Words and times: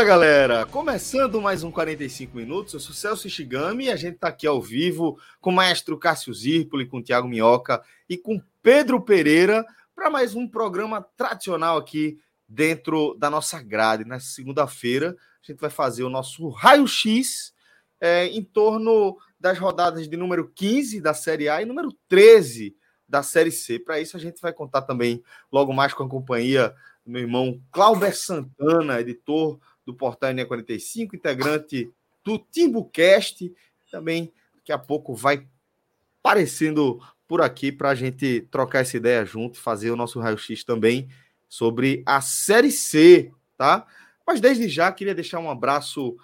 Fala 0.00 0.08
galera, 0.08 0.64
começando 0.64 1.42
mais 1.42 1.62
um 1.62 1.70
45 1.70 2.34
minutos, 2.34 2.72
eu 2.72 2.80
sou 2.80 2.94
Celso 2.94 3.28
Shigami 3.28 3.84
e 3.84 3.90
a 3.90 3.96
gente 3.96 4.14
está 4.14 4.28
aqui 4.28 4.46
ao 4.46 4.58
vivo 4.58 5.20
com 5.42 5.50
o 5.50 5.52
maestro 5.52 5.98
Cássio 5.98 6.32
Zirpoli, 6.32 6.86
com 6.86 7.00
o 7.00 7.02
Thiago 7.02 7.28
Minhoca 7.28 7.82
e 8.08 8.16
com 8.16 8.42
Pedro 8.62 9.02
Pereira 9.02 9.62
para 9.94 10.08
mais 10.08 10.34
um 10.34 10.48
programa 10.48 11.06
tradicional 11.18 11.76
aqui 11.76 12.18
dentro 12.48 13.14
da 13.18 13.28
nossa 13.28 13.62
grade. 13.62 14.06
Na 14.06 14.18
segunda-feira 14.18 15.14
a 15.44 15.46
gente 15.46 15.60
vai 15.60 15.68
fazer 15.68 16.02
o 16.02 16.08
nosso 16.08 16.48
raio-x 16.48 17.52
é, 18.00 18.24
em 18.24 18.42
torno 18.42 19.18
das 19.38 19.58
rodadas 19.58 20.08
de 20.08 20.16
número 20.16 20.50
15 20.54 20.98
da 21.02 21.12
Série 21.12 21.50
A 21.50 21.60
e 21.60 21.66
número 21.66 21.92
13 22.08 22.74
da 23.06 23.22
Série 23.22 23.52
C. 23.52 23.78
Para 23.78 24.00
isso 24.00 24.16
a 24.16 24.20
gente 24.20 24.40
vai 24.40 24.54
contar 24.54 24.80
também 24.80 25.22
logo 25.52 25.74
mais 25.74 25.92
com 25.92 26.04
a 26.04 26.08
companhia 26.08 26.74
meu 27.04 27.22
irmão 27.22 27.60
Clauber 27.72 28.16
Santana, 28.16 29.00
editor 29.00 29.58
do 29.84 29.94
Portal 29.94 30.30
NE45, 30.32 31.14
integrante 31.14 31.90
do 32.24 32.38
TimbuCast. 32.38 33.52
Também 33.90 34.32
daqui 34.54 34.72
a 34.72 34.78
pouco 34.78 35.14
vai 35.14 35.46
aparecendo 36.20 37.00
por 37.26 37.40
aqui 37.40 37.72
para 37.72 37.90
a 37.90 37.94
gente 37.94 38.42
trocar 38.50 38.80
essa 38.80 38.96
ideia 38.96 39.24
junto 39.24 39.56
e 39.56 39.62
fazer 39.62 39.90
o 39.90 39.96
nosso 39.96 40.20
raio-x 40.20 40.64
também 40.64 41.08
sobre 41.48 42.02
a 42.06 42.20
Série 42.20 42.70
C, 42.70 43.32
tá? 43.56 43.86
Mas 44.26 44.40
desde 44.40 44.68
já 44.68 44.92
queria 44.92 45.14
deixar 45.14 45.40
um 45.40 45.50
abraço 45.50 46.16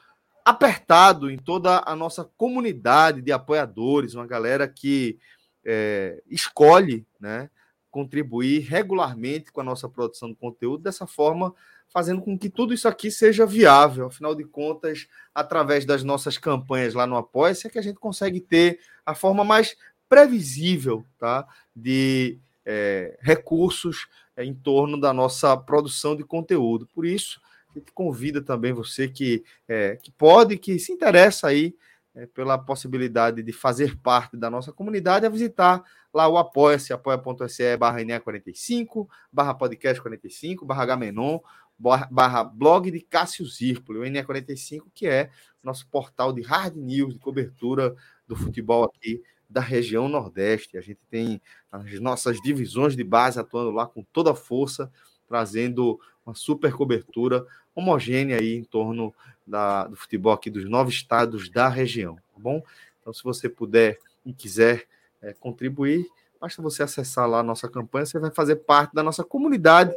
apertado 0.44 1.28
em 1.28 1.36
toda 1.36 1.82
a 1.84 1.96
nossa 1.96 2.24
comunidade 2.24 3.20
de 3.20 3.32
apoiadores, 3.32 4.14
uma 4.14 4.26
galera 4.26 4.68
que 4.68 5.18
é, 5.64 6.22
escolhe, 6.28 7.04
né, 7.18 7.50
contribuir 7.90 8.60
regularmente 8.60 9.50
com 9.50 9.60
a 9.60 9.64
nossa 9.64 9.88
produção 9.88 10.28
de 10.28 10.36
conteúdo 10.36 10.84
dessa 10.84 11.06
forma 11.06 11.52
fazendo 11.88 12.20
com 12.20 12.38
que 12.38 12.50
tudo 12.50 12.74
isso 12.74 12.88
aqui 12.88 13.10
seja 13.10 13.46
viável. 13.46 14.06
Afinal 14.06 14.34
de 14.34 14.44
contas, 14.44 15.06
através 15.34 15.84
das 15.84 16.02
nossas 16.02 16.38
campanhas 16.38 16.94
lá 16.94 17.06
no 17.06 17.16
Apoia-se, 17.16 17.66
é 17.66 17.70
que 17.70 17.78
a 17.78 17.82
gente 17.82 17.98
consegue 17.98 18.40
ter 18.40 18.80
a 19.04 19.14
forma 19.14 19.44
mais 19.44 19.76
previsível 20.08 21.04
tá, 21.18 21.46
de 21.74 22.38
é, 22.64 23.18
recursos 23.20 24.08
é, 24.36 24.44
em 24.44 24.54
torno 24.54 25.00
da 25.00 25.12
nossa 25.12 25.56
produção 25.56 26.16
de 26.16 26.24
conteúdo. 26.24 26.86
Por 26.94 27.06
isso, 27.06 27.40
a 27.74 27.78
gente 27.78 27.92
convida 27.92 28.42
também 28.42 28.72
você 28.72 29.08
que, 29.08 29.44
é, 29.68 29.96
que 29.96 30.10
pode, 30.10 30.58
que 30.58 30.78
se 30.78 30.92
interessa 30.92 31.48
aí 31.48 31.74
é, 32.14 32.26
pela 32.26 32.56
possibilidade 32.56 33.42
de 33.42 33.52
fazer 33.52 33.96
parte 33.98 34.36
da 34.36 34.50
nossa 34.50 34.72
comunidade, 34.72 35.26
a 35.26 35.30
visitar 35.30 35.84
lá 36.12 36.26
o 36.26 36.38
apoia-se, 36.38 36.92
apoia.se 36.92 37.76
barra 37.76 37.98
45 38.20 39.08
barra 39.30 39.52
podcast 39.54 40.00
45, 40.00 40.64
barra 40.64 40.86
Gamenon, 40.86 41.38
barra 41.78 42.44
blog 42.44 42.90
de 42.90 43.00
Cássio 43.00 43.44
Zirpoli, 43.46 43.98
o 43.98 44.02
NE45, 44.02 44.84
que 44.94 45.06
é 45.06 45.30
nosso 45.62 45.86
portal 45.88 46.32
de 46.32 46.42
hard 46.42 46.76
news, 46.76 47.14
de 47.14 47.18
cobertura 47.18 47.94
do 48.26 48.36
futebol 48.36 48.84
aqui 48.84 49.22
da 49.48 49.60
região 49.60 50.08
Nordeste. 50.08 50.78
A 50.78 50.80
gente 50.80 51.00
tem 51.10 51.40
as 51.70 52.00
nossas 52.00 52.40
divisões 52.40 52.96
de 52.96 53.04
base 53.04 53.38
atuando 53.38 53.70
lá 53.70 53.86
com 53.86 54.02
toda 54.12 54.30
a 54.30 54.34
força, 54.34 54.90
trazendo 55.26 56.00
uma 56.24 56.34
super 56.34 56.72
cobertura 56.72 57.46
homogênea 57.74 58.38
aí 58.38 58.54
em 58.54 58.64
torno 58.64 59.14
da, 59.46 59.86
do 59.86 59.96
futebol 59.96 60.32
aqui 60.32 60.50
dos 60.50 60.64
nove 60.68 60.90
estados 60.90 61.48
da 61.50 61.68
região, 61.68 62.16
tá 62.16 62.38
bom? 62.38 62.62
Então, 63.00 63.12
se 63.12 63.22
você 63.22 63.48
puder 63.48 63.98
e 64.24 64.32
quiser 64.32 64.86
é, 65.22 65.32
contribuir, 65.32 66.06
basta 66.40 66.60
você 66.60 66.82
acessar 66.82 67.28
lá 67.28 67.40
a 67.40 67.42
nossa 67.42 67.68
campanha, 67.68 68.06
você 68.06 68.18
vai 68.18 68.30
fazer 68.30 68.56
parte 68.56 68.94
da 68.94 69.02
nossa 69.02 69.22
comunidade 69.22 69.94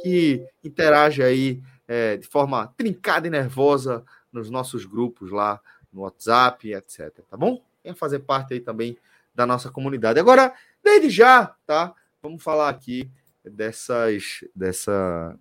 que 0.00 0.46
interage 0.62 1.22
aí 1.22 1.62
é, 1.86 2.16
de 2.16 2.26
forma 2.26 2.68
trincada 2.76 3.26
e 3.26 3.30
nervosa 3.30 4.04
nos 4.32 4.48
nossos 4.48 4.84
grupos 4.84 5.30
lá 5.30 5.60
no 5.92 6.02
WhatsApp, 6.02 6.72
etc. 6.72 7.10
Tá 7.28 7.36
bom? 7.36 7.62
Venha 7.82 7.94
fazer 7.94 8.20
parte 8.20 8.54
aí 8.54 8.60
também 8.60 8.96
da 9.34 9.46
nossa 9.46 9.70
comunidade. 9.70 10.18
Agora, 10.18 10.54
desde 10.82 11.10
já, 11.10 11.54
tá? 11.66 11.94
Vamos 12.22 12.42
falar 12.42 12.68
aqui 12.68 13.10
dessas, 13.44 14.44
dessa, 14.54 15.36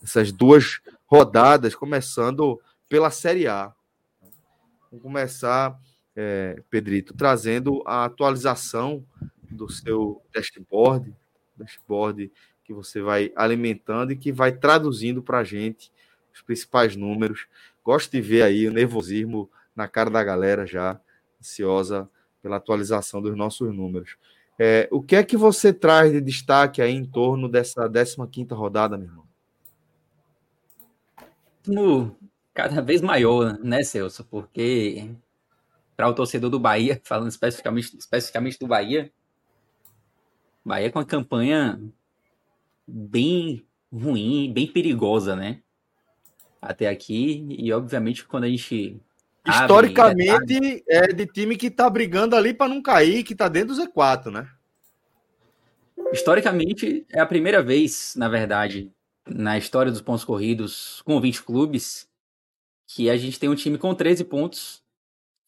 dessas 0.00 0.32
duas 0.32 0.80
rodadas, 1.06 1.74
começando 1.74 2.60
pela 2.88 3.10
Série 3.10 3.46
A. 3.46 3.72
Vamos 4.90 5.02
começar, 5.02 5.78
é, 6.14 6.60
Pedrito, 6.68 7.14
trazendo 7.14 7.82
a 7.86 8.04
atualização 8.04 9.04
do 9.50 9.70
seu 9.70 10.22
dashboard, 10.32 11.14
dashboard 11.56 12.30
que 12.64 12.72
você 12.72 13.00
vai 13.02 13.30
alimentando 13.36 14.12
e 14.12 14.16
que 14.16 14.32
vai 14.32 14.50
traduzindo 14.50 15.22
para 15.22 15.38
a 15.38 15.44
gente 15.44 15.92
os 16.32 16.42
principais 16.42 16.96
números. 16.96 17.46
Gosto 17.84 18.10
de 18.10 18.20
ver 18.20 18.42
aí 18.42 18.66
o 18.66 18.72
nervosismo 18.72 19.50
na 19.76 19.86
cara 19.86 20.10
da 20.10 20.24
galera 20.24 20.66
já, 20.66 20.98
ansiosa 21.40 22.08
pela 22.42 22.56
atualização 22.56 23.20
dos 23.20 23.36
nossos 23.36 23.72
números. 23.74 24.16
É, 24.58 24.88
o 24.90 25.02
que 25.02 25.16
é 25.16 25.22
que 25.22 25.36
você 25.36 25.72
traz 25.72 26.12
de 26.12 26.20
destaque 26.20 26.80
aí 26.80 26.94
em 26.94 27.04
torno 27.04 27.48
dessa 27.48 27.88
15 27.88 28.54
rodada, 28.54 28.96
meu 28.96 29.08
irmão? 29.08 29.24
Cada 32.52 32.80
vez 32.80 33.00
maior, 33.00 33.58
né, 33.58 33.82
Celso? 33.82 34.24
Porque 34.24 35.10
para 35.96 36.08
o 36.08 36.14
torcedor 36.14 36.50
do 36.50 36.60
Bahia, 36.60 37.00
falando 37.04 37.28
especificamente, 37.28 37.96
especificamente 37.96 38.58
do 38.58 38.66
Bahia, 38.66 39.12
Bahia 40.64 40.90
com 40.90 40.98
a 40.98 41.04
campanha 41.04 41.80
bem 42.86 43.66
ruim, 43.92 44.52
bem 44.52 44.66
perigosa, 44.66 45.36
né? 45.36 45.60
Até 46.60 46.88
aqui, 46.88 47.46
e 47.50 47.72
obviamente 47.72 48.24
quando 48.24 48.44
a 48.44 48.48
gente. 48.48 49.00
Historicamente, 49.46 50.82
é 50.88 51.08
de 51.08 51.26
time 51.26 51.56
que 51.56 51.70
tá 51.70 51.88
brigando 51.90 52.34
ali 52.34 52.54
para 52.54 52.68
não 52.68 52.80
cair, 52.80 53.22
que 53.22 53.34
tá 53.34 53.48
dentro 53.48 53.74
do 53.74 53.82
Z4, 53.82 54.30
né? 54.30 54.48
Historicamente, 56.12 57.06
é 57.10 57.20
a 57.20 57.26
primeira 57.26 57.62
vez, 57.62 58.14
na 58.16 58.28
verdade, 58.28 58.90
na 59.26 59.58
história 59.58 59.92
dos 59.92 60.00
pontos 60.00 60.24
corridos 60.24 61.02
com 61.02 61.20
20 61.20 61.42
clubes, 61.42 62.08
que 62.86 63.10
a 63.10 63.16
gente 63.16 63.38
tem 63.38 63.48
um 63.48 63.54
time 63.54 63.76
com 63.76 63.94
13 63.94 64.24
pontos 64.24 64.82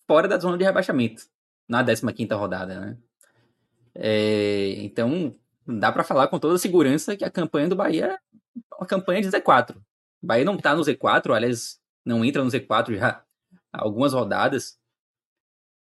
fora 0.06 0.28
da 0.28 0.38
zona 0.38 0.58
de 0.58 0.64
rebaixamento, 0.64 1.24
na 1.68 1.82
15 1.82 2.34
rodada, 2.34 2.80
né? 2.80 2.96
É, 3.94 4.74
então, 4.78 5.34
dá 5.66 5.90
para 5.90 6.04
falar 6.04 6.28
com 6.28 6.38
toda 6.38 6.58
segurança 6.58 7.16
que 7.16 7.24
a 7.24 7.30
campanha 7.30 7.68
do 7.68 7.76
Bahia 7.76 8.18
é 8.54 8.74
uma 8.78 8.86
campanha 8.86 9.20
de 9.20 9.28
Z4. 9.28 9.76
O 9.76 10.26
Bahia 10.26 10.44
não 10.44 10.56
tá 10.56 10.74
no 10.74 10.82
Z4, 10.82 11.34
aliás, 11.34 11.78
não 12.04 12.24
entra 12.24 12.42
no 12.44 12.50
Z4 12.50 12.96
já 12.96 13.24
há 13.72 13.82
algumas 13.82 14.12
rodadas, 14.12 14.78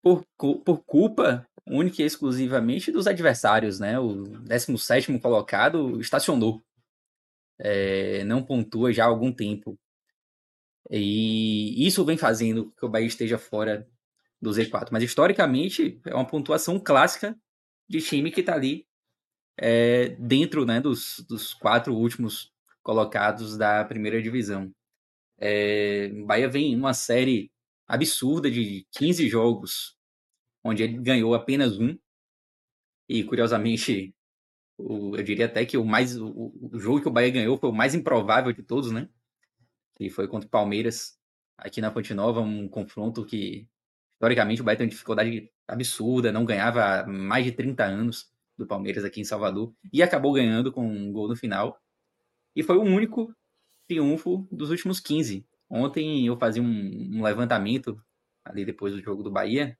por, 0.02 0.26
por 0.38 0.84
culpa 0.86 1.46
única 1.68 2.02
e 2.02 2.06
exclusivamente 2.06 2.92
dos 2.92 3.08
adversários, 3.08 3.80
né? 3.80 4.00
O 4.00 4.24
17 4.40 5.20
colocado 5.20 6.00
estacionou. 6.00 6.62
É, 7.60 8.24
não 8.24 8.44
pontua 8.44 8.94
já 8.94 9.04
há 9.06 9.08
algum 9.08 9.32
tempo. 9.32 9.78
E 10.90 11.86
isso 11.86 12.04
vem 12.06 12.18
fazendo 12.18 12.72
que 12.72 12.86
o 12.86 12.90
Bahia 12.90 13.08
esteja 13.08 13.38
fora 13.38 13.88
do 14.42 14.50
Z4. 14.50 14.90
Mas 14.92 15.04
historicamente 15.04 16.02
é 16.06 16.16
uma 16.16 16.26
pontuação 16.26 16.80
clássica 16.80 17.38
de 17.88 18.02
time 18.02 18.32
que 18.32 18.40
está 18.40 18.54
ali 18.54 18.88
é, 19.62 20.10
dentro 20.18 20.66
né, 20.66 20.80
dos, 20.80 21.20
dos 21.28 21.54
quatro 21.54 21.94
últimos 21.94 22.52
colocados 22.82 23.58
da 23.58 23.84
primeira 23.84 24.22
divisão. 24.22 24.74
É, 25.38 26.10
Bahia 26.26 26.50
vem 26.50 26.76
numa 26.76 26.94
série 26.94 27.52
absurda 27.88 28.50
de 28.50 28.88
15 28.92 29.28
jogos, 29.28 29.98
onde 30.64 30.84
ele 30.84 30.98
ganhou 30.98 31.34
apenas 31.36 31.78
um, 31.78 31.98
e 33.08 33.24
curiosamente 33.24 34.14
O, 34.78 35.16
eu 35.18 35.24
diria 35.24 35.46
até 35.46 35.66
que 35.66 35.78
o 35.78 35.86
mais 35.86 36.18
o, 36.18 36.54
o, 36.72 36.80
jogo 36.80 37.02
que 37.02 37.08
o 37.10 37.12
Bahia 37.12 37.32
ganhou 37.32 37.58
foi 37.58 37.70
o 37.70 37.74
mais 37.74 37.94
improvável 37.96 38.54
de 38.54 38.64
todos, 38.64 38.92
né? 38.92 39.10
Que 39.96 40.10
foi 40.10 40.28
contra 40.28 40.48
o 40.48 40.52
Palmeiras 40.52 41.18
aqui 41.58 41.82
na 41.82 41.92
Ponte 41.92 42.14
Nova, 42.14 42.42
um 42.42 42.70
confronto 42.70 43.26
que 43.26 43.68
historicamente 44.14 44.62
o 44.62 44.64
Bahia 44.64 44.78
tem 44.78 44.86
uma 44.86 44.92
dificuldade 44.92 45.52
absurda, 45.68 46.32
não 46.32 46.46
ganhava 46.46 47.02
há 47.02 47.08
mais 47.08 47.46
de 47.46 47.52
30 47.52 47.84
anos 47.86 48.32
do 48.60 48.68
Palmeiras 48.68 49.04
aqui 49.04 49.22
em 49.22 49.26
Salvador 49.26 49.74
e 49.92 50.04
acabou 50.04 50.34
ganhando 50.34 50.72
com 50.72 50.86
um 50.86 51.12
gol 51.12 51.28
no 51.28 51.36
final. 51.36 51.82
E 52.56 52.62
foi 52.62 52.78
o 52.78 52.82
único 52.82 53.34
triunfo 53.88 54.48
dos 54.52 54.70
últimos 54.70 55.00
15. 55.00 55.48
Ontem 55.70 56.28
eu 56.28 56.38
fazia 56.38 56.62
um, 56.62 57.18
um 57.18 57.24
levantamento 57.24 58.00
ali 58.44 58.66
depois 58.66 58.94
do 58.94 59.02
jogo 59.02 59.24
do 59.24 59.32
Bahia 59.32 59.78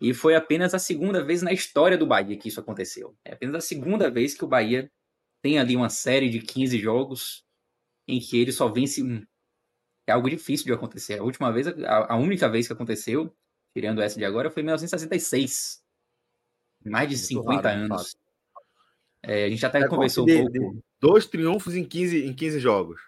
e 0.00 0.14
foi 0.14 0.34
apenas 0.34 0.74
a 0.74 0.78
segunda 0.78 1.22
vez 1.22 1.42
na 1.42 1.52
história 1.52 1.98
do 1.98 2.06
Bahia 2.06 2.36
que 2.36 2.48
isso 2.48 2.60
aconteceu. 2.60 3.16
É 3.24 3.34
apenas 3.34 3.56
a 3.56 3.60
segunda 3.60 4.10
vez 4.10 4.34
que 4.34 4.44
o 4.44 4.48
Bahia 4.48 4.90
tem 5.42 5.58
ali 5.58 5.76
uma 5.76 5.90
série 5.90 6.30
de 6.30 6.40
15 6.40 6.78
jogos 6.78 7.44
em 8.08 8.18
que 8.18 8.38
ele 8.38 8.52
só 8.52 8.68
vence 8.68 9.02
um. 9.02 9.24
É 10.06 10.12
algo 10.12 10.30
difícil 10.30 10.66
de 10.66 10.72
acontecer. 10.72 11.18
A 11.18 11.22
última 11.22 11.52
vez, 11.52 11.66
a, 11.68 12.16
única 12.16 12.48
vez 12.48 12.66
que 12.66 12.72
aconteceu, 12.72 13.32
tirando 13.74 14.00
essa 14.00 14.18
de 14.18 14.24
agora, 14.24 14.50
foi 14.50 14.62
em 14.62 14.64
1966. 14.64 15.81
Mais 16.84 17.08
de 17.08 17.16
Muito 17.16 17.48
50 17.48 17.68
raro, 17.68 17.80
anos. 17.84 18.16
É, 19.22 19.44
a 19.44 19.48
gente 19.48 19.64
até 19.64 19.80
é 19.80 19.88
conversou 19.88 20.28
um 20.28 20.50
pouco. 20.50 20.84
Dois 21.00 21.26
triunfos 21.26 21.74
em 21.74 21.84
15, 21.84 22.26
em 22.26 22.34
15 22.34 22.58
jogos. 22.58 23.00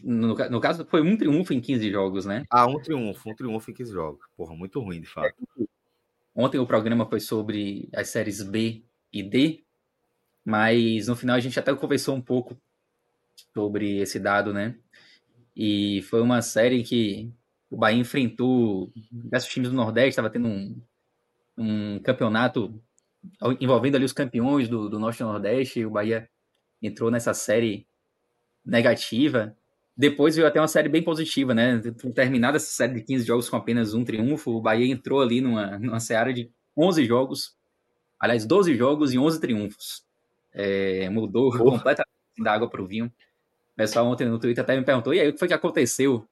No, 0.00 0.34
no, 0.34 0.60
caso, 0.60 0.84
foi 0.84 1.00
um 1.00 1.16
triunfo 1.16 1.52
em 1.52 1.60
15 1.60 1.90
jogos, 1.90 2.26
né? 2.26 2.44
Ah, 2.50 2.66
um 2.66 2.78
triunfo, 2.80 3.30
um 3.30 3.34
triunfo 3.34 3.70
em 3.70 3.74
15 3.74 3.92
jogos. 3.92 4.26
Porra, 4.36 4.54
muito 4.54 4.80
ruim, 4.80 5.00
de 5.00 5.06
fato. 5.06 5.34
Ontem 6.34 6.58
o 6.58 6.66
programa 6.66 7.06
foi 7.08 7.20
sobre 7.20 7.88
as 7.94 8.08
séries 8.08 8.42
B 8.42 8.84
e 9.12 9.22
D, 9.22 9.64
mas 10.44 11.06
no 11.06 11.16
final 11.16 11.36
a 11.36 11.40
gente 11.40 11.58
até 11.58 11.74
conversou 11.74 12.14
um 12.14 12.20
pouco 12.20 12.56
sobre 13.54 13.98
esse 13.98 14.18
dado, 14.18 14.52
né? 14.52 14.76
E 15.56 16.02
foi 16.02 16.20
uma 16.20 16.42
série 16.42 16.82
que 16.82 17.32
o 17.70 17.76
Bahia 17.76 17.98
enfrentou 17.98 18.92
diversos 19.10 19.50
times 19.50 19.70
do 19.70 19.76
Nordeste, 19.76 20.10
estava 20.10 20.28
tendo 20.28 20.48
um, 20.48 20.80
um 21.56 21.98
campeonato 22.00 22.80
envolvendo 23.60 23.96
ali 23.96 24.04
os 24.04 24.12
campeões 24.12 24.68
do, 24.68 24.88
do 24.88 24.98
Norte 24.98 25.20
e 25.20 25.24
Nordeste, 25.24 25.84
o 25.84 25.90
Bahia 25.90 26.28
entrou 26.82 27.10
nessa 27.10 27.32
série 27.32 27.86
negativa 28.64 29.56
depois 29.96 30.34
veio 30.34 30.48
até 30.48 30.60
uma 30.60 30.66
série 30.68 30.88
bem 30.88 31.02
positiva, 31.02 31.54
né? 31.54 31.80
Terminada 32.14 32.56
essa 32.56 32.66
série 32.66 32.94
de 32.94 33.02
15 33.02 33.24
jogos 33.24 33.48
com 33.48 33.56
apenas 33.56 33.94
um 33.94 34.04
triunfo, 34.04 34.50
o 34.50 34.60
Bahia 34.60 34.92
entrou 34.92 35.22
ali 35.22 35.40
numa, 35.40 35.78
numa 35.78 36.00
seara 36.00 36.32
de 36.32 36.50
11 36.76 37.04
jogos, 37.04 37.56
aliás, 38.18 38.44
12 38.44 38.76
jogos 38.76 39.12
e 39.12 39.18
11 39.18 39.40
triunfos. 39.40 40.04
É, 40.52 41.08
mudou 41.10 41.50
Porra. 41.50 41.78
completamente 41.78 42.08
da 42.38 42.52
água 42.52 42.68
para 42.68 42.82
o 42.82 42.86
vinho. 42.86 43.06
O 43.06 43.76
pessoal 43.76 44.06
ontem 44.06 44.26
no 44.26 44.38
Twitter 44.38 44.64
até 44.64 44.76
me 44.76 44.84
perguntou: 44.84 45.14
e 45.14 45.20
aí, 45.20 45.28
o 45.28 45.32
que 45.32 45.38
foi 45.38 45.48
que 45.48 45.54
aconteceu 45.54 46.26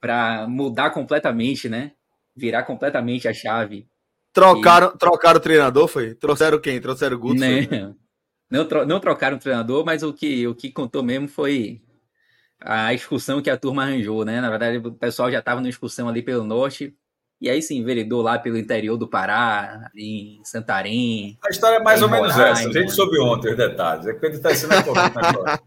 para 0.00 0.48
mudar 0.48 0.90
completamente, 0.90 1.68
né? 1.68 1.92
Virar 2.34 2.62
completamente 2.62 3.28
a 3.28 3.34
chave. 3.34 3.86
Trocaram, 4.32 4.92
e... 4.94 4.98
trocaram 4.98 5.38
o 5.38 5.42
treinador, 5.42 5.88
foi? 5.88 6.14
Trouxeram 6.14 6.60
quem? 6.60 6.80
Trouxeram 6.80 7.16
o 7.16 7.20
Guto? 7.20 7.40
Não, 7.40 7.96
não, 8.50 8.64
tro 8.66 8.86
não 8.86 9.00
trocaram 9.00 9.36
o 9.36 9.40
treinador, 9.40 9.84
mas 9.84 10.02
o 10.02 10.12
que, 10.12 10.46
o 10.46 10.54
que 10.54 10.70
contou 10.70 11.02
mesmo 11.02 11.28
foi 11.28 11.80
a 12.60 12.92
excursão 12.92 13.40
que 13.40 13.50
a 13.50 13.56
turma 13.56 13.84
arranjou, 13.84 14.24
né? 14.24 14.40
Na 14.40 14.50
verdade, 14.50 14.78
o 14.78 14.92
pessoal 14.92 15.30
já 15.30 15.38
estava 15.38 15.60
na 15.60 15.68
excursão 15.68 16.08
ali 16.08 16.22
pelo 16.22 16.44
norte. 16.44 16.94
E 17.40 17.48
aí 17.48 17.62
sim, 17.62 17.82
vereador 17.82 18.22
lá 18.22 18.38
pelo 18.38 18.58
interior 18.58 18.98
do 18.98 19.08
Pará, 19.08 19.88
ali 19.90 20.38
em 20.38 20.44
Santarém. 20.44 21.38
A 21.42 21.48
história 21.48 21.76
é 21.76 21.82
mais 21.82 22.02
ou 22.02 22.08
menos 22.08 22.38
essa. 22.38 22.68
A 22.68 22.72
gente 22.72 22.92
soube 22.92 23.18
ontem 23.18 23.52
os 23.52 23.56
detalhes. 23.56 24.06
É 24.06 24.12
que 24.12 24.26
ele 24.26 24.36
está 24.36 24.54
sendo 24.54 24.74
agora. 24.74 25.58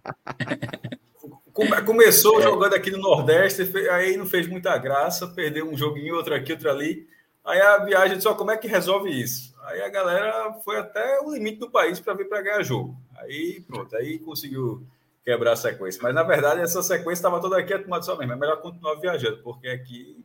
Começou 1.84 2.40
é. 2.40 2.44
jogando 2.44 2.76
aqui 2.76 2.92
no 2.92 3.00
Nordeste, 3.00 3.72
aí 3.90 4.18
não 4.18 4.26
fez 4.26 4.48
muita 4.48 4.78
graça, 4.78 5.28
perdeu 5.28 5.70
um 5.70 5.78
joguinho, 5.78 6.16
outro 6.16 6.34
aqui, 6.36 6.52
outro 6.52 6.70
ali. 6.70 7.08
Aí 7.44 7.60
a 7.60 7.78
viagem 7.80 8.18
disse: 8.18 8.34
como 8.36 8.52
é 8.52 8.58
que 8.58 8.68
resolve 8.68 9.10
isso? 9.10 9.54
Aí 9.64 9.82
a 9.82 9.90
galera 9.90 10.54
foi 10.64 10.78
até 10.78 11.20
o 11.22 11.34
limite 11.34 11.60
do 11.60 11.70
país 11.70 12.00
para 12.00 12.14
vir 12.14 12.28
para 12.28 12.42
ganhar 12.42 12.64
jogo. 12.64 12.98
Aí 13.18 13.62
pronto, 13.62 13.96
aí 13.96 14.20
conseguiu 14.20 14.86
quebrar 15.24 15.54
a 15.54 15.56
sequência. 15.56 16.02
Mas, 16.04 16.14
na 16.14 16.24
verdade, 16.24 16.62
essa 16.62 16.84
sequência 16.84 17.14
estava 17.14 17.40
toda 17.40 17.58
aqui 17.58 17.74
a 17.74 18.02
só 18.02 18.18
mesmo. 18.18 18.34
É 18.34 18.36
melhor 18.36 18.62
continuar 18.62 18.96
viajando, 18.96 19.42
porque 19.44 19.68
aqui 19.68 20.24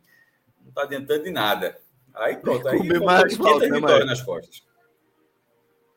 não 0.60 0.70
está 0.70 0.82
adiantando 0.82 1.24
de 1.24 1.30
nada. 1.30 1.78
Aí 2.14 2.36
pronto, 2.36 2.66
aí 2.66 3.00
mais 3.00 3.36
falta, 3.36 3.68
né, 3.68 3.80
vitória 3.80 4.04
nas 4.04 4.20
costas. 4.20 4.62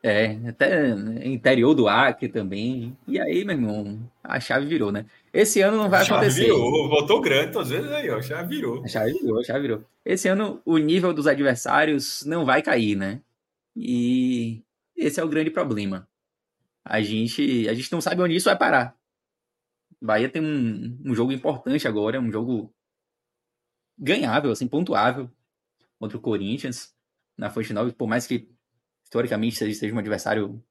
É, 0.04 0.36
até 0.48 0.90
interior 1.24 1.74
do 1.74 1.88
Acre 1.88 2.28
também. 2.28 2.96
E 3.06 3.20
aí, 3.20 3.44
meu 3.44 3.54
irmão, 3.54 4.10
a 4.22 4.40
chave 4.40 4.66
virou, 4.66 4.90
né? 4.90 5.06
Esse 5.32 5.60
ano 5.60 5.76
não 5.76 5.88
vai 5.88 6.00
a 6.00 6.04
chave 6.04 6.26
acontecer. 6.26 6.44
Virou, 6.44 6.88
voltou 6.88 7.20
grande, 7.20 7.56
às 7.56 7.68
vezes 7.68 7.90
aí, 7.92 8.10
ó, 8.10 8.16
a 8.16 8.22
chave 8.22 8.56
virou. 8.56 8.84
A 8.84 8.88
chave 8.88 9.12
virou, 9.12 9.38
a 9.38 9.44
chave 9.44 9.60
virou. 9.60 9.84
Esse 10.04 10.26
ano 10.28 10.60
o 10.64 10.76
nível 10.76 11.14
dos 11.14 11.28
adversários 11.28 12.24
não 12.26 12.44
vai 12.44 12.62
cair, 12.62 12.96
né? 12.96 13.20
E 13.76 14.60
esse 14.96 15.20
é 15.20 15.24
o 15.24 15.28
grande 15.28 15.50
problema 15.50 16.08
a 16.84 17.00
gente, 17.00 17.68
a 17.68 17.74
gente 17.74 17.92
não 17.92 18.00
sabe 18.00 18.22
onde 18.22 18.34
isso 18.34 18.48
vai 18.48 18.58
parar. 18.58 18.96
Bahia 20.00 20.28
tem 20.28 20.42
um, 20.42 20.98
um 21.04 21.14
jogo 21.14 21.32
importante 21.32 21.86
agora, 21.86 22.20
um 22.20 22.30
jogo 22.30 22.74
ganhável, 23.96 24.50
assim, 24.50 24.66
pontuável 24.66 25.30
contra 25.98 26.18
o 26.18 26.20
Corinthians 26.20 26.94
na 27.36 27.50
Fonte 27.50 27.72
Nova, 27.72 27.92
por 27.92 28.08
mais 28.08 28.26
que 28.26 28.48
historicamente 29.12 29.56
seja 29.74 29.94
um 29.94 29.98
adversário 29.98 30.64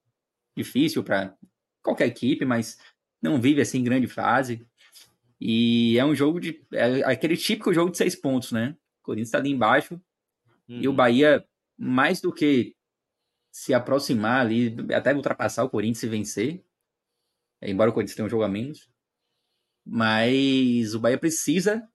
difícil 0.58 1.04
para 1.04 1.38
qualquer 1.84 2.08
equipe, 2.08 2.44
mas 2.44 2.80
não 3.22 3.40
vive 3.40 3.62
assim 3.62 3.78
em 3.78 3.84
grande 3.84 4.08
fase. 4.08 4.66
E 5.40 5.98
é 5.98 6.04
um 6.04 6.16
jogo 6.16 6.40
de. 6.40 6.60
É 6.74 7.04
aquele 7.04 7.38
típico 7.38 7.72
jogo 7.72 7.92
de 7.92 7.98
seis 7.98 8.16
pontos, 8.16 8.52
né? 8.52 8.76
O 9.02 9.04
Corinthians 9.04 9.28
está 9.28 9.38
ali 9.38 9.52
embaixo. 9.52 10.02
Uhum. 10.68 10.82
E 10.82 10.88
o 10.88 10.92
uhum. 10.92 10.96
Bahia, 10.96 11.46
mais 11.78 12.20
do 12.20 12.34
que 12.34 12.76
se 13.52 13.74
aproximar 13.74 14.42
ali, 14.42 14.76
até 14.94 15.14
ultrapassar 15.14 15.64
o 15.64 15.70
Corinthians 15.70 16.04
e 16.04 16.10
vencer. 16.10 16.66
Embora 17.62 17.92
o 17.92 17.94
Corinthians 17.94 18.16
tenha 18.16 18.26
um 18.26 18.30
jogo 18.30 18.44
a 18.44 18.50
menos. 18.50 18.90
Mas 19.86 20.96
o 20.96 21.00
Bahia 21.00 21.18
precisa 21.18 21.88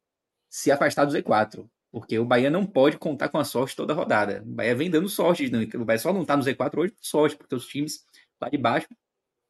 se 0.48 0.70
afastar 0.70 1.04
do 1.04 1.12
Z4. 1.12 1.68
Porque 1.96 2.18
o 2.18 2.26
Bahia 2.26 2.50
não 2.50 2.66
pode 2.66 2.98
contar 2.98 3.30
com 3.30 3.38
a 3.38 3.44
sorte 3.44 3.74
toda 3.74 3.94
a 3.94 3.96
rodada. 3.96 4.42
O 4.42 4.50
Bahia 4.50 4.76
vem 4.76 4.90
dando 4.90 5.08
sorte. 5.08 5.50
O 5.74 5.82
Bahia 5.82 5.98
só 5.98 6.12
não 6.12 6.20
está 6.20 6.36
no 6.36 6.42
Z4 6.42 6.76
hoje 6.76 6.92
por 6.92 7.02
sorte, 7.02 7.36
porque 7.38 7.54
os 7.54 7.66
times 7.66 8.04
lá 8.38 8.50
de 8.50 8.58
baixo 8.58 8.86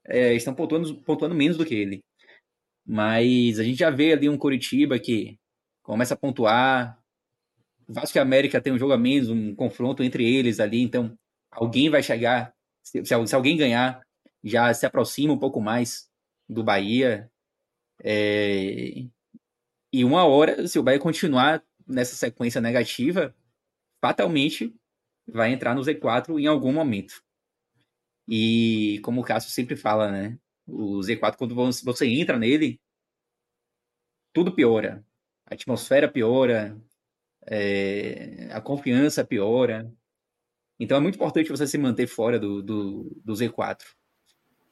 é, 0.06 0.32
estão 0.32 0.54
pontuando, 0.54 1.02
pontuando 1.02 1.34
menos 1.34 1.56
do 1.56 1.66
que 1.66 1.74
ele. 1.74 2.04
Mas 2.86 3.58
a 3.58 3.64
gente 3.64 3.80
já 3.80 3.90
vê 3.90 4.12
ali 4.12 4.28
um 4.28 4.38
Coritiba 4.38 4.96
que 4.96 5.36
começa 5.82 6.14
a 6.14 6.16
pontuar. 6.16 6.96
O 7.88 7.92
Vasco 7.92 8.16
e 8.16 8.20
a 8.20 8.22
América 8.22 8.60
tem 8.60 8.72
um 8.72 8.78
jogo 8.78 8.92
a 8.92 8.96
menos, 8.96 9.28
um 9.28 9.52
confronto 9.52 10.04
entre 10.04 10.24
eles 10.24 10.60
ali. 10.60 10.82
Então 10.82 11.18
alguém 11.50 11.90
vai 11.90 12.00
chegar, 12.00 12.54
se, 12.80 13.04
se, 13.04 13.34
alguém 13.34 13.56
ganhar, 13.56 14.00
já 14.44 14.72
se 14.72 14.86
aproxima 14.86 15.32
um 15.32 15.38
pouco 15.38 15.60
mais 15.60 16.08
do 16.48 16.62
Bahia. 16.62 17.28
É, 18.04 19.04
e 19.92 20.04
uma 20.04 20.24
hora, 20.24 20.68
se 20.68 20.78
o 20.78 20.82
Bahia 20.84 21.00
continuar 21.00 21.60
nessa 21.86 22.16
sequência 22.16 22.60
negativa, 22.60 23.34
fatalmente 24.00 24.74
vai 25.26 25.52
entrar 25.52 25.74
no 25.74 25.82
Z4 25.82 26.38
em 26.38 26.46
algum 26.46 26.72
momento. 26.72 27.22
E 28.28 29.00
como 29.02 29.20
o 29.20 29.24
Cássio 29.24 29.50
sempre 29.50 29.76
fala, 29.76 30.10
né? 30.10 30.38
O 30.66 30.98
Z4, 30.98 31.36
quando 31.36 31.54
você 31.54 32.06
entra 32.06 32.38
nele, 32.38 32.80
tudo 34.32 34.52
piora. 34.52 35.04
A 35.46 35.54
atmosfera 35.54 36.10
piora, 36.10 36.76
é, 37.46 38.48
a 38.50 38.60
confiança 38.60 39.24
piora, 39.24 39.92
então 40.78 40.98
é 40.98 41.00
muito 41.00 41.14
importante 41.14 41.50
você 41.50 41.66
se 41.66 41.78
manter 41.78 42.06
fora 42.06 42.38
do, 42.38 42.62
do, 42.62 43.16
do 43.24 43.32
Z4. 43.32 43.82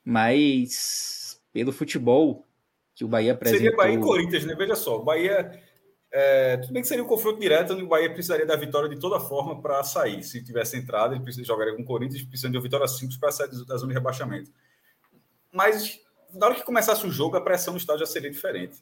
Mas 0.04 1.40
pelo 1.52 1.73
futebol 1.73 2.47
que 2.94 3.04
o 3.04 3.09
Bahia 3.09 3.33
apresentou... 3.33 3.62
Seria 3.62 3.76
Bahia 3.76 3.94
e 3.94 4.00
Corinthians, 4.00 4.44
né? 4.44 4.54
Veja 4.54 4.75
só, 4.75 5.00
o 5.00 5.04
Bahia... 5.04 5.62
É, 6.16 6.59
tudo 6.59 6.73
bem 6.73 6.80
que 6.80 6.87
seria 6.87 7.02
um 7.02 7.09
confronto 7.09 7.40
direto, 7.40 7.73
onde 7.73 7.83
o 7.83 7.88
Bahia 7.88 8.09
precisaria 8.09 8.47
da 8.47 8.54
vitória 8.54 8.88
de 8.88 8.97
toda 9.00 9.18
forma 9.18 9.61
para 9.61 9.83
sair. 9.83 10.23
Se 10.23 10.44
tivesse 10.44 10.76
entrado, 10.76 11.12
ele 11.14 11.44
jogaria 11.44 11.75
com 11.75 11.83
o 11.83 11.85
Corinthians, 11.85 12.23
precisando 12.23 12.52
de 12.52 12.59
uma 12.59 12.62
vitória 12.62 12.87
simples 12.87 13.18
para 13.18 13.33
sair 13.33 13.49
da 13.66 13.76
zona 13.76 13.88
de 13.88 13.99
rebaixamento. 13.99 14.49
Mas 15.52 16.00
na 16.33 16.47
hora 16.47 16.54
que 16.54 16.62
começasse 16.62 17.04
o 17.04 17.11
jogo, 17.11 17.37
a 17.37 17.40
pressão 17.40 17.75
no 17.75 17.78
estádio 17.78 18.06
já 18.06 18.12
seria 18.12 18.30
diferente 18.30 18.80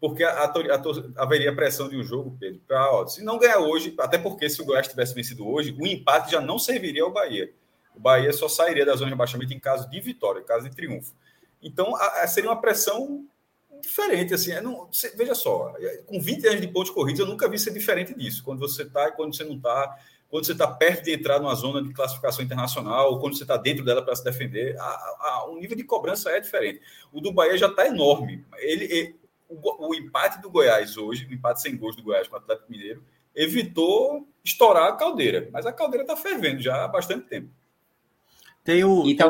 porque 0.00 0.24
a, 0.24 0.30
a, 0.30 0.44
a, 0.46 1.22
haveria 1.22 1.54
pressão 1.54 1.88
de 1.88 1.96
um 1.96 2.02
jogo, 2.02 2.34
Pedro, 2.40 2.60
para 2.66 3.06
se 3.06 3.22
não 3.22 3.38
ganhar 3.38 3.58
hoje, 3.58 3.94
até 3.98 4.16
porque 4.16 4.48
se 4.48 4.62
o 4.62 4.64
Goiás 4.64 4.88
tivesse 4.88 5.14
vencido 5.14 5.46
hoje, 5.46 5.76
o 5.78 5.86
empate 5.86 6.32
já 6.32 6.40
não 6.40 6.58
serviria 6.58 7.02
ao 7.02 7.12
Bahia. 7.12 7.52
O 7.94 8.00
Bahia 8.00 8.32
só 8.32 8.48
sairia 8.48 8.86
da 8.86 8.92
zona 8.92 9.06
de 9.06 9.10
rebaixamento 9.10 9.52
em 9.52 9.60
caso 9.60 9.90
de 9.90 10.00
vitória, 10.00 10.40
em 10.40 10.44
caso 10.44 10.68
de 10.68 10.74
triunfo. 10.74 11.14
Então, 11.62 11.94
a, 11.94 12.26
seria 12.26 12.48
uma 12.48 12.60
pressão 12.60 13.26
diferente, 13.80 14.34
assim, 14.34 14.52
não, 14.60 14.88
veja 15.16 15.34
só, 15.34 15.74
com 16.06 16.20
20 16.20 16.46
anos 16.46 16.60
de 16.60 16.68
pontos 16.68 16.90
corridos, 16.90 17.20
eu 17.20 17.26
nunca 17.26 17.48
vi 17.48 17.58
ser 17.58 17.72
diferente 17.72 18.14
disso, 18.14 18.42
quando 18.44 18.60
você 18.60 18.82
está 18.82 19.08
e 19.08 19.12
quando 19.12 19.34
você 19.34 19.44
não 19.44 19.56
está, 19.56 19.98
quando 20.28 20.46
você 20.46 20.52
está 20.52 20.66
perto 20.68 21.04
de 21.04 21.12
entrar 21.12 21.40
numa 21.40 21.54
zona 21.54 21.82
de 21.82 21.92
classificação 21.92 22.44
internacional, 22.44 23.12
ou 23.12 23.18
quando 23.18 23.36
você 23.36 23.44
está 23.44 23.56
dentro 23.56 23.84
dela 23.84 24.02
para 24.02 24.14
se 24.14 24.22
defender, 24.22 24.76
a, 24.78 24.84
a, 24.84 25.46
o 25.48 25.58
nível 25.58 25.76
de 25.76 25.84
cobrança 25.84 26.30
é 26.30 26.40
diferente. 26.40 26.80
O 27.12 27.20
do 27.20 27.32
Bahia 27.32 27.58
já 27.58 27.66
está 27.66 27.86
enorme. 27.86 28.44
Ele, 28.58 28.84
ele 28.84 29.20
o, 29.48 29.88
o, 29.88 29.94
empate 29.94 30.40
do 30.40 30.48
Goiás 30.48 30.96
hoje, 30.96 31.26
o 31.26 31.34
empate 31.34 31.60
sem 31.60 31.76
gols 31.76 31.96
do 31.96 32.02
Goiás 32.02 32.28
com 32.28 32.36
o 32.36 32.38
Atlético 32.38 32.70
Mineiro, 32.70 33.02
evitou 33.34 34.28
estourar 34.44 34.88
a 34.88 34.96
caldeira. 34.96 35.48
Mas 35.52 35.66
a 35.66 35.72
caldeira 35.72 36.04
está 36.04 36.16
fervendo 36.16 36.62
já 36.62 36.84
há 36.84 36.88
bastante 36.88 37.26
tempo. 37.26 37.50
Tem, 38.62 38.84
o, 38.84 39.02
tem, 39.02 39.16
tá 39.16 39.28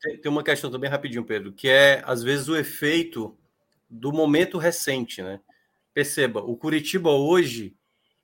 tem, 0.00 0.18
tem 0.18 0.30
uma 0.30 0.44
questão 0.44 0.70
também 0.70 0.88
rapidinho, 0.88 1.24
Pedro, 1.24 1.52
que 1.52 1.68
é, 1.68 2.02
às 2.06 2.22
vezes, 2.22 2.48
o 2.48 2.56
efeito 2.56 3.36
do 3.88 4.12
momento 4.12 4.58
recente, 4.58 5.22
né? 5.22 5.40
Perceba, 5.94 6.40
o 6.40 6.56
Curitiba 6.56 7.10
hoje 7.10 7.74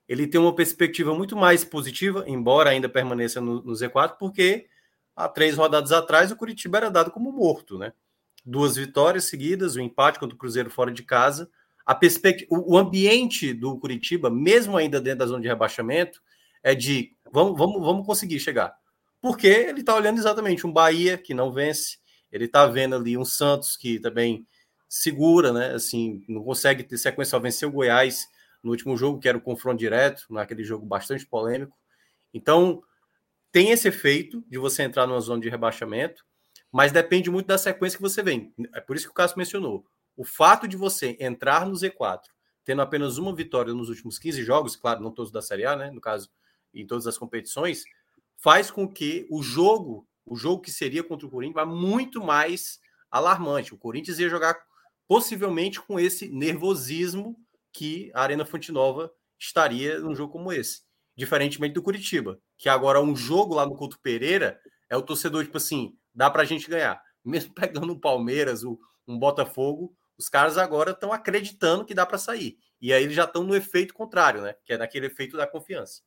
ele 0.07 0.27
tem 0.27 0.39
uma 0.39 0.53
perspectiva 0.53 1.13
muito 1.13 1.35
mais 1.35 1.63
positiva, 1.63 2.23
embora 2.27 2.69
ainda 2.69 2.87
permaneça 2.87 3.41
no, 3.41 3.61
no, 3.63 3.73
Z4, 3.73 4.17
porque 4.19 4.67
há 5.15 5.27
três 5.27 5.57
rodadas 5.57 5.91
atrás 5.91 6.31
o 6.31 6.35
Curitiba 6.35 6.77
era 6.77 6.91
dado 6.91 7.11
como 7.11 7.31
morto, 7.31 7.77
né? 7.77 7.91
Duas 8.45 8.75
vitórias 8.75 9.25
seguidas, 9.25 9.75
o 9.75 9.79
um 9.79 9.83
empate 9.83 10.19
contra 10.19 10.35
o 10.35 10.37
Cruzeiro 10.37 10.69
fora 10.69 10.91
de 10.91 11.01
casa. 11.01 11.49
A 11.83 11.95
perspectiva, 11.95 12.47
o, 12.51 12.77
ambiente 12.77 13.53
do 13.53 13.77
Curitiba, 13.79 14.29
mesmo 14.29 14.77
ainda 14.77 15.01
dentro 15.01 15.19
da 15.19 15.25
zona 15.25 15.41
de 15.41 15.47
rebaixamento, 15.47 16.21
é 16.61 16.75
de 16.75 17.15
vamos, 17.31 17.57
vamos, 17.57 17.81
vamos 17.81 18.05
conseguir 18.05 18.39
chegar. 18.39 18.75
Porque 19.19 19.47
ele 19.47 19.79
está 19.79 19.95
olhando 19.95 20.19
exatamente 20.19 20.67
um 20.67 20.71
Bahia 20.71 21.17
que 21.17 21.33
não 21.33 21.51
vence, 21.51 21.97
ele 22.31 22.45
está 22.45 22.67
vendo 22.67 22.95
ali 22.95 23.17
um 23.17 23.25
Santos 23.25 23.75
que 23.75 23.99
também 23.99 24.45
segura, 24.87 25.51
né? 25.51 25.73
Assim, 25.73 26.23
não 26.27 26.43
consegue 26.43 26.83
ter 26.83 26.97
sequência, 26.97 27.31
só 27.31 27.39
venceu 27.39 27.69
o 27.69 27.71
Goiás 27.71 28.27
no 28.63 28.71
último 28.71 28.97
jogo, 28.97 29.19
que 29.19 29.29
era 29.29 29.37
o 29.37 29.41
confronto 29.41 29.77
direto, 29.77 30.25
naquele 30.29 30.63
jogo 30.63 30.85
bastante 30.85 31.25
polêmico. 31.25 31.77
Então, 32.33 32.81
tem 33.51 33.71
esse 33.71 33.87
efeito 33.87 34.43
de 34.49 34.57
você 34.57 34.83
entrar 34.83 35.07
numa 35.07 35.19
zona 35.21 35.41
de 35.41 35.49
rebaixamento, 35.49 36.25
mas 36.71 36.91
depende 36.91 37.29
muito 37.29 37.47
da 37.47 37.57
sequência 37.57 37.97
que 37.97 38.01
você 38.01 38.21
vem. 38.21 38.53
É 38.73 38.81
por 38.81 38.95
isso 38.95 39.05
que 39.05 39.11
o 39.11 39.13
Cássio 39.13 39.37
mencionou. 39.37 39.85
O 40.17 40.25
fato 40.25 40.67
de 40.67 40.75
você 40.75 41.15
entrar 41.19 41.65
no 41.65 41.73
Z4, 41.73 42.21
tendo 42.65 42.81
apenas 42.81 43.17
uma 43.17 43.33
vitória 43.33 43.73
nos 43.73 43.89
últimos 43.89 44.17
15 44.17 44.43
jogos, 44.43 44.75
claro, 44.75 45.01
não 45.01 45.11
todos 45.11 45.31
da 45.31 45.41
Série 45.41 45.65
A, 45.65 45.75
né? 45.75 45.91
No 45.91 46.01
caso, 46.01 46.29
em 46.73 46.85
todas 46.85 47.07
as 47.07 47.17
competições, 47.17 47.83
faz 48.35 48.69
com 48.69 48.87
que 48.87 49.25
o 49.29 49.41
jogo, 49.41 50.07
o 50.25 50.35
jogo 50.35 50.61
que 50.61 50.71
seria 50.71 51.03
contra 51.03 51.27
o 51.27 51.29
Corinthians, 51.29 51.55
vá 51.55 51.65
muito 51.65 52.21
mais 52.21 52.79
alarmante. 53.09 53.73
O 53.73 53.77
Corinthians 53.77 54.19
ia 54.19 54.29
jogar 54.29 54.57
possivelmente 55.07 55.79
com 55.81 55.99
esse 55.99 56.27
nervosismo 56.29 57.35
que 57.71 58.11
a 58.13 58.21
Arena 58.21 58.45
Fonte 58.45 58.71
Nova 58.71 59.11
estaria 59.37 59.99
num 59.99 60.15
jogo 60.15 60.33
como 60.33 60.51
esse. 60.51 60.81
Diferentemente 61.15 61.73
do 61.73 61.83
Curitiba, 61.83 62.39
que 62.57 62.67
agora 62.67 63.01
um 63.01 63.15
jogo 63.15 63.55
lá 63.55 63.65
no 63.65 63.75
Couto 63.75 63.99
Pereira 63.99 64.59
é 64.89 64.97
o 64.97 65.01
torcedor, 65.01 65.43
tipo 65.43 65.57
assim, 65.57 65.97
dá 66.13 66.29
pra 66.29 66.45
gente 66.45 66.69
ganhar. 66.69 67.01
Mesmo 67.23 67.53
pegando 67.53 67.93
o 67.93 67.99
Palmeiras, 67.99 68.63
o, 68.63 68.79
um 69.07 69.17
Botafogo, 69.17 69.95
os 70.17 70.29
caras 70.29 70.57
agora 70.57 70.91
estão 70.91 71.11
acreditando 71.11 71.85
que 71.85 71.93
dá 71.93 72.05
para 72.05 72.17
sair. 72.17 72.57
E 72.81 72.93
aí 72.93 73.03
eles 73.03 73.15
já 73.15 73.23
estão 73.23 73.43
no 73.43 73.55
efeito 73.55 73.93
contrário, 73.93 74.41
né? 74.41 74.55
Que 74.63 74.73
é 74.73 74.77
naquele 74.77 75.07
efeito 75.07 75.37
da 75.37 75.47
confiança. 75.47 76.01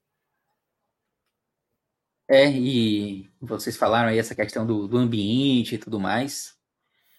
É, 2.31 2.51
e 2.51 3.31
vocês 3.41 3.77
falaram 3.77 4.11
aí 4.11 4.19
essa 4.19 4.35
questão 4.35 4.67
do, 4.67 4.87
do 4.87 4.99
ambiente 4.99 5.75
e 5.75 5.79
tudo 5.79 5.99
mais. 5.99 6.57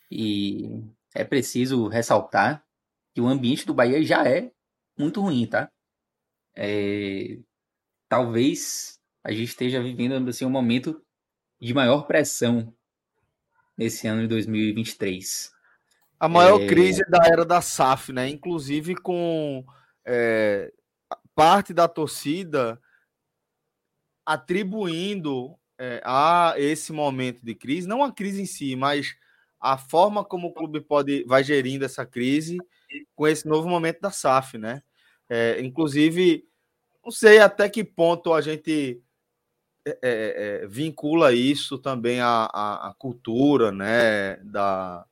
E 0.09 0.83
é 1.13 1.23
preciso 1.23 1.87
ressaltar 1.87 2.63
que 3.13 3.21
o 3.21 3.27
ambiente 3.27 3.65
do 3.65 3.73
Bahia 3.73 4.03
já 4.03 4.27
é 4.27 4.51
muito 4.97 5.21
ruim, 5.21 5.45
tá? 5.45 5.71
É, 6.55 7.37
talvez 8.07 8.99
a 9.23 9.31
gente 9.31 9.49
esteja 9.49 9.81
vivendo 9.81 10.29
assim, 10.29 10.45
um 10.45 10.49
momento 10.49 11.01
de 11.59 11.73
maior 11.73 12.03
pressão 12.03 12.73
nesse 13.77 14.07
ano 14.07 14.21
de 14.21 14.27
2023. 14.27 15.51
A 16.19 16.27
maior 16.27 16.61
é... 16.61 16.67
crise 16.67 17.03
da 17.09 17.25
era 17.25 17.45
da 17.45 17.61
SAF, 17.61 18.11
né? 18.11 18.27
Inclusive 18.27 18.95
com 18.95 19.65
é, 20.05 20.71
parte 21.33 21.73
da 21.73 21.87
torcida 21.87 22.79
atribuindo 24.25 25.57
é, 25.77 26.01
a 26.03 26.53
esse 26.57 26.91
momento 26.91 27.43
de 27.43 27.55
crise, 27.55 27.87
não 27.87 28.03
a 28.03 28.11
crise 28.11 28.41
em 28.41 28.45
si, 28.45 28.75
mas 28.75 29.15
a 29.59 29.77
forma 29.77 30.23
como 30.23 30.47
o 30.47 30.53
clube 30.53 30.81
pode 30.81 31.23
vai 31.25 31.43
gerindo 31.43 31.83
essa 31.85 32.05
crise 32.05 32.57
com 33.15 33.27
esse 33.27 33.47
novo 33.47 33.67
momento 33.67 33.99
da 34.01 34.11
SAF, 34.11 34.57
né? 34.57 34.81
É, 35.29 35.61
inclusive, 35.61 36.45
não 37.03 37.11
sei 37.11 37.39
até 37.39 37.69
que 37.69 37.83
ponto 37.83 38.33
a 38.33 38.41
gente 38.41 39.01
é, 39.85 39.91
é, 40.01 40.63
é 40.63 40.67
vincula 40.67 41.33
isso 41.33 41.77
também 41.77 42.19
à, 42.19 42.49
à, 42.51 42.89
à, 42.89 42.93
cultura, 42.97 43.71
né? 43.71 44.37
Da, 44.37 45.05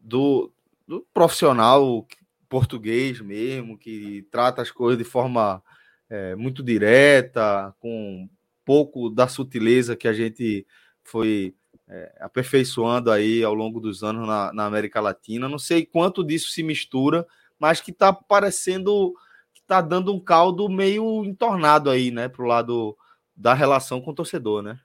do, 0.00 0.52
do 0.86 1.06
profissional 1.12 2.06
português 2.48 3.20
mesmo, 3.20 3.78
que 3.78 4.26
trata 4.30 4.62
as 4.62 4.70
coisas 4.70 4.98
de 4.98 5.04
forma 5.04 5.62
é, 6.08 6.34
muito 6.34 6.62
direta, 6.62 7.74
com 7.78 8.28
pouco 8.64 9.10
da 9.10 9.28
sutileza 9.28 9.96
que 9.96 10.08
a 10.08 10.12
gente 10.12 10.66
foi 11.04 11.54
é, 11.88 12.12
aperfeiçoando 12.20 13.10
aí 13.10 13.42
ao 13.42 13.54
longo 13.54 13.80
dos 13.80 14.04
anos 14.04 14.26
na, 14.26 14.52
na, 14.52 14.66
América 14.66 15.00
Latina. 15.00 15.48
Não 15.48 15.58
sei 15.58 15.86
quanto 15.86 16.22
disso 16.22 16.50
se 16.50 16.62
mistura, 16.62 17.26
mas 17.58 17.80
que 17.80 17.90
está 17.90 18.12
parecendo 18.12 19.14
que 19.54 19.60
está 19.60 19.80
dando 19.80 20.14
um 20.14 20.20
caldo 20.20 20.68
meio 20.68 21.24
entornado 21.24 21.90
aí, 21.90 22.10
né, 22.10 22.28
para 22.28 22.42
o 22.42 22.46
lado 22.46 22.96
da 23.34 23.54
relação 23.54 24.00
com 24.00 24.10
o 24.10 24.14
torcedor, 24.14 24.62
né? 24.62 24.78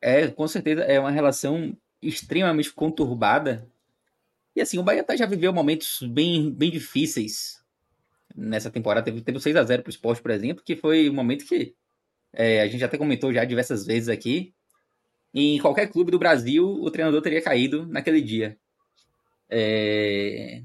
É, 0.00 0.26
com 0.28 0.48
certeza 0.48 0.82
é 0.82 0.98
uma 0.98 1.10
relação 1.10 1.76
extremamente 2.00 2.72
conturbada. 2.72 3.68
E 4.54 4.60
assim, 4.60 4.78
o 4.78 4.82
Bahia 4.82 5.04
tá, 5.04 5.14
já 5.16 5.26
viveu 5.26 5.52
momentos 5.52 6.02
bem, 6.02 6.50
bem 6.50 6.70
difíceis 6.70 7.62
nessa 8.34 8.70
temporada. 8.70 9.04
Teve, 9.04 9.20
teve 9.20 9.40
6 9.40 9.56
a 9.56 9.62
0 9.62 9.82
para 9.82 9.90
o 9.90 9.92
esporte, 9.92 10.22
por 10.22 10.30
exemplo, 10.30 10.64
que 10.64 10.76
foi 10.76 11.08
um 11.08 11.14
momento 11.14 11.44
que 11.44 11.74
é, 12.32 12.62
a 12.62 12.68
gente 12.68 12.82
até 12.82 12.96
comentou 12.96 13.32
já 13.32 13.44
diversas 13.44 13.84
vezes 13.84 14.08
aqui 14.08 14.54
em 15.34 15.58
qualquer 15.58 15.88
clube 15.88 16.10
do 16.10 16.18
Brasil, 16.18 16.66
o 16.66 16.90
treinador 16.90 17.22
teria 17.22 17.42
caído 17.42 17.86
naquele 17.86 18.20
dia. 18.20 18.58
É... 19.48 20.62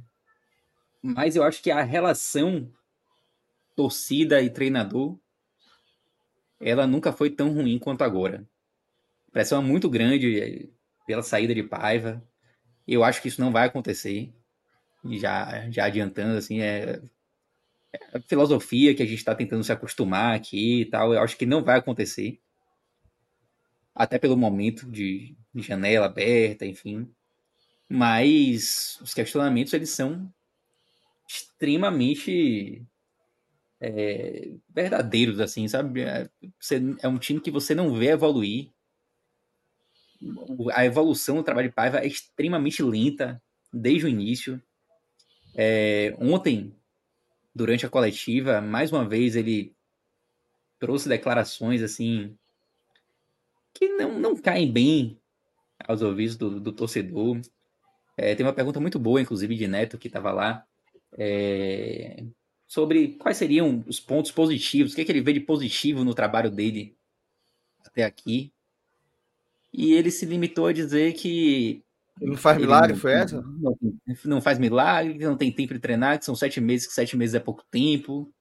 Mas 1.01 1.35
eu 1.35 1.43
acho 1.43 1.61
que 1.61 1.71
a 1.71 1.83
relação 1.83 2.71
torcida 3.75 4.41
e 4.41 4.49
treinador, 4.49 5.17
ela 6.59 6.87
nunca 6.87 7.13
foi 7.13 7.29
tão 7.29 7.53
ruim 7.53 7.79
quanto 7.79 8.03
agora. 8.03 8.47
Pressão 9.31 9.61
é 9.61 9.65
muito 9.65 9.89
grande 9.89 10.39
é, 10.41 10.67
pela 11.05 11.21
saída 11.21 11.53
de 11.53 11.63
Paiva. 11.63 12.21
Eu 12.87 13.03
acho 13.03 13.21
que 13.21 13.27
isso 13.27 13.39
não 13.39 13.51
vai 13.51 13.67
acontecer. 13.67 14.33
Já, 15.05 15.69
já 15.69 15.85
adiantando, 15.85 16.37
assim, 16.37 16.59
é, 16.59 17.01
é 17.93 18.17
a 18.17 18.21
filosofia 18.21 18.95
que 18.95 19.03
a 19.03 19.05
gente 19.05 19.19
está 19.19 19.35
tentando 19.35 19.63
se 19.63 19.71
acostumar 19.71 20.35
aqui 20.35 20.81
e 20.81 20.85
tal. 20.85 21.13
Eu 21.13 21.21
acho 21.21 21.37
que 21.37 21.45
não 21.45 21.63
vai 21.63 21.77
acontecer 21.77 22.41
até 23.97 24.19
pelo 24.19 24.37
momento 24.37 24.89
de, 24.89 25.35
janela 25.55 26.05
aberta, 26.05 26.65
enfim. 26.65 27.09
Mas 27.89 28.99
os 29.01 29.13
questionamentos 29.13 29.73
eles 29.73 29.89
são 29.89 30.31
extremamente 31.27 32.85
é, 33.81 34.51
verdadeiros, 34.69 35.39
assim, 35.39 35.67
sabe? 35.67 36.01
É, 36.01 36.29
você, 36.59 36.79
é 37.01 37.07
um 37.07 37.17
time 37.17 37.41
que 37.41 37.49
você 37.49 37.73
não 37.73 37.95
vê 37.95 38.09
evoluir. 38.09 38.69
A 40.73 40.85
evolução 40.85 41.37
do 41.37 41.43
trabalho 41.43 41.69
de 41.69 41.75
Paiva 41.75 41.99
é 41.99 42.07
extremamente 42.07 42.83
lenta 42.83 43.41
desde 43.73 44.05
o 44.05 44.09
início. 44.09 44.61
É, 45.55 46.15
ontem, 46.19 46.75
durante 47.53 47.85
a 47.85 47.89
coletiva, 47.89 48.61
mais 48.61 48.91
uma 48.91 49.07
vez 49.07 49.35
ele 49.35 49.75
trouxe 50.79 51.09
declarações 51.09 51.81
assim 51.81 52.37
que 53.77 53.89
não, 53.89 54.19
não 54.19 54.35
caem 54.35 54.71
bem 54.71 55.19
aos 55.87 56.01
ouvidos 56.01 56.35
do, 56.35 56.59
do 56.59 56.71
torcedor. 56.71 57.39
É, 58.17 58.33
tem 58.33 58.45
uma 58.45 58.53
pergunta 58.53 58.79
muito 58.79 58.97
boa, 58.97 59.21
inclusive, 59.21 59.55
de 59.55 59.67
Neto, 59.67 59.97
que 59.97 60.07
estava 60.07 60.31
lá, 60.31 60.65
é, 61.15 62.23
sobre 62.65 63.09
quais 63.19 63.37
seriam 63.37 63.83
os 63.87 63.99
pontos 63.99 64.31
positivos, 64.31 64.91
o 64.91 64.95
que, 64.95 65.01
é 65.01 65.05
que 65.05 65.11
ele 65.11 65.21
vê 65.21 65.33
de 65.33 65.39
positivo 65.39 66.03
no 66.03 66.15
trabalho 66.15 66.49
dele 66.49 66.97
até 67.85 68.03
aqui. 68.03 68.51
E 69.71 69.93
ele 69.93 70.09
se 70.09 70.25
limitou 70.25 70.65
a 70.65 70.73
dizer 70.73 71.13
que. 71.13 71.83
Não 72.19 72.35
faz 72.35 72.57
milagre, 72.57 72.93
não, 72.93 72.99
foi 72.99 73.11
essa? 73.11 73.41
Não, 73.41 73.77
não, 74.25 74.41
faz 74.41 74.57
milagre, 74.57 75.19
não 75.19 75.37
tem 75.37 75.51
tempo 75.51 75.75
de 75.75 75.79
treinar, 75.79 76.17
que 76.17 76.25
são 76.25 76.35
sete 76.35 76.59
meses, 76.59 76.87
que 76.87 76.93
sete 76.93 77.15
meses 77.15 77.35
é 77.35 77.39
pouco 77.39 77.63
tempo 77.69 78.33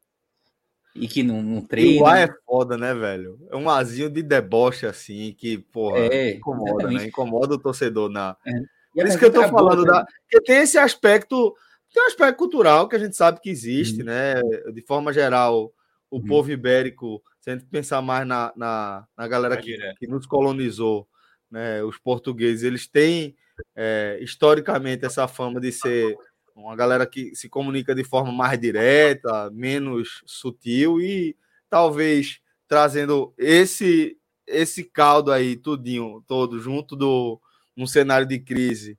e 0.99 1.09
que 1.09 1.23
não, 1.23 1.43
não 1.43 1.61
treina. 1.61 2.03
O 2.03 2.07
ar 2.07 2.29
é 2.29 2.35
foda, 2.45 2.77
né, 2.77 2.95
velho? 2.95 3.39
É 3.51 3.57
um 3.57 3.69
azinho 3.69 4.11
de 4.11 4.23
deboche, 4.23 4.87
assim, 4.87 5.35
que, 5.39 5.59
porra, 5.59 5.99
é, 5.99 6.35
incomoda, 6.35 6.65
né? 6.65 6.73
exatamente. 6.73 7.03
né? 7.03 7.09
Incomoda 7.09 7.55
o 7.55 7.59
torcedor 7.59 8.09
na. 8.09 8.37
É. 8.47 8.53
Por 8.95 9.07
isso 9.07 9.19
que 9.19 9.25
eu 9.27 9.33
tô 9.33 9.43
falando 9.49 9.85
boa, 9.85 9.87
da. 9.87 9.99
Né? 10.01 10.07
Porque 10.23 10.45
tem 10.45 10.63
esse 10.63 10.79
aspecto, 10.79 11.55
tem 11.93 12.03
um 12.03 12.07
aspecto 12.07 12.39
cultural 12.39 12.89
que 12.89 12.97
a 12.97 12.99
gente 12.99 13.17
sabe 13.17 13.41
que 13.41 13.51
existe, 13.51 14.03
hum. 14.03 14.07
né? 14.07 14.35
De 14.73 14.83
forma 14.83 15.13
geral, 15.13 15.73
o 16.11 16.19
uhum. 16.19 16.27
povo 16.27 16.51
ibérico, 16.51 17.23
se 17.41 17.51
a 17.51 17.55
gente 17.55 17.67
pensar 17.67 18.01
mais 18.01 18.27
na, 18.27 18.53
na, 18.57 19.07
na 19.17 19.29
galera 19.29 19.57
que, 19.57 19.77
que, 19.99 20.07
nos 20.07 20.27
colonizou, 20.27 21.07
né, 21.51 21.83
os 21.83 21.99
portugueses, 21.99 22.63
eles 22.63 22.87
têm 22.87 23.37
é, 23.75 24.19
historicamente 24.21 25.05
essa 25.05 25.27
fama 25.29 25.61
de 25.61 25.73
ser 25.73 26.17
uma 26.57 26.75
galera 26.75 27.07
que 27.07 27.35
se 27.35 27.49
comunica 27.49 27.95
de 27.95 28.03
forma 28.03 28.33
mais 28.33 28.59
direta, 28.59 29.51
menos 29.51 30.23
sutil 30.25 31.01
e 31.01 31.37
talvez 31.69 32.41
trazendo 32.67 33.35
esse 33.37 34.19
esse 34.47 34.85
caldo 34.85 35.33
aí 35.33 35.57
tudinho 35.57 36.23
todo 36.27 36.61
junto 36.61 36.95
do 36.95 37.41
num 37.77 37.87
cenário 37.87 38.27
de 38.27 38.39
crise 38.39 38.99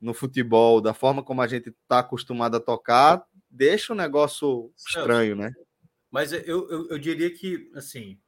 no 0.00 0.12
futebol, 0.12 0.80
da 0.80 0.92
forma 0.92 1.22
como 1.22 1.40
a 1.42 1.46
gente 1.46 1.70
está 1.70 2.00
acostumado 2.00 2.56
a 2.56 2.60
tocar, 2.60 3.24
deixa 3.48 3.92
o 3.92 3.96
um 3.96 3.98
negócio 3.98 4.72
estranho, 4.76 5.36
né? 5.36 5.52
Mas 6.10 6.32
eu, 6.32 6.68
eu, 6.68 6.88
eu 6.88 6.98
diria 6.98 7.30
que, 7.30 7.70
assim, 7.74 8.18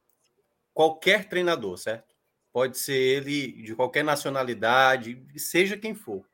qualquer 0.73 1.27
treinador, 1.27 1.77
certo? 1.77 2.15
Pode 2.51 2.77
ser 2.77 2.93
ele 2.93 3.63
de 3.63 3.75
qualquer 3.75 4.03
nacionalidade, 4.03 5.21
seja 5.35 5.75
quem 5.75 5.95
for. 5.95 6.25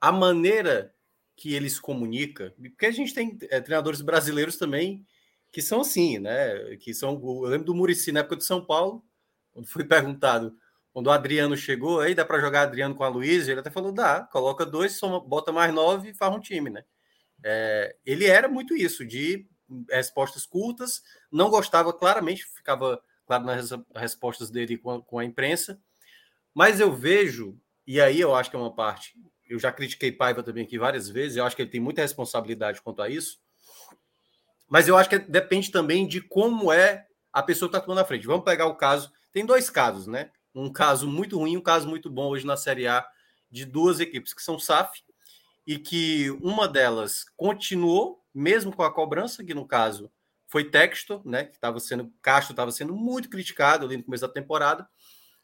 A 0.00 0.10
maneira 0.10 0.94
que 1.36 1.54
ele 1.54 1.68
se 1.68 1.80
comunica, 1.80 2.54
porque 2.56 2.86
a 2.86 2.90
gente 2.90 3.12
tem 3.12 3.38
é, 3.50 3.60
treinadores 3.60 4.00
brasileiros 4.00 4.56
também 4.56 5.06
que 5.52 5.62
são 5.62 5.82
assim, 5.82 6.18
né? 6.18 6.76
Que 6.76 6.92
são. 6.94 7.12
Eu 7.14 7.42
lembro 7.42 7.66
do 7.66 7.74
Murici 7.74 8.10
na 8.10 8.20
época 8.20 8.36
de 8.36 8.44
São 8.44 8.64
Paulo, 8.64 9.04
quando 9.52 9.66
foi 9.66 9.84
perguntado, 9.84 10.56
quando 10.92 11.08
o 11.08 11.10
Adriano 11.10 11.56
chegou, 11.56 12.00
aí 12.00 12.14
dá 12.14 12.24
para 12.24 12.40
jogar 12.40 12.62
Adriano 12.62 12.94
com 12.94 13.04
a 13.04 13.08
Luiz, 13.08 13.48
ele 13.48 13.60
até 13.60 13.70
falou: 13.70 13.92
dá, 13.92 14.22
coloca 14.32 14.64
dois, 14.64 14.98
soma, 14.98 15.20
bota 15.20 15.52
mais 15.52 15.72
nove 15.72 16.10
e 16.10 16.14
faz 16.14 16.34
um 16.34 16.40
time, 16.40 16.70
né? 16.70 16.84
É, 17.44 17.94
ele 18.04 18.24
era 18.24 18.48
muito 18.48 18.74
isso, 18.74 19.04
de 19.04 19.46
respostas 19.90 20.46
curtas, 20.46 21.02
não 21.30 21.50
gostava 21.50 21.92
claramente, 21.92 22.44
ficava 22.44 23.00
claro 23.26 23.44
nas 23.44 23.70
respostas 23.94 24.50
dele 24.50 24.78
com 24.78 24.90
a, 24.90 25.02
com 25.02 25.18
a 25.18 25.24
imprensa, 25.24 25.78
mas 26.54 26.80
eu 26.80 26.92
vejo, 26.92 27.58
e 27.86 28.00
aí 28.00 28.20
eu 28.20 28.34
acho 28.34 28.48
que 28.48 28.56
é 28.56 28.58
uma 28.58 28.74
parte, 28.74 29.14
eu 29.48 29.58
já 29.58 29.72
critiquei 29.72 30.12
Paiva 30.12 30.42
também 30.42 30.64
aqui 30.64 30.78
várias 30.78 31.08
vezes, 31.08 31.36
eu 31.36 31.44
acho 31.44 31.54
que 31.54 31.62
ele 31.62 31.70
tem 31.70 31.80
muita 31.80 32.02
responsabilidade 32.02 32.82
quanto 32.82 33.02
a 33.02 33.08
isso, 33.08 33.38
mas 34.68 34.88
eu 34.88 34.96
acho 34.96 35.08
que 35.08 35.18
depende 35.18 35.70
também 35.70 36.06
de 36.06 36.20
como 36.20 36.72
é 36.72 37.06
a 37.32 37.42
pessoa 37.42 37.68
que 37.68 37.76
está 37.76 37.84
tomando 37.84 38.00
a 38.00 38.04
frente. 38.04 38.26
Vamos 38.26 38.44
pegar 38.44 38.66
o 38.66 38.74
caso, 38.74 39.12
tem 39.32 39.44
dois 39.44 39.70
casos, 39.70 40.06
né? 40.06 40.30
Um 40.54 40.72
caso 40.72 41.06
muito 41.06 41.38
ruim, 41.38 41.56
um 41.56 41.62
caso 41.62 41.88
muito 41.88 42.10
bom 42.10 42.28
hoje 42.28 42.46
na 42.46 42.56
Série 42.56 42.86
A 42.86 43.06
de 43.50 43.64
duas 43.64 44.00
equipes 44.00 44.34
que 44.34 44.42
são 44.42 44.58
SAF 44.58 45.02
e 45.66 45.78
que 45.78 46.30
uma 46.40 46.66
delas 46.66 47.26
continuou 47.36 48.24
mesmo 48.34 48.74
com 48.74 48.82
a 48.82 48.92
cobrança, 48.92 49.44
que 49.44 49.54
no 49.54 49.66
caso 49.66 50.10
foi 50.46 50.64
Texto, 50.64 51.20
né, 51.24 51.44
que 51.44 51.54
estava 51.54 51.80
sendo 51.80 52.12
Castro 52.22 52.52
estava 52.52 52.70
sendo 52.70 52.94
muito 52.94 53.28
criticado 53.28 53.84
ali 53.84 53.96
no 53.96 54.04
começo 54.04 54.26
da 54.26 54.32
temporada. 54.32 54.88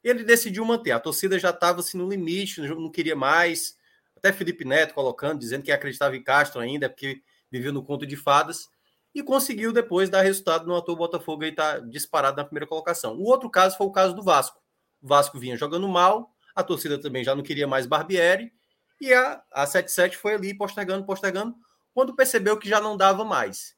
Ele 0.02 0.24
decidiu 0.24 0.64
manter. 0.64 0.92
A 0.92 1.00
torcida 1.00 1.38
já 1.38 1.50
estava 1.50 1.80
assim 1.80 1.96
no 1.96 2.08
limite, 2.08 2.60
não 2.60 2.90
queria 2.90 3.14
mais. 3.14 3.76
Até 4.22 4.32
Felipe 4.32 4.64
Neto 4.64 4.94
colocando, 4.94 5.40
dizendo 5.40 5.64
que 5.64 5.72
acreditava 5.72 6.16
em 6.16 6.22
Castro 6.22 6.60
ainda, 6.60 6.88
porque 6.88 7.20
vivia 7.50 7.72
no 7.72 7.82
conto 7.82 8.06
de 8.06 8.16
fadas. 8.16 8.68
E 9.12 9.22
conseguiu 9.22 9.72
depois 9.72 10.08
dar 10.08 10.22
resultado 10.22 10.64
no 10.66 10.76
ator 10.76 10.96
Botafogo 10.96 11.44
e 11.44 11.48
está 11.48 11.80
disparado 11.80 12.36
na 12.36 12.44
primeira 12.44 12.66
colocação. 12.66 13.16
O 13.16 13.24
outro 13.24 13.50
caso 13.50 13.76
foi 13.76 13.86
o 13.86 13.92
caso 13.92 14.14
do 14.14 14.22
Vasco. 14.22 14.62
O 15.02 15.08
Vasco 15.08 15.38
vinha 15.38 15.56
jogando 15.56 15.88
mal, 15.88 16.30
a 16.54 16.62
torcida 16.62 17.00
também 17.00 17.24
já 17.24 17.34
não 17.34 17.42
queria 17.42 17.66
mais 17.66 17.84
Barbieri, 17.84 18.52
e 19.00 19.12
a, 19.12 19.42
a 19.50 19.66
77 19.66 20.16
foi 20.16 20.34
ali 20.34 20.56
postergando, 20.56 21.04
postergando 21.04 21.56
quando 21.92 22.14
percebeu 22.14 22.56
que 22.56 22.68
já 22.68 22.80
não 22.80 22.96
dava 22.96 23.24
mais. 23.24 23.74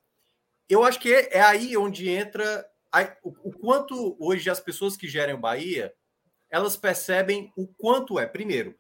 Eu 0.69 0.85
acho 0.85 1.01
que 1.01 1.13
é 1.13 1.41
aí 1.41 1.77
onde 1.77 2.09
entra 2.11 2.67
o, 3.23 3.53
quanto 3.53 4.17
hoje 4.21 4.49
as 4.51 4.61
pessoas 4.61 4.97
que 4.97 5.09
gerem 5.09 5.35
o 5.35 5.41
Bahia 5.41 5.93
elas 6.51 6.77
percebem 6.77 7.53
o 7.57 7.67
quanto 7.67 8.17
é, 8.17 8.27
primeiro, 8.27 8.77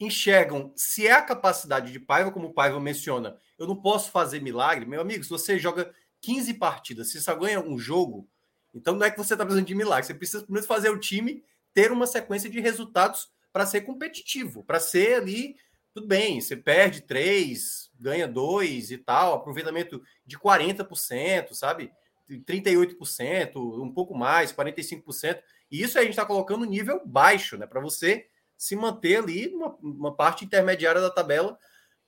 enxergam 0.00 0.72
se 0.76 1.06
é 1.06 1.12
a 1.12 1.22
capacidade 1.22 1.92
de 1.92 1.98
Paiva, 1.98 2.30
como 2.30 2.48
o 2.48 2.52
Paiva 2.52 2.78
menciona, 2.80 3.36
eu 3.58 3.66
não 3.66 3.76
posso 3.76 4.10
fazer 4.10 4.40
milagre. 4.40 4.86
Meu 4.86 5.00
amigo, 5.00 5.24
se 5.24 5.30
você 5.30 5.58
joga 5.58 5.92
15 6.20 6.54
partidas, 6.54 7.10
se 7.10 7.20
só 7.20 7.34
ganha 7.34 7.60
um 7.60 7.78
jogo, 7.78 8.28
então 8.74 8.94
não 8.94 9.06
é 9.06 9.10
que 9.10 9.18
você 9.18 9.34
está 9.34 9.44
precisando 9.44 9.66
de 9.66 9.74
milagre, 9.74 10.06
você 10.06 10.14
precisa 10.14 10.42
primeiro 10.42 10.66
fazer 10.66 10.90
o 10.90 10.98
time 10.98 11.42
ter 11.74 11.90
uma 11.90 12.06
sequência 12.06 12.48
de 12.48 12.60
resultados 12.60 13.28
para 13.52 13.66
ser 13.66 13.82
competitivo, 13.82 14.62
para 14.62 14.78
ser 14.78 15.14
ali 15.14 15.56
tudo 15.98 16.06
bem, 16.06 16.40
você 16.40 16.56
perde 16.56 17.00
três, 17.00 17.90
ganha 17.98 18.28
dois 18.28 18.92
e 18.92 18.98
tal, 18.98 19.34
aproveitamento 19.34 20.00
de 20.24 20.38
40%, 20.38 21.54
sabe? 21.54 21.90
38%, 22.30 23.56
um 23.56 23.92
pouco 23.92 24.14
mais, 24.14 24.52
45%. 24.52 25.40
E 25.70 25.82
isso 25.82 25.98
a 25.98 26.02
gente 26.02 26.10
está 26.10 26.24
colocando 26.24 26.64
nível 26.64 27.02
baixo, 27.04 27.56
né? 27.56 27.66
Para 27.66 27.80
você 27.80 28.28
se 28.58 28.76
manter 28.76 29.20
ali 29.20 29.48
numa, 29.48 29.76
uma 29.76 30.14
parte 30.14 30.44
intermediária 30.44 31.00
da 31.00 31.10
tabela. 31.10 31.56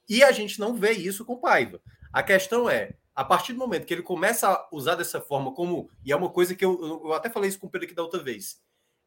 E 0.09 0.23
a 0.23 0.33
gente 0.33 0.59
não 0.59 0.75
vê 0.75 0.91
isso 0.91 1.25
com 1.25 1.41
Paiva. 1.41 1.81
A 2.13 2.23
questão 2.23 2.69
é, 2.69 2.97
a 3.15 3.25
partir 3.25 3.53
do 3.53 3.61
momento 3.61 3.87
que 3.87 3.95
ele 3.95 4.03
começa 4.03 4.49
a 4.49 4.69
usar 4.73 4.97
dessa 4.97 5.21
forma, 5.21 5.55
como. 5.55 5.89
E 6.05 6.13
é 6.13 6.17
uma 6.17 6.29
coisa 6.29 6.55
que 6.55 6.65
eu, 6.65 7.03
eu 7.05 7.13
até 7.13 7.31
falei 7.31 7.49
isso 7.49 7.61
com 7.61 7.69
o 7.69 7.71
Pedro 7.71 7.87
aqui 7.87 7.95
da 7.95 8.03
outra 8.03 8.23
vez. 8.23 8.61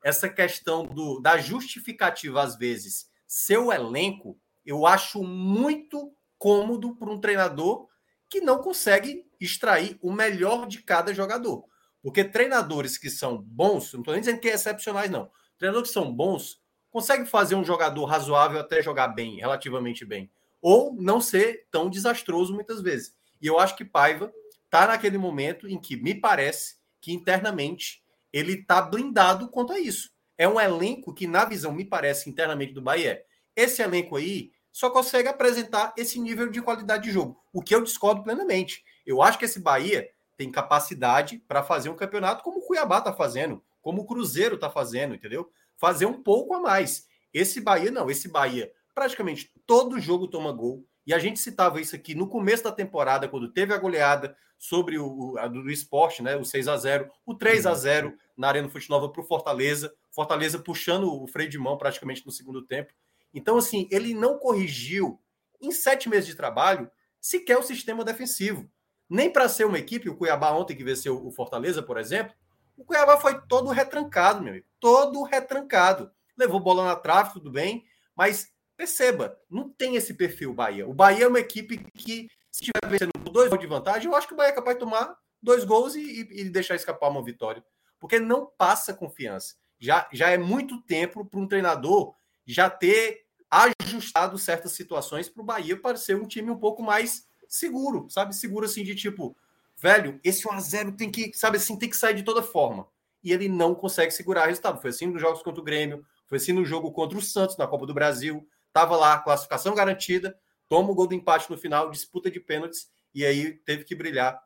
Essa 0.03 0.29
questão 0.29 0.85
do, 0.85 1.19
da 1.19 1.37
justificativa, 1.37 2.41
às 2.41 2.57
vezes, 2.57 3.07
seu 3.27 3.71
elenco 3.71 4.39
eu 4.65 4.85
acho 4.85 5.23
muito 5.23 6.13
cômodo 6.37 6.95
para 6.95 7.11
um 7.11 7.19
treinador 7.19 7.87
que 8.29 8.41
não 8.41 8.61
consegue 8.61 9.25
extrair 9.39 9.97
o 10.01 10.11
melhor 10.11 10.67
de 10.67 10.81
cada 10.81 11.13
jogador. 11.13 11.65
Porque 12.01 12.23
treinadores 12.23 12.97
que 12.97 13.09
são 13.09 13.37
bons, 13.37 13.93
não 13.93 14.01
estou 14.01 14.13
nem 14.13 14.21
dizendo 14.21 14.39
que 14.39 14.49
é 14.49 14.53
excepcionais, 14.53 15.09
não. 15.09 15.29
Treinadores 15.57 15.89
que 15.89 15.93
são 15.93 16.13
bons 16.13 16.61
conseguem 16.93 17.25
fazer 17.25 17.55
um 17.55 17.65
jogador 17.65 18.05
razoável 18.05 18.59
até 18.59 18.79
jogar 18.79 19.07
bem, 19.07 19.37
relativamente 19.37 20.05
bem. 20.05 20.29
Ou 20.61 20.93
não 20.93 21.19
ser 21.19 21.65
tão 21.71 21.89
desastroso 21.89 22.53
muitas 22.53 22.83
vezes. 22.83 23.15
E 23.41 23.47
eu 23.47 23.59
acho 23.59 23.75
que 23.75 23.83
Paiva 23.83 24.31
está 24.65 24.85
naquele 24.85 25.17
momento 25.17 25.67
em 25.67 25.79
que 25.79 25.97
me 25.97 26.13
parece 26.13 26.75
que 27.01 27.11
internamente 27.11 28.03
ele 28.31 28.53
está 28.53 28.79
blindado 28.79 29.49
quanto 29.49 29.73
a 29.73 29.79
isso. 29.79 30.11
É 30.37 30.47
um 30.47 30.61
elenco 30.61 31.13
que, 31.15 31.25
na 31.25 31.45
visão, 31.45 31.73
me 31.73 31.83
parece 31.83 32.29
internamente 32.29 32.73
do 32.73 32.81
Bahia, 32.81 33.23
esse 33.55 33.81
elenco 33.81 34.15
aí 34.15 34.51
só 34.71 34.89
consegue 34.89 35.27
apresentar 35.27 35.93
esse 35.97 36.19
nível 36.19 36.49
de 36.49 36.61
qualidade 36.61 37.03
de 37.03 37.11
jogo, 37.11 37.43
o 37.51 37.61
que 37.61 37.73
eu 37.73 37.83
discordo 37.83 38.23
plenamente. 38.23 38.83
Eu 39.05 39.21
acho 39.21 39.39
que 39.39 39.45
esse 39.45 39.59
Bahia 39.59 40.07
tem 40.37 40.51
capacidade 40.51 41.39
para 41.47 41.63
fazer 41.63 41.89
um 41.89 41.95
campeonato 41.95 42.43
como 42.43 42.59
o 42.59 42.65
Cuiabá 42.67 42.99
está 42.99 43.13
fazendo, 43.13 43.63
como 43.81 44.01
o 44.03 44.05
Cruzeiro 44.05 44.55
está 44.55 44.69
fazendo, 44.69 45.15
entendeu? 45.15 45.51
Fazer 45.77 46.05
um 46.05 46.21
pouco 46.21 46.53
a 46.53 46.59
mais. 46.59 47.07
Esse 47.33 47.61
Bahia 47.61 47.91
não, 47.91 48.09
esse 48.09 48.27
Bahia 48.27 48.71
praticamente 48.93 49.51
todo 49.65 49.99
jogo 49.99 50.27
toma 50.27 50.51
gol. 50.51 50.85
E 51.05 51.13
a 51.13 51.19
gente 51.19 51.39
citava 51.39 51.81
isso 51.81 51.95
aqui 51.95 52.15
no 52.15 52.27
começo 52.27 52.63
da 52.63 52.71
temporada, 52.71 53.27
quando 53.27 53.51
teve 53.51 53.73
a 53.73 53.77
goleada 53.77 54.35
sobre 54.57 54.97
o 54.97 55.37
a 55.37 55.47
do 55.47 55.69
esporte, 55.69 56.23
né? 56.23 56.37
O 56.37 56.45
6 56.45 56.67
a 56.69 56.77
0 56.77 57.11
o 57.25 57.35
3 57.35 57.65
a 57.65 57.73
0 57.73 58.13
na 58.37 58.47
Arena 58.47 58.69
Fute 58.69 58.89
Nova 58.89 59.09
para 59.09 59.21
o 59.21 59.25
Fortaleza. 59.25 59.93
Fortaleza 60.09 60.59
puxando 60.59 61.11
o 61.11 61.27
freio 61.27 61.49
de 61.49 61.57
mão 61.57 61.77
praticamente 61.77 62.25
no 62.25 62.31
segundo 62.31 62.61
tempo. 62.61 62.93
Então, 63.33 63.57
assim, 63.57 63.87
ele 63.91 64.13
não 64.13 64.37
corrigiu 64.37 65.19
em 65.59 65.71
sete 65.71 66.07
meses 66.07 66.27
de 66.27 66.35
trabalho 66.35 66.89
sequer 67.19 67.57
o 67.57 67.63
sistema 67.63 68.05
defensivo. 68.05 68.69
Nem 69.09 69.29
para 69.29 69.49
ser 69.49 69.65
uma 69.65 69.79
equipe, 69.79 70.09
o 70.09 70.15
Cuiabá 70.15 70.51
ontem 70.51 70.75
que 70.75 70.83
venceu 70.83 71.25
o 71.25 71.31
Fortaleza, 71.31 71.83
por 71.83 71.97
exemplo, 71.97 72.33
o 72.77 72.83
Cuiabá 72.83 73.17
foi 73.17 73.39
todo 73.47 73.69
retrancado, 73.69 74.41
meu 74.41 74.51
amigo. 74.51 74.65
Todo 74.79 75.23
retrancado. 75.23 76.11
Levou 76.37 76.59
bola 76.59 76.85
na 76.85 76.95
trave, 76.95 77.33
tudo 77.33 77.51
bem, 77.51 77.85
mas 78.15 78.51
perceba, 78.75 79.39
não 79.49 79.69
tem 79.69 79.95
esse 79.95 80.13
perfil 80.13 80.53
Bahia. 80.53 80.87
O 80.87 80.93
Bahia 80.93 81.25
é 81.25 81.27
uma 81.27 81.39
equipe 81.39 81.77
que, 81.93 82.27
se 82.51 82.63
estiver 82.63 82.89
vencendo 82.89 83.11
dois 83.31 83.49
gols 83.49 83.61
de 83.61 83.67
vantagem, 83.67 84.07
eu 84.07 84.15
acho 84.15 84.27
que 84.27 84.33
o 84.33 84.37
Bahia 84.37 84.51
é 84.51 84.55
capaz 84.55 84.75
de 84.75 84.79
tomar 84.79 85.15
dois 85.41 85.63
gols 85.63 85.95
e, 85.95 86.21
e, 86.31 86.49
deixar 86.49 86.75
escapar 86.75 87.09
uma 87.09 87.23
vitória. 87.23 87.63
Porque 87.99 88.19
não 88.19 88.51
passa 88.57 88.93
confiança. 88.93 89.55
Já, 89.79 90.07
já 90.11 90.29
é 90.29 90.37
muito 90.37 90.81
tempo 90.81 91.25
para 91.25 91.39
um 91.39 91.47
treinador 91.47 92.15
já 92.45 92.69
ter 92.69 93.25
ajustado 93.49 94.37
certas 94.37 94.71
situações 94.71 95.29
para 95.29 95.41
o 95.41 95.45
Bahia 95.45 95.79
para 95.79 95.97
ser 95.97 96.15
um 96.15 96.27
time 96.27 96.49
um 96.49 96.57
pouco 96.57 96.81
mais 96.81 97.27
seguro, 97.47 98.07
sabe? 98.09 98.35
Seguro 98.35 98.65
assim 98.65 98.83
de 98.83 98.95
tipo, 98.95 99.37
velho, 99.83 100.17
esse 100.23 100.47
1 100.47 100.51
a 100.53 100.59
0 100.61 100.91
tem 100.93 101.11
que, 101.11 101.33
sabe 101.33 101.57
assim, 101.57 101.77
tem 101.77 101.89
que 101.89 101.97
sair 101.97 102.13
de 102.13 102.23
toda 102.23 102.41
forma. 102.41 102.87
E 103.21 103.33
ele 103.33 103.49
não 103.49 103.75
consegue 103.75 104.11
segurar 104.11 104.43
o 104.43 104.47
resultado. 104.47 104.79
Foi 104.79 104.91
assim 104.91 105.07
nos 105.07 105.19
jogos 105.19 105.43
contra 105.43 105.59
o 105.59 105.63
Grêmio, 105.63 106.05
foi 106.25 106.37
assim 106.37 106.53
no 106.53 106.63
jogo 106.63 106.89
contra 106.93 107.17
o 107.17 107.21
Santos 107.21 107.57
na 107.57 107.67
Copa 107.67 107.85
do 107.85 107.93
Brasil. 107.93 108.47
Tava 108.71 108.95
lá, 108.95 109.19
classificação 109.19 109.75
garantida, 109.75 110.39
toma 110.69 110.89
o 110.89 110.95
gol 110.95 111.05
do 111.05 111.13
empate 111.13 111.51
no 111.51 111.57
final, 111.57 111.91
disputa 111.91 112.31
de 112.31 112.39
pênaltis 112.39 112.89
e 113.13 113.25
aí 113.25 113.51
teve 113.65 113.83
que 113.83 113.93
brilhar 113.93 114.41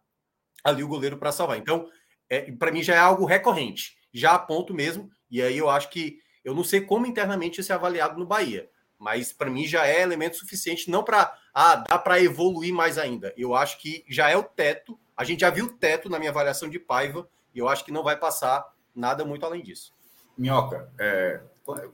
ali 0.64 0.84
o 0.84 0.88
goleiro 0.88 1.18
para 1.18 1.32
salvar. 1.32 1.60
Então, 1.60 1.88
é, 2.28 2.52
para 2.52 2.72
mim 2.72 2.82
já 2.82 2.96
é 2.96 3.00
algo 3.00 3.24
recorrente, 3.24 3.96
já 4.12 4.34
a 4.34 4.40
ponto 4.40 4.74
mesmo. 4.74 5.08
E 5.30 5.40
aí 5.40 5.60
eu 5.60 5.70
acho 5.70 5.92
que 5.92 6.18
eu 6.44 6.56
não 6.56 6.64
sei 6.64 6.82
como 6.82 7.06
internamente 7.06 7.62
isso 7.62 7.72
é 7.72 7.76
avaliado 7.76 8.18
no 8.18 8.26
Bahia 8.26 8.68
mas 9.00 9.32
para 9.32 9.48
mim 9.48 9.68
já 9.68 9.86
é 9.86 10.02
elemento 10.02 10.38
suficiente, 10.38 10.90
não 10.90 11.04
para 11.04 11.32
ah, 11.54 11.76
dá 11.76 12.00
para 12.00 12.20
evoluir 12.20 12.74
mais 12.74 12.98
ainda. 12.98 13.32
Eu 13.38 13.54
acho 13.54 13.80
que 13.80 14.04
já 14.10 14.28
é 14.28 14.36
o 14.36 14.42
teto 14.42 15.00
A 15.18 15.24
gente 15.24 15.42
já 15.42 15.50
viu 15.50 15.66
o 15.66 15.74
teto 15.74 16.10
na 16.10 16.20
minha 16.20 16.30
avaliação 16.30 16.70
de 16.70 16.78
Paiva 16.78 17.28
e 17.54 17.58
eu 17.58 17.68
acho 17.68 17.84
que 17.84 17.92
não 17.92 18.04
vai 18.04 18.16
passar 18.16 18.64
nada 18.96 19.26
muito 19.26 19.46
além 19.46 19.64
disso. 19.64 19.92
Minhoca, 20.38 20.88
é, 21.00 21.42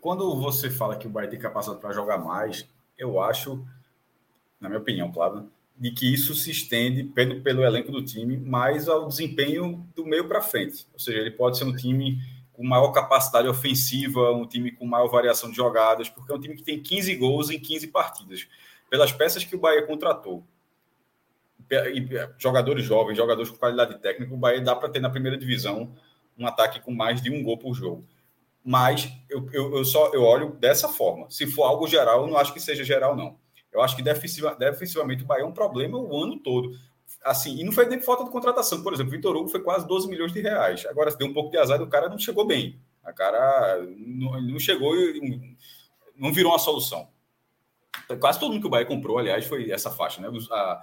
quando 0.01 0.35
você 0.39 0.69
fala 0.69 0.97
que 0.97 1.07
o 1.07 1.09
Bahia 1.09 1.29
tem 1.29 1.39
capacidade 1.39 1.79
para 1.79 1.93
jogar 1.93 2.17
mais, 2.17 2.67
eu 2.97 3.21
acho, 3.21 3.65
na 4.59 4.67
minha 4.67 4.81
opinião, 4.81 5.09
claro, 5.09 5.49
de 5.77 5.91
que 5.91 6.13
isso 6.13 6.35
se 6.35 6.51
estende 6.51 7.05
pelo, 7.05 7.41
pelo 7.41 7.63
elenco 7.63 7.91
do 7.91 8.03
time 8.03 8.37
mais 8.37 8.89
ao 8.89 9.07
desempenho 9.07 9.87
do 9.95 10.05
meio 10.05 10.27
para 10.27 10.41
frente. 10.41 10.85
Ou 10.91 10.99
seja, 10.99 11.19
ele 11.19 11.31
pode 11.31 11.57
ser 11.57 11.63
um 11.63 11.75
time 11.75 12.19
com 12.51 12.63
maior 12.63 12.91
capacidade 12.91 13.47
ofensiva, 13.47 14.31
um 14.31 14.45
time 14.45 14.71
com 14.71 14.85
maior 14.85 15.07
variação 15.07 15.49
de 15.49 15.55
jogadas, 15.55 16.09
porque 16.09 16.31
é 16.31 16.35
um 16.35 16.39
time 16.39 16.55
que 16.55 16.63
tem 16.63 16.81
15 16.81 17.15
gols 17.15 17.49
em 17.49 17.59
15 17.59 17.87
partidas. 17.87 18.47
Pelas 18.89 19.11
peças 19.11 19.43
que 19.43 19.55
o 19.55 19.59
Bahia 19.59 19.87
contratou, 19.87 20.43
jogadores 22.37 22.83
jovens, 22.85 23.17
jogadores 23.17 23.49
com 23.49 23.57
qualidade 23.57 23.97
técnica, 23.99 24.33
o 24.33 24.37
Bahia 24.37 24.61
dá 24.61 24.75
para 24.75 24.89
ter 24.89 24.99
na 24.99 25.09
primeira 25.09 25.37
divisão 25.37 25.93
um 26.37 26.47
ataque 26.47 26.81
com 26.81 26.91
mais 26.91 27.21
de 27.21 27.29
um 27.29 27.43
gol 27.43 27.57
por 27.57 27.73
jogo. 27.73 28.05
Mas 28.63 29.11
eu, 29.29 29.47
eu, 29.51 29.77
eu, 29.77 29.85
só 29.85 30.11
eu 30.13 30.23
olho 30.23 30.53
dessa 30.53 30.87
forma. 30.87 31.29
Se 31.29 31.45
for 31.45 31.63
algo 31.63 31.87
geral, 31.87 32.21
eu 32.21 32.27
não 32.27 32.37
acho 32.37 32.53
que 32.53 32.59
seja 32.59 32.83
geral, 32.83 33.15
não. 33.15 33.37
Eu 33.71 33.81
acho 33.81 33.95
que 33.95 34.01
defensiva, 34.01 34.55
defensivamente 34.55 35.23
o 35.23 35.25
Bahia 35.25 35.43
é 35.43 35.45
um 35.45 35.51
problema 35.51 35.97
o 35.97 36.23
ano 36.23 36.39
todo. 36.39 36.71
Assim, 37.23 37.59
e 37.59 37.63
não 37.63 37.71
foi 37.71 37.87
nem 37.87 37.99
falta 37.99 38.23
de 38.23 38.29
contratação. 38.29 38.81
Por 38.81 38.93
exemplo, 38.93 39.11
o 39.11 39.15
Vitor 39.15 39.35
Hugo 39.35 39.49
foi 39.49 39.61
quase 39.61 39.87
12 39.87 40.07
milhões 40.07 40.31
de 40.31 40.39
reais. 40.39 40.85
Agora, 40.85 41.11
se 41.11 41.17
deu 41.17 41.27
um 41.27 41.33
pouco 41.33 41.51
de 41.51 41.57
azar, 41.57 41.81
o 41.81 41.87
cara 41.87 42.07
não 42.07 42.17
chegou 42.17 42.45
bem. 42.45 42.79
A 43.03 43.11
cara 43.11 43.85
não, 43.97 44.41
não 44.41 44.59
chegou 44.59 44.95
e 44.95 45.57
não 46.15 46.31
virou 46.31 46.51
uma 46.51 46.59
solução. 46.59 47.09
Quase 48.19 48.39
todo 48.39 48.51
mundo 48.51 48.61
que 48.61 48.67
o 48.67 48.69
Bahia 48.69 48.85
comprou, 48.85 49.17
aliás, 49.17 49.45
foi 49.45 49.71
essa 49.71 49.89
faixa, 49.89 50.21
né? 50.21 50.29
A, 50.51 50.81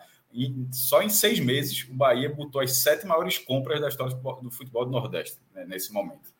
só 0.73 1.03
em 1.03 1.09
seis 1.09 1.41
meses, 1.41 1.87
o 1.89 1.95
Bahia 1.95 2.33
botou 2.33 2.61
as 2.61 2.73
sete 2.73 3.07
maiores 3.07 3.39
compras 3.39 3.81
da 3.81 3.89
história 3.89 4.15
do 4.15 4.51
futebol 4.51 4.85
do 4.85 4.91
Nordeste, 4.91 5.39
né, 5.55 5.65
nesse 5.67 5.93
momento. 5.93 6.33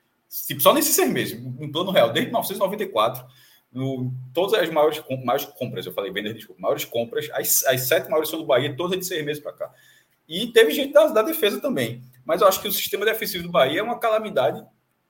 Tipo, 0.47 0.61
só 0.61 0.73
nesses 0.73 0.95
seis 0.95 1.11
meses, 1.11 1.33
em 1.33 1.73
plano 1.73 1.91
real, 1.91 2.13
desde 2.13 2.31
1994 2.31 3.27
no, 3.73 4.13
todas 4.35 4.55
as 4.55 4.69
maiores, 4.71 5.03
maiores 5.25 5.45
compras, 5.45 5.87
eu 5.87 5.93
falei 5.93 6.11
vender, 6.11 6.35
desculpa, 6.35 6.61
maiores 6.61 6.85
compras, 6.85 7.29
as, 7.33 7.65
as 7.65 7.83
sete 7.83 8.09
maiores 8.09 8.29
são 8.29 8.41
do 8.41 8.47
Bahia, 8.47 8.77
todas 8.77 8.99
de 8.99 9.07
seis 9.07 9.25
meses 9.25 9.43
para 9.43 9.53
cá. 9.53 9.73
E 10.29 10.49
teve 10.49 10.73
gente 10.73 10.93
da, 10.93 11.07
da, 11.07 11.23
defesa 11.23 11.61
também. 11.61 12.03
Mas 12.25 12.41
eu 12.41 12.49
acho 12.49 12.61
que 12.61 12.69
o 12.69 12.73
sistema 12.73 13.05
defensivo 13.05 13.45
do 13.45 13.51
Bahia 13.51 13.81
é 13.81 13.83
uma 13.83 13.99
calamidade 13.99 14.65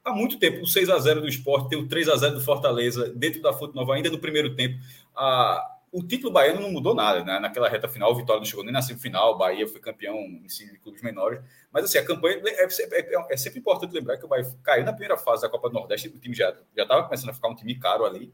há 0.04 0.12
muito 0.12 0.38
tempo. 0.38 0.62
O 0.62 0.66
6 0.66 0.88
a 0.88 0.98
0 0.98 1.20
do 1.20 1.28
esporte, 1.28 1.68
tem 1.68 1.78
o 1.78 1.86
3 1.86 2.08
a 2.08 2.16
0 2.16 2.34
do 2.36 2.40
Fortaleza 2.40 3.12
dentro 3.14 3.42
da 3.42 3.52
Fonte 3.52 3.74
Nova, 3.74 3.94
ainda 3.94 4.10
no 4.10 4.18
primeiro 4.18 4.54
tempo. 4.54 4.78
A, 5.14 5.62
o 5.92 6.02
título 6.06 6.32
baiano 6.32 6.60
não 6.60 6.70
mudou 6.70 6.94
nada, 6.94 7.24
né? 7.24 7.40
Naquela 7.40 7.68
reta 7.68 7.88
final, 7.88 8.12
o 8.12 8.14
Vitória 8.14 8.38
não 8.38 8.46
chegou 8.46 8.64
nem 8.64 8.72
na 8.72 8.80
semifinal, 8.80 9.34
o 9.34 9.38
Bahia 9.38 9.66
foi 9.66 9.80
campeão 9.80 10.16
em 10.16 10.46
de 10.46 10.78
clubes 10.78 11.02
menores. 11.02 11.40
Mas 11.72 11.84
assim, 11.84 11.98
a 11.98 12.04
campanha 12.04 12.40
é, 12.46 12.64
é, 12.64 12.66
é, 12.66 13.26
é, 13.30 13.36
sempre 13.36 13.58
importante 13.58 13.92
lembrar 13.92 14.16
que 14.16 14.24
o 14.24 14.28
Bahia 14.28 14.46
caiu 14.62 14.84
na 14.84 14.92
primeira 14.92 15.16
fase 15.16 15.42
da 15.42 15.48
Copa 15.48 15.68
do 15.68 15.74
Nordeste, 15.74 16.08
o 16.08 16.18
time 16.18 16.34
já 16.34 16.54
estava 16.76 17.02
começando 17.02 17.30
a 17.30 17.34
ficar 17.34 17.48
um 17.48 17.56
time 17.56 17.74
caro 17.76 18.04
ali. 18.04 18.32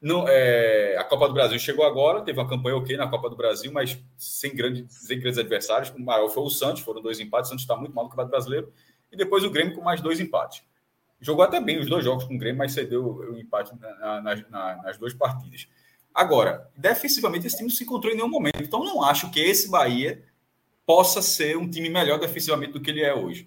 Não, 0.00 0.28
é, 0.28 0.96
a 0.98 1.04
Copa 1.04 1.28
do 1.28 1.34
Brasil 1.34 1.58
chegou 1.58 1.84
agora, 1.84 2.22
teve 2.22 2.38
uma 2.38 2.48
campanha 2.48 2.76
ok 2.76 2.96
na 2.96 3.08
Copa 3.08 3.30
do 3.30 3.36
Brasil, 3.36 3.72
mas 3.72 3.98
sem, 4.16 4.54
grande, 4.54 4.86
sem 4.88 5.18
grandes 5.18 5.38
adversários. 5.38 5.90
O 5.90 6.00
maior 6.00 6.28
foi 6.28 6.42
o 6.42 6.50
Santos, 6.50 6.82
foram 6.82 7.00
dois 7.00 7.18
empates. 7.18 7.48
O 7.48 7.50
Santos 7.50 7.62
está 7.62 7.76
muito 7.76 7.94
mal 7.94 8.04
no 8.04 8.10
Campeonato 8.10 8.32
Brasileiro. 8.32 8.72
E 9.10 9.16
depois 9.16 9.42
o 9.42 9.50
Grêmio 9.50 9.74
com 9.74 9.82
mais 9.82 10.00
dois 10.00 10.20
empates. 10.20 10.62
Jogou 11.20 11.42
até 11.44 11.60
bem 11.60 11.78
os 11.78 11.88
dois 11.88 12.04
jogos 12.04 12.24
com 12.24 12.34
o 12.34 12.38
Grêmio, 12.38 12.58
mas 12.58 12.72
cedeu 12.72 13.04
o 13.04 13.38
empate 13.38 13.72
na, 13.80 14.20
na, 14.20 14.36
na, 14.50 14.82
nas 14.82 14.98
duas 14.98 15.14
partidas. 15.14 15.66
Agora, 16.16 16.70
defensivamente, 16.74 17.46
esse 17.46 17.56
time 17.56 17.68
não 17.68 17.76
se 17.76 17.84
encontrou 17.84 18.10
em 18.10 18.16
nenhum 18.16 18.30
momento. 18.30 18.62
Então, 18.62 18.82
não 18.82 19.02
acho 19.02 19.30
que 19.30 19.38
esse 19.38 19.68
Bahia 19.68 20.24
possa 20.86 21.20
ser 21.20 21.58
um 21.58 21.68
time 21.68 21.90
melhor 21.90 22.18
defensivamente 22.18 22.72
do 22.72 22.80
que 22.80 22.88
ele 22.88 23.02
é 23.02 23.14
hoje. 23.14 23.46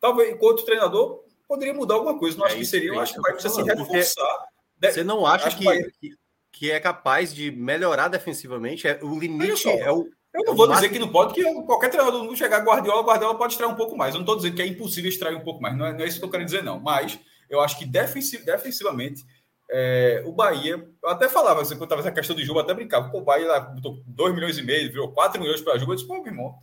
Talvez, 0.00 0.34
enquanto 0.34 0.64
treinador, 0.64 1.22
poderia 1.46 1.72
mudar 1.72 1.94
alguma 1.94 2.18
coisa. 2.18 2.36
Não 2.36 2.46
é 2.46 2.48
acho 2.48 2.58
que 2.58 2.64
seria. 2.64 2.88
Eu 2.88 2.98
acho 2.98 3.14
que 3.14 3.20
vai 3.20 3.32
precisar 3.32 3.54
se 3.54 3.62
reforçar. 3.62 4.46
Você 4.82 5.04
não 5.04 5.24
acha 5.24 5.56
que, 5.56 5.64
que, 6.00 6.16
que, 6.50 6.70
é 6.72 6.80
capaz 6.80 7.32
de 7.32 7.52
melhorar 7.52 8.08
defensivamente? 8.08 8.88
É, 8.88 8.98
o 9.04 9.16
limite 9.16 9.68
é 9.68 9.92
o. 9.92 10.10
Eu 10.34 10.44
não 10.46 10.56
vou 10.56 10.66
dizer 10.66 10.88
que 10.88 10.98
não 10.98 11.08
pode, 11.08 11.34
que 11.34 11.44
qualquer 11.62 11.90
treinador 11.90 12.24
não 12.24 12.34
chegar 12.34 12.58
a 12.58 12.64
Guardiola, 12.64 13.02
Guardiola 13.02 13.38
pode 13.38 13.52
extrair 13.52 13.70
um 13.70 13.76
pouco 13.76 13.96
mais. 13.96 14.14
Eu 14.14 14.18
não 14.18 14.24
estou 14.24 14.36
dizendo 14.36 14.56
que 14.56 14.62
é 14.62 14.66
impossível 14.66 15.08
extrair 15.08 15.36
um 15.36 15.44
pouco 15.44 15.62
mais. 15.62 15.76
Não 15.76 15.86
é, 15.86 15.92
não 15.92 16.00
é 16.00 16.08
isso 16.08 16.18
que 16.18 16.24
eu 16.24 16.30
quero 16.30 16.44
dizer, 16.44 16.64
não. 16.64 16.80
Mas 16.80 17.20
eu 17.48 17.60
acho 17.60 17.78
que 17.78 17.84
defensiv, 17.84 18.44
defensivamente, 18.44 19.24
é, 19.70 20.22
o 20.26 20.32
Bahia. 20.32 20.86
Eu 21.02 21.08
até 21.08 21.28
falava, 21.28 21.62
assim, 21.62 21.74
quando 21.74 21.84
estava 21.84 22.02
essa 22.02 22.12
questão 22.12 22.34
de 22.34 22.44
Juba, 22.44 22.62
até 22.62 22.74
brincava. 22.74 23.08
Pô, 23.10 23.18
o 23.18 23.24
Bahia 23.24 23.46
lá 23.46 23.60
botou 23.60 24.02
2 24.06 24.34
milhões 24.34 24.58
e 24.58 24.62
meio, 24.62 24.90
virou 24.90 25.12
4 25.12 25.40
milhões 25.40 25.60
para 25.60 25.74
a 25.74 25.78
Juba. 25.78 25.92
Eu 25.92 25.96
disse, 25.96 26.08
pô, 26.08 26.14
meu 26.14 26.26
irmão, 26.26 26.58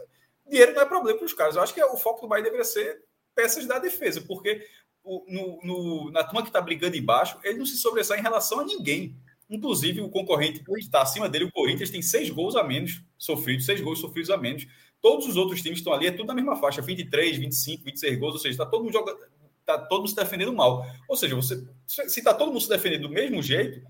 dinheiro 0.47 0.73
não 0.73 0.81
é 0.81 0.85
problema 0.85 1.17
para 1.17 1.25
os 1.25 1.33
caras. 1.33 1.55
Eu 1.55 1.61
acho 1.61 1.73
que 1.73 1.83
o 1.83 1.97
foco 1.97 2.21
do 2.21 2.27
Bahia 2.27 2.43
deveria 2.43 2.65
ser 2.65 3.01
peças 3.33 3.65
da 3.65 3.79
defesa, 3.79 4.21
porque 4.21 4.65
no, 5.05 5.59
no, 5.63 6.11
na 6.11 6.23
turma 6.23 6.41
que 6.41 6.49
está 6.49 6.59
brigando 6.59 6.97
embaixo, 6.97 7.39
ele 7.43 7.59
não 7.59 7.65
se 7.65 7.77
sobressai 7.77 8.19
em 8.19 8.23
relação 8.23 8.59
a 8.59 8.65
ninguém. 8.65 9.15
Inclusive, 9.49 10.01
o 10.01 10.09
concorrente 10.09 10.61
que 10.61 10.79
está 10.79 11.01
acima 11.01 11.29
dele, 11.29 11.45
o 11.45 11.51
Corinthians, 11.51 11.89
tem 11.89 12.01
seis 12.01 12.29
gols 12.29 12.55
a 12.55 12.63
menos 12.63 13.01
sofridos, 13.17 13.65
seis 13.65 13.79
gols 13.79 13.99
sofridos 13.99 14.29
a 14.29 14.37
menos. 14.37 14.67
Todos 15.01 15.27
os 15.27 15.37
outros 15.37 15.61
times 15.61 15.77
estão 15.79 15.93
ali, 15.93 16.07
é 16.07 16.11
tudo 16.11 16.27
na 16.27 16.33
mesma 16.33 16.57
faixa, 16.57 16.81
23, 16.81 17.37
25, 17.37 17.83
26 17.85 18.19
gols, 18.19 18.33
ou 18.33 18.39
seja, 18.39 18.53
está 18.55 18.65
todo 18.65 18.83
mundo 18.83 18.91
jogando, 18.91 19.19
está 19.67 19.77
todo 19.77 19.99
mundo 19.99 20.09
se 20.09 20.15
defendendo 20.15 20.53
mal. 20.53 20.85
Ou 21.09 21.17
seja, 21.17 21.35
você, 21.35 21.61
se 21.85 22.19
está 22.19 22.33
todo 22.33 22.47
mundo 22.47 22.61
se 22.61 22.69
defendendo 22.69 23.03
do 23.03 23.09
mesmo 23.09 23.41
jeito, 23.43 23.85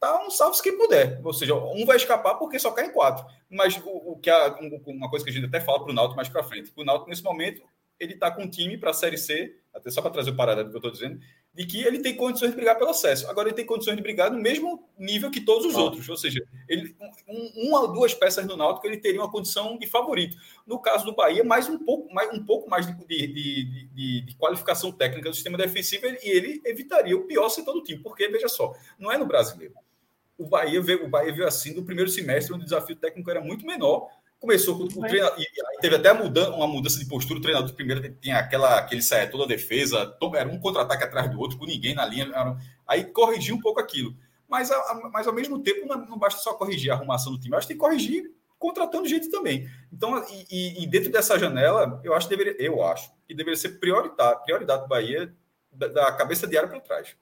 tá 0.00 0.24
um 0.26 0.30
salve 0.30 0.60
quem 0.62 0.76
puder. 0.76 1.20
Ou 1.22 1.32
seja, 1.32 1.54
um 1.54 1.84
vai 1.84 1.96
escapar 1.96 2.36
porque 2.36 2.58
só 2.58 2.70
cai 2.70 2.86
em 2.86 2.92
quatro. 2.92 3.26
Mas 3.50 3.76
o, 3.84 4.12
o 4.12 4.18
que 4.18 4.30
a, 4.30 4.56
uma 4.86 5.10
coisa 5.10 5.24
que 5.24 5.30
a 5.30 5.34
gente 5.34 5.46
até 5.46 5.60
fala 5.60 5.82
para 5.82 5.90
o 5.90 5.94
Náutico 5.94 6.16
mais 6.16 6.28
para 6.28 6.42
frente, 6.42 6.72
o 6.74 6.84
Náutico 6.84 7.10
nesse 7.10 7.22
momento 7.22 7.62
ele 7.98 8.14
está 8.14 8.30
com 8.30 8.42
um 8.42 8.50
time 8.50 8.78
para 8.78 8.90
a 8.90 8.94
Série 8.94 9.18
C, 9.18 9.56
até 9.74 9.90
só 9.90 10.00
para 10.00 10.10
trazer 10.10 10.30
o 10.30 10.36
paralelo 10.36 10.70
que 10.70 10.76
eu 10.76 10.78
estou 10.78 10.90
dizendo, 10.90 11.20
de 11.52 11.66
que 11.66 11.82
ele 11.82 11.98
tem 12.00 12.14
condições 12.14 12.50
de 12.50 12.56
brigar 12.56 12.78
pelo 12.78 12.90
acesso. 12.90 13.28
Agora 13.28 13.48
ele 13.48 13.56
tem 13.56 13.66
condições 13.66 13.96
de 13.96 14.02
brigar 14.02 14.30
no 14.30 14.38
mesmo 14.38 14.88
nível 14.96 15.30
que 15.30 15.40
todos 15.40 15.66
os 15.66 15.74
ah. 15.74 15.80
outros. 15.80 16.08
Ou 16.08 16.16
seja, 16.16 16.40
ele, 16.68 16.94
um, 17.26 17.68
uma 17.68 17.80
ou 17.80 17.92
duas 17.92 18.14
peças 18.14 18.46
no 18.46 18.56
Náutico 18.56 18.86
ele 18.86 18.98
teria 18.98 19.20
uma 19.20 19.30
condição 19.30 19.76
de 19.76 19.86
favorito. 19.86 20.36
No 20.66 20.78
caso 20.78 21.04
do 21.04 21.14
Bahia, 21.14 21.42
mais 21.42 21.68
um 21.68 21.78
pouco 21.78 22.12
mais, 22.14 22.32
um 22.32 22.44
pouco 22.44 22.70
mais 22.70 22.86
de, 22.86 22.94
de, 23.06 23.88
de, 23.92 24.20
de 24.22 24.36
qualificação 24.36 24.92
técnica 24.92 25.30
do 25.30 25.34
sistema 25.34 25.58
defensivo 25.58 26.06
e 26.06 26.18
ele 26.28 26.62
evitaria 26.64 27.16
o 27.16 27.24
pior 27.24 27.48
setor 27.48 27.72
do 27.72 27.82
time. 27.82 28.00
Porque, 28.00 28.28
veja 28.28 28.48
só, 28.48 28.72
não 28.98 29.10
é 29.10 29.18
no 29.18 29.26
brasileiro. 29.26 29.74
O 30.36 30.46
Bahia 30.46 30.80
veio, 30.80 31.04
o 31.04 31.08
Bahia 31.08 31.32
veio 31.32 31.48
assim 31.48 31.74
no 31.74 31.84
primeiro 31.84 32.08
semestre, 32.08 32.54
onde 32.54 32.62
o 32.62 32.66
desafio 32.66 32.94
técnico 32.94 33.28
era 33.28 33.40
muito 33.40 33.66
menor 33.66 34.08
Começou 34.40 34.78
com 34.78 34.84
o 34.84 35.06
treinador. 35.06 35.38
E 35.40 35.80
teve 35.80 35.96
até 35.96 36.12
mudança, 36.12 36.50
uma 36.50 36.66
mudança 36.66 36.98
de 36.98 37.06
postura. 37.06 37.38
O 37.38 37.42
treinador 37.42 37.74
primeiro 37.74 38.14
tinha 38.20 38.38
aquela, 38.38 38.78
aquele 38.78 39.02
saia 39.02 39.28
toda 39.28 39.44
a 39.44 39.48
defesa, 39.48 40.16
era 40.34 40.48
um 40.48 40.60
contra-ataque 40.60 41.04
atrás 41.04 41.30
do 41.30 41.40
outro, 41.40 41.58
com 41.58 41.66
ninguém 41.66 41.94
na 41.94 42.06
linha. 42.06 42.28
Aí 42.86 43.04
corrigiu 43.04 43.56
um 43.56 43.60
pouco 43.60 43.80
aquilo. 43.80 44.14
Mas, 44.48 44.70
mas 45.12 45.26
ao 45.26 45.34
mesmo 45.34 45.58
tempo, 45.58 45.86
não, 45.86 46.18
basta 46.18 46.40
só 46.40 46.54
corrigir 46.54 46.90
a 46.90 46.94
arrumação 46.94 47.32
do 47.32 47.38
time, 47.38 47.54
acho 47.54 47.66
que 47.66 47.74
tem 47.74 47.76
que 47.76 47.84
corrigir 47.84 48.32
contratando 48.58 49.06
gente 49.06 49.30
também. 49.30 49.68
Então, 49.92 50.24
e, 50.50 50.82
e, 50.82 50.86
dentro 50.86 51.12
dessa 51.12 51.38
janela, 51.38 52.00
eu 52.02 52.12
acho 52.12 52.28
que 52.28 52.36
deveria, 52.36 52.60
eu 52.60 52.82
acho 52.82 53.10
que 53.26 53.34
deveria 53.34 53.56
ser 53.56 53.78
prioritário, 53.78 54.42
prioridade 54.42 54.82
do 54.82 54.88
Bahia 54.88 55.32
da, 55.70 55.86
da 55.86 56.12
cabeça 56.12 56.46
de 56.46 56.56
área 56.56 56.68
para 56.68 56.80
trás. 56.80 57.14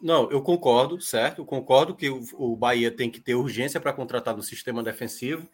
Não, 0.00 0.30
eu 0.30 0.42
concordo, 0.42 1.00
certo? 1.00 1.40
Eu 1.40 1.46
concordo 1.46 1.94
que 1.94 2.10
o, 2.10 2.22
o 2.34 2.56
Bahia 2.56 2.90
tem 2.90 3.10
que 3.10 3.20
ter 3.20 3.34
urgência 3.34 3.80
para 3.80 3.92
contratar 3.92 4.36
no 4.36 4.42
sistema 4.42 4.82
defensivo. 4.82 5.48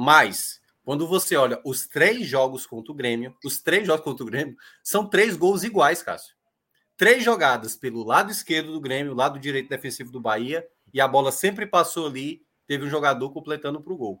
Mas, 0.00 0.60
quando 0.84 1.08
você 1.08 1.34
olha 1.34 1.60
os 1.64 1.88
três 1.88 2.24
jogos 2.24 2.64
contra 2.64 2.92
o 2.92 2.94
Grêmio, 2.94 3.36
os 3.44 3.60
três 3.60 3.84
jogos 3.84 4.04
contra 4.04 4.22
o 4.22 4.28
Grêmio, 4.28 4.56
são 4.80 5.04
três 5.04 5.36
gols 5.36 5.64
iguais, 5.64 6.04
Cássio. 6.04 6.36
Três 6.96 7.24
jogadas 7.24 7.74
pelo 7.74 8.04
lado 8.04 8.30
esquerdo 8.30 8.70
do 8.70 8.80
Grêmio, 8.80 9.12
lado 9.12 9.40
direito 9.40 9.68
defensivo 9.68 10.12
do 10.12 10.20
Bahia, 10.20 10.64
e 10.94 11.00
a 11.00 11.08
bola 11.08 11.32
sempre 11.32 11.66
passou 11.66 12.06
ali, 12.06 12.46
teve 12.64 12.84
um 12.84 12.88
jogador 12.88 13.32
completando 13.32 13.82
para 13.82 13.92
o 13.92 13.96
gol. 13.96 14.20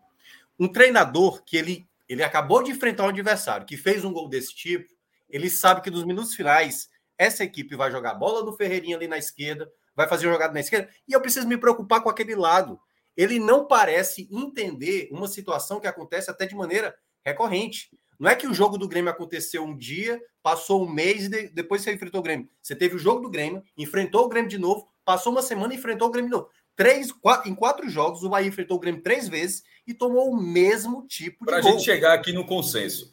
Um 0.58 0.66
treinador 0.66 1.44
que 1.44 1.56
ele, 1.56 1.88
ele 2.08 2.24
acabou 2.24 2.60
de 2.60 2.72
enfrentar 2.72 3.04
um 3.04 3.10
adversário 3.10 3.64
que 3.64 3.76
fez 3.76 4.04
um 4.04 4.12
gol 4.12 4.28
desse 4.28 4.52
tipo, 4.52 4.92
ele 5.30 5.48
sabe 5.48 5.80
que 5.80 5.92
nos 5.92 6.02
minutos 6.02 6.34
finais 6.34 6.90
essa 7.16 7.44
equipe 7.44 7.76
vai 7.76 7.92
jogar 7.92 8.14
bola 8.14 8.44
do 8.44 8.52
Ferreirinha 8.52 8.96
ali 8.96 9.06
na 9.06 9.16
esquerda, 9.16 9.70
vai 9.94 10.08
fazer 10.08 10.24
jogada 10.24 10.52
na 10.52 10.58
esquerda, 10.60 10.90
e 11.06 11.12
eu 11.12 11.20
preciso 11.20 11.46
me 11.46 11.56
preocupar 11.56 12.02
com 12.02 12.10
aquele 12.10 12.34
lado 12.34 12.80
ele 13.18 13.40
não 13.40 13.66
parece 13.66 14.28
entender 14.30 15.08
uma 15.10 15.26
situação 15.26 15.80
que 15.80 15.88
acontece 15.88 16.30
até 16.30 16.46
de 16.46 16.54
maneira 16.54 16.94
recorrente. 17.26 17.90
Não 18.16 18.30
é 18.30 18.36
que 18.36 18.46
o 18.46 18.54
jogo 18.54 18.78
do 18.78 18.86
Grêmio 18.86 19.10
aconteceu 19.10 19.64
um 19.64 19.76
dia, 19.76 20.22
passou 20.40 20.84
um 20.84 20.88
mês 20.88 21.26
e 21.26 21.48
depois 21.48 21.82
você 21.82 21.92
enfrentou 21.92 22.20
o 22.20 22.22
Grêmio. 22.22 22.48
Você 22.62 22.76
teve 22.76 22.94
o 22.94 22.98
jogo 22.98 23.20
do 23.20 23.28
Grêmio, 23.28 23.60
enfrentou 23.76 24.24
o 24.24 24.28
Grêmio 24.28 24.48
de 24.48 24.56
novo, 24.56 24.86
passou 25.04 25.32
uma 25.32 25.42
semana 25.42 25.74
e 25.74 25.76
enfrentou 25.76 26.06
o 26.06 26.10
Grêmio 26.12 26.30
de 26.30 26.36
novo. 26.36 26.48
Três, 26.76 27.10
quatro, 27.10 27.50
em 27.50 27.56
quatro 27.56 27.88
jogos, 27.88 28.22
o 28.22 28.28
Bahia 28.28 28.46
enfrentou 28.46 28.76
o 28.76 28.80
Grêmio 28.80 29.02
três 29.02 29.28
vezes 29.28 29.64
e 29.84 29.92
tomou 29.92 30.30
o 30.30 30.40
mesmo 30.40 31.04
tipo 31.08 31.44
de 31.44 31.46
Para 31.46 31.56
a 31.58 31.60
gente 31.60 31.82
chegar 31.82 32.14
aqui 32.14 32.32
no 32.32 32.46
consenso, 32.46 33.12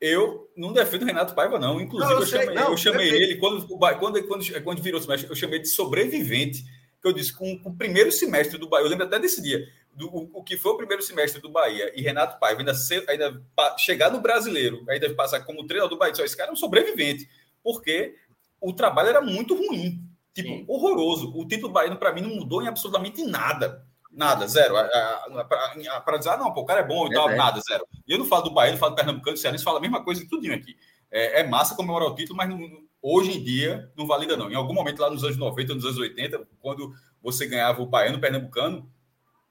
eu 0.00 0.48
não 0.56 0.72
defendo 0.72 1.02
o 1.02 1.06
Renato 1.06 1.34
Paiva, 1.34 1.58
não. 1.58 1.80
Inclusive, 1.80 2.12
não, 2.12 2.16
eu, 2.16 2.22
eu, 2.22 2.26
sei, 2.28 2.40
chamei, 2.42 2.54
não, 2.54 2.70
eu 2.70 2.76
chamei 2.76 3.08
ele, 3.08 3.36
quando, 3.38 3.66
quando, 3.66 4.22
quando, 4.28 4.62
quando 4.62 4.82
virou 4.82 5.00
semestre, 5.00 5.28
eu 5.28 5.34
chamei 5.34 5.58
de 5.58 5.66
sobrevivente 5.66 6.64
que 7.00 7.08
eu 7.08 7.12
disse, 7.12 7.32
com, 7.32 7.58
com 7.58 7.70
o 7.70 7.76
primeiro 7.76 8.12
semestre 8.12 8.58
do 8.58 8.68
Bahia, 8.68 8.84
eu 8.84 8.90
lembro 8.90 9.06
até 9.06 9.18
desse 9.18 9.42
dia, 9.42 9.66
do, 9.92 10.08
o, 10.08 10.30
o, 10.34 10.44
que 10.44 10.56
foi 10.56 10.72
o 10.72 10.76
primeiro 10.76 11.02
semestre 11.02 11.40
do 11.40 11.50
Bahia 11.50 11.92
e 11.94 12.02
Renato 12.02 12.38
Paiva 12.38 12.60
ainda, 12.60 12.74
ser, 12.74 13.04
ainda 13.08 13.42
chegar 13.78 14.10
no 14.10 14.20
brasileiro, 14.20 14.84
ainda 14.88 15.12
passar 15.14 15.40
como 15.40 15.66
treinador 15.66 15.96
do 15.96 15.98
Bahia, 15.98 16.14
só 16.14 16.24
esse 16.24 16.36
cara 16.36 16.50
é 16.50 16.52
um 16.52 16.56
sobrevivente, 16.56 17.28
porque 17.62 18.14
o 18.60 18.72
trabalho 18.72 19.08
era 19.08 19.20
muito 19.20 19.54
ruim, 19.54 20.02
tipo, 20.34 20.48
Sim. 20.48 20.64
horroroso. 20.68 21.32
O 21.34 21.46
título 21.46 21.72
baiano, 21.72 21.96
para 21.96 22.12
mim, 22.12 22.20
não 22.20 22.34
mudou 22.34 22.62
em 22.62 22.68
absolutamente 22.68 23.22
nada. 23.24 23.86
Nada, 24.12 24.46
zero. 24.46 24.74
Para 26.04 26.18
dizer, 26.18 26.30
ah, 26.30 26.36
não, 26.36 26.52
pô, 26.52 26.62
o 26.62 26.66
cara 26.66 26.80
é 26.80 26.86
bom 26.86 27.06
e 27.06 27.14
tal, 27.14 27.30
é 27.30 27.36
nada, 27.36 27.60
zero. 27.60 27.86
E 28.06 28.12
eu 28.12 28.18
não 28.18 28.26
falo 28.26 28.42
do 28.42 28.50
Bahia, 28.50 28.72
não 28.72 28.78
falo 28.78 28.92
do 28.92 28.96
Pernambucano, 28.96 29.36
do 29.36 29.40
Cearense, 29.40 29.64
falo 29.64 29.78
a 29.78 29.80
mesma 29.80 30.02
coisa 30.02 30.22
em 30.22 30.28
tudinho 30.28 30.54
aqui. 30.54 30.76
É, 31.10 31.40
é 31.40 31.46
massa 31.46 31.76
comemorar 31.76 32.08
o 32.08 32.14
título, 32.14 32.36
mas 32.36 32.48
não, 32.48 32.58
hoje 33.02 33.32
em 33.32 33.42
dia 33.42 33.90
não 33.96 34.06
valida, 34.06 34.36
não. 34.36 34.50
Em 34.50 34.54
algum 34.54 34.74
momento 34.74 35.00
lá 35.00 35.10
nos 35.10 35.24
anos 35.24 35.36
90, 35.36 35.74
nos 35.74 35.84
anos 35.84 35.98
80, 35.98 36.46
quando 36.60 36.92
você 37.22 37.46
ganhava 37.46 37.82
o 37.82 37.86
Baiano, 37.86 38.18
o 38.18 38.20
Pernambucano, 38.20 38.90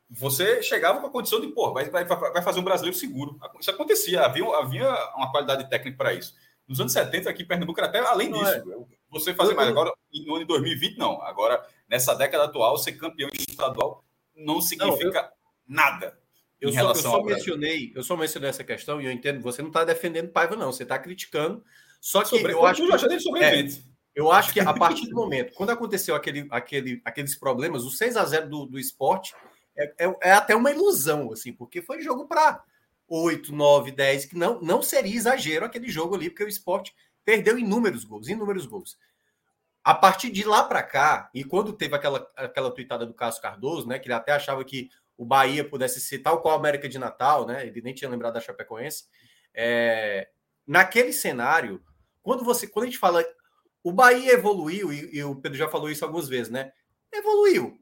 você 0.09 0.63
chegava 0.63 0.99
com 0.99 1.07
a 1.07 1.11
condição 1.11 1.39
de, 1.39 1.47
pô, 1.47 1.71
vai, 1.71 1.89
vai, 1.89 2.03
vai 2.03 2.41
fazer 2.41 2.59
um 2.59 2.63
brasileiro 2.63 2.97
seguro. 2.97 3.39
Isso 3.59 3.69
acontecia, 3.69 4.25
havia, 4.25 4.43
havia 4.57 4.89
uma 5.15 5.31
qualidade 5.31 5.69
técnica 5.69 5.97
para 5.97 6.13
isso. 6.13 6.35
Nos 6.67 6.79
anos 6.79 6.93
70, 6.93 7.29
aqui 7.29 7.43
em 7.43 7.47
Pernambuco, 7.47 7.81
até 7.81 7.99
além 7.99 8.31
disso, 8.31 8.45
é. 8.45 8.63
você 9.09 9.33
fazer 9.33 9.53
mais. 9.53 9.69
Agora, 9.69 9.91
no 10.25 10.35
ano 10.35 10.43
de 10.43 10.47
2020, 10.47 10.97
não. 10.97 11.21
Agora, 11.21 11.63
nessa 11.87 12.13
década 12.13 12.45
atual, 12.45 12.77
ser 12.77 12.93
campeão 12.93 13.29
estadual 13.33 14.03
não 14.35 14.61
significa 14.61 15.21
não, 15.21 15.27
eu, 15.27 15.31
nada. 15.67 16.19
Eu 16.61 16.71
só, 16.71 16.89
eu 16.89 16.95
só 16.95 17.23
mencionei, 17.23 17.91
eu 17.95 18.03
só 18.03 18.17
mencionei 18.17 18.49
essa 18.49 18.63
questão 18.63 19.01
e 19.01 19.05
eu 19.05 19.11
entendo, 19.11 19.41
você 19.41 19.61
não 19.61 19.69
está 19.69 19.83
defendendo 19.83 20.29
Paiva, 20.29 20.55
não, 20.55 20.71
você 20.71 20.83
está 20.83 20.99
criticando. 20.99 21.63
Só 21.99 22.21
que 22.23 22.29
Sobre, 22.29 22.53
eu 22.53 22.65
acho 22.65 22.81
que, 22.85 23.43
é, 23.43 23.67
eu 24.15 24.31
acho 24.31 24.53
que 24.53 24.59
a 24.59 24.73
partir 24.73 25.07
do 25.07 25.15
momento, 25.15 25.53
quando 25.53 25.71
aconteceu 25.71 26.15
aquele, 26.15 26.47
aquele, 26.49 27.01
aqueles 27.03 27.35
problemas, 27.35 27.83
o 27.83 27.91
6 27.91 28.15
a 28.15 28.25
0 28.25 28.49
do, 28.49 28.65
do 28.65 28.79
esporte 28.79 29.33
é, 29.77 30.05
é, 30.05 30.17
é 30.23 30.31
até 30.31 30.55
uma 30.55 30.71
ilusão, 30.71 31.31
assim, 31.31 31.53
porque 31.53 31.81
foi 31.81 32.01
jogo 32.01 32.27
para 32.27 32.63
8, 33.07 33.53
9, 33.53 33.91
10, 33.91 34.25
que 34.25 34.37
não, 34.37 34.61
não 34.61 34.81
seria 34.81 35.15
exagero 35.15 35.65
aquele 35.65 35.89
jogo 35.89 36.15
ali, 36.15 36.29
porque 36.29 36.43
o 36.43 36.49
esporte 36.49 36.93
perdeu 37.25 37.57
inúmeros 37.57 38.03
gols, 38.03 38.27
inúmeros 38.27 38.65
gols. 38.65 38.97
A 39.83 39.93
partir 39.93 40.29
de 40.29 40.43
lá 40.43 40.63
para 40.63 40.83
cá, 40.83 41.29
e 41.33 41.43
quando 41.43 41.73
teve 41.73 41.95
aquela, 41.95 42.29
aquela 42.35 42.71
tuitada 42.71 43.05
do 43.05 43.13
Cássio 43.13 43.41
Cardoso, 43.41 43.87
né, 43.87 43.97
que 43.97 44.07
ele 44.07 44.13
até 44.13 44.33
achava 44.33 44.63
que 44.63 44.89
o 45.17 45.25
Bahia 45.25 45.67
pudesse 45.67 45.99
ser 45.99 46.19
tal 46.19 46.41
qual 46.41 46.55
a 46.55 46.57
América 46.57 46.87
de 46.87 46.99
Natal, 46.99 47.45
né, 47.45 47.65
ele 47.65 47.81
nem 47.81 47.93
tinha 47.93 48.09
lembrado 48.09 48.33
da 48.33 48.41
Chapecoense, 48.41 49.05
é, 49.53 50.29
naquele 50.67 51.11
cenário, 51.11 51.83
quando 52.29 52.43
você 52.43 52.67
quando 52.67 52.83
a 52.83 52.85
gente 52.85 52.99
fala 52.99 53.25
o 53.83 53.91
Bahia 53.91 54.33
evoluiu, 54.33 54.93
e, 54.93 55.17
e 55.17 55.23
o 55.23 55.35
Pedro 55.35 55.57
já 55.57 55.67
falou 55.67 55.89
isso 55.89 56.05
algumas 56.05 56.29
vezes, 56.29 56.51
né? 56.51 56.71
Evoluiu. 57.11 57.81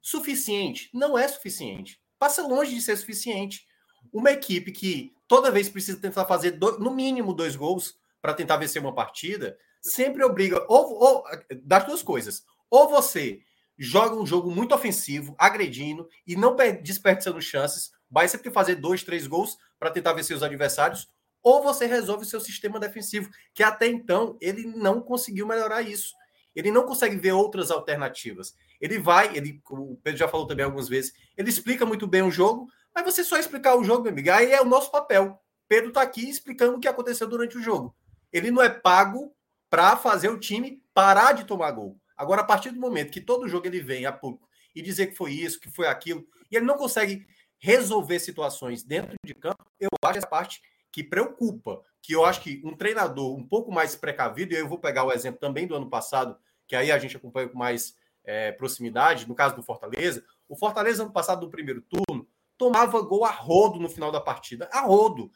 Suficiente? 0.00 0.88
Não 0.94 1.18
é 1.18 1.26
suficiente. 1.26 2.00
Passa 2.16 2.46
longe 2.46 2.72
de 2.72 2.80
ser 2.80 2.96
suficiente. 2.96 3.66
Uma 4.12 4.30
equipe 4.30 4.70
que 4.70 5.12
toda 5.26 5.50
vez 5.50 5.68
precisa 5.68 6.00
tentar 6.00 6.24
fazer 6.26 6.52
do, 6.52 6.78
no 6.78 6.94
mínimo 6.94 7.34
dois 7.34 7.56
gols 7.56 7.98
para 8.22 8.32
tentar 8.32 8.58
vencer 8.58 8.80
uma 8.80 8.94
partida, 8.94 9.58
sempre 9.82 10.22
obriga, 10.22 10.64
ou, 10.68 10.94
ou 11.02 11.24
das 11.64 11.84
duas 11.84 12.02
coisas, 12.02 12.44
ou 12.70 12.88
você 12.88 13.40
joga 13.76 14.14
um 14.14 14.26
jogo 14.26 14.52
muito 14.52 14.72
ofensivo, 14.72 15.34
agredindo 15.36 16.08
e 16.24 16.36
não 16.36 16.54
desperdiçando 16.80 17.42
chances, 17.42 17.90
vai 18.08 18.28
sempre 18.28 18.52
fazer 18.52 18.76
dois, 18.76 19.02
três 19.02 19.26
gols 19.26 19.58
para 19.80 19.90
tentar 19.90 20.12
vencer 20.12 20.36
os 20.36 20.44
adversários, 20.44 21.08
ou 21.42 21.62
você 21.62 21.86
resolve 21.86 22.24
o 22.24 22.28
seu 22.28 22.40
sistema 22.40 22.78
defensivo, 22.78 23.30
que 23.54 23.62
até 23.62 23.86
então 23.86 24.36
ele 24.40 24.66
não 24.66 25.00
conseguiu 25.00 25.46
melhorar 25.46 25.82
isso. 25.82 26.14
Ele 26.54 26.70
não 26.70 26.84
consegue 26.84 27.16
ver 27.16 27.32
outras 27.32 27.70
alternativas. 27.70 28.54
Ele 28.80 28.98
vai, 28.98 29.36
ele, 29.36 29.60
o 29.70 29.96
Pedro 30.02 30.18
já 30.18 30.28
falou 30.28 30.46
também 30.46 30.64
algumas 30.64 30.88
vezes, 30.88 31.12
ele 31.36 31.50
explica 31.50 31.86
muito 31.86 32.06
bem 32.06 32.22
o 32.22 32.30
jogo, 32.30 32.68
mas 32.94 33.04
você 33.04 33.22
só 33.22 33.38
explicar 33.38 33.76
o 33.76 33.84
jogo, 33.84 34.02
meu 34.02 34.12
amigo, 34.12 34.30
aí 34.30 34.52
é 34.52 34.60
o 34.60 34.64
nosso 34.64 34.90
papel. 34.90 35.40
Pedro 35.68 35.90
está 35.90 36.02
aqui 36.02 36.28
explicando 36.28 36.76
o 36.76 36.80
que 36.80 36.88
aconteceu 36.88 37.28
durante 37.28 37.56
o 37.56 37.62
jogo. 37.62 37.94
Ele 38.32 38.50
não 38.50 38.62
é 38.62 38.68
pago 38.68 39.34
para 39.68 39.96
fazer 39.96 40.28
o 40.28 40.38
time 40.38 40.82
parar 40.92 41.32
de 41.32 41.44
tomar 41.44 41.70
gol. 41.70 41.96
Agora, 42.16 42.42
a 42.42 42.44
partir 42.44 42.70
do 42.70 42.80
momento 42.80 43.12
que 43.12 43.20
todo 43.20 43.48
jogo 43.48 43.66
ele 43.66 43.80
vem 43.80 44.04
a 44.04 44.12
pouco 44.12 44.48
e 44.74 44.82
dizer 44.82 45.06
que 45.06 45.16
foi 45.16 45.32
isso, 45.32 45.60
que 45.60 45.70
foi 45.70 45.86
aquilo, 45.86 46.26
e 46.50 46.56
ele 46.56 46.66
não 46.66 46.76
consegue 46.76 47.24
resolver 47.58 48.18
situações 48.18 48.82
dentro 48.82 49.14
de 49.24 49.34
campo, 49.34 49.64
eu 49.78 49.88
acho 50.04 50.18
essa 50.18 50.26
parte 50.26 50.60
que 50.92 51.04
preocupa, 51.04 51.82
que 52.02 52.14
eu 52.14 52.24
acho 52.24 52.40
que 52.40 52.60
um 52.64 52.76
treinador 52.76 53.36
um 53.36 53.46
pouco 53.46 53.70
mais 53.70 53.94
precavido, 53.94 54.52
e 54.52 54.56
eu 54.56 54.68
vou 54.68 54.78
pegar 54.78 55.04
o 55.04 55.12
exemplo 55.12 55.40
também 55.40 55.66
do 55.66 55.74
ano 55.74 55.88
passado, 55.88 56.36
que 56.66 56.74
aí 56.74 56.90
a 56.90 56.98
gente 56.98 57.16
acompanha 57.16 57.48
com 57.48 57.58
mais 57.58 57.96
é, 58.24 58.52
proximidade, 58.52 59.28
no 59.28 59.34
caso 59.34 59.56
do 59.56 59.62
Fortaleza, 59.62 60.24
o 60.48 60.56
Fortaleza 60.56 61.02
ano 61.02 61.12
passado, 61.12 61.42
no 61.42 61.50
primeiro 61.50 61.82
turno, 61.82 62.26
tomava 62.58 63.00
gol 63.00 63.24
a 63.24 63.30
rodo 63.30 63.78
no 63.78 63.88
final 63.88 64.12
da 64.12 64.20
partida, 64.20 64.68
a 64.72 64.80
rodo. 64.80 65.32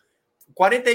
40, 0.55 0.91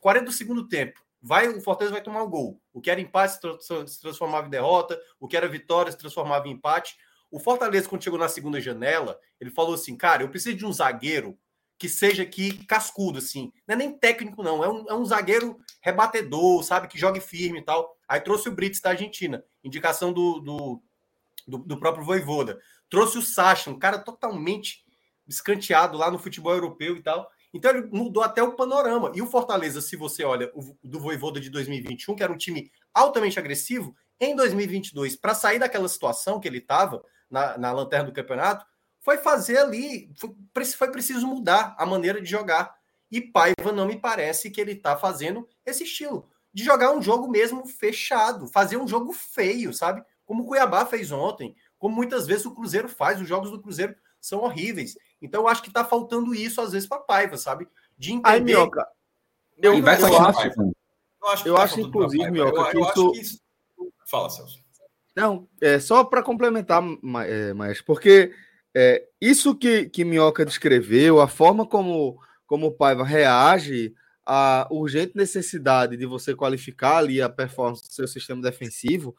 40 0.00 0.24
do 0.24 0.32
segundo 0.32 0.66
tempo, 0.66 1.00
vai 1.22 1.48
o 1.48 1.60
Fortaleza 1.60 1.92
vai 1.92 2.02
tomar 2.02 2.22
o 2.22 2.26
um 2.26 2.30
gol. 2.30 2.60
O 2.72 2.80
que 2.80 2.90
era 2.90 3.00
empate 3.00 3.38
se 3.86 4.00
transformava 4.00 4.46
em 4.46 4.50
derrota, 4.50 5.00
o 5.18 5.28
que 5.28 5.36
era 5.36 5.46
vitória 5.48 5.92
se 5.92 5.98
transformava 5.98 6.48
em 6.48 6.52
empate. 6.52 6.96
O 7.30 7.38
Fortaleza, 7.38 7.88
quando 7.88 8.02
chegou 8.02 8.18
na 8.18 8.28
segunda 8.28 8.60
janela, 8.60 9.18
ele 9.40 9.50
falou 9.50 9.74
assim: 9.74 9.96
cara, 9.96 10.22
eu 10.22 10.28
preciso 10.28 10.56
de 10.56 10.66
um 10.66 10.72
zagueiro 10.72 11.38
que 11.80 11.88
seja 11.88 12.22
aqui 12.22 12.62
cascudo, 12.66 13.18
assim. 13.18 13.50
Não 13.66 13.72
é 13.72 13.78
nem 13.78 13.98
técnico, 13.98 14.42
não. 14.42 14.62
É 14.62 14.68
um, 14.68 14.84
é 14.86 14.94
um 14.94 15.04
zagueiro 15.06 15.58
rebatedor, 15.80 16.62
sabe? 16.62 16.86
Que 16.86 16.98
jogue 16.98 17.20
firme 17.20 17.60
e 17.60 17.64
tal. 17.64 17.96
Aí 18.06 18.20
trouxe 18.20 18.50
o 18.50 18.52
Brits 18.54 18.82
da 18.82 18.90
Argentina, 18.90 19.42
indicação 19.64 20.12
do, 20.12 20.40
do, 20.40 20.82
do, 21.48 21.58
do 21.58 21.80
próprio 21.80 22.04
Voivoda. 22.04 22.60
Trouxe 22.90 23.16
o 23.16 23.22
Sacha, 23.22 23.70
um 23.70 23.78
cara 23.78 23.98
totalmente 23.98 24.84
escanteado 25.26 25.96
lá 25.96 26.10
no 26.10 26.18
futebol 26.18 26.52
europeu 26.52 26.98
e 26.98 27.02
tal. 27.02 27.26
Então 27.54 27.70
ele 27.70 27.88
mudou 27.90 28.22
até 28.22 28.42
o 28.42 28.54
panorama. 28.54 29.10
E 29.14 29.22
o 29.22 29.26
Fortaleza, 29.26 29.80
se 29.80 29.96
você 29.96 30.22
olha 30.22 30.52
o 30.54 30.76
do 30.84 31.00
Voivoda 31.00 31.40
de 31.40 31.48
2021, 31.48 32.14
que 32.14 32.22
era 32.22 32.32
um 32.32 32.36
time 32.36 32.70
altamente 32.92 33.38
agressivo, 33.38 33.96
em 34.20 34.36
2022, 34.36 35.16
para 35.16 35.32
sair 35.32 35.58
daquela 35.58 35.88
situação 35.88 36.38
que 36.38 36.46
ele 36.46 36.58
estava 36.58 37.02
na, 37.30 37.56
na 37.56 37.72
lanterna 37.72 38.04
do 38.04 38.12
campeonato, 38.12 38.66
foi 39.00 39.18
fazer 39.18 39.58
ali, 39.58 40.12
foi, 40.16 40.64
foi 40.64 40.90
preciso 40.90 41.26
mudar 41.26 41.74
a 41.78 41.84
maneira 41.86 42.20
de 42.20 42.30
jogar. 42.30 42.78
E 43.10 43.20
Paiva 43.20 43.72
não 43.72 43.86
me 43.86 43.98
parece 43.98 44.50
que 44.50 44.60
ele 44.60 44.72
está 44.72 44.96
fazendo 44.96 45.48
esse 45.66 45.84
estilo 45.84 46.28
de 46.52 46.64
jogar 46.64 46.92
um 46.92 47.00
jogo 47.00 47.28
mesmo 47.28 47.64
fechado, 47.66 48.48
fazer 48.48 48.76
um 48.76 48.86
jogo 48.86 49.12
feio, 49.12 49.72
sabe? 49.72 50.02
Como 50.24 50.42
o 50.42 50.46
Cuiabá 50.46 50.84
fez 50.84 51.10
ontem, 51.12 51.54
como 51.78 51.94
muitas 51.94 52.26
vezes 52.26 52.44
o 52.44 52.54
Cruzeiro 52.54 52.88
faz, 52.88 53.20
os 53.20 53.28
jogos 53.28 53.50
do 53.50 53.60
Cruzeiro 53.60 53.94
são 54.20 54.40
horríveis. 54.40 54.96
Então 55.22 55.42
eu 55.42 55.48
acho 55.48 55.62
que 55.62 55.68
está 55.68 55.84
faltando 55.84 56.34
isso 56.34 56.60
às 56.60 56.72
vezes 56.72 56.88
para 56.88 57.00
Paiva, 57.00 57.36
sabe? 57.36 57.68
De 57.96 58.12
entender. 58.12 58.28
Ai, 58.28 58.40
Minhoca, 58.40 58.86
eu, 59.58 59.74
eu, 59.74 59.86
acho, 59.88 60.04
eu 60.04 61.28
acho, 61.28 61.48
eu 61.48 61.54
tá 61.54 61.62
acho 61.62 61.80
inclusive, 61.80 62.30
Minhoca, 62.30 62.76
eu, 62.76 62.84
eu 62.84 63.12
que 63.12 63.20
isso... 63.20 63.40
Fala, 64.06 64.28
Celso. 64.28 64.58
Não, 65.14 65.48
é 65.60 65.78
só 65.78 66.02
para 66.04 66.22
complementar, 66.22 66.82
é, 67.26 67.52
mas 67.52 67.80
porque 67.80 68.32
é, 68.74 69.04
isso 69.20 69.54
que, 69.54 69.88
que 69.88 70.04
Minhoca 70.04 70.44
descreveu, 70.44 71.20
a 71.20 71.28
forma 71.28 71.66
como, 71.66 72.18
como 72.46 72.68
o 72.68 72.72
Paiva 72.72 73.04
reage 73.04 73.94
à 74.24 74.68
urgente 74.70 75.16
necessidade 75.16 75.96
de 75.96 76.06
você 76.06 76.34
qualificar 76.34 76.98
ali 76.98 77.20
a 77.20 77.28
performance 77.28 77.82
do 77.82 77.92
seu 77.92 78.06
sistema 78.06 78.40
defensivo, 78.40 79.14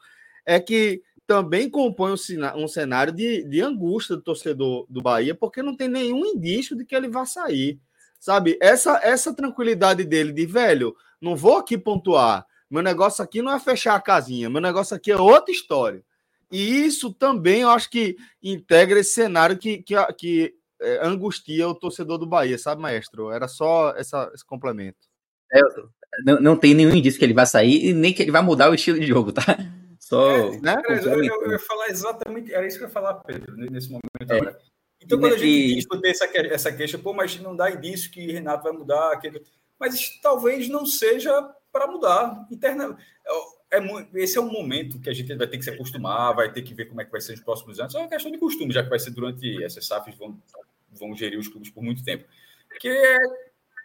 é 0.46 0.58
que 0.58 1.02
também 1.26 1.70
compõe 1.70 2.12
um, 2.12 2.68
cenário 2.68 3.12
de, 3.12 3.44
de 3.44 3.60
angústia 3.60 4.16
do 4.16 4.22
torcedor 4.22 4.86
do 4.88 5.00
Bahia, 5.00 5.34
porque 5.34 5.62
não 5.62 5.76
tem 5.76 5.88
nenhum 5.88 6.24
indício 6.26 6.76
de 6.76 6.84
que 6.84 6.94
ele 6.94 7.08
vá 7.08 7.24
sair. 7.24 7.78
Sabe? 8.18 8.58
Essa, 8.60 9.00
essa 9.02 9.34
tranquilidade 9.34 10.04
dele 10.04 10.32
de 10.32 10.46
velho, 10.46 10.94
não 11.20 11.36
vou 11.36 11.56
aqui 11.56 11.76
pontuar. 11.76 12.46
Meu 12.70 12.82
negócio 12.82 13.22
aqui 13.22 13.42
não 13.42 13.52
é 13.52 13.60
fechar 13.60 13.94
a 13.94 14.00
casinha, 14.00 14.48
meu 14.48 14.60
negócio 14.60 14.96
aqui 14.96 15.12
é 15.12 15.16
outra 15.16 15.52
história. 15.52 16.02
E 16.52 16.84
isso 16.84 17.12
também 17.14 17.62
eu 17.62 17.70
acho 17.70 17.88
que 17.88 18.16
integra 18.42 19.00
esse 19.00 19.14
cenário 19.14 19.56
que, 19.56 19.78
que, 19.78 19.94
que 20.18 20.54
é, 20.80 21.06
angustia 21.06 21.66
o 21.66 21.74
torcedor 21.74 22.18
do 22.18 22.26
Bahia, 22.26 22.58
sabe, 22.58 22.82
maestro? 22.82 23.30
Era 23.30 23.48
só 23.48 23.94
essa, 23.96 24.30
esse 24.34 24.44
complemento. 24.44 24.98
É, 25.50 25.60
não, 26.24 26.40
não 26.40 26.56
tem 26.56 26.74
nenhum 26.74 26.94
indício 26.94 27.18
que 27.18 27.24
ele 27.24 27.32
vai 27.32 27.46
sair 27.46 27.88
e 27.88 27.94
nem 27.94 28.12
que 28.12 28.22
ele 28.22 28.30
vai 28.30 28.42
mudar 28.42 28.70
o 28.70 28.74
estilo 28.74 29.00
de 29.00 29.06
jogo, 29.06 29.32
tá? 29.32 29.42
Só. 29.98 30.30
É, 30.30 30.60
né? 30.60 30.82
eu, 30.88 30.96
eu, 30.96 31.24
eu, 31.24 31.52
ia 31.52 31.58
falar 31.58 31.88
exatamente, 31.88 32.52
era 32.52 32.66
isso 32.66 32.76
que 32.76 32.84
eu 32.84 32.88
ia 32.88 32.92
falar, 32.92 33.14
Pedro, 33.14 33.56
nesse 33.56 33.88
momento 33.88 34.10
é. 34.28 34.36
agora. 34.36 34.58
Então, 35.00 35.18
quando 35.18 35.34
a 35.34 35.38
gente 35.38 35.74
discutir 35.76 36.08
essa, 36.08 36.26
essa 36.26 36.72
queixa, 36.72 36.98
pô, 36.98 37.12
mas 37.12 37.40
não 37.40 37.56
dá 37.56 37.70
indício 37.70 38.10
que 38.10 38.30
Renato 38.30 38.64
vai 38.64 38.72
mudar, 38.72 39.12
aquele... 39.12 39.42
mas 39.80 40.20
talvez 40.20 40.68
não 40.68 40.84
seja 40.84 41.32
para 41.72 41.86
mudar. 41.86 42.46
Interna 42.50 42.96
é, 43.72 43.80
esse 44.14 44.36
é 44.36 44.40
um 44.40 44.52
momento 44.52 45.00
que 45.00 45.08
a 45.08 45.14
gente 45.14 45.34
vai 45.34 45.46
ter 45.46 45.56
que 45.56 45.64
se 45.64 45.70
acostumar, 45.70 46.34
vai 46.34 46.52
ter 46.52 46.60
que 46.60 46.74
ver 46.74 46.84
como 46.84 47.00
é 47.00 47.04
que 47.04 47.10
vai 47.10 47.20
ser 47.20 47.32
nos 47.32 47.40
próximos 47.40 47.80
anos. 47.80 47.94
É 47.94 47.98
uma 47.98 48.08
questão 48.08 48.30
de 48.30 48.36
costume, 48.36 48.72
já 48.72 48.82
que 48.82 48.90
vai 48.90 48.98
ser 48.98 49.10
durante 49.10 49.64
essas 49.64 49.86
SAFs 49.86 50.14
vão, 50.16 50.38
vão 50.92 51.16
gerir 51.16 51.38
os 51.38 51.48
clubes 51.48 51.70
por 51.70 51.82
muito 51.82 52.04
tempo. 52.04 52.24
Que 52.78 52.88
é, 52.88 53.18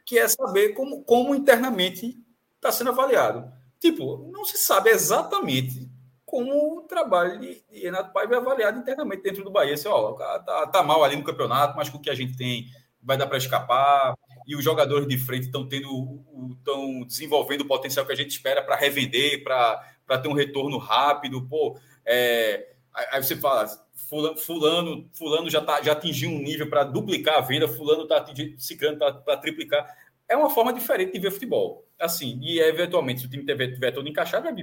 que 0.05 0.19
é 0.19 0.27
saber 0.27 0.69
como, 0.69 1.03
como 1.03 1.33
internamente 1.33 2.17
está 2.55 2.71
sendo 2.71 2.89
avaliado. 2.89 3.49
Tipo, 3.79 4.29
não 4.31 4.43
se 4.43 4.57
sabe 4.57 4.89
exatamente 4.89 5.89
como 6.25 6.79
o 6.79 6.81
trabalho 6.81 7.39
de, 7.39 7.63
de 7.71 7.79
Renato 7.79 8.11
Paiva 8.11 8.35
é 8.35 8.37
avaliado 8.37 8.79
internamente 8.79 9.23
dentro 9.23 9.43
do 9.43 9.51
Bahia. 9.51 9.75
Assim, 9.75 9.87
ó, 9.87 10.11
tá, 10.13 10.67
tá 10.67 10.83
mal 10.83 11.01
ali 11.03 11.15
no 11.15 11.23
campeonato, 11.23 11.77
mas 11.77 11.89
com 11.89 11.97
o 11.97 12.01
que 12.01 12.09
a 12.09 12.15
gente 12.15 12.35
tem 12.35 12.69
vai 13.01 13.15
dar 13.15 13.27
para 13.27 13.37
escapar 13.37 14.17
e 14.47 14.55
os 14.55 14.63
jogadores 14.63 15.07
de 15.07 15.17
frente 15.17 15.47
estão 15.47 15.67
tendo 15.67 16.23
estão 16.57 17.03
desenvolvendo 17.03 17.61
o 17.61 17.67
potencial 17.67 18.05
que 18.05 18.13
a 18.13 18.15
gente 18.15 18.31
espera 18.31 18.61
para 18.61 18.75
revender, 18.75 19.43
para 19.43 20.17
ter 20.21 20.29
um 20.29 20.33
retorno 20.33 20.77
rápido. 20.77 21.45
Pô, 21.45 21.77
é, 22.05 22.73
aí 23.11 23.21
você 23.21 23.35
fala, 23.35 23.67
fulano, 23.93 24.37
fulano, 24.37 25.09
fulano 25.13 25.49
já, 25.49 25.61
tá, 25.61 25.81
já 25.81 25.91
atingiu 25.91 26.29
um 26.29 26.39
nível 26.39 26.69
para 26.69 26.83
duplicar 26.83 27.35
a 27.35 27.41
venda, 27.41 27.67
fulano 27.67 28.03
está 28.03 28.17
atingindo, 28.17 28.59
ciclano 28.59 28.97
para 28.97 29.37
triplicar. 29.37 29.85
É 30.29 30.35
uma 30.35 30.49
forma 30.49 30.73
diferente 30.73 31.13
de 31.13 31.19
ver 31.19 31.31
futebol. 31.31 31.85
Assim, 31.99 32.39
e 32.41 32.59
eventualmente, 32.59 33.21
se 33.21 33.27
o 33.27 33.29
time 33.29 33.45
tiver, 33.45 33.73
tiver 33.73 33.91
todo 33.91 34.07
encaixado, 34.07 34.43
vai 34.43 34.53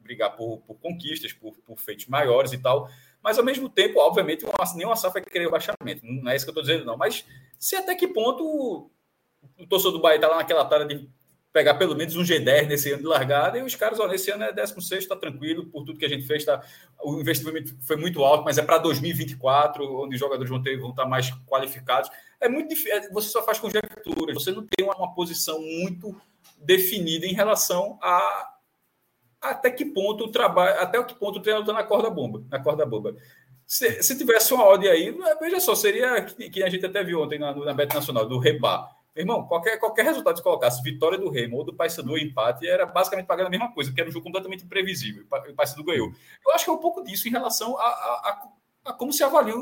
brigar 0.00 0.34
por, 0.36 0.58
por 0.58 0.76
conquistas, 0.76 1.32
por, 1.32 1.52
por 1.66 1.78
feitos 1.78 2.06
maiores 2.06 2.52
e 2.52 2.58
tal. 2.58 2.88
Mas 3.22 3.36
ao 3.38 3.44
mesmo 3.44 3.68
tempo, 3.68 3.98
obviamente, 3.98 4.46
nenhuma 4.76 4.96
SAF 4.96 5.14
vai 5.14 5.22
querer 5.22 5.46
o 5.46 5.50
baixamento. 5.50 6.04
Não 6.04 6.30
é 6.30 6.36
isso 6.36 6.44
que 6.44 6.50
eu 6.50 6.52
estou 6.52 6.62
dizendo, 6.62 6.86
não. 6.86 6.96
Mas 6.96 7.26
se 7.58 7.76
até 7.76 7.94
que 7.94 8.08
ponto 8.08 8.90
o 9.58 9.66
torcedor 9.66 9.92
do 9.92 10.00
Bahia 10.00 10.16
está 10.16 10.28
lá 10.28 10.36
naquela 10.36 10.64
tara 10.64 10.84
de 10.84 11.08
pegar 11.52 11.74
pelo 11.74 11.96
menos 11.96 12.16
um 12.16 12.22
G10 12.22 12.68
nesse 12.68 12.92
ano 12.92 13.02
de 13.02 13.08
largada, 13.08 13.58
e 13.58 13.62
os 13.62 13.74
caras, 13.74 13.98
ó, 13.98 14.06
nesse 14.06 14.30
ano 14.30 14.44
é 14.44 14.52
16, 14.52 15.02
está 15.02 15.16
tranquilo, 15.16 15.66
por 15.66 15.84
tudo 15.84 15.98
que 15.98 16.04
a 16.04 16.08
gente 16.08 16.26
fez, 16.26 16.44
tá, 16.44 16.62
o 17.02 17.20
investimento 17.20 17.74
foi 17.80 17.96
muito 17.96 18.22
alto, 18.24 18.44
mas 18.44 18.56
é 18.56 18.62
para 18.62 18.78
2024, 18.78 19.84
onde 20.02 20.14
os 20.14 20.20
jogadores 20.20 20.48
vão, 20.48 20.62
ter, 20.62 20.78
vão 20.78 20.90
estar 20.90 21.06
mais 21.06 21.30
qualificados. 21.46 22.10
É 22.40 22.48
muito 22.48 22.68
difícil, 22.68 22.92
é, 22.92 23.08
você 23.10 23.28
só 23.28 23.42
faz 23.42 23.58
conjecturas, 23.58 24.34
você 24.34 24.52
não 24.52 24.64
tem 24.64 24.86
uma, 24.86 24.96
uma 24.96 25.12
posição 25.12 25.60
muito 25.60 26.14
definida 26.56 27.26
em 27.26 27.34
relação 27.34 27.98
a 28.00 28.54
até 29.40 29.70
que 29.70 29.86
ponto 29.86 30.24
o 30.24 30.30
trabalho, 30.30 30.78
até 30.80 31.02
que 31.02 31.14
ponto 31.14 31.38
o 31.38 31.42
treinador 31.42 31.66
está 31.66 31.82
na 31.82 31.88
corda 31.88 32.10
bomba, 32.10 32.44
na 32.50 32.62
corda 32.62 32.84
bomba. 32.84 33.16
Se, 33.66 34.02
se 34.02 34.18
tivesse 34.18 34.52
uma 34.52 34.64
ordem 34.64 34.90
aí, 34.90 35.16
veja 35.40 35.58
só, 35.58 35.74
seria 35.74 36.22
que, 36.22 36.50
que 36.50 36.62
a 36.62 36.68
gente 36.68 36.84
até 36.84 37.02
viu 37.02 37.22
ontem 37.22 37.38
na, 37.38 37.54
na 37.54 37.72
Bet 37.72 37.94
Nacional, 37.94 38.28
do 38.28 38.38
Rebar 38.38 38.99
Irmão, 39.14 39.46
qualquer, 39.46 39.78
qualquer 39.78 40.04
resultado 40.04 40.36
que 40.36 40.42
colocasse 40.42 40.82
vitória 40.82 41.18
do 41.18 41.30
Remo 41.30 41.56
ou 41.56 41.64
do 41.64 41.74
Paysandu 41.74 42.16
empate 42.16 42.66
era 42.66 42.86
basicamente 42.86 43.26
pagando 43.26 43.48
a 43.48 43.50
mesma 43.50 43.72
coisa, 43.72 43.90
porque 43.90 44.00
era 44.00 44.08
um 44.08 44.12
jogo 44.12 44.24
completamente 44.24 44.64
imprevisível. 44.64 45.24
O 45.48 45.54
Paysandu 45.54 45.84
ganhou. 45.84 46.12
Eu 46.46 46.52
acho 46.52 46.64
que 46.64 46.70
é 46.70 46.72
um 46.72 46.78
pouco 46.78 47.02
disso 47.02 47.26
em 47.26 47.30
relação 47.30 47.76
a, 47.76 47.82
a, 47.82 47.86
a, 47.86 48.90
a 48.90 48.92
como 48.92 49.12
se 49.12 49.24
avalia, 49.24 49.54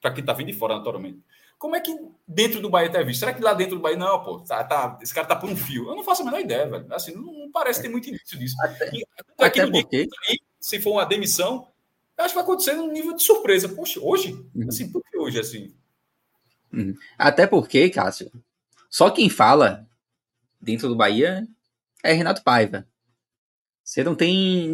para 0.00 0.12
quem 0.12 0.20
está 0.20 0.32
vindo 0.32 0.48
de 0.48 0.58
fora, 0.58 0.76
naturalmente. 0.76 1.22
Como 1.58 1.76
é 1.76 1.80
que 1.80 1.96
dentro 2.26 2.60
do 2.60 2.68
Bahia 2.68 2.88
está 2.88 3.00
visto? 3.02 3.20
Será 3.20 3.32
que 3.32 3.40
lá 3.40 3.54
dentro 3.54 3.76
do 3.76 3.80
Bahia, 3.80 3.96
não, 3.96 4.22
pô, 4.22 4.40
tá, 4.40 4.64
tá, 4.64 4.98
esse 5.00 5.14
cara 5.14 5.28
tá 5.28 5.36
por 5.36 5.48
um 5.48 5.56
fio? 5.56 5.88
Eu 5.88 5.94
não 5.94 6.02
faço 6.02 6.22
a 6.22 6.24
menor 6.24 6.40
ideia, 6.40 6.68
velho. 6.68 6.92
Assim, 6.92 7.14
não, 7.14 7.32
não 7.32 7.52
parece 7.52 7.80
ter 7.80 7.88
muito 7.88 8.08
início 8.08 8.36
disso. 8.36 8.56
Até, 8.60 8.90
e, 8.92 9.06
até 9.16 9.66
porque... 9.66 10.06
Dia, 10.06 10.08
se 10.58 10.80
for 10.80 10.92
uma 10.92 11.06
demissão, 11.06 11.68
acho 12.18 12.30
que 12.30 12.34
vai 12.34 12.44
acontecer 12.44 12.74
num 12.74 12.90
nível 12.90 13.14
de 13.14 13.22
surpresa. 13.22 13.68
Poxa, 13.68 14.00
hoje? 14.02 14.32
Uhum. 14.54 14.68
Assim, 14.68 14.90
por 14.90 15.02
que 15.04 15.16
hoje, 15.16 15.38
assim? 15.38 15.72
Uhum. 16.72 16.94
Até 17.18 17.46
porque, 17.46 17.90
Cássio, 17.90 18.30
só 18.88 19.10
quem 19.10 19.28
fala 19.28 19.86
dentro 20.60 20.88
do 20.88 20.96
Bahia 20.96 21.46
é 22.02 22.12
Renato 22.12 22.42
Paiva. 22.42 22.86
Você 23.84 24.04
não 24.04 24.14
tem 24.14 24.68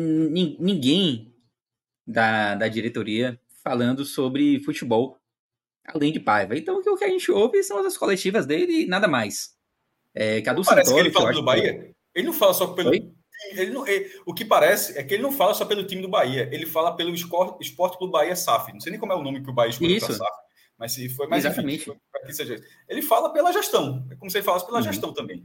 ninguém 0.61 1.35
da, 2.07 2.55
da 2.55 2.69
diretoria 2.69 3.41
falando 3.63 4.05
sobre 4.05 4.61
futebol 4.61 5.19
além 5.85 6.13
de 6.13 6.21
Paiva. 6.21 6.57
Então 6.57 6.79
o 6.79 6.97
que 6.97 7.05
a 7.05 7.09
gente 7.09 7.31
ouve 7.31 7.63
são 7.63 7.85
as 7.87 7.97
coletivas 7.97 8.47
dele 8.47 8.83
e 8.83 8.87
nada 8.87 9.09
mais. 9.09 9.57
É, 10.15 10.41
Cadu 10.43 10.63
parece 10.65 10.91
Santoro, 10.91 11.05
que 11.05 11.09
ele 11.09 11.19
fala 11.19 11.33
do 11.33 11.43
Bahia. 11.43 11.75
Que... 11.75 11.95
Ele 12.15 12.27
não 12.27 12.35
fala 12.35 12.55
só 12.55 12.69
pelo. 12.69 12.93
Ele 12.95 13.71
não, 13.71 13.87
ele, 13.87 14.11
o 14.27 14.35
que 14.35 14.45
parece 14.45 14.99
é 14.99 15.03
que 15.05 15.15
ele 15.15 15.23
não 15.23 15.31
fala 15.31 15.55
só 15.55 15.65
pelo 15.65 15.87
time 15.87 16.03
do 16.03 16.09
Bahia, 16.09 16.49
ele 16.53 16.67
fala 16.67 16.97
pelo 16.97 17.15
Esporte, 17.15 17.63
Esporte 17.63 17.97
Clube 17.97 18.13
Bahia 18.13 18.35
SAF. 18.35 18.73
Não 18.73 18.81
sei 18.81 18.91
nem 18.91 19.01
como 19.01 19.13
é 19.13 19.17
o 19.17 19.23
nome 19.23 19.43
que 19.43 19.51
o 19.51 19.53
Bahia 19.53 19.71
escolheu 19.71 20.01
para 20.01 20.15
SAF. 20.15 20.48
Mas 20.79 20.93
se 20.93 21.09
foi 21.09 21.27
mais 21.27 21.45
Exatamente. 21.45 21.91
Enfim, 21.91 21.99
que 22.25 22.33
seja. 22.33 22.63
Ele 22.89 23.03
fala 23.03 23.33
pela 23.33 23.53
gestão. 23.53 24.07
É 24.11 24.15
como 24.15 24.31
se 24.31 24.39
ele 24.39 24.45
falasse 24.45 24.65
pela 24.65 24.79
uhum. 24.79 24.85
gestão 24.85 25.13
também. 25.13 25.45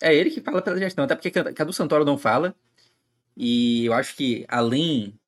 É 0.00 0.14
ele 0.14 0.30
que 0.30 0.40
fala 0.40 0.60
pela 0.60 0.78
gestão, 0.78 1.04
até 1.04 1.14
porque 1.14 1.30
Cadu 1.30 1.72
Santoro 1.72 2.04
não 2.04 2.18
fala. 2.18 2.54
E 3.36 3.86
eu 3.86 3.94
acho 3.94 4.14
que 4.16 4.44
além 4.48 5.18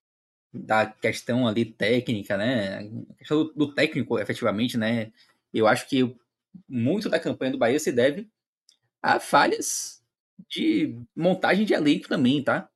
da 0.53 0.87
questão 0.87 1.49
ali 1.49 1.65
técnica, 1.65 2.37
né? 2.37 2.79
A 2.79 3.17
questão 3.17 3.45
do, 3.45 3.53
do 3.55 3.75
técnico, 3.75 4.19
efetivamente, 4.19 4.77
né? 4.77 5.13
Eu 5.53 5.67
acho 5.67 5.89
que 5.89 6.15
muito 6.69 7.09
da 7.09 7.19
campanha 7.19 7.53
do 7.53 7.59
Bahia 7.59 7.79
se 7.79 7.91
deve 7.91 8.29
a 9.03 9.19
falhas 9.19 10.03
de 10.49 10.97
montagem 11.15 11.65
de 11.65 11.75
elenco 11.75 12.09
também, 12.09 12.43
tá? 12.43 12.69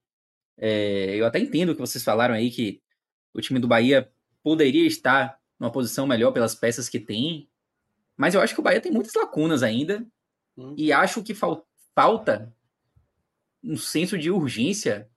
É, 0.56 1.14
eu 1.16 1.26
até 1.26 1.38
entendo 1.38 1.70
o 1.70 1.74
que 1.74 1.80
vocês 1.80 2.02
falaram 2.02 2.34
aí 2.34 2.50
que 2.50 2.80
o 3.32 3.40
time 3.40 3.60
do 3.60 3.68
Bahia 3.68 4.10
poderia 4.42 4.86
estar 4.86 5.38
numa 5.58 5.72
posição 5.72 6.06
melhor 6.06 6.32
pelas 6.32 6.54
peças 6.54 6.88
que 6.88 7.00
tem. 7.00 7.48
Mas 8.16 8.34
eu 8.34 8.40
acho 8.40 8.54
que 8.54 8.60
o 8.60 8.62
Bahia 8.62 8.80
tem 8.80 8.92
muitas 8.92 9.14
lacunas 9.14 9.62
ainda. 9.62 10.06
Hum. 10.56 10.74
E 10.76 10.92
acho 10.92 11.22
que 11.22 11.34
fal 11.34 11.66
falta 11.94 12.54
um 13.62 13.76
senso 13.76 14.16
de 14.16 14.30
urgência 14.30 15.10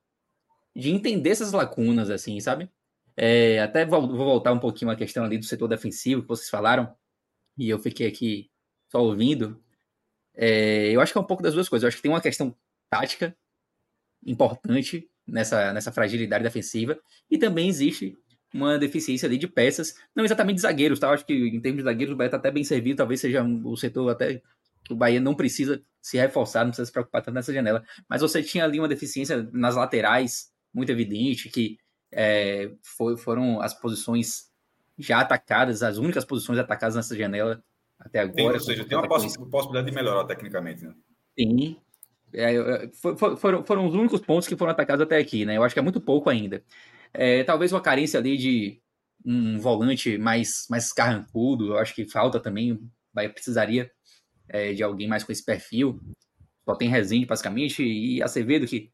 de 0.76 0.90
entender 0.90 1.30
essas 1.30 1.52
lacunas, 1.52 2.10
assim, 2.10 2.40
sabe? 2.40 2.70
É, 3.16 3.60
até 3.60 3.86
vou, 3.86 4.08
vou, 4.08 4.26
voltar 4.26 4.52
um 4.52 4.60
pouquinho 4.60 4.90
à 4.90 4.96
questão 4.96 5.24
ali 5.24 5.38
do 5.38 5.46
setor 5.46 5.68
defensivo 5.68 6.22
que 6.22 6.28
vocês 6.28 6.50
falaram. 6.50 6.96
E 7.58 7.70
eu 7.70 7.78
fiquei 7.78 8.08
aqui 8.08 8.50
só 8.90 9.04
ouvindo. 9.04 9.62
É, 10.34 10.90
eu 10.92 11.02
acho 11.02 11.12
que 11.12 11.18
é 11.18 11.22
um 11.22 11.26
pouco 11.26 11.44
das 11.44 11.54
duas 11.54 11.70
coisas. 11.70 11.84
Eu 11.84 11.88
acho 11.90 11.98
que 11.98 12.04
tem 12.04 12.12
uma 12.12 12.22
questão 12.22 12.56
tática 12.90 13.36
importante 14.26 15.10
nessa, 15.28 15.74
nessa 15.74 15.92
fragilidade 15.92 16.44
defensiva. 16.44 17.00
E 17.30 17.38
também 17.38 17.68
existe 17.68 18.18
uma 18.54 18.78
deficiência 18.78 19.28
ali 19.28 19.38
de 19.38 19.48
peças, 19.48 19.96
não 20.16 20.26
exatamente 20.26 20.56
de 20.56 20.62
zagueiros, 20.62 21.00
tá? 21.00 21.08
Eu 21.08 21.14
acho 21.14 21.26
que 21.26 21.34
em 21.34 21.60
termos 21.62 21.80
de 21.80 21.86
zagueiros 21.86 22.14
o 22.14 22.18
Bahia 22.18 22.28
está 22.28 22.38
até 22.38 22.52
bem 22.52 22.64
servido, 22.64 22.98
talvez 22.98 23.20
seja 23.22 23.44
o 23.44 23.76
setor 23.78 24.10
até 24.10 24.42
que 24.84 24.94
o 24.94 24.96
Bahia 24.96 25.20
não 25.20 25.36
precisa 25.36 25.82
se 26.02 26.18
reforçar, 26.18 26.64
não 26.64 26.72
precisa 26.72 26.86
se 26.86 26.92
preocupar 26.92 27.22
tanto 27.22 27.36
nessa 27.36 27.54
janela. 27.54 27.84
Mas 28.10 28.22
você 28.22 28.42
tinha 28.42 28.64
ali 28.64 28.80
uma 28.80 28.88
deficiência 28.88 29.48
nas 29.54 29.76
laterais 29.76 30.52
muito 30.74 30.92
evidente, 30.92 31.50
que 31.50 31.78
é, 32.12 32.72
foi, 32.82 33.18
foram 33.18 33.62
as 33.62 33.74
posições 33.74 34.50
já 34.98 35.20
atacadas, 35.20 35.84
as 35.84 35.98
únicas 35.98 36.26
posições 36.26 36.60
atacadas 36.60 36.96
nessa 36.96 37.16
janela 37.16 37.64
até 38.00 38.20
agora. 38.20 38.36
Tem, 38.36 38.48
ou 38.48 38.60
seja, 38.60 38.86
tem 38.86 38.98
uma 38.98 39.08
poss 39.08 39.38
possibilidade 39.38 39.90
de 39.90 39.96
melhorar 39.96 40.26
tecnicamente, 40.26 40.86
né? 40.86 40.94
Sim. 41.40 41.78
É, 42.34 42.90
for, 42.94 43.18
for, 43.18 43.38
foram, 43.38 43.64
foram 43.64 43.86
os 43.86 43.94
únicos 43.94 44.22
pontos 44.22 44.48
que 44.48 44.56
foram 44.56 44.72
atacados 44.72 45.02
até 45.02 45.18
aqui, 45.18 45.46
né? 45.46 45.58
Eu 45.58 45.64
acho 45.64 45.76
que 45.76 45.80
é 45.80 45.84
muito 45.84 46.00
pouco 46.00 46.30
ainda. 46.30 46.64
É, 47.14 47.44
talvez 47.44 47.72
uma 47.72 47.82
carência 47.82 48.20
ali 48.20 48.38
de 48.38 48.82
um 49.26 49.60
volante 49.60 50.18
mais, 50.18 50.66
mais 50.70 50.92
carrancudo, 50.92 51.68
eu 51.68 51.78
acho 51.78 51.94
que 51.94 52.10
falta 52.10 52.40
também. 52.40 52.80
Bahia 53.14 53.30
precisaria 53.30 53.92
é, 54.48 54.74
de 54.74 54.84
alguém 54.84 55.08
mais 55.08 55.24
com 55.24 55.32
esse 55.32 55.44
perfil. 55.44 56.00
Só 56.66 56.76
tem 56.76 56.90
Rezende, 56.90 57.26
basicamente, 57.26 57.84
e 57.84 58.22
Acevedo, 58.22 58.66
que 58.66 58.92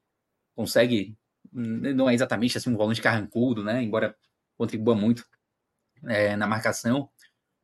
consegue. 0.55 1.17
Não 1.51 2.09
é 2.09 2.13
exatamente 2.13 2.57
assim 2.57 2.69
um 2.69 2.77
volante 2.77 3.01
carrancudo, 3.01 3.63
né? 3.63 3.81
Embora 3.81 4.15
contribua 4.57 4.95
muito 4.95 5.23
é, 6.05 6.35
na 6.35 6.47
marcação. 6.47 7.09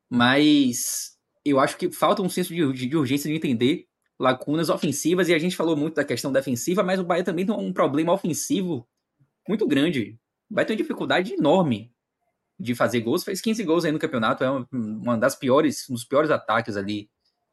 Mas 0.10 1.18
eu 1.44 1.60
acho 1.60 1.78
que 1.78 1.92
falta 1.92 2.22
um 2.22 2.30
senso 2.30 2.54
de, 2.54 2.88
de 2.88 2.96
urgência 2.96 3.30
de 3.30 3.36
entender 3.36 3.88
lacunas 4.20 4.70
ofensivas, 4.70 5.28
e 5.28 5.34
a 5.34 5.40
gente 5.40 5.56
falou 5.56 5.76
muito 5.76 5.96
da 5.96 6.06
questão 6.06 6.32
defensiva, 6.32 6.84
mas 6.84 7.00
o 7.00 7.04
Bahia 7.04 7.24
também 7.24 7.46
tem 7.46 7.56
um 7.56 7.74
problema 7.74 8.14
ofensivo 8.14 8.88
muito 9.48 9.68
grande 9.68 10.18
vai 10.50 10.66
ter 10.66 10.74
uma 10.74 10.78
dificuldade 10.78 11.34
enorme 11.34 11.92
de 12.60 12.76
fazer 12.76 13.02
gols. 13.02 13.24
Fez 13.24 13.42
15 13.42 13.64
gols 13.64 13.86
aí 13.86 13.92
no 13.92 14.00
campeonato, 14.00 14.44
é 14.44 14.50
uma 14.72 15.18
das 15.18 15.36
piores, 15.36 15.90
um 15.90 15.94
dos 15.94 16.06
piores 16.06 16.32
ataques 16.32 16.78
ali. 16.78 17.10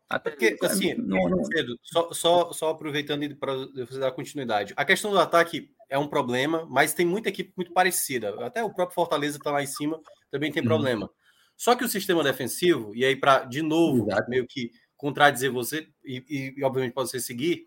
Até 0.08 0.30
porque, 0.30 0.56
assim, 0.62 0.94
não, 0.94 1.28
não... 1.28 1.42
Pedro, 1.48 1.78
só, 1.82 2.12
só, 2.12 2.52
só 2.52 2.70
aproveitando 2.70 3.36
para 3.36 3.54
você 3.54 3.98
dar 3.98 4.10
continuidade. 4.10 4.74
A 4.76 4.84
questão 4.84 5.12
do 5.12 5.18
ataque 5.20 5.70
é 5.88 5.96
um 5.96 6.08
problema, 6.08 6.66
mas 6.68 6.92
tem 6.92 7.06
muita 7.06 7.28
equipe 7.28 7.52
muito 7.56 7.72
parecida. 7.72 8.34
Até 8.44 8.62
o 8.62 8.74
próprio 8.74 8.94
Fortaleza 8.94 9.36
está 9.38 9.52
lá 9.52 9.62
em 9.62 9.66
cima, 9.66 10.00
também 10.30 10.50
tem 10.50 10.62
uhum. 10.62 10.68
problema. 10.68 11.10
Só 11.56 11.76
que 11.76 11.84
o 11.84 11.88
sistema 11.88 12.24
defensivo, 12.24 12.92
e 12.94 13.04
aí 13.04 13.14
para, 13.14 13.44
de 13.44 13.62
novo, 13.62 14.10
Exato. 14.10 14.30
meio 14.30 14.46
que 14.48 14.70
contradizer 14.96 15.52
você, 15.52 15.86
e, 16.04 16.24
e, 16.28 16.54
e 16.56 16.64
obviamente 16.64 16.92
pode 16.92 17.10
você 17.10 17.20
seguir, 17.20 17.66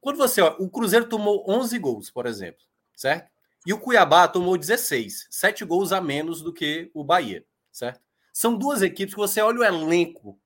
quando 0.00 0.16
você, 0.16 0.40
ó, 0.40 0.56
o 0.58 0.70
Cruzeiro 0.70 1.08
tomou 1.08 1.44
11 1.48 1.78
gols, 1.78 2.10
por 2.10 2.26
exemplo, 2.26 2.60
certo? 2.96 3.30
E 3.66 3.72
o 3.72 3.78
Cuiabá 3.78 4.26
tomou 4.26 4.56
16, 4.56 5.28
7 5.30 5.64
gols 5.64 5.92
a 5.92 6.00
menos 6.00 6.42
do 6.42 6.52
que 6.52 6.90
o 6.92 7.04
Bahia, 7.04 7.44
certo? 7.70 8.00
São 8.32 8.56
duas 8.56 8.82
equipes 8.82 9.14
que 9.14 9.20
você 9.20 9.40
olha 9.40 9.60
o 9.60 9.64
elenco, 9.64 10.38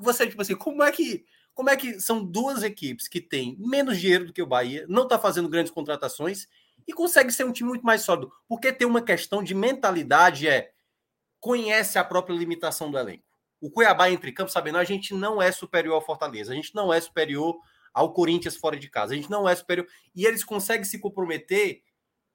você 0.00 0.26
tipo 0.26 0.42
assim, 0.42 0.56
como 0.56 0.82
é 0.82 0.90
que 0.90 1.24
como 1.54 1.70
é 1.70 1.76
que 1.76 2.00
são 2.00 2.24
duas 2.24 2.62
equipes 2.62 3.08
que 3.08 3.20
têm 3.20 3.56
menos 3.58 3.98
dinheiro 3.98 4.26
do 4.26 4.32
que 4.32 4.40
o 4.40 4.46
Bahia, 4.46 4.86
não 4.88 5.02
está 5.02 5.18
fazendo 5.18 5.48
grandes 5.48 5.72
contratações 5.72 6.46
e 6.86 6.92
consegue 6.92 7.32
ser 7.32 7.44
um 7.44 7.52
time 7.52 7.68
muito 7.68 7.84
mais 7.84 8.02
sólido? 8.02 8.32
Porque 8.46 8.72
tem 8.72 8.86
uma 8.86 9.02
questão 9.02 9.42
de 9.42 9.56
mentalidade 9.56 10.46
é 10.46 10.70
conhece 11.40 11.98
a 11.98 12.04
própria 12.04 12.34
limitação 12.36 12.92
do 12.92 12.98
elenco. 12.98 13.24
O 13.60 13.70
Cuiabá 13.70 14.08
entre 14.08 14.30
campo, 14.30 14.52
sabendo, 14.52 14.78
a 14.78 14.84
gente 14.84 15.12
não 15.14 15.42
é 15.42 15.50
superior 15.50 15.94
ao 15.94 16.00
Fortaleza, 16.04 16.52
a 16.52 16.54
gente 16.54 16.72
não 16.76 16.92
é 16.92 17.00
superior 17.00 17.58
ao 17.92 18.12
Corinthians 18.12 18.56
fora 18.56 18.76
de 18.76 18.88
casa, 18.88 19.14
a 19.14 19.16
gente 19.16 19.30
não 19.30 19.48
é 19.48 19.54
superior. 19.54 19.88
E 20.14 20.24
eles 20.24 20.44
conseguem 20.44 20.84
se 20.84 21.00
comprometer 21.00 21.82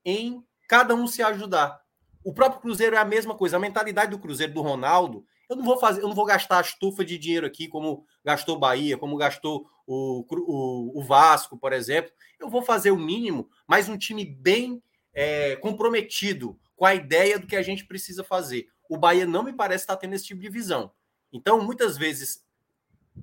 em 0.05 0.43
cada 0.67 0.95
um 0.95 1.07
se 1.07 1.21
ajudar. 1.21 1.81
O 2.23 2.33
próprio 2.33 2.61
Cruzeiro 2.61 2.95
é 2.95 2.99
a 2.99 3.05
mesma 3.05 3.35
coisa. 3.35 3.57
A 3.57 3.59
mentalidade 3.59 4.11
do 4.11 4.19
Cruzeiro 4.19 4.53
do 4.53 4.61
Ronaldo, 4.61 5.25
eu 5.49 5.55
não 5.55 5.63
vou 5.63 5.77
fazer, 5.77 6.01
eu 6.01 6.07
não 6.07 6.15
vou 6.15 6.25
gastar 6.25 6.57
a 6.59 6.61
estufa 6.61 7.03
de 7.03 7.17
dinheiro 7.17 7.45
aqui 7.45 7.67
como 7.67 8.05
gastou 8.23 8.57
Bahia, 8.57 8.97
como 8.97 9.17
gastou 9.17 9.69
o, 9.85 10.25
o, 10.29 10.99
o 10.99 11.03
Vasco, 11.03 11.57
por 11.57 11.73
exemplo. 11.73 12.11
Eu 12.39 12.49
vou 12.49 12.61
fazer 12.61 12.91
o 12.91 12.97
mínimo, 12.97 13.49
mas 13.67 13.89
um 13.89 13.97
time 13.97 14.25
bem 14.25 14.81
é, 15.13 15.55
comprometido 15.57 16.59
com 16.75 16.85
a 16.85 16.95
ideia 16.95 17.37
do 17.37 17.47
que 17.47 17.55
a 17.55 17.61
gente 17.61 17.85
precisa 17.85 18.23
fazer. 18.23 18.67
O 18.89 18.97
Bahia 18.97 19.25
não 19.25 19.43
me 19.43 19.53
parece 19.53 19.83
estar 19.83 19.97
tendo 19.97 20.13
esse 20.13 20.25
tipo 20.25 20.41
de 20.41 20.49
visão. 20.49 20.91
Então, 21.31 21.61
muitas 21.61 21.97
vezes. 21.97 22.45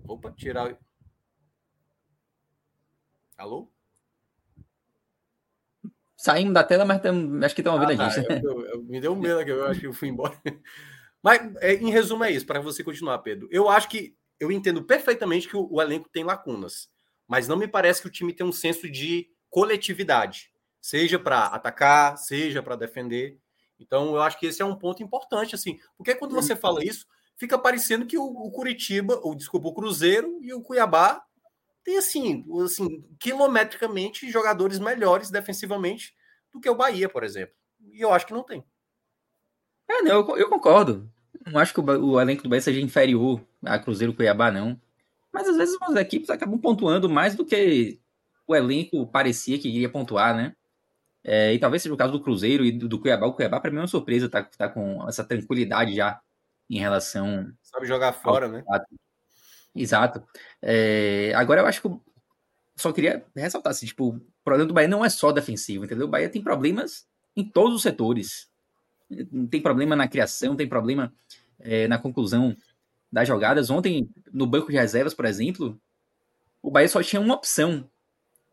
Opa, 0.07 0.31
tirar. 0.33 0.79
Alô? 3.37 3.71
Saímos 6.21 6.53
da 6.53 6.63
tela, 6.63 6.85
mas 6.85 7.01
tam, 7.01 7.43
acho 7.43 7.55
que 7.55 7.63
estão 7.63 7.73
ouvindo 7.73 7.99
ah, 7.99 8.07
a 8.07 8.11
gente. 8.11 8.27
Tá. 8.29 8.35
Eu, 8.45 8.61
eu, 8.67 8.83
me 8.83 9.01
deu 9.01 9.15
um 9.15 9.17
medo 9.19 9.39
aqui, 9.39 9.51
eu 9.51 9.65
acho 9.65 9.81
que 9.81 9.87
eu 9.87 9.93
fui 9.95 10.09
embora. 10.09 10.39
Mas, 11.23 11.41
é, 11.63 11.73
em 11.73 11.91
resumo, 11.91 12.23
é 12.25 12.31
isso, 12.31 12.45
para 12.45 12.61
você 12.61 12.85
continuar, 12.85 13.19
Pedro. 13.21 13.49
Eu 13.51 13.71
acho 13.71 13.89
que 13.89 14.15
eu 14.39 14.53
entendo 14.53 14.85
perfeitamente 14.85 15.49
que 15.49 15.57
o, 15.57 15.67
o, 15.73 15.81
elenco 15.81 16.11
tem 16.11 16.23
lacunas, 16.23 16.91
mas 17.27 17.49
não 17.49 17.57
me 17.57 17.67
parece 17.67 18.03
que 18.03 18.09
o 18.09 18.11
time 18.11 18.35
tem 18.35 18.45
um 18.45 18.53
senso 18.53 18.91
de 18.91 19.29
coletividade, 19.49 20.51
seja 20.79 21.19
para 21.19 21.47
atacar, 21.47 22.19
seja 22.19 22.63
para 22.63 22.77
defender. 22.77 23.39
Então, 23.79 24.15
eu 24.15 24.21
acho 24.21 24.39
que 24.39 24.45
esse 24.45 24.61
é 24.61 24.65
um 24.65 24.77
ponto 24.77 25.03
importante, 25.03 25.55
assim, 25.55 25.79
porque 25.97 26.15
quando 26.15 26.35
você 26.35 26.55
fala 26.55 26.85
isso, 26.85 27.07
fica 27.39 27.59
parecendo 27.59 28.05
que 28.05 28.19
o, 28.19 28.25
o 28.25 28.51
Curitiba, 28.51 29.19
ou 29.23 29.35
desculpa, 29.35 29.69
o 29.69 29.75
Cruzeiro 29.75 30.39
e 30.43 30.53
o 30.53 30.61
Cuiabá 30.61 31.23
tem 31.85 31.99
assim, 31.99 32.45
assim, 32.65 33.03
quilometricamente 33.19 34.31
jogadores 34.31 34.79
melhores 34.79 35.31
defensivamente 35.31 36.15
do 36.53 36.61
que 36.61 36.69
o 36.69 36.75
Bahia, 36.75 37.09
por 37.09 37.25
exemplo. 37.25 37.55
E 37.93 38.01
eu 38.01 38.13
acho 38.13 38.27
que 38.27 38.33
não 38.33 38.43
tem. 38.43 38.65
É, 39.89 40.03
não, 40.03 40.21
eu, 40.21 40.37
eu 40.37 40.49
concordo. 40.49 41.11
Não 41.47 41.61
acho 41.61 41.73
que 41.73 41.81
o, 41.81 41.85
o, 41.85 42.21
elenco 42.21 42.43
do 42.43 42.49
Bahia 42.49 42.61
seja 42.61 42.81
inferior 42.81 43.45
a 43.65 43.79
Cruzeiro 43.79 44.13
e 44.13 44.17
Cuiabá, 44.17 44.51
não. 44.51 44.81
Mas 45.33 45.49
às 45.49 45.57
vezes 45.57 45.77
as 45.81 45.97
equipes 45.97 46.31
acabam 46.31 46.59
pontuando 46.59 47.09
mais 47.09 47.35
do 47.35 47.45
que 47.45 48.01
o 48.47 48.55
elenco 48.55 49.07
parecia 49.07 49.59
que 49.59 49.69
iria 49.69 49.89
pontuar, 49.89 50.37
né? 50.37 50.55
É, 51.23 51.53
e 51.53 51.59
talvez 51.59 51.83
seja 51.83 51.95
o 51.95 51.99
caso 51.99 52.13
do 52.13 52.23
Cruzeiro 52.23 52.65
e 52.65 52.73
do, 52.73 52.89
do 52.89 53.01
Cuiabá. 53.01 53.27
O 53.27 53.35
Cuiabá, 53.35 53.61
para 53.61 53.71
mim, 53.71 53.79
é 53.79 53.81
uma 53.81 53.87
surpresa, 53.87 54.29
tá, 54.29 54.43
tá 54.43 54.69
com 54.69 55.07
essa 55.09 55.25
tranquilidade 55.25 55.95
já 55.95 56.21
em 56.69 56.79
relação. 56.79 57.53
Sabe 57.63 57.87
jogar 57.87 58.13
fora, 58.13 58.49
né? 58.49 58.65
Exato. 59.75 60.23
É, 60.61 61.33
agora 61.35 61.61
eu 61.61 61.67
acho 61.67 61.81
que 61.81 61.87
eu 61.87 62.01
só 62.77 62.93
queria 62.93 63.25
ressaltar 63.35 63.71
assim, 63.71 63.87
tipo, 63.87 64.09
o 64.09 64.21
problema 64.45 64.67
do 64.67 64.75
Bahia 64.75 64.89
não 64.89 65.05
é 65.05 65.09
só 65.09 65.33
defensivo, 65.33 65.85
entendeu? 65.85 66.07
O 66.07 66.11
Bahia 66.11 66.29
tem 66.29 66.43
problemas 66.43 67.07
em 67.37 67.45
todos 67.45 67.77
os 67.77 67.83
setores. 67.83 68.51
Tem 69.51 69.61
problema 69.61 69.95
na 69.95 70.09
criação, 70.09 70.57
tem 70.57 70.69
problema 70.69 71.13
é, 71.59 71.87
na 71.89 71.99
conclusão 71.99 72.57
das 73.11 73.27
jogadas. 73.27 73.71
Ontem, 73.71 74.09
no 74.33 74.47
banco 74.47 74.71
de 74.71 74.79
reservas, 74.79 75.15
por 75.15 75.25
exemplo, 75.25 75.81
o 76.63 76.71
Bahia 76.71 76.89
só 76.89 77.03
tinha 77.03 77.21
uma 77.21 77.35
opção 77.35 77.89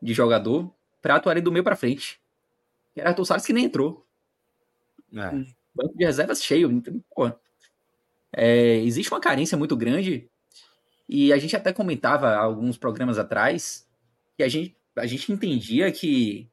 de 0.02 0.14
jogador 0.14 0.72
para 1.02 1.16
atuar 1.16 1.40
do 1.42 1.52
meio 1.52 1.64
para 1.64 1.76
frente. 1.76 2.20
Que 2.94 3.02
era 3.02 3.10
Arthur 3.10 3.26
Salles 3.26 3.46
que 3.46 3.54
nem 3.54 3.66
entrou. 3.66 4.06
É. 5.14 5.30
banco 5.74 5.98
de 5.98 6.06
reservas 6.06 6.44
cheio. 6.44 6.72
Então, 6.72 7.02
é, 8.34 8.78
existe 8.78 9.12
uma 9.12 9.22
carência 9.22 9.58
muito 9.58 9.76
grande 9.76 10.30
e 11.08 11.32
a 11.32 11.38
gente 11.38 11.56
até 11.56 11.72
comentava 11.72 12.36
alguns 12.36 12.78
programas 12.78 13.18
atrás 13.18 13.88
que 14.36 14.44
a 14.44 14.48
gente, 14.48 14.76
a 14.96 15.06
gente 15.06 15.32
entendia 15.32 15.92
que 15.92 16.50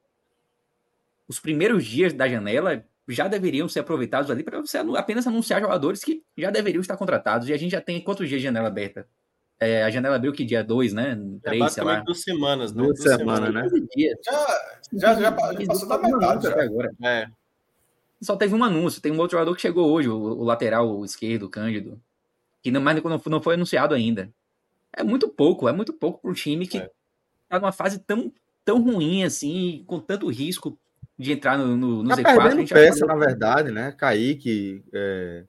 os 1.27 1.41
primeiros 1.41 1.85
dias 1.85 2.13
da 2.13 2.29
janela 2.29 2.85
já 3.09 3.29
deveriam 3.29 3.69
ser 3.69 3.81
aproveitados 3.81 4.31
ali 4.31 4.43
para 4.43 4.61
você 4.61 4.79
apenas 4.79 5.27
anunciar 5.27 5.61
jogadores 5.61 6.03
que 6.03 6.23
já 6.37 6.51
deveriam 6.51 6.81
estar 6.81 6.97
contratados. 6.97 7.49
E 7.49 7.53
a 7.53 7.57
gente 7.57 7.73
já 7.73 7.81
tem 7.81 8.01
quantos 8.01 8.29
dias 8.29 8.41
de 8.41 8.47
janela 8.47 8.69
aberta? 8.69 9.07
É, 9.61 9.85
a 9.85 9.91
janela 9.91 10.17
abriu 10.17 10.33
que 10.33 10.45
dia 10.45 10.65
2, 10.65 10.93
né? 10.93 11.19
3, 11.43 11.63
é, 11.63 11.69
sei 11.69 11.85
lá. 11.85 12.01
duas 12.01 12.23
semanas, 12.23 12.73
né? 12.73 12.83
Duas, 12.83 12.99
duas 12.99 13.17
semanas, 13.17 13.55
né? 13.55 13.69
Já, 14.25 15.15
já, 15.15 15.21
já, 15.21 15.33
passou 15.33 15.89
da 15.89 15.99
metade. 15.99 16.47
Até 16.47 16.63
agora. 16.63 16.93
É. 17.03 17.29
Só 18.21 18.37
teve 18.37 18.55
um 18.55 18.65
anúncio. 18.65 19.01
Tem 19.01 19.13
um 19.13 19.19
outro 19.19 19.37
jogador 19.37 19.55
que 19.55 19.63
chegou 19.63 19.91
hoje, 19.91 20.09
o, 20.09 20.17
o 20.17 20.45
lateral 20.45 21.05
esquerdo, 21.05 21.49
Cândido, 21.49 22.01
que 22.63 22.71
não, 22.71 22.81
mas 22.81 23.03
não, 23.03 23.23
não 23.27 23.43
foi 23.43 23.55
anunciado 23.55 23.95
ainda. 23.95 24.31
É 24.97 25.03
muito 25.03 25.29
pouco, 25.29 25.69
é 25.69 25.73
muito 25.73 25.93
pouco 25.93 26.21
para 26.21 26.31
um 26.31 26.35
time 26.35 26.67
que 26.67 26.79
é. 26.79 26.91
tá 27.49 27.59
numa 27.59 27.73
fase 27.73 27.99
tão, 27.99 28.33
tão 28.65 28.83
ruim 28.83 29.25
assim, 29.25 29.85
com 29.87 29.99
tanto 29.99 30.29
risco 30.29 30.79
de 31.19 31.33
entrar 31.33 31.59
no, 31.59 31.77
no, 31.77 32.03
no 32.03 32.09
tá 32.09 32.17
Z4. 32.17 32.43
Perdendo 32.43 32.69
peça, 32.69 33.07
na 33.07 33.17
verdade, 33.17 33.71
né? 33.71 33.93
Kaique. 33.93 34.85
É, 34.93 35.45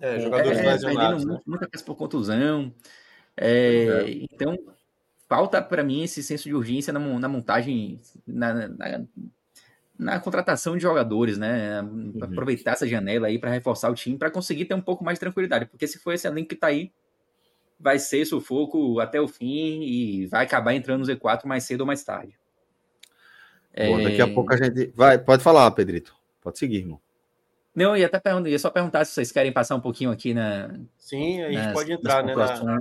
é 0.00 0.20
jogadores 0.20 0.58
é, 0.58 0.62
lesionados. 0.62 1.24
Né? 1.24 1.38
Muita 1.46 1.68
peça 1.68 1.84
por 1.84 1.94
contusão. 1.94 2.72
É, 3.36 3.48
é. 3.48 4.10
Então, 4.10 4.56
falta 5.28 5.62
para 5.62 5.84
mim 5.84 6.02
esse 6.02 6.22
senso 6.22 6.44
de 6.44 6.54
urgência 6.54 6.92
na, 6.92 7.00
na 7.00 7.28
montagem, 7.28 8.00
na, 8.26 8.68
na, 8.68 9.04
na, 9.98 10.20
contratação 10.20 10.76
de 10.76 10.82
jogadores, 10.82 11.38
né? 11.38 11.80
Uhum. 11.82 12.12
Aproveitar 12.20 12.72
essa 12.72 12.86
janela 12.86 13.28
aí 13.28 13.38
para 13.38 13.50
reforçar 13.50 13.90
o 13.90 13.94
time, 13.94 14.18
para 14.18 14.30
conseguir 14.30 14.64
ter 14.64 14.74
um 14.74 14.80
pouco 14.80 15.04
mais 15.04 15.16
de 15.16 15.20
tranquilidade. 15.20 15.66
Porque 15.66 15.86
se 15.86 15.98
for 15.98 16.12
esse 16.12 16.26
elenco 16.26 16.48
que 16.48 16.56
tá 16.56 16.68
aí, 16.68 16.92
vai 17.78 17.98
ser 17.98 18.24
sufoco 18.24 19.00
até 19.00 19.20
o 19.20 19.28
fim 19.28 19.82
e 19.82 20.26
vai 20.26 20.44
acabar 20.44 20.74
entrando 20.74 21.06
no 21.06 21.06
Z4 21.06 21.44
mais 21.44 21.64
cedo 21.64 21.82
ou 21.82 21.86
mais 21.86 22.02
tarde. 22.04 22.38
Bom, 23.76 24.02
daqui 24.02 24.22
a 24.22 24.26
é. 24.26 24.32
pouco 24.32 24.54
a 24.54 24.56
gente 24.56 24.86
vai. 24.94 25.18
Pode 25.18 25.42
falar, 25.42 25.70
Pedrito. 25.72 26.14
Pode 26.40 26.58
seguir, 26.58 26.78
irmão. 26.78 27.00
Não, 27.74 27.90
eu 27.90 27.96
ia 27.96 28.06
até 28.06 28.20
perguntar, 28.20 28.48
ia 28.48 28.58
só 28.58 28.70
perguntar 28.70 29.04
se 29.04 29.12
vocês 29.12 29.32
querem 29.32 29.52
passar 29.52 29.74
um 29.74 29.80
pouquinho 29.80 30.12
aqui 30.12 30.32
na. 30.32 30.78
Sim, 30.96 31.42
a 31.42 31.50
gente 31.50 31.64
nas, 31.64 31.72
pode 31.72 31.92
entrar, 31.92 32.24
né? 32.24 32.34
Na, 32.36 32.80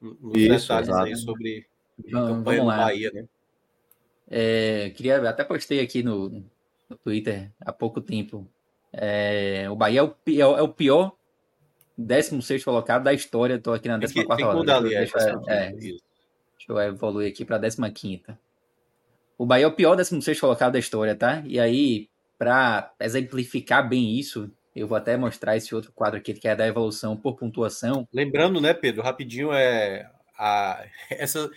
nos 0.00 0.36
Isso, 0.36 0.72
aí 0.72 1.16
sobre 1.16 1.66
vamos, 2.10 2.42
vamos 2.42 2.66
lá. 2.66 2.78
Bahia, 2.78 3.10
né? 3.14 3.28
É, 4.28 4.90
queria 4.96 5.28
até 5.28 5.44
postei 5.44 5.80
aqui 5.80 6.02
no, 6.02 6.28
no 6.88 6.96
Twitter 7.04 7.52
há 7.60 7.72
pouco 7.72 8.00
tempo. 8.00 8.48
É, 8.92 9.66
o 9.70 9.76
Bahia 9.76 10.00
é 10.00 10.02
o, 10.02 10.16
é 10.56 10.62
o 10.62 10.68
pior 10.68 11.16
16 11.96 12.64
colocado 12.64 13.04
da 13.04 13.12
história. 13.12 13.54
Estou 13.54 13.74
aqui 13.74 13.88
na 13.88 13.98
14 13.98 14.42
rodada. 14.42 14.88
Deixa, 14.88 15.18
é, 15.48 15.72
deixa 15.72 16.02
eu 16.68 16.80
evoluir 16.80 17.30
aqui 17.30 17.44
para 17.44 17.56
a 17.56 17.90
15. 17.90 18.22
O 19.36 19.46
Bahia 19.46 19.64
é 19.64 19.68
o 19.68 19.72
pior 19.72 19.96
16 19.96 20.40
colocado 20.40 20.72
da 20.72 20.78
história, 20.78 21.14
tá? 21.14 21.42
E 21.44 21.58
aí, 21.58 22.08
para 22.38 22.92
exemplificar 23.00 23.88
bem 23.88 24.18
isso, 24.18 24.50
eu 24.74 24.86
vou 24.86 24.96
até 24.96 25.16
mostrar 25.16 25.56
esse 25.56 25.74
outro 25.74 25.92
quadro 25.92 26.18
aqui, 26.18 26.34
que 26.34 26.48
é 26.48 26.56
da 26.56 26.66
evolução 26.66 27.16
por 27.16 27.36
pontuação. 27.36 28.08
Lembrando, 28.12 28.60
né, 28.60 28.74
Pedro, 28.74 29.02
rapidinho, 29.02 29.52
é 29.52 30.10
a, 30.38 30.84
essa, 31.10 31.50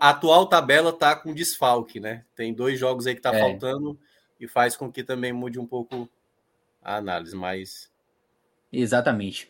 a 0.00 0.10
atual 0.10 0.46
tabela 0.46 0.92
tá 0.92 1.16
com 1.16 1.34
desfalque, 1.34 1.98
né? 1.98 2.24
Tem 2.34 2.54
dois 2.54 2.78
jogos 2.78 3.06
aí 3.06 3.14
que 3.14 3.20
tá 3.20 3.34
é. 3.34 3.40
faltando 3.40 3.98
e 4.38 4.46
faz 4.46 4.76
com 4.76 4.90
que 4.90 5.02
também 5.02 5.32
mude 5.32 5.58
um 5.58 5.66
pouco 5.66 6.08
a 6.82 6.96
análise, 6.96 7.36
mas. 7.36 7.90
Exatamente. 8.72 9.49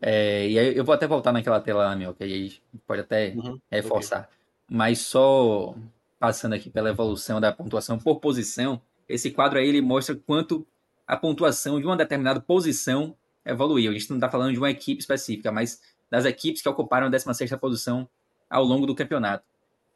É, 0.00 0.48
e 0.48 0.58
aí 0.58 0.76
eu 0.76 0.84
vou 0.84 0.94
até 0.94 1.06
voltar 1.06 1.32
naquela 1.32 1.60
tela 1.60 1.84
lá, 1.84 1.96
meu, 1.96 2.14
que 2.14 2.24
aí 2.24 2.54
pode 2.86 3.02
até 3.02 3.34
uhum, 3.34 3.60
reforçar. 3.70 4.20
Okay. 4.20 4.36
Mas 4.70 5.00
só 5.00 5.74
passando 6.18 6.54
aqui 6.54 6.70
pela 6.70 6.90
evolução 6.90 7.40
da 7.40 7.52
pontuação 7.52 7.98
por 7.98 8.20
posição, 8.20 8.80
esse 9.08 9.30
quadro 9.30 9.58
aí 9.58 9.68
ele 9.68 9.80
mostra 9.80 10.14
quanto 10.14 10.66
a 11.06 11.16
pontuação 11.16 11.80
de 11.80 11.86
uma 11.86 11.96
determinada 11.96 12.40
posição 12.40 13.16
evoluiu. 13.44 13.90
A 13.90 13.94
gente 13.94 14.08
não 14.10 14.16
está 14.16 14.28
falando 14.28 14.52
de 14.52 14.58
uma 14.58 14.70
equipe 14.70 15.00
específica, 15.00 15.50
mas 15.50 15.80
das 16.10 16.24
equipes 16.24 16.62
que 16.62 16.68
ocuparam 16.68 17.06
a 17.06 17.10
16ª 17.10 17.58
posição 17.58 18.08
ao 18.48 18.64
longo 18.64 18.86
do 18.86 18.94
campeonato. 18.94 19.44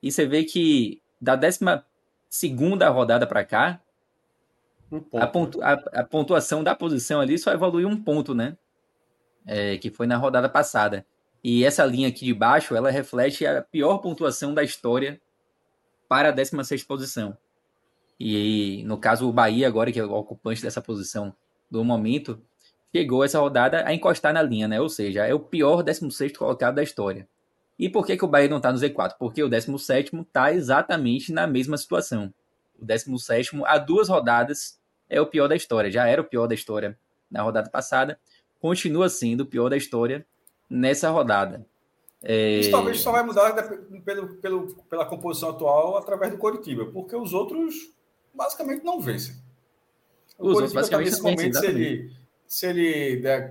E 0.02 0.10
você 0.10 0.26
vê 0.26 0.44
que 0.44 1.00
da 1.20 1.36
12ª 1.36 2.92
rodada 2.92 3.26
para 3.26 3.44
cá, 3.44 3.80
um 4.90 5.02
a, 5.18 5.26
pontu 5.26 5.62
a, 5.62 5.72
a, 5.72 6.04
pontuação 6.04 6.62
da 6.62 6.74
posição 6.74 7.20
ali 7.20 7.38
só 7.38 7.52
evoluiu 7.52 7.88
um 7.88 7.96
ponto, 7.96 8.34
né? 8.34 8.56
É, 9.46 9.76
que 9.76 9.90
foi 9.90 10.06
na 10.06 10.16
rodada 10.16 10.48
passada. 10.48 11.04
E 11.42 11.64
essa 11.64 11.84
linha 11.84 12.08
aqui 12.08 12.24
de 12.24 12.32
baixo, 12.32 12.74
ela 12.74 12.90
reflete 12.90 13.46
a 13.46 13.60
pior 13.60 13.98
pontuação 13.98 14.54
da 14.54 14.62
história 14.62 15.20
para 16.08 16.30
a 16.30 16.32
16 16.32 16.82
posição. 16.84 17.36
E 18.18 18.82
no 18.86 18.96
caso, 18.96 19.28
o 19.28 19.32
Bahia, 19.32 19.66
agora 19.66 19.92
que 19.92 20.00
é 20.00 20.04
o 20.04 20.12
ocupante 20.12 20.62
dessa 20.62 20.80
posição 20.80 21.34
do 21.70 21.84
momento, 21.84 22.40
chegou 22.94 23.24
essa 23.24 23.40
rodada 23.40 23.86
a 23.86 23.92
encostar 23.92 24.32
na 24.32 24.40
linha, 24.40 24.68
né? 24.68 24.80
Ou 24.80 24.88
seja, 24.88 25.26
é 25.26 25.34
o 25.34 25.40
pior 25.40 25.82
16 25.82 26.36
colocado 26.36 26.76
da 26.76 26.82
história. 26.82 27.28
E 27.78 27.88
por 27.88 28.06
que, 28.06 28.16
que 28.16 28.24
o 28.24 28.28
Bahia 28.28 28.48
não 28.48 28.58
está 28.58 28.72
no 28.72 28.78
Z4? 28.78 29.16
Porque 29.18 29.42
o 29.42 29.48
17 29.48 30.16
está 30.20 30.52
exatamente 30.52 31.32
na 31.32 31.46
mesma 31.46 31.76
situação. 31.76 32.32
O 32.78 32.84
17 32.84 33.62
há 33.66 33.78
duas 33.78 34.08
rodadas 34.08 34.78
é 35.10 35.20
o 35.20 35.26
pior 35.26 35.48
da 35.48 35.56
história. 35.56 35.90
Já 35.90 36.06
era 36.06 36.22
o 36.22 36.24
pior 36.24 36.46
da 36.46 36.54
história 36.54 36.96
na 37.30 37.42
rodada 37.42 37.68
passada. 37.68 38.18
Continua 38.64 39.10
sendo 39.10 39.42
o 39.42 39.46
pior 39.46 39.68
da 39.68 39.76
história 39.76 40.26
nessa 40.70 41.10
rodada. 41.10 41.66
É... 42.22 42.60
Isso 42.60 42.70
talvez 42.70 42.98
só 42.98 43.12
vai 43.12 43.22
mudar 43.22 43.52
pelo, 44.02 44.36
pelo, 44.36 44.74
pela 44.84 45.04
composição 45.04 45.50
atual 45.50 45.98
através 45.98 46.32
do 46.32 46.38
Coritiba, 46.38 46.86
porque 46.86 47.14
os 47.14 47.34
outros 47.34 47.74
basicamente 48.32 48.82
não 48.82 48.98
vencem. 48.98 49.36
O 50.38 50.48
Os 50.48 50.62
outros 50.62 50.88
tá 50.88 50.96
nesse 50.96 51.20
momento, 51.22 51.58
se 51.58 51.66
ele, 51.66 52.12
se 52.46 52.66
ele 52.66 53.16
der, 53.16 53.50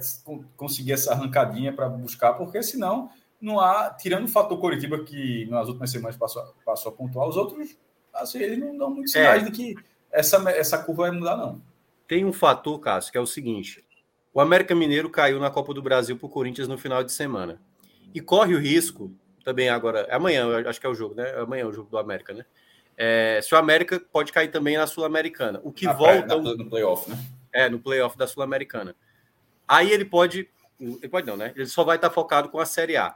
conseguir 0.57 0.93
essa 0.93 1.11
arrancadinha 1.13 1.71
para 1.71 1.87
buscar, 1.87 2.33
porque 2.33 2.63
senão 2.63 3.11
não 3.39 3.59
há, 3.59 3.91
tirando 3.91 4.25
o 4.25 4.27
fator 4.27 4.59
Coritiba 4.59 5.03
que 5.03 5.45
nas 5.45 5.67
últimas 5.67 5.91
semanas 5.91 6.17
passou, 6.17 6.43
passou 6.65 6.91
a 6.91 6.95
pontuar, 6.95 7.27
os 7.27 7.37
outros, 7.37 7.77
assim, 8.11 8.39
eles 8.39 8.57
não 8.57 8.75
dão 8.75 8.89
muitos 8.89 9.11
sinais 9.11 9.43
é. 9.43 9.45
de 9.45 9.51
que 9.51 9.75
essa, 10.11 10.37
essa 10.49 10.79
curva 10.79 11.03
vai 11.03 11.11
mudar, 11.11 11.37
não. 11.37 11.61
Tem 12.07 12.25
um 12.25 12.33
fator, 12.33 12.79
Cássio, 12.79 13.11
que 13.11 13.17
é 13.19 13.21
o 13.21 13.27
seguinte: 13.27 13.85
o 14.33 14.41
América 14.41 14.73
Mineiro 14.73 15.09
caiu 15.09 15.39
na 15.39 15.51
Copa 15.51 15.73
do 15.73 15.81
Brasil 15.81 16.17
para 16.17 16.25
o 16.25 16.29
Corinthians 16.29 16.67
no 16.67 16.77
final 16.77 17.03
de 17.03 17.11
semana. 17.11 17.61
E 18.13 18.19
corre 18.19 18.55
o 18.55 18.59
risco, 18.59 19.15
também 19.43 19.69
agora, 19.69 20.01
é 20.09 20.15
amanhã, 20.15 20.47
acho 20.67 20.79
que 20.79 20.85
é 20.85 20.89
o 20.89 20.95
jogo, 20.95 21.15
né? 21.15 21.29
É 21.29 21.39
amanhã 21.41 21.63
é 21.63 21.65
o 21.65 21.73
jogo 21.73 21.89
do 21.89 21.97
América, 21.97 22.33
né? 22.33 22.45
É, 22.95 23.39
se 23.41 23.53
o 23.53 23.57
América 23.57 23.99
pode 23.99 24.31
cair 24.31 24.49
também 24.49 24.77
na 24.77 24.87
Sul-Americana. 24.87 25.59
O 25.63 25.71
que 25.71 25.85
na 25.85 25.93
volta. 25.93 26.27
Na, 26.27 26.55
no 26.55 26.69
playoff, 26.69 27.09
né? 27.09 27.17
É, 27.51 27.69
no 27.69 27.79
playoff 27.79 28.17
da 28.17 28.27
Sul-Americana. 28.27 28.95
Aí 29.67 29.91
ele 29.91 30.05
pode. 30.05 30.49
Ele 30.79 31.09
pode 31.09 31.27
não, 31.27 31.37
né? 31.37 31.51
Ele 31.55 31.65
só 31.65 31.83
vai 31.83 31.95
estar 31.95 32.09
focado 32.09 32.49
com 32.49 32.59
a 32.59 32.65
Série 32.65 32.97
A. 32.97 33.15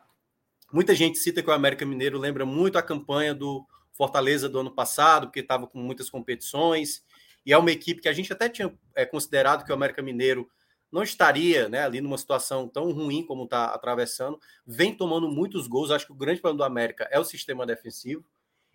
Muita 0.72 0.96
gente 0.96 1.18
cita 1.18 1.42
que 1.42 1.50
o 1.50 1.54
América 1.54 1.86
Mineiro 1.86 2.18
lembra 2.18 2.46
muito 2.46 2.78
a 2.78 2.82
campanha 2.82 3.34
do 3.34 3.66
Fortaleza 3.94 4.50
do 4.50 4.60
ano 4.60 4.72
passado, 4.72 5.28
porque 5.28 5.40
estava 5.40 5.68
com 5.68 5.80
muitas 5.80 6.10
competições. 6.10 7.04
E 7.46 7.54
é 7.54 7.58
uma 7.58 7.72
equipe 7.72 8.02
que 8.02 8.10
a 8.10 8.14
gente 8.14 8.32
até 8.34 8.50
tinha 8.50 8.74
é, 8.94 9.06
considerado 9.06 9.64
que 9.64 9.72
o 9.72 9.76
América 9.76 10.02
Mineiro 10.02 10.50
não 10.92 11.04
estaria 11.04 11.68
né, 11.68 11.84
ali 11.84 12.02
numa 12.02 12.18
situação 12.18 12.68
tão 12.68 12.92
ruim 12.92 13.24
como 13.24 13.44
está 13.44 13.66
atravessando. 13.66 14.40
Vem 14.66 14.96
tomando 14.96 15.30
muitos 15.30 15.68
gols. 15.68 15.92
Acho 15.92 16.06
que 16.06 16.12
o 16.12 16.16
grande 16.16 16.42
problema 16.42 16.66
do 16.66 16.72
América 16.72 17.08
é 17.12 17.20
o 17.20 17.26
sistema 17.26 17.66
defensivo. 17.66 18.24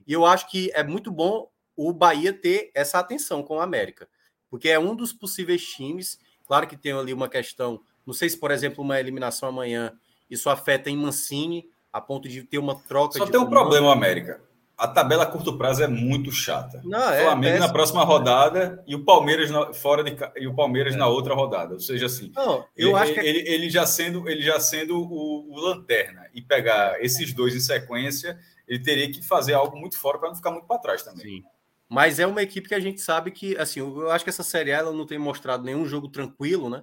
E 0.06 0.12
eu 0.12 0.26
acho 0.26 0.50
que 0.50 0.70
é 0.74 0.82
muito 0.82 1.10
bom 1.10 1.48
o 1.76 1.92
Bahia 1.92 2.32
ter 2.32 2.70
essa 2.74 2.98
atenção 2.98 3.42
com 3.42 3.56
o 3.56 3.60
América, 3.60 4.08
porque 4.50 4.68
é 4.68 4.78
um 4.78 4.94
dos 4.94 5.12
possíveis 5.12 5.64
times. 5.64 6.18
Claro 6.46 6.66
que 6.66 6.76
tem 6.76 6.92
ali 6.92 7.12
uma 7.14 7.28
questão, 7.28 7.80
não 8.04 8.12
sei 8.12 8.28
se, 8.28 8.36
por 8.36 8.50
exemplo, 8.50 8.84
uma 8.84 9.00
eliminação 9.00 9.48
amanhã, 9.48 9.98
isso 10.28 10.50
afeta 10.50 10.90
em 10.90 10.96
Mancini, 10.96 11.70
a 11.92 12.00
ponto 12.00 12.28
de 12.28 12.42
ter 12.42 12.58
uma 12.58 12.78
troca. 12.82 13.18
Só 13.18 13.26
tem 13.26 13.40
um 13.40 13.48
problema, 13.48 13.92
América. 13.92 14.42
A 14.82 14.88
tabela 14.88 15.22
a 15.22 15.26
curto 15.26 15.56
prazo 15.56 15.82
é 15.82 15.86
muito 15.86 16.32
chata. 16.32 16.82
Não, 16.84 17.10
é, 17.10 17.22
Flamengo 17.22 17.56
é, 17.56 17.60
na 17.60 17.72
próxima 17.72 18.02
rodada 18.02 18.82
e 18.86 18.96
o 18.96 19.04
Palmeiras 19.04 19.50
na, 19.50 19.72
fora 19.72 20.02
de 20.02 20.16
e 20.36 20.46
o 20.48 20.54
Palmeiras 20.54 20.94
é. 20.94 20.96
na 20.96 21.06
outra 21.06 21.34
rodada. 21.34 21.74
Ou 21.74 21.80
seja, 21.80 22.06
assim, 22.06 22.32
não, 22.34 22.64
eu 22.76 22.88
ele, 22.88 22.98
acho 22.98 23.14
que 23.14 23.20
ele, 23.20 23.48
ele, 23.48 23.70
já 23.70 23.86
sendo 23.86 24.28
ele 24.28 24.42
já 24.42 24.58
sendo 24.58 24.98
o, 24.98 25.52
o 25.52 25.60
lanterna 25.60 26.28
e 26.34 26.42
pegar 26.42 27.00
esses 27.00 27.32
dois 27.32 27.54
em 27.54 27.60
sequência 27.60 28.38
ele 28.66 28.80
teria 28.80 29.10
que 29.12 29.22
fazer 29.22 29.52
algo 29.52 29.76
muito 29.76 29.98
fora 29.98 30.18
para 30.18 30.28
não 30.28 30.36
ficar 30.36 30.50
muito 30.50 30.66
para 30.66 30.78
trás 30.78 31.02
também. 31.02 31.26
Sim. 31.26 31.44
Mas 31.88 32.18
é 32.18 32.26
uma 32.26 32.42
equipe 32.42 32.68
que 32.68 32.74
a 32.74 32.80
gente 32.80 33.02
sabe 33.02 33.30
que, 33.30 33.56
assim, 33.58 33.80
eu 33.80 34.10
acho 34.10 34.24
que 34.24 34.30
essa 34.30 34.42
série 34.42 34.70
ela 34.70 34.92
não 34.92 35.06
tem 35.06 35.18
mostrado 35.18 35.62
nenhum 35.62 35.84
jogo 35.84 36.08
tranquilo, 36.08 36.70
né? 36.70 36.82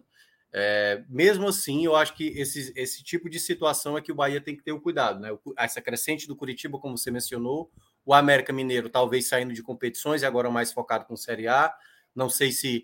É, 0.52 1.04
mesmo 1.10 1.48
assim, 1.48 1.86
eu 1.86 1.96
acho 1.96 2.16
que 2.16 2.28
esse, 2.28 2.72
esse 2.76 3.04
tipo 3.04 3.30
de 3.30 3.40
situação 3.40 3.98
é 3.98 4.02
que 4.02 4.12
o 4.12 4.16
Bahia 4.16 4.42
tem 4.42 4.56
que 4.56 4.64
ter 4.64 4.72
o 4.72 4.80
cuidado, 4.80 5.20
né? 5.20 5.30
Essa 5.58 5.82
crescente 5.82 6.28
do 6.28 6.36
Curitiba, 6.36 6.80
como 6.80 6.98
você 6.98 7.10
mencionou, 7.10 7.72
o 8.06 8.14
América 8.14 8.52
Mineiro 8.52 8.90
talvez 8.90 9.28
saindo 9.28 9.54
de 9.54 9.62
competições 9.62 10.22
e 10.22 10.26
agora 10.26 10.50
mais 10.50 10.72
focado 10.72 11.06
com 11.06 11.16
Série 11.16 11.48
A. 11.48 11.74
Não 12.16 12.30
sei 12.30 12.52
se. 12.52 12.84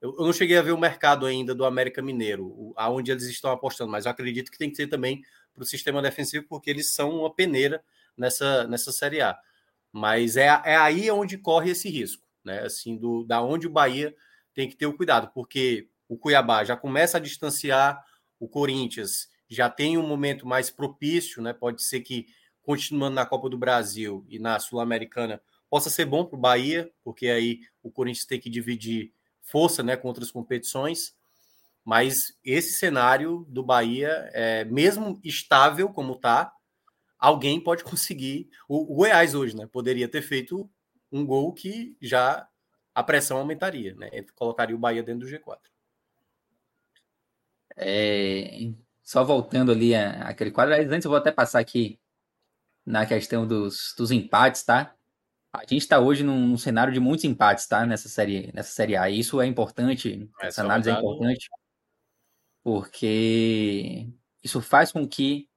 Eu, 0.00 0.14
não 0.18 0.32
cheguei 0.32 0.56
a 0.58 0.62
ver 0.62 0.72
o 0.72 0.78
mercado 0.78 1.26
ainda 1.26 1.54
do 1.54 1.64
América 1.64 2.02
Mineiro, 2.02 2.72
aonde 2.76 3.10
eles 3.10 3.24
estão 3.24 3.50
apostando, 3.50 3.90
mas 3.90 4.04
eu 4.04 4.10
acredito 4.10 4.50
que 4.50 4.58
tem 4.58 4.70
que 4.70 4.76
ter 4.76 4.86
também 4.86 5.22
para 5.54 5.62
o 5.62 5.66
sistema 5.66 6.02
defensivo, 6.02 6.46
porque 6.48 6.68
eles 6.68 6.90
são 6.90 7.20
uma 7.20 7.34
peneira 7.34 7.82
nessa, 8.16 8.66
nessa 8.66 8.92
Série 8.92 9.22
A. 9.22 9.38
Mas 9.90 10.36
é, 10.36 10.46
é 10.64 10.76
aí 10.76 11.10
onde 11.10 11.38
corre 11.38 11.70
esse 11.70 11.88
risco, 11.88 12.22
né? 12.44 12.60
Assim, 12.60 12.96
do, 12.96 13.24
da 13.24 13.40
onde 13.42 13.66
o 13.66 13.70
Bahia 13.70 14.14
tem 14.54 14.68
que 14.68 14.76
ter 14.76 14.86
o 14.86 14.96
cuidado, 14.96 15.30
porque 15.32 15.88
o 16.08 16.16
Cuiabá 16.18 16.64
já 16.64 16.76
começa 16.76 17.16
a 17.16 17.20
distanciar 17.20 18.04
o 18.38 18.48
Corinthians, 18.48 19.28
já 19.48 19.70
tem 19.70 19.96
um 19.96 20.06
momento 20.06 20.46
mais 20.46 20.70
propício, 20.70 21.42
né? 21.42 21.52
Pode 21.52 21.82
ser 21.82 22.00
que 22.00 22.26
continuando 22.66 23.14
na 23.14 23.24
Copa 23.24 23.48
do 23.48 23.56
Brasil 23.56 24.26
e 24.28 24.40
na 24.40 24.58
Sul-Americana 24.58 25.40
possa 25.70 25.88
ser 25.88 26.04
bom 26.04 26.24
para 26.24 26.36
o 26.36 26.40
Bahia, 26.40 26.90
porque 27.04 27.28
aí 27.28 27.60
o 27.80 27.92
Corinthians 27.92 28.26
tem 28.26 28.40
que 28.40 28.50
dividir 28.50 29.12
força, 29.40 29.84
né, 29.84 29.96
com 29.96 30.08
outras 30.08 30.32
competições. 30.32 31.14
Mas 31.84 32.36
esse 32.44 32.72
cenário 32.72 33.46
do 33.48 33.62
Bahia, 33.62 34.28
é, 34.32 34.64
mesmo 34.64 35.20
estável 35.22 35.88
como 35.90 36.14
está, 36.14 36.52
alguém 37.16 37.60
pode 37.60 37.84
conseguir. 37.84 38.50
O, 38.68 38.92
o 38.92 38.96
Goiás 38.96 39.36
hoje, 39.36 39.56
né? 39.56 39.68
Poderia 39.68 40.08
ter 40.08 40.22
feito 40.22 40.68
um 41.12 41.24
gol 41.24 41.52
que 41.52 41.96
já 42.02 42.48
a 42.92 43.02
pressão 43.04 43.38
aumentaria, 43.38 43.94
né? 43.94 44.10
Colocaria 44.34 44.74
o 44.74 44.78
Bahia 44.78 45.04
dentro 45.04 45.28
do 45.28 45.32
G4. 45.32 45.58
É, 47.76 48.72
só 49.04 49.22
voltando 49.22 49.70
ali 49.70 49.94
aquele 49.94 50.50
quadro, 50.50 50.74
antes 50.74 51.04
eu 51.04 51.10
vou 51.10 51.18
até 51.18 51.30
passar 51.30 51.60
aqui 51.60 52.00
na 52.86 53.04
questão 53.04 53.46
dos, 53.46 53.92
dos 53.98 54.12
empates, 54.12 54.62
tá? 54.62 54.94
A 55.52 55.62
gente 55.62 55.78
está 55.78 55.98
hoje 55.98 56.22
num, 56.22 56.46
num, 56.46 56.56
cenário 56.56 56.92
de 56.92 57.00
muitos 57.00 57.24
empates, 57.24 57.66
tá? 57.66 57.84
Nessa 57.84 58.08
série, 58.08 58.52
nessa 58.54 58.70
série 58.70 58.96
A. 58.96 59.10
Isso 59.10 59.40
é 59.40 59.46
importante, 59.46 60.30
essa, 60.38 60.46
essa 60.46 60.62
análise 60.62 60.90
é 60.90 60.92
importante, 60.92 61.48
porque 62.62 64.08
isso 64.44 64.60
faz 64.60 64.92
com 64.92 65.06
que 65.06 65.48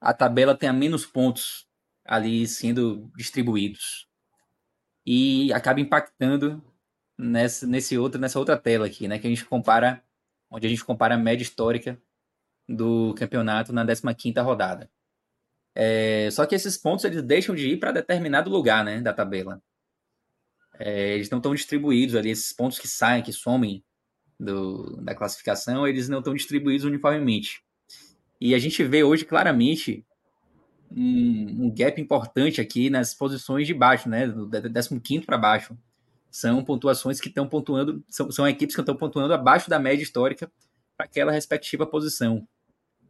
a 0.00 0.12
tabela 0.12 0.56
tenha 0.56 0.72
menos 0.72 1.06
pontos 1.06 1.68
ali 2.04 2.46
sendo 2.46 3.10
distribuídos. 3.16 4.08
E 5.06 5.52
acaba 5.52 5.80
impactando 5.80 6.62
nessa, 7.18 7.66
nesse 7.66 7.96
outro, 7.98 8.20
nessa 8.20 8.38
outra 8.38 8.56
tela 8.56 8.86
aqui, 8.86 9.06
né? 9.06 9.18
Que 9.18 9.26
a 9.26 9.30
gente 9.30 9.44
compara, 9.44 10.02
onde 10.50 10.66
a 10.66 10.70
gente 10.70 10.84
compara 10.84 11.14
a 11.14 11.18
média 11.18 11.42
histórica 11.42 12.00
do 12.68 13.14
campeonato 13.14 13.72
na 13.72 13.84
15ª 13.84 14.42
rodada. 14.42 14.90
É, 15.74 16.28
só 16.30 16.46
que 16.46 16.54
esses 16.54 16.76
pontos 16.76 17.04
eles 17.04 17.22
deixam 17.22 17.54
de 17.54 17.68
ir 17.70 17.78
para 17.78 17.90
determinado 17.90 18.48
lugar 18.48 18.84
né, 18.84 19.00
da 19.00 19.12
tabela. 19.12 19.60
É, 20.78 21.14
eles 21.14 21.30
não 21.30 21.38
estão 21.38 21.54
distribuídos 21.54 22.14
ali, 22.14 22.30
esses 22.30 22.52
pontos 22.52 22.78
que 22.78 22.88
saem, 22.88 23.22
que 23.22 23.32
somem 23.32 23.82
do, 24.38 25.00
da 25.02 25.14
classificação, 25.14 25.86
eles 25.86 26.08
não 26.08 26.18
estão 26.18 26.34
distribuídos 26.34 26.84
uniformemente. 26.84 27.62
E 28.40 28.54
a 28.54 28.58
gente 28.58 28.82
vê 28.84 29.02
hoje 29.02 29.24
claramente 29.24 30.04
um, 30.90 31.66
um 31.66 31.74
gap 31.74 32.00
importante 32.00 32.60
aqui 32.60 32.90
nas 32.90 33.14
posições 33.14 33.66
de 33.66 33.74
baixo, 33.74 34.08
né? 34.08 34.26
Do 34.26 34.48
15 35.00 35.24
para 35.24 35.38
baixo. 35.38 35.76
São 36.30 36.64
pontuações 36.64 37.20
que 37.20 37.28
estão 37.28 37.48
pontuando, 37.48 38.04
são, 38.08 38.30
são 38.30 38.46
equipes 38.46 38.74
que 38.74 38.82
estão 38.82 38.96
pontuando 38.96 39.32
abaixo 39.32 39.70
da 39.70 39.78
média 39.78 40.02
histórica 40.02 40.50
para 40.96 41.06
aquela 41.06 41.32
respectiva 41.32 41.86
posição. 41.86 42.46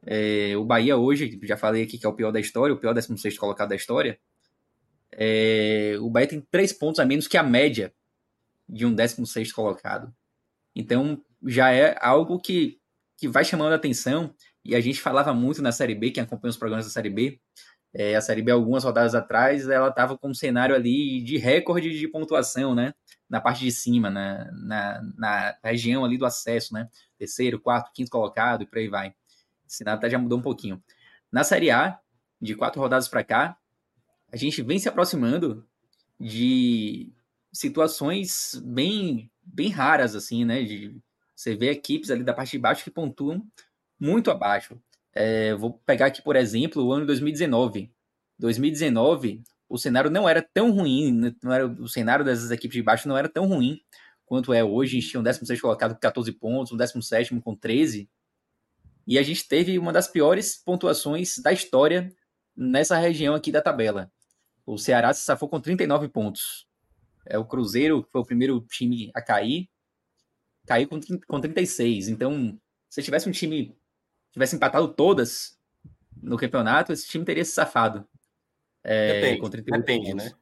É, 0.07 0.57
o 0.57 0.64
Bahia 0.64 0.96
hoje, 0.96 1.38
já 1.42 1.57
falei 1.57 1.82
aqui 1.82 1.98
que 1.98 2.07
é 2.07 2.09
o 2.09 2.14
pior 2.14 2.30
da 2.30 2.40
história, 2.40 2.74
o 2.74 2.78
pior 2.78 2.92
16 2.92 3.38
colocado 3.38 3.70
da 3.70 3.76
história. 3.76 4.18
É, 5.12 5.96
o 6.00 6.11
Bahia 6.11 6.28
tem 6.28 6.40
três 6.40 6.72
pontos 6.72 7.00
a 7.00 7.05
menos 7.05 7.28
que 7.28 7.36
a 7.36 7.42
média 7.42 7.92
de 8.68 8.84
um 8.84 8.94
16 8.94 9.52
colocado. 9.52 10.14
Então 10.74 11.22
já 11.46 11.70
é 11.72 11.96
algo 12.00 12.40
que, 12.40 12.78
que 13.16 13.28
vai 13.28 13.44
chamando 13.44 13.72
a 13.72 13.76
atenção 13.76 14.34
e 14.64 14.74
a 14.74 14.80
gente 14.80 15.00
falava 15.00 15.32
muito 15.32 15.62
na 15.62 15.72
Série 15.72 15.94
B, 15.94 16.11
quem 16.11 16.22
acompanha 16.22 16.50
os 16.50 16.57
programas 16.57 16.86
da 16.86 16.90
Série 16.90 17.11
B, 17.11 17.38
é, 17.94 18.16
a 18.16 18.20
Série 18.20 18.42
B, 18.42 18.50
algumas 18.50 18.82
rodadas 18.82 19.14
atrás, 19.14 19.68
ela 19.68 19.88
estava 19.88 20.18
com 20.18 20.30
um 20.30 20.34
cenário 20.34 20.74
ali 20.74 21.22
de 21.22 21.36
recorde 21.38 21.96
de 21.96 22.09
pontuação, 22.09 22.74
né? 22.74 22.92
Na 23.30 23.40
parte 23.40 23.61
de 23.61 23.70
cima, 23.70 24.11
na, 24.11 24.50
na, 24.52 25.02
na, 25.16 25.57
região 25.62 26.05
ali 26.05 26.18
do 26.18 26.26
acesso, 26.26 26.74
né? 26.74 26.88
Terceiro, 27.16 27.61
quarto, 27.61 27.92
quinto 27.94 28.11
colocado 28.11 28.62
e 28.62 28.66
por 28.66 28.78
aí 28.78 28.88
vai. 28.88 29.14
Até 29.87 30.11
já 30.11 30.19
mudou 30.19 30.39
um 30.39 30.43
pouquinho. 30.43 30.83
Na 31.31 31.45
Série 31.45 31.71
A, 31.71 31.99
de 32.41 32.55
quatro 32.55 32.81
rodadas 32.81 33.09
para 33.09 33.25
cá, 33.25 33.57
a 34.31 34.37
gente 34.37 34.62
vem 34.62 34.79
se 34.79 34.89
aproximando 34.89 35.67
de 36.19 37.12
situações 37.53 38.61
bem, 38.65 39.31
bem 39.43 39.69
raras, 39.69 40.15
assim, 40.15 40.45
né? 40.45 40.62
De, 40.62 40.97
você 41.35 41.57
vê 41.57 41.71
equipes 41.71 42.11
ali 42.11 42.23
da 42.23 42.35
parte 42.35 42.53
de 42.53 42.59
baixo 42.59 42.85
que 42.85 42.91
pontuam 42.91 43.45
muito 43.99 44.31
abaixo. 44.31 44.79
É, 45.12 45.55
vou 45.55 45.75
pegar 45.87 46.07
aqui, 46.07 46.21
por 46.23 46.37
exemplo, 46.37 46.85
o 46.85 46.93
ano 46.93 47.07
2019. 47.07 47.93
2019, 48.39 49.43
o 49.69 49.79
cenário 49.79 50.11
não 50.11 50.29
era 50.29 50.43
tão 50.43 50.71
ruim, 50.73 51.12
né, 51.12 51.35
não 51.43 51.53
era, 51.53 51.67
o 51.67 51.89
cenário 51.89 52.25
dessas 52.25 52.51
equipes 52.51 52.77
de 52.77 52.83
baixo 52.83 53.09
não 53.09 53.17
era 53.17 53.29
tão 53.29 53.47
ruim 53.47 53.81
quanto 54.27 54.53
é 54.53 54.65
hoje. 54.65 54.97
A 54.97 55.01
gente 55.01 55.11
tinha 55.11 55.21
um 55.21 55.25
16 55.25 55.61
colocado 55.61 55.95
com 55.95 56.01
14 56.01 56.33
pontos, 56.33 56.73
um 56.73 56.77
17 56.77 57.41
com 57.41 57.55
13. 57.55 58.09
E 59.07 59.18
a 59.18 59.22
gente 59.22 59.46
teve 59.46 59.78
uma 59.78 59.92
das 59.92 60.09
piores 60.09 60.57
pontuações 60.57 61.38
da 61.38 61.52
história 61.52 62.12
nessa 62.57 62.96
região 62.96 63.34
aqui 63.34 63.52
da 63.52 63.61
tabela. 63.61 64.11
O 64.66 64.78
Ceará 64.78 65.12
se 65.12 65.22
safou 65.22 65.48
com 65.48 65.61
39 65.61 66.09
pontos. 66.09 66.66
É, 67.26 67.38
o 67.38 67.44
Cruzeiro 67.44 68.07
foi 68.11 68.20
o 68.20 68.24
primeiro 68.24 68.61
time 68.61 69.11
a 69.14 69.20
cair, 69.20 69.68
caiu 70.66 70.88
com, 70.88 71.00
com 71.26 71.40
36. 71.40 72.09
Então, 72.09 72.59
se 72.88 73.02
tivesse 73.02 73.28
um 73.28 73.32
time 73.32 73.76
tivesse 74.32 74.57
empatado 74.57 74.88
todas 74.88 75.57
no 76.20 76.36
campeonato, 76.36 76.92
esse 76.92 77.07
time 77.07 77.24
teria 77.24 77.44
se 77.44 77.52
safado. 77.52 78.07
É, 78.82 79.36
depende, 79.36 79.62
depende 79.62 80.14
né? 80.14 80.32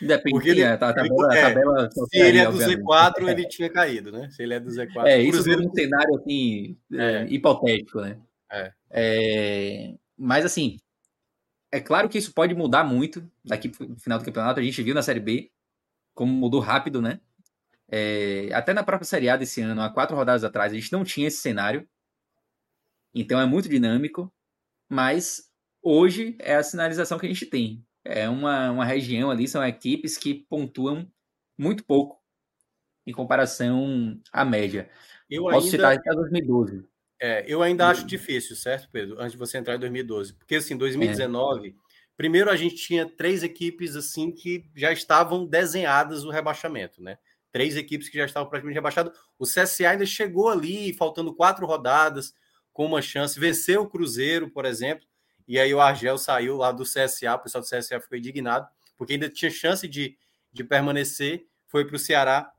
Depende, 0.00 0.30
Porque 0.30 0.50
ele, 0.50 0.64
a, 0.64 0.76
tabela, 0.76 1.34
é, 1.34 1.42
a 1.42 1.48
tabela 1.48 1.90
se 1.90 2.18
ele 2.18 2.38
é 2.38 2.50
do 2.50 2.58
Z4, 2.58 3.28
ele 3.28 3.48
tinha 3.48 3.68
caído, 3.68 4.12
né? 4.12 4.28
Se 4.30 4.42
ele 4.42 4.54
é 4.54 4.60
do 4.60 4.70
Z4. 4.70 5.06
É, 5.06 5.20
isso 5.20 5.50
é 5.50 5.56
um 5.56 5.72
cenário 5.72 6.14
assim, 6.16 6.76
é. 6.92 7.26
hipotético, 7.28 8.00
né? 8.00 8.18
É. 8.50 8.72
é. 8.90 9.94
Mas 10.16 10.44
assim, 10.44 10.78
é 11.72 11.80
claro 11.80 12.08
que 12.08 12.18
isso 12.18 12.32
pode 12.32 12.54
mudar 12.54 12.84
muito 12.84 13.28
daqui 13.44 13.68
para 13.68 13.86
o 13.86 13.98
final 13.98 14.18
do 14.18 14.24
campeonato. 14.24 14.60
A 14.60 14.62
gente 14.62 14.82
viu 14.82 14.94
na 14.94 15.02
Série 15.02 15.20
B 15.20 15.50
como 16.14 16.32
mudou 16.32 16.60
rápido, 16.60 17.02
né? 17.02 17.20
É, 17.88 18.48
até 18.52 18.72
na 18.72 18.82
própria 18.82 19.06
Série 19.06 19.28
A 19.28 19.36
desse 19.36 19.60
ano, 19.60 19.80
há 19.82 19.90
quatro 19.90 20.16
rodadas 20.16 20.42
atrás, 20.42 20.72
a 20.72 20.74
gente 20.74 20.92
não 20.92 21.04
tinha 21.04 21.28
esse 21.28 21.38
cenário. 21.38 21.86
Então 23.14 23.40
é 23.40 23.46
muito 23.46 23.68
dinâmico. 23.68 24.32
Mas 24.88 25.50
hoje 25.82 26.36
é 26.38 26.56
a 26.56 26.62
sinalização 26.62 27.18
que 27.18 27.26
a 27.26 27.28
gente 27.28 27.46
tem. 27.46 27.84
É 28.08 28.28
uma, 28.28 28.70
uma 28.70 28.84
região 28.84 29.30
ali, 29.30 29.48
são 29.48 29.64
equipes 29.64 30.16
que 30.16 30.34
pontuam 30.34 31.10
muito 31.58 31.84
pouco 31.84 32.20
em 33.06 33.12
comparação 33.12 34.20
à 34.32 34.44
média. 34.44 34.88
Eu 35.30 35.44
Posso 35.44 35.66
ainda... 35.66 35.70
citar 35.70 35.92
até 35.94 36.10
2012. 36.14 36.84
É, 37.20 37.44
eu 37.48 37.62
ainda 37.62 37.88
acho 37.88 38.06
difícil, 38.06 38.54
certo, 38.54 38.88
Pedro? 38.92 39.18
Antes 39.18 39.32
de 39.32 39.38
você 39.38 39.58
entrar 39.58 39.76
em 39.76 39.80
2012. 39.80 40.34
Porque, 40.34 40.56
assim, 40.56 40.76
2019, 40.76 41.68
é. 41.68 41.72
primeiro 42.16 42.50
a 42.50 42.56
gente 42.56 42.76
tinha 42.76 43.06
três 43.06 43.42
equipes, 43.42 43.96
assim, 43.96 44.30
que 44.30 44.64
já 44.74 44.92
estavam 44.92 45.46
desenhadas 45.46 46.24
o 46.24 46.30
rebaixamento, 46.30 47.02
né? 47.02 47.18
Três 47.50 47.76
equipes 47.76 48.08
que 48.08 48.18
já 48.18 48.26
estavam 48.26 48.48
praticamente 48.48 48.76
rebaixadas. 48.76 49.16
O 49.38 49.44
CSA 49.44 49.90
ainda 49.90 50.04
chegou 50.04 50.48
ali, 50.48 50.92
faltando 50.92 51.34
quatro 51.34 51.64
rodadas, 51.66 52.34
com 52.72 52.84
uma 52.84 53.00
chance, 53.00 53.40
venceu 53.40 53.82
o 53.82 53.88
Cruzeiro, 53.88 54.50
por 54.50 54.66
exemplo, 54.66 55.06
e 55.46 55.58
aí 55.58 55.72
o 55.72 55.80
Argel 55.80 56.18
saiu 56.18 56.56
lá 56.56 56.72
do 56.72 56.82
CSA, 56.82 57.34
o 57.34 57.38
pessoal 57.38 57.62
do 57.62 57.68
CSA 57.68 58.00
ficou 58.00 58.18
indignado, 58.18 58.66
porque 58.96 59.12
ainda 59.12 59.28
tinha 59.28 59.50
chance 59.50 59.86
de, 59.86 60.16
de 60.52 60.64
permanecer, 60.64 61.46
foi 61.68 61.84
para 61.84 61.96
o 61.96 61.98
Ceará 61.98 62.50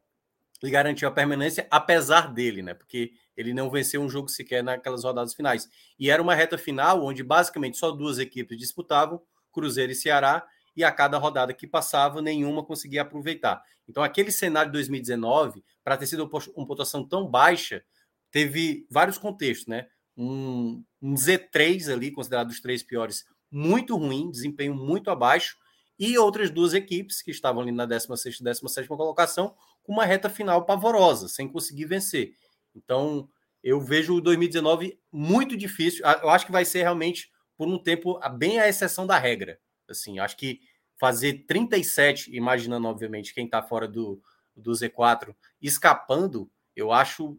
e 0.63 0.69
garantiu 0.69 1.07
a 1.07 1.11
permanência, 1.11 1.67
apesar 1.69 2.33
dele, 2.33 2.61
né? 2.61 2.73
Porque 2.73 3.11
ele 3.35 3.53
não 3.53 3.69
venceu 3.69 4.01
um 4.01 4.09
jogo 4.09 4.29
sequer 4.29 4.63
naquelas 4.63 5.03
rodadas 5.03 5.33
finais. 5.33 5.69
E 5.99 6.09
era 6.09 6.21
uma 6.21 6.33
reta 6.33 6.57
final 6.57 7.03
onde 7.05 7.23
basicamente 7.23 7.77
só 7.77 7.91
duas 7.91 8.17
equipes 8.17 8.57
disputavam, 8.57 9.21
Cruzeiro 9.51 9.91
e 9.91 9.95
Ceará, 9.95 10.45
e 10.75 10.83
a 10.83 10.91
cada 10.91 11.17
rodada 11.17 11.53
que 11.53 11.65
passava, 11.67 12.21
nenhuma 12.21 12.63
conseguia 12.63 13.01
aproveitar. 13.01 13.61
Então, 13.89 14.03
aquele 14.03 14.31
cenário 14.31 14.71
de 14.71 14.73
2019, 14.73 15.63
para 15.83 15.97
ter 15.97 16.05
sido 16.05 16.29
uma 16.55 16.67
pontuação 16.67 17.07
tão 17.07 17.27
baixa, 17.27 17.83
teve 18.31 18.85
vários 18.89 19.17
contextos, 19.17 19.67
né? 19.67 19.87
Um, 20.17 20.83
um 21.01 21.13
Z3 21.13 21.93
ali, 21.93 22.11
considerado 22.11 22.49
os 22.49 22.59
três 22.59 22.81
piores, 22.81 23.25
muito 23.51 23.95
ruim, 23.95 24.31
desempenho 24.31 24.73
muito 24.75 25.09
abaixo, 25.09 25.57
e 25.99 26.17
outras 26.17 26.49
duas 26.49 26.73
equipes 26.73 27.21
que 27.21 27.31
estavam 27.31 27.61
ali 27.61 27.71
na 27.71 27.85
16 27.85 28.39
e 28.39 28.43
17 28.43 28.87
colocação, 28.87 29.55
com 29.83 29.93
uma 29.93 30.05
reta 30.05 30.29
final 30.29 30.65
pavorosa, 30.65 31.27
sem 31.27 31.47
conseguir 31.47 31.85
vencer. 31.85 32.33
Então, 32.75 33.27
eu 33.63 33.81
vejo 33.81 34.15
o 34.15 34.21
2019 34.21 34.99
muito 35.11 35.57
difícil. 35.57 36.05
Eu 36.05 36.29
acho 36.29 36.45
que 36.45 36.51
vai 36.51 36.65
ser 36.65 36.79
realmente 36.79 37.31
por 37.57 37.67
um 37.67 37.77
tempo 37.77 38.19
bem 38.37 38.59
a 38.59 38.67
exceção 38.67 39.07
da 39.07 39.17
regra. 39.17 39.59
Assim, 39.89 40.19
acho 40.19 40.37
que 40.37 40.59
fazer 40.99 41.45
37, 41.47 42.35
imaginando 42.35 42.87
obviamente 42.87 43.33
quem 43.33 43.45
está 43.45 43.61
fora 43.63 43.87
do, 43.87 44.21
do 44.55 44.71
Z4, 44.71 45.35
escapando, 45.61 46.49
eu 46.75 46.91
acho 46.91 47.37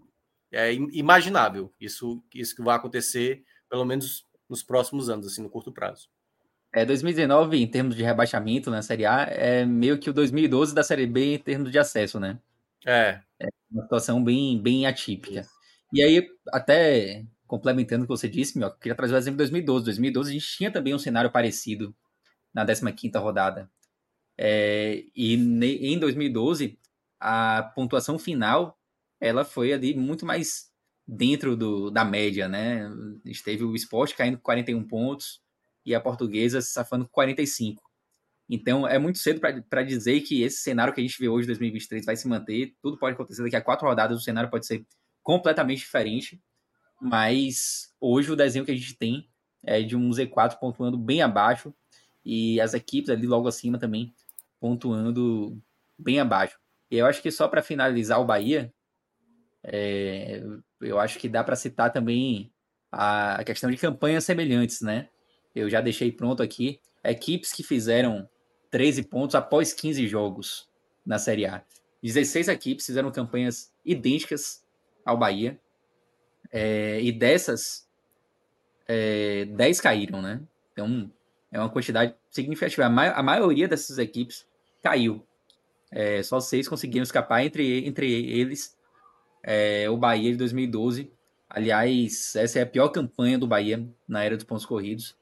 é, 0.52 0.72
imaginável. 0.72 1.72
Isso, 1.80 2.22
isso 2.34 2.54
que 2.54 2.62
vai 2.62 2.76
acontecer, 2.76 3.44
pelo 3.68 3.84
menos 3.84 4.24
nos 4.48 4.62
próximos 4.62 5.10
anos, 5.10 5.26
assim, 5.26 5.42
no 5.42 5.50
curto 5.50 5.72
prazo. 5.72 6.08
É, 6.72 6.84
2019, 6.84 7.56
em 7.58 7.66
termos 7.66 7.96
de 7.96 8.02
rebaixamento 8.02 8.70
na 8.70 8.82
Série 8.82 9.06
A, 9.06 9.22
é 9.22 9.64
meio 9.64 9.98
que 9.98 10.10
o 10.10 10.12
2012 10.12 10.74
da 10.74 10.82
Série 10.82 11.06
B 11.06 11.34
em 11.34 11.38
termos 11.38 11.70
de 11.70 11.78
acesso, 11.78 12.20
né? 12.20 12.38
É. 12.86 13.20
É 13.40 13.48
uma 13.70 13.82
situação 13.82 14.22
bem, 14.22 14.60
bem 14.60 14.86
atípica. 14.86 15.40
Isso. 15.40 15.50
E 15.92 16.02
aí, 16.02 16.28
até 16.52 17.24
complementando 17.46 18.04
o 18.04 18.06
que 18.06 18.10
você 18.10 18.28
disse, 18.28 18.58
meu, 18.58 18.68
eu 18.68 18.74
queria 18.74 18.94
trazer 18.94 19.14
o 19.14 19.16
exemplo 19.16 19.36
de 19.36 19.38
2012. 19.38 19.84
2012 19.86 20.30
a 20.30 20.32
gente 20.34 20.56
tinha 20.56 20.70
também 20.70 20.94
um 20.94 20.98
cenário 20.98 21.30
parecido 21.30 21.94
na 22.52 22.64
15ª 22.64 23.18
rodada. 23.18 23.70
É, 24.36 25.04
e 25.16 25.34
em 25.34 25.98
2012, 25.98 26.78
a 27.18 27.72
pontuação 27.74 28.18
final, 28.18 28.77
ela 29.20 29.44
foi 29.44 29.72
ali 29.72 29.96
muito 29.96 30.24
mais 30.24 30.70
dentro 31.06 31.56
do, 31.56 31.90
da 31.90 32.04
média, 32.04 32.48
né? 32.48 32.86
A 33.24 33.28
gente 33.28 33.42
teve 33.42 33.64
o 33.64 33.74
esporte 33.74 34.14
caindo 34.14 34.36
com 34.36 34.42
41 34.42 34.86
pontos 34.86 35.40
e 35.84 35.94
a 35.94 36.00
portuguesa 36.00 36.60
safando 36.60 37.06
com 37.06 37.12
45. 37.12 37.82
Então, 38.50 38.86
é 38.86 38.98
muito 38.98 39.18
cedo 39.18 39.40
para 39.40 39.82
dizer 39.82 40.20
que 40.22 40.42
esse 40.42 40.58
cenário 40.58 40.92
que 40.92 41.00
a 41.00 41.04
gente 41.04 41.18
vê 41.18 41.28
hoje, 41.28 41.46
2023, 41.46 42.04
vai 42.04 42.16
se 42.16 42.26
manter. 42.26 42.74
Tudo 42.80 42.98
pode 42.98 43.14
acontecer 43.14 43.42
daqui 43.42 43.56
a 43.56 43.60
quatro 43.60 43.86
rodadas, 43.86 44.18
o 44.18 44.22
cenário 44.22 44.50
pode 44.50 44.66
ser 44.66 44.86
completamente 45.22 45.80
diferente. 45.80 46.40
Mas 47.00 47.94
hoje 48.00 48.32
o 48.32 48.36
desenho 48.36 48.64
que 48.64 48.70
a 48.70 48.76
gente 48.76 48.94
tem 48.96 49.28
é 49.62 49.82
de 49.82 49.96
um 49.96 50.10
Z4 50.10 50.58
pontuando 50.58 50.96
bem 50.96 51.20
abaixo 51.22 51.74
e 52.24 52.60
as 52.60 52.74
equipes 52.74 53.10
ali 53.10 53.26
logo 53.26 53.48
acima 53.48 53.78
também 53.78 54.14
pontuando 54.60 55.60
bem 55.98 56.18
abaixo. 56.18 56.58
E 56.90 56.96
eu 56.96 57.06
acho 57.06 57.22
que 57.22 57.30
só 57.30 57.48
para 57.48 57.62
finalizar 57.62 58.20
o 58.20 58.24
Bahia, 58.24 58.72
é, 59.64 60.42
eu 60.80 60.98
acho 60.98 61.18
que 61.18 61.28
dá 61.28 61.42
para 61.42 61.56
citar 61.56 61.92
também 61.92 62.52
a 62.90 63.42
questão 63.44 63.70
de 63.70 63.76
campanhas 63.76 64.24
semelhantes, 64.24 64.80
né? 64.80 65.08
Eu 65.54 65.68
já 65.68 65.80
deixei 65.80 66.10
pronto 66.10 66.42
aqui 66.42 66.80
equipes 67.04 67.52
que 67.52 67.62
fizeram 67.62 68.28
13 68.70 69.04
pontos 69.04 69.34
após 69.34 69.72
15 69.72 70.06
jogos 70.06 70.68
na 71.04 71.18
Série 71.18 71.46
A. 71.46 71.62
16 72.02 72.48
equipes 72.48 72.86
fizeram 72.86 73.10
campanhas 73.10 73.72
idênticas 73.84 74.64
ao 75.04 75.16
Bahia. 75.16 75.58
É, 76.50 77.00
e 77.02 77.10
dessas, 77.12 77.86
é, 78.86 79.44
10 79.46 79.80
caíram, 79.80 80.22
né? 80.22 80.40
Então, 80.72 81.10
é 81.50 81.58
uma 81.58 81.68
quantidade 81.68 82.14
significativa. 82.30 82.86
A, 82.86 82.90
ma 82.90 83.08
a 83.10 83.22
maioria 83.22 83.66
dessas 83.66 83.98
equipes 83.98 84.46
caiu. 84.82 85.26
É, 85.90 86.22
só 86.22 86.38
seis 86.38 86.68
conseguiram 86.68 87.02
escapar, 87.02 87.44
entre, 87.44 87.86
entre 87.86 88.10
eles 88.30 88.77
é, 89.42 89.88
o 89.88 89.96
Bahia 89.96 90.32
de 90.32 90.38
2012. 90.38 91.12
Aliás, 91.48 92.36
essa 92.36 92.58
é 92.58 92.62
a 92.62 92.66
pior 92.66 92.88
campanha 92.88 93.38
do 93.38 93.46
Bahia 93.46 93.88
na 94.06 94.22
era 94.22 94.36
dos 94.36 94.44
pontos 94.44 94.66
corridos. 94.66 95.16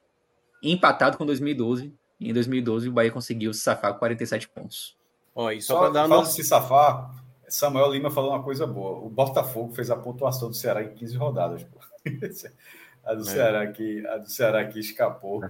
Empatado 0.63 1.17
com 1.17 1.25
2012, 1.25 1.95
em 2.21 2.33
2012, 2.33 2.89
o 2.89 2.93
Bahia 2.93 3.11
conseguiu 3.11 3.53
se 3.53 3.61
safar 3.61 3.93
com 3.93 4.01
47 4.01 4.49
pontos. 4.49 4.97
Ó, 5.35 5.51
e 5.51 5.61
só, 5.61 5.75
só 5.75 5.81
para 5.81 5.91
dar 5.91 6.07
uma... 6.07 6.25
se 6.25 6.43
safar, 6.43 7.15
Samuel 7.49 7.93
Lima 7.93 8.11
falou 8.11 8.31
uma 8.31 8.43
coisa 8.43 8.67
boa. 8.67 8.99
O 8.99 9.09
Botafogo 9.09 9.75
fez 9.75 9.91
a 9.91 9.97
pontuação 9.97 10.49
do 10.49 10.57
Ceará 10.57 10.83
em 10.83 10.95
15 10.95 11.17
rodadas. 11.17 11.65
Pô. 11.65 11.79
a 13.05 13.15
do 13.15 13.23
é. 13.23 13.25
Ceará 13.25 13.63
aqui, 13.63 14.07
a 14.07 14.17
do 14.19 14.29
Ceará 14.29 14.61
aqui 14.61 14.81
escapou. 14.81 15.41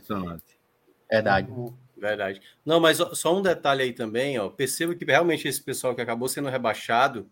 Verdade. 1.10 1.52
Verdade. 1.96 2.42
Não, 2.64 2.78
mas 2.78 2.98
só 3.14 3.34
um 3.34 3.40
detalhe 3.40 3.82
aí 3.82 3.92
também, 3.92 4.38
ó. 4.38 4.50
Perceba 4.50 4.94
que 4.94 5.04
realmente 5.04 5.48
esse 5.48 5.62
pessoal 5.62 5.94
que 5.94 6.02
acabou 6.02 6.28
sendo 6.28 6.50
rebaixado, 6.50 7.26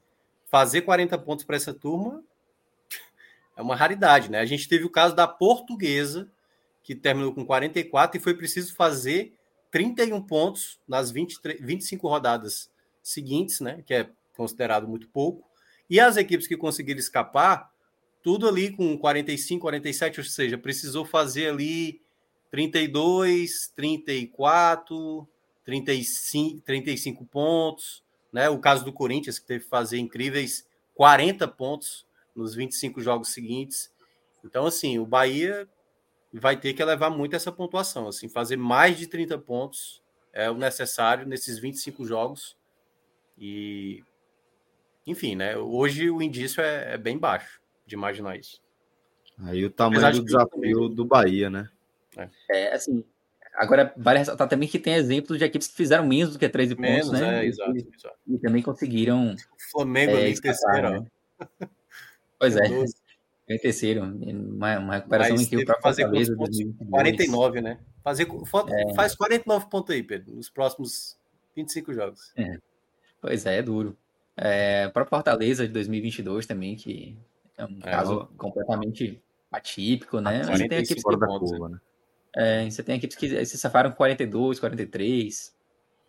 fazer 0.47 0.82
40 0.82 1.16
pontos 1.18 1.45
para 1.45 1.57
essa 1.57 1.72
turma 1.74 2.22
é 3.57 3.62
uma 3.62 3.76
raridade, 3.76 4.30
né? 4.30 4.40
A 4.40 4.45
gente 4.45 4.68
teve 4.68 4.84
o 4.84 4.90
caso 4.90 5.14
da 5.14 5.26
Portuguesa, 5.26 6.30
que 6.82 6.95
terminou 6.95 7.32
com 7.32 7.45
44 7.45 8.18
e 8.18 8.22
foi 8.22 8.34
preciso 8.34 8.74
fazer 8.74 9.32
31 9.70 10.20
pontos 10.22 10.78
nas 10.86 11.11
23, 11.11 11.61
25 11.61 12.09
rodadas 12.09 12.70
seguintes, 13.03 13.61
né? 13.61 13.82
Que 13.86 13.95
é 13.95 14.11
considerado 14.36 14.86
muito 14.86 15.09
pouco. 15.09 15.49
E 15.88 16.01
as 16.01 16.16
equipes 16.16 16.47
que 16.47 16.57
conseguiram 16.57 16.99
escapar, 16.99 17.70
tudo 18.22 18.49
ali 18.49 18.70
com 18.70 18.97
45, 18.99 19.62
47, 19.62 20.20
ou 20.20 20.24
seja, 20.24 20.59
precisou 20.59 21.05
fazer 21.05 21.49
ali 21.49 22.01
32, 22.51 23.72
34, 23.74 25.28
35, 25.64 26.61
35 26.61 27.24
pontos, 27.26 28.04
né? 28.35 28.49
O 28.49 28.59
caso 28.59 28.85
do 28.85 28.93
Corinthians, 28.93 29.39
que 29.39 29.47
teve 29.47 29.62
que 29.62 29.70
fazer 29.70 29.97
incríveis 29.97 30.68
40 30.95 31.47
pontos 31.47 32.05
nos 32.35 32.53
25 32.53 33.01
jogos 33.01 33.28
seguintes. 33.28 33.95
Então, 34.45 34.66
assim, 34.66 34.99
o 34.99 35.07
Bahia 35.07 35.68
vai 36.32 36.57
ter 36.57 36.74
que 36.74 36.82
elevar 36.82 37.12
muito 37.12 37.37
essa 37.37 37.53
pontuação. 37.53 38.09
Assim, 38.09 38.28
fazer 38.28 38.57
mais 38.57 38.99
de 38.99 39.07
30 39.07 39.39
pontos 39.39 40.03
é 40.32 40.51
o 40.51 40.57
necessário 40.57 41.24
nesses 41.24 41.61
25 41.61 42.05
jogos. 42.05 42.57
E, 43.39 44.03
enfim, 45.07 45.37
né? 45.37 45.57
Hoje 45.57 46.11
o 46.11 46.20
indício 46.20 46.61
é, 46.61 46.95
é 46.95 46.99
bem 46.99 47.16
baixo 47.16 47.62
de 47.87 47.95
imaginar 47.95 48.37
isso. 48.37 48.61
Aí 49.45 49.64
o 49.64 49.70
tamanho 49.70 50.12
do 50.12 50.24
desafio 50.24 50.89
do 50.89 51.05
Bahia, 51.05 51.49
né? 51.49 51.68
É. 52.16 52.28
é, 52.51 52.74
assim. 52.74 53.05
Agora, 53.55 53.93
vale 53.97 54.19
ressaltar 54.19 54.49
também 54.49 54.69
que 54.69 54.79
tem 54.79 54.95
exemplos 54.95 55.39
de 55.39 55.45
equipes 55.45 55.69
que 55.69 55.75
fizeram 55.75 56.07
menos 56.07 56.33
do 56.33 56.39
que 56.39 56.49
13 56.49 56.75
menos, 56.75 57.07
pontos, 57.07 57.21
né? 57.21 57.45
É, 57.45 57.47
exato, 57.47 57.77
e, 57.77 57.89
exato. 57.95 58.17
e, 58.27 58.39
também 58.39 58.63
conseguiram. 58.63 59.33
O 59.33 59.71
Flamengo 59.71 60.13
é, 60.13 60.25
ali 60.25 60.41
terceiro, 60.41 60.91
né? 60.91 61.07
Pois 62.37 62.57
é. 62.57 62.67
Em 63.49 63.59
terceiro, 63.59 64.03
uma, 64.03 64.79
uma 64.79 64.95
recuperação 64.97 65.37
incrível 65.37 65.67
para 65.67 65.81
fazer 65.81 66.03
Fortaleza. 66.03 66.35
49, 66.91 67.61
né? 67.61 67.79
Fazer, 68.03 68.27
é. 68.69 68.95
Faz 68.95 69.15
49 69.15 69.67
pontos 69.71 69.95
aí, 69.95 70.03
Pedro, 70.03 70.35
nos 70.35 70.51
próximos 70.51 71.17
25 71.55 71.95
jogos. 71.95 72.33
É. 72.37 72.59
Pois 73.21 73.47
é, 73.47 73.59
é 73.59 73.63
duro. 73.63 73.97
É, 74.37 74.89
para 74.89 75.07
Fortaleza 75.07 75.67
de 75.67 75.73
2022 75.73 76.47
também, 76.47 76.75
que 76.75 77.17
é 77.57 77.65
um 77.65 77.79
é, 77.83 77.91
caso 77.91 78.29
completamente 78.37 79.23
atípico, 79.51 80.21
né? 80.21 80.43
Mas 80.47 80.59
tem 80.59 80.79
equipes 80.79 81.03
que, 81.03 81.17
da 81.17 81.27
curva, 81.27 81.69
né? 81.69 81.81
É, 82.37 82.68
você 82.68 82.82
tem 82.82 82.97
equipes 82.97 83.16
que 83.16 83.47
se 83.47 83.59
safaram 83.59 83.91
com 83.91 83.97
42, 83.97 84.59
43, 84.59 85.55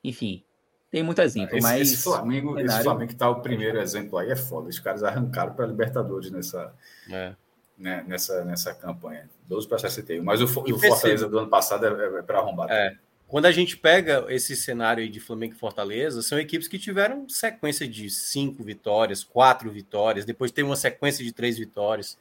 enfim. 0.04 0.44
Tem 0.90 1.04
muito 1.04 1.22
exemplo, 1.22 1.58
esse, 1.58 1.64
mas... 1.64 1.82
Esse 1.82 2.04
Flamengo, 2.04 2.56
cenário... 2.56 2.72
esse 2.72 2.84
Flamengo 2.84 3.12
que 3.12 3.18
tá 3.18 3.30
o 3.30 3.42
primeiro 3.42 3.80
exemplo 3.80 4.18
aí 4.18 4.32
é 4.32 4.36
foda. 4.36 4.70
Os 4.70 4.80
caras 4.80 5.04
arrancaram 5.04 5.54
para 5.54 5.66
Libertadores 5.66 6.32
nessa, 6.32 6.74
é. 7.12 7.34
né, 7.78 8.04
nessa, 8.08 8.46
nessa 8.46 8.74
campanha. 8.74 9.30
12 9.48 9.68
para 9.68 9.80
61. 9.80 10.24
Mas 10.24 10.42
o, 10.42 10.46
o 10.46 10.80
Fortaleza 10.80 11.28
do 11.28 11.38
ano 11.38 11.50
passado 11.50 11.86
é, 11.86 12.20
é 12.20 12.22
para 12.22 12.40
arrombar. 12.40 12.72
É. 12.72 12.96
Quando 13.28 13.48
a 13.48 13.52
gente 13.52 13.76
pega 13.76 14.26
esse 14.30 14.56
cenário 14.56 15.04
aí 15.04 15.10
de 15.10 15.20
Flamengo 15.20 15.54
e 15.54 15.58
Fortaleza, 15.58 16.22
são 16.22 16.40
equipes 16.40 16.68
que 16.68 16.78
tiveram 16.78 17.28
sequência 17.28 17.88
de 17.88 18.10
cinco 18.10 18.64
vitórias, 18.64 19.24
quatro 19.24 19.70
vitórias, 19.72 20.26
depois 20.26 20.52
tem 20.52 20.64
uma 20.64 20.76
sequência 20.76 21.26
de 21.26 21.34
três 21.34 21.58
vitórias. 21.58 22.18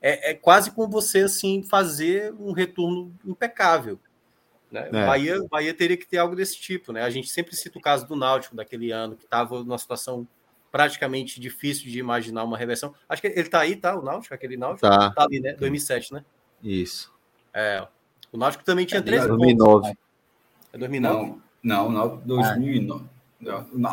É, 0.00 0.30
é 0.30 0.34
quase 0.34 0.70
como 0.70 0.90
você 0.90 1.20
assim 1.20 1.62
fazer 1.62 2.32
um 2.38 2.52
retorno 2.52 3.12
impecável. 3.24 3.98
Né? 4.70 4.88
É. 4.92 5.06
Bahia, 5.06 5.38
Bahia 5.50 5.74
teria 5.74 5.96
que 5.96 6.06
ter 6.06 6.18
algo 6.18 6.34
desse 6.34 6.58
tipo, 6.58 6.92
né? 6.92 7.02
A 7.02 7.10
gente 7.10 7.28
sempre 7.28 7.54
cita 7.56 7.78
o 7.78 7.82
caso 7.82 8.06
do 8.06 8.16
Náutico 8.16 8.56
daquele 8.56 8.90
ano, 8.90 9.16
que 9.16 9.24
estava 9.24 9.62
numa 9.62 9.78
situação 9.78 10.26
praticamente 10.70 11.40
difícil 11.40 11.90
de 11.90 11.98
imaginar 11.98 12.44
uma 12.44 12.58
reversão. 12.58 12.94
Acho 13.08 13.22
que 13.22 13.28
ele 13.28 13.40
está 13.40 13.60
aí, 13.60 13.76
tá? 13.76 13.98
O 13.98 14.02
Náutico, 14.02 14.34
aquele 14.34 14.56
Náutico? 14.56 14.86
Tá. 14.88 15.10
tá 15.10 15.24
ali, 15.24 15.40
né? 15.40 15.54
2007, 15.54 16.12
né? 16.12 16.24
Isso. 16.62 17.12
É. 17.54 17.86
O 18.32 18.36
Náutico 18.36 18.64
também 18.64 18.84
tinha 18.84 18.98
é 18.98 19.02
13 19.02 19.28
2009. 19.28 19.86
pontos. 19.86 20.02
É 20.72 20.78
2009? 20.78 21.34
Não, 21.62 21.90
não, 21.90 22.16
2009. 22.24 23.04
Ah. 23.04 23.16
Não, 23.38 23.66
não, 23.72 23.90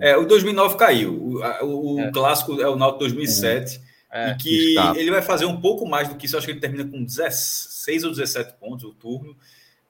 é, 0.00 0.16
o 0.16 0.26
2009 0.26 0.76
caiu. 0.76 1.12
O, 1.12 1.94
o, 1.94 2.00
é. 2.00 2.10
clássico 2.10 2.60
é 2.60 2.68
o 2.68 2.76
Náutico 2.76 3.00
2007. 3.00 3.76
É. 3.76 3.93
E 4.14 4.36
que 4.36 4.76
ele 4.96 5.10
vai 5.10 5.22
fazer 5.22 5.44
um 5.44 5.60
pouco 5.60 5.84
mais 5.84 6.08
do 6.08 6.14
que 6.14 6.26
isso. 6.26 6.36
Acho 6.36 6.46
que 6.46 6.52
ele 6.52 6.60
termina 6.60 6.84
com 6.84 7.02
16 7.02 8.04
ou 8.04 8.10
17 8.10 8.54
pontos 8.60 8.84
o 8.84 8.94
turno. 8.94 9.36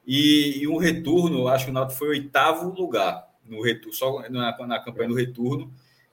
E, 0.06 0.58
e 0.62 0.66
o 0.66 0.78
retorno, 0.78 1.46
acho 1.48 1.66
que 1.66 1.70
o 1.70 1.74
Náutico 1.74 1.98
foi 1.98 2.08
oitavo 2.08 2.70
lugar 2.70 3.26
no 3.44 3.62
retorno, 3.62 3.92
só 3.92 4.28
na, 4.30 4.66
na 4.66 4.78
campanha 4.78 5.08
do 5.08 5.14
retorno. 5.14 5.72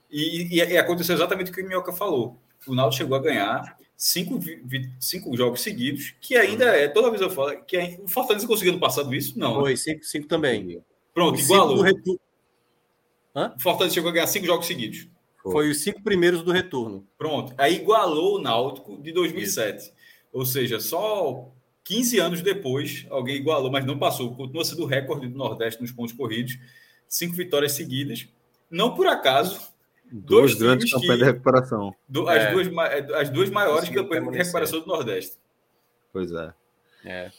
E, 0.09 0.47
e, 0.51 0.57
e, 0.57 0.77
aconteceu 0.77 1.15
exatamente 1.15 1.51
o 1.51 1.53
que 1.53 1.61
o 1.61 1.67
Minhoca 1.67 1.93
falou. 1.93 2.37
O 2.67 2.75
Náutico 2.75 2.97
chegou 2.97 3.17
a 3.17 3.21
ganhar 3.21 3.77
cinco, 3.95 4.39
cinco 4.99 5.35
jogos 5.37 5.61
seguidos, 5.61 6.13
que 6.19 6.35
ainda 6.35 6.65
é, 6.65 6.87
toda 6.89 7.09
vez 7.09 7.21
eu 7.21 7.29
falo, 7.29 7.55
que 7.63 7.77
é, 7.77 7.99
o 8.03 8.07
Fortaleza 8.07 8.45
conseguiu 8.45 8.73
no 8.73 8.79
passado 8.79 9.13
isso? 9.15 9.39
Não. 9.39 9.55
Foi, 9.55 9.77
cinco, 9.77 10.03
cinco 10.03 10.27
também. 10.27 10.81
Pronto, 11.13 11.39
igualou. 11.39 11.83
O 11.85 13.59
Fortaleza 13.59 13.93
chegou 13.93 14.09
a 14.09 14.13
ganhar 14.13 14.27
cinco 14.27 14.45
jogos 14.45 14.67
seguidos. 14.67 15.07
Foi. 15.43 15.69
Os 15.69 15.81
cinco 15.81 16.01
primeiros 16.01 16.43
do 16.43 16.51
retorno. 16.51 17.07
Pronto. 17.17 17.53
Aí 17.57 17.75
igualou 17.75 18.37
o 18.37 18.41
Náutico 18.41 19.01
de 19.01 19.11
2007. 19.11 19.77
Isso. 19.77 19.93
Ou 20.31 20.45
seja, 20.45 20.79
só 20.79 21.49
15 21.83 22.19
anos 22.19 22.41
depois, 22.41 23.05
alguém 23.09 23.35
igualou, 23.35 23.71
mas 23.71 23.85
não 23.85 23.97
passou. 23.97 24.35
Continua 24.35 24.63
sendo 24.63 24.83
o 24.83 24.87
recorde 24.87 25.27
do 25.27 25.37
Nordeste 25.37 25.81
nos 25.81 25.91
pontos 25.91 26.13
corridos. 26.13 26.57
Cinco 27.07 27.35
vitórias 27.35 27.73
seguidas. 27.73 28.27
Não 28.69 28.93
por 28.93 29.07
acaso, 29.07 29.71
Duas 30.11 30.53
grandes 30.55 30.91
campanhas 30.91 31.19
de 31.19 31.23
recuperação. 31.23 31.95
Do, 32.07 32.27
as, 32.27 32.43
é. 32.43 32.51
duas, 32.51 32.67
é, 32.67 33.21
as 33.21 33.29
duas 33.29 33.49
maiores 33.49 33.87
campanhas 33.87 34.29
de 34.29 34.37
recuperação 34.37 34.81
do 34.81 34.87
Nordeste. 34.87 35.37
Pois 36.11 36.33
é. 36.33 36.53
É, 37.05 37.31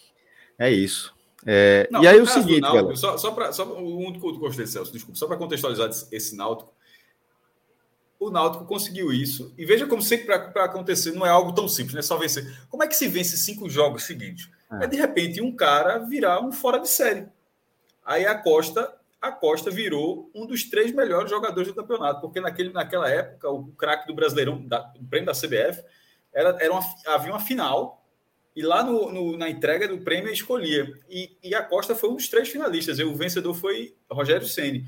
é 0.59 0.71
isso. 0.71 1.15
É, 1.45 1.87
Não, 1.91 2.03
e 2.03 2.09
aí 2.09 2.19
o 2.19 2.27
seguinte, 2.27 2.61
Náutico, 2.61 2.83
galera. 2.83 2.97
Só, 2.97 3.19
só 3.19 3.31
para 3.33 3.53
só, 3.53 3.67
o 3.67 3.99
único 3.99 4.21
que 4.21 4.37
eu 4.37 4.39
gostei, 4.39 4.67
Celso, 4.67 4.91
desculpa, 4.91 5.19
só 5.19 5.27
para 5.27 5.37
contextualizar 5.37 5.91
esse 6.11 6.35
Náutico. 6.35 6.73
O 8.23 8.31
Náutico 8.31 8.65
conseguiu 8.65 9.13
isso. 9.13 9.53
E 9.59 9.65
veja 9.65 9.87
como 9.87 10.03
sempre 10.03 10.27
para 10.27 10.65
acontecer 10.65 11.13
não 11.13 11.27
é 11.27 11.31
algo 11.31 11.53
tão 11.53 11.69
simples, 11.69 11.95
não 11.95 12.01
é 12.01 12.03
só 12.03 12.17
vencer. 12.17 12.47
Como 12.69 12.83
é 12.83 12.87
que 12.87 12.97
se 12.97 13.09
vence 13.09 13.37
cinco 13.37 13.69
jogos 13.69 14.05
seguidos? 14.05 14.51
É, 14.81 14.85
é 14.85 14.87
de 14.87 14.97
repente 14.97 15.41
um 15.41 15.55
cara 15.55 15.99
virar 15.99 16.41
um 16.41 16.53
fora 16.53 16.79
de 16.79 16.89
série. 16.89 17.27
Aí 18.05 18.27
a 18.27 18.35
Costa 18.35 18.93
a 19.21 19.31
Costa 19.31 19.71
virou 19.71 20.29
um 20.35 20.45
dos 20.47 20.65
três 20.65 20.93
melhores 20.93 21.31
jogadores 21.31 21.69
do 21.69 21.75
campeonato, 21.75 22.21
porque 22.21 22.41
naquele, 22.41 22.73
naquela 22.73 23.09
época 23.09 23.49
o 23.49 23.69
craque 23.69 24.09
do 24.09 24.15
Brasileirão, 24.15 24.67
da, 24.67 24.81
do 24.81 25.07
prêmio 25.07 25.27
da 25.27 25.33
CBF, 25.33 25.81
era, 26.33 26.57
era 26.61 26.73
uma, 26.73 26.83
havia 27.07 27.31
uma 27.31 27.39
final 27.39 28.05
e 28.55 28.63
lá 28.63 28.83
no, 28.83 29.11
no, 29.13 29.37
na 29.37 29.49
entrega 29.49 29.87
do 29.87 29.99
prêmio 29.99 30.33
escolhia. 30.33 30.93
E, 31.09 31.37
e, 31.43 31.55
a 31.55 31.63
Costa 31.63 31.95
foi 31.95 32.11
um 32.11 32.17
dos 32.17 32.29
três 32.29 32.49
finalistas. 32.49 32.99
E 32.99 33.05
o 33.05 33.15
vencedor 33.15 33.55
foi 33.55 33.95
Rogério 34.11 34.47
Ceni. 34.47 34.85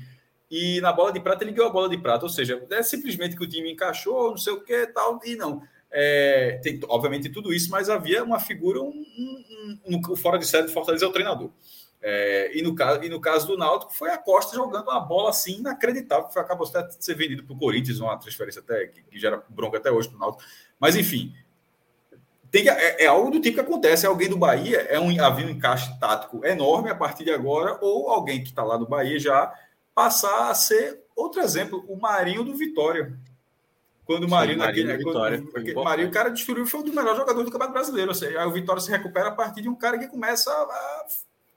E 0.49 0.79
na 0.81 0.93
bola 0.93 1.11
de 1.11 1.19
prata 1.19 1.43
ele 1.43 1.51
ganhou 1.51 1.69
a 1.69 1.73
bola 1.73 1.89
de 1.89 1.97
prata. 1.97 2.25
Ou 2.25 2.29
seja, 2.29 2.61
é 2.69 2.83
simplesmente 2.83 3.35
que 3.35 3.43
o 3.43 3.49
time 3.49 3.71
encaixou, 3.71 4.31
não 4.31 4.37
sei 4.37 4.53
o 4.53 4.61
que 4.61 4.87
tal. 4.87 5.19
E 5.23 5.35
não. 5.35 5.61
É, 5.91 6.59
tem, 6.61 6.79
obviamente, 6.89 7.29
tudo 7.29 7.53
isso, 7.53 7.71
mas 7.71 7.89
havia 7.89 8.23
uma 8.23 8.39
figura, 8.39 8.81
um, 8.81 8.89
um, 8.89 9.79
um, 9.87 10.01
um 10.11 10.15
fora 10.15 10.37
de 10.37 10.45
série 10.45 10.67
de 10.67 10.73
Fortaleza 10.73 11.05
é 11.05 11.07
o 11.07 11.11
treinador. 11.11 11.49
É, 12.01 12.51
e, 12.53 12.61
no 12.61 12.75
caso, 12.75 13.03
e 13.03 13.09
no 13.09 13.19
caso 13.19 13.47
do 13.47 13.57
Náutico, 13.57 13.95
foi 13.95 14.11
a 14.11 14.17
Costa 14.17 14.55
jogando 14.55 14.89
uma 14.89 14.99
bola 14.99 15.29
assim 15.29 15.59
inacreditável, 15.59 16.27
que 16.27 16.37
acabou 16.37 16.67
até 16.67 16.83
de 16.83 17.03
ser 17.03 17.15
vendido 17.15 17.43
para 17.43 17.55
o 17.55 17.57
Corinthians, 17.57 17.99
uma 17.99 18.17
transferência 18.17 18.61
até 18.61 18.87
que, 18.87 19.01
que 19.03 19.17
gera 19.17 19.41
bronca 19.49 19.77
até 19.77 19.91
hoje 19.91 20.09
para 20.09 20.17
o 20.17 20.19
Náutico. 20.19 20.43
Mas, 20.79 20.95
enfim, 20.95 21.33
tem 22.51 22.63
que, 22.63 22.69
é, 22.69 23.05
é, 23.05 23.07
algo 23.07 23.31
do 23.31 23.39
tipo 23.39 23.55
que 23.55 23.61
acontece. 23.61 24.05
Alguém 24.05 24.29
do 24.29 24.37
Bahia, 24.37 24.81
é 24.81 24.99
um, 24.99 25.09
havia 25.23 25.47
um 25.47 25.49
encaixe 25.49 25.97
tático 25.99 26.45
enorme 26.45 26.89
a 26.89 26.95
partir 26.95 27.23
de 27.23 27.31
agora, 27.31 27.77
ou 27.81 28.09
alguém 28.09 28.43
que 28.43 28.49
está 28.49 28.63
lá 28.63 28.77
do 28.77 28.87
Bahia 28.87 29.17
já 29.17 29.51
passar 29.95 30.51
a 30.51 30.53
ser 30.53 31.01
outro 31.15 31.41
exemplo, 31.41 31.83
o 31.87 31.95
Marinho 31.95 32.43
do 32.43 32.53
Vitória. 32.53 33.17
Quando 34.05 34.25
o 34.25 34.29
Marinho, 34.29 34.59
Sim, 34.59 34.59
Marinho, 34.59 34.87
naquele, 34.87 35.03
Vitória, 35.03 35.41
quando, 35.51 35.83
Marinho, 35.83 36.09
o 36.09 36.11
cara 36.11 36.29
destruiu, 36.29 36.67
foi 36.67 36.81
um 36.81 36.83
dos 36.83 36.93
melhores 36.93 37.17
jogadores 37.17 37.49
do 37.49 37.51
Campeonato 37.51 37.73
Brasileiro. 37.73 38.09
Ou 38.09 38.15
seja, 38.15 38.39
aí 38.39 38.45
o 38.45 38.51
Vitória 38.51 38.79
se 38.79 38.91
recupera 38.91 39.29
a 39.29 39.31
partir 39.31 39.63
de 39.63 39.69
um 39.69 39.75
cara 39.75 39.97
que 39.97 40.07
começa 40.07 40.51
a 40.51 41.05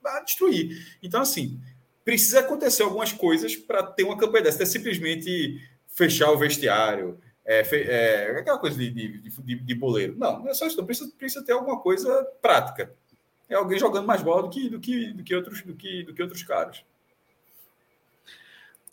a 0.05 0.21
destruir. 0.21 0.97
Então, 1.01 1.21
assim, 1.21 1.59
precisa 2.03 2.39
acontecer 2.39 2.83
algumas 2.83 3.11
coisas 3.11 3.55
para 3.55 3.83
ter 3.83 4.03
uma 4.03 4.17
campanha 4.17 4.45
dessa. 4.45 4.63
É 4.63 4.65
simplesmente 4.65 5.61
fechar 5.87 6.31
o 6.31 6.37
vestiário, 6.37 7.19
é, 7.45 7.61
é, 7.73 8.39
aquela 8.39 8.57
coisa 8.57 8.77
de, 8.77 8.89
de, 8.89 9.29
de, 9.29 9.55
de, 9.55 9.75
boleiro. 9.75 10.15
Não, 10.17 10.39
não 10.39 10.49
é 10.49 10.53
só 10.53 10.67
isso. 10.67 10.83
Precisa, 10.83 11.11
precisa 11.17 11.45
ter 11.45 11.53
alguma 11.53 11.79
coisa 11.79 12.23
prática. 12.41 12.93
É 13.49 13.55
alguém 13.55 13.79
jogando 13.79 14.05
mais 14.05 14.21
bola 14.21 14.43
do 14.43 14.49
que, 14.49 14.69
do 14.69 14.79
que, 14.79 15.11
do 15.13 15.23
que, 15.23 15.35
outros, 15.35 15.61
do 15.63 15.73
que, 15.73 16.03
do 16.03 16.13
que 16.13 16.21
outros 16.21 16.43
caras. 16.43 16.83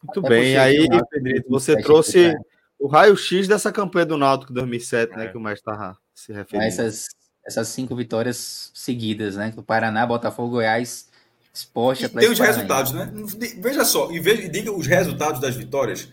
Muito 0.03 0.27
é 0.27 0.29
bem. 0.29 0.57
Aí, 0.57 0.89
Pedrito, 1.11 1.49
você 1.49 1.81
trouxe 1.81 2.35
o 2.79 2.87
raio-x 2.87 3.49
dessa 3.49 3.73
campanha 3.73 4.07
do 4.07 4.19
Náutico 4.19 4.53
2007, 4.53 5.17
né, 5.17 5.27
é. 5.27 5.29
que 5.29 5.37
o 5.37 5.41
mestre 5.41 5.61
estava 5.61 5.97
se 6.15 6.33
referindo. 6.33 6.67
Essas 6.67 7.09
essas 7.47 7.69
cinco 7.69 7.95
vitórias 7.95 8.73
seguidas, 8.75 9.37
né? 9.37 9.55
O 9.57 9.63
Paraná, 9.63 10.05
Botafogo, 10.05 10.51
Goiás, 10.51 11.09
Esporte, 11.55 12.05
Atlético. 12.05 12.35
Tem 12.35 12.45
os 12.45 12.55
resultados, 12.55 12.93
né? 12.93 13.11
Veja 13.59 13.85
só, 13.85 14.11
e 14.11 14.19
veja, 14.19 14.49
diga 14.49 14.73
os 14.73 14.87
resultados 14.87 15.41
das 15.41 15.55
vitórias. 15.55 16.13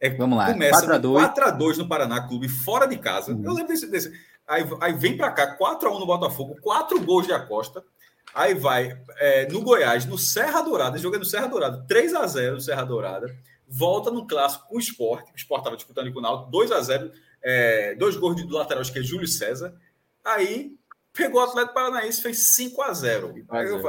É, 0.00 0.08
Vamos 0.08 0.38
lá, 0.38 0.50
começa 0.50 0.98
4x2 0.98 1.76
no 1.76 1.86
Paraná 1.86 2.26
Clube, 2.26 2.48
fora 2.48 2.86
de 2.86 2.96
casa. 2.96 3.32
Uhum. 3.32 3.44
Eu 3.44 3.52
lembro 3.52 3.68
desse. 3.68 3.86
desse. 3.86 4.10
Aí, 4.48 4.64
aí 4.80 4.94
vem 4.94 5.16
para 5.16 5.30
cá, 5.30 5.56
4x1 5.58 6.00
no 6.00 6.06
Botafogo, 6.06 6.56
4 6.62 7.04
gols 7.04 7.26
de 7.26 7.32
Acosta. 7.32 7.84
Aí 8.34 8.54
vai 8.54 8.98
é, 9.18 9.48
no 9.48 9.62
Goiás, 9.62 10.04
no 10.04 10.16
Serra 10.16 10.62
Dourada, 10.62 10.98
jogando 10.98 11.20
no 11.20 11.26
Serra 11.26 11.46
Dourada, 11.46 11.84
3x0 11.88 12.52
no 12.52 12.60
Serra 12.60 12.84
Dourada. 12.84 13.34
Volta 13.66 14.10
no 14.10 14.26
clássico 14.26 14.68
com 14.68 14.76
o 14.76 14.80
Esporte, 14.80 15.32
o 15.32 15.36
Esporte 15.36 15.60
estava 15.60 15.76
disputando 15.76 16.12
com 16.12 16.18
o 16.18 16.22
Náutico, 16.22 16.50
2x0, 16.50 17.12
é, 17.42 17.94
dois 17.94 18.16
gols 18.16 18.44
do 18.44 18.54
lateral, 18.54 18.80
acho 18.80 18.92
que 18.92 18.98
é 18.98 19.02
Júlio 19.02 19.28
César. 19.28 19.74
Aí 20.24 20.76
pegou 21.12 21.40
o 21.40 21.44
Atlético 21.44 21.74
Paranaense, 21.74 22.22
fez 22.22 22.54
5 22.54 22.82
a 22.82 22.92
0 22.92 23.34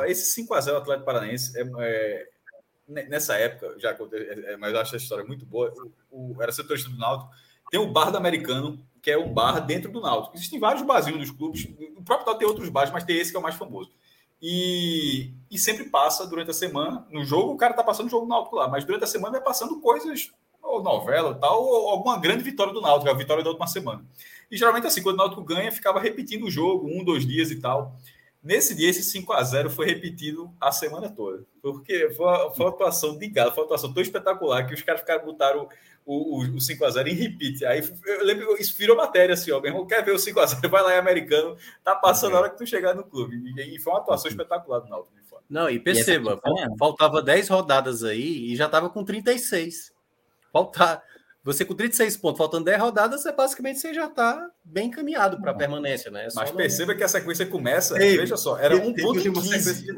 Esse 0.08 0.34
5 0.34 0.54
a 0.54 0.62
0 0.62 0.78
Atlético 0.78 1.06
Paranaense 1.06 1.58
é, 1.58 1.64
é, 1.80 2.28
nessa 3.08 3.36
época, 3.36 3.76
já 3.80 3.92
é, 3.92 4.58
mas 4.58 4.74
eu 4.74 4.80
acho 4.80 4.96
essa 4.96 5.04
história 5.04 5.26
muito 5.26 5.46
boa. 5.46 5.74
O, 6.12 6.36
o, 6.36 6.44
era 6.44 6.52
setorista 6.52 6.90
do 6.90 6.98
Náutico. 6.98 7.32
Tem 7.70 7.80
o 7.80 7.88
bar 7.88 8.12
do 8.12 8.18
americano, 8.18 8.86
que 9.02 9.10
é 9.10 9.18
um 9.18 9.34
bar 9.34 9.60
dentro 9.62 9.92
do 9.92 10.02
Náutico. 10.02 10.36
Existem 10.36 10.60
vários 10.60 10.84
barzinhos 10.84 11.20
nos 11.20 11.32
clubes. 11.32 11.66
O 11.96 12.04
próprio 12.04 12.26
Náutico 12.26 12.38
tem 12.40 12.48
outros 12.48 12.70
bares, 12.70 12.92
mas 12.92 13.04
tem 13.04 13.18
esse 13.18 13.32
que 13.32 13.38
é 13.38 13.40
o 13.40 13.44
mais 13.44 13.56
famoso. 13.56 13.92
E, 14.42 15.32
e 15.52 15.60
sempre 15.60 15.86
passa 15.86 16.26
durante 16.26 16.50
a 16.50 16.54
semana. 16.54 17.06
No 17.12 17.24
jogo, 17.24 17.54
o 17.54 17.58
cara 17.58 17.74
tá 17.74 17.84
passando 17.84 18.08
o 18.08 18.10
jogo 18.10 18.28
Náutico 18.28 18.56
lá, 18.56 18.68
mas 18.68 18.84
durante 18.84 19.04
a 19.04 19.08
semana 19.08 19.34
vai 19.34 19.42
passando 19.42 19.80
coisas, 19.80 20.32
ou 20.62 20.82
novela 20.82 21.36
tal, 21.36 21.64
ou 21.64 21.90
alguma 21.90 22.20
grande 22.20 22.44
vitória 22.44 22.74
do 22.74 22.82
Náutico, 22.82 23.10
a 23.10 23.14
vitória 23.14 23.44
da 23.44 23.50
última 23.50 23.68
semana. 23.68 24.04
E 24.50 24.58
geralmente, 24.58 24.88
assim, 24.88 25.04
quando 25.04 25.16
o 25.16 25.18
Náutico 25.18 25.44
ganha, 25.44 25.72
ficava 25.72 26.00
repetindo 26.00 26.46
o 26.46 26.52
jogo, 26.52 26.88
um, 26.88 27.04
dois 27.04 27.26
dias 27.26 27.52
e 27.52 27.60
tal. 27.60 27.96
Nesse 28.44 28.74
dia, 28.74 28.90
esse 28.90 29.04
5 29.04 29.32
a 29.34 29.44
0 29.44 29.70
foi 29.70 29.86
repetido 29.86 30.52
a 30.60 30.72
semana 30.72 31.10
toda. 31.10 31.46
Porque 31.62 32.10
foi 32.10 32.26
uma, 32.26 32.52
foi 32.52 32.66
uma 32.66 32.72
atuação 32.72 33.16
de 33.18 33.28
galo, 33.28 33.52
foi 33.52 33.62
uma 33.62 33.66
atuação 33.68 33.94
tão 33.94 34.02
espetacular 34.02 34.66
que 34.66 34.74
os 34.74 34.82
caras 34.82 35.02
ficaram, 35.02 35.24
botaram 35.24 35.70
o, 36.06 36.40
o, 36.40 36.56
o 36.56 36.62
5 36.62 36.86
a 36.86 36.90
0 36.90 37.10
em 37.10 37.14
repeat. 37.14 37.66
Aí 37.66 37.88
eu 38.06 38.26
lembro, 38.26 38.56
isso 38.60 38.78
virou 38.78 38.98
matéria 38.98 39.34
assim, 39.34 39.52
ó, 39.52 39.60
meu 39.60 39.72
irmão 39.72 39.86
quer 39.86 40.04
ver 40.04 40.14
o 40.14 40.20
5 40.20 40.40
a 40.40 40.46
0 40.46 40.70
vai 40.70 40.84
lá 40.84 40.96
em 40.96 41.00
americano, 41.00 41.58
tá 41.84 41.96
passando 41.96 42.36
a 42.36 42.40
hora 42.40 42.50
que 42.50 42.58
tu 42.58 42.66
chegar 42.66 42.94
no 42.96 43.04
clube. 43.04 43.42
E, 43.56 43.76
e 43.76 43.80
foi 43.80 43.94
uma 43.94 44.00
atuação 44.00 44.30
espetacular 44.30 44.80
do 44.80 44.90
Náutico. 44.90 45.22
Não, 45.52 45.70
e 45.70 45.78
perceba, 45.78 46.40
e 46.46 46.78
faltava 46.78 47.22
10 47.22 47.50
rodadas 47.50 48.06
aí 48.06 48.54
e 48.54 48.56
já 48.56 48.68
estava 48.68 48.90
com 48.90 49.04
36. 49.04 49.92
Faltar. 50.50 51.04
Você 51.44 51.66
com 51.66 51.74
36 51.74 52.16
pontos, 52.16 52.38
faltando 52.38 52.64
10 52.66 52.80
rodadas, 52.80 53.22
você 53.22 53.34
basicamente 53.34 53.80
você 53.80 53.94
já 53.94 54.06
está 54.06 54.50
bem 54.64 54.88
encaminhado 54.88 55.42
para 55.42 55.52
a 55.52 55.54
permanência, 55.54 56.10
né? 56.10 56.28
É 56.28 56.28
Mas 56.34 56.52
perceba 56.52 56.96
que 56.96 57.04
a 57.04 57.08
sequência 57.08 57.46
começa, 57.46 58.02
Ei, 58.02 58.16
veja 58.16 58.38
só, 58.38 58.58
era 58.58 58.78
um 58.78 58.94
ponto 58.94 59.20
e 59.20 59.30
15. 59.30 59.84
De 59.84 59.92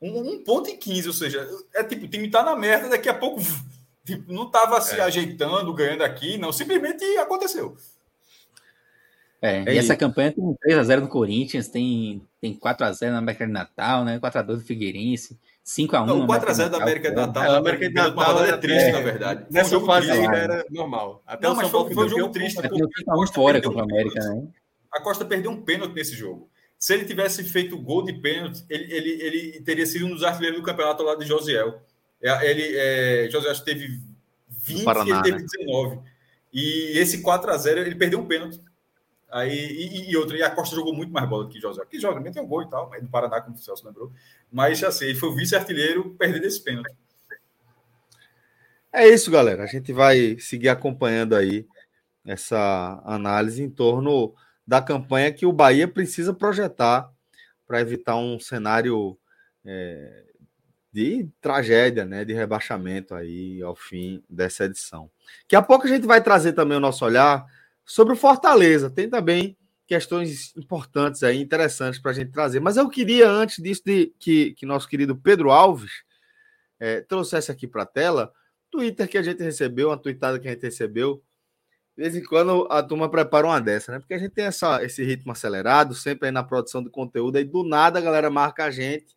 Um, 0.00 0.34
um, 0.34 0.44
ponto 0.44 0.70
e 0.70 0.76
15, 0.76 1.08
ou 1.08 1.14
seja, 1.14 1.48
é 1.74 1.82
tipo, 1.82 2.04
o 2.04 2.08
time 2.08 2.26
está 2.26 2.44
na 2.44 2.54
merda, 2.54 2.90
daqui 2.90 3.08
a 3.08 3.14
pouco 3.14 3.40
tipo, 4.04 4.32
não 4.32 4.46
estava 4.46 4.80
se 4.80 4.96
é. 4.96 5.02
ajeitando, 5.02 5.72
ganhando 5.72 6.02
aqui, 6.02 6.36
não, 6.36 6.52
simplesmente 6.52 7.04
aconteceu. 7.18 7.76
É, 9.40 9.62
é 9.66 9.74
e 9.74 9.78
essa 9.78 9.94
campanha 9.94 10.32
tem 10.32 10.56
3x0 10.66 11.00
no 11.00 11.08
Corinthians, 11.08 11.68
tem, 11.68 12.22
tem 12.40 12.58
4x0 12.58 13.10
na 13.10 13.18
América 13.18 13.46
de 13.46 13.52
Natal, 13.52 14.04
né? 14.04 14.18
4x2 14.18 14.46
do 14.46 14.60
Figueirense, 14.60 15.38
5x1 15.66 16.06
no 16.06 16.26
4x0 16.26 16.68
da 16.70 16.78
América 16.78 17.10
de 17.10 17.16
Natal. 17.16 17.52
A 17.52 17.56
América 17.58 17.88
de 17.88 17.94
Natal 17.94 18.44
é 18.44 18.56
triste, 18.56 18.88
é, 18.88 18.92
na 18.92 19.00
verdade. 19.00 19.46
Nessa 19.50 19.76
um 19.76 19.84
fase 19.84 20.10
ainda 20.10 20.36
era 20.36 20.64
normal. 20.70 21.22
Até 21.26 21.46
não, 21.46 21.54
mas 21.54 21.68
foi, 21.68 21.92
foi 21.92 22.06
um 22.06 22.08
jogo 22.08 22.32
triste. 22.32 22.58
A 22.58 22.68
Costa 23.04 23.34
fora 23.34 23.60
contra 23.60 23.80
a 23.80 23.84
América, 23.84 24.20
né? 24.20 24.46
A 24.90 25.00
Costa 25.00 25.24
perdeu 25.26 25.50
um 25.50 25.60
pênalti 25.60 25.94
nesse 25.94 26.14
jogo. 26.14 26.48
Se 26.78 26.94
ele 26.94 27.04
tivesse 27.04 27.44
feito 27.44 27.78
gol 27.78 28.02
de 28.02 28.12
pênalti, 28.14 28.64
ele, 28.68 28.92
ele, 28.92 29.10
ele 29.22 29.60
teria 29.60 29.86
sido 29.86 30.06
um 30.06 30.10
dos 30.10 30.22
artilheiros 30.22 30.60
do 30.60 30.64
campeonato 30.64 31.02
ao 31.02 31.08
lado 31.08 31.20
de 31.20 31.26
Josiel. 31.26 31.80
É, 32.24 32.50
ele, 32.50 32.76
é, 32.76 33.28
Josiel 33.30 33.54
teve 33.60 34.00
20 34.48 34.82
Paraná, 34.82 35.04
e 35.04 35.12
ele 35.12 35.22
teve 35.22 35.42
19. 35.58 35.96
Né? 35.96 36.02
E 36.52 36.98
esse 36.98 37.22
4x0, 37.22 37.78
ele 37.78 37.94
perdeu 37.94 38.18
um 38.18 38.26
pênalti. 38.26 38.58
Aí, 39.30 39.50
e, 39.52 40.10
e, 40.10 40.16
outra, 40.16 40.38
e 40.38 40.42
a 40.42 40.50
Costa 40.50 40.74
jogou 40.74 40.94
muito 40.94 41.12
mais 41.12 41.28
bola 41.28 41.48
que 41.48 41.60
José. 41.60 41.84
Que 41.90 41.98
joga, 41.98 42.22
tem 42.32 42.42
um 42.42 42.46
gol 42.46 42.62
e 42.62 42.70
tal, 42.70 42.88
mas 42.88 43.02
do 43.02 43.08
Paraná, 43.08 43.40
como 43.40 43.56
o 43.56 43.58
Celso 43.58 43.86
lembrou. 43.86 44.10
Mas 44.50 44.82
assim, 44.82 45.06
ele 45.06 45.18
foi 45.18 45.28
o 45.28 45.34
vice-artilheiro 45.34 46.14
perdendo 46.18 46.46
esse 46.46 46.62
pênalti. 46.62 46.94
É 48.92 49.08
isso, 49.08 49.30
galera. 49.30 49.64
A 49.64 49.66
gente 49.66 49.92
vai 49.92 50.38
seguir 50.38 50.68
acompanhando 50.68 51.34
aí 51.34 51.66
essa 52.24 53.02
análise 53.04 53.60
em 53.60 53.68
torno 53.68 54.32
da 54.66 54.80
campanha 54.80 55.32
que 55.32 55.44
o 55.44 55.52
Bahia 55.52 55.88
precisa 55.88 56.32
projetar 56.32 57.12
para 57.66 57.80
evitar 57.80 58.16
um 58.16 58.38
cenário 58.38 59.18
é, 59.64 60.24
de 60.94 61.28
tragédia, 61.40 62.04
né, 62.04 62.24
de 62.24 62.32
rebaixamento 62.32 63.16
aí 63.16 63.60
ao 63.60 63.74
fim 63.74 64.22
dessa 64.30 64.64
edição. 64.64 65.10
Daqui 65.42 65.56
a 65.56 65.62
pouco 65.62 65.86
a 65.86 65.90
gente 65.90 66.06
vai 66.06 66.22
trazer 66.22 66.52
também 66.52 66.76
o 66.76 66.80
nosso 66.80 67.04
olhar 67.04 67.44
Sobre 67.84 68.14
o 68.14 68.16
Fortaleza, 68.16 68.88
tem 68.88 69.10
também 69.10 69.58
questões 69.86 70.56
importantes 70.56 71.22
aí, 71.22 71.38
interessantes 71.38 72.00
para 72.00 72.12
a 72.12 72.14
gente 72.14 72.30
trazer. 72.30 72.60
Mas 72.60 72.78
eu 72.78 72.88
queria, 72.88 73.28
antes 73.28 73.62
disso, 73.62 73.82
de, 73.84 74.14
que, 74.18 74.54
que 74.54 74.64
nosso 74.64 74.88
querido 74.88 75.14
Pedro 75.14 75.50
Alves 75.50 75.90
é, 76.80 77.02
trouxesse 77.02 77.52
aqui 77.52 77.66
para 77.66 77.82
a 77.82 77.86
tela, 77.86 78.32
Twitter 78.70 79.06
que 79.06 79.18
a 79.18 79.22
gente 79.22 79.42
recebeu, 79.42 79.88
uma 79.88 79.98
tweetada 79.98 80.38
que 80.38 80.48
a 80.48 80.52
gente 80.52 80.62
recebeu. 80.62 81.22
De 81.94 82.02
vez 82.04 82.16
em 82.16 82.24
quando 82.24 82.66
a 82.70 82.82
turma 82.82 83.10
prepara 83.10 83.46
uma 83.46 83.60
dessa, 83.60 83.92
né? 83.92 83.98
Porque 83.98 84.14
a 84.14 84.18
gente 84.18 84.32
tem 84.32 84.46
essa, 84.46 84.82
esse 84.82 85.04
ritmo 85.04 85.32
acelerado, 85.32 85.94
sempre 85.94 86.28
aí 86.28 86.32
na 86.32 86.42
produção 86.42 86.82
de 86.82 86.88
conteúdo, 86.88 87.36
aí 87.36 87.44
do 87.44 87.62
nada 87.64 87.98
a 87.98 88.02
galera 88.02 88.30
marca 88.30 88.64
a 88.64 88.70
gente 88.70 89.14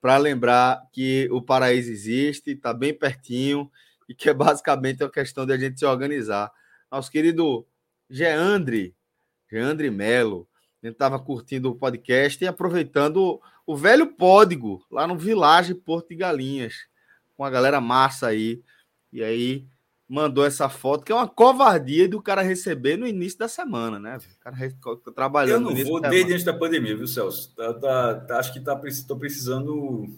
para 0.00 0.16
lembrar 0.16 0.82
que 0.92 1.28
o 1.30 1.42
paraíso 1.42 1.90
existe, 1.90 2.52
está 2.52 2.72
bem 2.72 2.94
pertinho 2.94 3.70
e 4.08 4.14
que 4.14 4.28
é 4.28 4.34
basicamente 4.34 5.02
uma 5.02 5.10
questão 5.10 5.44
de 5.44 5.52
a 5.52 5.58
gente 5.58 5.78
se 5.78 5.84
organizar 5.84 6.50
nosso 6.90 7.10
querido 7.10 7.66
Geandre, 8.08 8.94
Geandre 9.50 9.90
Melo. 9.90 10.48
A 10.82 10.86
gente 10.86 10.94
estava 10.94 11.18
curtindo 11.20 11.70
o 11.70 11.74
podcast 11.76 12.42
e 12.42 12.46
aproveitando 12.46 13.40
o 13.66 13.76
velho 13.76 14.06
pódigo 14.14 14.84
lá 14.90 15.06
no 15.06 15.16
Village 15.16 15.74
Porto 15.74 16.08
de 16.08 16.16
Galinhas, 16.16 16.74
com 17.36 17.44
a 17.44 17.50
galera 17.50 17.80
massa 17.80 18.28
aí. 18.28 18.62
E 19.12 19.22
aí 19.22 19.66
mandou 20.10 20.44
essa 20.44 20.68
foto, 20.68 21.04
que 21.04 21.12
é 21.12 21.14
uma 21.14 21.28
covardia 21.28 22.08
do 22.08 22.20
cara 22.20 22.42
receber 22.42 22.96
no 22.96 23.06
início 23.06 23.38
da 23.38 23.46
semana, 23.46 23.96
né? 23.96 24.18
O 24.18 24.40
cara 24.40 24.56
trabalhando. 25.14 25.70
Eu 25.70 25.76
não 25.76 25.84
vou 25.84 26.00
desde 26.00 26.32
antes 26.32 26.44
da 26.44 26.52
pandemia, 26.52 26.96
viu, 26.96 27.06
Celso? 27.06 27.54
Tá, 27.54 27.72
tá, 27.74 28.14
tá, 28.16 28.38
acho 28.40 28.52
que 28.52 28.58
tá, 28.58 28.74
tô 29.06 29.16
precisando 29.16 30.08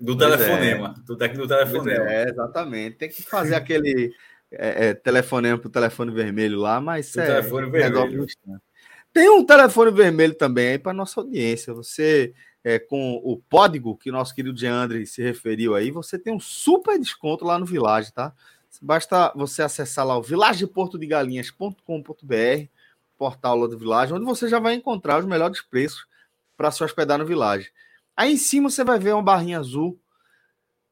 do 0.00 0.16
pois 0.16 0.18
telefonema. 0.18 0.94
É. 0.98 1.00
Do, 1.02 1.16
do 1.16 1.46
telefonema. 1.46 2.10
É, 2.10 2.28
exatamente. 2.28 2.96
Tem 2.96 3.08
que 3.08 3.22
fazer 3.22 3.54
aquele 3.54 4.12
é, 4.50 4.88
é, 4.88 4.94
telefonema 4.94 5.56
para 5.56 5.68
o 5.68 5.72
telefone 5.72 6.10
vermelho 6.10 6.58
lá, 6.58 6.80
mas 6.80 7.14
o 7.14 7.20
é, 7.20 7.26
telefone 7.26 7.70
vermelho. 7.70 8.26
Tem 9.12 9.30
um 9.30 9.46
telefone 9.46 9.92
vermelho 9.92 10.34
também 10.34 10.70
aí 10.70 10.78
para 10.78 10.92
nossa 10.92 11.20
audiência. 11.20 11.72
Você, 11.72 12.34
é, 12.66 12.78
com 12.80 13.20
o 13.22 13.40
código 13.48 13.96
que 13.96 14.10
nosso 14.10 14.34
querido 14.34 14.52
Deandre 14.52 15.06
se 15.06 15.22
referiu 15.22 15.76
aí, 15.76 15.92
você 15.92 16.18
tem 16.18 16.34
um 16.34 16.40
super 16.40 16.98
desconto 16.98 17.44
lá 17.44 17.60
no 17.60 17.64
Village, 17.64 18.12
tá? 18.12 18.34
Basta 18.82 19.32
você 19.36 19.62
acessar 19.62 20.04
lá 20.04 20.18
o 20.18 20.22
vilageportodegalinhas.com.br, 20.22 22.68
portal 23.16 23.56
lá 23.56 23.68
do 23.68 23.78
Village, 23.78 24.12
onde 24.12 24.24
você 24.24 24.48
já 24.48 24.58
vai 24.58 24.74
encontrar 24.74 25.20
os 25.20 25.24
melhores 25.24 25.60
preços 25.60 26.08
para 26.56 26.72
se 26.72 26.82
hospedar 26.82 27.18
no 27.18 27.24
Village. 27.24 27.70
Aí 28.16 28.32
em 28.32 28.36
cima 28.36 28.68
você 28.68 28.82
vai 28.82 28.98
ver 28.98 29.14
uma 29.14 29.22
barrinha 29.22 29.60
azul, 29.60 29.96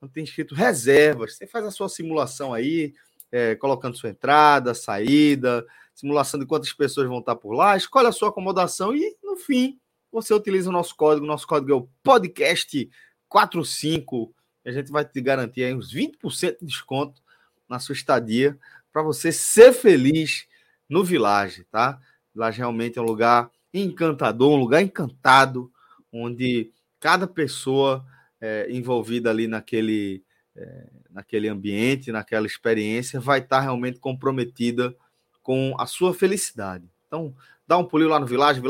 onde 0.00 0.12
tem 0.12 0.22
escrito 0.22 0.54
reservas. 0.54 1.34
Você 1.34 1.44
faz 1.44 1.64
a 1.64 1.72
sua 1.72 1.88
simulação 1.88 2.54
aí, 2.54 2.94
é, 3.32 3.56
colocando 3.56 3.96
sua 3.96 4.10
entrada, 4.10 4.74
saída, 4.74 5.66
simulação 5.92 6.38
de 6.38 6.46
quantas 6.46 6.72
pessoas 6.72 7.08
vão 7.08 7.18
estar 7.18 7.34
por 7.34 7.52
lá, 7.52 7.76
escolhe 7.76 8.06
a 8.06 8.12
sua 8.12 8.28
acomodação 8.28 8.94
e, 8.94 9.16
no 9.24 9.36
fim, 9.36 9.80
você 10.14 10.32
utiliza 10.32 10.70
o 10.70 10.72
nosso 10.72 10.96
código. 10.96 11.26
Nosso 11.26 11.46
código 11.46 11.72
é 11.72 11.74
o 11.74 11.86
podcast45. 12.06 14.32
A 14.64 14.70
gente 14.70 14.90
vai 14.90 15.04
te 15.04 15.20
garantir 15.20 15.64
aí 15.64 15.74
uns 15.74 15.92
20% 15.92 16.60
de 16.60 16.66
desconto 16.66 17.20
na 17.68 17.78
sua 17.78 17.92
estadia 17.92 18.58
para 18.92 19.02
você 19.02 19.30
ser 19.32 19.72
feliz 19.72 20.46
no 20.88 21.04
Village, 21.04 21.64
tá? 21.64 22.00
Village 22.32 22.58
realmente 22.58 22.98
é 22.98 23.02
um 23.02 23.06
lugar 23.06 23.50
encantador, 23.72 24.52
um 24.52 24.60
lugar 24.60 24.80
encantado, 24.80 25.72
onde 26.12 26.70
cada 27.00 27.26
pessoa 27.26 28.06
é, 28.40 28.68
envolvida 28.70 29.30
ali 29.30 29.48
naquele 29.48 30.22
é, 30.56 30.86
naquele 31.10 31.48
ambiente, 31.48 32.12
naquela 32.12 32.46
experiência, 32.46 33.20
vai 33.20 33.40
estar 33.40 33.60
realmente 33.60 33.98
comprometida 33.98 34.96
com 35.42 35.74
a 35.78 35.86
sua 35.86 36.14
felicidade. 36.14 36.88
Então, 37.06 37.34
dá 37.66 37.76
um 37.76 37.84
pulinho 37.84 38.10
lá 38.10 38.18
no 38.18 38.26
Village, 38.26 38.60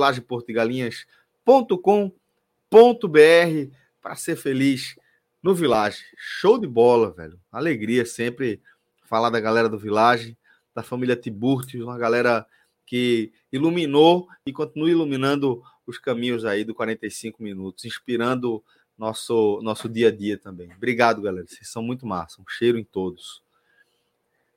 vilageportugalinhas.com.br 1.45 3.77
para 4.01 4.17
ser 4.17 4.37
feliz 4.37 4.97
no 5.43 5.55
Village. 5.55 6.03
Show 6.17 6.59
de 6.59 6.67
bola, 6.67 7.13
velho. 7.13 7.39
Alegria 7.53 8.05
sempre 8.05 8.61
falar 9.05 9.31
da 9.31 9.41
galera 9.41 9.69
do 9.69 9.79
Village, 9.79 10.37
da 10.75 10.83
família 10.83 11.15
Tiburti, 11.15 11.83
uma 11.83 11.99
galera 11.99 12.47
que 12.87 13.33
iluminou 13.53 14.27
e 14.47 14.53
continua 14.53 14.91
iluminando 14.91 15.63
os 15.87 15.99
caminhos 15.99 16.45
aí 16.45 16.65
do 16.65 16.75
45 16.75 17.43
minutos, 17.43 17.85
inspirando 17.85 18.63
nosso, 18.97 19.61
nosso 19.63 19.89
dia 19.89 20.09
a 20.09 20.11
dia 20.11 20.39
também. 20.39 20.73
Obrigado, 20.75 21.23
galera. 21.23 21.47
Vocês 21.47 21.69
são 21.69 21.83
muito 21.83 22.07
massa. 22.07 22.41
Um 22.41 22.49
cheiro 22.49 22.79
em 22.79 22.85
todos. 22.85 23.43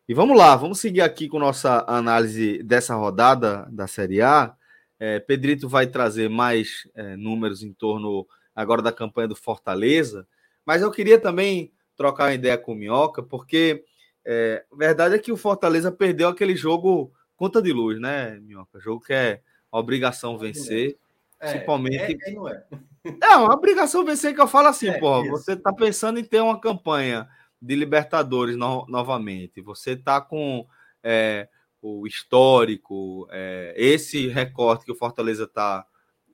E 0.08 0.14
vamos 0.14 0.38
lá, 0.38 0.56
vamos 0.56 0.80
seguir 0.80 1.02
aqui 1.02 1.28
com 1.28 1.38
nossa 1.38 1.84
análise 1.86 2.64
dessa 2.64 2.96
rodada 2.96 3.68
da 3.70 3.88
Série 3.88 4.22
A. 4.22 4.56
É, 5.00 5.20
Pedrito 5.20 5.70
vai 5.70 5.88
trazer 5.88 6.30
mais 6.30 6.88
é, 6.95 7.16
números 7.16 7.62
em 7.64 7.72
torno 7.72 8.28
agora 8.56 8.82
da 8.82 8.91
campanha 8.91 9.28
do 9.28 9.36
Fortaleza, 9.36 10.28
mas 10.66 10.82
eu 10.82 10.91
queria 10.91 11.20
também 11.20 11.72
trocar 11.95 12.26
uma 12.26 12.34
ideia 12.34 12.58
com 12.58 12.74
o 12.74 12.76
Minhoca, 12.76 13.22
porque 13.22 13.84
é, 14.26 14.66
a 14.72 14.76
verdade 14.76 15.16
é 15.16 15.20
que 15.20 15.32
o 15.32 15.38
Fortaleza 15.38 15.91
perdeu 15.91 16.28
aquele 16.28 16.56
jogo 16.56 17.12
conta 17.36 17.62
de 17.62 17.72
luz, 17.72 18.00
né, 18.00 18.39
Minhoca? 18.39 18.80
Jogo 18.80 19.04
que 19.04 19.14
é 19.14 19.41
obrigação 19.72 20.38
vencer. 20.38 20.98
É, 21.39 21.52
principalmente. 21.52 22.18
É, 22.24 22.30
é, 22.30 22.34
não 22.34 22.50
é. 22.50 22.64
é 23.22 23.36
uma 23.36 23.54
obrigação 23.54 24.04
vencer 24.04 24.34
que 24.34 24.41
eu 24.41 24.48
falo 24.48 24.68
assim, 24.68 24.89
é, 24.89 25.00
pô. 25.00 25.24
Você 25.30 25.56
tá 25.56 25.72
pensando 25.72 26.20
em 26.20 26.24
ter 26.24 26.41
uma 26.41 26.60
campanha 26.60 27.28
de 27.62 27.76
Libertadores 27.76 28.56
no, 28.56 28.86
novamente. 28.88 29.62
Você 29.62 29.95
tá 29.95 30.20
com 30.20 30.68
é, 31.04 31.48
o 31.88 32.08
histórico, 32.08 33.28
é, 33.32 33.74
esse 33.78 34.28
recorte 34.28 34.86
que 34.86 34.92
o 34.92 34.96
Fortaleza 34.96 35.48
tá 35.48 35.86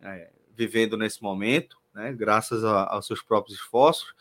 é, 0.01 0.31
vivendo 0.55 0.97
nesse 0.97 1.21
momento, 1.21 1.77
né? 1.93 2.13
Graças 2.13 2.63
a, 2.63 2.93
aos 2.93 3.05
seus 3.05 3.21
próprios 3.21 3.57
esforços. 3.57 4.13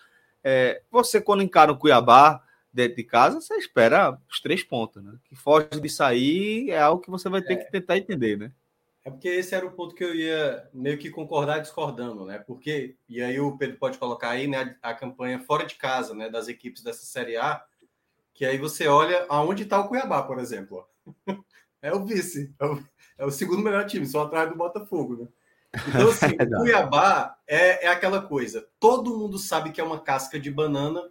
É, 0.44 0.82
você, 0.90 1.20
quando 1.20 1.42
encara 1.42 1.72
o 1.72 1.78
Cuiabá 1.78 2.42
dentro 2.72 2.96
de 2.96 3.04
casa, 3.04 3.40
você 3.40 3.54
espera 3.54 4.18
os 4.30 4.40
três 4.40 4.62
pontos, 4.62 5.02
né? 5.02 5.14
Que 5.24 5.36
foge 5.36 5.68
de 5.80 5.88
sair 5.88 6.70
é 6.70 6.80
algo 6.80 7.02
que 7.02 7.10
você 7.10 7.28
vai 7.28 7.42
ter 7.42 7.56
que 7.56 7.70
tentar 7.70 7.98
entender, 7.98 8.36
né? 8.36 8.52
É 9.04 9.10
porque 9.10 9.28
esse 9.28 9.54
era 9.54 9.66
o 9.66 9.72
ponto 9.72 9.94
que 9.94 10.04
eu 10.04 10.14
ia 10.14 10.68
meio 10.72 10.96
que 10.96 11.10
concordar 11.10 11.58
discordando, 11.58 12.24
né? 12.24 12.38
Porque, 12.38 12.94
e 13.08 13.20
aí 13.20 13.40
o 13.40 13.56
Pedro 13.58 13.76
pode 13.76 13.98
colocar 13.98 14.30
aí, 14.30 14.46
né, 14.46 14.76
a 14.80 14.94
campanha 14.94 15.40
fora 15.40 15.66
de 15.66 15.74
casa, 15.74 16.14
né, 16.14 16.30
das 16.30 16.46
equipes 16.46 16.84
dessa 16.84 17.04
Série 17.04 17.36
A, 17.36 17.64
que 18.32 18.44
aí 18.44 18.58
você 18.58 18.86
olha 18.86 19.26
aonde 19.28 19.64
está 19.64 19.80
o 19.80 19.88
Cuiabá, 19.88 20.22
por 20.22 20.38
exemplo. 20.38 20.86
É 21.80 21.92
o 21.92 22.04
vice, 22.04 22.54
é 22.60 22.64
o, 22.64 22.84
é 23.18 23.26
o, 23.26 23.30
segundo 23.30 23.60
melhor 23.60 23.84
time, 23.86 24.06
só 24.06 24.22
atrás 24.22 24.48
do 24.48 24.56
Botafogo, 24.56 25.16
né? 25.16 25.28
Então, 25.88 26.08
assim, 26.10 26.26
o 26.26 26.58
Cuiabá 26.58 27.36
é, 27.44 27.86
é 27.86 27.88
aquela 27.88 28.22
coisa. 28.22 28.68
Todo 28.78 29.18
mundo 29.18 29.36
sabe 29.36 29.72
que 29.72 29.80
é 29.80 29.84
uma 29.84 29.98
casca 29.98 30.38
de 30.38 30.48
banana 30.48 31.10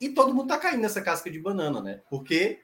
e 0.00 0.08
todo 0.08 0.34
mundo 0.34 0.48
tá 0.48 0.58
caindo 0.58 0.80
nessa 0.80 1.00
casca 1.00 1.30
de 1.30 1.38
banana, 1.38 1.80
né? 1.80 2.02
Porque 2.10 2.60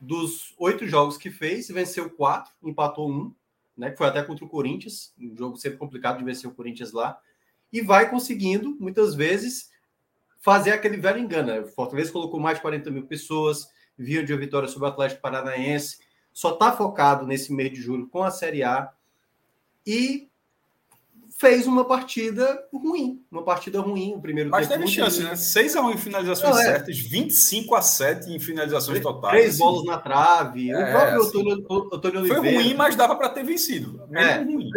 dos 0.00 0.54
oito 0.56 0.86
jogos 0.86 1.16
que 1.16 1.30
fez, 1.30 1.66
venceu 1.66 2.08
quatro, 2.10 2.52
empatou 2.62 3.10
um, 3.10 3.34
né? 3.76 3.90
Que 3.90 3.96
foi 3.96 4.06
até 4.06 4.22
contra 4.22 4.44
o 4.44 4.48
Corinthians, 4.48 5.12
um 5.18 5.36
jogo 5.36 5.56
sempre 5.56 5.78
complicado 5.78 6.18
de 6.18 6.24
vencer 6.24 6.48
o 6.48 6.54
Corinthians 6.54 6.92
lá, 6.92 7.18
e 7.72 7.80
vai 7.80 8.08
conseguindo, 8.08 8.76
muitas 8.78 9.14
vezes, 9.16 9.70
fazer 10.38 10.70
aquele 10.70 10.96
velho 10.96 11.18
engano. 11.18 11.48
Né? 11.48 11.60
O 11.60 11.66
Fortaleza 11.66 12.12
colocou 12.12 12.40
mais 12.40 12.58
de 12.58 12.62
40 12.62 12.90
mil 12.90 13.06
pessoas, 13.06 13.68
vinha 13.98 14.24
de 14.24 14.32
uma 14.32 14.38
vitória 14.38 14.68
sobre 14.68 14.88
o 14.88 14.92
Atlético 14.92 15.20
Paranaense, 15.20 15.98
só 16.32 16.52
está 16.52 16.72
focado 16.72 17.26
nesse 17.26 17.52
mês 17.52 17.72
de 17.72 17.80
julho 17.80 18.06
com 18.08 18.22
a 18.22 18.30
Série 18.30 18.62
A 18.62 18.90
e 19.86 20.28
fez 21.38 21.68
uma 21.68 21.84
partida 21.84 22.66
ruim, 22.72 23.24
uma 23.30 23.44
partida 23.44 23.80
ruim 23.80 24.14
o 24.14 24.20
primeiro 24.20 24.50
Mas 24.50 24.66
tempo. 24.66 24.80
Mas 24.80 24.94
teve 24.94 25.08
chance, 25.08 25.22
né? 25.22 25.36
6 25.36 25.76
a 25.76 25.82
1 25.82 25.90
em 25.92 25.96
finalizações 25.96 26.54
Não, 26.54 26.60
é. 26.60 26.64
certas, 26.64 26.98
25 26.98 27.74
a 27.76 27.82
7 27.82 28.32
em 28.32 28.40
finalizações 28.40 29.00
totais. 29.00 29.34
Três 29.34 29.54
assim. 29.54 29.58
bolas 29.58 29.84
na 29.84 29.98
trave. 29.98 30.70
É, 30.70 30.74
o 30.74 30.90
próprio 30.90 31.22
assim, 31.22 31.28
Antônio, 31.52 31.90
Antônio 31.92 32.20
Oliveira. 32.20 32.42
Foi 32.42 32.54
ruim, 32.54 32.74
mas 32.74 32.96
dava 32.96 33.14
para 33.14 33.28
ter 33.28 33.44
vencido. 33.44 34.08
É, 34.12 34.38
ruim. 34.38 34.68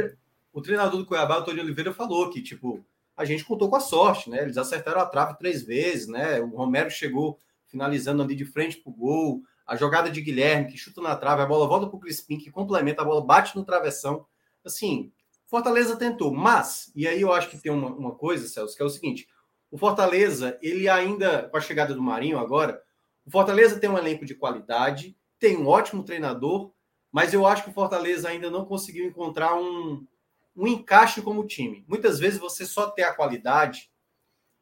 O 0.53 0.61
treinador 0.61 0.99
do 0.99 1.05
Cuiabá, 1.05 1.39
Antônio 1.39 1.63
Oliveira, 1.63 1.93
falou 1.93 2.30
que, 2.30 2.41
tipo, 2.41 2.84
a 3.17 3.26
gente 3.26 3.43
contou 3.43 3.69
com 3.69 3.76
a 3.76 3.80
sorte, 3.80 4.30
né? 4.30 4.43
Eles 4.43 4.57
acertaram 4.57 5.01
a 5.01 5.05
trave 5.05 5.38
três 5.38 5.63
vezes, 5.63 6.07
né? 6.07 6.39
O 6.41 6.49
Romero 6.49 6.91
chegou 6.91 7.39
finalizando 7.72 8.22
ali 8.22 8.36
de 8.36 8.45
frente 8.45 8.78
pro 8.78 8.91
gol. 8.91 9.41
A 9.65 9.76
jogada 9.76 10.11
de 10.11 10.22
Guilherme, 10.22 10.69
que 10.69 10.78
chuta 10.78 11.01
na 11.01 11.15
trave, 11.15 11.41
a 11.41 11.45
bola 11.45 11.67
volta 11.67 11.88
pro 11.88 11.99
Crispim, 11.99 12.38
que 12.38 12.51
complementa, 12.51 13.01
a 13.01 13.05
bola 13.05 13.26
bate 13.26 13.55
no 13.55 13.63
travessão. 13.63 14.26
Assim, 14.63 15.11
Fortaleza 15.45 15.95
tentou, 15.95 16.34
mas, 16.34 16.91
e 16.95 17.07
aí 17.07 17.22
eu 17.22 17.34
acho 17.34 17.49
que 17.49 17.57
tem 17.57 17.72
uma, 17.72 17.89
uma 17.89 18.15
coisa, 18.15 18.47
Celso, 18.47 18.76
que 18.76 18.82
é 18.82 18.86
o 18.86 18.89
seguinte: 18.89 19.28
o 19.69 19.78
Fortaleza, 19.78 20.57
ele 20.61 20.88
ainda, 20.88 21.49
com 21.49 21.57
a 21.57 21.61
chegada 21.61 21.93
do 21.93 22.01
Marinho 22.01 22.39
agora, 22.39 22.82
o 23.26 23.30
Fortaleza 23.30 23.80
tem 23.80 23.89
um 23.89 23.97
elenco 23.97 24.26
de 24.26 24.34
qualidade, 24.34 25.17
tem 25.38 25.57
um 25.57 25.67
ótimo 25.67 26.03
treinador, 26.03 26.72
mas 27.11 27.34
eu 27.34 27.45
acho 27.45 27.63
que 27.65 27.69
o 27.69 27.74
Fortaleza 27.74 28.30
ainda 28.30 28.49
não 28.49 28.63
conseguiu 28.63 29.05
encontrar 29.05 29.55
um, 29.55 30.07
um 30.55 30.67
encaixe 30.67 31.22
como 31.22 31.45
time. 31.45 31.84
Muitas 31.86 32.17
vezes 32.17 32.39
você 32.39 32.65
só 32.65 32.89
tem 32.89 33.03
a 33.03 33.13
qualidade, 33.13 33.91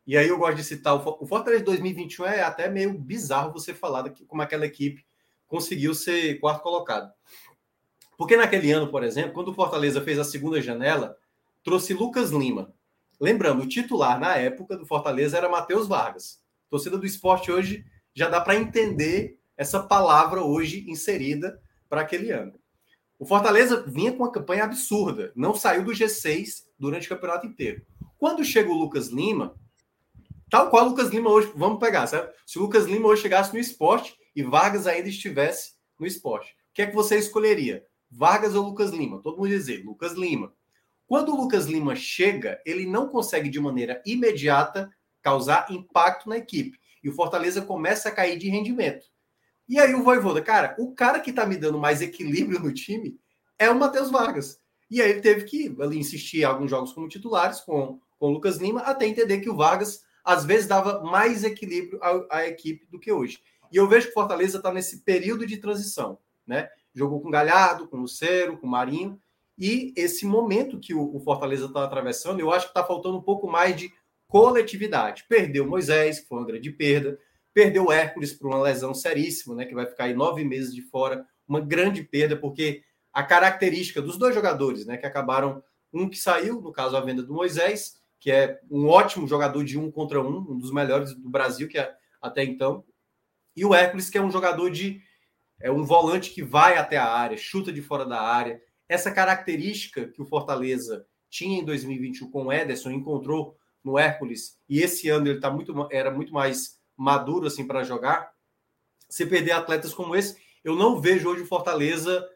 e 0.10 0.18
aí 0.18 0.28
eu 0.28 0.40
gosto 0.40 0.56
de 0.56 0.64
citar 0.64 0.96
o 0.96 1.28
Fortaleza 1.28 1.64
2021 1.64 2.26
é 2.26 2.42
até 2.42 2.68
meio 2.68 2.98
bizarro 2.98 3.54
você 3.54 3.76
falar 3.76 4.10
como 4.28 4.42
aquela 4.42 4.66
equipe 4.66 5.06
conseguiu 5.46 5.94
ser 5.94 6.40
quarto 6.40 6.64
colocado. 6.64 7.14
Porque 8.18 8.36
naquele 8.36 8.72
ano, 8.72 8.90
por 8.90 9.04
exemplo, 9.04 9.34
quando 9.34 9.50
o 9.50 9.54
Fortaleza 9.54 10.02
fez 10.02 10.18
a 10.18 10.24
segunda 10.24 10.60
janela, 10.60 11.16
trouxe 11.64 11.94
Lucas 11.94 12.32
Lima. 12.32 12.74
Lembrando, 13.22 13.62
o 13.62 13.68
titular 13.68 14.20
na 14.20 14.36
época 14.36 14.76
do 14.76 14.84
Fortaleza 14.84 15.38
era 15.38 15.48
Matheus 15.48 15.88
Vargas. 15.88 16.40
Torcida 16.72 16.98
do 16.98 17.06
esporte 17.06 17.52
hoje 17.52 17.86
já 18.12 18.28
dá 18.28 18.42
para 18.42 18.56
entender 18.56 19.40
essa 19.56 19.80
palavra 19.80 20.42
hoje 20.42 20.90
inserida 20.90 21.62
para 21.88 22.02
aquele 22.02 22.32
ano. 22.32 22.60
O 23.20 23.28
Fortaleza 23.28 23.84
vinha 23.86 24.12
com 24.12 24.24
uma 24.24 24.32
campanha 24.32 24.64
absurda, 24.64 25.32
não 25.36 25.54
saiu 25.54 25.84
do 25.84 25.92
G6 25.92 26.64
durante 26.80 27.06
o 27.06 27.10
campeonato 27.10 27.46
inteiro. 27.46 27.86
Quando 28.18 28.44
chega 28.44 28.72
o 28.72 28.74
Lucas 28.74 29.10
Lima, 29.10 29.56
tal 30.50 30.70
qual 30.70 30.86
o 30.86 30.90
Lucas 30.90 31.10
Lima 31.10 31.30
hoje, 31.30 31.52
vamos 31.56 31.80
pegar, 31.80 32.08
certo? 32.08 32.34
Se 32.46 32.58
o 32.58 32.64
Lucas 32.64 32.86
Lima 32.86 33.08
hoje 33.08 33.22
chegasse 33.22 33.54
no 33.54 33.60
esporte 33.60 34.16
e 34.36 34.44
Vargas 34.44 34.88
ainda 34.88 35.10
estivesse 35.10 35.74
no 36.00 36.06
esporte, 36.06 36.52
o 36.52 36.74
que 36.74 36.82
é 36.82 36.88
que 36.88 36.96
você 36.96 37.18
escolheria? 37.18 37.86
Vargas 38.10 38.56
ou 38.56 38.66
Lucas 38.66 38.92
Lima? 38.92 39.22
Todo 39.22 39.38
mundo 39.38 39.50
dizer 39.50 39.84
Lucas 39.86 40.14
Lima. 40.14 40.54
Quando 41.06 41.34
o 41.34 41.36
Lucas 41.36 41.66
Lima 41.66 41.96
chega, 41.96 42.62
ele 42.66 42.86
não 42.86 43.10
consegue 43.10 43.50
de 43.50 43.60
maneira 43.60 44.02
imediata 44.06 44.90
causar 45.22 45.68
impacto 45.72 46.30
na 46.30 46.38
equipe. 46.38 46.80
E 47.04 47.10
o 47.10 47.14
Fortaleza 47.14 47.62
começa 47.62 48.10
a 48.10 48.12
cair 48.12 48.38
de 48.38 48.50
rendimento. 48.50 49.06
E 49.68 49.80
aí 49.80 49.94
o 49.94 50.04
Voivoda, 50.04 50.42
cara, 50.42 50.76
o 50.80 50.94
cara 50.94 51.20
que 51.20 51.32
tá 51.32 51.46
me 51.46 51.56
dando 51.56 51.78
mais 51.78 52.02
equilíbrio 52.02 52.60
no 52.60 52.74
time 52.74 53.20
é 53.58 53.70
o 53.70 53.78
Matheus 53.78 54.10
Vargas. 54.10 54.60
E 54.90 55.02
aí 55.02 55.12
ele 55.12 55.22
teve 55.22 55.46
que 55.46 55.76
ali, 55.80 56.00
insistir 56.00 56.42
em 56.42 56.44
alguns 56.44 56.72
jogos 56.72 56.92
como 56.92 57.08
titulares 57.08 57.60
com, 57.60 58.00
com 58.18 58.28
o 58.28 58.32
Lucas 58.32 58.58
Lima, 58.58 58.82
até 58.82 59.06
entender 59.06 59.40
que 59.40 59.50
o 59.50 59.56
Vargas 59.56 60.02
às 60.30 60.46
vezes 60.46 60.68
dava 60.68 61.02
mais 61.04 61.44
equilíbrio 61.44 62.00
à, 62.02 62.38
à 62.38 62.48
equipe 62.48 62.86
do 62.90 63.00
que 63.00 63.12
hoje. 63.12 63.40
E 63.72 63.78
eu 63.78 63.88
vejo 63.88 64.08
que 64.08 64.12
o 64.12 64.16
Fortaleza 64.16 64.58
está 64.58 64.72
nesse 64.72 65.04
período 65.04 65.46
de 65.46 65.58
transição, 65.58 66.18
né? 66.46 66.70
jogou 66.94 67.22
com 67.22 67.30
Galhardo, 67.30 67.88
com 67.88 67.98
Lucero, 67.98 68.58
com 68.58 68.68
Marinho. 68.68 69.20
E 69.58 69.94
esse 69.96 70.26
momento 70.26 70.80
que 70.80 70.94
o, 70.94 71.20
Fortaleza 71.20 71.66
está 71.66 71.84
atravessando, 71.84 72.40
eu 72.40 72.52
acho 72.52 72.68
que 72.68 72.72
está 72.72 72.84
faltando 72.84 73.18
um 73.18 73.22
pouco 73.22 73.48
mais 73.48 73.76
de 73.76 73.92
coletividade. 74.28 75.26
Perdeu 75.28 75.68
Moisés, 75.68 76.20
que 76.20 76.28
foi 76.28 76.38
uma 76.38 76.48
grande 76.48 76.72
perda. 76.72 77.20
Perdeu 77.54 77.86
o 77.86 77.92
Hércules 77.92 78.34
por 78.34 78.48
uma 78.48 78.62
lesão 78.62 78.94
seríssima, 78.94 79.56
né? 79.56 79.66
Que 79.66 79.76
vai 79.76 79.86
ficar 79.86 80.06
aí 80.06 80.14
nove 80.14 80.44
meses 80.46 80.74
de 80.74 80.82
fora. 80.82 81.26
Uma 81.48 81.60
grande 81.60 82.04
perda, 82.04 82.38
porque 82.38 82.84
a 83.12 83.24
característica 83.24 84.02
dos 84.02 84.18
dois 84.18 84.34
jogadores, 84.34 84.86
né? 84.86 84.98
Que 84.98 85.06
acabaram. 85.06 85.64
Um 85.92 86.08
que 86.08 86.18
saiu, 86.18 86.62
no 86.62 86.72
caso, 86.72 86.96
a 86.96 87.02
venda 87.02 87.24
do 87.24 87.34
Moisés, 87.34 87.99
que 88.20 88.32
é 88.32 88.60
um 88.70 88.88
ótimo 88.88 89.28
jogador 89.28 89.64
de 89.64 89.78
um 89.78 89.90
contra 89.90 90.22
um, 90.22 90.40
um 90.40 90.58
dos 90.58 90.72
melhores 90.72 91.16
do 91.16 91.30
Brasil, 91.30 91.68
que 91.68 91.78
é 91.78 91.94
até 92.22 92.44
então. 92.44 92.84
E 93.56 93.66
o 93.66 93.74
Hércules, 93.74 94.10
que 94.10 94.18
é 94.18 94.22
um 94.22 94.32
jogador 94.32 94.70
de 94.70 95.02
é 95.62 95.70
um 95.70 95.84
volante 95.84 96.32
que 96.32 96.42
vai 96.42 96.78
até 96.78 96.98
a 96.98 97.06
área, 97.06 97.38
chuta 97.38 97.72
de 97.72 97.82
fora 97.82 98.06
da 98.06 98.22
área. 98.22 98.62
Essa 98.88 99.12
característica 99.12 100.08
que 100.08 100.22
o 100.22 100.26
Fortaleza 100.26 101.06
tinha 101.30 101.60
em 101.60 101.66
2021 101.66 102.32
com 102.32 102.46
o 102.46 102.54
Ederson, 102.54 102.92
encontrou 102.92 103.58
no 103.84 103.98
Hércules, 103.98 104.58
e 104.68 104.82
esse 104.82 105.10
ano 105.10 105.28
ele 105.28 105.40
tá 105.40 105.50
muito, 105.50 105.88
era 105.92 106.12
muito 106.12 106.34
mais 106.34 106.80
maduro 106.98 107.48
assim 107.48 107.66
para 107.66 107.84
jogar. 107.84 108.32
Se 109.10 109.26
perder 109.26 109.52
atletas 109.52 109.94
como 109.94 110.16
esse, 110.16 110.38
eu 110.64 110.76
não 110.76 111.00
vejo 111.00 111.30
hoje 111.30 111.44
o 111.44 111.48
Fortaleza 111.48 112.28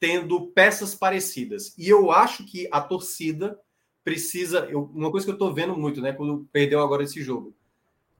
tendo 0.00 0.48
peças 0.52 0.94
parecidas. 0.94 1.76
E 1.76 1.88
eu 1.88 2.10
acho 2.10 2.44
que 2.44 2.68
a 2.70 2.80
torcida 2.80 3.58
precisa. 4.06 4.60
Eu, 4.70 4.90
uma 4.94 5.10
coisa 5.10 5.26
que 5.26 5.30
eu 5.30 5.34
estou 5.34 5.52
vendo 5.52 5.76
muito, 5.76 6.00
né? 6.00 6.12
Quando 6.12 6.48
perdeu 6.52 6.80
agora 6.80 7.02
esse 7.02 7.20
jogo. 7.20 7.52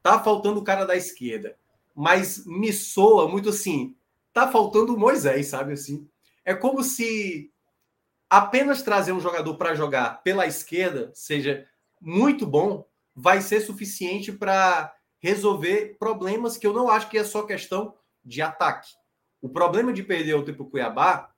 Tá 0.03 0.23
faltando 0.23 0.59
o 0.61 0.65
cara 0.65 0.85
da 0.85 0.97
esquerda. 0.97 1.57
Mas 1.95 2.45
me 2.45 2.73
soa 2.73 3.27
muito 3.29 3.49
assim 3.49 3.97
tá 4.37 4.53
faltando 4.53 4.95
o 4.95 4.99
Moisés, 4.99 5.47
sabe 5.47 5.73
assim? 5.73 6.07
É 6.45 6.55
como 6.55 6.83
se 6.83 7.51
apenas 8.29 8.83
trazer 8.83 9.13
um 9.13 9.21
jogador 9.21 9.57
para 9.57 9.75
jogar 9.75 10.23
pela 10.23 10.47
esquerda 10.47 11.11
seja 11.15 11.67
muito 11.99 12.47
bom, 12.47 12.87
vai 13.15 13.41
ser 13.41 13.63
suficiente 13.63 14.31
para 14.31 14.95
resolver 15.21 15.97
problemas 15.99 16.59
que 16.59 16.67
eu 16.67 16.75
não 16.75 16.91
acho 16.91 17.09
que 17.09 17.17
é 17.17 17.25
só 17.25 17.45
questão 17.45 17.95
de 18.23 18.43
ataque. 18.43 18.91
O 19.41 19.49
problema 19.49 19.91
de 19.91 20.03
perder 20.03 20.35
o 20.35 20.45
tempo 20.45 20.67
Cuiabá 20.67 21.31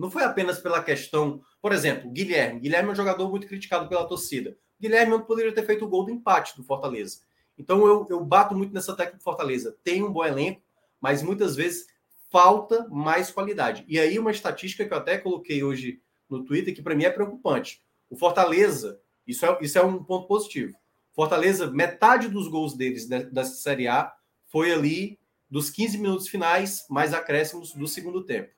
não 0.00 0.10
foi 0.10 0.24
apenas 0.24 0.58
pela 0.58 0.82
questão, 0.82 1.42
por 1.60 1.72
exemplo, 1.72 2.10
Guilherme. 2.10 2.60
Guilherme 2.60 2.88
é 2.88 2.92
um 2.92 2.96
jogador 2.96 3.28
muito 3.28 3.46
criticado 3.46 3.86
pela 3.86 4.06
torcida. 4.06 4.56
Guilherme 4.80 5.22
poderia 5.24 5.54
ter 5.54 5.66
feito 5.66 5.84
o 5.84 5.88
gol 5.88 6.06
do 6.06 6.10
empate 6.10 6.56
do 6.56 6.64
Fortaleza. 6.64 7.18
Então 7.58 7.86
eu, 7.86 8.06
eu 8.08 8.24
bato 8.24 8.54
muito 8.54 8.72
nessa 8.72 8.96
técnica 8.96 9.18
do 9.18 9.22
Fortaleza. 9.22 9.76
Tem 9.84 10.02
um 10.02 10.10
bom 10.10 10.24
elenco, 10.24 10.62
mas 10.98 11.22
muitas 11.22 11.54
vezes 11.54 11.86
falta 12.30 12.88
mais 12.88 13.30
qualidade. 13.30 13.84
E 13.86 14.00
aí, 14.00 14.18
uma 14.18 14.30
estatística 14.30 14.86
que 14.86 14.94
eu 14.94 14.96
até 14.96 15.18
coloquei 15.18 15.62
hoje 15.62 16.00
no 16.30 16.44
Twitter, 16.44 16.74
que 16.74 16.80
para 16.80 16.94
mim 16.94 17.04
é 17.04 17.10
preocupante. 17.10 17.82
O 18.08 18.16
Fortaleza, 18.16 18.98
isso 19.26 19.44
é, 19.44 19.58
isso 19.60 19.78
é 19.78 19.84
um 19.84 20.02
ponto 20.02 20.26
positivo. 20.26 20.74
Fortaleza, 21.12 21.70
metade 21.70 22.26
dos 22.26 22.48
gols 22.48 22.74
deles 22.74 23.06
dessa 23.06 23.56
Série 23.56 23.86
A 23.86 24.10
foi 24.46 24.72
ali 24.72 25.18
dos 25.50 25.68
15 25.68 25.98
minutos 25.98 26.26
finais, 26.26 26.86
mais 26.88 27.12
acréscimos 27.12 27.74
do 27.74 27.86
segundo 27.86 28.24
tempo. 28.24 28.48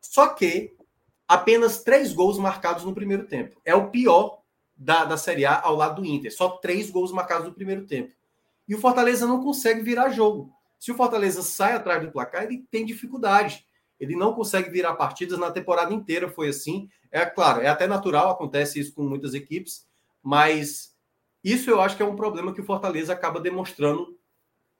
Só 0.00 0.28
que 0.28 0.74
apenas 1.30 1.84
três 1.84 2.12
gols 2.12 2.38
marcados 2.38 2.82
no 2.82 2.92
primeiro 2.92 3.24
tempo. 3.24 3.60
É 3.64 3.72
o 3.72 3.88
pior 3.88 4.42
da, 4.76 5.04
da 5.04 5.16
Série 5.16 5.44
A 5.44 5.60
ao 5.60 5.76
lado 5.76 6.02
do 6.02 6.04
Inter. 6.04 6.34
Só 6.34 6.48
três 6.48 6.90
gols 6.90 7.12
marcados 7.12 7.46
no 7.46 7.54
primeiro 7.54 7.86
tempo. 7.86 8.12
E 8.66 8.74
o 8.74 8.80
Fortaleza 8.80 9.28
não 9.28 9.40
consegue 9.40 9.80
virar 9.80 10.08
jogo. 10.08 10.52
Se 10.76 10.90
o 10.90 10.96
Fortaleza 10.96 11.40
sai 11.42 11.74
atrás 11.74 12.02
do 12.02 12.10
placar, 12.10 12.42
ele 12.42 12.66
tem 12.68 12.84
dificuldade. 12.84 13.64
Ele 14.00 14.16
não 14.16 14.34
consegue 14.34 14.70
virar 14.70 14.94
partidas 14.94 15.38
na 15.38 15.52
temporada 15.52 15.94
inteira, 15.94 16.28
foi 16.28 16.48
assim. 16.48 16.88
É 17.12 17.24
claro, 17.24 17.60
é 17.60 17.68
até 17.68 17.86
natural, 17.86 18.30
acontece 18.30 18.80
isso 18.80 18.92
com 18.92 19.04
muitas 19.04 19.32
equipes, 19.32 19.86
mas 20.20 20.96
isso 21.44 21.70
eu 21.70 21.80
acho 21.80 21.96
que 21.96 22.02
é 22.02 22.06
um 22.06 22.16
problema 22.16 22.52
que 22.52 22.60
o 22.60 22.66
Fortaleza 22.66 23.12
acaba 23.12 23.38
demonstrando 23.38 24.18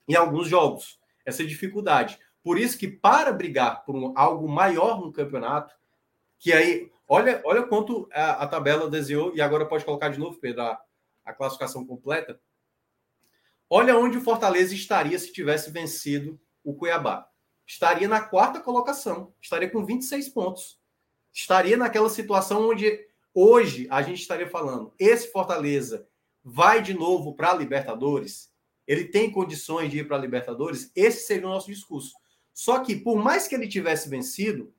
em 0.09 0.16
alguns 0.16 0.48
jogos, 0.48 0.98
essa 1.24 1.46
dificuldade. 1.46 2.18
Por 2.42 2.59
isso 2.59 2.76
que 2.76 2.88
para 2.88 3.30
brigar 3.30 3.84
por 3.84 3.94
um, 3.94 4.12
algo 4.16 4.48
maior 4.48 5.01
no 5.01 5.12
campeonato, 5.12 5.78
que 6.41 6.55
aí, 6.55 6.91
olha, 7.07 7.41
olha 7.45 7.62
quanto 7.62 8.09
a, 8.11 8.43
a 8.43 8.49
tabela 8.49 8.88
desenhou, 8.88 9.36
e 9.36 9.43
agora 9.43 9.66
pode 9.66 9.84
colocar 9.84 10.09
de 10.09 10.18
novo, 10.18 10.41
Pedro, 10.41 10.62
a, 10.62 10.82
a 11.24 11.32
classificação 11.34 11.86
completa. 11.86 12.41
Olha 13.68 13.97
onde 13.97 14.16
o 14.16 14.22
Fortaleza 14.22 14.74
estaria 14.74 15.16
se 15.18 15.32
tivesse 15.32 15.70
vencido 15.70 16.41
o 16.64 16.74
Cuiabá. 16.74 17.28
Estaria 17.66 18.09
na 18.09 18.20
quarta 18.20 18.59
colocação, 18.59 19.32
estaria 19.41 19.70
com 19.70 19.84
26 19.84 20.30
pontos. 20.30 20.80
Estaria 21.32 21.76
naquela 21.76 22.09
situação 22.09 22.70
onde 22.70 23.07
hoje 23.32 23.86
a 23.91 24.03
gente 24.03 24.22
estaria 24.22 24.49
falando, 24.49 24.93
esse 24.99 25.30
Fortaleza 25.30 26.09
vai 26.43 26.82
de 26.82 26.95
novo 26.95 27.34
para 27.36 27.51
a 27.51 27.55
Libertadores? 27.55 28.51
Ele 28.86 29.05
tem 29.05 29.30
condições 29.30 29.91
de 29.91 29.99
ir 29.99 30.09
para 30.09 30.16
a 30.16 30.20
Libertadores? 30.20 30.91
Esse 30.97 31.26
seria 31.26 31.47
o 31.47 31.51
nosso 31.51 31.68
discurso. 31.68 32.14
Só 32.53 32.80
que, 32.80 32.97
por 32.97 33.22
mais 33.22 33.47
que 33.47 33.55
ele 33.55 33.68
tivesse 33.68 34.09
vencido, 34.09 34.74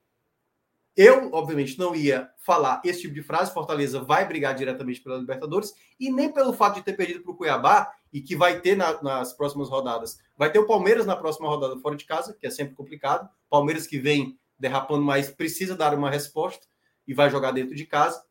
eu, 0.95 1.31
obviamente, 1.31 1.79
não 1.79 1.95
ia 1.95 2.29
falar 2.37 2.81
esse 2.83 3.01
tipo 3.01 3.13
de 3.13 3.23
frase. 3.23 3.53
Fortaleza 3.53 4.01
vai 4.01 4.27
brigar 4.27 4.53
diretamente 4.53 5.01
pela 5.01 5.17
Libertadores, 5.17 5.73
e 5.99 6.11
nem 6.11 6.31
pelo 6.31 6.53
fato 6.53 6.75
de 6.75 6.83
ter 6.83 6.93
perdido 6.93 7.21
para 7.23 7.31
o 7.31 7.35
Cuiabá, 7.35 7.91
e 8.11 8.21
que 8.21 8.35
vai 8.35 8.59
ter 8.59 8.75
na, 8.75 9.01
nas 9.01 9.33
próximas 9.33 9.69
rodadas. 9.69 10.19
Vai 10.37 10.51
ter 10.51 10.59
o 10.59 10.67
Palmeiras 10.67 11.05
na 11.05 11.15
próxima 11.15 11.47
rodada 11.47 11.79
fora 11.79 11.95
de 11.95 12.05
casa, 12.05 12.33
que 12.33 12.45
é 12.45 12.49
sempre 12.49 12.75
complicado. 12.75 13.29
Palmeiras 13.49 13.87
que 13.87 13.99
vem 13.99 14.37
derrapando, 14.59 15.03
mas 15.03 15.29
precisa 15.29 15.75
dar 15.75 15.93
uma 15.93 16.09
resposta 16.09 16.67
e 17.07 17.13
vai 17.13 17.29
jogar 17.29 17.51
dentro 17.51 17.75
de 17.75 17.85
casa. 17.85 18.21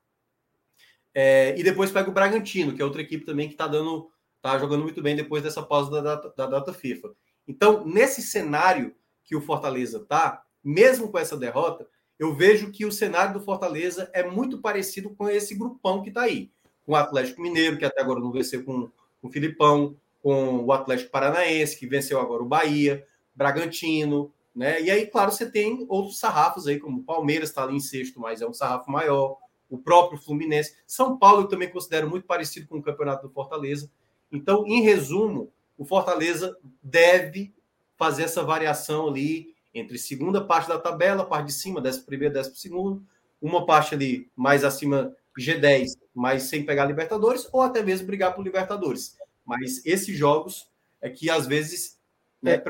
É, 1.15 1.59
e 1.59 1.63
depois 1.63 1.91
pega 1.91 2.09
o 2.09 2.13
Bragantino, 2.13 2.75
que 2.75 2.83
é 2.83 2.85
outra 2.85 3.03
equipe 3.03 3.25
também 3.25 3.49
que 3.49 3.55
está 3.55 3.67
dando, 3.67 4.11
tá 4.41 4.59
jogando 4.59 4.83
muito 4.83 5.03
bem 5.03 5.17
depois 5.17 5.43
dessa 5.43 5.63
pausa 5.63 5.91
da 5.91 6.01
data, 6.01 6.35
da 6.37 6.47
data 6.47 6.73
FIFA. 6.73 7.11
Então, 7.49 7.85
nesse 7.85 8.23
cenário 8.23 8.95
que 9.25 9.35
o 9.35 9.41
Fortaleza 9.41 9.99
está, 9.99 10.43
mesmo 10.63 11.11
com 11.11 11.19
essa 11.19 11.37
derrota, 11.37 11.89
eu 12.21 12.35
vejo 12.35 12.71
que 12.71 12.85
o 12.85 12.93
cenário 12.93 13.33
do 13.33 13.41
Fortaleza 13.41 14.11
é 14.13 14.23
muito 14.23 14.61
parecido 14.61 15.09
com 15.09 15.27
esse 15.27 15.55
grupão 15.55 16.03
que 16.03 16.11
está 16.11 16.21
aí. 16.21 16.51
Com 16.85 16.93
o 16.93 16.97
Atlético 16.97 17.41
Mineiro, 17.41 17.79
que 17.79 17.85
até 17.85 18.03
agora 18.03 18.21
não 18.21 18.31
venceu 18.31 18.63
com, 18.63 18.91
o 19.23 19.31
Filipão, 19.31 19.97
com 20.23 20.63
o 20.63 20.71
Atlético 20.71 21.11
Paranaense, 21.11 21.79
que 21.79 21.87
venceu 21.87 22.21
agora 22.21 22.43
o 22.43 22.47
Bahia, 22.47 23.07
Bragantino, 23.35 24.31
né? 24.55 24.83
E 24.83 24.91
aí, 24.91 25.07
claro, 25.07 25.33
você 25.33 25.51
tem 25.51 25.87
outros 25.89 26.19
sarrafos 26.19 26.67
aí, 26.67 26.79
como 26.79 27.01
o 27.01 27.03
Palmeiras 27.03 27.49
está 27.49 27.63
ali 27.63 27.77
em 27.77 27.81
sexto, 27.81 28.21
mas 28.21 28.43
é 28.43 28.47
um 28.47 28.53
sarrafo 28.53 28.91
maior 28.91 29.39
o 29.71 29.79
próprio 29.79 30.21
Fluminense. 30.21 30.77
São 30.87 31.17
Paulo 31.17 31.45
eu 31.45 31.49
também 31.49 31.71
considero 31.71 32.11
muito 32.11 32.27
parecido 32.27 32.69
com 32.69 32.77
o 32.77 32.83
campeonato 32.83 33.27
do 33.27 33.33
Fortaleza. 33.33 33.91
Então, 34.31 34.67
em 34.67 34.83
resumo, 34.83 35.51
o 35.79 35.87
Fortaleza 35.87 36.55
deve 36.83 37.55
fazer 37.97 38.25
essa 38.25 38.43
variação 38.43 39.09
ali 39.09 39.55
entre 39.75 39.99
segunda 39.99 40.45
parte 40.45 40.69
da 40.69 40.79
tabela, 40.79 41.25
parte 41.25 41.47
de 41.47 41.53
cima, 41.53 41.81
décimo 41.81 42.07
primeiro, 42.07 42.35
décimo 42.35 42.57
segundo, 42.57 43.07
uma 43.41 43.65
parte 43.65 43.95
ali 43.95 44.31
mais 44.37 44.65
acima 44.65 45.15
G10, 45.39 45.97
mas 46.15 46.45
sem 46.45 46.65
pegar 46.65 46.85
Libertadores, 46.85 47.49
ou 47.53 47.63
até 47.63 47.83
mesmo 47.83 48.07
brigar 48.07 48.35
por 48.35 48.45
Libertadores. 48.45 49.17
Mas 49.45 49.85
esses 49.87 50.17
jogos 50.17 50.69
é 51.01 51.09
que 51.09 51.31
às 51.31 51.47
vezes 51.47 51.99
né, 52.43 52.55
é. 52.55 52.63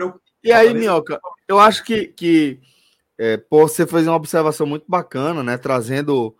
E 0.42 0.52
aí, 0.52 0.74
Minhoca, 0.74 1.20
eu 1.46 1.58
acho 1.58 1.84
que, 1.84 2.06
que 2.06 2.60
é, 3.18 3.36
pô, 3.36 3.68
você 3.68 3.86
fez 3.86 4.06
uma 4.06 4.16
observação 4.16 4.66
muito 4.66 4.84
bacana, 4.88 5.42
né? 5.42 5.56
Trazendo 5.58 6.34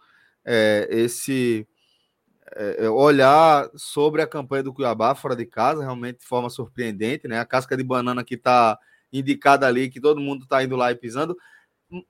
é, 0.45 0.89
esse 0.91 1.67
é, 2.57 2.87
é, 2.87 2.91
olhar 2.91 3.69
sobre 3.77 4.23
a 4.23 4.27
campanha 4.27 4.63
do 4.63 4.73
Cuiabá 4.73 5.15
fora 5.15 5.37
de 5.37 5.47
casa, 5.47 5.83
realmente 5.83 6.21
de 6.21 6.27
forma 6.27 6.51
surpreendente, 6.51 7.29
né? 7.29 7.39
A 7.39 7.45
casca 7.45 7.77
de 7.77 7.85
banana 7.85 8.25
que 8.25 8.35
está 8.35 8.79
indicada 9.13 9.67
ali, 9.67 9.91
que 9.91 10.01
todo 10.01 10.21
mundo 10.21 10.45
está 10.45 10.63
indo 10.63 10.77
lá 10.77 10.91
e 10.91 10.95
pisando. 10.95 11.37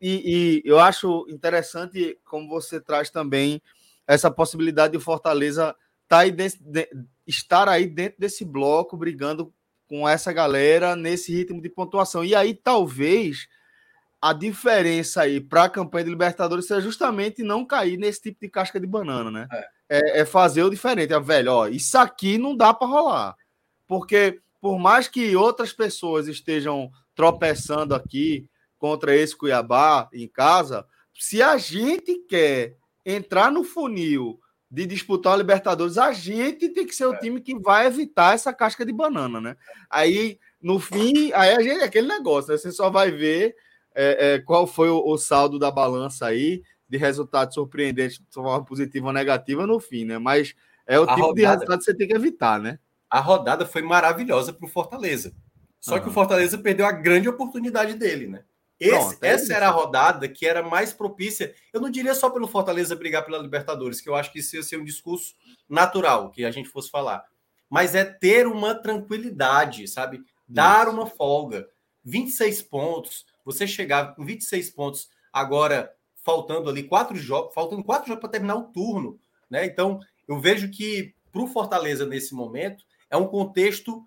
E, 0.00 0.62
e, 0.62 0.62
eu 0.64 0.78
acho 0.78 1.26
interessante 1.28 2.18
como 2.24 2.48
você 2.48 2.80
traz 2.80 3.10
também 3.10 3.62
essa 4.06 4.30
possibilidade 4.30 4.96
de 4.96 5.02
Fortaleza 5.02 5.74
tá 6.06 6.18
aí 6.18 6.32
de, 6.32 6.48
de, 6.60 6.88
estar 7.26 7.68
aí 7.68 7.86
dentro 7.86 8.18
desse 8.18 8.44
bloco, 8.44 8.96
brigando 8.96 9.54
com 9.88 10.08
essa 10.08 10.32
galera 10.32 10.96
nesse 10.96 11.32
ritmo 11.32 11.62
de 11.62 11.68
pontuação. 11.68 12.24
E 12.24 12.34
aí, 12.34 12.52
talvez 12.52 13.48
a 14.20 14.32
diferença 14.32 15.22
aí 15.22 15.40
para 15.40 15.64
a 15.64 15.70
campanha 15.70 16.04
de 16.04 16.10
Libertadores 16.10 16.66
seja 16.66 16.80
justamente 16.80 17.42
não 17.42 17.64
cair 17.64 17.96
nesse 17.96 18.20
tipo 18.20 18.40
de 18.40 18.48
casca 18.48 18.78
de 18.78 18.86
banana, 18.86 19.30
né? 19.30 19.48
É, 19.50 19.68
é, 19.88 20.20
é 20.20 20.24
fazer 20.26 20.62
o 20.62 20.70
diferente. 20.70 21.12
É, 21.12 21.20
velho, 21.20 21.52
ó, 21.52 21.68
isso 21.68 21.96
aqui 21.96 22.36
não 22.36 22.54
dá 22.54 22.74
para 22.74 22.86
rolar. 22.88 23.36
Porque 23.86 24.40
por 24.60 24.78
mais 24.78 25.08
que 25.08 25.34
outras 25.34 25.72
pessoas 25.72 26.28
estejam 26.28 26.90
tropeçando 27.14 27.94
aqui 27.94 28.48
contra 28.78 29.14
esse 29.14 29.36
Cuiabá 29.36 30.08
em 30.12 30.28
casa, 30.28 30.86
se 31.14 31.42
a 31.42 31.56
gente 31.56 32.16
quer 32.28 32.76
entrar 33.04 33.50
no 33.50 33.64
funil 33.64 34.38
de 34.70 34.86
disputar 34.86 35.34
a 35.34 35.36
Libertadores, 35.36 35.98
a 35.98 36.12
gente 36.12 36.68
tem 36.68 36.86
que 36.86 36.94
ser 36.94 37.06
o 37.06 37.14
é. 37.14 37.18
time 37.18 37.40
que 37.40 37.58
vai 37.58 37.86
evitar 37.86 38.34
essa 38.34 38.52
casca 38.52 38.86
de 38.86 38.92
banana, 38.92 39.40
né? 39.40 39.56
Aí, 39.90 40.38
no 40.62 40.78
fim, 40.78 41.32
aí 41.32 41.54
a 41.54 41.60
gente, 41.60 41.82
aquele 41.82 42.06
negócio, 42.06 42.52
né? 42.52 42.56
você 42.56 42.70
só 42.70 42.88
vai 42.88 43.10
ver 43.10 43.56
é, 43.94 44.34
é, 44.34 44.38
qual 44.38 44.66
foi 44.66 44.88
o, 44.88 45.02
o, 45.04 45.18
saldo 45.18 45.58
da 45.58 45.70
balança 45.70 46.26
aí 46.26 46.62
de 46.88 46.96
resultado 46.96 47.52
surpreendente, 47.52 48.20
de 48.20 48.32
forma 48.32 48.64
positiva 48.64 49.08
ou 49.08 49.12
negativa 49.12 49.66
no 49.66 49.80
fim, 49.80 50.04
né? 50.04 50.18
Mas 50.18 50.54
é 50.86 50.98
o 50.98 51.02
a 51.02 51.06
tipo 51.06 51.20
rodada, 51.20 51.34
de 51.34 51.46
resultado 51.46 51.78
que 51.78 51.84
você 51.84 51.94
tem 51.94 52.08
que 52.08 52.14
evitar, 52.14 52.60
né? 52.60 52.78
A 53.10 53.20
rodada 53.20 53.66
foi 53.66 53.82
maravilhosa 53.82 54.52
para 54.52 54.64
o 54.64 54.70
Fortaleza. 54.70 55.34
Só 55.80 55.96
uhum. 55.96 56.02
que 56.02 56.08
o 56.08 56.12
Fortaleza 56.12 56.56
perdeu 56.58 56.86
a 56.86 56.92
grande 56.92 57.28
oportunidade 57.28 57.94
dele, 57.94 58.28
né? 58.28 58.44
Esse, 58.78 58.92
Pronto, 58.92 59.24
é 59.24 59.28
essa 59.28 59.44
isso. 59.44 59.52
era 59.52 59.68
a 59.68 59.70
rodada 59.70 60.26
que 60.26 60.46
era 60.46 60.62
mais 60.62 60.92
propícia. 60.92 61.54
Eu 61.72 61.82
não 61.82 61.90
diria 61.90 62.14
só 62.14 62.30
pelo 62.30 62.48
Fortaleza 62.48 62.96
brigar 62.96 63.24
pela 63.26 63.38
Libertadores, 63.38 64.00
que 64.00 64.08
eu 64.08 64.14
acho 64.14 64.32
que 64.32 64.38
isso 64.38 64.56
ia 64.56 64.62
ser 64.62 64.78
um 64.78 64.84
discurso 64.84 65.34
natural 65.68 66.30
que 66.30 66.44
a 66.46 66.50
gente 66.50 66.70
fosse 66.70 66.90
falar. 66.90 67.24
Mas 67.68 67.94
é 67.94 68.04
ter 68.04 68.46
uma 68.46 68.74
tranquilidade, 68.74 69.86
sabe? 69.86 70.22
Dar 70.48 70.86
isso. 70.86 70.96
uma 70.96 71.06
folga. 71.06 71.68
26 72.04 72.62
pontos, 72.62 73.26
você 73.44 73.66
chegar 73.66 74.14
com 74.14 74.24
26 74.24 74.70
pontos 74.70 75.10
agora, 75.30 75.92
faltando 76.24 76.70
ali 76.70 76.82
quatro 76.82 77.14
jogos, 77.16 77.52
faltando 77.54 77.84
quatro 77.84 78.08
jogos 78.08 78.22
para 78.22 78.30
terminar 78.30 78.56
o 78.56 78.64
turno, 78.72 79.20
né? 79.50 79.66
Então, 79.66 80.00
eu 80.26 80.40
vejo 80.40 80.70
que 80.70 81.14
para 81.30 81.42
o 81.42 81.46
Fortaleza 81.46 82.06
nesse 82.06 82.34
momento 82.34 82.84
é 83.10 83.16
um 83.16 83.26
contexto 83.26 84.04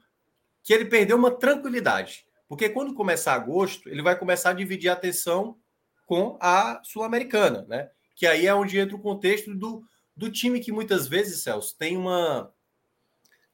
que 0.64 0.74
ele 0.74 0.86
perdeu 0.86 1.18
uma 1.18 1.32
tranquilidade. 1.32 2.26
Porque 2.48 2.70
quando 2.70 2.94
começar 2.94 3.34
agosto, 3.34 3.90
ele 3.90 4.02
vai 4.02 4.18
começar 4.18 4.52
a 4.52 4.54
dividir 4.54 4.90
a 4.90 4.94
atenção 4.94 5.58
com 6.06 6.38
a 6.40 6.82
Sul-Americana, 6.84 7.66
né? 7.68 7.90
Que 8.16 8.26
aí 8.26 8.48
é 8.48 8.54
onde 8.54 8.78
entra 8.78 8.96
o 8.96 9.02
contexto 9.02 9.54
do, 9.54 9.84
do 10.16 10.32
time 10.32 10.60
que 10.60 10.72
muitas 10.72 11.08
vezes, 11.08 11.42
Celso, 11.42 11.76
tem 11.78 11.98
uma 11.98 12.52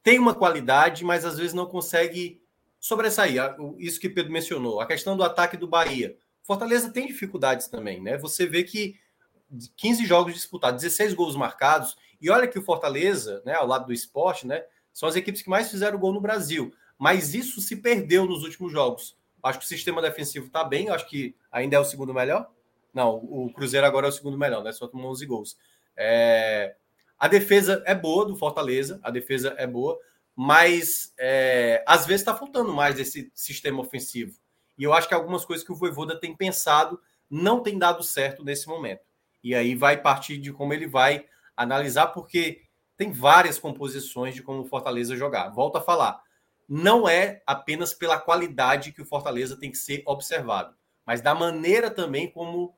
tem 0.02 0.18
uma 0.18 0.34
qualidade, 0.34 1.04
mas 1.04 1.26
às 1.26 1.38
vezes 1.38 1.54
não 1.54 1.66
consegue 1.66 2.42
sobressair. 2.80 3.42
Isso 3.78 4.00
que 4.00 4.10
Pedro 4.10 4.32
mencionou, 4.32 4.80
a 4.80 4.86
questão 4.86 5.16
do 5.18 5.24
ataque 5.24 5.58
do 5.58 5.68
Bahia. 5.68 6.18
Fortaleza 6.44 6.90
tem 6.90 7.06
dificuldades 7.06 7.68
também, 7.68 8.02
né? 8.02 8.18
Você 8.18 8.48
vê 8.48 8.64
que 8.64 8.98
15 9.76 10.06
jogos 10.06 10.34
disputados, 10.34 10.82
16 10.82 11.14
gols 11.14 11.36
marcados, 11.36 11.98
e 12.22 12.30
olha 12.30 12.48
que 12.48 12.58
o 12.58 12.64
Fortaleza, 12.64 13.42
né, 13.46 13.54
ao 13.54 13.68
lado 13.68 13.88
do 13.88 13.94
esporte, 13.94 14.48
né, 14.48 14.64
são 15.00 15.08
as 15.08 15.16
equipes 15.16 15.42
que 15.42 15.50
mais 15.50 15.72
fizeram 15.72 15.98
gol 15.98 16.12
no 16.12 16.20
Brasil. 16.20 16.74
Mas 16.98 17.34
isso 17.34 17.62
se 17.62 17.78
perdeu 17.78 18.26
nos 18.26 18.44
últimos 18.44 18.70
jogos. 18.70 19.16
Acho 19.42 19.58
que 19.58 19.64
o 19.64 19.68
sistema 19.70 20.02
defensivo 20.02 20.48
está 20.48 20.62
bem, 20.62 20.90
acho 20.90 21.08
que 21.08 21.34
ainda 21.50 21.78
é 21.78 21.80
o 21.80 21.86
segundo 21.86 22.14
melhor. 22.14 22.52
Não, 22.94 23.16
o 23.16 23.50
Cruzeiro 23.54 23.88
agora 23.88 24.08
é 24.08 24.10
o 24.10 24.12
segundo 24.12 24.38
melhor, 24.38 24.62
né? 24.62 24.74
Só 24.74 24.90
tomou 24.90 25.10
11 25.10 25.26
gols. 25.26 25.58
É... 25.96 26.76
A 27.18 27.30
defesa 27.30 27.82
é 27.86 27.96
boa 27.96 28.26
do 28.26 28.36
Fortaleza, 28.36 29.00
a 29.02 29.10
defesa 29.10 29.56
é 29.58 29.66
boa, 29.66 29.98
mas 30.36 31.14
é, 31.18 31.82
às 31.88 32.06
vezes 32.06 32.20
está 32.20 32.36
faltando 32.36 32.74
mais 32.74 33.00
esse 33.00 33.32
sistema 33.34 33.80
ofensivo. 33.80 34.38
E 34.78 34.84
eu 34.84 34.92
acho 34.92 35.08
que 35.08 35.14
algumas 35.14 35.46
coisas 35.46 35.66
que 35.66 35.72
o 35.72 35.76
Voivoda 35.78 36.20
tem 36.20 36.36
pensado 36.36 37.00
não 37.30 37.64
tem 37.64 37.80
dado 37.80 38.04
certo 38.04 38.44
nesse 38.44 38.68
momento. 38.68 39.06
E 39.42 39.56
aí 39.56 39.76
vai 39.76 40.02
partir 40.02 40.38
de 40.38 40.52
como 40.52 40.74
ele 40.74 40.88
vai 40.88 41.26
analisar, 41.56 42.08
porque 42.08 42.64
tem 43.00 43.14
várias 43.14 43.58
composições 43.58 44.36
de 44.36 44.44
como 44.44 44.60
o 44.60 44.66
Fortaleza 44.66 45.16
jogar. 45.16 45.48
Volto 45.52 45.78
a 45.78 45.82
falar, 45.82 46.22
não 46.68 47.08
é 47.08 47.42
apenas 47.48 47.94
pela 47.94 48.20
qualidade 48.20 48.92
que 48.92 49.02
o 49.02 49.06
Fortaleza 49.06 49.56
tem 49.56 49.72
que 49.72 49.78
ser 49.78 50.04
observado, 50.06 50.76
mas 51.06 51.22
da 51.22 51.34
maneira 51.34 51.90
também 51.90 52.30
como 52.30 52.76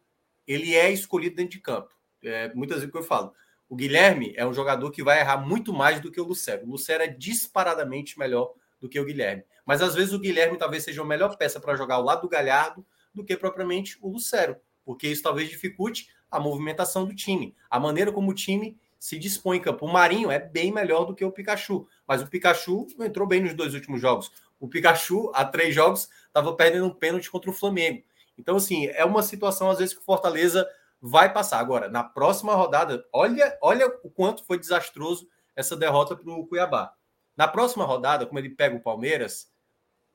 ele 0.47 0.75
é 0.75 0.91
escolhido 0.91 1.37
dentro 1.37 1.53
de 1.53 1.59
campo. 1.59 1.89
É, 2.23 2.53
muitas 2.53 2.77
vezes 2.77 2.91
que 2.91 2.97
eu 2.99 3.03
falo, 3.03 3.33
o 3.67 3.75
Guilherme 3.75 4.31
é 4.37 4.45
um 4.45 4.53
jogador 4.53 4.91
que 4.91 5.01
vai 5.01 5.21
errar 5.21 5.37
muito 5.37 5.73
mais 5.73 5.99
do 5.99 6.11
que 6.11 6.21
o 6.21 6.23
Lucero. 6.23 6.67
O 6.67 6.69
Lucero 6.69 7.01
é 7.01 7.07
disparadamente 7.07 8.19
melhor 8.19 8.53
do 8.79 8.87
que 8.87 8.99
o 8.99 9.05
Guilherme. 9.05 9.43
Mas 9.65 9.81
às 9.81 9.95
vezes 9.95 10.13
o 10.13 10.19
Guilherme 10.19 10.55
talvez 10.55 10.83
seja 10.83 11.01
a 11.01 11.05
melhor 11.05 11.35
peça 11.35 11.59
para 11.59 11.75
jogar 11.75 11.95
ao 11.95 12.03
lado 12.03 12.21
do 12.21 12.29
Galhardo 12.29 12.85
do 13.11 13.25
que 13.25 13.35
propriamente 13.35 13.97
o 13.99 14.11
Lucero, 14.11 14.55
porque 14.85 15.07
isso 15.07 15.23
talvez 15.23 15.49
dificulte 15.49 16.09
a 16.29 16.39
movimentação 16.39 17.05
do 17.07 17.15
time, 17.15 17.55
a 17.67 17.79
maneira 17.79 18.11
como 18.11 18.29
o 18.29 18.35
time 18.35 18.79
se 19.01 19.17
dispõe 19.17 19.57
em 19.57 19.61
campo. 19.61 19.87
O 19.87 19.91
Marinho 19.91 20.29
é 20.29 20.37
bem 20.37 20.71
melhor 20.71 21.05
do 21.05 21.15
que 21.15 21.25
o 21.25 21.31
Pikachu, 21.31 21.87
mas 22.07 22.21
o 22.21 22.27
Pikachu 22.27 22.85
entrou 22.99 23.27
bem 23.27 23.41
nos 23.41 23.55
dois 23.55 23.73
últimos 23.73 23.99
jogos. 23.99 24.31
O 24.59 24.67
Pikachu, 24.67 25.31
há 25.33 25.43
três 25.43 25.73
jogos, 25.73 26.07
estava 26.27 26.53
perdendo 26.53 26.85
um 26.85 26.93
pênalti 26.93 27.31
contra 27.31 27.49
o 27.49 27.53
Flamengo. 27.53 28.03
Então, 28.37 28.57
assim, 28.57 28.85
é 28.85 29.03
uma 29.03 29.23
situação, 29.23 29.71
às 29.71 29.79
vezes, 29.79 29.95
que 29.95 30.01
o 30.01 30.05
Fortaleza 30.05 30.69
vai 31.01 31.33
passar. 31.33 31.57
Agora, 31.57 31.89
na 31.89 32.03
próxima 32.03 32.53
rodada, 32.53 33.03
olha, 33.11 33.57
olha 33.59 33.87
o 34.03 34.09
quanto 34.11 34.45
foi 34.45 34.59
desastroso 34.59 35.27
essa 35.55 35.75
derrota 35.75 36.15
para 36.15 36.31
o 36.31 36.45
Cuiabá. 36.45 36.93
Na 37.35 37.47
próxima 37.47 37.83
rodada, 37.83 38.27
como 38.27 38.37
ele 38.37 38.49
pega 38.49 38.75
o 38.75 38.81
Palmeiras, 38.81 39.51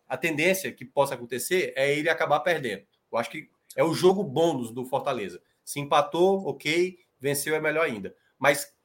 a 0.08 0.16
tendência 0.16 0.70
que 0.70 0.84
possa 0.84 1.14
acontecer 1.14 1.72
é 1.74 1.92
ele 1.92 2.08
acabar 2.08 2.38
perdendo. 2.38 2.86
Eu 3.10 3.18
acho 3.18 3.30
que 3.30 3.50
é 3.74 3.82
o 3.82 3.92
jogo 3.92 4.22
bônus 4.22 4.70
do 4.70 4.84
Fortaleza. 4.84 5.42
Se 5.64 5.80
empatou, 5.80 6.46
ok, 6.46 7.00
venceu 7.18 7.56
é 7.56 7.60
melhor 7.60 7.84
ainda. 7.84 8.14
mas 8.38 8.75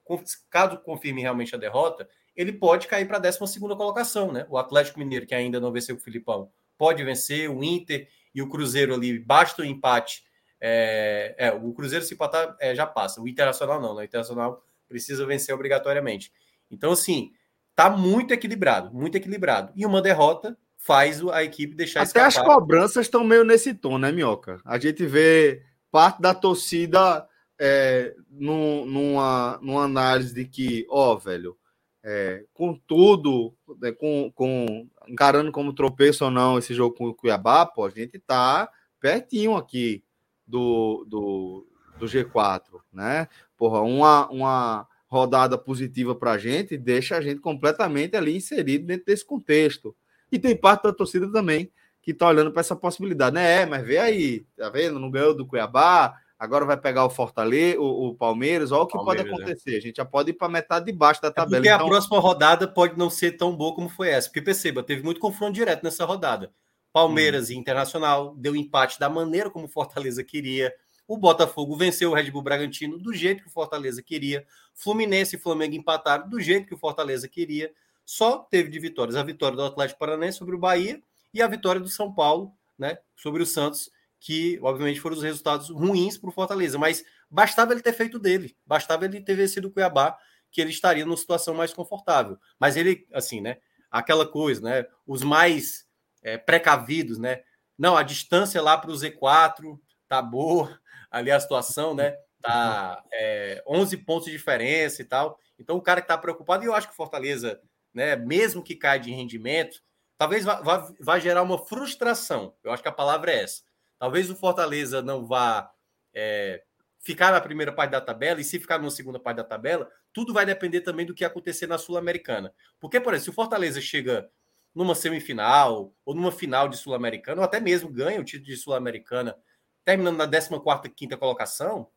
caso 0.50 0.78
confirme 0.80 1.22
realmente 1.22 1.56
a 1.56 1.58
derrota, 1.58 2.08
ele 2.36 2.54
pode 2.54 2.88
cair 2.88 3.08
para 3.08 3.18
a 3.18 3.20
12 3.20 3.60
colocação, 3.60 4.32
né? 4.32 4.46
O 4.50 4.58
Atlético 4.58 5.00
Mineiro, 5.00 5.26
que 5.26 5.36
ainda 5.36 5.60
não 5.60 5.72
venceu 5.72 5.96
o 5.96 6.00
Filipão, 6.00 6.50
pode 6.78 7.04
vencer, 7.04 7.50
o 7.50 7.64
Inter 7.64 8.08
e 8.34 8.42
o 8.42 8.50
Cruzeiro 8.50 8.94
ali, 8.94 9.20
basta 9.20 9.62
o 9.62 9.66
empate. 9.66 10.24
É, 10.60 11.36
é 11.38 11.52
o 11.52 11.74
Cruzeiro 11.74 12.06
se 12.06 12.14
empatar 12.14 12.56
é, 12.60 12.74
já 12.76 12.86
passa, 12.86 13.22
o 13.22 13.28
Internacional 13.28 13.82
não, 13.82 13.96
né? 13.96 14.02
O 14.02 14.06
Internacional 14.06 14.64
precisa 14.88 15.26
vencer 15.26 15.54
obrigatoriamente. 15.54 16.32
Então, 16.70 16.92
assim, 16.92 17.32
tá 17.76 17.90
muito 17.90 18.34
equilibrado, 18.34 18.94
muito 18.94 19.16
equilibrado. 19.16 19.72
E 19.76 19.86
uma 19.86 20.02
derrota 20.02 20.58
faz 20.78 21.26
a 21.28 21.44
equipe 21.44 21.76
deixar 21.76 22.02
Até 22.02 22.28
escapar. 22.28 22.28
as 22.28 22.38
cobranças 22.38 23.06
estão 23.06 23.24
meio 23.24 23.44
nesse 23.44 23.74
tom, 23.74 23.98
né, 23.98 24.12
Minhoca? 24.12 24.60
A 24.66 24.80
gente 24.80 25.06
vê 25.06 25.64
parte 25.92 26.22
da 26.22 26.34
torcida 26.34 27.28
é, 27.64 28.16
num, 28.28 28.88
numa, 28.88 29.60
numa 29.62 29.84
análise 29.84 30.34
de 30.34 30.46
que, 30.46 30.84
ó, 30.90 31.16
velho, 31.16 31.56
é, 32.04 32.44
com 32.56 32.74
tudo, 32.74 33.54
né, 33.80 33.92
com, 33.92 34.32
com, 34.34 34.90
encarando 35.08 35.52
como 35.52 35.72
tropeço 35.72 36.26
ou 36.26 36.32
não 36.32 36.58
esse 36.58 36.74
jogo 36.74 36.96
com 36.96 37.06
o 37.06 37.14
Cuiabá, 37.14 37.64
pô, 37.68 37.86
a 37.86 37.92
gente 37.92 38.18
tá 38.18 38.68
pertinho 39.00 39.56
aqui 39.56 40.04
do, 40.48 41.06
do, 41.08 41.68
do 42.00 42.08
G4, 42.08 42.64
né? 42.92 43.28
Porra, 43.56 43.82
uma, 43.82 44.28
uma 44.32 44.88
rodada 45.06 45.56
positiva 45.56 46.16
para 46.16 46.32
a 46.32 46.38
gente 46.40 46.76
deixa 46.76 47.16
a 47.16 47.22
gente 47.22 47.42
completamente 47.42 48.18
ali 48.18 48.36
inserido 48.36 48.88
dentro 48.88 49.06
desse 49.06 49.24
contexto. 49.24 49.96
E 50.32 50.40
tem 50.40 50.58
parte 50.58 50.82
da 50.82 50.94
torcida 50.94 51.32
também 51.32 51.72
que 52.02 52.12
tá 52.12 52.28
olhando 52.28 52.52
para 52.52 52.62
essa 52.62 52.76
possibilidade, 52.76 53.36
né? 53.36 53.62
É, 53.62 53.66
mas 53.68 53.86
vê 53.86 54.00
aí, 54.00 54.48
tá 54.58 54.68
vendo? 54.72 55.00
Não 55.00 55.12
ganhou 55.12 55.36
do 55.36 55.46
Cuiabá, 55.46 56.20
agora 56.42 56.66
vai 56.66 56.76
pegar 56.76 57.06
o 57.06 57.10
Fortaleza, 57.10 57.80
o, 57.80 58.08
o 58.08 58.16
Palmeiras, 58.16 58.72
olha 58.72 58.82
o 58.82 58.88
que 58.88 58.94
Palmeiras, 58.94 59.30
pode 59.30 59.30
é. 59.30 59.44
acontecer. 59.44 59.76
É. 59.76 59.78
A 59.78 59.80
gente 59.80 59.98
já 59.98 60.06
pode 60.06 60.32
ir 60.32 60.34
para 60.34 60.50
metade 60.50 60.88
de 60.88 60.92
baixo 60.92 61.22
da 61.22 61.30
tabela. 61.30 61.58
É 61.58 61.60
porque 61.60 61.70
então... 61.70 61.86
a 61.86 61.90
próxima 61.90 62.20
rodada 62.20 62.68
pode 62.68 62.98
não 62.98 63.12
ser 63.12 63.34
tão 63.34 63.56
boa 63.56 63.76
como 63.76 63.88
foi 63.88 64.10
essa. 64.10 64.28
Porque 64.28 64.42
perceba, 64.42 64.82
teve 64.82 65.04
muito 65.04 65.20
confronto 65.20 65.54
direto 65.54 65.84
nessa 65.84 66.04
rodada. 66.04 66.52
Palmeiras 66.92 67.50
hum. 67.50 67.54
e 67.54 67.58
Internacional 67.58 68.34
deu 68.36 68.56
empate 68.56 69.00
da 69.00 69.08
maneira 69.08 69.52
como 69.52 69.66
o 69.66 69.70
Fortaleza 69.70 70.24
queria. 70.24 70.74
O 71.08 71.16
Botafogo 71.16 71.78
venceu 71.78 72.10
o 72.10 72.14
Red 72.16 72.32
Bull 72.32 72.42
Bragantino 72.42 72.98
do 72.98 73.14
jeito 73.14 73.44
que 73.44 73.48
o 73.48 73.52
Fortaleza 73.52 74.02
queria. 74.02 74.44
Fluminense 74.74 75.36
e 75.36 75.40
Flamengo 75.40 75.76
empataram 75.76 76.28
do 76.28 76.40
jeito 76.40 76.66
que 76.66 76.74
o 76.74 76.78
Fortaleza 76.78 77.28
queria. 77.28 77.72
Só 78.04 78.40
teve 78.40 78.72
de 78.72 78.80
vitórias 78.80 79.16
a 79.16 79.22
vitória 79.22 79.56
do 79.56 79.64
Atlético 79.64 80.00
Paranaense 80.00 80.40
sobre 80.40 80.56
o 80.56 80.60
Bahia 80.60 81.00
e 81.32 81.40
a 81.40 81.48
vitória 81.48 81.80
do 81.80 81.88
São 81.88 82.12
Paulo, 82.12 82.52
né, 82.80 82.98
sobre 83.16 83.44
o 83.44 83.46
Santos, 83.46 83.92
que 84.22 84.60
obviamente 84.62 85.02
foram 85.02 85.18
os 85.18 85.24
resultados 85.24 85.70
ruins 85.72 86.16
para 86.16 86.30
o 86.30 86.32
Fortaleza, 86.32 86.78
mas 86.78 87.04
bastava 87.28 87.74
ele 87.74 87.82
ter 87.82 87.92
feito 87.92 88.20
dele, 88.20 88.56
bastava 88.64 89.06
ele 89.06 89.20
ter 89.20 89.34
vencido 89.34 89.68
o 89.68 89.72
Cuiabá, 89.72 90.16
que 90.52 90.62
ele 90.62 90.70
estaria 90.70 91.04
numa 91.04 91.18
situação 91.18 91.56
mais 91.56 91.74
confortável. 91.74 92.38
Mas 92.60 92.78
ele, 92.78 93.08
assim, 93.12 93.42
né, 93.42 93.58
aquela 93.90 94.28
coisa, 94.28 94.62
né, 94.62 94.86
os 95.08 95.24
mais 95.24 95.88
é, 96.22 96.38
precavidos, 96.38 97.18
né, 97.18 97.42
não, 97.76 97.98
a 97.98 98.04
distância 98.04 98.62
lá 98.62 98.78
para 98.78 98.92
o 98.92 98.94
Z4 98.94 99.80
tá 100.08 100.22
boa, 100.22 100.80
ali 101.10 101.32
a 101.32 101.40
situação, 101.40 101.96
né, 101.96 102.16
tá 102.40 103.04
é, 103.12 103.64
11 103.68 103.98
pontos 103.98 104.26
de 104.26 104.34
diferença 104.34 105.02
e 105.02 105.06
tal. 105.06 105.40
Então 105.58 105.76
o 105.78 105.82
cara 105.82 106.00
que 106.00 106.06
está 106.06 106.18
preocupado, 106.18 106.64
e 106.64 106.68
eu 106.68 106.76
acho 106.76 106.88
que 106.88 106.94
o 106.94 106.98
Fortaleza, 106.98 107.60
né, 107.92 108.16
mesmo 108.16 108.62
que 108.62 108.76
caia 108.76 109.00
de 109.00 109.12
rendimento, 109.12 109.82
talvez 110.16 110.46
vá, 110.46 110.62
vá, 110.62 110.94
vá, 111.00 111.18
gerar 111.18 111.42
uma 111.42 111.58
frustração. 111.58 112.54
Eu 112.64 112.72
acho 112.72 112.84
que 112.84 112.90
a 112.90 112.92
palavra 112.92 113.32
é 113.32 113.42
essa. 113.42 113.71
Talvez 114.02 114.32
o 114.32 114.36
Fortaleza 114.36 115.00
não 115.00 115.24
vá 115.24 115.72
é, 116.12 116.64
ficar 116.98 117.32
na 117.32 117.40
primeira 117.40 117.72
parte 117.72 117.92
da 117.92 118.02
tabela, 118.02 118.42
e 118.42 118.44
se 118.44 118.60
ficar 118.60 118.80
na 118.80 118.90
segunda 118.90 119.20
parte 119.20 119.38
da 119.38 119.44
tabela, 119.44 119.88
tudo 120.12 120.34
vai 120.34 120.44
depender 120.44 120.82
também 120.82 121.06
do 121.06 121.14
que 121.14 121.24
acontecer 121.24 121.68
na 121.68 121.78
Sul-Americana. 121.78 122.52
Porque, 122.80 123.00
por 123.00 123.14
exemplo, 123.14 123.26
se 123.26 123.30
o 123.30 123.34
Fortaleza 123.34 123.80
chega 123.80 124.28
numa 124.74 124.96
semifinal 124.96 125.94
ou 126.04 126.16
numa 126.16 126.32
final 126.32 126.68
de 126.68 126.78
Sul-Americana, 126.78 127.42
ou 127.42 127.46
até 127.46 127.60
mesmo 127.60 127.92
ganha 127.92 128.20
o 128.20 128.24
título 128.24 128.48
de 128.48 128.58
Sul-Americana, 128.58 129.38
terminando 129.86 130.18
na 130.18 130.28
14 130.28 130.90
quinta 130.90 131.16
colocação, 131.16 131.88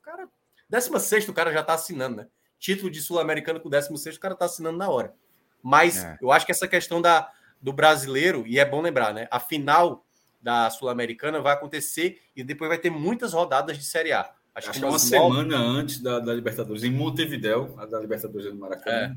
cara, 0.00 0.28
16 0.70 1.28
o 1.28 1.34
cara 1.34 1.52
já 1.52 1.62
está 1.62 1.74
assinando, 1.74 2.18
né? 2.18 2.28
Título 2.56 2.88
de 2.88 3.00
Sul-Americana 3.00 3.58
com 3.58 3.68
16 3.68 4.14
o 4.14 4.20
cara 4.20 4.34
está 4.34 4.44
assinando 4.44 4.78
na 4.78 4.88
hora. 4.88 5.12
Mas 5.60 6.04
é. 6.04 6.18
eu 6.22 6.30
acho 6.30 6.46
que 6.46 6.52
essa 6.52 6.68
questão 6.68 7.02
da, 7.02 7.32
do 7.60 7.72
brasileiro, 7.72 8.46
e 8.46 8.60
é 8.60 8.64
bom 8.64 8.80
lembrar, 8.80 9.12
né? 9.12 9.26
A 9.28 9.40
final 9.40 10.06
da 10.42 10.68
Sul-Americana 10.70 11.40
vai 11.40 11.54
acontecer 11.54 12.20
e 12.34 12.42
depois 12.42 12.68
vai 12.68 12.78
ter 12.78 12.90
muitas 12.90 13.32
rodadas 13.32 13.78
de 13.78 13.84
Série 13.84 14.12
A. 14.12 14.30
Acho, 14.54 14.70
Acho 14.70 14.80
que 14.80 14.84
é 14.84 14.88
uma 14.88 14.98
semana 14.98 15.56
antes 15.56 16.00
da, 16.00 16.18
da, 16.18 16.34
Libertadores, 16.34 16.84
em 16.84 16.90
Montevidéu, 16.90 17.74
a 17.78 17.86
da 17.86 17.98
Libertadores 17.98 18.46
é 18.46 18.50
no 18.50 18.58
Maracanã, 18.58 19.16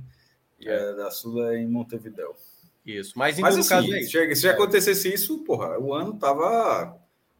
é. 0.62 0.66
e 0.66 0.70
a 0.70 0.92
da 0.94 1.12
Sul 1.12 1.46
é 1.46 1.58
em 1.58 1.68
Montevidéu. 1.68 2.36
Isso, 2.86 3.14
mas, 3.18 3.38
mas 3.40 3.58
assim, 3.58 3.70
caso 3.70 3.94
é 3.94 4.00
isso. 4.00 4.12
Se, 4.12 4.36
se 4.36 4.48
acontecesse 4.48 5.14
isso, 5.14 5.40
porra, 5.40 5.78
o 5.80 5.94
ano 5.94 6.18
tava. 6.18 6.98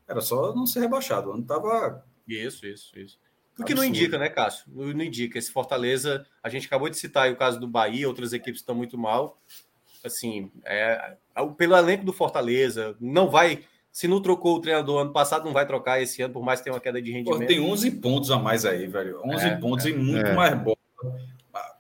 Era 0.08 0.20
só 0.20 0.54
não 0.54 0.66
ser 0.66 0.82
rebaixado, 0.82 1.30
o 1.30 1.34
ano 1.34 1.44
tava. 1.44 2.04
Isso, 2.28 2.66
isso, 2.66 2.98
isso. 2.98 3.20
O 3.58 3.64
que 3.64 3.74
não 3.74 3.84
indica, 3.84 4.18
né, 4.18 4.28
Cássio? 4.28 4.66
Não 4.68 5.02
indica. 5.02 5.40
Esse 5.40 5.52
Fortaleza, 5.52 6.26
a 6.44 6.50
gente 6.50 6.68
acabou 6.68 6.90
de 6.90 6.98
citar 6.98 7.32
o 7.32 7.38
caso 7.38 7.60
do 7.60 7.68
Bahia, 7.68 8.08
outras 8.08 8.34
equipes 8.34 8.60
estão 8.60 8.76
muito 8.76 8.98
mal 8.98 9.40
assim, 10.06 10.52
é, 10.64 11.18
pelo 11.58 11.76
elenco 11.76 12.06
do 12.06 12.14
Fortaleza, 12.14 12.96
não 13.00 13.30
vai. 13.30 13.64
Se 13.96 14.10
não 14.10 14.22
trocou 14.22 14.58
o 14.58 14.60
treinador 14.60 15.04
ano 15.04 15.14
passado, 15.14 15.46
não 15.46 15.54
vai 15.54 15.66
trocar 15.66 16.02
esse 16.02 16.22
ano, 16.22 16.34
por 16.34 16.44
mais 16.44 16.60
que 16.60 16.66
tenha 16.66 16.74
uma 16.74 16.82
queda 16.82 17.02
de 17.02 17.14
rendimento. 17.14 17.40
Pô, 17.40 17.46
tem 17.46 17.62
11 17.62 17.92
pontos 17.92 18.30
a 18.30 18.38
mais 18.38 18.66
aí, 18.66 18.86
velho. 18.88 19.22
11 19.24 19.46
é, 19.46 19.56
pontos 19.56 19.86
é, 19.86 19.90
e 19.90 19.94
muito 19.96 20.28
é. 20.28 20.36
mais 20.36 20.54
bola. 20.62 20.76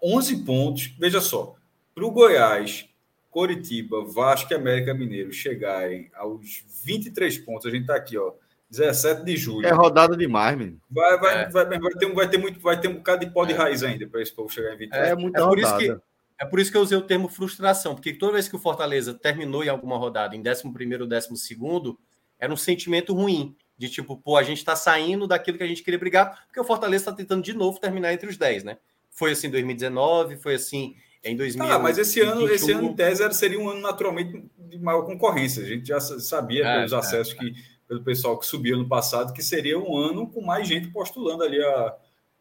11 0.01 0.45
pontos, 0.45 0.95
veja 0.97 1.19
só. 1.19 1.55
Para 1.93 2.05
o 2.05 2.11
Goiás, 2.11 2.87
Coritiba, 3.29 4.05
Vasco 4.05 4.53
e 4.53 4.55
América 4.55 4.93
Mineiro 4.93 5.33
chegarem 5.33 6.09
aos 6.15 6.63
23 6.85 7.37
pontos, 7.39 7.65
a 7.65 7.69
gente 7.69 7.81
está 7.81 7.97
aqui, 7.97 8.17
ó. 8.17 8.31
17 8.69 9.25
de 9.25 9.35
julho. 9.35 9.67
É 9.67 9.73
rodada 9.73 10.15
demais, 10.15 10.57
menino. 10.57 10.79
Vai, 10.89 11.19
vai, 11.19 11.43
é. 11.43 11.49
vai, 11.49 11.65
vai, 11.65 11.91
ter, 11.91 12.13
vai, 12.13 12.29
ter 12.29 12.37
muito, 12.37 12.61
vai 12.61 12.79
ter 12.79 12.87
um 12.87 12.93
bocado 12.93 13.25
de 13.25 13.31
pó 13.33 13.43
de 13.43 13.51
é. 13.51 13.57
raiz 13.57 13.83
ainda 13.83 14.07
para 14.07 14.21
esse 14.21 14.33
povo 14.33 14.49
chegar 14.49 14.73
em 14.73 14.77
23. 14.77 15.09
É, 15.09 15.11
é 15.11 15.15
muito 15.15 15.37
é 15.37 15.45
por 15.45 15.59
isso 15.59 15.77
que 15.77 15.97
é 16.37 16.45
por 16.45 16.59
isso 16.59 16.71
que 16.71 16.77
eu 16.77 16.81
usei 16.81 16.97
o 16.97 17.01
termo 17.01 17.29
frustração, 17.29 17.95
porque 17.95 18.13
toda 18.13 18.33
vez 18.33 18.47
que 18.47 18.55
o 18.55 18.59
Fortaleza 18.59 19.13
terminou 19.13 19.63
em 19.63 19.69
alguma 19.69 19.97
rodada, 19.97 20.35
em 20.35 20.41
11 20.41 20.63
ou 20.99 21.07
12, 21.07 21.97
era 22.37 22.51
um 22.51 22.57
sentimento 22.57 23.13
ruim. 23.13 23.55
De 23.77 23.89
tipo, 23.89 24.15
pô, 24.15 24.37
a 24.37 24.43
gente 24.43 24.59
está 24.59 24.73
saindo 24.73 25.27
daquilo 25.27 25.57
que 25.57 25.63
a 25.63 25.67
gente 25.67 25.83
queria 25.83 25.99
brigar, 25.99 26.45
porque 26.45 26.59
o 26.59 26.63
Fortaleza 26.63 27.03
está 27.03 27.13
tentando 27.13 27.43
de 27.43 27.53
novo 27.53 27.77
terminar 27.77 28.13
entre 28.13 28.29
os 28.29 28.37
10, 28.37 28.63
né? 28.63 28.77
Foi 29.11 29.31
assim 29.31 29.47
em 29.47 29.51
2019, 29.51 30.37
foi 30.37 30.55
assim 30.55 30.95
em 31.21 31.35
2000. 31.35 31.65
Ah, 31.65 31.79
mas 31.79 31.97
esse 31.97 32.21
ano, 32.21 32.49
esse 32.49 32.71
ano, 32.71 32.87
em 32.87 32.93
tese, 32.93 33.29
seria 33.33 33.59
um 33.59 33.69
ano 33.69 33.81
naturalmente 33.81 34.45
de 34.57 34.77
maior 34.79 35.01
concorrência. 35.01 35.61
A 35.61 35.65
gente 35.65 35.87
já 35.87 35.99
sabia 35.99 36.65
é, 36.65 36.75
pelos 36.77 36.93
é, 36.93 36.95
acessos 36.95 37.33
é. 37.33 37.37
que, 37.37 37.53
pelo 37.85 38.01
pessoal 38.01 38.39
que 38.39 38.45
subiu 38.45 38.77
no 38.77 38.87
passado, 38.87 39.33
que 39.33 39.43
seria 39.43 39.77
um 39.77 39.97
ano 39.97 40.27
com 40.27 40.41
mais 40.41 40.65
gente 40.65 40.87
postulando 40.87 41.43
ali 41.43 41.61
a, 41.61 41.95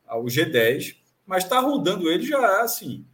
ao 0.07 0.25
G10, 0.25 0.97
mas 1.27 1.43
está 1.43 1.59
rodando 1.59 2.09
ele 2.09 2.25
já 2.25 2.63
assim 2.63 3.05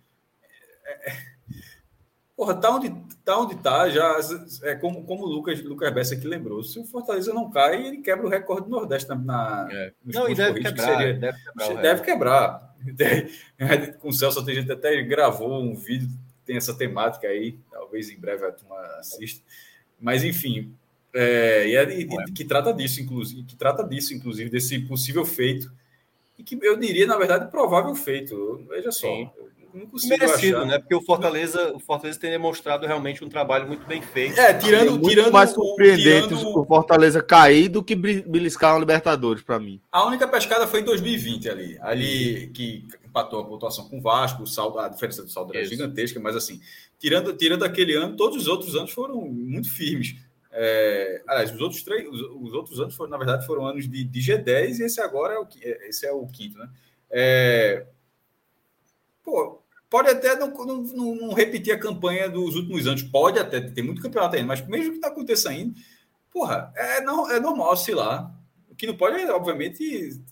Porra, 2.40 2.54
tá 2.54 2.70
onde 2.70 2.90
tá, 3.22 3.38
onde 3.38 3.54
tá 3.56 3.90
já. 3.90 4.18
É 4.62 4.74
como, 4.74 5.04
como 5.04 5.24
o 5.24 5.26
Lucas, 5.26 5.62
Lucas 5.62 5.92
Bessa 5.92 6.14
aqui 6.14 6.26
lembrou. 6.26 6.62
Se 6.62 6.78
o 6.78 6.84
Fortaleza 6.86 7.34
não 7.34 7.50
cai, 7.50 7.86
ele 7.86 7.98
quebra 7.98 8.26
o 8.26 8.30
recorde 8.30 8.64
do 8.64 8.70
Nordeste 8.70 9.10
na, 9.10 9.14
na 9.14 9.68
é. 9.70 9.92
Não, 10.02 10.26
e 10.26 10.34
deve 10.34 10.60
quebrar, 10.60 10.86
seria, 10.86 11.12
deve 11.14 11.38
quebrar. 12.02 12.74
Deve 12.94 13.22
quebrar. 13.58 13.90
Com 14.00 14.08
o 14.08 14.12
Celso, 14.12 14.40
a 14.40 14.54
gente 14.54 14.72
até 14.72 15.02
gravou 15.02 15.62
um 15.62 15.74
vídeo 15.74 16.08
tem 16.46 16.56
essa 16.56 16.72
temática 16.72 17.28
aí. 17.28 17.58
Talvez 17.70 18.08
em 18.08 18.18
breve 18.18 18.46
a 18.46 18.52
turma 18.52 18.80
assista. 18.98 19.44
Mas, 20.00 20.24
enfim, 20.24 20.74
é, 21.14 21.68
e, 21.68 21.76
é, 21.76 22.00
e, 22.00 22.32
que 22.32 22.46
trata 22.46 22.72
disso, 22.72 23.02
inclusive, 23.02 23.42
que 23.44 23.54
trata 23.54 23.84
disso, 23.84 24.14
inclusive, 24.14 24.48
desse 24.48 24.78
possível 24.80 25.26
feito. 25.26 25.70
E 26.38 26.42
que 26.42 26.58
eu 26.62 26.76
diria, 26.78 27.06
na 27.06 27.18
verdade, 27.18 27.50
provável 27.50 27.94
feito. 27.94 28.64
Veja 28.66 28.90
só. 28.90 29.06
Sim 29.06 29.30
não 29.74 29.86
consigo 29.86 30.10
Merecido, 30.18 30.58
achar. 30.58 30.66
né? 30.66 30.78
Porque 30.78 30.94
o 30.94 31.02
Fortaleza, 31.02 31.72
o 31.74 31.78
Fortaleza 31.78 32.18
tem 32.18 32.30
demonstrado 32.30 32.86
realmente 32.86 33.24
um 33.24 33.28
trabalho 33.28 33.66
muito 33.66 33.86
bem 33.86 34.02
feito. 34.02 34.38
É, 34.38 34.54
tirando, 34.54 34.96
é 34.96 35.08
tirando 35.08 35.32
mais 35.32 35.50
surpreendente 35.50 36.28
tirando... 36.28 36.58
o 36.58 36.64
Fortaleza 36.64 37.22
cair 37.22 37.68
do 37.68 37.82
que 37.82 37.94
beliscar 37.94 38.76
o 38.76 38.80
Libertadores 38.80 39.42
para 39.42 39.58
mim. 39.58 39.80
A 39.90 40.06
única 40.06 40.26
pescada 40.26 40.66
foi 40.66 40.80
em 40.80 40.84
2020 40.84 41.48
ali, 41.48 41.78
ali 41.80 42.50
que 42.54 42.86
empatou 43.04 43.40
a 43.40 43.44
pontuação 43.44 43.88
com 43.88 43.98
o 43.98 44.02
Vasco, 44.02 44.42
o 44.42 44.46
saldo, 44.46 44.78
a 44.78 44.88
diferença 44.88 45.22
do 45.22 45.30
saldo 45.30 45.52
era 45.52 45.62
Isso. 45.62 45.70
gigantesca, 45.70 46.20
mas 46.20 46.36
assim, 46.36 46.60
tirando, 46.98 47.32
tirando 47.32 47.64
aquele 47.64 47.94
ano, 47.94 48.16
todos 48.16 48.36
os 48.36 48.46
outros 48.46 48.74
anos 48.76 48.92
foram 48.92 49.20
muito 49.22 49.70
firmes. 49.70 50.16
É, 50.52 51.22
aliás, 51.28 51.54
os 51.54 51.60
outros 51.60 51.82
três, 51.82 52.08
os, 52.08 52.20
os, 52.20 52.52
outros 52.52 52.80
anos 52.80 52.94
foram, 52.94 53.10
na 53.10 53.18
verdade, 53.18 53.46
foram 53.46 53.66
anos 53.66 53.88
de, 53.88 54.02
de 54.02 54.20
G10 54.20 54.78
e 54.78 54.82
esse 54.82 55.00
agora 55.00 55.34
é 55.34 55.38
o, 55.38 55.46
esse 55.88 56.06
é 56.06 56.12
o 56.12 56.26
quinto, 56.26 56.58
né? 56.58 56.68
É, 57.10 57.86
pô, 59.22 59.62
pode 59.88 60.08
até 60.08 60.36
não, 60.36 60.48
não, 60.48 61.14
não, 61.14 61.34
repetir 61.34 61.72
a 61.72 61.78
campanha 61.78 62.28
dos 62.28 62.54
últimos 62.54 62.86
anos, 62.86 63.02
pode 63.02 63.38
até, 63.38 63.60
tem 63.60 63.84
muito 63.84 64.00
campeonato 64.00 64.36
ainda, 64.36 64.48
mas 64.48 64.66
mesmo 64.66 64.90
que 64.90 64.96
está 64.96 65.08
acontecendo, 65.08 65.74
porra, 66.30 66.72
é, 66.76 67.00
não, 67.02 67.30
é 67.30 67.40
normal 67.40 67.72
oscilar. 67.72 68.34
O 68.70 68.74
que 68.74 68.86
não 68.86 68.96
pode 68.96 69.20
é, 69.20 69.30
obviamente, 69.30 70.22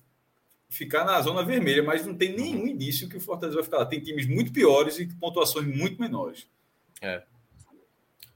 ficar 0.69 1.05
na 1.05 1.21
zona 1.21 1.43
vermelha, 1.43 1.83
mas 1.83 2.07
não 2.07 2.15
tem 2.15 2.37
nenhum 2.37 2.67
indício 2.67 3.09
que 3.09 3.17
o 3.17 3.21
Fortaleza 3.21 3.57
vai 3.57 3.65
ficar 3.65 3.79
lá. 3.79 3.87
Tem 3.87 4.01
times 4.01 4.27
muito 4.27 4.53
piores 4.53 4.99
e 4.99 5.07
pontuações 5.07 5.67
muito 5.67 6.01
menores. 6.01 6.47
É. 7.01 7.23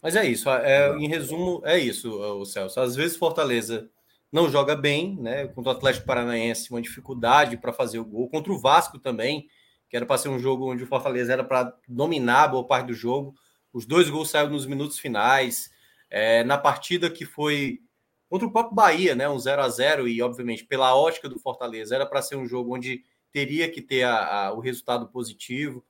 Mas 0.02 0.16
é 0.16 0.26
isso. 0.26 0.50
É, 0.50 0.96
em 0.96 1.08
resumo, 1.08 1.62
é 1.64 1.78
isso, 1.78 2.10
o 2.10 2.44
Celso. 2.44 2.80
Às 2.80 2.96
vezes 2.96 3.16
Fortaleza 3.16 3.88
não 4.32 4.50
joga 4.50 4.74
bem, 4.74 5.16
né? 5.16 5.46
Contra 5.48 5.72
o 5.72 5.76
Atlético 5.76 6.06
Paranaense, 6.06 6.70
uma 6.70 6.82
dificuldade 6.82 7.56
para 7.56 7.72
fazer 7.72 7.98
o 7.98 8.04
gol. 8.04 8.28
Contra 8.28 8.52
o 8.52 8.58
Vasco 8.58 8.98
também, 8.98 9.48
que 9.92 9.96
era 9.98 10.06
para 10.06 10.16
ser 10.16 10.30
um 10.30 10.38
jogo 10.38 10.72
onde 10.72 10.84
o 10.84 10.86
Fortaleza 10.86 11.34
era 11.34 11.44
para 11.44 11.76
dominar 11.86 12.48
boa 12.48 12.66
parte 12.66 12.86
do 12.86 12.94
jogo. 12.94 13.34
Os 13.70 13.84
dois 13.84 14.08
gols 14.08 14.30
saíram 14.30 14.50
nos 14.50 14.64
minutos 14.64 14.98
finais. 14.98 15.70
É, 16.08 16.42
na 16.44 16.56
partida 16.56 17.10
que 17.10 17.26
foi 17.26 17.80
contra 18.26 18.48
o 18.48 18.50
próprio 18.50 18.74
Bahia, 18.74 19.14
né? 19.14 19.28
Um 19.28 19.38
0 19.38 19.60
a 19.60 19.68
0 19.68 20.08
e, 20.08 20.22
obviamente, 20.22 20.64
pela 20.64 20.96
ótica 20.96 21.28
do 21.28 21.38
Fortaleza, 21.38 21.94
era 21.94 22.06
para 22.06 22.22
ser 22.22 22.36
um 22.36 22.46
jogo 22.46 22.74
onde 22.74 23.04
teria 23.30 23.70
que 23.70 23.82
ter 23.82 24.04
a, 24.04 24.46
a, 24.46 24.52
o 24.54 24.60
resultado 24.60 25.08
positivo. 25.08 25.84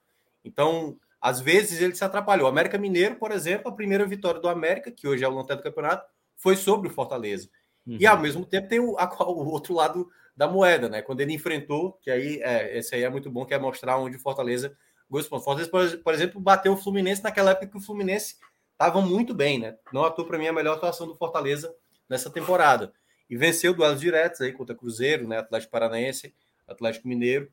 Então, 0.45 0.99
às 1.21 1.41
vezes 1.41 1.81
ele 1.81 1.95
se 1.95 2.03
atrapalhou. 2.03 2.47
O 2.47 2.51
América 2.51 2.77
Mineiro, 2.77 3.15
por 3.15 3.31
exemplo, 3.31 3.69
a 3.69 3.75
primeira 3.75 4.05
vitória 4.05 4.41
do 4.41 4.49
América, 4.49 4.91
que 4.91 5.07
hoje 5.07 5.23
é 5.23 5.29
o 5.29 5.33
lanterna 5.33 5.63
do 5.63 5.65
campeonato, 5.65 6.05
foi 6.37 6.57
sobre 6.57 6.89
o 6.89 6.93
Fortaleza. 6.93 7.49
Uhum. 7.87 7.99
E 8.01 8.05
ao 8.05 8.19
mesmo 8.19 8.45
tempo 8.45 8.67
tem 8.67 8.81
o, 8.81 8.99
a, 8.99 9.09
o, 9.29 9.49
outro 9.49 9.75
lado 9.75 10.11
da 10.37 10.49
moeda, 10.49 10.89
né? 10.89 11.03
Quando 11.03 11.21
ele 11.21 11.33
enfrentou, 11.33 11.93
que 12.01 12.11
aí 12.11 12.41
é, 12.43 12.79
esse 12.79 12.95
aí 12.95 13.03
é 13.03 13.11
muito 13.11 13.31
bom, 13.31 13.45
que 13.45 13.55
é 13.55 13.59
mostrar 13.59 13.99
onde 13.99 14.17
o 14.17 14.21
Fortaleza 14.21 14.77
gostou. 15.09 15.41
Fortaleza, 15.41 15.99
por, 15.99 16.15
exemplo, 16.15 16.41
bateu 16.41 16.73
o 16.73 16.77
Fluminense 16.77 17.23
naquela 17.23 17.51
época 17.51 17.67
que 17.67 17.77
o 17.77 17.81
Fluminense 17.81 18.37
estava 18.73 19.01
muito 19.01 19.35
bem, 19.35 19.59
né? 19.59 19.77
Não 19.93 20.05
atua 20.05 20.27
para 20.27 20.39
mim 20.39 20.49
a 20.49 20.53
melhor 20.53 20.77
atuação 20.77 21.07
do 21.07 21.15
Fortaleza 21.15 21.75
nessa 22.09 22.31
temporada. 22.31 22.93
E 23.29 23.37
venceu 23.37 23.75
duelos 23.75 24.01
diretos 24.01 24.41
aí 24.41 24.53
contra 24.53 24.75
Cruzeiro, 24.75 25.29
né? 25.29 25.39
Atlético 25.39 25.73
Paranaense, 25.73 26.35
Atlético 26.67 27.09
Mineiro. 27.09 27.51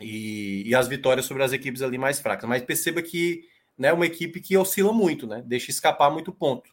E, 0.00 0.64
e, 0.66 0.74
as 0.74 0.88
vitórias 0.88 1.24
sobre 1.24 1.44
as 1.44 1.52
equipes 1.52 1.80
ali 1.80 1.96
mais 1.96 2.18
fracas. 2.18 2.48
Mas 2.48 2.62
perceba 2.62 3.00
que 3.00 3.44
né, 3.78 3.88
é 3.88 3.92
uma 3.92 4.06
equipe 4.06 4.40
que 4.40 4.56
oscila 4.56 4.92
muito, 4.92 5.26
né? 5.26 5.42
Deixa 5.46 5.70
escapar 5.70 6.10
muito 6.10 6.32
ponto. 6.32 6.68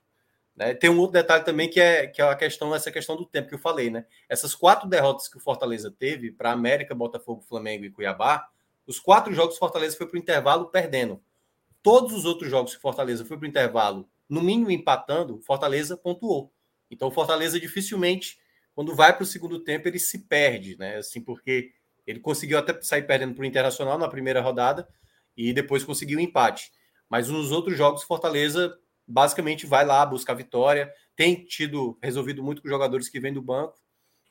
Né? 0.56 0.74
Tem 0.74 0.90
um 0.90 1.00
outro 1.00 1.14
detalhe 1.14 1.44
também 1.44 1.70
que 1.70 1.80
é, 1.80 2.08
que 2.08 2.22
é 2.22 2.26
a 2.26 2.36
questão, 2.36 2.74
essa 2.76 2.92
questão 2.92 3.16
do 3.16 3.26
tempo 3.26 3.50
que 3.50 3.56
eu 3.56 3.60
falei, 3.60 3.90
né? 3.90 4.06
Essas 4.28 4.54
quatro 4.54 4.88
derrotas 4.88 5.28
que 5.28 5.38
o 5.38 5.40
Fortaleza 5.40 5.90
teve 5.90 6.32
para 6.32 6.52
América, 6.52 6.94
Botafogo, 6.94 7.42
Flamengo 7.42 7.86
e 7.86 7.92
Cuiabá, 7.92 8.48
os 8.86 9.00
quatro 9.00 9.34
jogos 9.34 9.58
Fortaleza 9.58 9.96
foi 9.98 10.08
para 10.08 10.18
o 10.18 10.20
intervalo 10.20 10.66
perdendo. 10.66 11.22
Todos 11.82 12.14
os 12.14 12.26
outros 12.26 12.50
jogos 12.50 12.76
que 12.76 12.82
Fortaleza 12.82 13.26
foi 13.26 13.38
para 13.38 13.46
o 13.46 13.50
intervalo, 13.50 14.10
no 14.30 14.42
mínimo 14.42 14.72
empatando, 14.72 15.42
Fortaleza 15.42 15.98
pontuou. 15.98 16.54
Então 16.90 17.08
o 17.08 17.12
Fortaleza 17.12 17.60
dificilmente, 17.60 18.38
quando 18.76 18.96
vai 18.96 19.16
para 19.16 19.24
o 19.24 19.26
segundo 19.26 19.60
tempo, 19.60 19.88
ele 19.88 20.00
se 20.00 20.20
perde, 20.28 20.78
né? 20.78 20.98
Assim, 20.98 21.22
porque 21.22 21.72
ele 22.06 22.20
conseguiu 22.20 22.58
até 22.58 22.80
sair 22.82 23.04
perdendo 23.04 23.34
para 23.34 23.44
o 23.44 23.46
Internacional 23.46 23.98
na 23.98 24.08
primeira 24.10 24.42
rodada 24.42 24.88
e 25.36 25.54
depois 25.54 25.84
conseguiu 25.84 26.20
empate. 26.20 26.72
Mas 27.10 27.30
nos 27.30 27.52
outros 27.52 27.78
jogos, 27.78 28.04
Fortaleza 28.04 28.78
basicamente 29.12 29.66
vai 29.66 29.86
lá, 29.86 30.06
busca 30.06 30.32
a 30.32 30.36
vitória. 30.36 30.92
Tem 31.16 31.36
tido 31.44 31.98
resolvido 32.02 32.44
muito 32.44 32.62
com 32.62 32.70
jogadores 32.70 33.10
que 33.10 33.20
vêm 33.20 33.34
do 33.34 33.42
banco. 33.42 33.80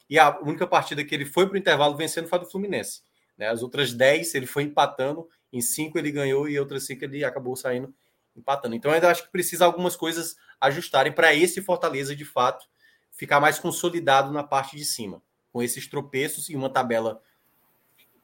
E 0.08 0.18
a 0.18 0.38
única 0.40 0.66
partida 0.66 1.04
que 1.04 1.14
ele 1.14 1.24
foi 1.24 1.46
para 1.46 1.54
o 1.54 1.58
intervalo 1.58 1.96
vencendo 1.96 2.28
foi 2.28 2.38
do 2.38 2.46
Fluminense. 2.46 3.02
Né? 3.38 3.48
As 3.48 3.62
outras 3.62 3.92
10 3.92 4.34
ele 4.34 4.46
foi 4.46 4.64
empatando, 4.64 5.28
em 5.52 5.60
5 5.60 5.98
ele 5.98 6.10
ganhou 6.10 6.48
e 6.48 6.58
outras 6.58 6.84
5 6.86 7.04
ele 7.04 7.24
acabou 7.24 7.54
saindo 7.54 7.94
empatando. 8.36 8.74
Então, 8.74 8.90
ainda 8.90 9.10
acho 9.10 9.24
que 9.24 9.30
precisa 9.30 9.64
algumas 9.64 9.96
coisas 9.96 10.36
ajustarem 10.60 11.12
para 11.12 11.34
esse 11.34 11.60
Fortaleza 11.60 12.14
de 12.14 12.24
fato 12.24 12.66
ficar 13.12 13.40
mais 13.40 13.58
consolidado 13.58 14.32
na 14.32 14.42
parte 14.42 14.76
de 14.76 14.84
cima, 14.84 15.22
com 15.52 15.62
esses 15.62 15.86
tropeços 15.86 16.48
e 16.48 16.56
uma 16.56 16.70
tabela 16.70 17.20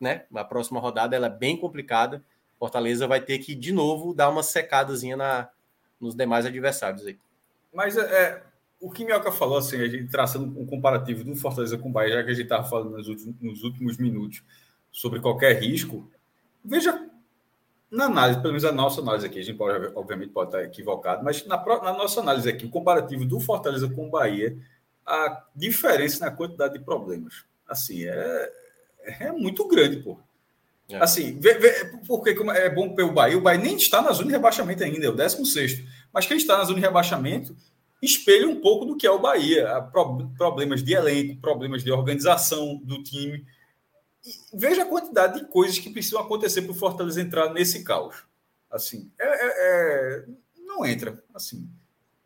né? 0.00 0.26
A 0.34 0.44
próxima 0.44 0.80
rodada 0.80 1.16
ela 1.16 1.26
é 1.26 1.30
bem 1.30 1.56
complicada. 1.56 2.24
Fortaleza 2.58 3.06
vai 3.06 3.20
ter 3.20 3.38
que, 3.38 3.54
de 3.54 3.72
novo, 3.72 4.14
dar 4.14 4.28
uma 4.28 4.42
secadazinha 4.42 5.16
na, 5.16 5.48
nos 6.00 6.14
demais 6.14 6.46
adversários 6.46 7.06
aí. 7.06 7.18
Mas 7.72 7.96
é, 7.96 8.00
é 8.00 8.42
o 8.80 8.90
que 8.90 9.04
Mioca 9.04 9.32
falou, 9.32 9.58
assim, 9.58 9.80
a 9.80 9.88
gente 9.88 10.08
traçando 10.08 10.58
um 10.58 10.66
comparativo 10.66 11.24
do 11.24 11.34
Fortaleza 11.36 11.78
com 11.78 11.88
o 11.88 11.92
Bahia, 11.92 12.14
já 12.14 12.24
que 12.24 12.30
a 12.30 12.34
gente 12.34 12.44
estava 12.44 12.68
falando 12.68 12.90
nos 12.90 13.08
últimos, 13.08 13.34
nos 13.40 13.62
últimos 13.62 13.96
minutos 13.96 14.42
sobre 14.92 15.20
qualquer 15.20 15.60
risco, 15.60 16.10
veja 16.64 17.08
na 17.90 18.06
análise, 18.06 18.40
pelo 18.40 18.52
menos 18.52 18.64
a 18.64 18.72
nossa 18.72 19.00
análise 19.00 19.26
aqui, 19.26 19.38
a 19.38 19.42
gente 19.42 19.56
pode, 19.56 19.92
obviamente 19.94 20.32
pode 20.32 20.48
estar 20.48 20.62
equivocado, 20.64 21.24
mas 21.24 21.46
na, 21.46 21.56
na 21.56 21.92
nossa 21.92 22.20
análise 22.20 22.48
aqui, 22.48 22.66
o 22.66 22.70
comparativo 22.70 23.24
do 23.24 23.40
Fortaleza 23.40 23.88
com 23.88 24.06
o 24.06 24.10
Bahia, 24.10 24.58
a 25.06 25.44
diferença 25.54 26.24
na 26.24 26.30
quantidade 26.30 26.78
de 26.78 26.84
problemas. 26.84 27.44
Assim, 27.66 28.04
é, 28.04 28.52
é 29.20 29.32
muito 29.32 29.66
grande, 29.68 29.98
pô. 29.98 30.18
É. 30.88 30.96
Assim, 30.98 31.38
vê, 31.40 31.54
vê, 31.54 31.84
porque 32.06 32.30
é 32.30 32.70
bom 32.70 32.94
pelo 32.94 33.12
Bahia, 33.12 33.36
o 33.36 33.40
Bahia 33.40 33.60
nem 33.60 33.76
está 33.76 34.00
na 34.00 34.12
zona 34.12 34.28
de 34.28 34.32
rebaixamento 34.32 34.84
ainda, 34.84 35.04
é 35.04 35.08
o 35.08 35.16
16. 35.16 35.82
Mas 36.12 36.26
quem 36.26 36.36
está 36.36 36.56
na 36.58 36.64
zona 36.64 36.76
de 36.76 36.86
rebaixamento 36.86 37.56
espelha 38.00 38.48
um 38.48 38.60
pouco 38.60 38.84
do 38.84 38.96
que 38.96 39.06
é 39.06 39.10
o 39.10 39.18
Bahia. 39.18 39.68
Problemas 40.36 40.82
de 40.82 40.94
elenco, 40.94 41.40
problemas 41.40 41.82
de 41.82 41.90
organização 41.90 42.76
do 42.84 43.02
time. 43.02 43.44
E 44.24 44.32
veja 44.56 44.82
a 44.82 44.86
quantidade 44.86 45.40
de 45.40 45.46
coisas 45.46 45.78
que 45.78 45.90
precisam 45.90 46.20
acontecer 46.20 46.62
para 46.62 46.72
o 46.72 46.74
Fortaleza 46.74 47.20
entrar 47.20 47.52
nesse 47.52 47.82
caos. 47.82 48.24
Assim, 48.70 49.10
é, 49.18 49.26
é, 49.26 49.52
é, 49.58 50.24
não 50.66 50.84
entra. 50.84 51.22
Assim, 51.34 51.68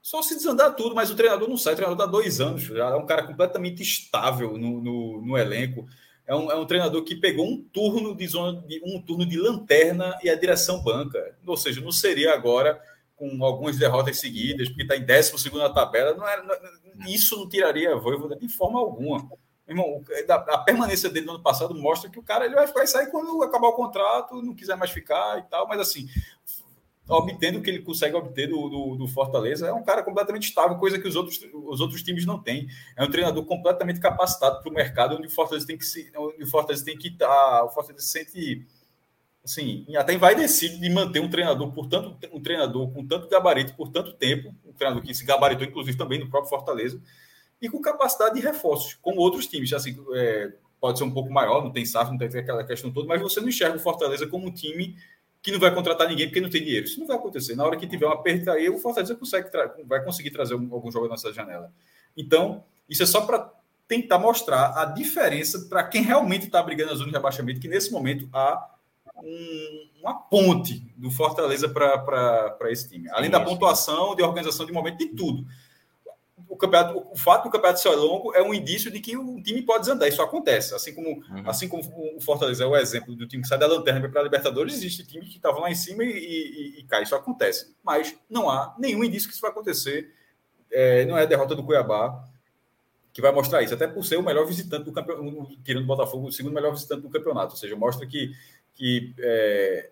só 0.03 0.23
se 0.23 0.35
desandar 0.35 0.75
tudo, 0.75 0.95
mas 0.95 1.11
o 1.11 1.17
treinador 1.17 1.49
não 1.49 1.57
sai. 1.57 1.75
O 1.75 1.77
treinador 1.77 2.07
dá 2.07 2.11
dois 2.11 2.41
anos, 2.41 2.63
já 2.63 2.89
é 2.89 2.97
um 2.97 3.07
cara 3.07 3.27
completamente 3.27 3.83
estável 3.83 4.59
no, 4.59 4.83
no, 4.83 5.23
no 5.23 5.39
elenco 5.39 5.87
é 6.31 6.35
um, 6.37 6.49
é 6.49 6.55
um 6.55 6.65
treinador 6.65 7.03
que 7.03 7.17
pegou 7.17 7.45
um 7.45 7.61
turno 7.61 8.15
de 8.15 8.25
zona 8.29 8.63
de, 8.63 8.81
um 8.85 9.03
turno 9.03 9.27
de 9.27 9.37
lanterna 9.37 10.17
e 10.23 10.31
a 10.31 10.37
direção 10.37 10.81
banca. 10.81 11.37
Ou 11.45 11.57
seja, 11.57 11.81
não 11.81 11.91
seria 11.91 12.33
agora 12.33 12.81
com 13.17 13.45
algumas 13.45 13.77
derrotas 13.77 14.21
seguidas, 14.21 14.69
porque 14.69 14.83
está 14.83 14.97
em 14.97 15.05
12 15.05 15.53
na 15.59 15.71
tabela. 15.71 16.15
Não 16.15 16.29
era, 16.29 16.41
não, 16.45 17.09
isso 17.09 17.37
não 17.37 17.49
tiraria 17.49 17.93
a 17.93 17.99
Voivoda 17.99 18.37
de 18.37 18.49
forma 18.49 18.79
alguma. 18.79 19.29
Irmão, 19.67 20.05
a, 20.29 20.59
permanência 20.59 21.11
dele 21.11 21.27
no 21.27 21.33
ano 21.33 21.43
passado 21.43 21.75
mostra 21.75 22.09
que 22.09 22.19
o 22.21 22.23
cara 22.23 22.47
ele 22.47 22.55
vai, 22.55 22.67
vai 22.69 22.87
sair 22.87 23.11
quando 23.11 23.43
acabar 23.43 23.67
o 23.67 23.73
contrato, 23.73 24.41
não 24.41 24.55
quiser 24.55 24.77
mais 24.77 24.93
ficar 24.93 25.37
e 25.41 25.43
tal, 25.43 25.67
mas 25.67 25.81
assim, 25.81 26.09
obtendo 27.11 27.59
o 27.59 27.63
que 27.63 27.69
ele 27.69 27.83
consegue 27.83 28.15
obter 28.15 28.49
do, 28.49 28.69
do, 28.69 28.97
do, 28.97 29.09
Fortaleza, 29.09 29.69
é 29.69 29.73
um 29.73 29.83
cara 29.83 30.03
completamente 30.03 30.49
estável, 30.49 30.77
coisa 30.79 30.99
que 30.99 31.09
os 31.09 31.17
outros, 31.17 31.41
os 31.53 31.81
outros 31.81 32.03
times 32.03 32.25
não 32.25 32.39
têm. 32.39 32.69
É 32.97 33.05
um 33.05 33.11
treinador 33.11 33.45
completamente 33.45 34.01
capacitado 34.01 34.61
para 34.61 34.71
o 34.71 34.75
mercado 34.75 35.17
onde 35.17 35.27
o 35.27 35.31
Fortaleza 35.31 35.67
tem 35.67 35.77
que 35.77 35.85
se, 35.85 36.11
onde 36.17 36.43
o 36.43 36.47
Fortaleza 36.47 36.85
tem 36.85 36.97
que 36.97 37.09
estar. 37.09 37.65
O 37.65 37.71
Fortaleza 37.71 38.05
se 38.05 38.11
sente 38.11 38.67
assim, 39.45 39.87
até 39.97 40.17
vai 40.17 40.35
decidir 40.35 40.79
de 40.79 40.91
manter 40.91 41.21
um 41.21 41.29
treinador 41.31 41.73
por 41.73 41.89
tanto 41.89 42.17
um 42.31 42.41
treinador 42.41 42.91
com 42.93 43.07
tanto 43.07 43.29
gabarito 43.29 43.75
por 43.75 43.89
tanto 43.89 44.13
tempo, 44.13 44.55
um 44.67 44.73
treinador 44.73 45.03
que 45.03 45.15
se 45.15 45.25
gabaritou 45.25 45.67
inclusive 45.67 45.97
também 45.97 46.21
no 46.21 46.29
próprio 46.29 46.51
Fortaleza 46.51 47.01
e 47.61 47.69
com 47.69 47.81
capacidade 47.81 48.35
de 48.35 48.41
reforços, 48.41 48.95
como 49.03 49.21
outros 49.21 49.47
times, 49.47 49.73
assim, 49.73 49.97
é, 50.15 50.53
pode 50.81 50.99
ser 50.99 51.05
um 51.05 51.11
pouco 51.11 51.31
maior, 51.31 51.63
não 51.63 51.71
tem 51.71 51.85
SAF, 51.85 52.11
não 52.11 52.19
tem 52.19 52.29
aquela 52.29 52.65
questão 52.65 52.91
toda, 52.91 53.07
mas 53.07 53.21
você 53.21 53.41
não 53.41 53.49
enxerga 53.49 53.77
o 53.77 53.81
Fortaleza 53.81 54.27
como 54.27 54.47
um 54.47 54.53
time 54.53 54.97
que 55.43 55.51
não 55.51 55.59
vai 55.59 55.75
contratar 55.75 56.09
ninguém 56.09 56.27
porque 56.27 56.41
não 56.41 56.51
tem 56.51 56.63
dinheiro. 56.63 56.87
Isso 56.87 57.01
não 57.01 57.07
vai 57.07 57.17
acontecer. 57.17 57.55
Na 57.55 57.65
hora 57.65 57.77
que 57.77 57.87
tiver 57.87 58.07
uma 58.07 58.15
aperto 58.15 58.51
aí, 58.51 58.69
o 58.69 58.79
Fortaleza 58.79 59.15
consegue 59.15 59.49
vai 59.87 60.05
conseguir 60.05 60.31
trazer 60.31 60.55
algum 60.55 60.91
jogo 60.91 61.09
nessa 61.09 61.33
janela. 61.33 61.73
Então, 62.17 62.65
isso 62.89 63.03
é 63.03 63.07
só 63.07 63.23
para 63.23 63.51
tentar 63.89 64.19
mostrar 64.19 64.81
a 64.81 64.85
diferença 64.85 65.67
para 65.69 65.83
quem 65.83 66.03
realmente 66.03 66.47
está 66.47 66.63
brigando 66.63 66.91
na 66.91 66.97
zona 66.97 67.11
de 67.11 67.17
rebaixamento, 67.17 67.61
que 67.61 67.69
nesse 67.69 67.91
momento 67.91 68.29
há 68.33 68.71
um, 69.17 69.89
uma 70.01 70.15
ponte 70.15 70.93
do 70.97 71.11
Fortaleza 71.11 71.69
para 71.69 72.71
esse 72.71 72.89
time. 72.89 73.09
Além 73.11 73.31
da 73.31 73.41
pontuação, 73.41 74.15
de 74.15 74.23
organização 74.23 74.67
de 74.67 74.73
momento, 74.73 74.99
de 74.99 75.09
tudo 75.09 75.47
o, 76.51 76.57
campeonato, 76.57 77.07
o 77.13 77.17
fato 77.17 77.45
do 77.45 77.51
campeonato 77.51 77.81
ser 77.81 77.91
longo 77.91 78.35
é 78.35 78.43
um 78.43 78.53
indício 78.53 78.91
de 78.91 78.99
que 78.99 79.17
o 79.17 79.41
time 79.41 79.63
pode 79.63 79.83
desandar. 79.83 80.09
Isso 80.09 80.21
acontece. 80.21 80.75
Assim 80.75 80.93
como, 80.93 81.09
uhum. 81.09 81.49
assim 81.49 81.69
como 81.69 81.83
o 82.17 82.21
Fortaleza 82.21 82.65
é 82.65 82.67
o 82.67 82.77
exemplo 82.77 83.15
do 83.15 83.27
time 83.27 83.43
que 83.43 83.49
sai 83.49 83.57
da 83.57 83.69
lanterna 83.69 84.09
para 84.09 84.21
a 84.21 84.25
Libertadores, 84.25 84.75
existe 84.75 85.07
time 85.07 85.25
que 85.25 85.37
estavam 85.37 85.61
lá 85.61 85.71
em 85.71 85.77
cima 85.77 86.03
e, 86.03 86.11
e, 86.11 86.81
e, 86.81 86.85
cai. 86.85 87.05
Isso 87.05 87.15
acontece. 87.15 87.73
Mas 87.85 88.17
não 88.29 88.51
há 88.51 88.75
nenhum 88.79 89.05
indício 89.05 89.29
que 89.29 89.35
isso 89.35 89.41
vai 89.41 89.53
acontecer. 89.53 90.13
É, 90.73 91.05
não 91.05 91.17
é 91.17 91.23
a 91.23 91.27
derrota 91.27 91.55
do 91.55 91.63
Cuiabá 91.63 92.25
que 93.13 93.23
vai 93.23 93.33
mostrar 93.33 93.63
isso, 93.63 93.75
até 93.75 93.87
por 93.87 94.05
ser 94.05 94.17
o 94.17 94.23
melhor 94.23 94.47
visitante 94.47 94.85
do 94.85 94.93
campeonato, 94.93 95.57
tirando 95.65 95.85
o 95.85 95.87
Botafogo, 95.87 96.29
o 96.29 96.33
segundo 96.33 96.55
melhor 96.55 96.73
visitante 96.73 97.03
do 97.03 97.11
campeonato. 97.11 97.53
Ou 97.55 97.57
seja, 97.57 97.77
mostra 97.77 98.07
que, 98.07 98.33
que 98.75 99.15
é, 99.19 99.91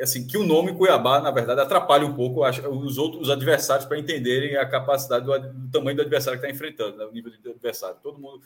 assim, 0.00 0.26
que 0.26 0.38
o 0.38 0.44
nome 0.44 0.74
Cuiabá, 0.74 1.20
na 1.20 1.30
verdade, 1.30 1.60
atrapalha 1.60 2.06
um 2.06 2.14
pouco 2.14 2.46
os 2.46 2.98
outros 2.98 3.22
os 3.22 3.30
adversários 3.30 3.86
para 3.86 3.98
entenderem 3.98 4.56
a 4.56 4.66
capacidade 4.66 5.24
do, 5.24 5.38
do, 5.38 5.70
tamanho 5.70 5.96
do 5.96 6.02
adversário 6.02 6.40
que 6.40 6.46
está 6.46 6.54
enfrentando, 6.54 6.96
né, 6.96 7.04
o 7.04 7.12
nível 7.12 7.32
do 7.42 7.50
adversário. 7.50 7.96
Todo 8.02 8.18
mundo. 8.18 8.42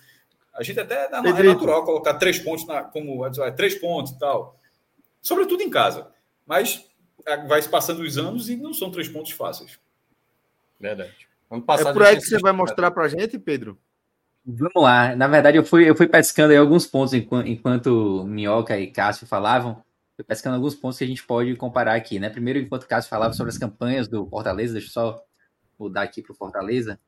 A 0.53 0.63
gente 0.63 0.79
até 0.79 1.07
é 1.07 1.43
natural 1.43 1.85
colocar 1.85 2.15
três 2.15 2.39
pontos 2.39 2.67
na, 2.67 2.85
como 2.85 3.29
três 3.57 3.75
pontos 3.75 4.13
e 4.13 4.19
tal. 4.19 4.59
Sobretudo 5.21 5.63
em 5.63 5.71
casa. 5.71 6.09
Mas 6.47 6.85
é, 7.27 7.37
vai 7.47 7.61
se 7.61 7.69
passando 7.69 8.03
os 8.03 8.19
anos 8.19 8.49
e 8.49 8.57
não 8.57 8.73
são 8.75 8.91
três 8.91 9.09
pontos 9.09 9.33
fáceis. 9.33 9.79
Verdade. 10.79 11.15
é 11.51 11.93
por 11.93 12.03
aí 12.03 12.17
que 12.17 12.23
você 12.23 12.39
vai 12.39 12.53
mostrar 12.53 12.91
para 12.91 13.05
a 13.05 13.09
gente, 13.09 13.39
Pedro? 13.39 13.79
Vamos 14.45 14.83
lá. 14.83 15.17
Na 15.17 15.27
verdade, 15.27 15.57
eu 15.57 15.65
fui, 15.65 15.89
eu 15.89 15.97
fui 15.97 16.07
pescando 16.07 16.53
aí 16.53 16.57
alguns 16.57 16.87
pontos 16.87 17.15
enquanto, 17.15 17.49
enquanto 17.49 18.25
Minhoca 18.27 18.79
e 18.79 18.89
Cássio 18.89 19.27
falavam. 19.27 19.84
Pescando 20.23 20.57
alguns 20.57 20.75
pontos 20.75 20.99
que 20.99 21.05
a 21.05 21.07
gente 21.07 21.25
pode 21.25 21.55
comparar 21.57 21.95
aqui, 21.95 22.19
né? 22.19 22.31
Primeiro, 22.31 22.59
enquanto 22.61 22.85
o 22.85 22.87
Cássio 22.87 23.11
falava 23.11 23.35
sobre 23.35 23.51
as 23.51 23.59
campanhas 23.59 24.07
do 24.07 24.27
Fortaleza, 24.29 24.75
deixa 24.75 24.89
eu 24.89 24.93
só 24.93 25.25
mudar 25.79 26.03
aqui 26.03 26.23
para 26.23 26.33
o 26.33 26.37
Fortaleza. 26.37 27.01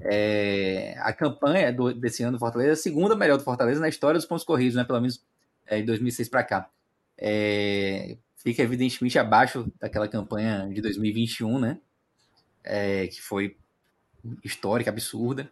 É, 0.00 0.96
a 0.98 1.12
campanha 1.12 1.72
do, 1.72 1.92
desse 1.94 2.22
ano 2.22 2.32
do 2.32 2.38
Fortaleza 2.38 2.70
é 2.70 2.72
a 2.72 2.76
segunda 2.76 3.14
melhor 3.14 3.38
do 3.38 3.44
Fortaleza 3.44 3.80
na 3.80 3.88
história 3.88 4.18
dos 4.18 4.26
pontos 4.26 4.44
corridos, 4.44 4.74
né? 4.74 4.84
Pelo 4.84 5.00
menos 5.00 5.24
é, 5.66 5.78
de 5.78 5.84
2006 5.84 6.28
para 6.28 6.42
cá. 6.42 6.70
É, 7.16 8.16
fica 8.36 8.62
evidentemente 8.62 9.18
abaixo 9.18 9.70
daquela 9.80 10.08
campanha 10.08 10.68
de 10.68 10.80
2021, 10.80 11.58
né? 11.58 11.78
É, 12.64 13.06
que 13.06 13.20
foi 13.22 13.56
histórica, 14.44 14.90
absurda. 14.90 15.50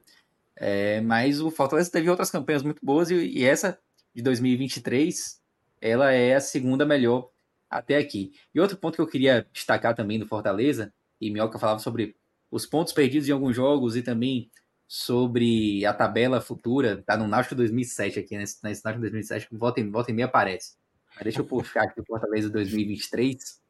É, 0.56 1.00
mas 1.02 1.40
o 1.40 1.50
Fortaleza 1.50 1.90
teve 1.90 2.08
outras 2.08 2.30
campanhas 2.30 2.62
muito 2.62 2.84
boas 2.84 3.10
e, 3.10 3.14
e, 3.14 3.44
essa 3.44 3.78
de 4.14 4.22
2023 4.22 5.40
ela 5.80 6.12
é 6.12 6.34
a 6.34 6.40
segunda 6.40 6.84
melhor 6.84 7.30
até 7.68 7.96
aqui. 7.96 8.32
E 8.54 8.60
outro 8.60 8.76
ponto 8.76 8.96
que 8.96 9.00
eu 9.00 9.06
queria 9.06 9.46
destacar 9.52 9.94
também 9.94 10.18
do 10.18 10.26
Fortaleza, 10.26 10.92
e 11.20 11.30
Mioca 11.30 11.58
falava 11.58 11.78
sobre 11.78 12.16
os 12.50 12.66
pontos 12.66 12.92
perdidos 12.92 13.28
em 13.28 13.32
alguns 13.32 13.56
jogos 13.56 13.96
e 13.96 14.02
também 14.02 14.50
sobre 14.88 15.84
a 15.84 15.92
tabela 15.92 16.40
futura, 16.40 17.02
tá 17.04 17.16
no 17.16 17.26
Náutico 17.26 17.56
2007 17.56 18.20
aqui, 18.20 18.36
nesse, 18.36 18.62
nesse 18.62 18.84
Náutico 18.84 19.00
2007, 19.02 19.48
que 19.48 19.56
volta 19.56 19.80
em, 19.80 19.90
volta 19.90 20.10
em 20.10 20.14
meia 20.14 20.26
aparece. 20.26 20.76
Mas 21.14 21.24
deixa 21.24 21.40
eu 21.40 21.44
puxar 21.44 21.82
aqui 21.82 22.00
o 22.00 22.04
Fortaleza 22.04 22.48
2023. 22.50 23.60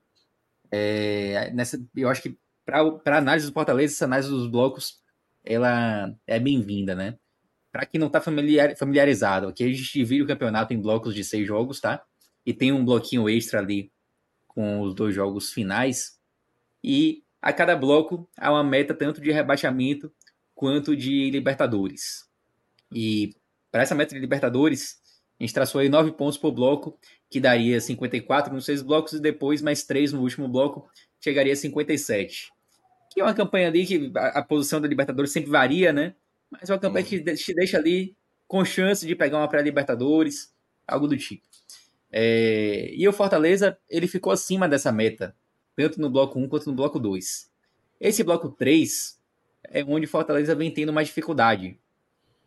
É, 0.70 1.50
nessa, 1.54 1.80
eu 1.94 2.08
acho 2.08 2.22
que 2.22 2.36
para 2.64 3.18
análise 3.18 3.46
do 3.46 3.52
Fortaleza, 3.52 3.94
essa 3.94 4.04
análise 4.04 4.28
dos 4.28 4.48
blocos 4.48 5.00
ela 5.44 6.12
é 6.26 6.40
bem-vinda, 6.40 6.94
né? 6.94 7.16
Para 7.76 7.84
quem 7.84 8.00
não 8.00 8.06
está 8.06 8.22
familiar, 8.22 8.74
familiarizado, 8.74 9.48
aqui 9.48 9.62
a 9.62 9.66
gente 9.66 9.92
divide 9.92 10.22
o 10.22 10.26
campeonato 10.26 10.72
em 10.72 10.80
blocos 10.80 11.14
de 11.14 11.22
seis 11.22 11.46
jogos, 11.46 11.78
tá? 11.78 12.02
E 12.46 12.54
tem 12.54 12.72
um 12.72 12.82
bloquinho 12.82 13.28
extra 13.28 13.60
ali 13.60 13.92
com 14.48 14.80
os 14.80 14.94
dois 14.94 15.14
jogos 15.14 15.52
finais. 15.52 16.18
E 16.82 17.22
a 17.42 17.52
cada 17.52 17.76
bloco 17.76 18.26
há 18.34 18.50
uma 18.50 18.64
meta 18.64 18.94
tanto 18.94 19.20
de 19.20 19.30
rebaixamento 19.30 20.10
quanto 20.54 20.96
de 20.96 21.30
Libertadores. 21.30 22.24
E 22.90 23.36
para 23.70 23.82
essa 23.82 23.94
meta 23.94 24.14
de 24.14 24.20
Libertadores, 24.22 24.96
a 25.38 25.42
gente 25.42 25.52
traçou 25.52 25.82
aí 25.82 25.90
nove 25.90 26.12
pontos 26.12 26.38
por 26.38 26.52
bloco, 26.52 26.98
que 27.28 27.38
daria 27.38 27.78
54 27.78 28.54
nos 28.54 28.64
seis 28.64 28.80
blocos, 28.80 29.12
e 29.12 29.20
depois 29.20 29.60
mais 29.60 29.84
três 29.84 30.14
no 30.14 30.22
último 30.22 30.48
bloco, 30.48 30.88
chegaria 31.20 31.52
a 31.52 31.56
57 31.56 32.56
que 33.16 33.20
é 33.22 33.24
uma 33.24 33.32
campanha 33.32 33.68
ali 33.68 33.86
que 33.86 34.12
a, 34.14 34.40
a 34.40 34.42
posição 34.42 34.78
da 34.78 34.86
Libertadores 34.86 35.32
sempre 35.32 35.50
varia, 35.50 35.90
né? 35.90 36.14
Mas 36.50 36.70
é 36.70 36.72
uma 36.72 36.78
campanha 36.78 37.04
que 37.04 37.20
te 37.20 37.54
deixa 37.54 37.78
ali 37.78 38.16
com 38.46 38.64
chance 38.64 39.06
de 39.06 39.14
pegar 39.14 39.38
uma 39.38 39.48
pré-Libertadores, 39.48 40.54
algo 40.86 41.08
do 41.08 41.16
tipo. 41.16 41.46
É, 42.10 42.90
e 42.94 43.06
o 43.08 43.12
Fortaleza, 43.12 43.76
ele 43.88 44.06
ficou 44.06 44.32
acima 44.32 44.68
dessa 44.68 44.92
meta, 44.92 45.34
tanto 45.76 46.00
no 46.00 46.08
bloco 46.08 46.38
1 46.38 46.48
quanto 46.48 46.70
no 46.70 46.76
bloco 46.76 46.98
2. 46.98 47.50
Esse 48.00 48.22
bloco 48.22 48.48
3 48.48 49.18
é 49.64 49.84
onde 49.84 50.06
o 50.06 50.08
Fortaleza 50.08 50.54
vem 50.54 50.70
tendo 50.70 50.92
mais 50.92 51.08
dificuldade. 51.08 51.78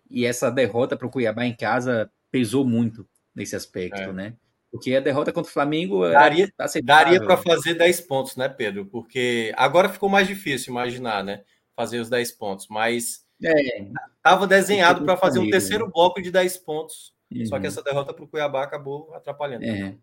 E 0.10 0.26
essa 0.26 0.50
derrota 0.50 0.98
para 0.98 1.06
o 1.06 1.10
Cuiabá 1.10 1.46
em 1.46 1.56
casa 1.56 2.10
pesou 2.32 2.66
muito 2.66 3.08
nesse 3.36 3.56
aspecto, 3.56 4.00
é. 4.00 4.14
né? 4.14 4.34
Porque 4.72 4.96
a 4.96 5.00
derrota 5.00 5.32
contra 5.32 5.50
o 5.50 5.54
Flamengo 5.54 6.08
daria, 6.08 6.52
daria 6.84 7.20
para 7.20 7.38
fazer 7.38 7.74
10 7.74 8.02
pontos, 8.02 8.36
né, 8.36 8.48
Pedro? 8.48 8.86
Porque 8.86 9.52
agora 9.58 9.90
ficou 9.90 10.08
mais 10.08 10.28
difícil 10.28 10.72
imaginar, 10.72 11.24
né? 11.24 11.44
Fazer 11.76 12.00
os 12.00 12.10
10 12.10 12.32
pontos, 12.34 12.68
mas 12.70 13.26
estava 13.41 14.45
é, 14.45 14.48
desenhado 14.48 15.03
para 15.03 15.18
fazer 15.18 15.40
um 15.40 15.49
terceiro 15.49 15.90
bloco 15.90 16.22
de 16.22 16.32
10 16.32 16.57
pontos. 16.57 17.14
Uhum. 17.32 17.45
Só 17.45 17.56
que 17.57 17.61
uhum. 17.61 17.68
essa 17.68 17.84
derrota 17.84 18.14
para 18.14 18.24
o 18.24 18.28
Cuiabá 18.28 18.64
acabou 18.64 19.14
atrapalhando. 19.14 19.66
É. 19.66 19.95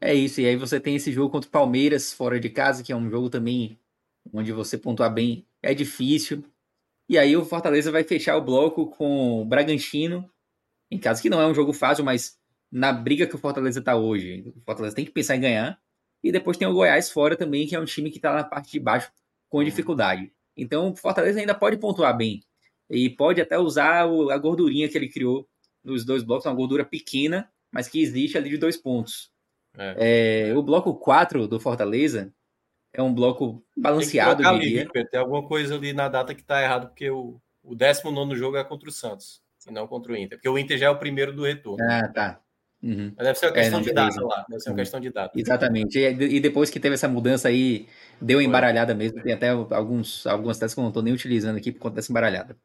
é 0.00 0.14
isso, 0.14 0.40
e 0.40 0.46
aí 0.46 0.56
você 0.56 0.80
tem 0.80 0.96
esse 0.96 1.12
jogo 1.12 1.30
contra 1.30 1.48
o 1.48 1.52
Palmeiras 1.52 2.12
fora 2.12 2.40
de 2.40 2.48
casa, 2.48 2.82
que 2.82 2.92
é 2.92 2.96
um 2.96 3.10
jogo 3.10 3.28
também 3.28 3.78
onde 4.32 4.52
você 4.52 4.76
pontuar 4.76 5.12
bem 5.12 5.46
é 5.62 5.74
difícil. 5.74 6.44
E 7.08 7.18
aí 7.18 7.36
o 7.36 7.44
Fortaleza 7.44 7.90
vai 7.90 8.04
fechar 8.04 8.36
o 8.36 8.44
bloco 8.44 8.86
com 8.86 9.42
o 9.42 9.44
Bragantino, 9.44 10.28
em 10.90 10.98
casa 10.98 11.22
que 11.22 11.30
não 11.30 11.40
é 11.40 11.46
um 11.46 11.54
jogo 11.54 11.72
fácil, 11.72 12.04
mas 12.04 12.38
na 12.70 12.92
briga 12.92 13.26
que 13.26 13.34
o 13.34 13.38
Fortaleza 13.38 13.78
está 13.78 13.96
hoje. 13.96 14.52
O 14.56 14.60
Fortaleza 14.64 14.94
tem 14.94 15.04
que 15.04 15.12
pensar 15.12 15.36
em 15.36 15.40
ganhar. 15.40 15.80
E 16.22 16.32
depois 16.32 16.56
tem 16.56 16.66
o 16.66 16.72
Goiás 16.72 17.10
fora 17.10 17.36
também, 17.36 17.66
que 17.66 17.76
é 17.76 17.80
um 17.80 17.84
time 17.84 18.10
que 18.10 18.18
está 18.18 18.34
na 18.34 18.42
parte 18.42 18.72
de 18.72 18.80
baixo 18.80 19.12
com 19.48 19.62
dificuldade. 19.62 20.32
Então 20.56 20.90
o 20.90 20.96
Fortaleza 20.96 21.38
ainda 21.38 21.54
pode 21.54 21.76
pontuar 21.76 22.16
bem. 22.16 22.42
E 22.88 23.10
pode 23.10 23.40
até 23.40 23.58
usar 23.58 24.02
a 24.02 24.38
gordurinha 24.38 24.88
que 24.88 24.96
ele 24.96 25.08
criou 25.08 25.48
nos 25.82 26.04
dois 26.04 26.22
blocos, 26.22 26.46
uma 26.46 26.54
gordura 26.54 26.84
pequena, 26.84 27.50
mas 27.70 27.88
que 27.88 28.00
existe 28.00 28.38
ali 28.38 28.50
de 28.50 28.58
dois 28.58 28.76
pontos. 28.76 29.30
É. 29.76 30.48
É, 30.50 30.56
o 30.56 30.62
bloco 30.62 30.94
4 30.94 31.46
do 31.46 31.60
Fortaleza 31.60 32.32
é 32.92 33.02
um 33.02 33.12
bloco 33.12 33.62
balanceado, 33.76 34.42
tem. 34.42 34.46
Ali, 34.46 34.88
tem 35.10 35.20
alguma 35.20 35.46
coisa 35.46 35.74
ali 35.74 35.92
na 35.92 36.08
data 36.08 36.34
que 36.34 36.40
está 36.40 36.62
errado, 36.62 36.88
porque 36.88 37.10
o, 37.10 37.40
o 37.62 37.74
19 37.74 38.34
jogo 38.36 38.56
é 38.56 38.64
contra 38.64 38.88
o 38.88 38.92
Santos, 38.92 39.42
e 39.68 39.70
não 39.70 39.86
contra 39.86 40.12
o 40.12 40.16
Inter. 40.16 40.38
Porque 40.38 40.48
o 40.48 40.58
Inter 40.58 40.78
já 40.78 40.86
é 40.86 40.90
o 40.90 40.98
primeiro 40.98 41.32
do 41.32 41.44
retorno. 41.44 41.84
Ah, 41.84 42.08
tá. 42.08 42.40
Uhum. 42.86 43.12
Mas 43.16 43.26
deve 43.26 43.38
ser 43.38 43.46
uma 43.46 43.50
é, 43.50 43.60
questão 43.60 43.80
é, 43.80 43.82
de 43.82 43.92
data 43.92 44.24
lá. 44.24 44.46
Deve 44.48 44.60
ser 44.60 44.68
uma 44.68 44.72
uhum. 44.72 44.76
questão 44.76 45.00
de 45.00 45.10
data. 45.10 45.40
Exatamente. 45.40 45.98
E, 45.98 46.36
e, 46.36 46.40
depois 46.40 46.70
que 46.70 46.78
teve 46.78 46.94
essa 46.94 47.08
mudança 47.08 47.48
aí, 47.48 47.88
deu 48.20 48.40
embaralhada 48.40 48.94
mesmo. 48.94 49.20
Tem 49.20 49.32
até 49.32 49.48
alguns, 49.48 50.24
algumas 50.24 50.56
teses 50.56 50.72
que 50.72 50.78
eu 50.78 50.82
não 50.82 50.90
estou 50.90 51.02
nem 51.02 51.12
utilizando 51.12 51.56
aqui 51.56 51.72
por 51.72 51.80
conta 51.80 51.96
dessa 51.96 52.12
embaralhada. 52.12 52.56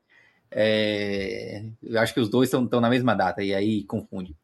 É, 0.52 1.64
eu 1.82 2.00
acho 2.00 2.14
que 2.14 2.20
os 2.20 2.30
dois 2.30 2.54
estão 2.54 2.80
na 2.80 2.90
mesma 2.90 3.16
data, 3.16 3.42
e 3.42 3.54
aí 3.56 3.84
confunde. 3.86 4.36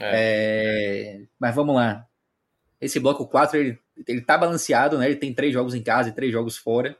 É. 0.00 1.20
é. 1.20 1.22
mas 1.38 1.54
vamos 1.54 1.76
lá. 1.76 2.06
Esse 2.80 2.98
bloco 2.98 3.26
4, 3.28 3.58
ele, 3.58 3.78
ele 4.08 4.22
tá 4.22 4.36
balanceado, 4.36 4.98
né? 4.98 5.06
Ele 5.06 5.16
tem 5.16 5.32
três 5.32 5.52
jogos 5.52 5.74
em 5.74 5.82
casa 5.82 6.08
e 6.08 6.12
três 6.12 6.32
jogos 6.32 6.56
fora. 6.56 6.96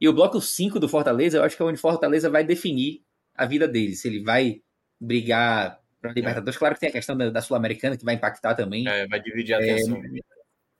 E 0.00 0.08
o 0.08 0.12
bloco 0.12 0.40
5 0.40 0.78
do 0.78 0.88
Fortaleza, 0.88 1.38
eu 1.38 1.42
acho 1.42 1.56
que 1.56 1.62
é 1.62 1.66
onde 1.66 1.78
Fortaleza 1.78 2.30
vai 2.30 2.44
definir 2.44 3.02
a 3.34 3.46
vida 3.46 3.66
dele. 3.66 3.96
Se 3.96 4.06
ele 4.06 4.22
vai 4.22 4.62
brigar 5.00 5.80
para 6.00 6.12
Libertadores. 6.12 6.58
Claro 6.58 6.74
que 6.74 6.80
tem 6.80 6.88
a 6.88 6.92
questão 6.92 7.16
da, 7.16 7.30
da 7.30 7.42
Sul-Americana 7.42 7.96
que 7.96 8.04
vai 8.04 8.14
impactar 8.14 8.54
também. 8.54 8.86
É, 8.88 9.06
vai 9.06 9.20
dividir 9.20 9.54
a 9.54 9.58
atenção. 9.58 9.96
É, 9.96 10.20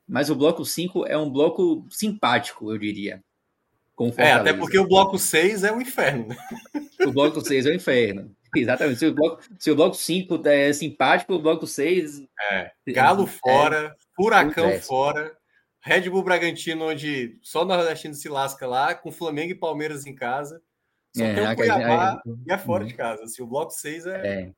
mas 0.06 0.30
o 0.30 0.34
bloco 0.34 0.64
5 0.64 1.06
é 1.06 1.18
um 1.18 1.30
bloco 1.30 1.86
simpático, 1.90 2.72
eu 2.72 2.78
diria. 2.78 3.22
é, 4.16 4.32
até 4.32 4.52
porque 4.52 4.78
o 4.78 4.88
bloco 4.88 5.18
6 5.18 5.64
é 5.64 5.72
o 5.72 5.76
um 5.76 5.80
inferno. 5.82 6.28
Né? 6.28 6.36
O 7.06 7.12
bloco 7.12 7.40
6 7.40 7.66
é 7.66 7.68
o 7.68 7.72
um 7.72 7.76
inferno. 7.76 8.34
Exatamente. 8.56 8.98
Se 8.98 9.06
o 9.06 9.14
bloco, 9.14 9.42
se 9.58 9.70
o 9.70 9.76
bloco 9.76 9.94
5 9.94 10.48
é 10.48 10.72
simpático, 10.72 11.34
o 11.34 11.42
bloco 11.42 11.66
6. 11.66 12.22
É. 12.50 12.70
Galo 12.88 13.24
é, 13.24 13.26
fora, 13.26 13.96
Furacão 14.16 14.80
fora, 14.80 15.36
Red 15.80 16.08
Bull 16.08 16.22
Bragantino, 16.22 16.86
onde 16.86 17.38
só 17.42 17.62
o 17.62 17.64
Nordestino 17.66 18.14
se 18.14 18.28
lasca 18.28 18.66
lá, 18.66 18.94
com 18.94 19.12
Flamengo 19.12 19.52
e 19.52 19.58
Palmeiras 19.58 20.06
em 20.06 20.14
casa. 20.14 20.62
Só 21.14 21.24
é, 21.24 21.34
tem 21.34 21.46
o 21.46 21.56
Cuiabá 21.56 22.22
é, 22.26 22.30
e 22.46 22.52
é 22.52 22.58
fora 22.58 22.84
de 22.84 22.94
casa. 22.94 23.24
Assim, 23.24 23.42
o 23.42 23.46
bloco 23.46 23.72
6 23.72 24.06
é... 24.06 24.26
é. 24.26 24.52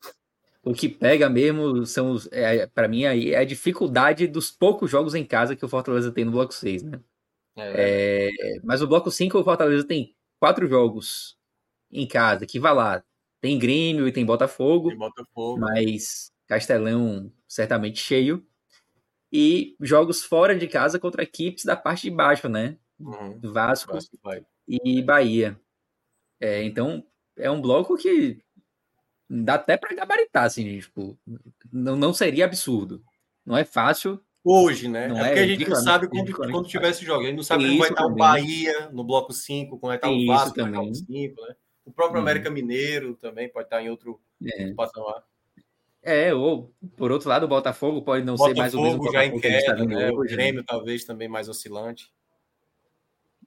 O 0.63 0.75
que 0.75 0.89
pega 0.89 1.29
mesmo 1.31 1.87
são 1.87 2.11
os. 2.11 2.29
É, 2.31 2.67
para 2.67 2.87
mim, 2.87 3.05
aí 3.05 3.33
é 3.33 3.39
a 3.39 3.45
dificuldade 3.45 4.27
dos 4.27 4.51
poucos 4.51 4.91
jogos 4.91 5.15
em 5.15 5.25
casa 5.25 5.57
que 5.57 5.65
o 5.65 5.69
Fortaleza 5.69 6.13
tem 6.13 6.25
no 6.25 6.33
bloco 6.33 6.53
6, 6.53 6.83
né? 6.83 7.01
É, 7.57 8.29
é, 8.29 8.61
mas 8.63 8.83
o 8.83 8.87
bloco 8.87 9.11
5, 9.11 9.39
o 9.39 9.45
Fortaleza 9.45 9.87
tem 9.87 10.15
quatro 10.39 10.67
jogos 10.69 11.37
em 11.91 12.07
casa, 12.07 12.47
que 12.47 12.61
vai 12.61 12.75
lá. 12.75 13.03
Tem 13.41 13.59
Grêmio 13.59 14.07
e 14.07 14.13
tem 14.13 14.25
Botafogo, 14.25 14.91
tem 14.91 14.99
Botafogo. 14.99 15.61
mas 15.61 16.31
Castelão 16.47 17.33
certamente 17.49 17.99
cheio. 17.99 18.47
E 19.33 19.77
jogos 19.81 20.25
fora 20.25 20.59
de 20.59 20.67
casa 20.67 20.99
contra 20.99 21.23
equipes 21.23 21.65
da 21.65 21.77
parte 21.77 22.03
de 22.03 22.11
baixo, 22.11 22.49
né? 22.49 22.77
Uhum. 22.99 23.41
Vasco, 23.41 23.95
Vasco 23.95 24.19
e 24.69 25.01
Bahia. 25.01 25.59
É, 26.39 26.63
então, 26.65 27.05
é 27.37 27.51
um 27.51 27.61
bloco 27.61 27.97
que 27.97 28.43
dá 29.31 29.55
até 29.55 29.77
para 29.77 29.95
gabaritar, 29.95 30.45
assim, 30.45 30.81
tipo, 30.81 31.17
não, 31.73 31.95
não 31.95 32.13
seria 32.13 32.45
absurdo. 32.45 33.01
Não 33.47 33.57
é 33.57 33.65
fácil. 33.65 34.21
Hoje, 34.43 34.89
né? 34.89 35.07
Não 35.07 35.19
é, 35.19 35.21
é 35.21 35.25
porque 35.27 35.41
a 35.41 35.47
gente 35.47 35.69
não 35.69 35.77
sabe 35.77 36.09
quando, 36.09 36.33
quando 36.33 36.69
tiver 36.69 36.91
esse 36.91 37.05
jogo. 37.05 37.23
A 37.23 37.27
gente 37.27 37.37
não 37.37 37.43
sabe 37.43 37.67
como 37.67 37.79
vai 37.79 37.91
estar 37.91 38.07
o 38.07 38.15
Bahia 38.15 38.91
no 38.91 39.05
bloco 39.05 39.33
5, 39.33 39.79
como 39.79 39.89
vai 39.89 39.97
estar 39.97 40.11
o 40.11 40.27
Vasco 40.27 40.59
no 40.59 40.73
bloco 40.73 40.95
5, 40.95 41.43
né? 41.43 41.55
O 41.85 41.93
próprio 41.93 42.19
hum. 42.19 42.23
América 42.23 42.51
Mineiro 42.51 43.15
também 43.15 43.49
pode 43.49 43.67
estar 43.67 43.83
em 43.83 43.91
outro, 43.91 44.21
é. 44.43 44.63
outro 44.63 44.75
patamar. 44.75 45.25
É, 46.03 46.33
ou 46.33 46.73
por 46.97 47.13
outro 47.13 47.29
lado, 47.29 47.45
o 47.45 47.49
Botafogo 47.49 48.03
pode 48.03 48.25
não 48.25 48.35
Botafogo 48.35 48.55
ser 48.55 48.61
mais 48.61 48.75
o 48.75 48.83
mesmo. 48.83 49.13
já 49.13 49.25
em 49.25 49.33
tá 49.33 49.41
queda, 49.41 49.85
né? 49.85 50.11
O 50.11 50.23
né? 50.23 50.29
Grêmio 50.29 50.65
talvez 50.65 51.05
também 51.05 51.29
mais 51.29 51.49
oscilante. 51.49 52.11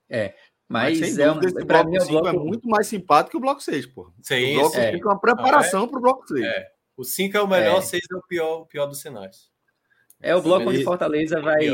É, 0.10 0.36
mas, 0.74 1.00
Mas 1.00 1.20
é, 1.20 1.32
um, 1.32 1.40
para 1.68 1.84
mim, 1.84 2.00
o 2.00 2.08
bloco 2.08 2.28
é 2.28 2.34
muito 2.34 2.68
mais 2.68 2.88
simpático 2.88 3.30
que 3.30 3.38
o 3.38 3.40
bloco 3.40 3.62
6, 3.62 3.86
pô. 3.86 4.12
Sim, 4.24 4.56
o 4.56 4.62
bloco 4.62 4.76
5 4.76 4.82
é. 4.82 4.98
é 4.98 5.06
uma 5.06 5.20
preparação 5.20 5.84
é. 5.84 5.88
para 5.88 6.00
o 6.00 6.02
bloco 6.02 6.28
6. 6.28 6.44
É. 6.44 6.68
O 6.98 7.04
5 7.04 7.38
é 7.38 7.42
o 7.42 7.48
melhor, 7.48 7.76
o 7.76 7.78
é. 7.78 7.82
6 7.84 8.02
é 8.12 8.16
o 8.16 8.22
pior, 8.24 8.62
o 8.62 8.66
pior 8.66 8.88
dos 8.88 9.00
cenários. 9.00 9.52
É 10.20 10.36
o 10.36 10.42
bloco 10.42 10.68
onde 10.68 10.84
Fortaleza 10.84 11.40
vai, 11.40 11.70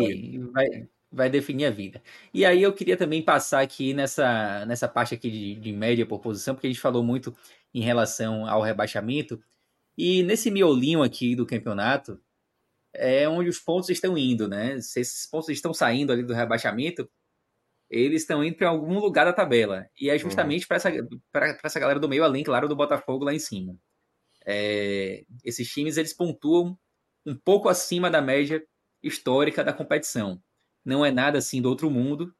vai, 0.51 0.67
vai 1.09 1.29
definir 1.29 1.67
a 1.67 1.71
vida. 1.71 2.03
E 2.33 2.45
aí 2.45 2.61
eu 2.61 2.73
queria 2.73 2.97
também 2.97 3.21
passar 3.21 3.61
aqui 3.61 3.93
nessa, 3.93 4.65
nessa 4.65 4.85
parte 4.85 5.15
aqui 5.15 5.31
de, 5.31 5.55
de 5.55 5.71
média 5.71 6.05
por 6.05 6.19
posição, 6.19 6.53
porque 6.53 6.67
a 6.67 6.69
gente 6.69 6.81
falou 6.81 7.01
muito 7.01 7.33
em 7.73 7.81
relação 7.81 8.49
ao 8.49 8.61
rebaixamento. 8.61 9.41
E 9.97 10.23
nesse 10.23 10.51
miolinho 10.51 11.03
aqui 11.03 11.37
do 11.37 11.45
campeonato, 11.45 12.19
é 12.93 13.29
onde 13.29 13.49
os 13.49 13.59
pontos 13.59 13.89
estão 13.89 14.17
indo, 14.17 14.45
né? 14.45 14.81
Se 14.81 14.99
esses 14.99 15.25
pontos 15.25 15.47
estão 15.47 15.73
saindo 15.73 16.11
ali 16.11 16.21
do 16.21 16.33
rebaixamento, 16.33 17.09
eles 17.89 18.21
estão 18.21 18.43
indo 18.43 18.55
para 18.55 18.69
algum 18.69 18.99
lugar 18.99 19.25
da 19.25 19.33
tabela. 19.33 19.87
E 19.99 20.09
é 20.09 20.13
uhum. 20.13 20.19
justamente 20.19 20.63
uhum. 20.63 20.67
para 21.31 21.47
essa, 21.47 21.59
essa 21.63 21.79
galera 21.79 21.99
do 21.99 22.07
meio, 22.07 22.23
além, 22.23 22.43
claro, 22.43 22.67
do 22.67 22.75
Botafogo 22.75 23.25
lá 23.25 23.33
em 23.33 23.39
cima. 23.39 23.75
É, 24.45 25.23
esses 25.43 25.67
times 25.69 25.97
eles 25.97 26.13
pontuam 26.13 26.77
um 27.25 27.35
pouco 27.35 27.69
acima 27.69 28.09
da 28.09 28.21
média 28.21 28.63
histórica 29.01 29.63
da 29.63 29.73
competição. 29.73 30.41
Não 30.85 31.05
é 31.05 31.11
nada 31.11 31.37
assim 31.37 31.61
do 31.61 31.69
outro 31.69 31.89
mundo, 31.89 32.33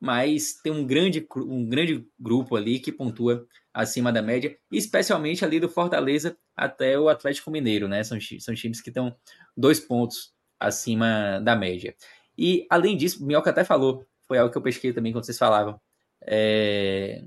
mas 0.00 0.54
tem 0.62 0.72
um 0.72 0.86
grande, 0.86 1.26
um 1.36 1.66
grande 1.68 2.06
grupo 2.18 2.56
ali 2.56 2.78
que 2.78 2.92
pontua 2.92 3.46
acima 3.72 4.12
da 4.12 4.22
média, 4.22 4.56
especialmente 4.70 5.44
ali 5.44 5.60
do 5.60 5.68
Fortaleza 5.68 6.36
até 6.54 6.98
o 6.98 7.08
Atlético 7.08 7.50
Mineiro, 7.50 7.88
né? 7.88 8.02
São, 8.02 8.18
são 8.38 8.54
times 8.54 8.80
que 8.80 8.90
estão 8.90 9.14
dois 9.56 9.80
pontos 9.80 10.34
acima 10.58 11.40
da 11.40 11.54
média. 11.54 11.94
E 12.36 12.66
além 12.70 12.96
disso, 12.96 13.22
o 13.22 13.26
Minhoca 13.26 13.50
até 13.50 13.64
falou, 13.64 14.06
foi 14.26 14.38
algo 14.38 14.50
que 14.52 14.58
eu 14.58 14.62
pesquei 14.62 14.92
também 14.92 15.12
quando 15.12 15.24
vocês 15.24 15.38
falavam. 15.38 15.80
É... 16.22 17.24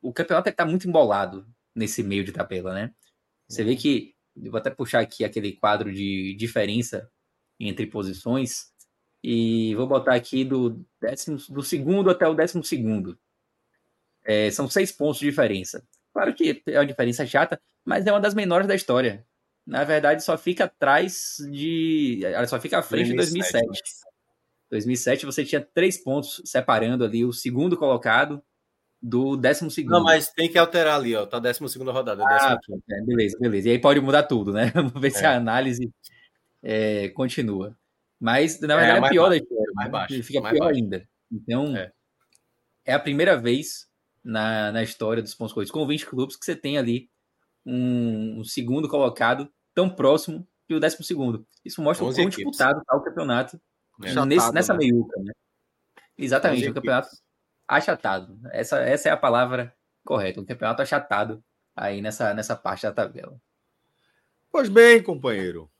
O 0.00 0.12
campeonato 0.12 0.48
está 0.48 0.64
muito 0.64 0.88
embolado 0.88 1.46
nesse 1.74 2.02
meio 2.02 2.24
de 2.24 2.32
tabela, 2.32 2.74
né? 2.74 2.92
Você 3.48 3.64
vê 3.64 3.76
que, 3.76 4.14
eu 4.36 4.50
vou 4.50 4.58
até 4.58 4.70
puxar 4.70 5.00
aqui 5.00 5.24
aquele 5.24 5.52
quadro 5.52 5.92
de 5.92 6.34
diferença 6.34 7.10
entre 7.60 7.86
posições, 7.86 8.72
e 9.22 9.74
vou 9.76 9.86
botar 9.86 10.14
aqui 10.14 10.44
do, 10.44 10.84
décimo, 11.00 11.38
do 11.48 11.62
segundo 11.62 12.10
até 12.10 12.26
o 12.26 12.34
décimo 12.34 12.64
segundo. 12.64 13.16
É, 14.24 14.50
são 14.50 14.68
seis 14.68 14.90
pontos 14.90 15.20
de 15.20 15.26
diferença. 15.26 15.86
Claro 16.12 16.34
que 16.34 16.62
é 16.66 16.78
uma 16.78 16.86
diferença 16.86 17.24
chata, 17.24 17.60
mas 17.84 18.06
é 18.06 18.12
uma 18.12 18.20
das 18.20 18.34
menores 18.34 18.66
da 18.66 18.74
história. 18.74 19.24
Na 19.64 19.84
verdade, 19.84 20.24
só 20.24 20.36
fica 20.36 20.64
atrás 20.64 21.36
de. 21.50 22.20
Ela 22.24 22.46
só 22.48 22.60
fica 22.60 22.78
à 22.78 22.82
frente 22.82 23.10
de 23.10 23.16
2007. 23.16 23.64
2007 24.72 25.26
você 25.26 25.44
tinha 25.44 25.60
três 25.60 26.02
pontos 26.02 26.40
separando 26.46 27.04
ali 27.04 27.24
o 27.26 27.32
segundo 27.32 27.76
colocado 27.76 28.42
do 29.00 29.36
décimo 29.36 29.70
segundo. 29.70 29.92
Não, 29.92 30.02
mas 30.02 30.30
tem 30.30 30.50
que 30.50 30.56
alterar 30.56 30.98
ali, 30.98 31.14
ó. 31.14 31.26
Tá 31.26 31.38
décimo 31.38 31.68
segunda 31.68 31.92
rodada. 31.92 32.24
Ah, 32.24 32.56
é, 32.90 33.02
beleza, 33.02 33.36
beleza. 33.38 33.68
E 33.68 33.72
aí 33.72 33.78
pode 33.78 34.00
mudar 34.00 34.22
tudo, 34.22 34.52
né? 34.52 34.70
Vamos 34.74 34.92
ver 34.98 35.08
é. 35.08 35.10
se 35.10 35.26
a 35.26 35.36
análise 35.36 35.92
é, 36.62 37.10
continua. 37.10 37.76
Mas, 38.18 38.60
na 38.60 38.76
verdade, 38.76 39.04
é, 39.04 39.06
é 39.06 39.10
pior 39.10 39.28
baixo, 39.28 39.30
da 39.30 39.36
história. 39.36 39.72
Mais 39.74 39.90
baixo, 39.90 40.22
fica 40.22 40.40
mais 40.40 40.54
pior 40.54 40.66
baixo. 40.66 40.78
ainda. 40.78 41.08
Então, 41.30 41.76
é. 41.76 41.92
é. 42.86 42.94
a 42.94 43.00
primeira 43.00 43.36
vez 43.36 43.86
na, 44.24 44.72
na 44.72 44.82
história 44.82 45.22
dos 45.22 45.34
pontos 45.34 45.52
corridos 45.52 45.72
com 45.72 45.86
20 45.86 46.06
clubes 46.06 46.36
que 46.36 46.44
você 46.46 46.56
tem 46.56 46.78
ali 46.78 47.10
um, 47.66 48.40
um 48.40 48.44
segundo 48.44 48.88
colocado 48.88 49.52
tão 49.74 49.90
próximo 49.90 50.48
que 50.66 50.74
o 50.74 50.80
décimo 50.80 51.04
segundo. 51.04 51.46
Isso 51.62 51.82
mostra 51.82 52.06
o 52.06 52.14
quão 52.14 52.28
disputado 52.28 52.80
está 52.80 52.96
o 52.96 53.02
campeonato 53.02 53.60
é. 54.02 54.24
nesse, 54.26 54.52
nessa 54.52 54.72
né? 54.72 54.78
meiuca, 54.78 55.20
né? 55.20 55.32
Exatamente, 56.16 56.68
o 56.68 56.74
campeonato 56.74 57.08
achatado. 57.66 58.38
Essa, 58.50 58.80
essa 58.80 59.08
é 59.08 59.12
a 59.12 59.16
palavra 59.16 59.74
correta. 60.04 60.40
O 60.40 60.46
campeonato 60.46 60.82
achatado 60.82 61.42
aí 61.74 62.00
nessa, 62.00 62.34
nessa 62.34 62.54
parte 62.54 62.82
da 62.82 62.92
tabela. 62.92 63.36
Pois 64.50 64.68
bem, 64.68 65.02
companheiro. 65.02 65.70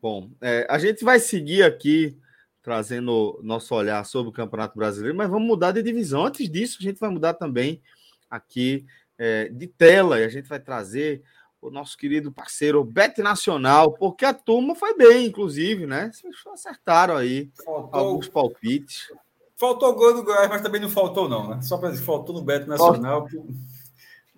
Bom, 0.00 0.30
é, 0.40 0.66
a 0.70 0.78
gente 0.78 1.04
vai 1.04 1.20
seguir 1.20 1.62
aqui 1.62 2.18
trazendo 2.62 3.38
nosso 3.42 3.74
olhar 3.74 4.04
sobre 4.04 4.30
o 4.30 4.32
Campeonato 4.32 4.76
Brasileiro, 4.76 5.16
mas 5.16 5.28
vamos 5.28 5.46
mudar 5.46 5.72
de 5.72 5.82
divisão. 5.82 6.24
Antes 6.24 6.48
disso, 6.48 6.78
a 6.80 6.82
gente 6.82 6.98
vai 6.98 7.10
mudar 7.10 7.34
também 7.34 7.82
aqui 8.30 8.86
é, 9.18 9.48
de 9.48 9.66
tela 9.66 10.18
e 10.18 10.24
a 10.24 10.28
gente 10.28 10.48
vai 10.48 10.58
trazer 10.58 11.22
o 11.60 11.70
nosso 11.70 11.96
querido 11.96 12.32
parceiro 12.32 12.82
Bet 12.82 13.20
Nacional, 13.20 13.92
porque 13.92 14.24
a 14.24 14.32
turma 14.32 14.74
foi 14.74 14.96
bem, 14.96 15.26
inclusive, 15.26 15.86
né? 15.86 16.10
Vocês 16.12 16.34
acertaram 16.52 17.16
aí 17.16 17.50
faltou, 17.64 18.00
alguns 18.00 18.28
palpites. 18.28 19.12
Faltou 19.56 19.94
gol 19.94 20.14
do 20.14 20.24
Goiás, 20.24 20.48
mas 20.48 20.62
também 20.62 20.80
não 20.80 20.88
faltou, 20.88 21.28
não, 21.28 21.50
né? 21.50 21.62
Só 21.62 21.76
para 21.76 21.90
dizer, 21.90 22.04
faltou 22.04 22.34
no 22.34 22.42
Bet 22.42 22.66
Nacional. 22.66 23.26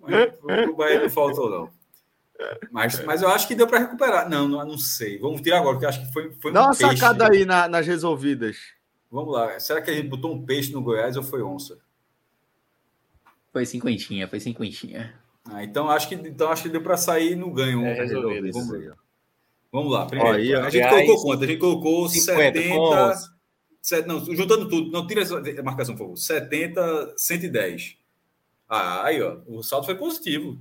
o 0.01 0.75
Bahia 0.75 1.01
não 1.01 1.09
faltou, 1.09 1.49
não. 1.49 1.83
Mas, 2.71 3.01
mas 3.05 3.21
eu 3.21 3.29
acho 3.29 3.47
que 3.47 3.55
deu 3.55 3.67
para 3.67 3.79
recuperar. 3.79 4.29
Não, 4.29 4.49
não, 4.49 4.65
não 4.65 4.77
sei. 4.77 5.17
Vamos 5.17 5.39
tirar 5.39 5.59
agora, 5.59 5.75
porque 5.75 5.85
acho 5.85 6.05
que 6.05 6.11
foi, 6.11 6.33
foi 6.33 6.51
Dá 6.51 6.63
um 6.63 6.65
uma 6.65 6.75
peixe. 6.75 6.97
sacada 6.97 7.31
aí 7.31 7.45
na, 7.45 7.69
nas 7.69 7.87
resolvidas. 7.87 8.57
Vamos 9.09 9.33
lá. 9.33 9.57
Será 9.61 9.81
que 9.81 9.91
a 9.91 9.93
gente 9.93 10.09
botou 10.09 10.33
um 10.33 10.43
peixe 10.43 10.73
no 10.73 10.81
Goiás 10.81 11.15
ou 11.15 11.23
foi 11.23 11.41
onça? 11.41 11.77
Foi 13.53 13.65
cinquentinha, 13.65 14.27
foi 14.27 14.39
cinquentinha. 14.41 15.13
Ah, 15.45 15.63
então 15.63 15.89
acho 15.89 16.07
que 16.07 16.15
então 16.15 16.49
acho 16.49 16.63
que 16.63 16.69
deu 16.69 16.81
para 16.81 16.97
sair 16.97 17.35
no 17.35 17.51
ganho. 17.51 17.85
É, 17.85 17.93
resolvido. 17.93 18.51
Vamos, 18.51 18.95
vamos 19.71 19.91
lá. 19.91 20.05
Primeiro, 20.05 20.37
aí, 20.37 20.53
a 20.55 20.69
gente 20.69 20.87
colocou 20.87 21.21
quanto? 21.21 21.43
A 21.43 21.47
gente 21.47 21.59
colocou 21.59 22.09
50, 22.09 22.59
70. 22.59 23.33
7, 23.81 24.07
não, 24.07 24.23
juntando 24.33 24.69
tudo, 24.69 24.89
não 24.91 25.05
tira 25.05 25.21
a 25.59 25.63
marcação, 25.63 25.93
por 25.93 26.03
favor. 26.03 26.17
70, 26.17 27.15
110. 27.17 27.97
Ah, 28.69 29.03
aí, 29.03 29.21
ó, 29.21 29.39
o 29.45 29.61
saldo 29.61 29.85
foi 29.85 29.95
positivo. 29.95 30.57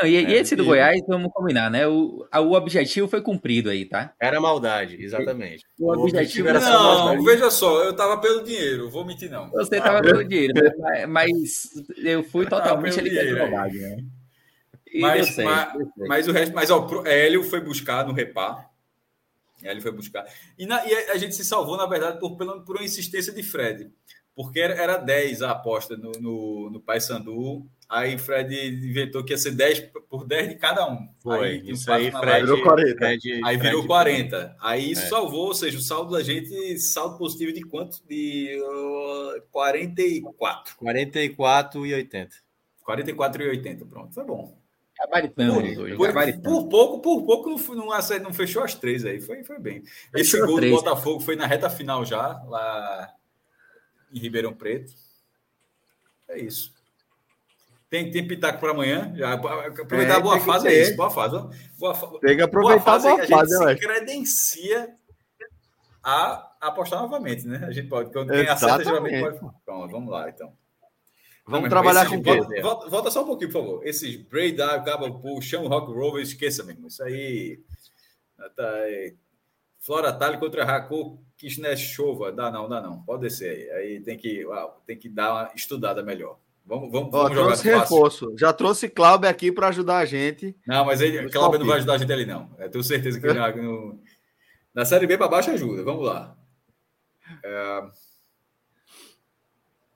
Não, 0.00 0.08
e, 0.08 0.16
é, 0.16 0.20
e, 0.22 0.34
esse 0.34 0.54
do 0.54 0.62
e... 0.62 0.66
Goiás, 0.66 1.00
vamos 1.08 1.32
combinar, 1.32 1.70
né? 1.70 1.86
O, 1.86 2.26
o 2.32 2.52
objetivo 2.52 3.08
foi 3.08 3.20
cumprido 3.20 3.68
aí, 3.68 3.84
tá? 3.84 4.14
Era 4.20 4.40
maldade, 4.40 4.96
exatamente. 5.02 5.64
O, 5.78 5.86
o 5.86 6.02
objetivo, 6.04 6.48
era 6.48 6.60
Não, 6.60 7.16
só 7.16 7.22
veja 7.22 7.50
só, 7.50 7.84
eu 7.84 7.94
tava 7.94 8.20
pelo 8.20 8.44
dinheiro, 8.44 8.88
vou 8.88 9.04
mentir 9.04 9.30
não. 9.30 9.50
Você 9.50 9.80
tava 9.80 10.00
pelo 10.00 10.24
dinheiro, 10.24 10.54
né? 10.54 11.06
mas 11.06 11.70
eu 11.96 12.22
fui 12.22 12.46
totalmente 12.46 13.00
ali 13.00 13.10
pelo 13.10 13.46
bobagem, 13.46 13.80
né? 13.80 14.04
mas, 15.00 15.36
mas, 15.36 15.72
mas, 15.96 16.28
o 16.28 16.32
resto, 16.32 16.54
mas 16.54 16.70
ó, 16.70 16.86
o 16.86 17.06
Hélio 17.06 17.42
foi 17.42 17.60
buscar 17.60 18.06
no 18.06 18.12
repar. 18.12 18.68
Hélio 19.62 19.82
foi 19.82 19.90
buscar. 19.90 20.24
E, 20.56 20.64
na, 20.64 20.86
e 20.86 20.94
a, 20.94 21.12
a, 21.12 21.18
gente 21.18 21.34
se 21.34 21.44
salvou, 21.44 21.76
na 21.76 21.86
verdade, 21.86 22.20
por, 22.20 22.36
por, 22.36 22.62
por 22.62 22.76
uma 22.76 22.84
insistência 22.84 23.32
de 23.32 23.42
Fred. 23.42 23.90
Porque 24.38 24.60
era, 24.60 24.74
era 24.74 24.96
10 24.96 25.42
a 25.42 25.50
aposta 25.50 25.96
no, 25.96 26.12
no, 26.12 26.70
no 26.70 26.80
Paysandu 26.80 27.68
Aí 27.88 28.18
Fred 28.18 28.54
inventou 28.86 29.24
que 29.24 29.32
ia 29.32 29.38
ser 29.38 29.52
10 29.52 29.92
por 30.10 30.26
10 30.26 30.50
de 30.50 30.54
cada 30.56 30.86
um. 30.86 31.08
Foi, 31.22 31.48
aí, 31.48 31.70
isso 31.70 31.90
aí, 31.90 32.10
Fred, 32.10 32.40
virou 32.42 32.62
40. 32.62 32.96
Fred, 32.96 33.40
aí 33.42 33.56
virou 33.56 33.82
Fred, 33.82 33.86
40. 33.86 34.56
Aí 34.60 34.90
isso 34.90 35.04
é. 35.04 35.08
salvou, 35.08 35.46
ou 35.46 35.54
seja, 35.54 35.78
o 35.78 35.80
saldo 35.80 36.12
da 36.12 36.22
gente, 36.22 36.78
saldo 36.78 37.16
positivo 37.16 37.50
de 37.50 37.62
quanto? 37.62 38.02
De 38.06 38.60
uh, 38.60 39.40
44. 39.50 40.76
44 40.76 41.86
e 41.86 41.94
80. 41.94 42.36
44 42.84 43.42
e 43.42 43.48
80, 43.48 43.86
pronto, 43.86 44.12
foi 44.12 44.24
bom. 44.24 44.58
Gabaritamos 44.98 45.78
hoje. 45.78 45.96
Por, 45.96 46.12
por, 46.42 46.68
pouco, 46.68 47.00
por 47.00 47.24
pouco 47.24 47.74
não, 47.74 47.86
não, 47.86 48.18
não 48.22 48.32
fechou 48.34 48.64
as 48.64 48.74
três 48.74 49.02
aí, 49.06 49.18
foi, 49.18 49.42
foi 49.44 49.58
bem. 49.58 49.82
Esse 50.14 50.32
fechou 50.32 50.46
gol 50.46 50.56
três, 50.56 50.74
do 50.74 50.82
Botafogo 50.82 51.20
foi 51.20 51.36
na 51.36 51.46
reta 51.46 51.70
final 51.70 52.04
já, 52.04 52.42
lá 52.46 53.14
em 54.12 54.18
Ribeirão 54.18 54.52
Preto. 54.52 54.92
É 56.28 56.38
isso. 56.38 56.74
Tem, 57.90 58.10
tem 58.10 58.26
pitaco 58.26 58.60
para 58.60 58.72
amanhã. 58.72 59.12
Já, 59.16 59.32
aproveitar 59.32 60.14
é, 60.14 60.16
a 60.16 60.20
boa 60.20 60.38
fase, 60.40 60.68
é 60.68 60.82
isso. 60.82 60.96
Boa 60.96 61.10
fase. 61.10 61.36
Boa. 61.78 62.20
Tem 62.20 62.36
que 62.36 62.42
aproveitar 62.42 62.84
boa 62.84 62.98
fase. 63.00 63.08
A 63.08 63.16
boa 63.16 63.26
fase, 63.26 63.54
a 63.54 63.68
gente 63.68 63.80
se 63.80 63.86
credencia 63.86 64.94
a 66.02 66.52
apostar 66.60 67.00
novamente, 67.00 67.46
né? 67.46 67.64
A 67.66 67.70
gente 67.70 67.88
pode. 67.88 68.12
Quando 68.12 68.30
quem 68.30 68.46
acerta, 68.46 68.84
geralmente 68.84 69.20
pode. 69.20 69.38
Pronto, 69.64 69.90
vamos 69.90 70.10
lá, 70.10 70.28
então. 70.28 70.52
Vamos 71.46 71.62
Não, 71.62 71.70
trabalhar 71.70 72.06
com 72.06 72.20
volta, 72.20 72.60
volta, 72.60 72.90
volta, 72.90 73.10
só 73.10 73.22
um 73.22 73.26
pouquinho, 73.26 73.50
por 73.50 73.62
favor. 73.62 73.86
Esses 73.86 74.16
Braid 74.16 74.58
Cabo 74.58 75.18
Pool, 75.18 75.40
Chama 75.40 75.66
Rock 75.66 75.90
Rover, 75.90 76.22
esqueça 76.22 76.62
mesmo. 76.62 76.88
Isso 76.88 77.02
aí. 77.02 77.58
Tá 78.54 78.70
aí. 78.70 79.16
Flora 79.78 80.12
Tali 80.12 80.38
contra 80.38 80.64
Raku 80.64 81.18
Kishnes 81.36 81.80
Chova. 81.80 82.32
Dá 82.32 82.50
não, 82.50 82.68
dá 82.68 82.80
não. 82.80 83.02
Pode 83.02 83.22
descer 83.22 83.50
aí. 83.50 83.70
Aí 83.70 84.00
tem 84.00 84.16
que, 84.16 84.44
uau, 84.44 84.82
tem 84.86 84.96
que 84.96 85.08
dar 85.08 85.32
uma 85.32 85.50
estudada 85.54 86.02
melhor. 86.02 86.38
Vamos, 86.66 86.92
vamos, 86.92 87.14
Ó, 87.14 87.22
vamos 87.22 87.32
trouxe 87.32 87.70
reforço. 87.70 88.34
Já 88.36 88.52
trouxe 88.52 88.90
Cláudio 88.90 89.28
aqui 89.28 89.50
para 89.50 89.68
ajudar 89.68 89.98
a 89.98 90.04
gente. 90.04 90.54
Não, 90.66 90.84
mas 90.84 91.00
ele, 91.00 91.30
Cláudio 91.30 91.60
não 91.60 91.66
vai 91.66 91.78
ajudar 91.78 91.94
a 91.94 91.98
gente 91.98 92.12
ali, 92.12 92.26
não. 92.26 92.54
Eu 92.58 92.70
tenho 92.70 92.84
certeza 92.84 93.18
que 93.18 93.26
já, 93.32 93.56
no, 93.56 93.98
na 94.74 94.84
Série 94.84 95.06
B 95.06 95.16
para 95.16 95.28
baixo 95.28 95.50
ajuda. 95.50 95.82
Vamos 95.82 96.04
lá. 96.04 96.36
É... 97.42 97.82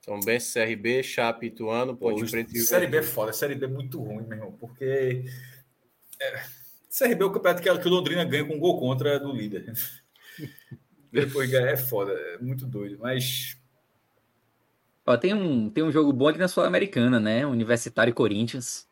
Então, 0.00 0.18
CRB, 0.18 1.02
Chape, 1.02 1.46
Ituano, 1.46 1.96
Ponte 1.96 2.28
Preta 2.28 2.50
e 2.52 2.60
Série 2.60 2.86
B 2.86 2.96
é 2.96 3.02
foda. 3.02 3.32
Série 3.32 3.54
B 3.54 3.66
é 3.66 3.68
muito 3.68 4.02
ruim, 4.02 4.24
meu 4.24 4.38
irmão, 4.38 4.52
porque... 4.52 5.24
É... 6.20 6.42
Série 6.92 7.14
B 7.14 7.24
é 7.24 7.26
o 7.26 7.32
campeonato 7.32 7.62
que 7.62 7.88
o 7.88 7.90
Londrina 7.90 8.22
ganha 8.22 8.44
com 8.44 8.54
um 8.54 8.58
gol 8.58 8.78
contra 8.78 9.18
do 9.18 9.32
líder. 9.32 9.72
Depois 11.10 11.50
ganha 11.50 11.70
é 11.70 11.76
foda, 11.76 12.12
é 12.12 12.36
muito 12.36 12.66
doido. 12.66 12.98
Mas 13.00 13.56
Ó, 15.06 15.16
tem, 15.16 15.32
um, 15.32 15.70
tem 15.70 15.82
um 15.82 15.90
jogo 15.90 16.12
bom 16.12 16.28
aqui 16.28 16.38
na 16.38 16.48
Sul-Americana, 16.48 17.18
né? 17.18 17.46
Universitário 17.46 18.10
e 18.10 18.14
Corinthians. 18.14 18.86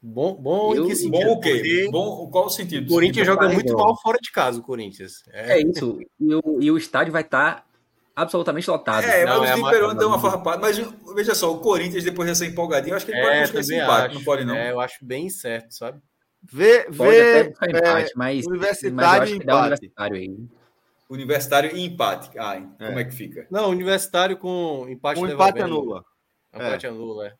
Bom, 0.00 0.32
bom 0.32 0.74
eu, 0.74 0.86
que? 0.86 1.08
Bom 1.10 1.32
o 1.32 1.40
quê? 1.40 1.88
Bom, 1.92 2.30
qual 2.30 2.46
o 2.46 2.50
sentido? 2.50 2.86
O 2.86 2.94
Corinthians 2.94 3.26
joga 3.26 3.50
muito 3.50 3.76
mal 3.76 3.94
fora 4.00 4.16
de 4.18 4.32
casa, 4.32 4.58
o 4.58 4.62
Corinthians. 4.62 5.22
É, 5.30 5.58
é 5.58 5.62
isso. 5.62 6.00
E 6.18 6.34
o, 6.34 6.42
e 6.62 6.70
o 6.70 6.78
estádio 6.78 7.12
vai 7.12 7.20
estar 7.20 7.56
tá 7.56 7.66
absolutamente 8.16 8.70
lotado. 8.70 9.04
É, 9.04 9.26
Não, 9.26 9.40
mas 9.40 9.50
é 9.50 9.54
o 9.56 9.60
ma- 9.60 9.92
deu 9.92 10.08
uma 10.08 10.18
farrapada. 10.18 10.58
Mas 10.62 10.78
veja 11.14 11.34
só, 11.34 11.52
o 11.52 11.58
Corinthians, 11.58 12.02
depois 12.02 12.26
dessa 12.26 12.46
empolgadinha, 12.46 12.92
eu 12.92 12.96
acho 12.96 13.04
que 13.04 13.12
ele 13.12 13.20
pode 13.20 13.36
É, 13.36 13.40
buscar 13.42 13.60
esse 13.60 13.76
empate. 13.76 14.06
acho. 14.06 14.14
Não 14.14 14.24
pode, 14.24 14.44
não. 14.46 14.54
É, 14.54 14.72
eu 14.72 14.80
acho 14.80 15.04
bem 15.04 15.28
certo, 15.28 15.74
sabe? 15.74 16.00
Vê, 16.42 16.84
Pode 16.84 16.94
até 17.20 17.42
vê 17.42 17.48
é, 17.48 17.80
empate, 17.80 18.12
mas, 18.16 18.46
Universitário 18.46 18.94
mas 18.94 19.30
e 19.30 19.34
empate. 19.36 19.50
universitário 19.60 20.16
aí. 20.16 20.48
Universitário 21.10 21.76
e 21.76 21.84
empate. 21.84 22.38
Ah, 22.38 22.56
É. 22.56 22.86
como 22.86 22.98
é 22.98 23.04
que 23.04 23.10
fica? 23.12 23.46
Não, 23.50 23.68
universitário 23.70 24.36
com 24.38 24.86
empate 24.88 25.18
um 25.20 25.24
leva 25.24 25.34
empate 25.34 25.54
bem. 25.54 25.62
anula. 25.64 26.04
Empate 26.54 26.86
anula, 26.86 27.26
é. 27.28 27.34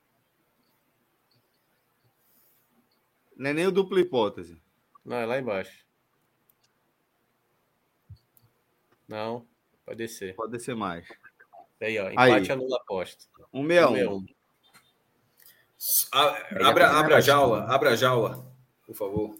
Não 3.36 3.50
é 3.50 3.52
nem 3.52 3.66
o 3.66 3.72
dupla 3.72 4.00
hipótese. 4.00 4.60
Não, 5.04 5.16
é 5.16 5.24
lá 5.26 5.38
embaixo. 5.38 5.86
Não, 9.06 9.46
pode 9.86 9.98
descer. 9.98 10.34
Pode 10.34 10.52
descer 10.52 10.74
mais. 10.74 11.06
Aí, 11.80 11.98
ó, 11.98 12.08
Aí. 12.08 12.12
empate 12.32 12.52
anula 12.52 12.76
a 12.76 12.80
aposta. 12.82 13.24
161. 13.52 14.26
A- 16.12 16.32
Aí 16.34 16.58
já 16.60 16.68
Abra, 16.68 16.90
abra 16.90 17.16
a 17.16 17.20
jaula, 17.20 17.64
abra 17.72 17.90
a 17.90 17.96
jaula, 17.96 18.47
por 18.88 18.96
favor. 18.96 19.34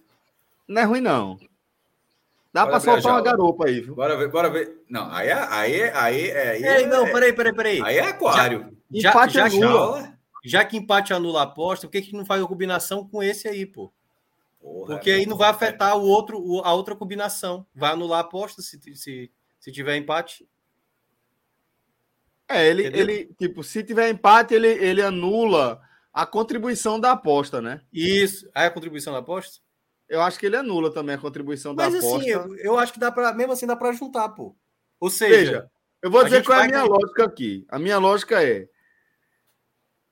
Não 0.68 0.82
é 0.82 0.84
ruim, 0.84 1.00
não. 1.00 1.38
Dá 2.52 2.66
Bora 2.66 2.66
pra 2.66 2.76
abrir 2.76 2.90
a 2.90 2.92
soltar 3.02 3.12
uma 3.12 3.22
garopa 3.22 3.66
aí, 3.66 3.80
viu? 3.80 3.94
Bora 3.94 4.14
ver, 4.16 4.28
bora 4.30 4.50
ver. 4.50 4.84
Não, 4.88 5.10
aí 5.10 5.28
é. 5.28 5.32
Aí 5.48 5.74
é. 5.80 5.96
Aí 5.96 6.28
é, 6.28 6.50
aí 6.50 6.62
Ei, 6.64 6.84
é, 6.84 6.86
não, 6.86 7.04
peraí, 7.10 7.32
peraí, 7.32 7.54
peraí. 7.54 7.82
aí 7.82 7.96
é 7.96 8.02
aquário. 8.08 8.76
Já, 8.92 9.10
Empate 9.10 9.34
já, 9.34 9.46
anula. 9.46 10.18
Já 10.44 10.64
que 10.64 10.76
empate 10.76 11.12
anula 11.14 11.40
a 11.40 11.44
aposta, 11.44 11.86
por 11.86 11.92
que, 11.92 12.02
que 12.02 12.12
não 12.16 12.24
faz 12.26 12.42
a 12.42 12.46
combinação 12.46 13.08
com 13.08 13.22
esse 13.22 13.48
aí, 13.48 13.64
pô? 13.64 13.90
Porra, 14.60 14.94
Porque 14.96 15.10
aí 15.10 15.24
não 15.26 15.36
vai 15.36 15.48
afetar 15.50 15.96
o 15.96 16.02
outro, 16.02 16.38
o- 16.40 16.60
a 16.64 16.72
outra 16.74 16.94
combinação. 16.94 17.66
Vai 17.74 17.92
anular 17.92 18.18
a 18.18 18.22
aposta 18.22 18.60
se, 18.60 18.78
se, 18.94 19.30
se 19.58 19.72
tiver 19.72 19.96
empate. 19.96 20.46
É, 22.48 22.66
ele, 22.66 22.82
Entendeu? 22.88 23.00
ele, 23.00 23.24
tipo, 23.38 23.62
se 23.62 23.82
tiver 23.82 24.08
empate, 24.10 24.54
ele, 24.54 24.68
ele 24.68 25.02
anula 25.02 25.80
a 26.18 26.26
contribuição 26.26 26.98
da 26.98 27.12
aposta, 27.12 27.62
né? 27.62 27.80
Isso. 27.92 28.50
Aí 28.52 28.66
a 28.66 28.70
contribuição 28.72 29.12
da 29.12 29.20
aposta? 29.20 29.60
Eu 30.08 30.20
acho 30.20 30.36
que 30.36 30.46
ele 30.46 30.56
anula 30.56 30.92
também 30.92 31.14
a 31.14 31.18
contribuição 31.18 31.76
da 31.76 31.84
Mas 31.84 31.94
aposta. 31.94 32.18
assim, 32.18 32.28
eu, 32.28 32.56
eu 32.56 32.76
acho 32.76 32.92
que 32.92 32.98
dá 32.98 33.12
para 33.12 33.32
mesmo 33.32 33.52
assim 33.52 33.68
dá 33.68 33.76
para 33.76 33.92
juntar, 33.92 34.28
pô. 34.30 34.56
Ou 34.98 35.10
seja, 35.10 35.36
Veja, 35.36 35.70
eu 36.02 36.10
vou 36.10 36.22
a 36.22 36.24
dizer 36.24 36.42
qual 36.44 36.58
é 36.58 36.62
a 36.62 36.66
minha 36.66 36.80
ganhar. 36.80 36.90
lógica 36.90 37.24
aqui. 37.24 37.64
A 37.68 37.78
minha 37.78 37.98
lógica 37.98 38.42
é: 38.42 38.66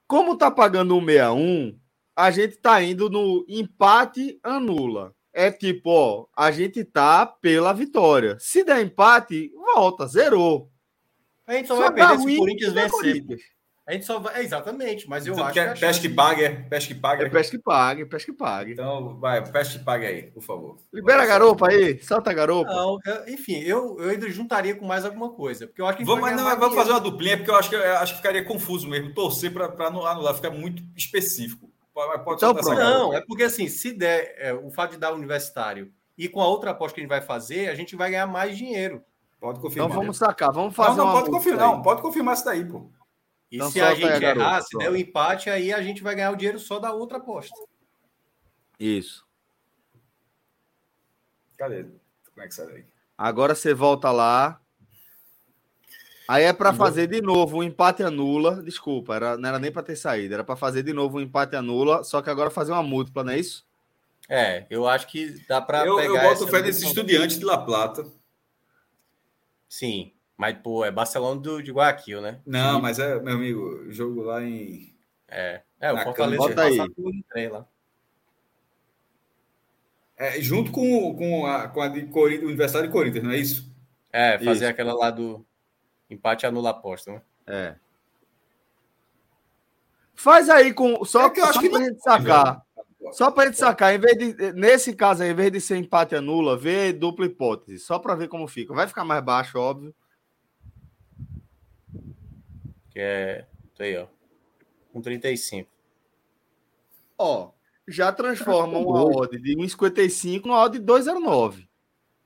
como 0.07 0.39
tá 0.39 0.49
pagando 0.49 0.95
161, 0.95 1.77
a 2.15 2.31
gente 2.31 2.57
tá 2.59 2.81
indo 2.81 3.11
no 3.11 3.45
empate 3.49 4.39
anula. 4.45 5.12
É 5.33 5.51
tipo, 5.51 5.91
ó, 5.91 6.27
a 6.37 6.53
gente 6.53 6.85
tá 6.85 7.27
pela 7.27 7.73
vitória. 7.73 8.37
Se 8.39 8.62
der 8.62 8.81
empate, 8.81 9.51
volta, 9.74 10.07
zerou. 10.07 10.70
a 11.49 11.55
gente 11.55 11.66
só, 11.66 11.74
Só 11.74 11.83
vai 11.83 11.95
perder 11.95 12.19
se 12.20 12.35
o 12.35 12.39
Corinthians 12.39 12.73
vencer. 12.73 13.24
A 13.87 13.93
gente 13.93 14.05
só 14.05 14.19
vai. 14.19 14.41
É, 14.41 14.43
exatamente, 14.43 15.09
mas 15.09 15.27
eu 15.27 15.33
Então, 15.35 15.45
acho 15.45 15.55
que. 15.55 15.61
pesca 15.61 15.77
chance- 15.87 16.01
que 16.01 16.09
pague, 16.09 16.43
é? 16.45 16.49
Pesca 16.51 16.93
que 16.93 17.01
pague. 17.01 17.23
É 17.25 17.29
pesca 17.29 17.57
que 17.57 17.63
pague, 17.63 18.05
pesca 18.07 18.33
que 18.33 18.37
pague. 18.39 18.73
Então, 18.73 19.17
vai, 19.21 19.41
pesca 19.49 19.79
que 19.79 19.85
pague 19.85 20.07
aí, 20.07 20.23
por 20.25 20.43
favor. 20.43 20.77
Libera 20.93 21.23
a 21.23 21.27
garopa 21.27 21.69
aí, 21.69 22.03
solta 22.03 22.31
a 22.31 22.35
garopa. 22.35 22.69
Não, 22.69 22.99
eu- 23.07 23.29
enfim, 23.33 23.61
eu, 23.61 23.97
eu 24.01 24.11
ainda 24.11 24.29
juntaria 24.29 24.75
com 24.75 24.85
mais 24.85 25.05
alguma 25.05 25.31
coisa. 25.31 25.69
Porque 25.69 25.81
eu 25.81 25.87
acho 25.87 25.99
que 25.99 26.05
Vamos, 26.05 26.21
mas 26.21 26.37
não, 26.37 26.59
vamos 26.59 26.75
fazer 26.75 26.91
uma 26.91 27.01
duplinha, 27.01 27.37
porque 27.37 27.51
eu 27.51 27.55
acho 27.55 27.71
que, 27.71 27.77
eu 27.77 27.97
acho 27.99 28.13
que 28.15 28.19
ficaria 28.19 28.45
confuso 28.45 28.89
mesmo. 28.89 29.15
Torcer 29.15 29.53
para 29.53 29.67
anular, 29.87 30.13
anular, 30.17 30.35
fica 30.35 30.51
muito 30.51 30.83
específico. 30.97 31.71
Pode, 31.95 32.25
pode 32.25 32.37
Então, 32.39 32.55
pronto. 32.55 32.75
Não, 32.75 33.15
é 33.15 33.21
porque 33.25 33.45
assim, 33.45 33.69
se 33.69 33.93
der 33.93 34.35
é, 34.39 34.53
o 34.53 34.69
fato 34.71 34.91
de 34.93 34.99
dar 34.99 35.15
universitário 35.15 35.93
e 36.19 36.29
com 36.29 36.41
a 36.41 36.49
outra 36.49 36.73
aposta 36.73 36.95
que 36.95 37.01
a 37.01 37.03
gente 37.05 37.09
vai 37.11 37.21
fazer, 37.23 37.69
a 37.69 37.75
gente 37.77 37.95
vai 37.95 38.11
ganhar 38.11 38.27
mais 38.27 38.59
dinheiro. 38.59 39.01
Pode 39.41 39.59
Então 39.59 39.69
confirmar. 39.71 39.91
vamos 39.97 40.17
sacar, 40.17 40.51
vamos 40.53 40.77
não, 40.77 40.85
fazer 40.85 40.97
não, 40.99 41.05
uma 41.05 41.13
pode 41.13 41.31
confirmar. 41.31 41.61
Não, 41.69 41.83
pode 41.83 42.03
confirmar 42.03 42.35
isso 42.35 42.45
daí, 42.45 42.65
pô. 42.65 42.91
E 43.51 43.56
Então 43.56 43.70
se 43.70 43.81
a 43.81 43.94
gente 43.94 44.18
garoto, 44.20 44.40
errar, 44.40 44.60
se 44.62 44.77
der 44.77 44.90
o 44.90 44.97
empate, 44.97 45.48
aí 45.51 45.73
a 45.73 45.81
gente 45.82 46.02
vai 46.02 46.14
ganhar 46.14 46.32
o 46.32 46.36
dinheiro 46.36 46.59
só 46.59 46.78
da 46.78 46.93
outra 46.93 47.18
aposta. 47.18 47.55
Isso. 48.78 49.24
Cadê? 51.56 51.85
Como 51.85 52.44
é 52.44 52.48
que 52.48 52.55
sai 52.55 52.66
daí? 52.66 52.85
Agora 53.16 53.55
você 53.55 53.73
volta 53.73 54.10
lá. 54.10 54.60
Aí 56.28 56.43
é 56.43 56.52
para 56.52 56.74
fazer 56.74 57.06
de 57.06 57.23
novo 57.23 57.59
um 57.59 57.62
empate 57.62 58.02
anula. 58.02 58.62
Desculpa, 58.62 59.14
era, 59.14 59.36
não 59.39 59.48
era 59.48 59.59
nem 59.60 59.70
para 59.70 59.82
ter 59.82 59.97
saído, 59.97 60.35
era 60.35 60.44
para 60.44 60.56
fazer 60.56 60.82
de 60.82 60.93
novo 60.93 61.18
um 61.18 61.20
empate 61.20 61.55
anula, 61.55 62.02
só 62.02 62.20
que 62.20 62.28
agora 62.28 62.51
fazer 62.51 62.73
uma 62.73 62.82
múltipla, 62.82 63.23
não 63.23 63.32
é 63.32 63.39
isso? 63.39 63.64
É, 64.28 64.66
eu 64.68 64.89
acho 64.89 65.06
que 65.06 65.40
dá 65.47 65.62
para 65.62 65.86
Eu, 65.86 65.97
pegar. 65.97 66.24
eu 66.24 66.35
boto 66.35 66.48
fé 66.48 66.60
nesse 66.60 66.85
estudiante 66.85 67.39
de 67.39 67.44
La 67.44 67.59
Plata. 67.59 68.05
Sim, 69.68 70.12
mas 70.37 70.57
pô, 70.59 70.85
é 70.85 70.91
Barcelona 70.91 71.41
do, 71.41 71.63
de 71.63 71.73
Guayaquil, 71.73 72.21
né? 72.21 72.41
Não, 72.47 72.81
mas 72.81 72.99
é, 72.99 73.19
meu 73.21 73.35
amigo, 73.35 73.91
jogo 73.93 74.23
lá 74.23 74.43
em. 74.43 74.95
É, 75.29 75.63
é 75.81 75.93
o 75.93 75.97
Na 75.97 76.05
Fortaleza 76.05 76.43
Bota 76.43 76.63
aí. 76.63 76.79
trem 77.31 77.49
lá. 77.49 77.67
É, 80.17 80.41
junto 80.41 80.71
com, 80.73 81.15
com, 81.15 81.47
a, 81.47 81.69
com 81.69 81.81
a 81.81 81.89
de 81.89 82.07
Corinthians, 82.07 82.45
Universidade 82.47 82.87
de 82.87 82.93
Corinthians, 82.93 83.25
não 83.25 83.31
é 83.33 83.37
isso? 83.39 83.71
É, 84.13 84.39
fazer 84.39 84.65
Isso. 84.65 84.71
aquela 84.71 84.95
lá 84.95 85.11
do 85.11 85.45
empate 86.09 86.47
anula 86.47 86.71
aposta, 86.71 87.13
né? 87.13 87.23
É. 87.47 87.75
Faz 90.15 90.49
aí 90.49 90.73
com. 90.73 91.05
Só, 91.05 91.27
É 91.27 91.31
que 91.31 91.41
eu 91.41 91.45
acho 91.45 91.61
que 91.61 91.69
pra 91.69 91.79
não- 91.79 91.87
gente 91.87 92.01
sacar. 92.03 92.63
Só 93.13 93.31
para 93.31 93.47
gente 93.47 93.59
sacar, 93.59 93.95
em 93.95 93.99
vez 93.99 94.17
de, 94.19 94.53
nesse 94.55 94.93
caso 94.95 95.23
aí, 95.23 95.31
em 95.31 95.35
vez 95.35 95.53
de 95.53 95.61
ser 95.61 95.77
empate 95.77 96.17
anula, 96.17 96.57
vê 96.57 96.93
dupla 96.93 97.27
hipótese, 97.27 97.79
só 97.79 97.99
para 97.99 98.15
ver 98.17 98.27
como 98.29 98.49
fica. 98.49 98.75
Vai 98.75 98.89
ficar 98.89 99.05
mais 99.05 99.23
baixo, 99.23 99.59
óbvio. 99.59 99.95
Que 102.97 103.01
é. 103.02 103.47
Isso 103.74 103.82
aí, 103.82 103.94
ó. 103.98 104.06
Com 104.90 105.02
35. 105.02 105.68
Ó, 107.18 107.51
já 107.86 108.10
transforma 108.10 108.78
uma 108.78 109.05
odd 109.05 109.39
de 109.39 109.55
1,55 109.55 110.47
numa 110.47 110.62
odd 110.62 110.78
de 110.78 110.82
2,09. 110.86 111.68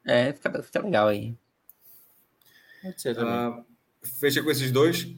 É, 0.06 0.32
fica, 0.32 0.62
fica 0.62 0.80
legal 0.80 1.08
aí. 1.08 1.36
Pode 2.84 3.02
ser 3.02 3.16
também. 3.16 3.32
Ah, 3.32 3.64
fecha 4.20 4.44
com 4.44 4.50
esses 4.52 4.70
dois. 4.70 5.08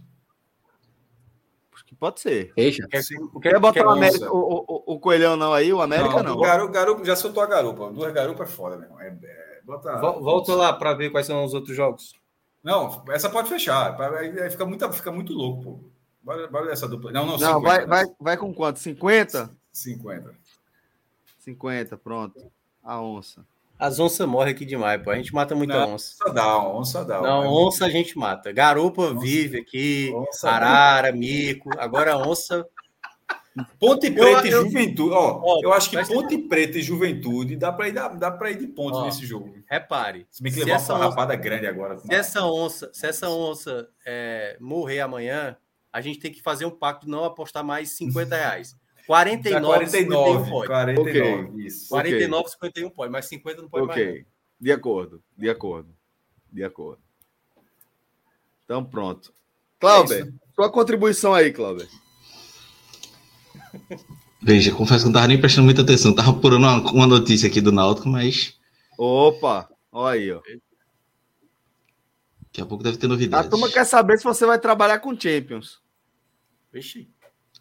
Acho 1.75 1.85
que 1.85 1.95
pode 1.97 2.21
ser. 2.21 2.55
Fecha. 2.55 2.89
Quer, 2.89 3.03
Quer 3.43 3.61
botar 3.61 3.81
quer 3.81 3.87
o, 3.87 3.91
América, 3.91 4.33
o, 4.33 4.65
o, 4.67 4.95
o 4.95 4.99
Coelhão 5.01 5.37
não 5.37 5.53
aí? 5.53 5.71
O 5.71 5.83
América 5.83 6.23
não. 6.23 6.39
O 6.39 6.41
garupa, 6.41 6.73
garupa, 6.73 7.05
já 7.05 7.15
soltou 7.15 7.43
a 7.43 7.47
garupa. 7.47 7.93
Duas 7.93 8.11
garupas 8.15 8.49
é 8.49 8.53
foda, 8.53 8.77
meu 8.79 8.87
irmão. 8.87 9.01
É, 9.03 9.09
é, 9.23 9.61
bota, 9.67 9.99
Vol- 10.01 10.23
Volta 10.23 10.55
lá 10.55 10.73
para 10.73 10.95
ver 10.95 11.11
quais 11.11 11.27
são 11.27 11.45
os 11.45 11.53
outros 11.53 11.77
jogos. 11.77 12.22
Não, 12.63 13.03
essa 13.11 13.29
pode 13.29 13.49
fechar. 13.49 14.01
Aí 14.15 14.51
fica 14.51 14.65
muito, 14.65 14.93
fica 14.93 15.11
muito 15.11 15.33
louco, 15.33 15.63
pô. 15.63 15.79
Bora, 16.23 16.47
bora 16.47 16.73
essa 16.73 16.87
dupla. 16.87 17.11
Não, 17.11 17.27
não, 17.27 17.37
Não, 17.39 17.55
50, 17.57 17.61
vai, 17.61 17.79
né? 17.81 17.87
vai, 17.87 18.05
vai 18.21 18.37
com 18.37 18.55
quanto? 18.55 18.79
50? 18.79 19.51
50. 19.73 20.35
50, 21.41 21.97
pronto. 21.97 22.41
A 22.83 23.01
onça. 23.01 23.45
As 23.79 23.99
onças 23.99 24.29
morrem 24.29 24.55
aqui 24.55 24.65
demais, 24.65 25.03
pô. 25.03 25.11
A 25.11 25.17
gente 25.17 25.35
mata 25.35 25.57
muita 25.57 25.75
Não, 25.75 25.95
onça. 25.95 26.15
Onça 26.23 26.33
dá, 26.33 26.59
onça 26.59 27.05
dá. 27.05 27.21
Não, 27.21 27.41
Vai. 27.41 27.49
onça 27.49 27.87
a 27.87 27.91
gente 27.91 28.17
mata. 28.17 28.53
Garupa 28.53 29.13
vive 29.13 29.59
aqui, 29.59 30.13
Onça 30.15 30.49
arara, 30.49 31.11
mico. 31.11 31.69
Agora 31.79 32.17
onça. 32.17 32.65
Ponte 33.79 34.11
Preta 34.11 34.47
Eu- 34.49 34.63
e 34.67 34.67
Juventude. 34.71 35.15
Ó, 35.15 35.41
Ó, 35.45 35.61
eu 35.63 35.73
acho 35.73 35.91
que 35.91 35.97
Ponte 36.07 36.39
Preta 36.39 36.79
e 36.79 36.83
Juventude 36.83 37.57
dá 37.57 37.71
para 37.73 37.89
ir, 37.89 37.93
dá, 37.93 38.09
dá 38.09 38.51
ir 38.51 38.59
de 38.59 38.67
pontos 38.69 38.99
Ó, 39.01 39.05
nesse 39.05 39.27
jogo. 39.27 39.55
Repare. 39.69 40.27
Se 40.31 40.43
bem 40.43 40.51
que 40.53 40.59
se 40.59 40.65
levar 40.65 40.77
essa 40.77 40.95
uma 40.95 41.01
onça- 41.01 41.09
rapada 41.11 41.37
grande 41.37 41.67
agora. 41.67 41.99
Se 41.99 42.15
essa 42.15 42.45
onça, 42.47 42.91
se 42.93 43.07
essa 43.07 43.29
onça 43.29 43.89
é, 44.07 44.57
morrer 44.61 45.01
amanhã, 45.01 45.57
a 45.93 46.01
gente 46.01 46.19
tem 46.19 46.33
que 46.33 46.41
fazer 46.43 46.65
um 46.65 46.71
pacto 46.71 47.05
de 47.07 47.13
não 47.13 47.25
apostar 47.25 47.63
mais 47.63 47.91
50 47.91 48.35
reais. 48.37 48.75
49, 49.07 49.67
49, 49.67 49.87
51 49.87 50.51
pode. 50.51 50.67
49, 50.69 51.67
isso. 51.67 51.89
49, 51.89 52.49
51 52.51 52.91
pode, 52.91 53.13
mas 53.13 53.27
50 53.27 53.61
não 53.63 53.69
pode 53.69 53.87
mais. 53.87 53.99
não. 54.01 54.09
Ok. 54.13 54.27
De 54.61 54.73
acordo, 54.73 55.23
de 55.37 55.51
acordo. 55.51 55.89
De 56.51 56.63
acordo. 56.65 57.03
Então, 58.65 58.85
pronto. 58.85 59.33
Cláudio, 59.81 60.33
sua 60.55 60.71
contribuição 60.71 61.35
aí, 61.35 61.53
Cláudio. 61.53 61.89
Veja, 64.41 64.73
confesso 64.75 65.01
que 65.01 65.07
não 65.07 65.13
tava 65.13 65.29
nem 65.29 65.41
prestando 65.41 65.65
muita 65.67 65.83
atenção. 65.83 66.15
Tava 66.15 66.31
apurando 66.31 66.65
uma, 66.67 66.91
uma 66.93 67.07
notícia 67.07 67.49
aqui 67.49 67.61
do 67.61 67.71
Náutico, 67.73 68.09
mas 68.09 68.59
Opa, 68.99 69.69
olha 69.91 70.21
aí, 70.21 70.33
ó. 70.33 70.41
daqui 72.47 72.61
a 72.61 72.67
pouco 72.67 72.85
deve 72.85 72.97
ter 72.99 73.07
A 73.07 73.09
novidades. 73.09 73.51
turma 73.51 73.71
quer 73.71 73.85
saber 73.85 74.19
se 74.19 74.25
você 74.25 74.45
vai 74.45 74.59
trabalhar 74.59 74.99
com 74.99 75.19
Champions. 75.19 75.81
Vixe. 76.73 77.09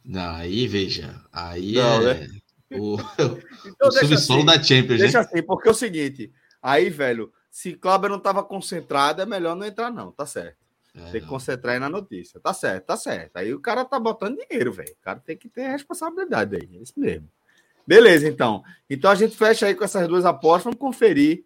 Não, 0.03 0.35
aí 0.35 0.67
veja. 0.67 1.23
Aí 1.31 1.73
Não, 1.73 2.01
é 2.09 2.13
né? 2.15 2.27
o, 2.71 2.97
Então, 3.65 3.87
o 3.87 3.91
subsolo 3.91 4.39
assim, 4.39 4.45
da 4.45 4.63
Champions, 4.63 4.99
Deixa 4.99 5.19
né? 5.19 5.25
assim, 5.25 5.43
porque 5.43 5.67
é 5.67 5.71
o 5.71 5.75
seguinte. 5.75 6.31
Aí, 6.61 6.89
velho, 6.89 7.31
se 7.49 7.73
Cláudio 7.73 8.09
não 8.09 8.19
tava 8.19 8.43
concentrado, 8.43 9.21
é 9.21 9.25
melhor 9.25 9.55
não 9.55 9.65
entrar, 9.65 9.91
não. 9.91 10.11
Tá 10.11 10.25
certo. 10.25 10.57
É, 10.93 11.11
Tem 11.11 11.21
que 11.21 11.27
concentrar 11.27 11.73
aí 11.73 11.79
na 11.79 11.89
notícia. 11.89 12.39
Tá 12.39 12.53
certo, 12.53 12.85
tá 12.85 12.97
certo. 12.97 13.37
Aí 13.37 13.53
o 13.53 13.59
cara 13.59 13.85
tá 13.85 13.99
botando 13.99 14.37
dinheiro, 14.37 14.73
velho. 14.73 14.91
O 14.91 15.03
cara 15.03 15.19
tem 15.19 15.37
que 15.37 15.47
ter 15.47 15.69
responsabilidade 15.69 16.55
aí. 16.55 16.69
É 16.77 16.81
isso 16.81 16.93
mesmo. 16.97 17.29
Beleza, 17.87 18.27
então. 18.27 18.63
Então 18.89 19.09
a 19.09 19.15
gente 19.15 19.35
fecha 19.35 19.65
aí 19.65 19.75
com 19.75 19.83
essas 19.83 20.07
duas 20.07 20.25
apostas. 20.25 20.65
Vamos 20.65 20.79
conferir 20.79 21.45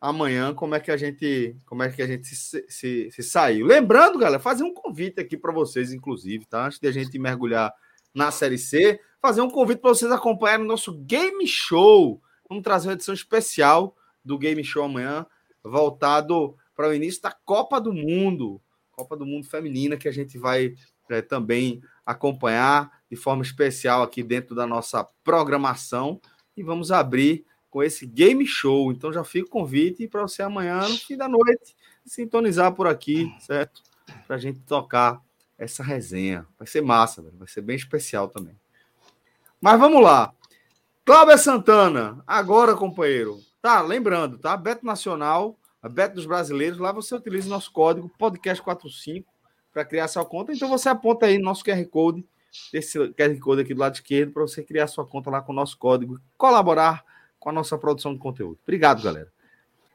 amanhã 0.00 0.54
como 0.54 0.74
é 0.74 0.80
que 0.80 0.90
a 0.90 0.96
gente 0.96 1.54
como 1.66 1.82
é 1.82 1.90
que 1.90 2.00
a 2.00 2.06
gente 2.06 2.26
se, 2.26 2.64
se, 2.68 3.10
se 3.10 3.22
saiu. 3.22 3.66
Lembrando, 3.66 4.18
galera, 4.18 4.40
fazer 4.40 4.62
um 4.62 4.72
convite 4.72 5.20
aqui 5.20 5.36
para 5.36 5.52
vocês, 5.52 5.92
inclusive, 5.92 6.46
tá? 6.46 6.66
Antes 6.66 6.78
de 6.78 6.88
a 6.88 6.92
gente 6.92 7.18
mergulhar 7.18 7.72
na 8.14 8.30
Série 8.30 8.58
C, 8.58 9.00
fazer 9.20 9.40
um 9.40 9.50
convite 9.50 9.80
para 9.80 9.90
vocês 9.90 10.10
acompanharem 10.10 10.64
o 10.64 10.68
nosso 10.68 10.92
Game 10.98 11.46
Show. 11.46 12.20
Vamos 12.48 12.64
trazer 12.64 12.88
uma 12.88 12.94
edição 12.94 13.14
especial 13.14 13.96
do 14.24 14.38
Game 14.38 14.62
Show 14.64 14.84
amanhã, 14.84 15.26
voltado 15.62 16.56
para 16.80 16.88
o 16.88 16.94
início 16.94 17.20
da 17.20 17.30
Copa 17.30 17.78
do 17.78 17.92
Mundo, 17.92 18.58
Copa 18.90 19.14
do 19.14 19.26
Mundo 19.26 19.46
Feminina, 19.46 19.98
que 19.98 20.08
a 20.08 20.10
gente 20.10 20.38
vai 20.38 20.74
é, 21.10 21.20
também 21.20 21.82
acompanhar 22.06 23.02
de 23.10 23.16
forma 23.16 23.42
especial 23.42 24.02
aqui 24.02 24.22
dentro 24.22 24.54
da 24.54 24.66
nossa 24.66 25.04
programação. 25.22 26.18
E 26.56 26.62
vamos 26.62 26.90
abrir 26.90 27.44
com 27.68 27.82
esse 27.82 28.06
game 28.06 28.46
show. 28.46 28.90
Então 28.90 29.12
já 29.12 29.22
fica 29.22 29.46
o 29.46 29.50
convite 29.50 30.08
para 30.08 30.22
você 30.22 30.42
amanhã, 30.42 30.80
no 30.80 30.96
fim 30.96 31.18
da 31.18 31.28
noite, 31.28 31.76
sintonizar 32.06 32.72
por 32.72 32.86
aqui, 32.86 33.30
certo? 33.40 33.82
Para 34.26 34.36
a 34.36 34.38
gente 34.38 34.60
tocar 34.60 35.20
essa 35.58 35.82
resenha. 35.82 36.46
Vai 36.58 36.66
ser 36.66 36.80
massa, 36.80 37.22
vai 37.34 37.46
ser 37.46 37.60
bem 37.60 37.76
especial 37.76 38.26
também. 38.26 38.58
Mas 39.60 39.78
vamos 39.78 40.02
lá. 40.02 40.32
Cláudio 41.04 41.36
Santana, 41.36 42.24
agora, 42.26 42.74
companheiro. 42.74 43.38
Tá, 43.60 43.82
lembrando, 43.82 44.38
tá? 44.38 44.56
Beto 44.56 44.86
Nacional, 44.86 45.59
a 45.82 45.88
dos 45.88 46.26
Brasileiros, 46.26 46.78
lá 46.78 46.92
você 46.92 47.14
utiliza 47.14 47.46
o 47.46 47.50
nosso 47.50 47.72
código 47.72 48.10
podcast45 48.20 49.24
para 49.72 49.84
criar 49.84 50.08
sua 50.08 50.24
conta. 50.24 50.52
Então 50.52 50.68
você 50.68 50.88
aponta 50.88 51.26
aí 51.26 51.38
no 51.38 51.44
nosso 51.44 51.64
QR 51.64 51.84
Code, 51.86 52.26
esse 52.72 52.98
QR 53.12 53.38
Code 53.40 53.62
aqui 53.62 53.72
do 53.72 53.80
lado 53.80 53.94
esquerdo, 53.94 54.32
para 54.32 54.42
você 54.42 54.62
criar 54.62 54.86
sua 54.88 55.06
conta 55.06 55.30
lá 55.30 55.40
com 55.40 55.52
o 55.52 55.54
nosso 55.54 55.78
código, 55.78 56.20
colaborar 56.36 57.04
com 57.38 57.48
a 57.48 57.52
nossa 57.52 57.78
produção 57.78 58.12
de 58.12 58.18
conteúdo. 58.18 58.58
Obrigado, 58.62 59.02
galera. 59.02 59.32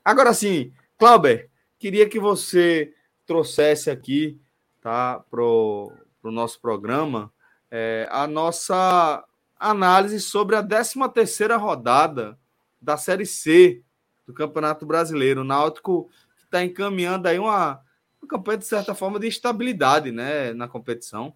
Agora 0.03 0.33
sim, 0.33 0.73
Clauber, 0.97 1.49
queria 1.77 2.09
que 2.09 2.19
você 2.19 2.93
trouxesse 3.25 3.89
aqui, 3.89 4.39
tá, 4.81 5.19
pro, 5.29 5.91
pro 6.21 6.31
nosso 6.31 6.59
programa, 6.59 7.31
é, 7.69 8.07
a 8.09 8.25
nossa 8.25 9.23
análise 9.59 10.19
sobre 10.19 10.55
a 10.55 10.63
13 10.63 10.95
terceira 11.13 11.57
rodada 11.57 12.37
da 12.81 12.97
Série 12.97 13.25
C 13.25 13.83
do 14.25 14.33
Campeonato 14.33 14.85
Brasileiro. 14.85 15.41
O 15.41 15.45
Náutico 15.45 16.09
está 16.43 16.63
encaminhando 16.63 17.27
aí 17.27 17.37
uma, 17.37 17.81
uma 18.21 18.27
campanha, 18.27 18.57
de 18.57 18.65
certa 18.65 18.95
forma, 18.95 19.19
de 19.19 19.27
estabilidade 19.27 20.11
né, 20.11 20.53
na 20.53 20.67
competição. 20.67 21.33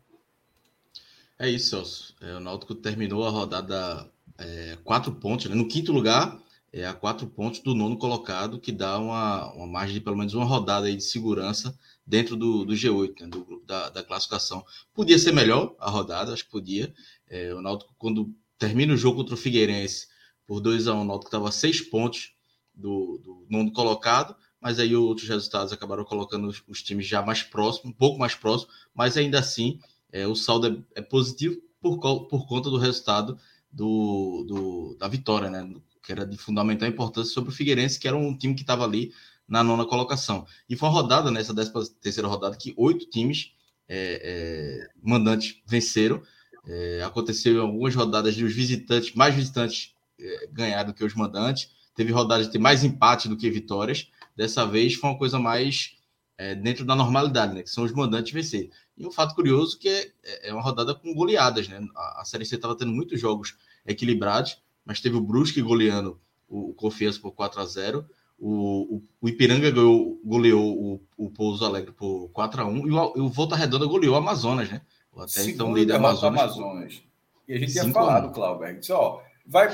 É 1.38 1.50
isso, 1.50 1.70
Celso. 1.70 2.16
É, 2.22 2.36
o 2.36 2.40
Náutico 2.40 2.76
terminou 2.76 3.26
a 3.26 3.30
rodada 3.30 4.10
é, 4.38 4.78
quatro 4.84 5.12
pontos, 5.14 5.46
né? 5.46 5.56
no 5.56 5.68
quinto 5.68 5.92
lugar, 5.92 6.38
é 6.72 6.86
a 6.86 6.94
quatro 6.94 7.26
pontos 7.28 7.62
do 7.62 7.74
nono 7.74 7.98
colocado, 7.98 8.60
que 8.60 8.72
dá 8.72 9.00
uma, 9.00 9.52
uma 9.54 9.68
margem 9.68 9.96
de 9.96 10.02
pelo 10.02 10.18
menos 10.18 10.34
uma 10.34 10.46
rodada 10.46 10.88
aí 10.88 10.96
de 10.96 11.04
segurança 11.04 11.78
dentro 12.06 12.36
do, 12.36 12.66
do 12.66 12.74
G8, 12.74 13.22
né? 13.22 13.28
do, 13.28 13.64
da, 13.66 13.90
da 13.90 14.04
classificação. 14.04 14.66
Podia 14.94 15.18
ser 15.18 15.32
melhor 15.32 15.76
a 15.80 15.90
rodada, 15.90 16.34
acho 16.34 16.46
que 16.46 16.52
podia. 16.52 16.94
É, 17.30 17.54
o 17.54 17.62
Náutico, 17.62 17.94
quando 17.98 18.34
termina 18.58 18.94
o 18.94 18.98
jogo 18.98 19.18
contra 19.18 19.36
o 19.36 19.38
Figueirense 19.38 20.08
por 20.46 20.60
2 20.60 20.88
a 20.88 20.94
1 20.94 20.98
um, 20.98 21.02
o 21.02 21.06
Náutico 21.06 21.28
estava 21.30 21.52
seis 21.52 21.80
pontos 21.82 22.34
do, 22.80 23.20
do 23.24 23.46
nono 23.50 23.72
colocado, 23.72 24.36
mas 24.62 24.80
aí 24.80 24.96
outros 24.96 25.28
resultados 25.28 25.72
acabaram 25.72 26.04
colocando 26.04 26.48
os, 26.48 26.64
os 26.68 26.82
times 26.82 27.06
já 27.06 27.22
mais 27.22 27.44
próximos, 27.44 27.92
um 27.92 27.98
pouco 27.98 28.20
mais 28.20 28.36
próximos, 28.36 28.74
mas 28.94 29.18
ainda 29.18 29.40
assim 29.40 29.80
é, 30.12 30.28
o 30.28 30.36
saldo 30.36 30.86
é, 30.96 31.00
é 31.00 31.02
positivo 31.02 31.62
por, 31.82 32.00
por 32.00 32.48
conta 32.48 32.70
do 32.70 32.78
resultado 32.78 33.38
do, 33.72 34.44
do, 34.48 34.98
da 34.98 35.08
vitória, 35.08 35.50
né? 35.50 35.70
Que 36.04 36.12
era 36.12 36.26
de 36.26 36.38
fundamental 36.38 36.88
importância 36.88 37.34
sobre 37.34 37.52
o 37.52 37.54
Figueirense, 37.54 38.00
que 38.00 38.08
era 38.08 38.18
um 38.18 38.36
time 38.36 38.56
que 38.56 38.62
estava 38.62 38.84
ali 38.84 39.14
na 39.48 39.64
nona 39.64 39.86
colocação. 39.86 40.46
E 40.70 40.76
foi 40.76 40.90
uma 40.90 40.96
rodada, 40.96 41.32
nessa 41.32 41.54
décima 41.54 41.84
terceira 42.02 42.28
rodada, 42.28 42.56
que 42.56 42.74
oito 42.78 43.10
times 43.10 43.54
é, 43.88 44.22
é, 44.24 44.90
mandantes 45.02 45.62
venceram. 45.66 46.22
É, 46.68 47.02
aconteceu 47.04 47.56
em 47.56 47.60
algumas 47.60 47.96
rodadas 47.96 48.36
de 48.36 48.44
os 48.44 48.54
visitantes, 48.54 49.14
mais 49.16 49.34
visitantes 49.34 49.96
é, 50.20 50.48
ganharam 50.52 50.94
que 50.94 51.04
os 51.04 51.16
mandantes. 51.16 51.72
Teve 52.00 52.14
rodadas 52.14 52.46
de 52.46 52.54
ter 52.54 52.60
mais 52.60 52.82
empate 52.86 53.28
do 53.28 53.36
que 53.36 53.50
vitórias. 53.50 54.10
Dessa 54.34 54.66
vez 54.66 54.94
foi 54.94 55.10
uma 55.10 55.18
coisa 55.18 55.38
mais 55.38 55.98
é, 56.38 56.56
dentro 56.56 56.86
da 56.86 56.96
normalidade, 56.96 57.54
né? 57.54 57.62
Que 57.62 57.70
são 57.70 57.84
os 57.84 57.92
mandantes 57.92 58.32
vencer. 58.32 58.70
E 58.98 59.06
um 59.06 59.12
fato 59.12 59.36
curioso 59.36 59.78
que 59.78 59.90
é, 59.90 60.10
é, 60.24 60.48
é 60.48 60.54
uma 60.54 60.62
rodada 60.62 60.96
com 60.96 61.14
goleadas, 61.14 61.68
né? 61.68 61.86
A, 61.94 62.22
a 62.22 62.24
Série 62.24 62.46
C 62.46 62.56
estava 62.56 62.74
tendo 62.74 62.94
muitos 62.94 63.20
jogos 63.20 63.58
equilibrados, 63.86 64.62
mas 64.86 65.02
teve 65.02 65.18
o 65.18 65.22
Brusque 65.22 65.62
goleando 65.62 66.18
o, 66.48 66.70
o 66.70 66.74
Confiança 66.74 67.20
por 67.20 67.34
4 67.34 67.60
a 67.60 67.66
0 67.66 68.06
o, 68.38 68.96
o, 68.96 69.04
o 69.20 69.28
Ipiranga 69.28 69.70
ganhou, 69.70 70.22
goleou 70.24 70.82
o, 70.82 71.02
o 71.18 71.30
Pouso 71.30 71.66
Alegre 71.66 71.92
por 71.92 72.30
4 72.30 72.62
a 72.62 72.66
1 72.66 72.88
e 72.88 72.92
o, 72.92 73.26
o 73.26 73.28
Volta 73.28 73.58
Redonda 73.58 73.86
goleou 73.86 74.16
o 74.16 74.18
Amazonas, 74.18 74.70
né? 74.70 74.80
Até 75.18 75.28
Segundo 75.28 75.54
então 75.54 75.74
líder 75.74 75.96
Amazonas. 75.96 76.40
Amazonas. 76.40 77.04
E 77.46 77.56
a 77.56 77.60
gente 77.60 77.74
tinha 77.74 77.92
falado, 77.92 78.32
Cláudio, 78.32 78.80
disse, 78.80 78.94
ó, 78.94 79.20
vai 79.46 79.68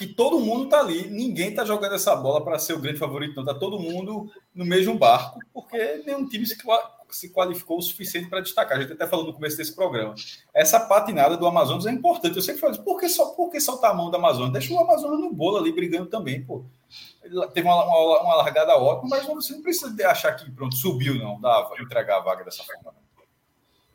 que 0.00 0.06
todo 0.06 0.40
mundo 0.40 0.66
tá 0.66 0.80
ali, 0.80 1.10
ninguém 1.10 1.52
tá 1.52 1.62
jogando 1.62 1.94
essa 1.94 2.16
bola 2.16 2.42
para 2.42 2.58
ser 2.58 2.72
o 2.72 2.78
grande 2.78 2.98
favorito, 2.98 3.36
não. 3.36 3.44
Tá 3.44 3.52
todo 3.52 3.78
mundo 3.78 4.32
no 4.54 4.64
mesmo 4.64 4.96
barco, 4.96 5.38
porque 5.52 6.02
nenhum 6.06 6.26
time 6.26 6.46
se, 6.46 7.28
qualificou 7.28 7.76
o 7.76 7.82
suficiente 7.82 8.26
para 8.30 8.40
destacar. 8.40 8.78
A 8.78 8.80
gente 8.80 8.94
até 8.94 9.06
falou 9.06 9.26
no 9.26 9.34
começo 9.34 9.58
desse 9.58 9.74
programa. 9.74 10.14
Essa 10.54 10.80
patinada 10.80 11.36
do 11.36 11.46
Amazonas 11.46 11.84
é 11.84 11.90
importante. 11.90 12.34
Eu 12.34 12.40
sempre 12.40 12.62
falo, 12.62 12.82
por 12.82 12.98
que, 12.98 13.10
só, 13.10 13.26
por 13.32 13.50
que 13.50 13.60
soltar 13.60 13.90
a 13.90 13.94
mão 13.94 14.10
do 14.10 14.16
Amazonas? 14.16 14.54
Deixa 14.54 14.72
o 14.72 14.80
Amazonas 14.80 15.20
no 15.20 15.34
bolo 15.34 15.58
ali 15.58 15.70
brigando 15.70 16.06
também, 16.06 16.42
pô. 16.42 16.64
Ele 17.22 17.46
teve 17.48 17.68
uma, 17.68 17.84
uma, 17.84 18.22
uma, 18.22 18.34
largada 18.36 18.78
ótima, 18.78 19.18
mas 19.18 19.26
você 19.26 19.52
não 19.52 19.60
precisa 19.60 19.94
achar 20.08 20.32
que 20.32 20.50
pronto, 20.50 20.76
subiu, 20.76 21.14
não, 21.16 21.38
dá, 21.38 21.70
entregar 21.78 22.16
a 22.16 22.20
vaga 22.20 22.42
dessa 22.42 22.64
forma. 22.64 22.94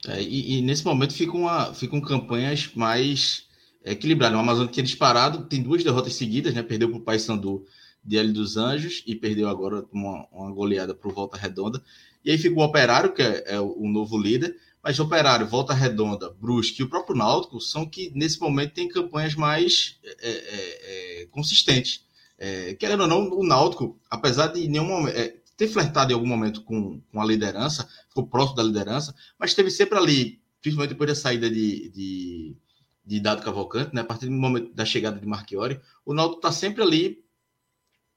É, 0.07 0.21
e, 0.21 0.59
e, 0.59 0.61
nesse 0.61 0.85
momento 0.85 1.15
ficam, 1.15 1.39
uma, 1.41 1.73
ficam 1.73 1.99
campanhas 1.99 2.69
mais 2.75 3.44
é 3.85 3.91
equilibrado. 3.91 4.35
O 4.35 4.39
Amazonas 4.39 4.71
tinha 4.71 4.83
disparado, 4.83 5.45
tem 5.45 5.61
duas 5.61 5.83
derrotas 5.83 6.15
seguidas, 6.15 6.53
né? 6.55 6.63
Perdeu 6.63 6.89
para 6.89 6.97
o 6.97 7.01
Paysandu 7.01 7.63
de 8.03 8.17
L 8.17 8.33
dos 8.33 8.57
Anjos 8.57 9.03
e 9.05 9.15
perdeu 9.15 9.47
agora 9.47 9.85
uma, 9.91 10.27
uma 10.31 10.51
goleada 10.51 10.93
para 10.95 11.07
o 11.07 11.13
Volta 11.13 11.37
Redonda. 11.37 11.81
E 12.23 12.31
aí 12.31 12.37
fica 12.37 12.59
o 12.59 12.63
Operário, 12.63 13.13
que 13.13 13.21
é, 13.21 13.43
é 13.45 13.59
o, 13.61 13.87
novo 13.87 14.17
líder, 14.17 14.57
mas 14.83 14.99
Operário, 14.99 15.47
Volta 15.47 15.73
Redonda, 15.73 16.31
Brusque 16.31 16.81
e 16.81 16.83
o 16.83 16.89
próprio 16.89 17.15
Náutico 17.15 17.61
são 17.61 17.87
que 17.87 18.11
nesse 18.15 18.39
momento 18.39 18.73
tem 18.73 18.87
campanhas 18.87 19.35
mais 19.35 19.99
é, 20.03 20.29
é, 20.29 21.21
é 21.21 21.25
consistentes. 21.27 22.03
É, 22.37 22.73
querendo 22.73 23.01
ou 23.01 23.07
não, 23.07 23.29
o 23.29 23.45
Náutico, 23.45 23.99
apesar 24.09 24.47
de 24.47 24.67
nenhum 24.67 24.85
momento 24.85 25.15
é, 25.15 25.35
ter 25.55 25.67
flertado 25.67 26.11
em 26.11 26.15
algum 26.15 26.27
momento 26.27 26.63
com, 26.63 26.99
com 26.99 27.21
a 27.21 27.25
liderança, 27.25 27.87
ficou 28.09 28.27
próximo 28.27 28.57
da 28.57 28.63
liderança, 28.63 29.15
mas 29.39 29.53
teve 29.53 29.69
sempre 29.69 29.97
ali, 29.97 30.41
principalmente 30.61 30.91
depois 30.91 31.09
da 31.09 31.15
saída 31.15 31.49
de, 31.49 31.89
de 31.89 32.57
de 33.05 33.19
Dado 33.19 33.43
Cavalcante, 33.43 33.93
né? 33.93 34.01
A 34.01 34.05
partir 34.05 34.25
do 34.25 34.31
momento 34.31 34.73
da 34.73 34.85
chegada 34.85 35.19
de 35.19 35.27
Marchiori, 35.27 35.79
o 36.05 36.13
Náutico 36.13 36.39
está 36.39 36.51
sempre 36.51 36.81
ali 36.81 37.23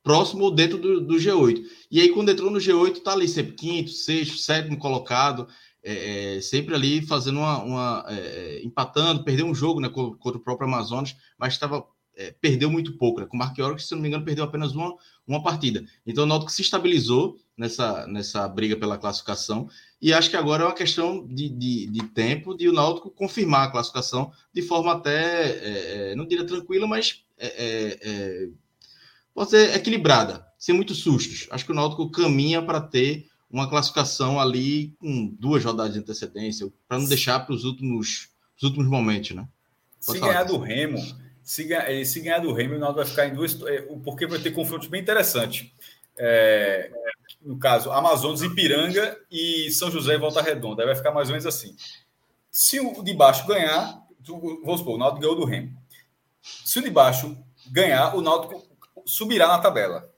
próximo 0.02 0.50
dentro 0.50 0.78
do, 0.78 1.00
do, 1.00 1.16
G8. 1.16 1.62
E 1.90 2.00
aí, 2.00 2.08
quando 2.10 2.30
entrou 2.30 2.50
no 2.50 2.58
G8, 2.58 2.96
está 2.96 3.12
ali 3.12 3.28
sempre 3.28 3.52
quinto, 3.52 3.90
sexto, 3.90 4.38
sétimo 4.38 4.78
colocado, 4.78 5.46
é, 5.82 6.36
é, 6.36 6.40
sempre 6.40 6.74
ali 6.74 7.02
fazendo 7.02 7.38
uma. 7.40 7.62
uma 7.62 8.04
é, 8.08 8.14
é 8.16 8.64
empatando, 8.64 9.24
perdeu 9.24 9.46
um 9.46 9.54
jogo 9.54 9.80
né, 9.80 9.88
contra 9.88 10.38
o 10.38 10.42
próprio 10.42 10.66
Amazonas, 10.66 11.14
mas 11.38 11.52
estava. 11.52 11.86
É, 12.18 12.34
perdeu 12.40 12.68
muito 12.68 12.98
pouco, 12.98 13.20
né? 13.20 13.26
Com 13.26 13.38
o 13.38 13.76
que, 13.76 13.82
se 13.82 13.94
não 13.94 14.02
me 14.02 14.08
engano, 14.08 14.24
perdeu 14.24 14.44
apenas 14.44 14.74
uma, 14.74 14.92
uma 15.24 15.40
partida. 15.40 15.84
Então 16.04 16.24
o 16.24 16.26
Náutico 16.26 16.50
se 16.50 16.62
estabilizou 16.62 17.38
nessa, 17.56 18.08
nessa 18.08 18.48
briga 18.48 18.74
pela 18.74 18.98
classificação. 18.98 19.68
E 20.02 20.12
acho 20.12 20.28
que 20.28 20.36
agora 20.36 20.64
é 20.64 20.66
uma 20.66 20.74
questão 20.74 21.24
de, 21.24 21.48
de, 21.48 21.86
de 21.86 22.02
tempo 22.08 22.56
de 22.56 22.68
o 22.68 22.72
Náutico 22.72 23.08
confirmar 23.08 23.68
a 23.68 23.70
classificação 23.70 24.32
de 24.52 24.62
forma 24.62 24.92
até, 24.94 25.44
é, 25.44 26.10
é 26.10 26.16
não 26.16 26.26
diria 26.26 26.44
tranquila, 26.44 26.88
mas 26.88 27.22
é, 27.38 27.46
é, 27.46 27.98
é, 28.02 28.48
pode 29.32 29.50
ser 29.50 29.76
equilibrada, 29.76 30.44
sem 30.58 30.74
muitos 30.74 30.98
sustos. 30.98 31.46
Acho 31.52 31.64
que 31.64 31.70
o 31.70 31.74
Náutico 31.74 32.10
caminha 32.10 32.60
para 32.60 32.80
ter 32.80 33.28
uma 33.48 33.68
classificação 33.68 34.40
ali 34.40 34.92
com 34.98 35.26
duas 35.38 35.64
rodadas 35.64 35.92
de 35.92 36.00
antecedência, 36.00 36.68
para 36.88 36.98
não 36.98 37.06
deixar 37.06 37.40
para 37.40 37.54
os 37.54 37.64
últimos, 37.64 38.30
os 38.56 38.62
últimos 38.64 38.88
momentos, 38.88 39.30
né? 39.30 39.46
Pode 40.04 40.18
se 40.18 40.20
falar, 40.20 40.32
ganhar 40.32 40.44
do 40.44 40.58
Remo, 40.58 40.98
se, 41.48 42.04
se 42.04 42.20
ganhar 42.20 42.40
do 42.40 42.52
Remo, 42.52 42.74
o 42.74 42.78
Náutico 42.78 42.98
vai 42.98 43.06
ficar 43.06 43.26
em 43.26 43.34
duas. 43.34 43.54
Porque 44.04 44.26
vai 44.26 44.38
ter 44.38 44.50
confrontos 44.50 44.86
bem 44.86 45.00
interessantes. 45.00 45.72
É, 46.14 46.90
no 47.40 47.58
caso, 47.58 47.90
Amazonas, 47.90 48.42
Ipiranga 48.42 49.18
e 49.30 49.70
São 49.70 49.90
José 49.90 50.12
e 50.12 50.18
Volta 50.18 50.42
Redonda. 50.42 50.82
Aí 50.82 50.86
vai 50.86 50.94
ficar 50.94 51.10
mais 51.10 51.28
ou 51.28 51.32
menos 51.32 51.46
assim. 51.46 51.74
Se 52.50 52.78
o 52.78 53.02
de 53.02 53.14
baixo 53.14 53.46
ganhar, 53.46 53.98
vamos 54.62 54.80
supor, 54.80 54.96
o 54.96 54.98
Náutico 54.98 55.22
ganhou 55.22 55.36
do 55.36 55.46
Remo. 55.46 55.74
Se 56.42 56.80
o 56.80 56.82
de 56.82 56.90
baixo 56.90 57.34
ganhar, 57.72 58.14
o 58.14 58.20
Náutico 58.20 58.68
subirá 59.06 59.48
na 59.48 59.58
tabela. 59.58 60.12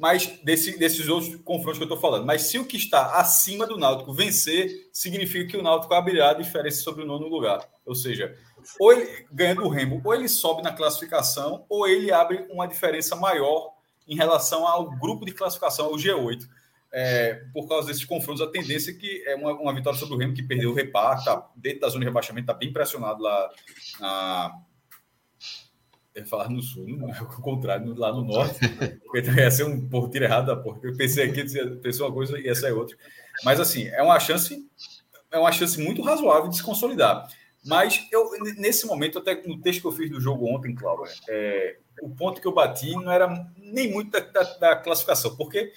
Mas 0.00 0.40
desse, 0.42 0.78
desses 0.78 1.08
outros 1.08 1.36
confrontos 1.44 1.76
que 1.76 1.84
eu 1.84 1.86
estou 1.86 2.00
falando. 2.00 2.24
Mas 2.24 2.44
se 2.44 2.58
o 2.58 2.64
que 2.64 2.78
está 2.78 3.20
acima 3.20 3.66
do 3.66 3.76
Náutico 3.76 4.14
vencer, 4.14 4.88
significa 4.90 5.46
que 5.46 5.56
o 5.58 5.62
Náutico 5.62 5.92
abrirá 5.92 6.30
a 6.30 6.34
diferença 6.34 6.80
sobre 6.80 7.04
o 7.04 7.06
nono 7.06 7.28
lugar. 7.28 7.68
Ou 7.84 7.94
seja, 7.94 8.34
ou 8.78 8.94
ele 8.94 9.26
ganha 9.30 9.54
do 9.54 9.68
Remo, 9.68 10.00
ou 10.02 10.14
ele 10.14 10.26
sobe 10.26 10.62
na 10.62 10.72
classificação, 10.72 11.66
ou 11.68 11.86
ele 11.86 12.10
abre 12.10 12.46
uma 12.50 12.66
diferença 12.66 13.14
maior 13.14 13.74
em 14.08 14.16
relação 14.16 14.66
ao 14.66 14.90
grupo 14.90 15.26
de 15.26 15.32
classificação, 15.32 15.84
ao 15.84 15.96
G8. 15.96 16.48
É, 16.92 17.34
por 17.52 17.68
causa 17.68 17.88
desses 17.88 18.04
confrontos, 18.06 18.40
a 18.40 18.50
tendência 18.50 18.92
é 18.92 18.94
que 18.94 19.22
é 19.26 19.34
uma, 19.34 19.52
uma 19.52 19.74
vitória 19.74 19.98
sobre 19.98 20.14
o 20.14 20.18
Remo, 20.18 20.32
que 20.32 20.42
perdeu 20.42 20.70
o 20.70 20.74
repar, 20.74 21.22
tá 21.22 21.46
dentro 21.54 21.80
da 21.80 21.88
zona 21.90 22.00
de 22.00 22.06
rebaixamento, 22.06 22.50
está 22.50 22.54
bem 22.54 22.72
pressionado 22.72 23.22
lá 23.22 23.50
na. 24.00 24.62
Eu 26.14 26.22
ia 26.22 26.28
falar 26.28 26.48
no 26.48 26.60
sul, 26.60 26.86
não 26.88 27.08
é 27.08 27.20
o 27.22 27.26
contrário, 27.26 27.94
lá 27.94 28.12
no 28.12 28.24
norte, 28.24 28.58
porque 29.04 29.30
ia 29.30 29.50
ser 29.50 29.64
um 29.64 29.88
porra, 29.88 30.10
tiro 30.10 30.24
errado 30.24 30.46
da 30.46 30.56
porra. 30.56 30.80
Eu 30.82 30.96
pensei 30.96 31.28
aqui, 31.28 31.44
pensei 31.80 32.04
uma 32.04 32.12
coisa 32.12 32.38
e 32.38 32.48
essa 32.48 32.68
é 32.68 32.72
outra. 32.72 32.96
Mas 33.44 33.60
assim, 33.60 33.86
é 33.88 34.02
uma 34.02 34.18
chance, 34.18 34.68
é 35.30 35.38
uma 35.38 35.52
chance 35.52 35.80
muito 35.80 36.02
razoável 36.02 36.48
de 36.48 36.56
se 36.56 36.62
consolidar. 36.62 37.28
Mas 37.64 38.06
eu, 38.10 38.30
nesse 38.56 38.86
momento, 38.86 39.18
até 39.18 39.34
no 39.46 39.60
texto 39.60 39.82
que 39.82 39.86
eu 39.86 39.92
fiz 39.92 40.10
do 40.10 40.20
jogo 40.20 40.46
ontem, 40.46 40.74
Cláudio, 40.74 41.12
é, 41.28 41.76
o 42.02 42.08
ponto 42.08 42.40
que 42.40 42.46
eu 42.46 42.54
bati 42.54 42.92
não 42.92 43.12
era 43.12 43.28
nem 43.56 43.92
muito 43.92 44.10
da, 44.10 44.20
da, 44.20 44.42
da 44.58 44.76
classificação, 44.76 45.36
porque 45.36 45.72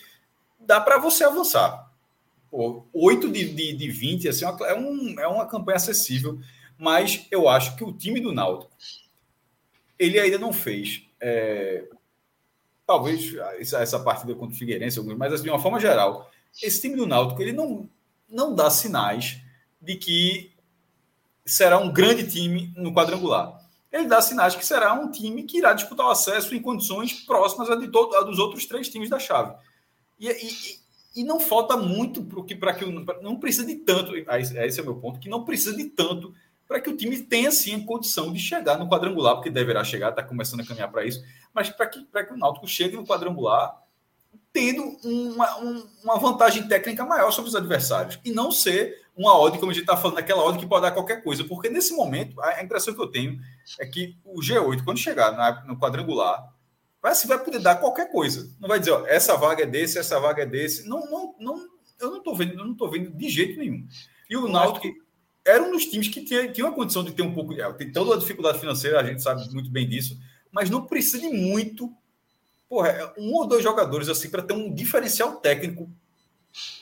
dá 0.59 0.79
para 0.79 0.97
você 0.97 1.23
avançar. 1.25 1.91
Pô, 2.49 2.85
8 2.93 3.29
de, 3.29 3.53
de, 3.53 3.73
de 3.73 3.89
20 3.89 4.29
assim, 4.29 4.45
é, 4.45 4.73
um, 4.75 5.19
é 5.19 5.27
uma 5.27 5.45
campanha 5.45 5.75
acessível, 5.75 6.39
mas 6.77 7.27
eu 7.31 7.49
acho 7.49 7.75
que 7.75 7.83
o 7.83 7.91
time 7.91 8.19
do 8.19 8.31
Náutico 8.31 8.71
ele 9.97 10.19
ainda 10.19 10.37
não 10.37 10.51
fez. 10.51 11.03
É, 11.19 11.85
talvez 12.85 13.33
essa, 13.59 13.99
partida 13.99 14.35
contra 14.35 14.55
o 14.55 14.57
Figueirense, 14.57 14.99
mas 15.01 15.33
assim, 15.33 15.43
de 15.43 15.49
uma 15.49 15.59
forma 15.59 15.79
geral, 15.79 16.29
esse 16.61 16.81
time 16.81 16.95
do 16.95 17.07
Náutico 17.07 17.41
ele 17.41 17.53
não, 17.53 17.89
não 18.29 18.53
dá 18.53 18.69
sinais 18.69 19.41
de 19.81 19.95
que 19.95 20.51
será 21.45 21.77
um 21.77 21.91
grande 21.91 22.29
time 22.29 22.73
no 22.75 22.93
quadrangular. 22.93 23.61
Ele 23.91 24.07
dá 24.07 24.21
sinais 24.21 24.55
que 24.55 24.65
será 24.65 24.93
um 24.93 25.11
time 25.11 25.43
que 25.43 25.59
irá 25.59 25.73
disputar 25.73 26.07
o 26.07 26.11
acesso 26.11 26.55
em 26.55 26.61
condições 26.61 27.13
próximas 27.13 27.69
a, 27.69 27.75
de 27.75 27.87
todo, 27.89 28.15
a 28.15 28.21
dos 28.23 28.39
outros 28.39 28.65
três 28.65 28.89
times 28.89 29.09
da 29.09 29.19
chave. 29.19 29.55
E, 30.19 30.29
e, 30.29 30.79
e 31.21 31.23
não 31.23 31.39
falta 31.39 31.77
muito 31.77 32.23
para 32.23 32.73
que, 32.73 32.85
que 32.85 33.21
não 33.21 33.35
precisa 33.37 33.65
de 33.65 33.75
tanto. 33.75 34.15
Esse 34.15 34.79
é 34.79 34.81
o 34.81 34.85
meu 34.85 34.95
ponto, 34.95 35.19
que 35.19 35.29
não 35.29 35.43
precisa 35.43 35.75
de 35.75 35.85
tanto 35.85 36.33
para 36.73 36.81
que 36.81 36.89
o 36.89 36.97
time 36.97 37.15
tenha 37.21 37.51
sim 37.51 37.75
a 37.75 37.85
condição 37.85 38.33
de 38.33 38.39
chegar 38.39 38.79
no 38.79 38.89
quadrangular, 38.89 39.35
porque 39.35 39.51
deverá 39.51 39.83
chegar, 39.83 40.09
está 40.09 40.23
começando 40.23 40.61
a 40.61 40.65
caminhar 40.65 40.89
para 40.89 41.05
isso, 41.05 41.23
mas 41.53 41.69
para 41.69 41.85
que, 41.85 42.03
que 42.03 42.33
o 42.33 42.35
Náutico 42.37 42.67
chegue 42.67 42.95
no 42.95 43.05
quadrangular 43.05 43.79
tendo 44.51 44.81
uma, 45.03 45.55
uma 46.03 46.17
vantagem 46.17 46.67
técnica 46.67 47.05
maior 47.05 47.29
sobre 47.29 47.49
os 47.49 47.55
adversários 47.55 48.19
e 48.25 48.31
não 48.31 48.51
ser 48.51 49.05
uma 49.15 49.39
odd, 49.39 49.59
como 49.59 49.69
a 49.69 49.73
gente 49.75 49.83
está 49.83 49.95
falando, 49.95 50.17
aquela 50.17 50.43
odd 50.43 50.57
que 50.57 50.65
pode 50.65 50.81
dar 50.81 50.91
qualquer 50.91 51.23
coisa, 51.23 51.43
porque 51.43 51.69
nesse 51.69 51.93
momento 51.93 52.41
a 52.41 52.63
impressão 52.63 52.91
que 52.91 53.01
eu 53.01 53.11
tenho 53.11 53.39
é 53.79 53.85
que 53.85 54.17
o 54.25 54.41
G8, 54.41 54.83
quando 54.83 54.97
chegar 54.97 55.31
na, 55.31 55.63
no 55.65 55.77
quadrangular, 55.77 56.43
vai, 56.99 57.13
vai 57.13 57.37
poder 57.37 57.59
dar 57.59 57.75
qualquer 57.75 58.11
coisa. 58.11 58.51
Não 58.59 58.67
vai 58.67 58.79
dizer, 58.79 58.93
ó, 58.93 59.05
essa 59.05 59.37
vaga 59.37 59.61
é 59.61 59.67
desse, 59.67 59.99
essa 59.99 60.19
vaga 60.19 60.41
é 60.41 60.47
desse. 60.47 60.89
Não, 60.89 61.05
não, 61.05 61.35
não, 61.39 61.67
eu 61.99 62.09
não 62.09 62.17
estou 62.17 62.35
vendo, 62.35 62.53
eu 62.53 62.65
não 62.65 62.71
estou 62.71 62.89
vendo 62.89 63.11
de 63.11 63.29
jeito 63.29 63.59
nenhum. 63.59 63.87
E 64.27 64.35
o 64.35 64.47
Náutico 64.47 64.87
era 65.45 65.61
um 65.61 65.71
dos 65.71 65.85
times 65.85 66.07
que 66.07 66.23
tinha, 66.23 66.51
tinha 66.51 66.65
uma 66.65 66.75
condição 66.75 67.03
de 67.03 67.11
ter 67.11 67.21
um 67.21 67.33
pouco 67.33 67.53
de. 67.53 67.61
Tem 67.73 67.91
toda 67.91 68.15
a 68.15 68.19
dificuldade 68.19 68.59
financeira, 68.59 68.99
a 68.99 69.03
gente 69.03 69.21
sabe 69.21 69.47
muito 69.53 69.69
bem 69.69 69.87
disso, 69.87 70.19
mas 70.51 70.69
não 70.69 70.85
precisa 70.85 71.19
de 71.19 71.29
muito. 71.29 71.91
Porra, 72.69 72.89
é 72.89 73.13
um 73.17 73.33
ou 73.33 73.45
dois 73.45 73.63
jogadores 73.63 74.09
assim 74.09 74.29
para 74.29 74.41
ter 74.41 74.53
um 74.53 74.73
diferencial 74.73 75.35
técnico 75.35 75.89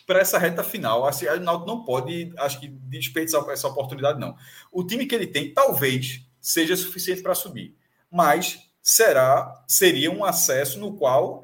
para 0.05 0.19
essa 0.19 0.37
reta 0.37 0.63
final. 0.63 1.05
Assim, 1.05 1.25
o 1.27 1.39
Náutico 1.39 1.67
não 1.67 1.83
pode, 1.83 2.31
acho 2.37 2.59
que, 2.59 2.67
desperdiçar 2.67 3.43
essa 3.49 3.67
oportunidade, 3.67 4.19
não. 4.19 4.35
O 4.71 4.83
time 4.83 5.05
que 5.05 5.15
ele 5.15 5.27
tem 5.27 5.53
talvez 5.53 6.21
seja 6.39 6.75
suficiente 6.75 7.21
para 7.21 7.35
subir, 7.35 7.75
mas 8.11 8.59
será 8.81 9.63
seria 9.67 10.11
um 10.11 10.23
acesso 10.23 10.79
no 10.79 10.95
qual 10.95 11.43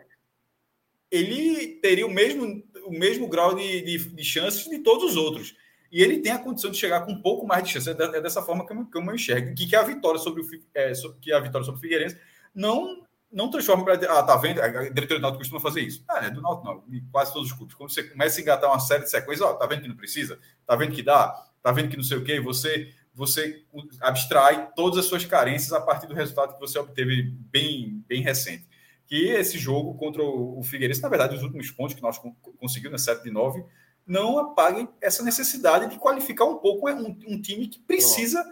ele 1.10 1.80
teria 1.82 2.06
o 2.06 2.12
mesmo, 2.12 2.64
o 2.86 2.92
mesmo 2.92 3.28
grau 3.28 3.56
de, 3.56 3.82
de, 3.82 3.98
de 4.10 4.24
chances 4.24 4.70
de 4.70 4.80
todos 4.80 5.12
os 5.12 5.16
outros. 5.16 5.56
E 5.92 6.02
ele 6.02 6.20
tem 6.20 6.32
a 6.32 6.40
condição 6.40 6.72
de 6.72 6.78
chegar 6.78 7.02
com 7.02 7.12
um 7.12 7.22
pouco 7.22 7.46
mais 7.46 7.64
de 7.64 7.72
chance. 7.72 7.90
É, 7.90 7.94
é 7.94 8.22
dessa 8.22 8.42
forma 8.42 8.66
que 8.66 8.74
eu, 8.74 8.86
que 8.86 8.98
eu 8.98 9.16
enxergo. 9.16 9.56
Que, 9.56 9.68
que 9.68 9.76
a 9.76 9.84
vitória 9.84 10.20
sobre 10.20 10.42
o 10.42 10.46
é, 10.74 10.92
que 11.22 11.32
a 11.32 11.40
vitória 11.40 11.66
sobre 11.66 11.80
o 11.80 11.82
Figueirense 11.82 12.18
não 12.54 13.06
não 13.30 13.50
transforma 13.52 13.84
para 13.84 13.96
ah 14.10 14.24
tá 14.24 14.38
vendo 14.38 14.62
a 14.62 14.68
diretoria 14.70 15.18
do 15.18 15.22
Náutico 15.22 15.40
costuma 15.40 15.60
fazer 15.60 15.82
isso 15.82 16.02
ah, 16.08 16.26
é 16.26 16.30
do 16.30 16.42
Náutico 16.42 16.66
não 16.66 17.02
quase 17.12 17.34
todos 17.34 17.52
os 17.52 17.58
clubes 17.58 17.76
quando 17.76 17.92
você 17.92 18.02
começa 18.02 18.40
a 18.40 18.42
engatar 18.42 18.70
uma 18.70 18.80
série 18.80 19.04
de 19.04 19.10
sequências 19.10 19.42
ó 19.42 19.54
tá 19.54 19.68
vendo 19.68 19.82
que 19.82 19.88
não 19.90 19.98
precisa 19.98 20.40
tá 20.66 20.78
vendo 20.78 20.94
que 20.94 21.04
dá 21.04 21.34
tá 21.62 21.74
vendo 21.74 21.90
que 21.90 21.98
não 21.98 22.06
sei 22.06 22.18
o 22.18 22.24
que 22.24 22.40
você 22.40 22.90
você 23.18 23.64
abstrai 24.00 24.72
todas 24.76 25.00
as 25.00 25.06
suas 25.06 25.26
carências 25.26 25.74
a 25.74 25.82
partir 25.82 26.06
do 26.06 26.14
resultado 26.14 26.54
que 26.54 26.60
você 26.60 26.78
obteve 26.78 27.24
bem, 27.52 28.06
bem 28.08 28.22
recente. 28.22 28.68
Que 29.08 29.30
esse 29.30 29.58
jogo 29.58 29.96
contra 29.96 30.22
o 30.22 30.62
Figueirense, 30.62 31.02
na 31.02 31.10
verdade, 31.10 31.36
os 31.36 31.42
últimos 31.42 31.72
pontos 31.72 31.96
que 31.96 32.02
nós 32.02 32.22
conseguimos, 32.60 32.92
né, 32.92 32.98
7 33.00 33.24
de 33.24 33.32
9, 33.32 33.66
não 34.08 34.40
apaguem 34.40 34.88
essa 35.02 35.22
necessidade 35.22 35.90
de 35.90 36.00
qualificar 36.00 36.46
um 36.46 36.58
pouco 36.58 36.90
um, 36.90 37.08
um 37.28 37.42
time 37.42 37.68
que 37.68 37.80
precisa 37.80 38.44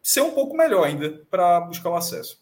ser 0.00 0.20
um 0.20 0.30
pouco 0.30 0.56
melhor 0.56 0.86
ainda 0.86 1.26
para 1.28 1.60
buscar 1.60 1.90
o 1.90 1.96
acesso. 1.96 2.40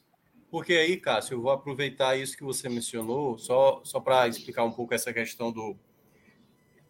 Porque 0.50 0.74
aí, 0.74 0.96
Cássio, 0.96 1.34
eu 1.34 1.42
vou 1.42 1.50
aproveitar 1.50 2.16
isso 2.16 2.36
que 2.36 2.44
você 2.44 2.68
mencionou, 2.68 3.38
só, 3.38 3.80
só 3.84 4.00
para 4.00 4.28
explicar 4.28 4.64
um 4.64 4.72
pouco 4.72 4.94
essa 4.94 5.12
questão 5.12 5.50
do. 5.50 5.76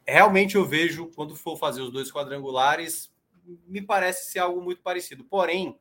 Realmente 0.06 0.56
eu 0.56 0.64
vejo, 0.64 1.10
quando 1.14 1.34
for 1.34 1.56
fazer 1.56 1.82
os 1.82 1.92
dois 1.92 2.10
quadrangulares, 2.10 3.12
me 3.66 3.82
parece 3.82 4.30
ser 4.30 4.38
algo 4.40 4.60
muito 4.60 4.80
parecido. 4.80 5.24
Porém, 5.24 5.78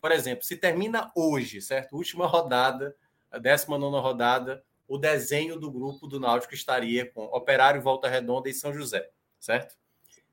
por 0.00 0.10
exemplo, 0.10 0.44
se 0.44 0.56
termina 0.56 1.12
hoje, 1.14 1.60
certo? 1.60 1.96
Última 1.96 2.26
rodada, 2.26 2.94
a 3.30 3.38
19 3.38 4.00
rodada, 4.00 4.64
o 4.88 4.98
desenho 4.98 5.58
do 5.58 5.70
grupo 5.70 6.06
do 6.06 6.18
Náutico 6.20 6.54
estaria 6.54 7.06
com 7.06 7.24
Operário, 7.26 7.80
Volta 7.80 8.08
Redonda 8.08 8.48
e 8.50 8.54
São 8.54 8.74
José, 8.74 9.08
certo? 9.42 9.76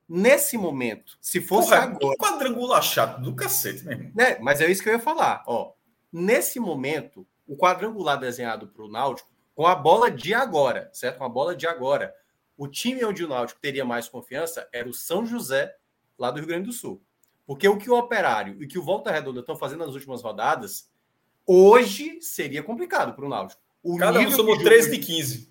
Nesse 0.07 0.57
momento, 0.57 1.18
se 1.19 1.41
fosse 1.41 1.69
Porra, 1.69 1.84
agora. 1.84 2.18
quadrangular 2.18 2.81
chato 2.81 3.22
do 3.22 3.36
cacete 3.36 3.86
mesmo. 3.86 4.11
Né? 4.15 4.38
Mas 4.40 4.61
é 4.61 4.69
isso 4.69 4.81
que 4.81 4.90
eu 4.90 4.94
ia 4.94 4.99
falar. 4.99 5.44
Ó, 5.48 5.73
nesse 6.11 6.60
momento, 6.60 7.27
o 7.48 7.57
quadrangular 7.57 8.19
desenhado 8.19 8.68
para 8.68 8.84
o 8.84 8.88
Náutico, 8.88 9.30
com 9.56 9.68
a 9.68 9.76
bola 9.76 10.10
de 10.10 10.34
agora, 10.34 10.90
certo? 10.94 11.18
Com 11.18 11.26
a 11.26 11.30
bola 11.30 11.56
de 11.56 11.68
agora, 11.68 12.15
o 12.56 12.68
time 12.68 13.03
onde 13.03 13.23
o 13.23 13.27
Náutico 13.27 13.60
teria 13.60 13.84
mais 13.84 14.07
confiança 14.07 14.68
era 14.72 14.88
o 14.88 14.94
São 14.94 15.26
José 15.26 15.76
lá 16.18 16.31
do 16.31 16.38
Rio 16.38 16.48
Grande 16.48 16.68
do 16.68 16.73
Sul. 16.73 17.02
Porque 17.45 17.68
o 17.68 17.77
que 17.77 17.90
o 17.90 17.98
Operário 17.98 18.61
e 18.61 18.68
que 18.68 18.77
o 18.77 18.84
Volta 18.84 19.11
Redonda 19.11 19.40
estão 19.40 19.56
fazendo 19.56 19.86
nas 19.86 19.95
últimas 19.95 20.22
rodadas, 20.22 20.90
hoje 21.45 22.22
seria 22.22 22.61
complicado 22.61 23.15
para 23.15 23.26
o 23.26 23.30
Náutico. 23.30 23.61
O 23.81 23.98
Cada 23.98 24.19
um 24.19 24.31
somou 24.31 24.57
13 24.57 24.91
de 24.91 24.99
15. 24.99 25.49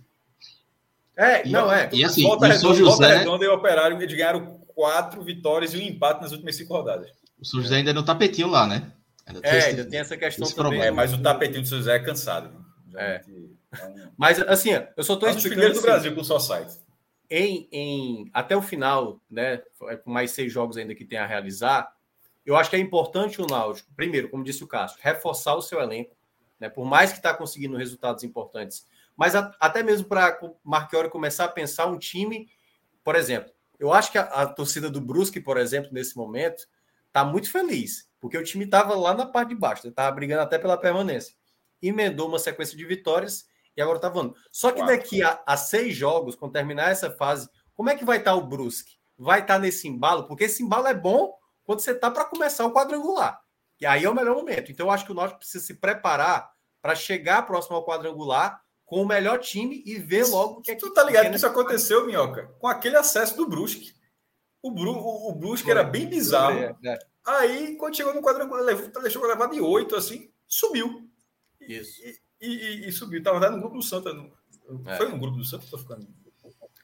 É, 1.19 1.47
e, 1.47 1.51
não 1.51 1.71
é. 1.71 1.91
E 1.93 2.05
assim, 2.05 2.23
Volta, 2.23 2.47
Redonda, 2.47 2.75
José... 2.75 2.91
Volta 2.91 3.19
Redonda 3.19 3.45
e 3.45 3.49
o 3.49 3.55
Operário 3.55 4.01
eles 4.01 4.17
ganharam 4.17 4.61
quatro 4.69 5.23
vitórias 5.23 5.75
e 5.75 5.77
um 5.77 5.81
empate 5.81 6.23
nas 6.23 6.33
últimas 6.33 6.55
cinco 6.55 6.73
rodadas. 6.73 7.11
O 7.41 7.45
São 7.45 7.61
José 7.61 7.77
ainda 7.77 7.93
no 7.93 8.05
tapetinho 8.05 8.49
lá, 8.49 8.67
né? 8.67 8.93
Ainda 9.27 9.41
é, 9.43 9.65
ainda 9.65 9.85
tem 9.85 9.99
essa 9.99 10.17
questão 10.17 10.47
também. 10.47 10.57
Problema. 10.57 10.85
É, 10.87 10.91
mas 10.91 11.13
o 11.13 11.21
tapetinho 11.21 11.63
do 11.63 11.69
São 11.69 11.79
José 11.79 11.97
é 11.97 11.99
cansado. 11.99 12.51
É. 12.97 13.03
é. 13.03 13.23
Mas 14.17 14.41
assim, 14.41 14.71
eu 14.97 15.05
só 15.05 15.15
estou 15.15 15.29
é 15.29 15.33
explicando. 15.33 15.67
Assim, 15.67 15.75
do 15.75 15.83
Brasil 15.83 16.15
com 16.15 16.25
só 16.25 16.39
site 16.39 16.79
em, 17.31 17.69
em, 17.71 18.31
até 18.33 18.57
o 18.57 18.63
final, 18.63 19.21
né, 19.31 19.59
com 20.03 20.11
mais 20.11 20.31
seis 20.31 20.53
jogos 20.53 20.77
ainda 20.77 20.95
que 20.95 21.05
tem 21.05 21.19
a 21.19 21.27
realizar, 21.27 21.93
eu 22.45 22.57
acho 22.57 22.71
que 22.71 22.77
é 22.77 22.79
importante 22.79 23.43
o 23.43 23.47
Náutico, 23.47 23.93
primeiro, 23.95 24.31
como 24.31 24.45
disse 24.45 24.65
o 24.65 24.67
Cássio, 24.67 24.99
reforçar 25.03 25.55
o 25.55 25.63
seu 25.63 25.81
elenco, 25.81 26.17
né, 26.59 26.69
por 26.69 26.87
mais 26.87 27.13
que 27.13 27.19
está 27.19 27.35
conseguindo 27.35 27.77
resultados 27.77 28.25
importantes, 28.25 28.87
mas 29.19 29.35
a, 29.35 29.53
até 29.59 29.83
mesmo 29.83 30.07
para 30.07 30.39
o 30.41 30.57
Marchiori 30.63 31.11
começar 31.11 31.47
a 31.47 31.49
pensar 31.49 31.87
um 31.87 31.99
time, 31.99 32.49
por 33.03 33.17
exemplo, 33.17 33.53
eu 33.77 33.93
acho 33.93 34.13
que 34.13 34.19
a, 34.19 34.23
a 34.23 34.47
torcida 34.47 34.89
do 34.89 35.01
Brusque, 35.01 35.41
por 35.41 35.59
exemplo, 35.59 35.91
nesse 35.93 36.17
momento, 36.17 36.63
está 37.09 37.25
muito 37.25 37.51
feliz, 37.51 38.09
porque 38.21 38.39
o 38.39 38.45
time 38.45 38.65
estava 38.65 38.95
lá 38.95 39.13
na 39.13 39.27
parte 39.27 39.49
de 39.49 39.57
baixo, 39.57 39.89
estava 39.89 40.15
brigando 40.15 40.43
até 40.43 40.57
pela 40.57 40.77
permanência. 40.77 41.35
Emendou 41.83 42.29
uma 42.29 42.39
sequência 42.39 42.77
de 42.77 42.85
vitórias 42.85 43.47
e 43.77 43.83
agora 43.83 43.99
tá 43.99 44.09
voando. 44.09 44.37
Só 44.53 44.71
que 44.71 44.85
daqui 44.85 45.21
a, 45.21 45.43
a, 45.45 45.57
seis 45.57 45.97
jogos, 45.97 46.37
quando 46.37 46.53
terminar 46.53 46.93
essa 46.93 47.11
fase, 47.11 47.49
como 47.75 47.91
é 47.91 47.97
que 47.97 48.05
vai 48.05 48.19
estar 48.19 48.33
tá 48.33 48.37
o 48.37 48.47
Brusque? 48.47 48.99
Vai 49.17 49.41
estar 49.41 49.55
tá 49.55 49.61
nesse 49.61 49.89
embalo? 49.89 50.29
Porque 50.29 50.45
esse 50.45 50.63
embalo 50.63 50.87
é 50.87 50.95
bom 50.95 51.35
quando 51.65 51.81
você 51.81 51.93
tá 51.93 52.09
para 52.09 52.25
começar 52.25 52.65
o 52.67 52.73
quadrangular. 52.73 53.41
E 53.81 53.87
aí 53.87 54.05
é 54.05 54.11
o 54.11 54.15
melhor 54.15 54.37
momento. 54.37 54.71
Então 54.71 54.87
eu 54.87 54.91
acho 54.93 55.05
que 55.05 55.13
o 55.13 55.15
Náutico 55.15 55.41
precisa 55.41 55.65
se 55.65 55.75
preparar 55.75 56.51
para 56.81 56.95
chegar 56.95 57.43
próximo 57.43 57.75
ao 57.75 57.85
quadrangular 57.85 58.63
com 58.89 59.03
o 59.03 59.07
melhor 59.07 59.39
time 59.39 59.83
e 59.85 59.97
ver 59.97 60.27
logo 60.27 60.55
o 60.55 60.63
que 60.63 60.71
é 60.71 60.75
que. 60.75 60.81
Tu 60.81 60.91
tá 60.95 61.05
ligado 61.05 61.29
que 61.29 61.37
isso 61.37 61.47
aconteceu, 61.47 62.07
Minhoca? 62.07 62.47
Com 62.59 62.67
aquele 62.67 62.97
acesso 62.97 63.37
do 63.37 63.47
Brusque. 63.47 63.93
O, 64.63 64.71
Bru, 64.71 64.93
o, 64.93 65.31
o 65.31 65.35
Brusque 65.35 65.71
era 65.71 65.85
bem 65.85 66.07
bizarro. 66.07 66.59
É, 66.59 66.75
é. 66.83 66.99
Aí, 67.27 67.77
quando 67.77 67.95
chegou 67.95 68.15
no 68.15 68.23
quadrangular, 68.23 68.65
levou, 68.65 68.89
deixou 69.03 69.25
levar 69.27 69.49
de 69.49 69.61
oito, 69.61 69.95
assim, 69.95 70.31
subiu. 70.47 71.07
Isso. 71.61 72.01
E, 72.01 72.19
e, 72.41 72.49
e, 72.49 72.89
e 72.89 72.93
subiu. 72.93 73.19
Estava 73.19 73.51
no 73.51 73.61
grupo 73.61 73.77
do 73.77 73.83
Santa. 73.83 74.15
No, 74.15 74.33
é. 74.87 74.97
Foi 74.97 75.09
no 75.09 75.19
grupo 75.19 75.37
do 75.37 75.45
Santa? 75.45 75.65
Estou 75.65 75.79
ficando. 75.79 76.09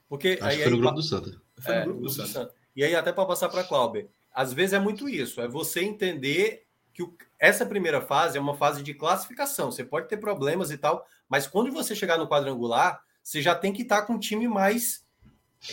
Porque 0.07 0.39
Acho 0.43 0.45
aí, 0.45 0.63
foi 0.63 0.73
no 0.73 0.79
grupo 0.79 0.97
do 0.97 1.03
Santa. 1.03 1.41
Foi 1.59 1.75
no 1.75 1.81
é, 1.81 1.85
grupo 1.85 2.01
do 2.03 2.11
Santa. 2.11 2.55
E 2.77 2.85
aí, 2.85 2.95
até 2.95 3.15
para 3.15 3.25
passar 3.25 3.49
para 3.49 3.63
a 3.63 3.65
Cláudia, 3.65 4.11
às 4.31 4.53
vezes 4.53 4.75
é 4.75 4.79
muito 4.79 5.09
isso: 5.09 5.41
é 5.41 5.49
você 5.49 5.81
entender 5.81 6.67
que 6.95 7.03
o, 7.03 7.15
essa 7.39 7.67
primeira 7.67 8.01
fase 8.01 8.39
é 8.39 8.41
uma 8.41 8.57
fase 8.57 8.83
de 8.83 8.95
classificação. 8.95 9.71
Você 9.71 9.85
pode 9.85 10.09
ter 10.09 10.17
problemas 10.17 10.71
e 10.71 10.79
tal, 10.79 11.07
mas 11.29 11.47
quando 11.47 11.73
você 11.73 11.95
chegar 11.95 12.17
no 12.17 12.29
quadrangular, 12.29 13.03
você 13.23 13.43
já 13.43 13.55
tem 13.55 13.73
que 13.73 13.83
estar 13.83 14.03
com 14.03 14.15
um 14.15 14.19
time 14.19 14.47
mais 14.47 15.05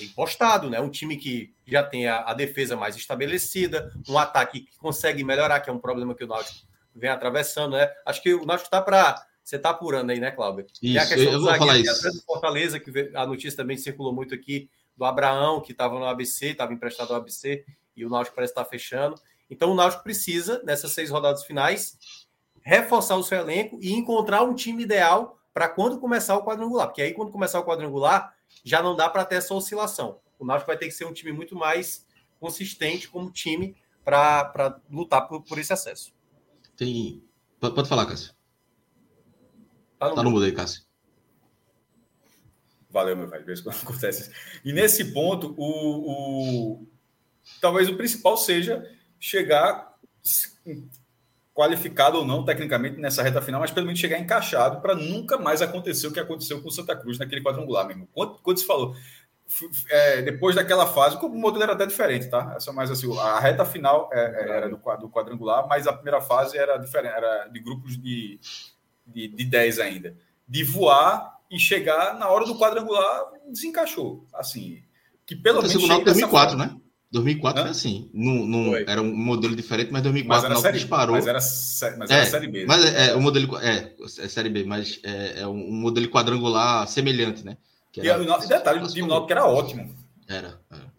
impostado, 0.02 0.70
né? 0.70 0.80
Um 0.80 0.90
time 0.90 1.18
que 1.18 1.54
já 1.68 1.84
tem 1.84 2.08
a, 2.08 2.22
a, 2.22 2.34
defesa 2.34 2.76
mais 2.76 2.96
estabelecida, 2.96 3.92
um 4.08 4.18
ataque 4.18 4.62
que 4.62 4.78
consegue 4.78 5.24
melhorar, 5.24 5.60
que 5.60 5.70
é 5.70 5.74
um 5.74 5.80
problema 5.80 6.16
que 6.16 6.24
o 6.24 6.28
Náutico 6.28 6.66
vem 6.96 7.10
atravessando, 7.10 7.74
né? 7.74 7.90
Acho 8.06 8.22
que 8.22 8.34
o 8.34 8.46
Náutico 8.46 8.68
está 8.68 8.82
para 8.82 9.26
você 9.44 9.56
está 9.56 9.72
apurando 9.72 10.12
aí, 10.12 10.20
né, 10.20 10.32
Cláudio? 10.32 10.66
Isso, 10.82 10.94
e 10.94 10.98
a 10.98 11.06
questão 11.06 11.34
eu 11.34 11.40
do 11.40 11.76
isso. 11.76 12.12
do 12.12 12.22
Fortaleza, 12.24 12.80
que 12.80 13.12
a 13.14 13.26
notícia 13.26 13.58
também 13.58 13.76
circulou 13.76 14.14
muito 14.14 14.34
aqui, 14.36 14.70
do 14.96 15.04
Abraão, 15.04 15.60
que 15.60 15.72
estava 15.72 15.98
no 15.98 16.06
ABC, 16.06 16.48
estava 16.48 16.74
emprestado 16.74 17.12
ao 17.12 17.18
ABC, 17.18 17.66
e 17.96 18.06
o 18.06 18.10
Náutico 18.10 18.36
parece 18.36 18.52
estar 18.52 18.64
tá 18.64 18.70
fechando. 18.70 19.16
Então 19.52 19.70
o 19.70 19.76
Náutico 19.76 20.02
precisa, 20.02 20.64
nessas 20.64 20.94
seis 20.94 21.10
rodadas 21.10 21.44
finais, 21.44 21.98
reforçar 22.62 23.18
o 23.18 23.24
seu 23.24 23.38
elenco 23.38 23.78
e 23.82 23.92
encontrar 23.92 24.44
um 24.44 24.56
time 24.56 24.84
ideal 24.84 25.38
para 25.54 25.68
quando 25.68 26.00
começar 26.00 26.38
o 26.38 26.46
quadrangular. 26.46 26.88
Porque 26.88 27.02
aí, 27.02 27.14
quando 27.14 27.32
começar 27.32 27.60
o 27.60 27.66
quadrangular, 27.66 28.34
já 28.64 28.82
não 28.82 28.96
dá 28.96 29.10
para 29.10 29.26
ter 29.26 29.36
essa 29.36 29.54
oscilação. 29.54 30.22
O 30.40 30.46
Náutico 30.46 30.68
vai 30.68 30.78
ter 30.78 30.86
que 30.86 30.94
ser 30.94 31.06
um 31.06 31.12
time 31.12 31.34
muito 31.34 31.54
mais 31.54 32.08
consistente 32.40 33.10
como 33.10 33.30
time 33.30 33.76
para 34.06 34.80
lutar 34.90 35.28
por, 35.28 35.44
por 35.44 35.60
esse 35.60 35.74
acesso. 35.74 36.14
Tem. 36.78 37.22
Pode, 37.60 37.76
pode 37.76 37.90
falar, 37.90 38.06
Cássio. 38.06 38.34
Tá 40.00 40.10
no, 40.10 40.16
tá 40.16 40.24
no 40.24 40.32
mudo 40.32 40.46
aí, 40.46 40.54
Cássio. 40.54 40.84
Valeu, 42.90 43.18
meu 43.18 43.28
velho. 43.28 43.46
Vejo 43.46 43.64
quando 43.64 43.82
acontece. 43.84 44.32
E 44.64 44.72
nesse 44.72 45.14
ponto, 45.14 45.54
o, 45.58 46.80
o, 46.80 46.88
talvez 47.60 47.90
o 47.90 47.98
principal 47.98 48.38
seja 48.38 48.84
chegar 49.22 49.96
qualificado 51.54 52.18
ou 52.18 52.26
não 52.26 52.44
tecnicamente 52.44 53.00
nessa 53.00 53.22
reta 53.22 53.42
final, 53.42 53.62
mas 53.62 53.70
pelo 53.70 53.86
menos 53.86 54.00
chegar 54.00 54.18
encaixado 54.18 54.82
para 54.82 54.96
nunca 54.96 55.38
mais 55.38 55.62
acontecer 55.62 56.08
o 56.08 56.12
que 56.12 56.20
aconteceu 56.20 56.60
com 56.62 56.70
o 56.70 56.72
Santa 56.72 56.96
Cruz 56.96 57.20
naquele 57.20 57.44
quadrangular 57.44 57.88
mesmo. 57.88 58.08
Quando, 58.14 58.40
quando 58.40 58.58
se 58.58 58.66
falou, 58.66 58.96
é, 59.90 60.24
depois 60.24 60.56
daquela 60.56 60.88
fase, 60.88 61.18
o 61.18 61.30
modelo 61.30 61.64
era 61.64 61.74
até 61.74 61.86
diferente, 61.86 62.30
tá? 62.30 62.54
Essa 62.56 62.74
mais 62.74 62.90
assim, 62.90 63.16
a 63.20 63.40
reta 63.40 63.64
final 63.64 64.10
é, 64.12 64.20
é 64.20 64.58
era 64.58 64.70
do, 64.70 64.78
do, 64.78 65.10
quadrangular, 65.10 65.68
mas 65.68 65.86
a 65.86 65.94
primeira 65.94 66.20
fase 66.20 66.58
era 66.58 66.78
diferente, 66.78 67.14
era 67.14 67.48
de 67.48 67.60
grupos 67.60 68.02
de, 68.02 68.40
de, 69.06 69.28
de 69.28 69.46
10 69.46 69.80
ainda. 69.80 70.16
De 70.48 70.64
voar 70.64 71.38
e 71.50 71.60
chegar 71.60 72.18
na 72.18 72.28
hora 72.30 72.46
do 72.46 72.58
quadrangular, 72.58 73.26
desencaixou. 73.48 74.26
Assim, 74.34 74.82
que 75.28 75.36
pelo 75.36 75.62
menos. 75.62 75.74
2004, 75.74 76.58
né? 76.58 76.81
2004 77.12 77.60
Hã? 77.60 77.64
foi 77.64 77.72
assim. 77.72 78.10
Num, 78.14 78.46
num, 78.46 78.76
era 78.76 79.02
um 79.02 79.14
modelo 79.14 79.56
diferente, 79.56 79.92
mas 79.92 80.02
2004 80.02 80.50
mas 80.50 80.60
série, 80.62 80.78
disparou. 80.78 81.16
Mas 81.16 81.28
era, 81.28 81.40
mas 81.98 82.10
era 82.10 82.22
é, 82.22 82.26
Série 82.26 82.48
B. 82.48 82.66
Mas 82.66 82.86
é, 82.86 83.10
é, 83.10 83.16
o 83.16 83.22
modelo. 83.22 83.58
É, 83.58 83.94
é 84.00 84.28
Série 84.28 84.50
B, 84.50 84.64
mas 84.64 85.00
é, 85.04 85.42
é 85.42 85.48
um 85.48 85.72
modelo 85.72 86.08
quadrangular 86.08 86.88
semelhante, 86.88 87.46
né? 87.46 87.58
Que 87.92 88.08
era, 88.08 88.24
e, 88.24 88.28
o, 88.28 88.48
detalhe, 88.48 88.82
o 88.82 88.88
time 88.88 89.08
Náutico 89.08 89.32
era 89.34 89.46
ótimo. 89.46 89.94
Era. 90.28 90.60
era. 90.72 90.92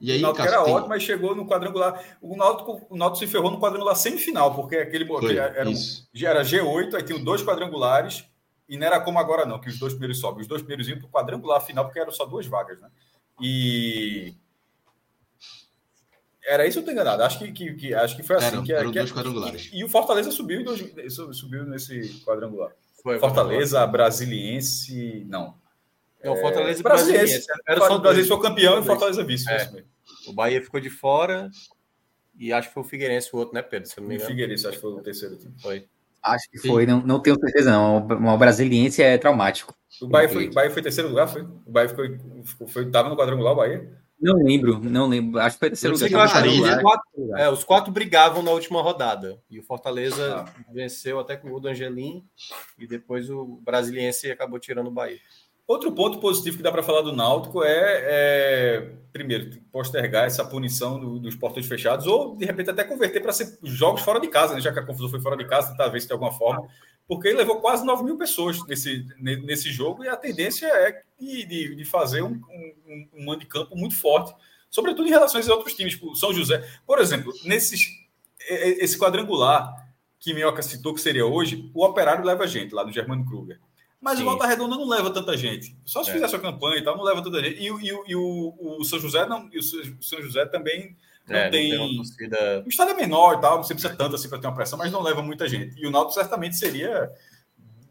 E 0.00 0.10
aí, 0.10 0.18
o 0.18 0.22
Náutico 0.22 0.46
era 0.48 0.64
tem... 0.64 0.74
ótimo, 0.74 0.88
mas 0.88 1.02
chegou 1.04 1.36
no 1.36 1.46
quadrangular. 1.46 2.18
O 2.20 2.36
Náutico, 2.36 2.86
o 2.90 2.96
Náutico 2.96 3.24
se 3.24 3.30
ferrou 3.30 3.52
no 3.52 3.60
quadrangular 3.60 3.94
semifinal, 3.94 4.52
porque 4.52 4.76
aquele, 4.76 5.04
aquele 5.04 5.38
era, 5.38 5.60
era 5.60 6.42
G8, 6.42 6.94
aí 6.94 7.02
tinha 7.04 7.18
dois 7.20 7.44
quadrangulares, 7.44 8.24
e 8.68 8.76
não 8.76 8.86
era 8.86 8.98
como 8.98 9.20
agora, 9.20 9.46
não, 9.46 9.60
que 9.60 9.68
os 9.68 9.78
dois 9.78 9.92
primeiros 9.92 10.18
sobem. 10.18 10.40
Os 10.40 10.48
dois 10.48 10.62
primeiros 10.62 10.88
iam 10.88 10.98
para 10.98 11.06
o 11.06 11.10
quadrangular 11.10 11.60
final, 11.60 11.84
porque 11.84 12.00
eram 12.00 12.10
só 12.10 12.24
duas 12.24 12.46
vagas, 12.46 12.80
né? 12.80 12.88
E 13.40 14.34
era 16.46 16.66
isso 16.66 16.78
ou 16.78 16.84
tô 16.84 16.90
enganado? 16.90 17.22
Acho 17.22 17.38
que, 17.38 17.52
que, 17.52 17.74
que 17.74 17.94
acho 17.94 18.16
que 18.16 18.22
foi 18.22 18.36
assim. 18.36 18.46
Eram, 18.46 18.64
que, 18.64 18.72
eram 18.72 18.90
que, 18.90 18.98
dois 18.98 19.12
quadrangulares. 19.12 19.70
E, 19.72 19.78
e, 19.78 19.84
o 19.84 19.88
Fortaleza 19.88 20.30
subiu, 20.30 20.64
dois, 20.64 20.82
subiu 21.32 21.64
nesse 21.64 22.22
quadrangular. 22.24 22.72
Foi, 23.02 23.18
Fortaleza, 23.18 23.86
Brasiliense. 23.86 25.24
Não. 25.28 25.54
Não, 26.22 26.36
Fortaleza 26.36 26.80
é, 26.80 26.82
Brasiliense. 26.82 27.46
Era 27.66 27.80
só 27.80 27.96
o 27.96 28.00
Brasiliense 28.00 28.28
foi 28.28 28.42
campeão 28.42 28.78
e 28.78 28.84
Fortaleza 28.84 29.24
vice. 29.24 29.50
É. 29.50 29.84
O 30.26 30.32
Bahia 30.32 30.62
ficou 30.62 30.80
de 30.80 30.90
fora 30.90 31.50
e 32.38 32.52
acho 32.52 32.68
que 32.68 32.74
foi 32.74 32.82
o 32.82 32.86
Figueirense 32.86 33.30
o 33.32 33.38
outro, 33.38 33.54
né, 33.54 33.62
Pedro? 33.62 33.88
Se 33.88 34.00
não 34.00 34.08
me 34.08 34.14
engano. 34.14 34.28
O 34.28 34.30
Figueirense, 34.30 34.66
acho 34.66 34.76
que 34.76 34.82
foi 34.82 34.92
o 34.92 35.02
terceiro 35.02 35.36
time. 35.36 35.54
Foi. 35.60 35.86
Acho 36.22 36.50
que 36.50 36.58
foi, 36.58 36.84
não, 36.84 37.00
não 37.00 37.20
tenho 37.20 37.38
certeza, 37.40 37.70
não. 37.70 37.98
O 37.98 38.38
Brasiliense 38.38 39.02
é 39.02 39.16
traumático. 39.16 39.74
O 40.02 40.06
Bahia 40.06 40.28
foi, 40.28 40.48
o 40.48 40.52
Bahia 40.52 40.70
foi 40.70 40.82
terceiro 40.82 41.08
lugar, 41.08 41.26
foi? 41.26 41.42
O 41.42 41.70
Bahia 41.70 41.88
ficou, 41.88 42.68
foi, 42.68 42.90
tava 42.90 43.08
no 43.08 43.16
quadrangular, 43.16 43.54
o 43.54 43.56
Bahia? 43.56 43.90
Não 44.20 44.36
lembro, 44.36 44.78
não 44.82 45.08
lembro. 45.08 45.40
Acho 45.40 45.56
que 45.56 45.60
foi 45.60 45.70
terceiro 45.70 45.96
lugar. 45.96 46.46
Os 46.46 46.82
quatro, 46.82 47.36
é, 47.36 47.50
os 47.50 47.64
quatro 47.64 47.92
brigavam 47.92 48.42
na 48.42 48.50
última 48.50 48.82
rodada. 48.82 49.40
E 49.50 49.58
o 49.58 49.62
Fortaleza 49.62 50.44
ah. 50.46 50.64
venceu 50.70 51.18
até 51.18 51.36
com 51.36 51.48
o 51.48 51.50
gol 51.52 51.60
do 51.60 51.68
Angelim. 51.68 52.24
E 52.78 52.86
depois 52.86 53.30
o 53.30 53.60
Brasiliense 53.62 54.30
acabou 54.30 54.58
tirando 54.58 54.88
o 54.88 54.92
Bahia. 54.92 55.18
Outro 55.70 55.92
ponto 55.92 56.18
positivo 56.18 56.56
que 56.56 56.64
dá 56.64 56.72
para 56.72 56.82
falar 56.82 57.00
do 57.02 57.12
Náutico 57.12 57.62
é, 57.62 57.70
é, 57.70 58.92
primeiro, 59.12 59.56
postergar 59.70 60.24
essa 60.24 60.44
punição 60.44 60.98
do, 60.98 61.20
dos 61.20 61.36
portões 61.36 61.64
fechados, 61.66 62.08
ou 62.08 62.36
de 62.36 62.44
repente 62.44 62.70
até 62.70 62.82
converter 62.82 63.20
para 63.20 63.32
ser 63.32 63.56
jogos 63.62 64.02
fora 64.02 64.18
de 64.18 64.26
casa, 64.26 64.52
né? 64.52 64.60
já 64.60 64.72
que 64.72 64.80
a 64.80 64.84
confusão 64.84 65.08
foi 65.08 65.20
fora 65.20 65.36
de 65.36 65.46
casa, 65.46 65.72
se 66.00 66.06
de 66.08 66.12
alguma 66.12 66.32
forma, 66.32 66.66
porque 67.10 67.26
ele 67.26 67.38
levou 67.38 67.60
quase 67.60 67.84
9 67.84 68.04
mil 68.04 68.16
pessoas 68.16 68.64
nesse, 68.68 69.04
nesse 69.18 69.68
jogo 69.72 70.04
e 70.04 70.08
a 70.08 70.16
tendência 70.16 70.68
é 70.68 71.02
de, 71.18 71.74
de, 71.74 71.84
fazer 71.84 72.22
um, 72.22 72.40
um, 72.48 73.08
um 73.14 73.24
mando 73.24 73.40
de 73.40 73.46
campo 73.46 73.74
muito 73.74 73.96
forte, 73.96 74.32
sobretudo 74.70 75.08
em 75.08 75.10
relação 75.10 75.40
a 75.40 75.54
outros 75.56 75.74
times, 75.74 75.94
tipo 75.94 76.14
São 76.14 76.32
José. 76.32 76.64
Por 76.86 77.00
exemplo, 77.00 77.32
nesses, 77.42 77.88
esse 78.48 78.96
quadrangular 78.96 79.74
que 80.20 80.32
Minhoca 80.32 80.62
citou 80.62 80.94
que 80.94 81.00
seria 81.00 81.26
hoje, 81.26 81.68
o 81.74 81.84
Operário 81.84 82.24
leva 82.24 82.46
gente 82.46 82.72
lá 82.72 82.84
do 82.84 82.92
Germano 82.92 83.26
Kruger. 83.26 83.58
Mas 84.00 84.18
Sim. 84.18 84.22
o 84.22 84.26
Volta 84.26 84.46
Redonda 84.46 84.76
não 84.76 84.88
leva 84.88 85.10
tanta 85.10 85.36
gente. 85.36 85.76
Só 85.84 86.04
se 86.04 86.10
é. 86.10 86.12
fizer 86.12 86.28
sua 86.28 86.38
campanha 86.38 86.78
e 86.78 86.84
tal, 86.84 86.96
não 86.96 87.02
leva 87.02 87.24
tanta 87.24 87.42
gente. 87.42 87.60
E, 87.60 87.66
e, 87.66 88.02
e 88.06 88.14
o, 88.14 88.54
o, 88.78 88.84
São 88.84 89.00
José 89.00 89.26
não, 89.26 89.48
e 89.52 89.58
o 89.58 89.62
São 89.64 90.22
José 90.22 90.46
também 90.46 90.96
não 91.30 91.38
é, 91.38 91.50
tem. 91.50 91.76
Não 91.76 91.86
tem 91.86 91.96
torcida... 91.96 92.62
O 92.64 92.68
estado 92.68 92.90
é 92.90 92.94
menor 92.94 93.38
e 93.38 93.40
tal, 93.40 93.58
não 93.58 93.66
precisa 93.66 93.94
tanto 93.94 94.16
assim 94.16 94.28
para 94.28 94.38
ter 94.38 94.46
uma 94.46 94.54
pressão, 94.54 94.78
mas 94.78 94.92
não 94.92 95.02
leva 95.02 95.22
muita 95.22 95.48
gente. 95.48 95.80
E 95.80 95.86
o 95.86 95.90
Náutico 95.90 96.14
certamente 96.14 96.56
seria 96.56 97.10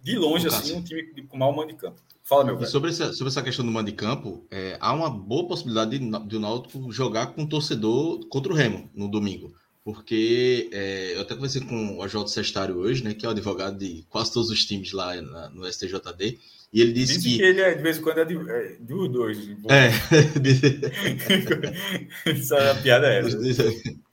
de 0.01 0.15
longe 0.15 0.47
assim 0.47 0.75
um 0.75 0.83
time 0.83 1.25
com 1.27 1.37
mau 1.37 1.53
mando 1.53 1.69
de 1.69 1.75
campo. 1.75 2.01
Fala, 2.23 2.43
meu 2.43 2.57
velho. 2.57 2.69
Sobre 2.69 2.89
essa, 2.89 3.11
sobre 3.13 3.29
essa 3.31 3.41
questão 3.41 3.65
do 3.65 3.71
mando 3.71 3.89
de 3.89 3.95
campo, 3.95 4.45
é, 4.51 4.77
há 4.79 4.93
uma 4.93 5.09
boa 5.09 5.47
possibilidade 5.47 5.97
de, 5.97 6.27
de 6.27 6.37
o 6.37 6.39
Náutico 6.39 6.91
jogar 6.91 7.27
com 7.27 7.43
o 7.43 7.49
torcedor 7.49 8.27
contra 8.27 8.51
o 8.51 8.55
Remo 8.55 8.89
no 8.93 9.09
domingo 9.09 9.53
porque 9.83 10.69
é, 10.71 11.15
eu 11.15 11.21
até 11.21 11.33
conversei 11.33 11.61
com 11.61 11.97
o 11.97 12.03
Oswaldo 12.03 12.29
Sestário 12.29 12.77
hoje, 12.77 13.03
né, 13.03 13.15
que 13.15 13.25
é 13.25 13.29
o 13.29 13.31
advogado 13.31 13.77
de 13.77 14.05
quase 14.07 14.31
todos 14.31 14.51
os 14.51 14.63
times 14.63 14.91
lá 14.91 15.19
na, 15.19 15.49
no 15.49 15.65
STJD, 15.65 16.39
e 16.71 16.81
ele 16.81 16.93
disse 16.93 17.19
que... 17.19 17.37
que... 17.37 17.41
ele 17.41 17.61
é, 17.61 17.73
de 17.75 17.81
vez 17.81 17.97
em 17.97 18.01
quando 18.01 18.19
é 18.19 18.25
de, 18.25 18.35
é, 18.35 18.77
dos 18.79 19.09
dois. 19.09 19.37
É. 19.69 19.89
Essa 22.29 22.55
é 22.55 22.71
a 22.71 22.75
piada 22.75 23.07
é 23.07 23.19
essa. 23.19 23.37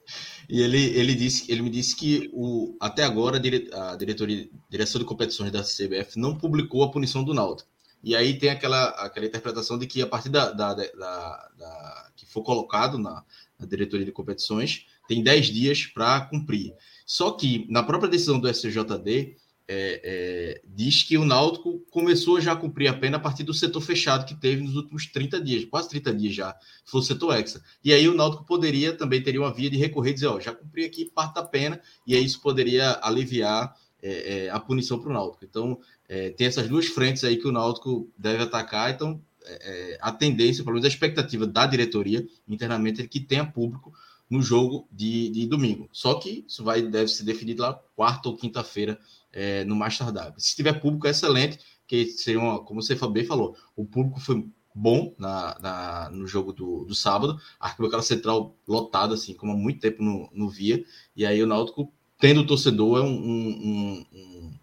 E 0.49 0.61
ele, 0.61 0.79
ele, 0.97 1.17
disse, 1.17 1.51
ele 1.51 1.61
me 1.61 1.69
disse 1.69 1.97
que 1.97 2.31
o, 2.33 2.77
até 2.81 3.03
agora 3.03 3.37
a, 3.37 3.41
dire, 3.41 3.69
a 3.73 3.97
diretoria, 3.97 4.49
direção 4.71 5.01
de 5.01 5.05
competições 5.05 5.51
da 5.51 5.61
CBF 5.63 6.17
não 6.17 6.37
publicou 6.37 6.85
a 6.85 6.91
punição 6.91 7.25
do 7.25 7.35
Náutico. 7.35 7.69
E 8.03 8.15
aí 8.15 8.39
tem 8.39 8.51
aquela, 8.51 8.91
aquela 8.91 9.27
interpretação 9.27 9.77
de 9.77 9.89
que 9.89 10.01
a 10.01 10.07
partir 10.07 10.29
da, 10.29 10.53
da, 10.53 10.73
da, 10.73 11.49
da 11.59 12.11
que 12.15 12.25
for 12.27 12.43
colocado 12.43 12.97
na, 12.97 13.25
na 13.59 13.67
diretoria 13.67 14.07
de 14.07 14.13
competições, 14.13 14.87
tem 15.09 15.23
10 15.23 15.47
dias 15.47 15.87
para 15.87 16.21
cumprir. 16.21 16.73
Só 17.05 17.33
que 17.33 17.67
na 17.69 17.83
própria 17.83 18.11
decisão 18.11 18.39
do 18.39 18.53
STJD, 18.53 19.37
é, 19.69 20.01
é, 20.05 20.63
diz 20.65 21.03
que 21.03 21.19
o 21.19 21.25
Náutico 21.25 21.81
começou 21.91 22.41
já 22.41 22.53
a 22.53 22.57
cumprir 22.57 22.89
a 22.89 22.95
pena 22.95 23.17
a 23.17 23.21
partir 23.21 23.43
do 23.43 23.53
setor 23.53 23.81
fechado 23.81 24.25
que 24.25 24.35
teve 24.35 24.63
nos 24.63 24.77
últimos 24.77 25.07
30 25.07 25.41
dias, 25.41 25.65
quase 25.65 25.89
30 25.89 26.15
dias 26.15 26.35
já, 26.35 26.57
foi 26.85 27.01
o 27.01 27.05
setor 27.05 27.37
Hexa. 27.37 27.63
E 27.83 27.93
aí 27.93 28.09
o 28.09 28.15
Náutico 28.15 28.45
poderia, 28.45 28.93
também 28.93 29.23
teria 29.23 29.41
uma 29.41 29.53
via 29.53 29.69
de 29.69 29.77
recorrer 29.77 30.11
e 30.11 30.15
dizer, 30.15 30.29
ó, 30.29 30.39
já 30.39 30.55
cumpri 30.55 30.85
aqui 30.85 31.05
parte 31.07 31.35
da 31.35 31.43
pena, 31.43 31.81
e 32.07 32.15
aí 32.15 32.25
isso 32.25 32.41
poderia 32.41 32.99
aliviar 33.03 33.77
é, 34.03 34.45
é 34.45 34.51
a 34.51 34.61
punição 34.61 35.01
para 35.01 35.11
o 35.11 35.13
Náutico. 35.13 35.45
Então, 35.45 35.81
é, 36.09 36.31
tem 36.31 36.47
essas 36.47 36.69
duas 36.69 36.87
frentes 36.87 37.25
aí 37.25 37.37
que 37.37 37.49
o 37.49 37.53
Náutico 37.53 38.09
deve 38.17 38.45
atacar, 38.45 38.91
então 38.91 39.21
é, 39.45 39.99
a 40.01 40.13
tendência, 40.13 40.63
pelo 40.63 40.75
menos 40.75 40.85
a 40.85 40.89
expectativa 40.89 41.47
da 41.47 41.67
diretoria 41.67 42.27
internamente 42.49 43.01
é 43.01 43.07
que 43.07 43.21
tenha 43.21 43.45
público 43.45 43.93
no 44.29 44.43
jogo 44.43 44.89
de, 44.91 45.31
de 45.31 45.47
domingo. 45.47 45.89
Só 45.93 46.15
que 46.15 46.45
isso 46.47 46.65
vai 46.65 46.83
deve 46.83 47.09
ser 47.09 47.25
definido 47.25 47.63
lá 47.63 47.75
quarta 47.95 48.29
ou 48.29 48.37
quinta-feira 48.37 48.99
é, 49.37 49.65
no 49.65 49.77
mais 49.77 49.99
tardável. 49.99 50.33
Se 50.39 50.57
tiver 50.57 50.81
público, 50.81 51.07
é 51.07 51.11
excelente, 51.11 51.59
que 51.87 52.07
seria 52.07 52.41
uma, 52.41 52.59
como 52.65 52.81
você 52.81 52.97
bem 53.09 53.25
falou, 53.25 53.55
o 53.77 53.85
público 53.85 54.19
foi 54.19 54.49
bom 54.75 55.15
na, 55.19 55.59
na, 55.61 56.11
no 56.11 56.27
jogo 56.27 56.55
do, 56.55 56.87
do 56.87 56.95
sábado, 56.95 57.39
a 57.61 57.67
arquibancada 57.67 58.03
central 58.03 58.57
lotada, 58.67 59.15
assim, 59.15 59.35
como 59.35 59.53
há 59.53 59.57
muito 59.57 59.81
tempo 59.81 60.03
não, 60.03 60.29
não 60.33 60.49
via, 60.49 60.83
e 61.15 61.27
aí 61.27 61.43
o 61.43 61.47
Náutico, 61.47 61.93
tendo 62.19 62.41
o 62.41 62.47
torcedor, 62.47 63.01
é 63.01 63.03
um, 63.03 63.15
um, 63.15 64.07
um 64.13 64.57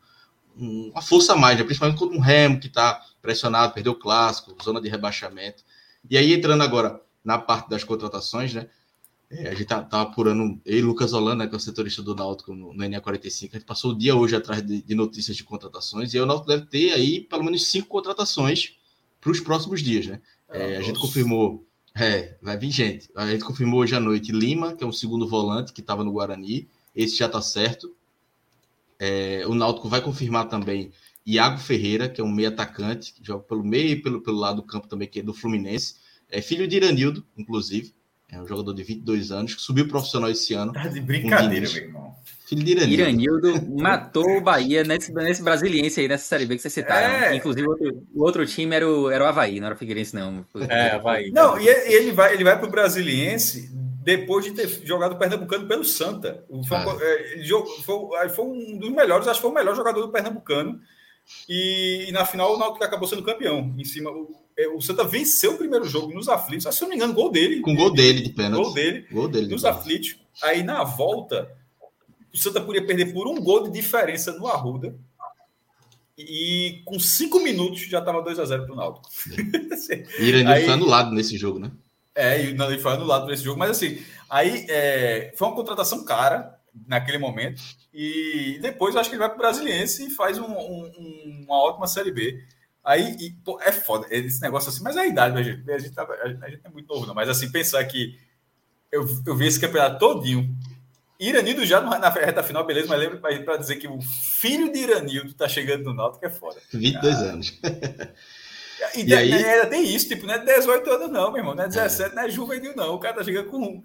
uma 0.55 1.01
força 1.01 1.33
a 1.33 1.35
mais, 1.35 1.57
né? 1.57 1.63
principalmente 1.63 1.97
contra 1.97 2.15
um 2.15 2.21
Remo 2.21 2.59
que 2.59 2.67
está 2.67 3.01
pressionado, 3.21 3.73
perdeu 3.73 3.93
o 3.93 3.99
clássico, 3.99 4.55
zona 4.63 4.79
de 4.79 4.87
rebaixamento. 4.87 5.63
E 6.07 6.15
aí, 6.15 6.31
entrando 6.31 6.61
agora 6.61 7.01
na 7.23 7.39
parte 7.39 7.69
das 7.69 7.83
contratações, 7.83 8.53
né? 8.53 8.69
É, 9.35 9.49
a 9.49 9.53
gente 9.53 9.65
tá, 9.65 9.81
tá, 9.81 10.01
apurando, 10.01 10.61
eu 10.63 10.77
e 10.77 10.81
Lucas 10.81 11.11
Holanda, 11.11 11.43
né, 11.43 11.47
que 11.47 11.55
é 11.55 11.57
o 11.57 11.59
setorista 11.59 12.03
do 12.03 12.13
Náutico 12.13 12.53
no, 12.53 12.71
no 12.71 12.83
NA45, 12.83 13.49
a 13.49 13.53
gente 13.57 13.65
passou 13.65 13.91
o 13.91 13.97
dia 13.97 14.15
hoje 14.15 14.35
atrás 14.35 14.61
de, 14.65 14.81
de, 14.81 14.93
notícias 14.93 15.35
de 15.35 15.43
contratações, 15.43 16.13
e 16.13 16.19
o 16.19 16.25
Náutico 16.25 16.49
deve 16.49 16.67
ter 16.67 16.93
aí 16.93 17.21
pelo 17.21 17.43
menos 17.43 17.65
cinco 17.65 17.87
contratações 17.87 18.75
para 19.19 19.31
os 19.31 19.39
próximos 19.39 19.81
dias, 19.81 20.05
né? 20.05 20.21
É, 20.49 20.77
a 20.77 20.81
gente 20.81 20.99
confirmou, 20.99 21.65
é, 21.95 22.37
vai 22.41 22.55
vir 22.57 22.69
gente, 22.69 23.09
a 23.15 23.25
gente 23.27 23.43
confirmou 23.43 23.79
hoje 23.79 23.95
à 23.95 23.99
noite 23.99 24.31
Lima, 24.31 24.75
que 24.75 24.83
é 24.83 24.87
um 24.87 24.91
segundo 24.91 25.27
volante 25.27 25.73
que 25.73 25.81
estava 25.81 26.03
no 26.03 26.11
Guarani, 26.11 26.67
esse 26.95 27.17
já 27.17 27.25
está 27.25 27.41
certo. 27.41 27.91
É, 28.99 29.43
o 29.47 29.55
Náutico 29.55 29.89
vai 29.89 29.99
confirmar 29.99 30.47
também 30.47 30.91
Iago 31.25 31.57
Ferreira, 31.57 32.07
que 32.07 32.21
é 32.21 32.23
um 32.23 32.31
meio 32.31 32.49
atacante, 32.49 33.13
que 33.13 33.25
joga 33.25 33.43
pelo 33.43 33.63
meio 33.63 33.89
e 33.89 34.01
pelo, 34.01 34.21
pelo 34.21 34.37
lado 34.37 34.57
do 34.57 34.67
campo 34.67 34.87
também, 34.87 35.07
que 35.07 35.21
é 35.21 35.23
do 35.23 35.33
Fluminense. 35.33 35.95
É 36.29 36.41
filho 36.41 36.67
de 36.67 36.75
Iranildo, 36.75 37.25
inclusive. 37.35 37.93
É 38.33 38.41
um 38.41 38.47
jogador 38.47 38.73
de 38.73 38.83
22 38.83 39.31
anos, 39.31 39.53
que 39.53 39.61
subiu 39.61 39.87
profissional 39.87 40.29
esse 40.29 40.53
ano. 40.53 40.73
Tá 40.73 40.87
de 40.87 40.99
brincadeira, 40.99 41.69
meu 41.69 41.83
irmão. 41.83 42.15
Filho 42.47 42.63
de 42.63 42.71
Iranildo. 42.71 43.01
Iranildo 43.01 43.81
matou 43.81 44.37
o 44.37 44.41
Bahia 44.41 44.83
nesse, 44.83 45.13
nesse 45.13 45.43
brasiliense 45.43 46.01
aí, 46.01 46.07
nessa 46.07 46.25
Série 46.25 46.45
B 46.45 46.55
que 46.55 46.61
vocês 46.61 46.73
citaram. 46.73 47.25
É. 47.25 47.35
Inclusive, 47.35 47.67
o 47.67 47.71
outro, 47.71 48.07
o 48.13 48.23
outro, 48.23 48.45
time 48.45 48.75
era 48.75 48.89
o, 48.89 49.09
era 49.09 49.23
o 49.23 49.27
Havaí, 49.27 49.59
não 49.59 49.67
era 49.67 49.75
o 49.75 49.77
Figueirense, 49.77 50.15
não. 50.15 50.45
É, 50.67 50.91
Havaí. 50.91 51.31
Não, 51.31 51.59
e 51.59 51.67
ele 51.67 52.11
vai, 52.11 52.33
ele 52.33 52.43
vai 52.43 52.59
pro 52.59 52.69
Brasiliense 52.69 53.71
depois 54.03 54.43
de 54.43 54.51
ter 54.51 54.67
jogado 54.85 55.13
o 55.13 55.17
Pernambucano 55.17 55.67
pelo 55.67 55.85
Santa. 55.85 56.43
Foi, 56.67 56.77
ah. 56.77 56.97
É, 56.99 57.33
ele 57.35 57.47
foi, 57.83 58.29
foi, 58.29 58.45
um 58.45 58.77
dos 58.77 58.91
melhores, 58.91 59.27
acho 59.27 59.37
que 59.37 59.41
foi 59.41 59.51
o 59.51 59.53
melhor 59.53 59.75
jogador 59.75 60.01
do 60.01 60.11
Pernambucano. 60.11 60.79
E, 61.47 62.07
e 62.09 62.11
na 62.11 62.25
final 62.25 62.53
o 62.53 62.59
Náutico 62.59 62.83
acabou 62.83 63.07
sendo 63.07 63.23
campeão. 63.23 63.73
Em 63.77 63.85
cima, 63.85 64.11
o, 64.57 64.61
é, 64.61 64.67
o 64.67 64.81
Santa 64.81 65.03
venceu 65.03 65.53
o 65.53 65.57
primeiro 65.57 65.85
jogo 65.85 66.13
nos 66.13 66.29
aflitos, 66.29 66.73
se 66.73 66.83
eu 66.83 66.85
não 66.85 66.89
me 66.89 66.95
engano, 66.95 67.13
gol 67.13 67.31
dele. 67.31 67.61
Com 67.61 67.75
gol 67.75 67.91
dele 67.91 68.21
de 68.21 68.29
pênalti. 68.29 68.63
Gol 68.63 68.73
dele, 68.73 69.07
gol 69.11 69.27
dele 69.27 69.47
nos 69.47 69.65
aflitos. 69.65 70.17
Aí 70.41 70.63
na 70.63 70.83
volta, 70.83 71.51
o 72.33 72.37
Santa 72.37 72.61
podia 72.61 72.85
perder 72.85 73.13
por 73.13 73.27
um 73.27 73.41
gol 73.41 73.63
de 73.63 73.71
diferença 73.71 74.31
no 74.33 74.47
Arruda. 74.47 74.95
E 76.17 76.81
com 76.85 76.99
cinco 76.99 77.39
minutos 77.39 77.81
já 77.87 77.99
estava 77.99 78.21
2 78.21 78.37
a 78.37 78.45
0 78.45 78.65
para 78.65 78.73
o 78.73 78.75
Náutico. 78.75 79.09
E 80.19 80.23
Iranil 80.23 80.63
foi 80.63 80.73
anulado 80.73 81.11
nesse 81.11 81.37
jogo, 81.37 81.59
né? 81.59 81.71
É, 82.15 82.39
ele 82.39 82.79
foi 82.79 82.93
anulado 82.93 83.25
nesse 83.25 83.43
jogo, 83.43 83.57
mas 83.57 83.71
assim, 83.71 84.01
aí 84.29 84.65
é, 84.69 85.33
foi 85.35 85.47
uma 85.47 85.55
contratação 85.55 86.05
cara 86.05 86.59
naquele 86.87 87.17
momento. 87.17 87.61
E 87.93 88.59
depois 88.61 88.93
eu 88.93 89.01
acho 89.01 89.09
que 89.09 89.15
ele 89.15 89.21
vai 89.21 89.29
para 89.29 89.35
o 89.35 89.39
Brasiliense 89.39 90.07
e 90.07 90.09
faz 90.11 90.37
um, 90.37 90.45
um, 90.45 91.43
uma 91.45 91.57
ótima 91.57 91.87
Série 91.87 92.11
B. 92.11 92.39
Aí, 92.83 93.15
e, 93.19 93.31
pô, 93.45 93.59
é 93.61 93.71
foda 93.71 94.05
esse 94.11 94.41
negócio 94.41 94.69
assim, 94.69 94.83
mas 94.83 94.97
é 94.97 95.01
a 95.01 95.07
idade, 95.07 95.39
a 95.39 95.43
gente, 95.43 95.71
a 95.71 95.79
gente, 95.79 95.93
tá, 95.93 96.05
a 96.21 96.49
gente 96.49 96.61
é 96.63 96.69
muito 96.69 96.93
novo, 96.93 97.05
não. 97.05 97.15
Mas 97.15 97.29
assim, 97.29 97.49
pensar 97.49 97.83
que 97.85 98.19
eu, 98.91 99.07
eu 99.25 99.35
vi 99.35 99.47
esse 99.47 99.59
campeonato 99.59 99.99
todinho. 99.99 100.53
Iranildo 101.19 101.65
já 101.65 101.79
na 101.79 102.09
reta 102.09 102.43
final, 102.43 102.65
beleza, 102.65 102.87
mas 102.87 102.99
lembra 102.99 103.17
para 103.17 103.57
dizer 103.57 103.77
que 103.77 103.87
o 103.87 104.01
filho 104.01 104.71
de 104.71 104.79
Iranildo 104.79 105.33
tá 105.33 105.47
chegando 105.47 105.85
no 105.85 105.93
Náutico, 105.93 106.19
que 106.19 106.25
é 106.25 106.29
foda. 106.29 106.59
22 106.73 107.15
ah. 107.15 107.19
anos. 107.19 107.59
E, 108.95 109.03
e 109.07 109.15
aí... 109.15 109.33
ainda 109.33 109.67
tem 109.67 109.95
isso, 109.95 110.09
tipo, 110.09 110.27
não 110.27 110.33
é 110.33 110.39
18 110.39 110.89
anos, 110.89 111.09
não, 111.09 111.31
meu 111.31 111.37
irmão, 111.37 111.55
não 111.55 111.63
é 111.63 111.67
17, 111.67 112.11
é. 112.11 112.15
não 112.15 112.23
é 112.23 112.29
juvenil, 112.29 112.75
não. 112.75 112.95
O 112.95 112.99
cara 112.99 113.15
tá 113.15 113.23
chegando 113.23 113.49
com 113.49 113.81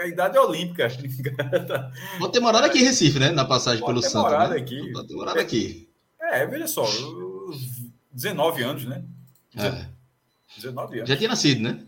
a 0.00 0.06
idade 0.06 0.36
olímpica. 0.36 0.88
Pode 2.18 2.32
ter 2.32 2.40
morado 2.40 2.66
aqui 2.66 2.80
em 2.80 2.84
Recife, 2.84 3.20
né? 3.20 3.30
Na 3.30 3.44
passagem 3.44 3.84
pelo 3.84 4.02
Santos. 4.02 4.32
Né? 4.50 4.56
aqui. 4.56 4.92
Ter 5.06 5.14
morado 5.14 5.38
aqui. 5.38 5.88
É, 6.20 6.44
veja 6.44 6.66
só, 6.66 6.84
19 8.18 8.62
anos, 8.64 8.84
né? 8.84 9.04
É. 9.54 9.88
19 10.56 10.96
anos. 10.96 11.08
Já 11.08 11.16
tinha 11.16 11.28
nascido, 11.28 11.62
né? 11.62 11.86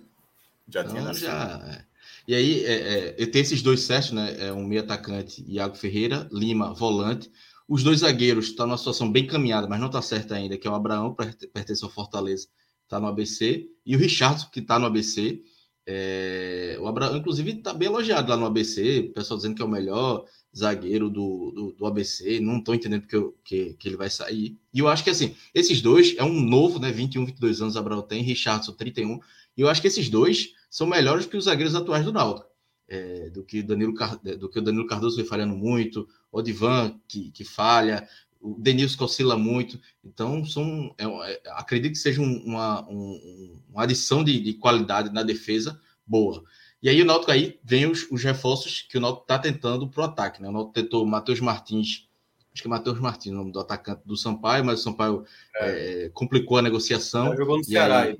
Já 0.68 0.80
então, 0.82 0.92
tinha 0.92 1.04
nascido. 1.04 1.26
Já, 1.26 1.62
é. 1.66 1.84
E 2.28 2.34
aí, 2.34 2.64
é, 2.64 3.22
é, 3.22 3.26
tem 3.26 3.42
esses 3.42 3.60
dois 3.62 3.80
certos, 3.80 4.12
né? 4.12 4.36
É 4.38 4.52
um 4.52 4.64
meio 4.64 4.82
atacante, 4.82 5.44
Iago 5.48 5.74
Ferreira, 5.74 6.28
Lima, 6.30 6.72
volante. 6.72 7.28
Os 7.66 7.82
dois 7.82 8.00
zagueiros 8.00 8.46
estão 8.46 8.66
numa 8.66 8.78
situação 8.78 9.10
bem 9.10 9.26
caminhada, 9.26 9.66
mas 9.66 9.80
não 9.80 9.88
está 9.88 10.00
certo 10.00 10.32
ainda, 10.32 10.56
que 10.56 10.68
é 10.68 10.70
o 10.70 10.74
Abraão, 10.74 11.14
pertence 11.52 11.84
ao 11.84 11.90
Fortaleza, 11.90 12.46
está 12.84 13.00
no 13.00 13.08
ABC, 13.08 13.68
e 13.84 13.96
o 13.96 13.98
Richardson, 13.98 14.48
que 14.52 14.60
está 14.60 14.78
no 14.78 14.86
ABC. 14.86 15.42
É, 15.84 16.76
o 16.80 16.86
Abraão, 16.86 17.16
inclusive, 17.16 17.50
está 17.50 17.74
bem 17.74 17.88
elogiado 17.88 18.30
lá 18.30 18.36
no 18.36 18.46
ABC, 18.46 19.10
o 19.10 19.12
pessoal 19.12 19.36
dizendo 19.36 19.56
que 19.56 19.62
é 19.62 19.64
o 19.64 19.68
melhor 19.68 20.24
zagueiro 20.56 21.08
do, 21.08 21.52
do, 21.52 21.72
do 21.72 21.86
ABC, 21.86 22.40
não 22.40 22.58
estou 22.58 22.74
entendendo 22.74 23.02
porque 23.02 23.32
que, 23.44 23.74
que 23.74 23.88
ele 23.88 23.96
vai 23.96 24.10
sair. 24.10 24.58
E 24.72 24.78
eu 24.78 24.88
acho 24.88 25.04
que, 25.04 25.10
assim, 25.10 25.34
esses 25.54 25.80
dois, 25.80 26.14
é 26.16 26.24
um 26.24 26.40
novo, 26.40 26.78
né, 26.78 26.90
21, 26.90 27.26
22 27.26 27.62
anos, 27.62 27.76
Abraão 27.76 28.02
tem, 28.02 28.22
Richardson, 28.22 28.72
31, 28.72 29.20
e 29.56 29.60
eu 29.60 29.68
acho 29.68 29.80
que 29.80 29.88
esses 29.88 30.08
dois 30.08 30.54
são 30.68 30.86
melhores 30.86 31.26
que 31.26 31.36
os 31.36 31.44
zagueiros 31.44 31.74
atuais 31.74 32.04
do 32.04 32.12
Náutico. 32.12 32.48
É, 32.92 33.30
do 33.30 33.44
que 33.44 33.62
Danilo 33.62 33.94
do 34.36 34.48
que 34.48 34.58
o 34.58 34.62
Danilo 34.62 34.84
Cardoso 34.84 35.14
foi 35.14 35.24
falhando 35.24 35.54
muito, 35.54 36.08
o 36.32 36.42
Divan 36.42 36.98
que, 37.06 37.30
que 37.30 37.44
falha, 37.44 38.08
o 38.40 38.56
Denilson 38.58 38.96
que 38.96 39.04
oscila 39.04 39.36
muito. 39.36 39.78
Então, 40.02 40.44
são, 40.44 40.94
é, 40.98 41.04
é, 41.04 41.40
acredito 41.52 41.92
que 41.92 41.98
seja 41.98 42.20
uma, 42.22 42.88
um, 42.88 43.60
uma 43.68 43.82
adição 43.84 44.24
de, 44.24 44.40
de, 44.40 44.54
qualidade 44.54 45.12
na 45.12 45.22
defesa 45.22 45.80
boa. 46.06 46.42
E 46.82 46.88
aí 46.88 47.02
o 47.02 47.04
Náutico 47.04 47.30
aí 47.30 47.58
vem 47.62 47.86
os, 47.86 48.10
os 48.10 48.22
reforços 48.22 48.82
que 48.82 48.96
o 48.96 49.00
Náutico 49.00 49.24
está 49.24 49.38
tentando 49.38 49.88
para 49.88 50.00
o 50.00 50.04
ataque. 50.04 50.40
Né? 50.40 50.48
O 50.48 50.52
Náutico 50.52 50.74
tentou 50.74 51.04
Matheus 51.04 51.40
Martins, 51.40 52.08
acho 52.52 52.62
que 52.62 52.68
é 52.68 52.70
Matheus 52.70 52.98
Martins, 52.98 53.32
o 53.32 53.36
nome 53.36 53.52
do 53.52 53.60
atacante 53.60 54.02
do 54.04 54.16
Sampaio, 54.16 54.64
mas 54.64 54.80
o 54.80 54.82
Sampaio 54.82 55.24
é. 55.56 56.04
É, 56.04 56.08
complicou 56.10 56.58
a 56.58 56.62
negociação. 56.62 57.36
jogou 57.36 57.58
no 57.58 57.64
Ceará. 57.64 58.02
Aí, 58.02 58.18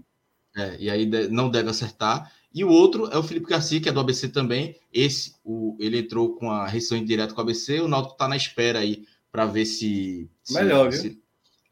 é, 0.56 0.76
e 0.78 0.90
aí 0.90 1.06
não 1.28 1.48
deve 1.48 1.70
acertar. 1.70 2.32
E 2.52 2.64
o 2.64 2.68
outro 2.68 3.06
é 3.06 3.16
o 3.16 3.22
Felipe 3.22 3.48
Garcia, 3.48 3.80
que 3.80 3.88
é 3.88 3.92
do 3.92 4.00
ABC 4.00 4.28
também. 4.28 4.76
Esse, 4.92 5.36
o, 5.44 5.76
ele 5.78 5.98
entrou 5.98 6.34
com 6.34 6.50
a 6.50 6.66
rescisão 6.66 7.02
direto 7.02 7.34
com 7.34 7.40
o 7.40 7.44
ABC. 7.44 7.80
O 7.80 7.88
Náutico 7.88 8.14
está 8.14 8.28
na 8.28 8.36
espera 8.36 8.80
aí 8.80 9.06
para 9.30 9.46
ver 9.46 9.64
se, 9.64 10.28
se, 10.42 10.54
Melhor, 10.54 10.92
se, 10.92 11.08
viu? 11.10 11.22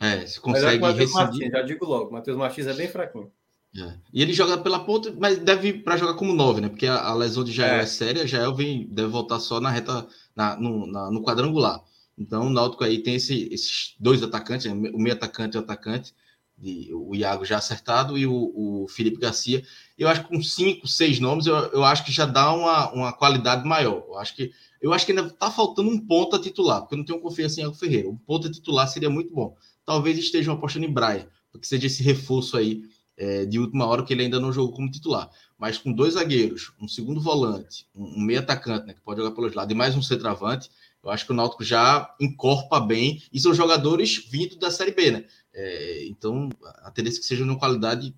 É, 0.00 0.24
se 0.26 0.40
consegue 0.40 0.84
rescindir. 0.84 1.14
Martins, 1.14 1.50
já 1.50 1.62
digo 1.62 1.84
logo, 1.84 2.12
Matheus 2.12 2.36
Martins 2.36 2.66
é 2.66 2.74
bem 2.74 2.88
fraquinho. 2.88 3.32
É. 3.76 3.94
E 4.12 4.22
ele 4.22 4.32
joga 4.32 4.58
pela 4.58 4.80
ponta, 4.80 5.14
mas 5.18 5.38
deve 5.38 5.74
para 5.74 5.96
jogar 5.96 6.14
como 6.14 6.34
nove, 6.34 6.60
né? 6.60 6.68
Porque 6.68 6.86
a, 6.86 7.00
a 7.00 7.14
lesão 7.14 7.44
de 7.44 7.52
Jael 7.52 7.76
é. 7.76 7.82
é 7.82 7.86
séria, 7.86 8.26
Jael 8.26 8.54
vem, 8.54 8.88
deve 8.90 9.08
voltar 9.08 9.38
só 9.40 9.60
na 9.60 9.70
reta, 9.70 10.06
na, 10.34 10.56
no, 10.56 10.86
na, 10.86 11.10
no 11.10 11.22
quadrangular. 11.22 11.82
Então 12.16 12.46
o 12.46 12.50
Náutico 12.50 12.82
aí 12.82 13.02
tem 13.02 13.14
esse, 13.14 13.48
esses 13.52 13.94
dois 14.00 14.22
atacantes, 14.22 14.66
né? 14.66 14.90
o 14.92 14.98
meio 14.98 15.14
atacante 15.14 15.56
e 15.56 15.60
o 15.60 15.62
atacante, 15.62 16.14
de, 16.56 16.90
o 16.92 17.14
Iago 17.14 17.44
já 17.44 17.58
acertado 17.58 18.18
e 18.18 18.26
o, 18.26 18.32
o 18.32 18.88
Felipe 18.88 19.20
Garcia 19.20 19.62
eu 19.98 20.08
acho 20.08 20.22
que 20.22 20.28
com 20.28 20.42
cinco, 20.42 20.86
seis 20.86 21.18
nomes, 21.18 21.46
eu, 21.46 21.56
eu 21.56 21.84
acho 21.84 22.04
que 22.04 22.12
já 22.12 22.24
dá 22.24 22.52
uma, 22.52 22.92
uma 22.92 23.12
qualidade 23.12 23.66
maior. 23.66 24.04
Eu 24.06 24.18
acho 24.18 24.34
que 24.34 24.52
eu 24.80 24.92
acho 24.92 25.04
que 25.04 25.10
ainda 25.10 25.26
está 25.26 25.50
faltando 25.50 25.90
um 25.90 25.98
ponta 25.98 26.38
titular, 26.38 26.80
porque 26.80 26.94
eu 26.94 26.98
não 26.98 27.04
tenho 27.04 27.20
confiança 27.20 27.58
em 27.58 27.64
Iago 27.64 27.74
Ferreira. 27.74 28.08
Um 28.08 28.16
ponta 28.16 28.48
titular 28.48 28.86
seria 28.86 29.10
muito 29.10 29.34
bom. 29.34 29.56
Talvez 29.84 30.16
estejam 30.16 30.54
apostando 30.54 30.86
em 30.86 30.92
Braia, 30.92 31.28
porque 31.50 31.66
seja 31.66 31.88
esse 31.88 32.00
reforço 32.04 32.56
aí 32.56 32.84
é, 33.18 33.44
de 33.44 33.58
última 33.58 33.86
hora 33.86 34.04
que 34.04 34.14
ele 34.14 34.22
ainda 34.22 34.40
não 34.40 34.52
jogou 34.52 34.72
como 34.72 34.90
titular. 34.90 35.28
Mas 35.58 35.76
com 35.76 35.92
dois 35.92 36.14
zagueiros, 36.14 36.72
um 36.80 36.86
segundo 36.86 37.20
volante, 37.20 37.86
um, 37.94 38.20
um 38.20 38.20
meio 38.20 38.38
atacante, 38.38 38.86
né, 38.86 38.94
que 38.94 39.00
pode 39.00 39.20
jogar 39.20 39.34
pelos 39.34 39.54
lados, 39.54 39.72
e 39.72 39.76
mais 39.76 39.96
um 39.96 40.02
centroavante, 40.02 40.70
eu 41.02 41.10
acho 41.10 41.26
que 41.26 41.32
o 41.32 41.34
Náutico 41.34 41.64
já 41.64 42.14
encorpa 42.20 42.80
bem, 42.80 43.22
e 43.32 43.40
são 43.40 43.52
jogadores 43.52 44.24
vindo 44.30 44.56
da 44.56 44.70
Série 44.70 44.92
B, 44.92 45.10
né? 45.10 45.24
É, 45.52 46.06
então, 46.06 46.48
a 46.82 46.90
tendência 46.90 47.18
é 47.18 47.20
que 47.20 47.26
seja 47.26 47.44
uma 47.44 47.58
qualidade 47.58 48.14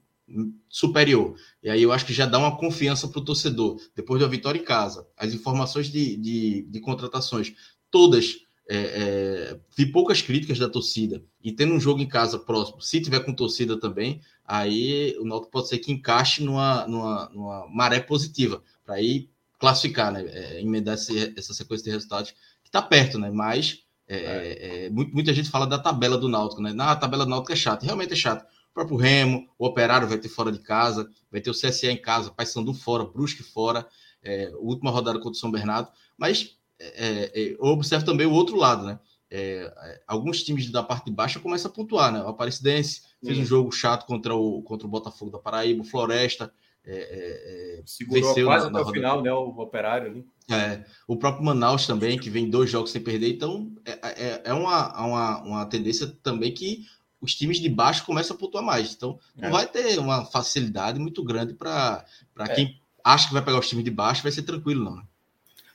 superior. 0.69 1.35
E 1.63 1.69
aí 1.69 1.83
eu 1.83 1.93
acho 1.93 2.07
que 2.07 2.13
já 2.13 2.27
dá 2.27 2.39
uma 2.39 2.57
confiança 2.57 3.09
para 3.09 3.21
o 3.21 3.25
torcedor. 3.25 3.81
Depois 3.95 4.21
da 4.21 4.29
vitória 4.29 4.59
em 4.59 4.65
casa, 4.65 5.07
as 5.17 5.33
informações 5.35 5.91
de, 5.91 6.17
de, 6.17 6.63
de 6.63 6.81
contratações, 6.81 7.53
todas, 7.91 8.37
é, 8.73 8.77
é, 8.77 9.61
vi 9.77 9.87
poucas 9.87 10.23
críticas 10.23 10.59
da 10.59 10.69
torcida. 10.69 11.21
E 11.43 11.51
tendo 11.51 11.75
um 11.75 11.81
jogo 11.81 12.01
em 12.01 12.07
casa 12.07 12.39
próximo, 12.39 12.81
se 12.81 13.01
tiver 13.01 13.21
com 13.21 13.35
torcida 13.35 13.79
também, 13.79 14.21
aí 14.45 15.17
o 15.19 15.25
Náutico 15.25 15.51
pode 15.51 15.69
ser 15.69 15.79
que 15.79 15.91
encaixe 15.91 16.45
numa, 16.45 16.87
numa, 16.87 17.29
numa 17.31 17.67
maré 17.69 17.99
positiva, 17.99 18.63
para 18.85 18.95
aí 18.95 19.29
classificar, 19.59 20.13
né? 20.13 20.25
É, 20.29 20.61
emendar 20.61 20.95
esse, 20.95 21.35
essa 21.37 21.53
sequência 21.53 21.85
de 21.85 21.91
resultados, 21.91 22.31
que 22.63 22.69
está 22.69 22.81
perto, 22.81 23.19
né? 23.19 23.29
Mas 23.31 23.83
é, 24.07 24.17
é. 24.17 24.87
é 24.87 24.91
muita 24.91 25.35
gente 25.35 25.51
fala 25.51 25.67
da 25.67 25.79
tabela 25.79 26.17
do 26.17 26.29
Náutico, 26.29 26.63
né? 26.63 26.73
Na, 26.73 26.93
a 26.93 26.97
tabela 26.97 27.25
do 27.25 27.31
Náutico 27.31 27.53
é 27.53 27.57
chata, 27.57 27.85
realmente 27.85 28.13
é 28.13 28.17
chato 28.17 28.47
o 28.71 28.73
próprio 28.73 28.97
Remo, 28.97 29.49
o 29.59 29.67
Operário 29.67 30.09
vai 30.09 30.19
ter 30.19 30.29
fora 30.29 30.53
de 30.53 30.61
casa, 30.61 31.11
vai 31.31 31.41
ter 31.41 31.51
o 31.51 31.55
CSE 31.55 31.89
em 31.89 32.01
casa, 32.01 32.31
Paysandu 32.31 32.73
fora, 32.73 33.05
Brusque 33.05 33.43
fora, 33.43 33.87
é, 34.23 34.53
última 34.55 34.91
rodada 34.91 35.19
contra 35.19 35.33
o 35.33 35.35
São 35.35 35.51
Bernardo, 35.51 35.91
mas 36.17 36.57
é, 36.81 37.07
é, 37.07 37.25
é 37.35 37.53
eu 37.53 37.65
observo 37.67 38.05
também 38.05 38.27
o 38.27 38.33
outro 38.33 38.57
lado, 38.57 38.85
né? 38.85 38.99
É, 39.31 39.73
é, 39.85 40.01
alguns 40.09 40.43
times 40.43 40.69
da 40.71 40.83
parte 40.83 41.05
de 41.05 41.13
baixo 41.13 41.41
começam 41.41 41.71
a 41.71 41.75
pontuar, 41.75 42.13
né? 42.13 42.21
O 42.23 42.29
Aparecidense 42.29 43.03
fez 43.25 43.39
um 43.39 43.45
jogo 43.45 43.71
chato 43.71 44.05
contra 44.07 44.35
o, 44.35 44.63
contra 44.63 44.87
o 44.87 44.91
Botafogo 44.91 45.31
da 45.31 45.39
Paraíba, 45.39 45.83
o 45.83 45.85
Floresta. 45.85 46.53
É, 46.85 47.83
Segurou 47.87 48.23
venceu 48.23 48.47
quase 48.47 48.71
na, 48.71 48.81
até 48.81 48.89
o 48.89 48.93
final, 48.93 49.23
né? 49.23 49.33
O 49.33 49.51
operário 49.61 50.11
ali. 50.11 50.27
É, 50.51 50.85
o 51.07 51.17
próprio 51.17 51.45
Manaus 51.45 51.87
também, 51.87 52.19
que 52.19 52.29
vem 52.29 52.51
dois 52.51 52.71
jogos 52.71 52.91
sem 52.91 53.01
perder. 53.01 53.33
Então, 53.33 53.71
é, 53.85 54.43
é 54.47 54.53
uma, 54.53 55.01
uma, 55.01 55.43
uma 55.43 55.67
tendência 55.67 56.09
também 56.23 56.53
que 56.53 56.87
os 57.21 57.35
times 57.35 57.61
de 57.61 57.69
baixo 57.69 58.05
começam 58.05 58.35
a 58.35 58.39
pontuar 58.39 58.65
mais. 58.65 58.95
Então, 58.95 59.19
não 59.37 59.53
vai 59.53 59.67
ter 59.67 59.99
uma 59.99 60.25
facilidade 60.25 60.99
muito 60.99 61.23
grande 61.23 61.55
para 61.55 62.05
é. 62.39 62.55
quem 62.55 62.81
acha 63.05 63.29
que 63.29 63.35
vai 63.35 63.45
pegar 63.45 63.59
os 63.59 63.69
times 63.69 63.85
de 63.85 63.91
baixo, 63.91 64.23
vai 64.23 64.33
ser 64.33 64.43
tranquilo, 64.43 64.83
não. 64.83 64.97
Né? 64.97 65.03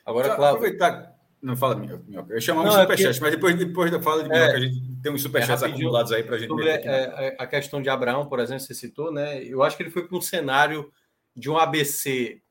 Agora, 0.06 0.36
claro. 0.36 0.58
Aproveitar. 0.58 1.16
Não 1.42 1.56
fala 1.56 1.76
minhoca. 1.76 2.34
Eu 2.34 2.42
chamava 2.42 2.70
de 2.70 2.76
superchat, 2.76 3.18
é 3.18 3.22
mas 3.22 3.32
depois, 3.32 3.56
depois 3.56 3.92
da 3.92 4.02
fala 4.02 4.24
de 4.24 4.30
minhoca, 4.30 4.52
é, 4.52 4.56
a 4.56 4.60
gente 4.60 5.02
tem 5.02 5.12
uns 5.12 5.22
superchats 5.22 5.64
é 5.64 5.68
acumulados 5.68 6.12
aí 6.12 6.24
para 6.24 6.36
a 6.36 6.40
gente 6.40 6.48
sobre 6.48 6.70
é, 6.70 7.36
a 7.38 7.46
questão 7.46 7.82
de 7.82 7.90
Abraão, 7.90 8.28
por 8.28 8.40
exemplo, 8.40 8.62
você 8.62 8.74
citou, 8.74 9.12
né? 9.12 9.44
Eu 9.44 9.62
acho 9.62 9.78
que 9.78 9.84
ele 9.84 9.92
foi 9.92 10.08
para 10.08 10.18
um 10.18 10.22
cenário 10.22 10.92
de 11.36 11.50
um 11.50 11.58
ABC 11.58 12.42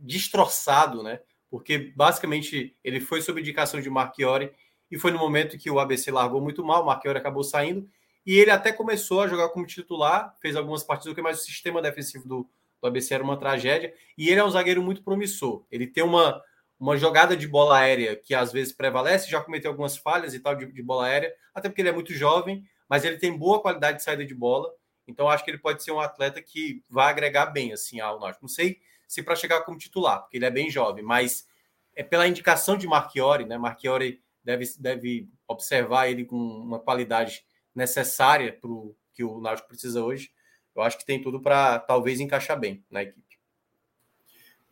destroçado, 0.00 1.02
né? 1.02 1.20
Porque 1.50 1.92
basicamente 1.94 2.76
ele 2.82 2.98
foi 3.00 3.20
sob 3.22 3.40
indicação 3.40 3.80
de 3.80 3.88
Marchiori 3.88 4.50
e 4.90 4.98
foi 4.98 5.12
no 5.12 5.18
momento 5.18 5.58
que 5.58 5.70
o 5.70 5.78
ABC 5.78 6.10
largou 6.10 6.40
muito 6.40 6.64
mal, 6.64 6.82
o 6.82 6.86
Marchiori 6.86 7.18
acabou 7.18 7.44
saindo 7.44 7.88
e 8.26 8.38
ele 8.38 8.50
até 8.50 8.72
começou 8.72 9.20
a 9.20 9.28
jogar 9.28 9.50
como 9.50 9.66
titular, 9.66 10.34
fez 10.40 10.56
algumas 10.56 10.82
partidas, 10.82 11.16
mas 11.22 11.40
o 11.40 11.44
sistema 11.44 11.82
defensivo 11.82 12.26
do, 12.26 12.50
do 12.84 12.88
ABC 12.88 13.14
era 13.14 13.24
uma 13.24 13.38
tragédia 13.38 13.94
e 14.16 14.28
ele 14.28 14.40
é 14.40 14.44
um 14.44 14.50
zagueiro 14.50 14.82
muito 14.82 15.02
promissor. 15.02 15.64
Ele 15.70 15.86
tem 15.86 16.04
uma 16.04 16.42
uma 16.78 16.96
jogada 16.96 17.36
de 17.36 17.46
bola 17.46 17.78
aérea 17.78 18.16
que 18.16 18.34
às 18.34 18.52
vezes 18.52 18.72
prevalece, 18.72 19.30
já 19.30 19.40
cometeu 19.40 19.70
algumas 19.70 19.96
falhas 19.96 20.34
e 20.34 20.40
tal 20.40 20.56
de, 20.56 20.66
de, 20.66 20.82
bola 20.82 21.06
aérea, 21.06 21.32
até 21.54 21.68
porque 21.68 21.80
ele 21.80 21.88
é 21.88 21.92
muito 21.92 22.12
jovem, 22.12 22.64
mas 22.88 23.04
ele 23.04 23.16
tem 23.16 23.38
boa 23.38 23.62
qualidade 23.62 23.98
de 23.98 24.04
saída 24.04 24.24
de 24.24 24.34
bola. 24.34 24.70
Então 25.06 25.28
acho 25.28 25.44
que 25.44 25.50
ele 25.50 25.58
pode 25.58 25.82
ser 25.82 25.92
um 25.92 26.00
atleta 26.00 26.42
que 26.42 26.82
vai 26.90 27.08
agregar 27.08 27.46
bem 27.46 27.72
assim 27.72 28.00
ao 28.00 28.18
Náutico. 28.18 28.44
Não 28.44 28.48
sei 28.48 28.80
se 29.06 29.22
para 29.22 29.36
chegar 29.36 29.62
como 29.62 29.78
titular, 29.78 30.22
porque 30.22 30.36
ele 30.36 30.44
é 30.44 30.50
bem 30.50 30.68
jovem, 30.68 31.02
mas 31.02 31.46
é 31.94 32.02
pela 32.02 32.26
indicação 32.26 32.76
de 32.76 32.86
Marchiori, 32.86 33.46
né? 33.46 33.56
Marchiori 33.56 34.20
deve, 34.42 34.66
deve 34.78 35.28
observar 35.46 36.08
ele 36.08 36.24
com 36.24 36.36
uma 36.36 36.80
qualidade 36.80 37.44
necessária 37.74 38.52
para 38.52 38.70
o 38.70 38.94
que 39.14 39.22
o 39.22 39.40
Náutico 39.40 39.68
precisa 39.68 40.02
hoje. 40.02 40.30
Eu 40.74 40.82
acho 40.82 40.98
que 40.98 41.06
tem 41.06 41.22
tudo 41.22 41.40
para 41.40 41.78
talvez 41.78 42.20
encaixar 42.20 42.58
bem 42.58 42.84
na 42.90 43.02
equipe. 43.02 43.22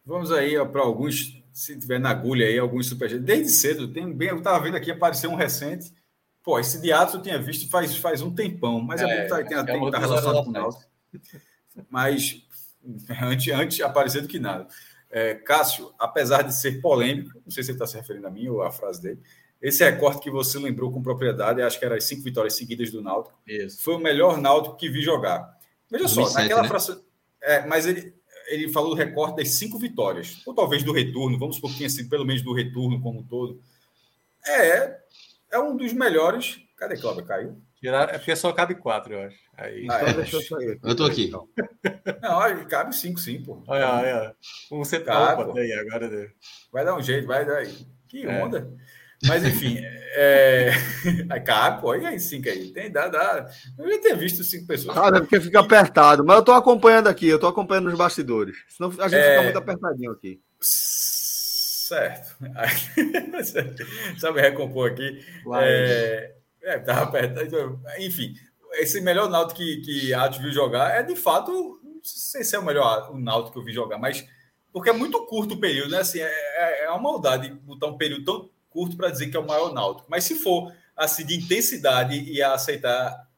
Vamos 0.04 0.32
aí 0.32 0.54
para 0.66 0.82
alguns, 0.82 1.40
se 1.52 1.78
tiver 1.78 2.00
na 2.00 2.10
agulha 2.10 2.46
aí, 2.46 2.58
alguns 2.58 2.86
superchats. 2.86 3.24
Desde 3.24 3.50
cedo, 3.50 3.92
tem 3.92 4.12
bem, 4.12 4.28
eu 4.30 4.38
estava 4.38 4.62
vendo 4.62 4.76
aqui, 4.76 4.90
apareceu 4.90 5.30
um 5.30 5.36
recente. 5.36 5.92
Pô, 6.42 6.58
esse 6.58 6.80
de 6.80 6.92
Atos 6.92 7.14
eu 7.14 7.22
tinha 7.22 7.40
visto 7.40 7.70
faz, 7.70 7.96
faz 7.96 8.20
um 8.20 8.34
tempão, 8.34 8.80
mas 8.80 9.00
é, 9.00 9.04
é 9.04 9.28
bom 9.28 9.36
que 9.36 9.44
tem, 9.48 9.58
é 9.58 9.64
tem, 9.64 9.90
tá 9.90 9.98
relacionado 9.98 10.44
com 10.44 10.50
o 10.50 11.84
Mas 11.88 12.42
antes, 13.22 13.54
antes 13.54 13.80
aparecer 13.80 14.22
do 14.22 14.28
que 14.28 14.40
nada. 14.40 14.66
É, 15.08 15.34
Cássio, 15.34 15.94
apesar 15.98 16.42
de 16.42 16.54
ser 16.54 16.80
polêmico, 16.80 17.40
não 17.44 17.50
sei 17.50 17.62
se 17.62 17.70
ele 17.70 17.76
está 17.76 17.86
se 17.86 17.96
referindo 17.96 18.26
a 18.26 18.30
mim 18.30 18.48
ou 18.48 18.62
a 18.62 18.72
frase 18.72 19.00
dele, 19.00 19.20
esse 19.60 19.84
recorte 19.84 20.20
que 20.20 20.30
você 20.30 20.58
lembrou 20.58 20.90
com 20.90 21.00
propriedade, 21.00 21.62
acho 21.62 21.78
que 21.78 21.84
era 21.84 21.96
as 21.96 22.04
cinco 22.04 22.22
vitórias 22.22 22.54
seguidas 22.54 22.90
do 22.90 23.00
Náutico, 23.00 23.38
Isso. 23.46 23.80
foi 23.80 23.94
o 23.94 23.98
melhor 24.00 24.40
Náutico 24.40 24.76
que 24.76 24.88
vi 24.88 25.00
jogar. 25.00 25.56
Veja 25.92 26.04
2007, 26.04 26.32
só, 26.32 26.40
naquela 26.40 26.62
né? 26.62 26.68
fração. 26.68 27.02
É, 27.42 27.66
mas 27.66 27.86
ele, 27.86 28.14
ele 28.48 28.72
falou 28.72 28.90
do 28.90 28.96
recorte 28.96 29.36
das 29.36 29.50
cinco 29.50 29.78
vitórias, 29.78 30.40
ou 30.46 30.54
talvez 30.54 30.82
do 30.82 30.92
retorno, 30.92 31.38
vamos 31.38 31.56
supor 31.56 31.70
que 31.70 31.78
tenha 31.78 31.90
sido 31.90 32.08
pelo 32.08 32.24
menos 32.24 32.40
do 32.42 32.54
retorno 32.54 33.00
como 33.00 33.20
um 33.20 33.22
todo. 33.22 33.60
É, 34.46 34.98
é 35.52 35.58
um 35.58 35.76
dos 35.76 35.92
melhores. 35.92 36.60
Cadê 36.78 36.96
Cláudio? 36.96 37.24
Caiu? 37.26 37.62
é 37.84 38.18
porque 38.18 38.34
só 38.34 38.52
cabe 38.52 38.74
quatro, 38.76 39.12
eu 39.12 39.22
acho. 39.22 39.36
Aí, 39.56 39.86
ah, 39.90 39.98
então 39.98 40.08
é, 40.08 40.14
deixa 40.14 40.36
eu 40.36 40.42
sair. 40.42 40.80
Eu 40.82 40.96
tô 40.96 41.04
aqui. 41.04 41.26
Então. 41.26 41.48
Não, 42.22 42.64
cabe 42.66 42.94
cinco, 42.94 43.20
sim, 43.20 43.42
pô. 43.42 43.62
Olha, 43.66 43.92
olha. 43.92 44.36
Um 44.70 44.78
você 44.78 44.98
tá. 44.98 45.36
Aí, 45.54 45.72
agora 45.74 46.08
deu. 46.08 46.30
Vai 46.72 46.84
dar 46.84 46.96
um 46.96 47.02
jeito, 47.02 47.26
vai 47.26 47.44
dar. 47.44 47.64
Que 48.08 48.24
é. 48.24 48.42
onda. 48.42 48.58
É. 48.58 49.01
Mas, 49.26 49.44
enfim, 49.44 49.78
é... 50.14 50.70
aí 51.30 51.40
cabe, 51.40 51.80
pô, 51.80 51.94
e 51.94 52.04
aí 52.04 52.20
cinco 52.20 52.48
aí? 52.48 52.72
Tem, 52.72 52.90
dá, 52.90 53.08
dá. 53.08 53.48
Eu 53.78 53.90
já 53.90 54.00
tinha 54.00 54.16
visto 54.16 54.44
cinco 54.44 54.66
pessoas. 54.66 54.96
Ah, 54.96 55.08
é 55.08 55.20
porque 55.20 55.40
fica 55.40 55.60
apertado, 55.60 56.24
mas 56.24 56.36
eu 56.36 56.44
tô 56.44 56.52
acompanhando 56.52 57.08
aqui, 57.08 57.28
eu 57.28 57.38
tô 57.38 57.46
acompanhando 57.46 57.88
nos 57.88 57.98
bastidores. 57.98 58.56
Senão 58.68 58.90
a 58.98 59.08
gente 59.08 59.20
é... 59.20 59.30
fica 59.30 59.42
muito 59.42 59.58
apertadinho 59.58 60.12
aqui. 60.12 60.40
Certo. 60.60 62.36
Sabe 64.18 64.40
recompor 64.40 64.90
aqui? 64.90 65.24
É, 65.56 66.34
é, 66.62 66.78
tava 66.78 67.02
apertado. 67.02 67.80
Enfim, 67.98 68.34
esse 68.74 69.00
melhor 69.00 69.28
Náutico 69.28 69.60
que, 69.60 69.80
que 69.82 70.14
a 70.14 70.28
viu 70.28 70.52
jogar 70.52 70.90
é 70.94 71.02
de 71.02 71.16
fato, 71.16 71.80
não 71.82 72.00
sei 72.02 72.44
se 72.44 72.54
é 72.54 72.58
o 72.58 72.64
melhor 72.64 73.10
o 73.12 73.18
Náutico 73.18 73.52
que 73.52 73.58
eu 73.58 73.64
vi 73.64 73.72
jogar, 73.72 73.98
mas 73.98 74.26
porque 74.72 74.90
é 74.90 74.92
muito 74.92 75.24
curto 75.26 75.54
o 75.54 75.60
período, 75.60 75.90
né? 75.90 75.98
Assim, 75.98 76.20
é, 76.20 76.24
é, 76.24 76.84
é 76.84 76.90
uma 76.90 77.00
maldade 77.00 77.50
botar 77.50 77.88
um 77.88 77.98
período 77.98 78.24
tão 78.24 78.50
curto 78.72 78.96
para 78.96 79.10
dizer 79.10 79.28
que 79.28 79.36
é 79.36 79.40
o 79.40 79.46
maior 79.46 79.72
Náutico. 79.72 80.08
Mas 80.10 80.24
se 80.24 80.36
for 80.36 80.72
assim 80.96 81.24
de 81.24 81.36
intensidade 81.36 82.18
e 82.18 82.42
a 82.42 82.54
aceitar 82.54 83.28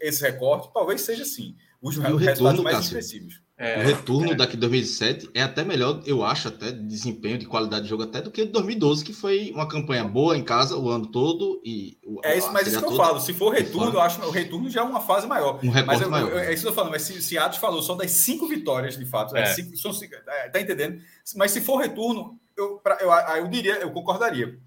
esse 0.00 0.22
recorte, 0.22 0.70
talvez 0.72 1.00
seja 1.02 1.22
assim. 1.22 1.56
Os 1.80 1.96
e 1.96 2.00
resultados 2.00 2.60
mais 2.60 2.76
Cássio, 2.76 2.98
expressivos. 2.98 3.40
É, 3.60 3.80
o 3.80 3.86
retorno 3.86 4.32
é. 4.32 4.34
daqui 4.36 4.52
de 4.52 4.60
2017 4.60 5.30
é 5.34 5.42
até 5.42 5.64
melhor, 5.64 6.00
eu 6.06 6.24
acho, 6.24 6.46
até 6.46 6.70
de 6.70 6.80
desempenho, 6.86 7.38
de 7.38 7.46
qualidade 7.46 7.82
de 7.82 7.88
jogo, 7.88 8.04
até 8.04 8.22
do 8.22 8.30
que 8.30 8.46
de 8.46 8.52
2012, 8.52 9.04
que 9.04 9.12
foi 9.12 9.50
uma 9.52 9.66
campanha 9.66 10.04
boa 10.04 10.36
em 10.36 10.44
casa 10.44 10.76
o 10.76 10.88
ano 10.88 11.06
todo. 11.06 11.60
e 11.64 11.98
É 12.22 12.38
isso, 12.38 12.52
mas 12.52 12.68
isso 12.68 12.78
que 12.78 12.84
eu 12.84 12.96
falo. 12.96 13.18
Se 13.20 13.32
for 13.32 13.50
retorno, 13.50 13.94
eu 13.94 14.00
acho 14.00 14.20
que 14.20 14.26
o 14.26 14.30
retorno 14.30 14.70
já 14.70 14.80
é 14.80 14.84
uma 14.84 15.00
fase 15.00 15.26
maior. 15.26 15.58
Um 15.62 15.72
mas 15.84 16.00
eu, 16.00 16.08
maior. 16.08 16.30
Eu, 16.30 16.38
é 16.38 16.52
isso 16.52 16.62
que 16.62 16.68
eu 16.68 16.72
tô 16.72 16.76
falando. 16.76 16.92
Mas 16.92 17.02
se, 17.02 17.20
se 17.20 17.36
Atos 17.36 17.58
falou 17.58 17.82
só 17.82 17.96
das 17.96 18.12
cinco 18.12 18.46
vitórias, 18.46 18.96
de 18.96 19.04
fato, 19.04 19.36
é. 19.36 19.46
Cinco, 19.46 19.76
são, 19.76 19.90
é, 20.28 20.48
tá 20.50 20.60
entendendo? 20.60 21.00
Mas 21.34 21.50
se 21.50 21.60
for 21.60 21.78
retorno, 21.78 22.38
eu, 22.58 22.78
pra, 22.78 22.98
eu, 23.00 23.10
eu 23.10 23.48
diria, 23.48 23.74
eu 23.76 23.90
concordaria. 23.90 24.58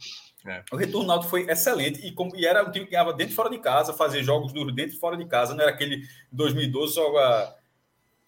É. 0.45 0.63
O 0.71 0.75
retorno 0.75 1.07
Náutico 1.07 1.29
foi 1.29 1.47
excelente 1.47 2.05
e, 2.05 2.11
como, 2.11 2.35
e 2.35 2.47
era 2.47 2.67
um 2.67 2.71
time 2.71 2.85
que 2.85 2.91
ganhava 2.91 3.13
dentro 3.13 3.33
e 3.33 3.35
fora 3.35 3.49
de 3.49 3.59
casa, 3.59 3.93
fazia 3.93 4.23
jogos 4.23 4.51
duros 4.51 4.73
dentro 4.73 4.95
e 4.95 4.99
fora 4.99 5.15
de 5.15 5.25
casa, 5.25 5.53
não 5.53 5.61
era 5.61 5.71
aquele 5.71 6.01
2012 6.31 6.95
só 6.95 7.17
a, 7.17 7.55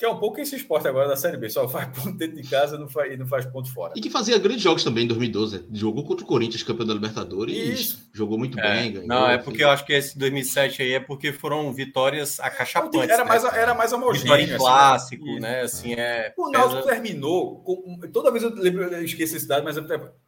que 0.03 0.07
é 0.07 0.09
um 0.09 0.19
pouco 0.19 0.41
esse 0.41 0.57
esporte 0.57 0.85
agora 0.85 1.07
da 1.07 1.15
Série 1.15 1.37
B, 1.37 1.49
só 1.49 1.65
faz 1.65 1.87
ponto 1.95 2.17
dentro 2.17 2.35
de 2.35 2.49
casa 2.49 2.77
não 2.77 2.89
faz, 2.89 3.13
e 3.13 3.15
não 3.15 3.25
faz 3.25 3.45
ponto 3.45 3.71
fora. 3.71 3.93
E 3.95 4.01
que 4.01 4.09
fazia 4.09 4.37
grandes 4.37 4.61
jogos 4.61 4.83
também 4.83 5.05
em 5.05 5.07
2012, 5.07 5.65
jogou 5.71 6.03
contra 6.03 6.25
o 6.25 6.27
Corinthians, 6.27 6.61
campeão 6.61 6.85
da 6.85 6.93
Libertadores, 6.93 7.55
Isso. 7.55 8.09
jogou 8.11 8.37
muito 8.37 8.59
é. 8.59 8.61
bem. 8.61 8.91
Ganhou, 8.91 9.07
não, 9.07 9.29
é 9.29 9.37
porque 9.37 9.59
fez... 9.59 9.61
eu 9.61 9.69
acho 9.69 9.85
que 9.85 9.93
esse 9.93 10.19
2007 10.19 10.81
aí 10.81 10.91
é 10.91 10.99
porque 10.99 11.31
foram 11.31 11.71
vitórias 11.71 12.37
acachapantes. 12.41 13.09
Era, 13.09 13.23
né? 13.23 13.29
mais, 13.29 13.45
era 13.45 13.73
mais 13.73 13.93
homogêneo. 13.93 14.23
Vitória 14.23 14.43
assim, 14.43 14.57
clássico, 14.57 15.25
né? 15.25 15.39
né? 15.39 15.61
Assim, 15.61 15.93
é, 15.93 16.33
o 16.37 16.51
Náutico 16.51 16.85
terminou, 16.85 17.61
com, 17.61 18.01
toda 18.11 18.29
vez 18.29 18.43
eu, 18.43 18.53
lembro, 18.53 18.83
eu 18.83 19.05
esqueço 19.05 19.37
esse 19.37 19.47
dado, 19.47 19.63
mas 19.63 19.77
eu 19.77 19.83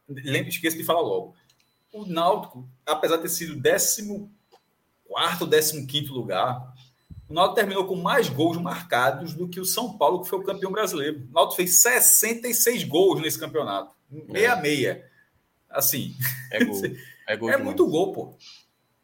lembro, 0.08 0.48
esqueço 0.48 0.78
de 0.78 0.84
falar 0.84 1.02
logo 1.02 1.34
o 1.92 2.06
Náutico, 2.06 2.66
apesar 2.86 3.16
de 3.16 3.22
ter 3.22 3.28
sido 3.28 3.60
14 3.60 4.02
ou 5.78 5.86
15 5.86 6.10
lugar, 6.10 6.74
o 7.28 7.34
Náutico 7.34 7.56
terminou 7.56 7.86
com 7.86 7.96
mais 7.96 8.28
gols 8.28 8.56
marcados 8.56 9.34
do 9.34 9.48
que 9.48 9.58
o 9.58 9.64
São 9.64 9.96
Paulo, 9.96 10.22
que 10.22 10.28
foi 10.28 10.38
o 10.38 10.44
campeão 10.44 10.70
brasileiro. 10.70 11.26
O 11.30 11.34
Náutico 11.34 11.56
fez 11.56 11.76
66 11.82 12.84
gols 12.84 13.20
nesse 13.20 13.38
campeonato. 13.38 13.94
Meia-meia. 14.10 15.04
É. 15.04 15.16
Assim. 15.68 16.14
É, 16.52 16.64
gol. 16.64 16.82
é, 17.28 17.36
gol 17.36 17.50
é 17.50 17.56
muito 17.56 17.86
gol, 17.88 18.12
pô. 18.12 18.36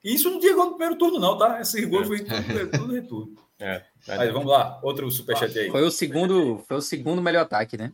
E 0.04 0.14
isso 0.14 0.30
não 0.30 0.38
tinha 0.38 0.54
gol 0.54 0.66
no 0.66 0.70
primeiro 0.72 0.96
turno, 0.96 1.18
não, 1.18 1.36
tá? 1.36 1.60
Esse 1.60 1.84
gol 1.86 2.02
é. 2.02 2.06
foi 2.06 2.24
tudo, 2.24 2.70
tudo 2.70 2.92
retorno. 2.92 3.34
É, 3.58 3.84
aí, 4.08 4.30
vamos 4.30 4.50
lá, 4.50 4.80
outro 4.82 5.08
superchat 5.08 5.56
aí. 5.56 5.70
Foi 5.70 5.82
o 5.84 5.90
segundo, 5.90 6.58
foi 6.66 6.78
o 6.78 6.80
segundo 6.80 7.22
melhor 7.22 7.42
ataque, 7.42 7.76
né? 7.76 7.92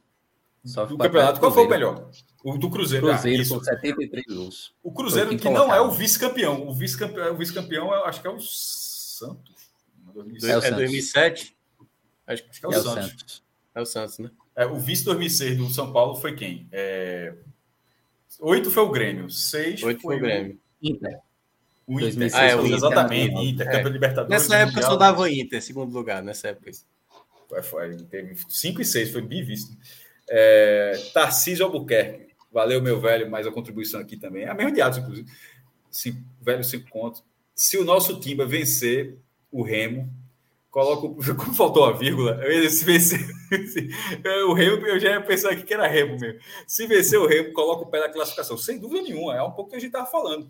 Só 0.65 0.87
do 0.87 0.97
campeonato, 0.97 1.41
qual 1.41 1.53
foi 1.53 1.67
o 1.67 1.69
melhor? 1.69 2.11
O 2.43 2.57
do 2.57 2.71
Cruzeiro. 2.71 3.07
Cruzeiro 3.07 3.43
ah, 3.43 3.49
com 3.49 3.65
73 3.65 4.25
gols. 4.27 4.75
O 4.83 4.93
Cruzeiro, 4.93 5.37
que 5.37 5.49
não 5.51 5.75
é 5.75 5.81
o 5.81 5.91
vice-campeão. 5.91 6.67
O 6.67 6.75
vice-campeão, 6.75 7.35
o 7.35 7.37
vice-campeão 7.37 7.93
acho 8.05 8.21
que 8.21 8.27
é 8.27 8.31
o 8.31 8.41
Santos. 8.41 9.58
É, 10.43 10.57
o 10.57 10.65
é 10.65 10.71
2007? 10.71 11.57
Acho, 12.27 12.45
acho 12.51 12.61
que 12.61 12.67
é 12.67 12.69
o, 12.69 12.73
é 12.73 12.75
Santos. 12.75 12.87
o 12.87 13.09
Santos. 13.09 13.45
É 13.75 13.81
o 13.81 13.87
Santos, 13.87 14.19
né? 14.19 14.31
É, 14.57 14.67
o 14.67 14.77
vice 14.77 15.05
2006 15.05 15.57
do 15.57 15.71
São 15.71 15.93
Paulo 15.93 16.17
foi 16.17 16.35
quem? 16.35 16.69
É... 16.73 17.33
Oito 18.41 18.71
foi 18.71 18.83
o 18.83 18.91
Grêmio. 18.91 19.31
Seis 19.31 19.83
Oito 19.83 20.03
foi, 20.03 20.17
o 20.17 20.21
Grêmio. 20.21 20.61
Inter. 20.83 21.19
O 21.87 22.01
Inter. 22.01 22.31
Ah, 22.35 22.45
é, 22.45 22.57
o 22.57 22.61
Inter, 22.61 22.77
exatamente. 22.77 23.35
Inter, 23.35 23.45
Inter 23.45 23.69
é. 23.69 23.73
campeão 23.73 23.93
Libertadores. 23.93 24.31
Nessa 24.31 24.57
época 24.57 24.83
só 24.83 24.97
dava 24.97 25.31
Inter, 25.31 25.63
segundo 25.63 25.93
lugar, 25.93 26.23
nessa 26.23 26.49
época. 26.49 26.71
Foi, 27.49 27.63
foi, 27.63 27.97
teve 28.05 28.37
cinco 28.49 28.83
e 28.83 28.85
seis, 28.85 29.11
foi 29.11 29.23
bivisto. 29.23 29.77
É, 30.29 30.93
Tarcísio 31.15 31.65
Albuquerque. 31.65 32.29
Valeu, 32.53 32.83
meu 32.83 33.01
velho, 33.01 33.31
mais 33.31 33.47
a 33.47 33.53
contribuição 33.53 34.01
aqui 34.01 34.17
também. 34.17 34.45
É 34.45 34.49
a 34.49 34.55
mesma 34.55 34.73
de 34.73 34.81
Atos, 34.81 34.99
inclusive. 34.99 35.31
Cinco, 35.91 36.21
velho, 36.41 36.65
cinco 36.65 36.91
contos. 36.91 37.23
Se 37.55 37.79
o 37.79 37.85
nosso 37.85 38.19
Timba 38.21 38.45
vencer 38.45 39.19
o 39.51 39.63
Remo, 39.63 40.09
coloco. 40.71 41.17
Como 41.37 41.55
faltou 41.55 41.85
a 41.85 41.93
vírgula, 41.93 42.41
se 42.69 42.85
vencer. 42.85 43.21
o 44.49 44.53
Remo, 44.53 44.87
eu 44.87 44.99
já 44.99 45.11
ia 45.11 45.21
pensar 45.21 45.51
aqui 45.51 45.63
que 45.63 45.75
era 45.75 45.87
Remo 45.87 46.19
mesmo. 46.19 46.41
Se 46.67 46.87
vencer 46.87 47.19
o 47.19 47.27
Remo, 47.27 47.53
coloca 47.53 47.85
o 47.85 47.91
pé 47.91 48.01
na 48.01 48.09
classificação. 48.09 48.57
Sem 48.57 48.79
dúvida 48.79 49.03
nenhuma, 49.03 49.37
é 49.37 49.43
um 49.43 49.53
pouco 49.53 49.71
que 49.71 49.77
a 49.77 49.81
gente 49.81 49.89
estava 49.89 50.07
falando. 50.07 50.49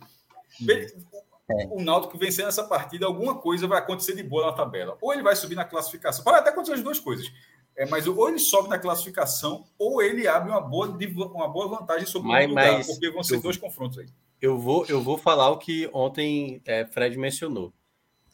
O 1.70 1.82
Náutico 1.82 2.18
vencer 2.18 2.46
essa 2.46 2.64
partida, 2.64 3.06
alguma 3.06 3.34
coisa 3.34 3.66
vai 3.66 3.78
acontecer 3.78 4.14
de 4.14 4.22
boa 4.22 4.46
na 4.46 4.52
tabela. 4.52 4.98
Ou 5.00 5.12
ele 5.12 5.22
vai 5.22 5.34
subir 5.34 5.54
na 5.54 5.64
classificação. 5.64 6.22
Pode 6.22 6.38
até 6.38 6.50
acontecer 6.50 6.74
as 6.74 6.82
duas 6.82 7.00
coisas. 7.00 7.30
É, 7.74 7.86
mas 7.86 8.08
ou 8.08 8.28
ele 8.28 8.40
sobe 8.40 8.68
na 8.68 8.76
classificação, 8.76 9.64
ou 9.78 10.02
ele 10.02 10.26
abre 10.26 10.50
uma 10.50 10.60
boa, 10.60 10.88
uma 11.32 11.48
boa 11.48 11.68
vantagem 11.68 12.06
sobre 12.06 12.28
mas, 12.28 12.46
o 12.46 12.48
lugar, 12.48 12.72
mas 12.72 12.86
porque 12.88 13.10
vão 13.10 13.22
ser 13.22 13.36
eu, 13.36 13.40
dois 13.40 13.56
confrontos 13.56 13.98
aí. 13.98 14.06
Eu 14.42 14.58
vou, 14.58 14.84
eu 14.86 15.00
vou 15.00 15.16
falar 15.16 15.48
o 15.50 15.58
que 15.58 15.88
ontem 15.92 16.60
é, 16.66 16.84
Fred 16.84 17.16
mencionou. 17.16 17.72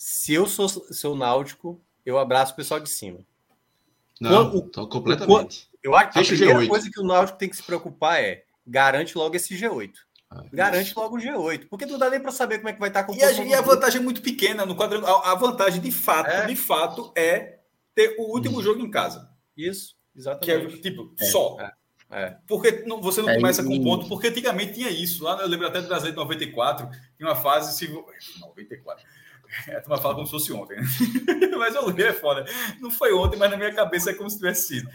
Se 0.06 0.34
eu 0.34 0.46
sou 0.46 0.68
seu 0.68 1.16
náutico, 1.16 1.80
eu 2.04 2.18
abraço 2.18 2.52
o 2.52 2.56
pessoal 2.56 2.78
de 2.78 2.90
cima. 2.90 3.20
Não, 4.20 4.50
quando, 4.50 4.86
completamente. 4.86 5.70
Eu 5.82 5.96
acho 5.96 6.12
que 6.12 6.18
a 6.18 6.22
primeira 6.22 6.68
coisa 6.68 6.90
que 6.90 7.00
o 7.00 7.02
Náutico 7.02 7.38
tem 7.38 7.48
que 7.48 7.56
se 7.56 7.62
preocupar 7.62 8.22
é 8.22 8.44
garante 8.66 9.16
logo 9.16 9.34
esse 9.34 9.56
G8. 9.56 9.94
Ah, 10.30 10.44
garante 10.52 10.90
isso. 10.90 11.00
logo 11.00 11.16
o 11.16 11.18
G8, 11.18 11.68
porque 11.70 11.86
não 11.86 11.96
dá 11.96 12.10
nem 12.10 12.20
para 12.20 12.32
saber 12.32 12.58
como 12.58 12.68
é 12.68 12.74
que 12.74 12.80
vai 12.80 12.90
estar 12.90 13.04
com 13.04 13.14
E 13.14 13.24
a, 13.24 13.32
e 13.32 13.54
a 13.54 13.62
vantagem 13.62 13.98
é 13.98 14.04
muito 14.04 14.20
pequena 14.20 14.66
no 14.66 14.76
quadro. 14.76 15.06
A, 15.06 15.34
vantagem 15.36 15.80
de 15.80 15.90
fato, 15.90 16.28
é. 16.28 16.46
de 16.48 16.56
fato, 16.56 17.10
é 17.16 17.60
ter 17.94 18.14
o 18.18 18.24
último 18.24 18.62
jogo 18.62 18.82
em 18.82 18.90
casa. 18.90 19.30
Isso, 19.56 19.96
exatamente. 20.14 20.80
Que 20.80 20.88
é 20.88 20.90
tipo, 20.90 21.14
é. 21.18 21.24
só. 21.24 21.56
É. 21.58 21.72
É. 22.10 22.36
Porque 22.46 22.84
não, 22.86 23.00
você 23.00 23.22
não 23.22 23.30
é, 23.30 23.36
começa 23.36 23.64
com 23.64 23.82
ponto, 23.82 24.06
porque 24.06 24.28
antigamente 24.28 24.74
tinha 24.74 24.90
isso. 24.90 25.24
Lá 25.24 25.40
eu 25.40 25.48
lembro 25.48 25.66
até 25.66 25.80
do 25.80 25.88
Brasil 25.88 26.10
de 26.10 26.16
94, 26.16 26.90
tinha 27.16 27.26
uma 27.26 27.34
fase. 27.34 27.74
Se... 27.78 27.88
94. 27.88 29.02
É, 29.68 29.80
tu 29.80 29.88
fala 29.88 30.14
como 30.14 30.26
se 30.26 30.32
fosse 30.32 30.52
ontem, 30.52 30.76
né? 30.76 30.82
mas 31.56 31.74
eu 31.74 31.86
lembro, 31.86 32.04
é 32.04 32.12
foda. 32.12 32.44
Não 32.80 32.90
foi 32.90 33.12
ontem, 33.12 33.36
mas 33.36 33.50
na 33.50 33.56
minha 33.56 33.72
cabeça 33.72 34.10
é 34.10 34.14
como 34.14 34.28
se 34.28 34.36
tivesse 34.36 34.66
sido. 34.66 34.90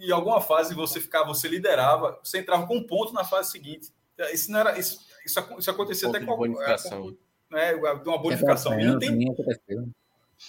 Em 0.00 0.10
alguma 0.10 0.40
fase 0.40 0.74
você 0.74 1.00
ficava, 1.00 1.26
você 1.26 1.48
liderava, 1.48 2.18
você 2.22 2.38
entrava 2.38 2.66
com 2.66 2.76
um 2.76 2.86
ponto 2.86 3.12
na 3.12 3.24
fase 3.24 3.50
seguinte. 3.50 3.92
Isso 4.32 4.50
não 4.50 4.60
era. 4.60 4.78
Isso, 4.78 5.00
isso, 5.24 5.40
isso 5.58 5.70
acontecia 5.70 6.08
até 6.08 6.20
com. 6.20 6.36
Bonificação. 6.36 7.16
É, 7.52 7.74
uma 7.74 8.18
bonificação. 8.18 8.72
É, 8.74 8.84
não 8.84 8.98
tem... 8.98 9.34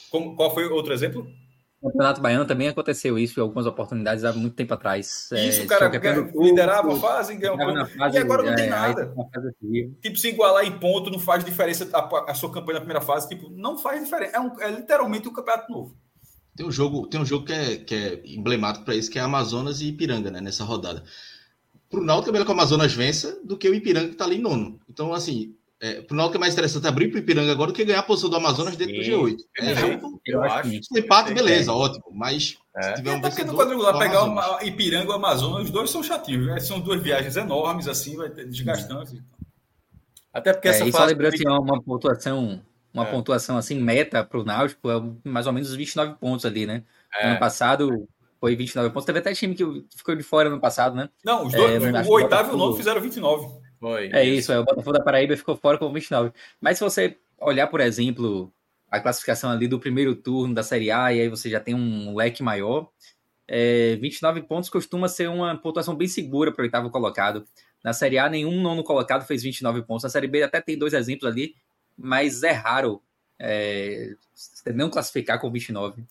Como, 0.09 0.35
qual 0.35 0.53
foi 0.53 0.67
outro 0.67 0.93
exemplo? 0.93 1.27
No 1.81 1.91
Campeonato 1.91 2.21
Baiano 2.21 2.45
também 2.45 2.67
aconteceu 2.67 3.19
isso 3.19 3.39
em 3.39 3.43
algumas 3.43 3.67
oportunidades 3.67 4.23
há 4.23 4.33
muito 4.33 4.55
tempo 4.55 4.73
atrás. 4.73 5.29
Isso, 5.31 5.61
é, 5.61 5.65
cara, 5.67 5.91
liderava 6.35 6.91
a 6.91 6.99
fase, 6.99 7.35
ganhava 7.35 7.85
fase, 7.85 8.17
e 8.17 8.19
agora 8.19 8.43
não 8.43 8.55
tem 8.55 8.65
é, 8.65 8.69
nada. 8.69 9.13
Tipo, 10.01 10.17
se 10.17 10.29
igualar 10.29 10.65
em 10.65 10.79
ponto 10.79 11.11
não 11.11 11.19
faz 11.19 11.45
diferença 11.45 11.87
a, 11.93 12.31
a, 12.31 12.33
sua 12.33 12.51
campanha 12.51 12.75
na 12.75 12.85
primeira 12.85 13.01
fase, 13.01 13.29
tipo, 13.29 13.49
não 13.51 13.77
faz 13.77 14.03
diferença. 14.03 14.35
É, 14.35 14.39
um, 14.39 14.59
é 14.59 14.71
literalmente 14.71 15.29
um 15.29 15.33
campeonato 15.33 15.71
novo. 15.71 15.95
Tem 16.55 16.65
um 16.65 16.71
jogo, 16.71 17.05
tem 17.05 17.21
um 17.21 17.25
jogo 17.25 17.45
que 17.45 17.53
é, 17.53 17.77
que 17.77 17.93
é 17.93 18.21
emblemático 18.25 18.83
para 18.83 18.95
isso, 18.95 19.11
que 19.11 19.19
é 19.19 19.21
Amazonas 19.21 19.79
e 19.79 19.89
Ipiranga, 19.89 20.31
né, 20.31 20.41
nessa 20.41 20.63
rodada. 20.63 21.03
Pro 21.87 22.03
Náutico 22.03 22.29
é 22.29 22.33
melhor 22.33 22.45
que 22.45 22.51
o 22.51 22.55
Amazonas 22.55 22.91
vença 22.93 23.39
do 23.43 23.55
que 23.55 23.69
o 23.69 23.75
Ipiranga 23.75 24.09
que 24.09 24.15
tá 24.15 24.25
ali 24.25 24.37
em 24.37 24.41
nono. 24.41 24.79
Então, 24.89 25.13
assim, 25.13 25.55
é, 25.79 26.01
pro 26.01 26.15
Náutico 26.15 26.37
é 26.37 26.39
mais 26.39 26.53
interessante 26.53 26.87
abrir 26.87 27.09
pro 27.09 27.19
Ipiranga 27.19 27.51
agora 27.51 27.71
do 27.71 27.75
que 27.75 27.85
ganhar 27.85 27.99
a 27.99 28.03
posição 28.03 28.29
do 28.29 28.35
Amazonas 28.35 28.75
dentro 28.75 28.95
Sim. 29.03 29.11
do 29.11 29.27
G8. 29.27 29.37
É, 29.59 29.71
é, 29.71 29.99
eu 30.25 30.43
acho. 30.43 30.69
Se 30.69 30.99
empate, 30.99 31.33
beleza, 31.33 31.71
ótimo. 31.71 32.05
Mas 32.11 32.57
é. 32.75 32.81
se 32.83 32.93
tiver 32.95 33.13
um 33.13 33.21
vencedor... 33.21 33.51
no 33.51 33.59
quadrangular 33.59 33.97
pegar 33.99 34.23
uma, 34.23 34.63
Ipiranga 34.63 35.11
e 35.11 35.15
Amazonas, 35.15 35.65
os 35.65 35.69
dois 35.69 35.91
são 35.91 36.01
chatinhos. 36.01 36.47
Né? 36.47 36.59
São 36.59 36.79
duas 36.79 37.01
viagens 37.01 37.37
enormes, 37.37 37.87
assim, 37.87 38.15
vai 38.15 38.29
ter 38.29 38.47
desgastantes. 38.47 39.21
Até 40.33 40.51
porque 40.51 40.67
é, 40.67 40.71
essa 40.71 40.91
fase... 40.91 41.13
lembrando 41.13 41.35
assim, 41.35 41.47
uma 41.47 41.81
pontuação, 41.81 42.61
uma 42.91 43.07
é. 43.07 43.11
pontuação 43.11 43.55
assim, 43.55 43.79
meta 43.79 44.23
pro 44.23 44.43
Náutico, 44.43 44.89
é 44.89 45.29
mais 45.29 45.45
ou 45.45 45.53
menos 45.53 45.75
29 45.75 46.15
pontos 46.15 46.45
ali, 46.45 46.65
né? 46.65 46.83
É. 47.19 47.29
Ano 47.29 47.39
passado 47.39 48.07
foi 48.39 48.55
29 48.55 48.89
pontos. 48.89 49.05
Teve 49.05 49.19
até 49.19 49.31
time 49.33 49.53
que 49.53 49.63
ficou 49.95 50.15
de 50.15 50.23
fora 50.23 50.49
no 50.49 50.59
passado, 50.59 50.95
né? 50.95 51.07
Não, 51.23 51.45
os 51.45 51.53
dois, 51.53 51.83
é, 51.83 52.01
o 52.01 52.11
oitavo 52.13 52.51
e 52.51 52.55
o 52.55 52.57
nono 52.57 52.75
fizeram 52.75 52.99
29. 52.99 53.66
Foi. 53.79 54.09
É 54.11 54.23
isso, 54.23 54.51
é, 54.51 54.59
o 54.59 54.63
Botafogo 54.63 54.97
da 54.97 55.03
Paraíba 55.03 55.37
ficou 55.37 55.55
fora 55.55 55.77
com 55.77 55.91
29. 55.91 56.31
Mas 56.59 56.77
se 56.77 56.83
você 56.83 57.17
olhar, 57.39 57.67
por 57.67 57.79
exemplo, 57.79 58.51
a 58.89 58.99
classificação 58.99 59.49
ali 59.51 59.67
do 59.67 59.79
primeiro 59.79 60.15
turno 60.15 60.53
da 60.53 60.63
Série 60.63 60.89
A, 60.91 61.13
e 61.13 61.21
aí 61.21 61.29
você 61.29 61.49
já 61.49 61.59
tem 61.59 61.75
um 61.75 62.15
leque 62.15 62.41
maior, 62.41 62.89
é, 63.47 63.95
29 63.97 64.41
pontos 64.43 64.69
costuma 64.69 65.07
ser 65.07 65.29
uma 65.29 65.55
pontuação 65.55 65.95
bem 65.95 66.07
segura 66.07 66.51
para 66.51 66.61
o 66.61 66.65
oitavo 66.65 66.89
colocado. 66.89 67.45
Na 67.83 67.93
Série 67.93 68.17
A, 68.17 68.27
nenhum 68.27 68.61
nono 68.61 68.83
colocado 68.83 69.25
fez 69.25 69.43
29 69.43 69.83
pontos. 69.83 70.03
Na 70.03 70.09
Série 70.09 70.27
B 70.27 70.43
até 70.43 70.59
tem 70.59 70.77
dois 70.77 70.93
exemplos 70.93 71.31
ali, 71.31 71.55
mas 71.95 72.43
é 72.43 72.51
raro 72.51 73.01
é, 73.39 74.15
não 74.73 74.89
classificar 74.89 75.39
com 75.39 75.51
29. 75.51 76.03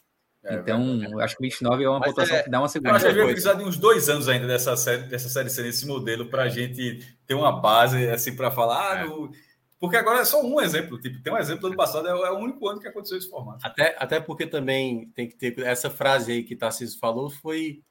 É, 0.47 0.55
então, 0.55 1.03
eu 1.03 1.21
acho 1.21 1.37
que 1.37 1.43
29 1.43 1.83
é 1.83 1.89
uma 1.89 1.99
Mas 1.99 2.09
pontuação 2.09 2.37
é, 2.37 2.43
que 2.43 2.51
dá 2.51 2.61
uma 2.61 2.69
segurança. 2.69 3.07
Eu 3.07 3.09
acho 3.09 3.15
que 3.19 3.25
vai 3.25 3.33
precisar 3.33 3.55
de 3.55 3.65
uns 3.65 3.77
dois 3.77 4.09
anos 4.09 4.29
ainda 4.29 4.47
dessa 4.47 4.77
série, 4.77 5.03
dessa 5.03 5.29
série 5.29 5.51
C, 5.51 5.63
nesse 5.63 5.87
modelo, 5.87 6.27
para 6.27 6.45
a 6.45 6.49
gente 6.49 7.05
ter 7.27 7.35
uma 7.35 7.53
base 7.61 8.09
assim 8.09 8.35
para 8.35 8.51
falar. 8.51 8.93
Ah, 8.93 9.01
é. 9.01 9.05
no... 9.07 9.31
Porque 9.79 9.97
agora 9.97 10.21
é 10.21 10.25
só 10.25 10.41
um 10.43 10.61
exemplo. 10.61 10.99
Tipo, 11.01 11.21
tem 11.23 11.33
um 11.33 11.37
exemplo 11.37 11.69
do 11.69 11.77
passado, 11.77 12.07
é, 12.07 12.11
é, 12.11 12.31
o 12.31 12.39
único 12.39 12.67
ano 12.69 12.81
que 12.81 12.89
aconteceu 12.89 13.19
esse 13.19 13.29
formato. 13.29 13.67
Até, 13.67 13.97
até 13.99 14.21
porque 14.21 14.47
também 14.47 15.11
tem 15.15 15.29
que 15.29 15.37
ter 15.37 15.59
essa 15.61 15.91
frase 15.91 16.33
aí 16.33 16.43
que 16.45 16.57
Tarcísio 16.57 16.99
falou, 16.99 17.29
foi. 17.29 17.83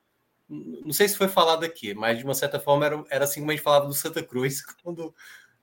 Não 0.47 0.93
sei 0.93 1.07
se 1.07 1.17
foi 1.17 1.27
falado 1.27 1.63
aqui, 1.63 1.93
mas 1.93 2.19
de 2.19 2.23
uma 2.23 2.35
certa 2.35 2.59
forma 2.59 2.85
era, 2.85 3.03
era 3.09 3.23
assim 3.25 3.39
como 3.39 3.51
a 3.51 3.55
gente 3.55 3.63
falava 3.63 3.87
do 3.87 3.93
Santa 3.93 4.23
Cruz, 4.23 4.61
quando 4.81 5.13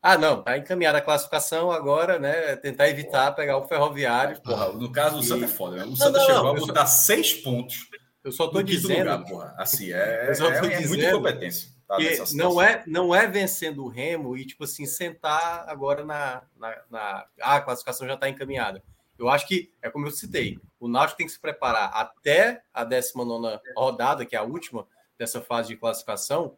ah, 0.02 0.18
não, 0.18 0.42
tá 0.42 0.58
encaminhada 0.58 0.98
a 0.98 1.02
classificação 1.02 1.70
agora, 1.70 2.18
né? 2.18 2.56
Tentar 2.56 2.88
evitar 2.88 3.30
pegar 3.36 3.56
o 3.56 3.68
ferroviário. 3.68 4.40
Porra, 4.42 4.72
no 4.72 4.90
caso 4.90 5.18
do 5.18 5.22
Santa 5.22 5.44
é 5.44 5.48
foda, 5.48 5.76
né? 5.76 5.84
O 5.84 5.94
Santa 5.94 6.18
não, 6.18 6.26
chegou 6.26 6.42
não, 6.42 6.50
a 6.50 6.54
botar 6.54 6.86
só... 6.86 7.04
seis 7.04 7.32
pontos. 7.34 7.88
Eu 8.24 8.32
só 8.32 8.48
tô 8.48 8.60
dizendo. 8.62 8.98
Lugar, 8.98 9.24
porra. 9.24 9.54
Assim, 9.56 9.92
é, 9.92 10.26
eu 10.30 10.34
só 10.34 10.46
tô 10.46 10.66
é, 10.66 10.74
é 10.74 10.86
muita 10.88 11.08
incompetência. 11.08 11.70
Tá, 11.86 11.96
que 11.98 12.34
não 12.34 12.60
é, 12.60 12.82
não 12.86 13.14
é 13.14 13.28
vencendo 13.28 13.84
o 13.84 13.88
Remo 13.88 14.36
e, 14.36 14.44
tipo 14.44 14.64
assim, 14.64 14.86
sentar 14.86 15.68
agora 15.68 16.04
na. 16.04 16.42
na, 16.56 16.76
na 16.90 17.26
ah, 17.40 17.56
a 17.56 17.60
classificação 17.60 18.04
já 18.04 18.14
está 18.14 18.28
encaminhada. 18.28 18.82
Eu 19.16 19.28
acho 19.28 19.46
que, 19.46 19.72
é 19.80 19.88
como 19.88 20.08
eu 20.08 20.10
citei, 20.10 20.58
o 20.80 20.88
Náutico 20.88 21.18
tem 21.18 21.26
que 21.26 21.32
se 21.32 21.40
preparar 21.40 21.92
até 21.94 22.62
a 22.74 22.82
19 22.82 23.60
rodada, 23.76 24.26
que 24.26 24.34
é 24.34 24.38
a 24.40 24.42
última 24.42 24.84
dessa 25.16 25.40
fase 25.40 25.68
de 25.68 25.76
classificação, 25.76 26.56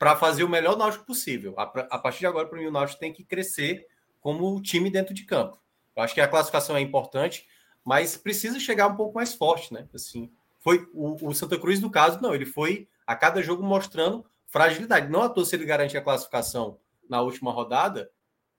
para 0.00 0.16
fazer 0.16 0.42
o 0.44 0.48
melhor 0.48 0.78
Náutico 0.78 1.04
possível. 1.04 1.54
A, 1.58 1.64
a 1.64 1.98
partir 1.98 2.20
de 2.20 2.26
agora, 2.26 2.48
para 2.48 2.58
mim, 2.58 2.64
o 2.64 2.70
Náutico 2.70 2.98
tem 2.98 3.12
que 3.12 3.22
crescer 3.22 3.86
como 4.18 4.58
time 4.62 4.88
dentro 4.88 5.12
de 5.12 5.24
campo. 5.24 5.60
Eu 5.94 6.02
acho 6.02 6.14
que 6.14 6.22
a 6.22 6.26
classificação 6.26 6.74
é 6.74 6.80
importante, 6.80 7.46
mas 7.84 8.16
precisa 8.16 8.58
chegar 8.58 8.86
um 8.86 8.96
pouco 8.96 9.16
mais 9.16 9.34
forte, 9.34 9.74
né? 9.74 9.86
Assim, 9.92 10.32
foi 10.58 10.88
o, 10.94 11.28
o 11.28 11.34
Santa 11.34 11.58
Cruz, 11.58 11.82
no 11.82 11.90
caso, 11.90 12.18
não, 12.22 12.34
ele 12.34 12.46
foi 12.46 12.88
a 13.06 13.14
cada 13.14 13.42
jogo 13.42 13.62
mostrando 13.62 14.24
fragilidade. 14.46 15.10
Não 15.10 15.20
à 15.20 15.28
toa 15.28 15.44
se 15.44 15.54
ele 15.54 15.66
garante 15.66 15.98
a 15.98 16.02
classificação 16.02 16.78
na 17.06 17.20
última 17.20 17.52
rodada, 17.52 18.10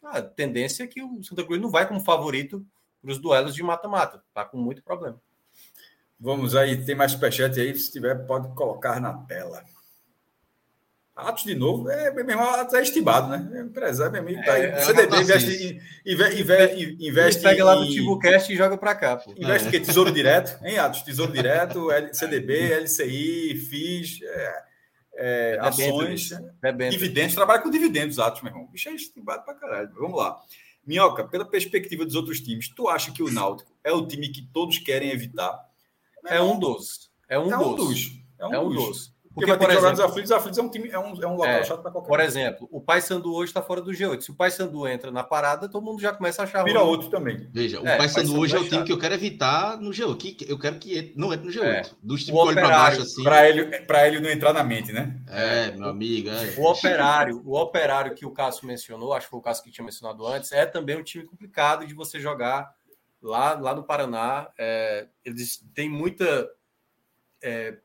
a 0.03 0.22
tendência 0.22 0.84
é 0.84 0.88
que 0.88 1.01
o 1.01 1.23
Santa 1.23 1.43
Cruz 1.43 1.59
não 1.59 1.72
vai 1.72 1.88
como 1.88 2.01
favorito 2.01 2.63
para 3.01 3.09
os 3.09 3.18
duelos 3.18 3.55
de 3.55 3.63
mata-mata. 3.63 4.23
Tá 4.31 4.45
com 4.45 4.57
muito 4.57 4.84
problema. 4.84 5.19
Vamos 6.19 6.55
aí, 6.55 6.85
tem 6.85 6.93
mais 6.93 7.13
superchat 7.13 7.59
aí, 7.59 7.76
se 7.76 7.91
tiver, 7.91 8.27
pode 8.27 8.53
colocar 8.53 9.01
na 9.01 9.11
tela. 9.23 9.65
Atos 11.15 11.43
de 11.43 11.53
novo, 11.53 11.89
é, 11.89 12.09
meu 12.11 12.27
irmão, 12.27 12.49
Atos 12.51 12.73
é 12.73 12.81
estimado, 12.81 13.29
né? 13.29 13.59
É 13.59 13.61
empresário, 13.61 14.11
meu 14.13 14.21
amigo, 14.21 14.43
tá 14.45 14.53
aí. 14.53 14.63
É, 14.63 14.69
é 14.69 14.79
CDB 14.79 15.21
investe, 15.21 15.81
investe, 16.05 16.41
investe, 16.41 16.97
investe 17.05 17.43
pega 17.43 17.65
lá 17.65 17.75
no 17.75 17.85
TivoCast 17.85 18.51
e 18.51 18.55
joga 18.55 18.77
para 18.77 18.95
cá. 18.95 19.17
Pô. 19.17 19.33
Investe 19.38 19.67
é. 19.67 19.71
que 19.71 19.79
Tesouro 19.81 20.11
Direto, 20.11 20.57
hein, 20.65 20.77
Atos? 20.77 21.01
Tesouro 21.03 21.33
Direto, 21.33 21.89
CDB, 22.13 22.79
LCI, 22.81 23.55
FIS, 23.55 24.19
é, 24.23 24.63
é, 25.15 25.57
ações, 25.59 26.29
dividendos, 26.89 27.35
trabalha 27.35 27.61
com 27.61 27.69
dividendos, 27.69 28.17
Atos, 28.17 28.41
meu 28.41 28.51
irmão. 28.51 28.67
Bicho 28.71 28.89
é 28.89 28.93
estimado 28.93 29.43
para 29.43 29.53
caralho. 29.55 29.91
Vamos 29.93 30.17
lá. 30.17 30.39
Minhoca, 30.85 31.23
pela 31.25 31.45
perspectiva 31.45 32.05
dos 32.05 32.15
outros 32.15 32.39
times, 32.41 32.69
tu 32.69 32.88
acha 32.88 33.11
que 33.11 33.21
o 33.21 33.31
Náutico 33.31 33.71
é 33.83 33.91
o 33.91 34.07
time 34.07 34.29
que 34.29 34.41
todos 34.41 34.77
querem 34.79 35.11
evitar? 35.11 35.59
É 36.25 36.41
um 36.41 36.57
dos. 36.57 37.11
É 37.27 37.38
um, 37.38 37.51
é 37.51 37.57
um 37.57 37.75
dos. 37.75 38.11
É 38.39 38.47
um, 38.47 38.53
é 38.53 38.59
um 38.59 38.69
dos. 38.69 38.88
dos. 38.88 39.10
Porque, 39.33 39.47
Porque 39.47 39.51
vai 39.51 39.57
ter 39.59 39.67
que 39.67 39.73
jogar 39.73 39.91
nos 39.91 39.99
aflitos, 40.01 40.31
os 40.31 40.37
aflitos 40.37 40.59
é 40.59 40.61
um 40.61 40.69
time, 40.69 40.89
é 40.89 40.99
um, 40.99 41.23
é 41.23 41.27
um 41.27 41.35
local 41.35 41.47
é, 41.47 41.63
chato 41.63 41.81
para 41.81 41.89
qualquer 41.91 42.09
Por 42.09 42.19
exemplo, 42.19 42.67
o 42.69 42.81
Paysandu 42.81 43.33
hoje 43.33 43.49
está 43.49 43.61
fora 43.61 43.81
do 43.81 43.91
G8. 43.91 44.19
Se 44.19 44.31
o 44.31 44.35
Paysandu 44.35 44.85
entra 44.85 45.09
na 45.09 45.23
parada, 45.23 45.69
todo 45.69 45.83
mundo 45.83 46.01
já 46.01 46.11
começa 46.11 46.41
a 46.41 46.45
achar 46.45 46.65
Vira 46.65 46.81
outro 46.81 47.09
também. 47.09 47.47
Veja, 47.53 47.79
o 47.79 47.87
é, 47.87 47.97
Paysandu 47.97 48.37
hoje 48.37 48.57
é 48.57 48.59
o 48.59 48.67
time 48.67 48.83
que 48.83 48.91
eu 48.91 48.99
quero 48.99 49.13
evitar 49.13 49.77
no 49.77 49.91
G8. 49.91 50.45
eu 50.49 50.59
quero 50.59 50.77
que 50.79 51.13
não 51.15 51.31
entre 51.31 51.45
no 51.45 51.51
G8. 51.53 51.63
É. 51.63 51.81
Dos 52.03 52.25
times 52.25 52.41
que 52.41 52.53
para 52.53 52.67
baixo 52.67 53.01
assim. 53.03 53.23
Para 53.23 53.47
ele, 53.47 53.65
para 53.83 54.07
ele 54.07 54.19
não 54.19 54.29
entrar 54.29 54.51
na 54.51 54.65
mente, 54.65 54.91
né? 54.91 55.17
É, 55.29 55.71
meu 55.71 55.87
amigo. 55.87 56.29
É. 56.29 56.53
O 56.57 56.69
operário, 56.69 57.41
o 57.45 57.57
operário 57.57 58.13
que 58.13 58.25
o 58.25 58.31
Cássio 58.31 58.67
mencionou, 58.67 59.13
acho 59.13 59.27
que 59.27 59.31
foi 59.31 59.39
o 59.39 59.43
Cássio 59.43 59.63
que 59.63 59.71
tinha 59.71 59.85
mencionado 59.85 60.27
antes, 60.27 60.51
é 60.51 60.65
também 60.65 60.97
um 60.97 61.03
time 61.03 61.23
complicado 61.23 61.87
de 61.87 61.93
você 61.93 62.19
jogar 62.19 62.75
lá, 63.21 63.53
lá 63.53 63.73
no 63.73 63.83
Paraná. 63.83 64.49
É, 64.57 65.07
eles 65.23 65.63
têm 65.73 65.89
muita. 65.89 66.49
É, 67.41 67.77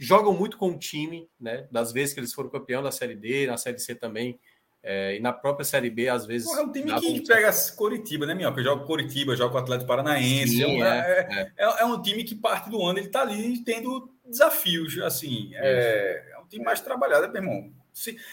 jogam 0.00 0.32
muito 0.32 0.56
com 0.56 0.70
o 0.70 0.78
time, 0.78 1.28
né? 1.38 1.68
Das 1.70 1.92
vezes 1.92 2.14
que 2.14 2.20
eles 2.20 2.32
foram 2.32 2.48
campeão 2.48 2.82
da 2.82 2.90
Série 2.90 3.14
D, 3.14 3.46
na 3.46 3.58
Série 3.58 3.78
C 3.78 3.94
também, 3.94 4.40
é, 4.82 5.16
e 5.16 5.20
na 5.20 5.30
própria 5.30 5.64
Série 5.64 5.90
B, 5.90 6.08
às 6.08 6.24
vezes. 6.24 6.50
É 6.50 6.62
um 6.62 6.72
time 6.72 6.98
que 6.98 7.26
pega 7.26 7.50
Coritiba, 7.76 8.24
né, 8.24 8.34
Minhoca? 8.34 8.62
Joga 8.62 8.84
Coritiba, 8.86 9.36
joga 9.36 9.56
o 9.56 9.58
Atlético 9.58 9.86
Paranaense. 9.86 10.56
Sim, 10.56 10.82
é, 10.82 10.88
é, 10.88 11.52
é, 11.58 11.82
é, 11.82 11.84
um 11.84 12.00
time 12.00 12.24
que 12.24 12.34
parte 12.34 12.70
do 12.70 12.82
ano 12.82 12.98
ele 12.98 13.08
tá 13.08 13.20
ali 13.20 13.62
tendo 13.62 14.10
desafios, 14.24 14.98
assim. 15.00 15.50
É, 15.54 16.34
um 16.42 16.48
time 16.48 16.64
mais 16.64 16.80
trabalhado, 16.80 17.30
meu 17.30 17.42
irmão. 17.42 17.70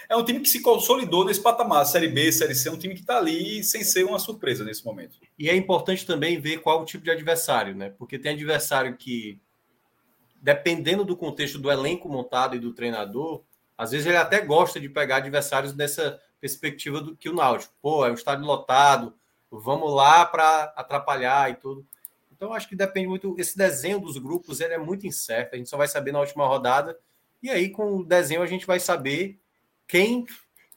É 0.08 0.16
um 0.16 0.24
time 0.24 0.40
que 0.40 0.48
se 0.48 0.62
consolidou 0.62 1.26
nesse 1.26 1.42
patamar, 1.42 1.86
Série 1.86 2.08
B, 2.08 2.32
Série 2.32 2.56
C, 2.56 2.70
é 2.70 2.72
um 2.72 2.78
time 2.78 2.94
que 2.94 3.02
está 3.02 3.18
ali 3.18 3.62
sem 3.62 3.84
ser 3.84 4.06
uma 4.06 4.20
surpresa 4.20 4.64
nesse 4.64 4.86
momento. 4.86 5.18
E 5.38 5.50
é 5.50 5.56
importante 5.56 6.06
também 6.06 6.40
ver 6.40 6.62
qual 6.62 6.82
o 6.82 6.86
tipo 6.86 7.04
de 7.04 7.12
adversário, 7.12 7.76
né? 7.76 7.90
Porque 7.98 8.18
tem 8.18 8.32
adversário 8.32 8.96
que 8.96 9.42
dependendo 10.42 11.04
do 11.04 11.18
contexto 11.18 11.58
do 11.58 11.72
elenco 11.72 12.10
montado 12.10 12.56
e 12.56 12.60
do 12.60 12.74
treinador, 12.74 13.44
às 13.78 13.92
vezes 13.92 14.08
ele 14.08 14.18
até 14.18 14.42
gosta 14.42 14.80
de 14.80 14.90
pegar 14.90 15.18
adversários 15.18 15.74
nessa 15.74 16.20
perspectiva 16.40 17.02
do 17.02 17.16
que 17.16 17.30
o 17.30 17.36
Náutico. 17.36 17.74
Pô, 17.82 18.06
é 18.06 18.12
um 18.12 18.16
estádio 18.16 18.46
lotado, 18.46 19.14
vamos 19.52 19.94
lá 19.94 20.26
para 20.26 20.74
atrapalhar 20.76 21.52
e 21.52 21.56
tudo. 21.56 21.86
Então, 22.32 22.54
acho 22.54 22.70
que 22.70 22.76
depende 22.76 23.08
muito. 23.08 23.36
Esse 23.40 23.58
desenho 23.58 24.00
dos 24.00 24.18
grupos 24.18 24.62
ele 24.62 24.74
é 24.74 24.78
muito 24.78 25.08
incerto. 25.08 25.56
A 25.56 25.58
gente 25.58 25.70
só 25.70 25.78
vai 25.78 25.88
saber 25.88 26.12
na 26.12 26.20
última 26.20 26.46
rodada. 26.46 26.98
E 27.42 27.50
aí, 27.50 27.70
com 27.70 27.98
o 27.98 28.06
desenho, 28.06 28.44
a 28.44 28.48
gente 28.48 28.66
vai 28.66 28.80
saber 28.80 29.40
quem, 29.88 30.26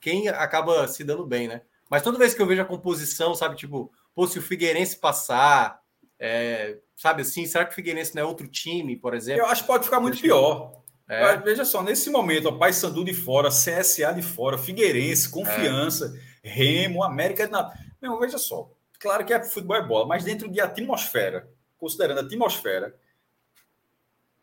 quem 0.00 0.28
acaba 0.28 0.88
se 0.88 1.04
dando 1.04 1.26
bem, 1.26 1.48
né? 1.48 1.62
Mas 1.88 2.02
toda 2.02 2.18
vez 2.18 2.32
que 2.32 2.40
eu 2.40 2.46
vejo 2.46 2.62
a 2.62 2.66
composição, 2.66 3.34
sabe, 3.34 3.56
tipo, 3.56 3.92
pô, 4.14 4.26
se 4.26 4.38
o 4.38 4.42
Figueirense 4.42 4.96
passar, 4.96 5.79
é, 6.20 6.76
sabe 6.94 7.22
assim, 7.22 7.46
será 7.46 7.64
que 7.64 7.72
o 7.72 7.74
Figueirense 7.74 8.14
não 8.14 8.22
é 8.22 8.24
outro 8.26 8.46
time, 8.46 8.94
por 8.94 9.14
exemplo? 9.14 9.42
Eu 9.42 9.46
acho 9.46 9.62
que 9.62 9.66
pode 9.66 9.84
ficar 9.84 10.00
muito 10.00 10.20
pior. 10.20 10.82
É. 11.08 11.36
Veja 11.38 11.64
só, 11.64 11.82
nesse 11.82 12.10
momento, 12.10 12.48
o 12.48 12.58
Paysandu 12.58 13.02
de 13.02 13.14
fora, 13.14 13.48
CSA 13.48 14.12
de 14.14 14.22
fora, 14.22 14.58
Figueirense, 14.58 15.30
Confiança, 15.30 16.14
é. 16.44 16.48
Remo, 16.48 17.02
América 17.02 17.46
de 17.46 17.52
Natal. 17.52 17.72
Meu, 18.00 18.18
veja 18.20 18.38
só. 18.38 18.70
Claro 19.00 19.24
que 19.24 19.32
é 19.32 19.42
futebol 19.42 19.76
é 19.76 19.82
bola, 19.82 20.06
mas 20.06 20.22
dentro 20.22 20.48
de 20.48 20.60
atmosfera, 20.60 21.48
considerando 21.78 22.18
a 22.18 22.22
atmosfera, 22.22 22.94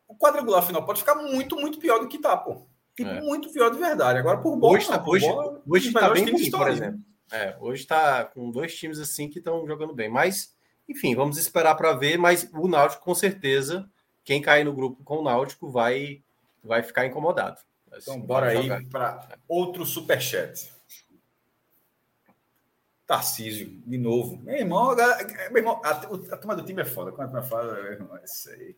o 0.07 0.15
quadrangular 0.17 0.65
final 0.65 0.83
pode 0.83 0.99
ficar 0.99 1.15
muito, 1.15 1.55
muito 1.55 1.79
pior 1.79 1.99
do 1.99 2.07
que 2.07 2.17
tá, 2.17 2.35
pô. 2.35 2.67
Tipo, 2.95 3.11
é. 3.11 3.21
muito 3.21 3.51
pior 3.53 3.69
de 3.69 3.77
verdade. 3.77 4.17
Agora, 4.17 4.39
por 4.39 4.57
bola, 4.57 4.75
hoje, 4.75 4.87
tá, 4.87 4.97
não, 4.97 5.07
hoje, 5.07 5.27
bola, 5.27 5.61
hoje 5.67 5.93
tá 5.93 6.09
bem 6.09 6.31
ruim, 6.31 6.49
por 6.49 6.67
exemplo. 6.67 6.99
É, 7.31 7.55
hoje 7.59 7.85
tá 7.85 8.25
com 8.25 8.49
dois 8.49 8.75
times 8.75 8.99
assim 8.99 9.29
que 9.29 9.37
estão 9.37 9.67
jogando 9.67 9.93
bem. 9.93 10.09
Mas, 10.09 10.56
enfim, 10.87 11.15
vamos 11.15 11.37
esperar 11.37 11.75
para 11.75 11.93
ver. 11.93 12.17
Mas 12.17 12.49
o 12.53 12.67
Náutico, 12.67 13.03
com 13.03 13.15
certeza, 13.15 13.89
quem 14.23 14.41
cair 14.41 14.63
no 14.63 14.73
grupo 14.73 15.03
com 15.03 15.17
o 15.17 15.23
Náutico 15.23 15.69
vai, 15.69 16.21
vai 16.63 16.83
ficar 16.83 17.05
incomodado. 17.05 17.59
Então, 17.95 18.19
bora 18.19 18.49
aí 18.49 18.85
para 18.87 19.37
outro 19.47 19.85
superchat. 19.85 20.71
Tarcísio, 23.05 23.81
de 23.85 23.97
novo. 23.97 24.37
Meu 24.43 24.55
irmão, 24.55 24.91
a, 24.91 24.95
meu 25.49 25.57
irmão, 25.57 25.81
a, 25.83 25.91
a 25.91 26.37
turma 26.37 26.55
do 26.55 26.63
time 26.63 26.81
é 26.81 26.85
foda. 26.85 27.11
Quando 27.11 27.29
a 27.29 27.31
turma 27.31 27.47
fala, 27.47 27.73
meu 27.73 27.91
irmão, 27.93 28.17
é 28.17 28.23
isso 28.25 28.49
aí. 28.49 28.75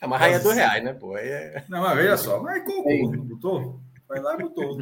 É 0.00 0.06
uma 0.06 0.16
raia 0.18 0.38
do 0.38 0.50
reais, 0.50 0.82
né, 0.82 0.92
pô? 0.92 1.16
É... 1.16 1.64
Não, 1.68 1.82
mas 1.82 1.96
veja 1.96 2.16
só, 2.16 2.40
mas 2.40 2.64
como 2.64 3.24
botou? 3.24 3.80
Vai 4.08 4.20
lá 4.20 4.34
e 4.34 4.42
botou. 4.42 4.78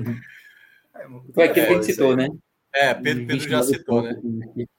Foi 1.34 1.44
aquele 1.44 1.66
que 1.66 1.72
a 1.72 1.76
gente 1.76 1.86
citou, 1.86 2.16
né? 2.16 2.28
É, 2.74 2.94
Pedro, 2.94 3.26
Pedro 3.26 3.48
já 3.48 3.62
citou, 3.62 4.02
né? 4.02 4.14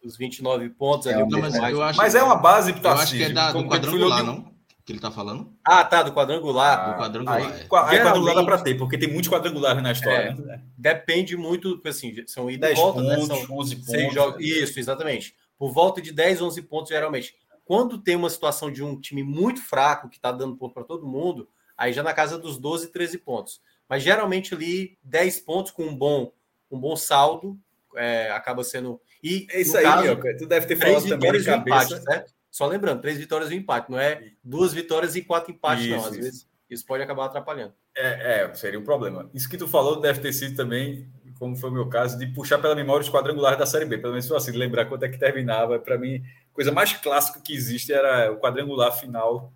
Os 0.04 0.18
29 0.18 0.70
pontos 0.70 1.08
ali. 1.08 1.20
Não, 1.30 1.40
mas, 1.40 1.56
eu 1.56 1.82
acho, 1.82 1.98
mas 1.98 2.16
é 2.16 2.24
uma 2.24 2.38
base 2.38 2.74
para 2.74 2.92
Eu 2.92 2.98
acho 2.98 3.16
que 3.16 3.24
é 3.24 3.30
da, 3.30 3.52
do 3.52 3.68
quadrangular, 3.68 4.24
não? 4.24 4.52
Que 4.86 4.94
ele 4.94 5.00
tá 5.00 5.12
falando? 5.12 5.54
Ah, 5.64 5.84
tá, 5.84 6.02
do 6.02 6.14
quadrangular. 6.14 6.80
Ah, 6.80 6.92
do 6.92 7.00
quadrangular. 7.00 7.38
Aí, 7.38 7.44
é. 7.44 7.62
aí 7.62 7.68
quadrangular 7.68 8.36
dá 8.36 8.44
para 8.44 8.62
ter, 8.62 8.76
porque 8.76 8.98
tem 8.98 9.12
muitos 9.12 9.30
quadrangulares 9.30 9.84
na 9.84 9.92
história. 9.92 10.30
É, 10.30 10.34
né? 10.34 10.64
Depende 10.78 11.38
muito, 11.38 11.80
assim, 11.86 12.16
são 12.28 12.50
ida 12.50 12.72
e 12.72 12.76
volta, 12.76 13.02
pontos, 13.02 13.28
né? 13.28 13.46
São 13.46 13.58
11 13.58 13.76
pontos. 13.76 14.14
Jogos. 14.14 14.44
Isso, 14.44 14.80
exatamente. 14.80 15.36
Por 15.58 15.72
volta 15.72 16.02
de 16.02 16.12
10, 16.12 16.42
11 16.42 16.62
pontos, 16.64 16.90
geralmente. 16.90 17.36
Quando 17.64 18.00
tem 18.00 18.16
uma 18.16 18.30
situação 18.30 18.72
de 18.72 18.84
um 18.84 19.00
time 19.00 19.24
muito 19.24 19.62
fraco, 19.62 20.10
que 20.10 20.20
tá 20.20 20.32
dando 20.32 20.58
ponto 20.58 20.74
para 20.74 20.84
todo 20.84 21.08
mundo, 21.08 21.48
aí 21.78 21.94
já 21.94 22.02
na 22.02 22.14
casa 22.14 22.38
dos 22.38 22.58
12, 22.58 22.92
13 22.92 23.20
pontos. 23.20 23.62
Mas 23.88 24.02
geralmente 24.04 24.54
ali 24.54 24.98
10 25.04 25.42
pontos 25.42 25.72
com 25.72 25.84
um 25.84 25.96
bom, 25.96 26.34
um 26.72 26.80
bom 26.80 26.96
saldo, 26.96 27.58
é, 27.96 28.32
acaba 28.32 28.64
sendo. 28.64 29.00
E 29.24 29.48
é 29.52 29.62
isso 29.62 29.78
aí, 29.78 29.84
caso, 29.84 30.04
meu, 30.04 30.38
tu 30.38 30.46
deve 30.46 30.66
ter 30.66 30.76
falado 30.76 31.08
também 31.08 31.32
de 31.32 31.44
cabeça. 31.44 31.96
Empate, 31.96 32.04
certo? 32.04 32.34
Só 32.50 32.68
lembrando, 32.68 33.02
três 33.02 33.18
vitórias 33.18 33.50
e 33.50 33.56
um 33.56 33.58
empate, 33.58 33.90
não 33.90 34.00
é 34.00 34.32
duas 34.44 34.74
vitórias 34.74 35.16
e 35.16 35.22
quatro 35.22 35.52
empates, 35.52 35.86
isso, 35.86 35.96
não. 35.96 36.06
Às 36.06 36.12
isso. 36.12 36.22
vezes 36.22 36.52
isso 36.70 36.86
pode 36.86 37.04
acabar 37.04 37.26
atrapalhando. 37.26 37.74
É, 37.96 38.44
é, 38.44 38.54
seria 38.54 38.80
um 38.80 38.84
problema. 38.84 39.30
Isso 39.34 39.50
que 39.50 39.58
tu 39.58 39.68
falou 39.68 40.00
deve 40.00 40.22
ter 40.22 40.32
sido 40.32 40.56
também, 40.56 41.10
como 41.38 41.56
foi 41.56 41.70
o 41.70 41.74
meu 41.74 41.90
caso, 41.90 42.18
de 42.18 42.28
puxar 42.28 42.60
pela 42.60 42.74
memória 42.74 43.02
os 43.02 43.10
quadrangulares 43.10 43.60
da 43.60 43.66
Série 43.66 43.86
B. 43.86 43.98
Pelo 43.98 44.14
menos 44.14 44.28
foi 44.28 44.38
assim, 44.38 44.52
lembrar 44.52 44.86
quanto 44.86 45.04
é 45.04 45.10
que 45.10 45.18
terminava. 45.18 45.78
Para 45.80 45.98
mim, 45.98 46.24
a 46.52 46.56
coisa 46.56 46.72
mais 46.72 46.94
clássica 46.94 47.42
que 47.42 47.54
existe 47.54 47.92
era 47.92 48.32
o 48.32 48.38
quadrangular 48.38 48.98
final 48.98 49.54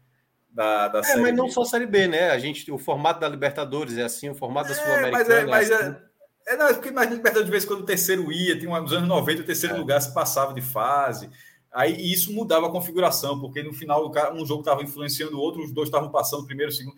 da, 0.50 0.90
da 0.90 1.00
é, 1.00 1.04
Série 1.04 1.22
mas 1.22 1.32
B. 1.32 1.38
não 1.38 1.50
só 1.50 1.64
Série 1.64 1.86
B, 1.86 2.08
né? 2.08 2.32
A 2.32 2.38
gente, 2.38 2.70
o 2.70 2.78
formato 2.78 3.22
da 3.22 3.30
Libertadores 3.30 3.98
é 3.98 4.04
assim, 4.04 4.30
o 4.30 4.36
formato 4.36 4.70
da 4.70 4.76
Sul-Americana 4.76 5.12
mas 5.12 5.30
é, 5.30 5.46
mas 5.46 5.72
é, 5.72 5.76
assim. 5.76 5.96
É, 6.46 6.56
não, 6.56 6.68
porque 6.74 6.90
imagina 6.90 7.16
Libertadores, 7.16 7.46
de 7.46 7.52
vez 7.52 7.66
quando 7.66 7.82
o 7.82 7.86
terceiro 7.86 8.32
ia, 8.32 8.58
tinha 8.58 8.80
nos 8.80 8.94
anos 8.94 9.10
90, 9.10 9.42
o 9.42 9.46
terceiro 9.46 9.76
é. 9.76 9.78
lugar 9.78 10.00
se 10.00 10.14
passava 10.14 10.54
de 10.54 10.62
fase. 10.62 11.30
Aí 11.74 12.12
isso 12.12 12.32
mudava 12.32 12.68
a 12.68 12.72
configuração, 12.72 13.40
porque 13.42 13.64
no 13.64 13.74
final 13.74 14.12
um 14.34 14.46
jogo 14.46 14.62
estava 14.62 14.84
influenciando 14.84 15.38
o 15.38 15.42
outro, 15.42 15.64
os 15.64 15.72
dois 15.72 15.90
estavam 15.90 16.10
passando 16.12 16.46
primeiro, 16.46 16.72
segundo. 16.72 16.96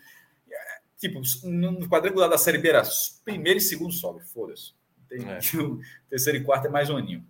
É, 0.52 0.80
tipo, 1.00 1.22
no 1.46 1.90
quadrangular 1.90 2.30
da 2.30 2.38
Série 2.38 2.58
B 2.58 2.70
era 2.70 2.84
primeiro 3.24 3.58
e 3.58 3.62
segundo 3.62 3.94
sobe, 3.94 4.24
foda-se. 4.26 4.74
É. 5.10 5.40
terceiro 6.10 6.40
e 6.40 6.44
quarto 6.44 6.68
é 6.68 6.70
mais 6.70 6.90
um 6.90 6.98
aninho. 6.98 7.26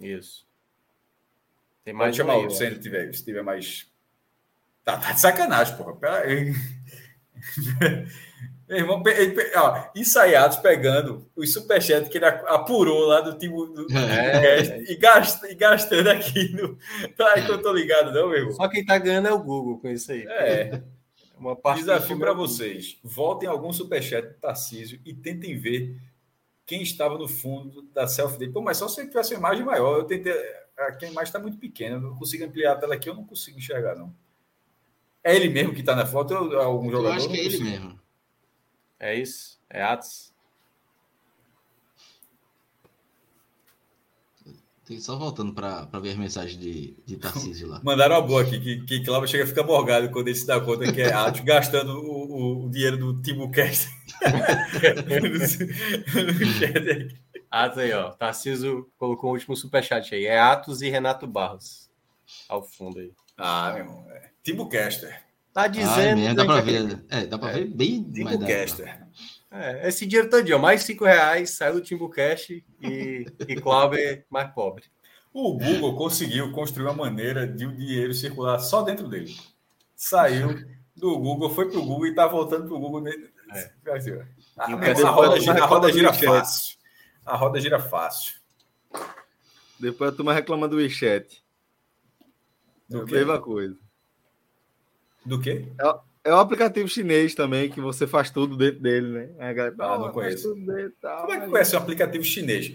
Isso. 0.00 0.48
Tem 1.84 1.92
mais 1.92 2.08
Pode 2.08 2.16
chamar 2.16 2.36
outro, 2.36 2.56
se 2.56 2.78
tiver, 2.78 3.14
se 3.14 3.24
tiver 3.24 3.42
mais. 3.42 3.86
Tá, 4.82 4.96
tá 4.96 5.12
de 5.12 5.20
sacanagem, 5.20 5.76
porra. 5.76 5.94
Pera 5.96 6.20
aí. 6.22 6.54
Meu 8.70 8.78
irmão, 8.78 9.02
ó, 9.56 9.90
ensaiados 9.96 10.58
pegando 10.58 11.28
os 11.34 11.52
superchats 11.52 12.08
que 12.08 12.18
ele 12.18 12.26
apurou 12.26 13.04
lá 13.04 13.20
do 13.20 13.36
time 13.36 13.52
do, 13.52 13.84
é, 13.92 14.60
é. 14.60 14.92
e, 14.92 14.96
gast, 14.96 15.44
e 15.44 15.56
gastando 15.56 16.08
aqui 16.08 16.52
no. 16.52 16.78
Tá 17.16 17.32
aí 17.34 17.44
que 17.44 17.50
eu 17.50 17.60
tô 17.60 17.72
ligado, 17.72 18.12
não, 18.12 18.28
meu 18.28 18.38
irmão? 18.38 18.52
Só 18.52 18.68
quem 18.68 18.86
tá 18.86 18.96
ganhando 18.96 19.26
é 19.26 19.32
o 19.32 19.42
Google 19.42 19.80
com 19.80 19.88
isso 19.88 20.12
aí. 20.12 20.24
É. 20.24 20.82
Uma 21.36 21.56
parte 21.56 21.80
Desafio 21.80 22.16
para 22.16 22.32
vocês: 22.32 22.96
voltem 23.02 23.48
algum 23.48 23.72
superchat 23.72 24.28
do 24.28 24.34
Tarcísio 24.34 25.00
e 25.04 25.12
tentem 25.12 25.58
ver 25.58 26.00
quem 26.64 26.80
estava 26.80 27.18
no 27.18 27.26
fundo 27.26 27.82
da 27.92 28.06
selfie 28.06 28.38
dele. 28.38 28.52
Pô, 28.52 28.62
mas 28.62 28.76
só 28.76 28.86
se 28.86 29.04
tivesse 29.04 29.34
uma 29.34 29.40
imagem 29.40 29.64
maior. 29.64 29.98
Eu 29.98 30.04
tentei. 30.04 30.32
Aqui 30.78 31.06
a 31.06 31.10
imagem 31.10 31.28
está 31.28 31.40
muito 31.40 31.58
pequena. 31.58 31.96
Eu 31.96 32.00
não 32.00 32.14
consigo 32.14 32.44
ampliar 32.44 32.74
a 32.74 32.76
tela 32.76 32.94
aqui, 32.94 33.08
eu 33.08 33.14
não 33.16 33.24
consigo 33.24 33.58
enxergar, 33.58 33.96
não. 33.96 34.14
É 35.24 35.34
ele 35.34 35.48
mesmo 35.48 35.74
que 35.74 35.80
está 35.80 35.96
na 35.96 36.06
foto 36.06 36.34
ou 36.34 36.52
é 36.52 36.64
algum 36.64 36.88
jogador? 36.88 37.08
Eu 37.08 37.16
acho 37.16 37.28
que 37.28 37.36
é 37.36 37.44
ele 37.44 37.58
mesmo. 37.58 37.99
É 39.00 39.14
isso? 39.14 39.58
É 39.70 39.82
Atos? 39.82 40.30
Tem 44.84 45.00
só 45.00 45.16
voltando 45.16 45.54
para 45.54 45.86
ver 46.00 46.10
as 46.10 46.16
mensagens 46.16 46.58
de, 46.58 46.96
de 47.06 47.16
Tarcísio 47.16 47.68
lá. 47.68 47.80
Mandaram 47.82 48.16
uma 48.16 48.26
boa 48.26 48.42
aqui, 48.42 48.58
que, 48.58 48.84
que 48.84 49.04
Cláudio 49.04 49.28
chega 49.28 49.44
a 49.44 49.46
ficar 49.46 49.62
morgado 49.62 50.10
quando 50.10 50.26
ele 50.26 50.36
se 50.36 50.44
dá 50.44 50.60
conta 50.60 50.92
que 50.92 51.00
é 51.00 51.12
Atos 51.12 51.42
gastando 51.42 51.92
o, 51.92 52.04
o, 52.04 52.66
o, 52.66 52.70
dinheiro 52.70 52.96
do 52.98 53.22
Timo 53.22 53.52
Cast. 53.52 53.88
Atos 57.48 57.78
aí, 57.78 57.92
ó. 57.92 58.10
Tarcísio 58.10 58.90
colocou 58.98 59.30
o 59.30 59.34
último 59.34 59.54
superchat 59.56 60.12
aí. 60.12 60.26
É 60.26 60.40
Atos 60.40 60.82
e 60.82 60.90
Renato 60.90 61.24
Barros. 61.24 61.88
Ao 62.48 62.60
fundo 62.60 62.98
aí. 62.98 63.12
Ah, 63.38 63.70
meu 63.72 63.84
irmão. 63.84 64.04
É. 64.10 64.30
Timo 64.42 64.68
Caster. 64.68 65.29
Tá 65.52 65.66
dizendo. 65.66 66.28
Ah, 66.28 66.34
dá 66.34 66.44
para 66.44 66.60
ver. 66.60 67.04
É, 67.08 67.26
dá 67.26 67.38
para 67.38 67.50
é, 67.50 67.54
ver 67.54 67.64
bem. 67.66 68.04
Timbucaster. 68.04 69.06
É, 69.50 69.88
esse 69.88 70.06
dinheiro 70.06 70.30
todo, 70.30 70.58
mais 70.60 70.82
cinco 70.84 71.04
reais, 71.04 71.50
saiu 71.50 71.74
do 71.74 71.80
Timbucast 71.80 72.64
e, 72.80 73.26
e 73.48 73.56
Cláudio 73.56 74.24
mais 74.30 74.52
pobre. 74.54 74.84
O 75.32 75.58
Google 75.58 75.96
conseguiu 75.96 76.52
construir 76.52 76.86
uma 76.86 76.94
maneira 76.94 77.46
de 77.46 77.66
o 77.66 77.76
dinheiro 77.76 78.14
circular 78.14 78.60
só 78.60 78.82
dentro 78.82 79.08
dele. 79.08 79.36
Saiu 79.96 80.64
do 80.96 81.18
Google, 81.18 81.50
foi 81.50 81.68
para 81.68 81.78
o 81.78 81.84
Google 81.84 82.06
e 82.06 82.10
está 82.10 82.26
voltando 82.28 82.66
para 82.66 82.76
o 82.76 82.80
Google. 82.80 83.08
É. 83.08 83.72
A, 84.56 84.64
a, 84.66 85.10
roda, 85.10 85.40
gira, 85.40 85.64
a 85.64 85.66
roda 85.66 85.92
gira 85.92 86.12
fácil. 86.12 86.76
A 87.24 87.36
roda 87.36 87.60
gira 87.60 87.80
fácil. 87.80 88.34
Depois 89.78 90.12
a 90.12 90.16
turma 90.16 90.32
reclama 90.32 90.68
do 90.68 90.76
WeChat. 90.76 91.42
Do 92.88 93.04
que? 93.04 93.14
Mesma 93.14 93.40
coisa. 93.40 93.76
Do 95.24 95.40
quê? 95.40 95.66
É, 95.78 96.30
é 96.30 96.34
um 96.34 96.38
aplicativo 96.38 96.88
chinês 96.88 97.34
também, 97.34 97.70
que 97.70 97.80
você 97.80 98.06
faz 98.06 98.30
tudo 98.30 98.56
dentro 98.56 98.80
dele, 98.80 99.08
né? 99.08 99.30
A 99.38 99.52
galera, 99.52 99.74
ah, 99.78 99.98
não 99.98 100.12
conheço. 100.12 100.54
Dentro, 100.54 100.92
tal, 101.00 101.22
Como 101.22 101.32
é 101.32 101.40
que 101.40 101.48
conhece 101.48 101.74
um 101.74 101.78
aplicativo 101.78 102.24
chinês? 102.24 102.72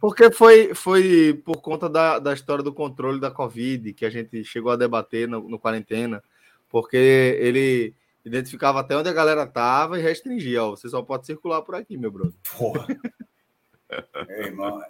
Porque 0.00 0.30
foi, 0.30 0.74
foi 0.74 1.40
por 1.44 1.60
conta 1.60 1.88
da, 1.88 2.18
da 2.18 2.32
história 2.32 2.64
do 2.64 2.72
controle 2.72 3.20
da 3.20 3.30
Covid, 3.30 3.92
que 3.92 4.06
a 4.06 4.10
gente 4.10 4.42
chegou 4.44 4.72
a 4.72 4.76
debater 4.76 5.28
no, 5.28 5.48
no 5.48 5.58
quarentena, 5.58 6.22
porque 6.68 6.96
ele 6.96 7.94
identificava 8.24 8.80
até 8.80 8.96
onde 8.96 9.08
a 9.08 9.12
galera 9.12 9.46
tava 9.46 9.98
e 9.98 10.02
restringia, 10.02 10.64
ó, 10.64 10.70
você 10.70 10.88
só 10.88 11.02
pode 11.02 11.26
circular 11.26 11.60
por 11.62 11.74
aqui, 11.74 11.96
meu 11.96 12.10
brother. 12.10 12.34
Porra. 12.56 12.86
é, 14.28 14.46
irmão, 14.46 14.82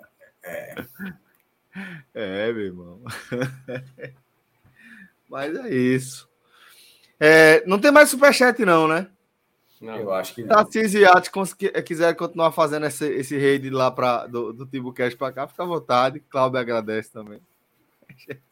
é. 0.45 0.75
É, 2.15 2.53
meu 2.53 2.63
irmão. 2.63 3.01
Mas 5.29 5.57
é 5.57 5.75
isso. 5.75 6.29
É, 7.25 7.63
não 7.67 7.79
tem 7.79 7.93
mais 7.93 8.11
superchat, 8.11 8.65
não, 8.65 8.89
né? 8.89 9.07
Não, 9.81 9.97
eu 9.97 10.13
acho 10.13 10.35
que 10.35 10.43
não. 10.43 10.49
Tarcísio 10.49 11.01
e 11.01 11.05
Ati 11.05 11.31
quiser 11.85 12.17
continuar 12.17 12.51
fazendo 12.51 12.85
esse, 12.87 13.09
esse 13.15 13.39
raid 13.39 13.71
lá 13.71 13.93
pra, 13.93 14.27
do, 14.27 14.53
do 14.53 14.67
Timbucast 14.67 15.17
para 15.17 15.33
cá, 15.33 15.47
fica 15.47 15.63
à 15.63 15.67
vontade. 15.67 16.19
Cláudio 16.29 16.59
agradece 16.59 17.13
também. 17.13 17.41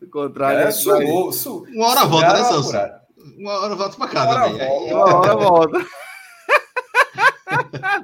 Do 0.00 0.08
contrário, 0.08 0.60
é, 0.60 0.70
sugou, 0.70 1.32
su, 1.32 1.66
uma 1.74 1.88
hora 1.88 2.04
volta, 2.04 2.32
né, 2.32 2.44
Celso? 2.44 2.72
Uma 3.36 3.58
hora 3.58 3.74
volta 3.74 3.96
para 3.96 4.08
cá 4.08 4.24
uma 4.24 4.34
também. 4.48 4.92
Uma 4.92 5.16
hora 5.16 5.34
volta. 5.34 5.86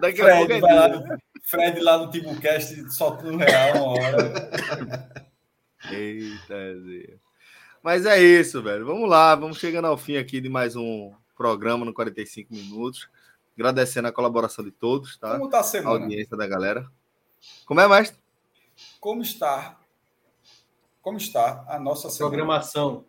Daqui 0.01 0.23
Fred, 0.23 0.33
a 0.33 0.37
pouco 0.39 0.53
é 0.53 0.61
vai 0.61 0.75
lá, 0.75 1.19
Fred 1.45 1.81
lá 1.81 1.99
no 1.99 2.11
Timbucast 2.11 2.91
soltando 2.91 3.37
real 3.37 3.77
uma 3.77 3.93
hora. 3.93 5.11
Eita, 5.93 6.75
Deus. 6.85 7.30
Mas 7.83 8.05
é 8.05 8.23
isso, 8.23 8.63
velho. 8.63 8.85
Vamos 8.85 9.09
lá, 9.09 9.35
vamos 9.35 9.59
chegando 9.59 9.87
ao 9.87 9.97
fim 9.97 10.17
aqui 10.17 10.39
de 10.39 10.51
mais 10.51 10.77
um 10.77 11.15
programa 11.35 11.85
no 11.85 11.95
45 11.95 12.53
minutos. 12.53 13.09
Agradecendo 13.57 14.09
a 14.09 14.13
colaboração 14.13 14.63
de 14.63 14.71
todos, 14.71 15.17
tá? 15.17 15.33
Como 15.33 15.47
está 15.47 15.61
a 15.61 15.63
semana? 15.63 15.99
A 15.99 16.03
audiência 16.03 16.37
da 16.37 16.47
galera. 16.47 16.87
Como 17.65 17.81
é, 17.81 17.89
mestre? 17.89 18.19
Como 19.01 19.23
está? 19.23 19.79
Como 21.01 21.17
está 21.17 21.65
a 21.69 21.79
nossa 21.79 22.11
semana? 22.11 22.37
programação? 22.37 23.07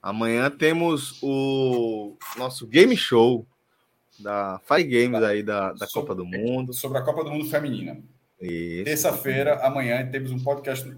Amanhã 0.00 0.50
temos 0.50 1.18
o 1.22 2.16
nosso 2.36 2.66
game 2.66 2.96
show 2.96 3.46
da 4.18 4.58
Five 4.64 4.84
Games 4.84 5.22
aí 5.22 5.42
da, 5.42 5.72
da 5.74 5.86
sobre, 5.86 6.08
Copa 6.08 6.14
do 6.14 6.24
Mundo. 6.24 6.72
Sobre 6.72 6.98
a 6.98 7.02
Copa 7.02 7.24
do 7.24 7.30
Mundo 7.30 7.48
Feminina. 7.48 8.02
Terça-feira, 8.84 9.64
amanhã, 9.64 10.04
temos 10.10 10.32
um 10.32 10.42
podcast. 10.42 10.90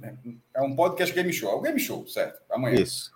É 0.54 0.62
um 0.62 0.74
podcast 0.74 1.14
game 1.14 1.30
show. 1.30 1.52
É 1.52 1.56
um 1.56 1.62
game 1.62 1.78
show, 1.78 2.06
certo? 2.06 2.40
Amanhã. 2.50 2.80
Isso. 2.80 3.12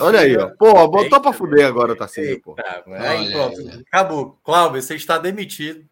Olha 0.00 0.20
aí, 0.20 0.34
ó. 0.34 0.50
Pô, 0.58 0.88
botou 0.88 1.20
pra 1.20 1.32
fuder 1.32 1.66
agora, 1.66 1.94
Tarcísio, 1.94 2.40
pô. 2.40 2.56
Aí, 2.86 3.30
pronto. 3.30 3.84
Acabou. 3.86 4.38
Cláudio, 4.42 4.80
você 4.80 4.94
está 4.96 5.18
demitido 5.18 5.84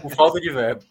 por 0.00 0.14
falta 0.14 0.40
de 0.40 0.50
verbo. 0.50 0.84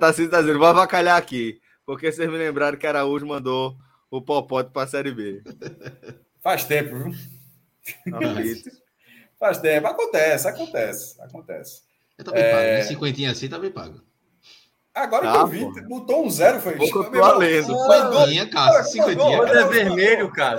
Tarcísio 0.00 0.30
tá 0.30 0.40
dizendo, 0.40 0.58
vou 0.58 0.68
avacalhar 0.68 1.18
aqui. 1.18 1.60
Porque 1.84 2.10
vocês 2.10 2.30
me 2.30 2.38
lembraram 2.38 2.78
que 2.78 2.86
Araújo 2.86 3.26
mandou 3.26 3.76
o 4.10 4.22
Popote 4.22 4.70
pra 4.70 4.86
Série 4.86 5.12
B. 5.12 5.42
Faz 6.42 6.64
tempo, 6.64 6.96
viu? 6.96 7.12
Faz 9.38 9.58
tempo. 9.58 9.86
Acontece, 9.86 10.48
acontece, 10.48 11.20
acontece. 11.20 11.82
Eu 12.18 12.24
também 12.24 12.42
é... 12.42 12.50
pago, 12.50 12.62
né? 12.62 12.82
Cinquentinha 12.82 13.30
assim 13.30 13.48
também 13.48 13.70
pago. 13.70 14.00
Agora 14.94 15.24
tá, 15.24 15.32
que 15.32 15.38
eu 15.38 15.46
vi, 15.46 15.60
porra. 15.60 15.82
botou 15.88 16.26
um 16.26 16.30
zero, 16.30 16.60
foi 16.60 16.76
isso. 16.76 17.02
Cinquentinha, 17.64 18.50
cara. 18.50 18.84
Cinquentinha. 18.84 19.38
Quando 19.38 19.56
é 19.56 19.64
vermelho, 19.66 20.30
cara. 20.30 20.58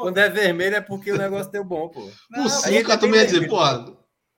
Quando 0.00 0.18
é 0.18 0.28
vermelho 0.30 0.76
é 0.76 0.80
porque 0.80 1.12
o 1.12 1.18
negócio 1.18 1.52
deu 1.52 1.62
bom, 1.62 1.90
pô. 1.90 2.08
Por 2.34 2.48
5, 2.48 2.90
eu 2.90 2.98
também 2.98 3.20
ia 3.20 3.26
dizer, 3.26 3.46
porra, 3.46 3.84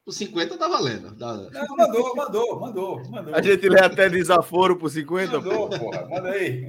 por 0.04 0.12
50 0.12 0.58
tá 0.58 0.66
valendo. 0.66 1.14
Não, 1.16 1.76
mandou, 1.76 2.16
mandou, 2.16 2.60
mandou, 2.60 3.08
mandou. 3.08 3.34
A 3.34 3.40
gente 3.40 3.68
lê 3.68 3.80
até 3.80 4.08
desaforo 4.08 4.76
por 4.76 4.90
50, 4.90 5.40
mandou, 5.40 5.68
porra. 5.70 6.08
Manda 6.08 6.30
aí. 6.30 6.66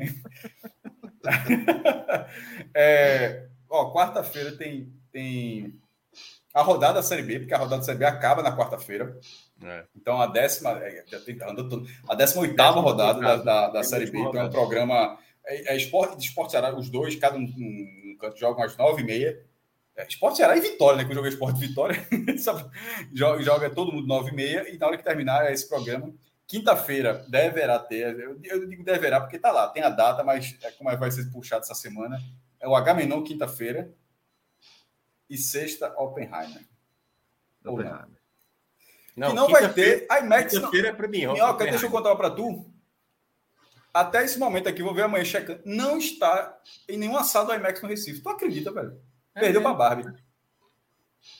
é, 2.75 3.47
ó, 3.67 3.91
quarta-feira 3.91 4.51
tem, 4.51 4.93
tem 5.11 5.73
a 6.53 6.61
rodada 6.61 6.95
da 6.95 7.03
Série 7.03 7.23
B, 7.23 7.39
porque 7.39 7.53
a 7.55 7.57
rodada 7.57 7.77
da 7.77 7.83
Série 7.83 7.97
B 7.97 8.05
acaba 8.05 8.43
na 8.43 8.55
quarta-feira. 8.55 9.19
É. 9.63 9.85
Então, 9.95 10.21
a 10.21 10.27
décima, 10.27 10.71
é, 10.71 11.03
a 12.07 12.15
décima 12.15 12.41
oitava 12.41 12.79
rodada 12.79 13.19
da, 13.19 13.35
da, 13.37 13.69
da 13.69 13.83
Série 13.83 14.09
B. 14.09 14.19
Então, 14.19 14.41
é 14.41 14.45
um 14.45 14.49
programa. 14.49 15.17
É, 15.45 15.73
é 15.73 15.77
esporte 15.77 16.17
de 16.17 16.25
esporte 16.25 16.51
Ceará, 16.51 16.75
os 16.75 16.89
dois, 16.89 17.15
cada 17.15 17.37
um, 17.37 17.41
um, 17.41 18.11
um 18.11 18.17
canto 18.19 18.37
jogam 18.37 18.63
às 18.63 18.77
nove 18.77 19.01
e 19.01 19.05
meia. 19.05 19.41
É, 19.95 20.05
esporte 20.07 20.37
Ceará 20.37 20.55
e 20.55 20.61
Vitória, 20.61 20.97
né? 20.97 21.05
Que 21.05 21.11
eu 21.11 21.15
joguei 21.15 21.31
Esporte 21.31 21.59
Vitória. 21.59 21.95
joga, 23.11 23.41
joga 23.41 23.69
todo 23.69 23.91
mundo 23.91 24.07
nove 24.07 24.31
e 24.31 24.35
meia. 24.35 24.69
E 24.69 24.77
na 24.77 24.87
hora 24.87 24.97
que 24.97 25.03
terminar 25.03 25.51
esse 25.51 25.67
programa, 25.67 26.13
quinta-feira 26.45 27.25
deverá 27.27 27.79
ter. 27.79 28.19
Eu, 28.19 28.39
eu, 28.43 28.67
digo 28.67 28.83
deverá 28.83 29.19
porque 29.19 29.39
tá 29.39 29.51
lá, 29.51 29.67
tem 29.69 29.81
a 29.81 29.89
data, 29.89 30.23
mas 30.23 30.55
é 30.61 30.71
como 30.71 30.95
vai 30.97 31.09
ser 31.09 31.31
puxado 31.31 31.63
essa 31.63 31.73
semana. 31.73 32.19
É 32.59 32.67
o 32.67 32.75
H-Menon, 32.75 33.23
quinta-feira. 33.23 33.91
E 35.29 35.37
sexta, 35.37 35.93
Oppenheimer. 35.97 36.63
Oppenheimer. 37.65 38.16
Não, 39.17 39.33
não 39.33 39.49
vai 39.49 39.73
ter. 39.73 40.05
A 40.09 40.19
IMAX. 40.19 40.53
Quinta-feira 40.53 40.89
é 40.89 40.93
para 40.93 41.07
mim. 41.07 41.25
Minhoca, 41.25 41.65
deixa 41.65 41.87
eu 41.87 41.89
contar 41.89 42.15
para 42.15 42.29
tu. 42.29 42.71
Até 43.91 44.23
esse 44.23 44.37
momento 44.37 44.69
aqui, 44.69 44.83
vou 44.83 44.93
ver 44.93 45.01
amanhã 45.01 45.25
checando. 45.25 45.59
Não 45.65 45.97
está 45.97 46.55
em 46.87 46.97
nenhuma 46.97 47.23
sala 47.23 47.47
do 47.47 47.53
IMAX 47.55 47.81
no 47.81 47.89
Recife. 47.89 48.21
Tu 48.21 48.29
acredita, 48.29 48.71
velho? 48.71 48.95
É 49.33 49.39
Perdeu 49.39 49.61
para 49.61 49.73
Barbie. 49.73 50.13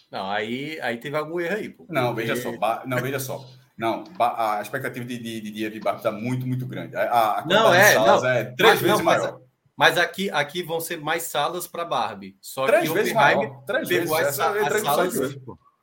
Não, 0.10 0.30
aí, 0.32 0.80
aí 0.82 0.98
teve 0.98 1.16
algum 1.16 1.40
erro 1.40 1.56
aí. 1.56 1.70
Pô. 1.70 1.86
Não, 1.88 2.16
veja 2.16 2.36
só. 2.36 2.52
Não, 2.86 2.98
veja 2.98 3.20
só. 3.20 3.46
Não, 3.78 4.04
a 4.20 4.60
expectativa 4.60 5.06
de, 5.06 5.20
de, 5.20 5.40
de 5.40 5.52
dia 5.52 5.70
de 5.70 5.80
Barbie 5.80 6.00
está 6.00 6.12
muito, 6.12 6.48
muito 6.48 6.66
grande. 6.66 6.96
A, 6.96 7.40
a 7.40 7.46
não, 7.46 7.72
é, 7.72 7.94
não, 7.94 8.26
é 8.26 8.46
três 8.46 8.74
mas, 8.74 8.82
vezes 8.82 8.98
não, 8.98 9.06
maior. 9.06 9.40
Mas, 9.76 9.96
mas, 9.96 9.98
aqui, 10.00 10.32
aqui 10.32 10.64
vão 10.64 10.80
ser 10.80 11.00
mais 11.00 11.24
salas 11.24 11.68
para 11.68 11.86
Barbie. 11.86 12.36
Só 12.42 12.66
três 12.66 12.88
que 12.88 12.94
vezes 12.96 13.14
maior. 13.14 13.64
Três 13.68 13.88
vezes. 13.88 14.12
As, 14.12 14.40
as, 14.40 14.74
as 14.74 14.82
salas, 14.82 15.38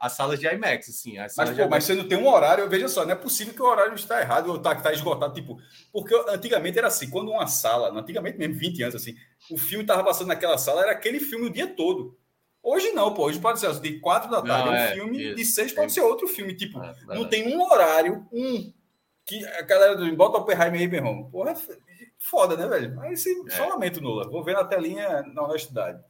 as 0.04 0.12
salas 0.12 0.38
de 0.38 0.46
IMAX, 0.46 0.90
assim. 0.90 1.16
Mas, 1.16 1.34
pô, 1.34 1.42
IMAX. 1.42 1.70
mas 1.70 1.84
você 1.84 1.94
não 1.94 2.06
tem 2.06 2.18
um 2.18 2.28
horário, 2.28 2.68
veja 2.68 2.88
só, 2.88 3.04
não 3.04 3.12
é 3.12 3.16
possível 3.16 3.54
que 3.54 3.62
o 3.62 3.66
horário 3.66 3.94
está 3.94 4.20
errado 4.20 4.50
ou 4.50 4.56
está 4.56 4.74
tá 4.74 4.92
esgotado. 4.92 5.32
Tipo, 5.32 5.58
porque 5.90 6.14
antigamente 6.28 6.78
era 6.78 6.88
assim, 6.88 7.08
quando 7.08 7.30
uma 7.30 7.46
sala, 7.46 7.90
antigamente 7.98 8.36
mesmo, 8.36 8.54
20 8.54 8.82
anos 8.82 8.94
assim, 8.96 9.14
o 9.50 9.56
filme 9.56 9.82
estava 9.82 10.04
passando 10.04 10.28
naquela 10.28 10.58
sala, 10.58 10.82
era 10.82 10.92
aquele 10.92 11.20
filme 11.20 11.46
o 11.46 11.50
dia 11.50 11.66
todo. 11.66 12.18
Hoje 12.62 12.92
não, 12.92 13.14
pô. 13.14 13.24
Hoje 13.24 13.40
pode 13.40 13.60
ser 13.60 13.72
de 13.80 13.98
quatro 13.98 14.30
da 14.30 14.42
tarde 14.42 14.66
não, 14.66 14.74
é 14.74 14.78
um 14.78 14.82
é, 14.82 14.92
filme, 14.92 15.22
isso, 15.22 15.36
de 15.36 15.44
seis 15.46 15.72
pode 15.72 15.90
ser 15.90 16.02
outro 16.02 16.28
filme. 16.28 16.54
Tipo, 16.54 16.82
é, 16.82 16.94
não 17.08 17.26
tem 17.26 17.54
um 17.54 17.62
horário, 17.62 18.26
um. 18.30 18.72
Que 19.24 19.42
a 19.46 19.62
galera 19.62 19.96
do 19.96 20.16
bota 20.16 20.36
o 20.36 20.42
Oppenheimer 20.42 20.80
aí, 20.80 20.86
meu 20.86 20.98
irmão. 20.98 21.30
Porra, 21.30 21.52
é 21.52 21.56
foda, 22.18 22.58
né, 22.58 22.66
velho? 22.66 22.94
Mas 22.94 23.22
sim, 23.22 23.42
é. 23.46 23.50
só 23.50 23.66
lamento, 23.66 24.02
Nula. 24.02 24.28
Vou 24.28 24.44
ver 24.44 24.52
na 24.52 24.64
telinha 24.64 25.22
na 25.22 25.44
honestidade. 25.44 26.02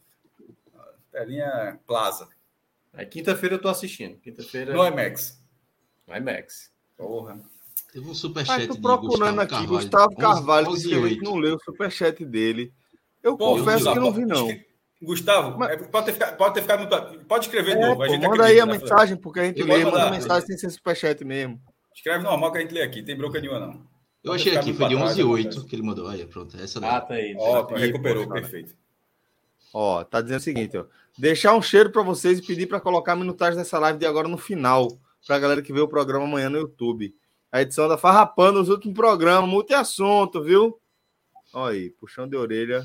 Telinha 1.13 1.79
Plaza. 1.87 2.29
É 2.97 3.05
quinta-feira 3.05 3.57
eu 3.57 3.61
tô 3.61 3.69
assistindo. 3.69 4.17
Quinta-feira. 4.19 4.73
No 4.73 4.87
IMAX. 4.87 5.43
No 6.07 6.17
IMAX. 6.17 6.71
Porra. 6.97 7.39
Teve 7.93 8.09
um 8.09 8.15
superchat 8.15 8.67
tô 8.67 8.77
procurando 8.77 9.41
aqui, 9.41 9.51
Carvalho. 9.51 9.71
Gustavo 9.71 10.17
Carvalho, 10.17 10.69
11, 10.69 10.89
que 10.89 10.95
a 10.95 11.09
gente 11.09 11.23
não 11.23 11.37
leu 11.37 11.57
o 11.57 11.61
superchat 11.61 12.25
dele. 12.25 12.73
Eu 13.23 13.37
Pô, 13.37 13.57
confesso 13.57 13.93
que 13.93 13.99
não 13.99 14.13
vi, 14.13 14.25
não. 14.25 14.49
Gustavo, 15.03 15.59
Mas... 15.59 15.71
É, 15.71 15.77
pode, 15.77 16.07
ter 16.07 16.13
ficado, 16.13 16.37
pode 16.37 16.55
ter 16.55 16.63
ficado 16.63 16.85
no... 16.85 17.25
Pode 17.25 17.45
escrever 17.45 17.77
de 17.77 17.83
é, 17.83 17.89
novo. 17.89 18.03
A 18.03 18.09
gente 18.09 18.27
manda 18.27 18.45
aí 18.45 18.59
a 18.59 18.67
mensagem, 18.67 19.17
porque 19.17 19.41
a 19.41 19.45
gente 19.45 19.63
lê. 19.63 19.85
Mandar, 19.85 19.99
manda 19.99 20.11
mensagem 20.13 20.47
sem 20.47 20.59
ser 20.59 20.71
superchat 20.71 21.25
mesmo. 21.25 21.61
Escreve 21.95 22.25
normal 22.25 22.51
que 22.53 22.59
a 22.59 22.61
gente 22.63 22.73
lê 22.73 22.83
aqui. 22.83 23.03
Tem 23.03 23.17
bronca 23.17 23.41
nenhuma, 23.41 23.61
não. 23.61 23.87
Eu 24.23 24.33
achei 24.33 24.57
aqui, 24.57 24.73
foi 24.73 24.89
de 24.89 24.97
11 24.97 25.21
e 25.21 25.25
8 25.25 25.67
que 25.67 25.77
ele 25.77 25.83
mandou. 25.83 26.09
Aí, 26.09 26.27
pronto. 26.27 26.57
Essa 26.57 26.81
daí. 26.81 26.91
Ah, 26.91 27.01
tá 27.01 27.15
aí. 27.15 27.37
Ó, 27.39 27.67
recuperou, 27.75 28.27
perfeito. 28.29 28.75
Ó, 29.73 30.03
tá 30.05 30.21
dizendo 30.21 30.39
o 30.39 30.43
seguinte, 30.43 30.77
ó 30.77 30.87
deixar 31.19 31.55
um 31.55 31.63
cheiro 31.63 31.91
para 31.91 32.03
vocês 32.03 32.39
e 32.39 32.43
pedir 32.43 32.67
para 32.67 32.81
colocar 32.81 33.13
a 33.13 33.17
minutagem 33.17 33.57
dessa 33.57 33.79
live 33.79 33.99
de 33.99 34.07
agora 34.07 34.29
no 34.29 34.39
final, 34.39 34.89
para 35.27 35.37
a 35.37 35.39
galera 35.39 35.63
que 35.63 35.73
vê 35.73 35.81
o 35.81 35.89
programa 35.89 36.25
amanhã 36.25 36.51
no 36.51 36.59
YouTube. 36.59 37.15
A 37.51 37.63
edição 37.63 37.89
da 37.89 37.97
Farrapando, 37.97 38.61
os 38.61 38.69
últimos 38.69 38.97
programas, 38.97 39.49
multi-assunto, 39.49 40.43
viu? 40.43 40.79
Olha 41.53 41.75
aí, 41.75 41.91
puxão 41.91 42.29
de 42.29 42.37
orelha. 42.37 42.85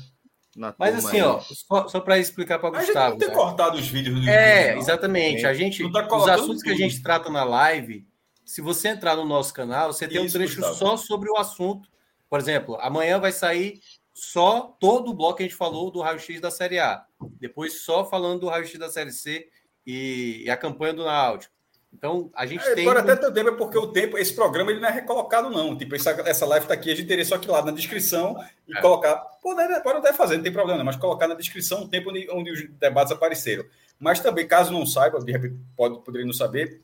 Mas 0.78 1.04
assim, 1.04 1.16
aí. 1.16 1.22
ó, 1.22 1.40
só, 1.40 1.88
só 1.88 2.00
para 2.00 2.18
explicar 2.18 2.58
para 2.58 2.70
Gustavo. 2.70 2.98
A 2.98 3.02
gente 3.02 3.12
não 3.12 3.18
tem 3.18 3.28
né? 3.28 3.34
cortado 3.34 3.76
os 3.78 3.88
vídeos 3.88 4.20
do 4.20 4.28
É, 4.28 4.68
YouTube, 4.68 4.80
exatamente. 4.80 5.46
A 5.46 5.54
gente, 5.54 5.92
tá 5.92 6.16
os 6.16 6.28
assuntos 6.28 6.62
que 6.62 6.70
a 6.70 6.76
gente 6.76 7.02
trata 7.02 7.30
na 7.30 7.44
live, 7.44 8.06
se 8.44 8.60
você 8.60 8.88
entrar 8.88 9.16
no 9.16 9.24
nosso 9.24 9.54
canal, 9.54 9.92
você 9.92 10.08
tem 10.08 10.24
Isso, 10.24 10.36
um 10.36 10.40
trecho 10.40 10.56
Gustavo. 10.56 10.76
só 10.76 10.96
sobre 10.96 11.30
o 11.30 11.36
assunto. 11.36 11.88
Por 12.28 12.38
exemplo, 12.38 12.76
amanhã 12.80 13.18
vai 13.18 13.32
sair 13.32 13.80
só 14.12 14.76
todo 14.80 15.10
o 15.10 15.14
bloco 15.14 15.36
que 15.36 15.42
a 15.42 15.46
gente 15.46 15.56
falou 15.56 15.90
do 15.90 16.00
raio-x 16.00 16.40
da 16.40 16.50
Série 16.50 16.78
A. 16.78 17.04
Depois 17.38 17.82
só 17.82 18.04
falando 18.04 18.40
do 18.40 18.48
raio-x 18.48 18.78
da 18.78 18.90
Série 18.90 19.12
C 19.12 19.48
e, 19.86 20.42
e, 20.44 20.50
a 20.50 20.56
campanha 20.56 20.92
do 20.92 21.04
Náutico. 21.04 21.54
Então, 21.92 22.30
a 22.34 22.46
gente 22.46 22.64
é, 22.64 22.74
tem... 22.74 22.84
Agora 22.84 23.00
até 23.00 23.16
teu 23.16 23.32
tempo 23.32 23.48
é 23.48 23.56
porque 23.56 23.76
o 23.76 23.88
tempo, 23.88 24.16
esse 24.16 24.32
programa 24.32 24.70
ele 24.70 24.80
não 24.80 24.88
é 24.88 24.92
recolocado 24.92 25.50
não. 25.50 25.76
Tipo, 25.76 25.96
essa, 25.96 26.10
essa 26.24 26.46
live 26.46 26.64
está 26.64 26.74
aqui, 26.74 26.90
a 26.92 26.94
gente 26.94 27.08
teria 27.08 27.24
só 27.24 27.36
que 27.36 27.48
ir 27.48 27.50
lá 27.50 27.64
na 27.64 27.72
descrição 27.72 28.36
e 28.68 28.76
é. 28.76 28.80
colocar... 28.80 29.16
Pode, 29.42 29.82
pode 29.82 29.98
até 29.98 30.12
fazer, 30.12 30.36
não 30.36 30.44
tem 30.44 30.52
problema, 30.52 30.84
mas 30.84 30.96
colocar 30.96 31.26
na 31.26 31.34
descrição 31.34 31.82
o 31.82 31.88
tempo 31.88 32.10
onde, 32.10 32.28
onde 32.30 32.50
os 32.52 32.68
debates 32.78 33.12
apareceram. 33.12 33.64
Mas 33.98 34.20
também, 34.20 34.46
caso 34.46 34.72
não 34.72 34.86
saiba, 34.86 35.18
de 35.18 35.32
repente 35.32 35.56
pode, 35.76 36.00
poderia 36.02 36.26
não 36.26 36.32
saber, 36.32 36.80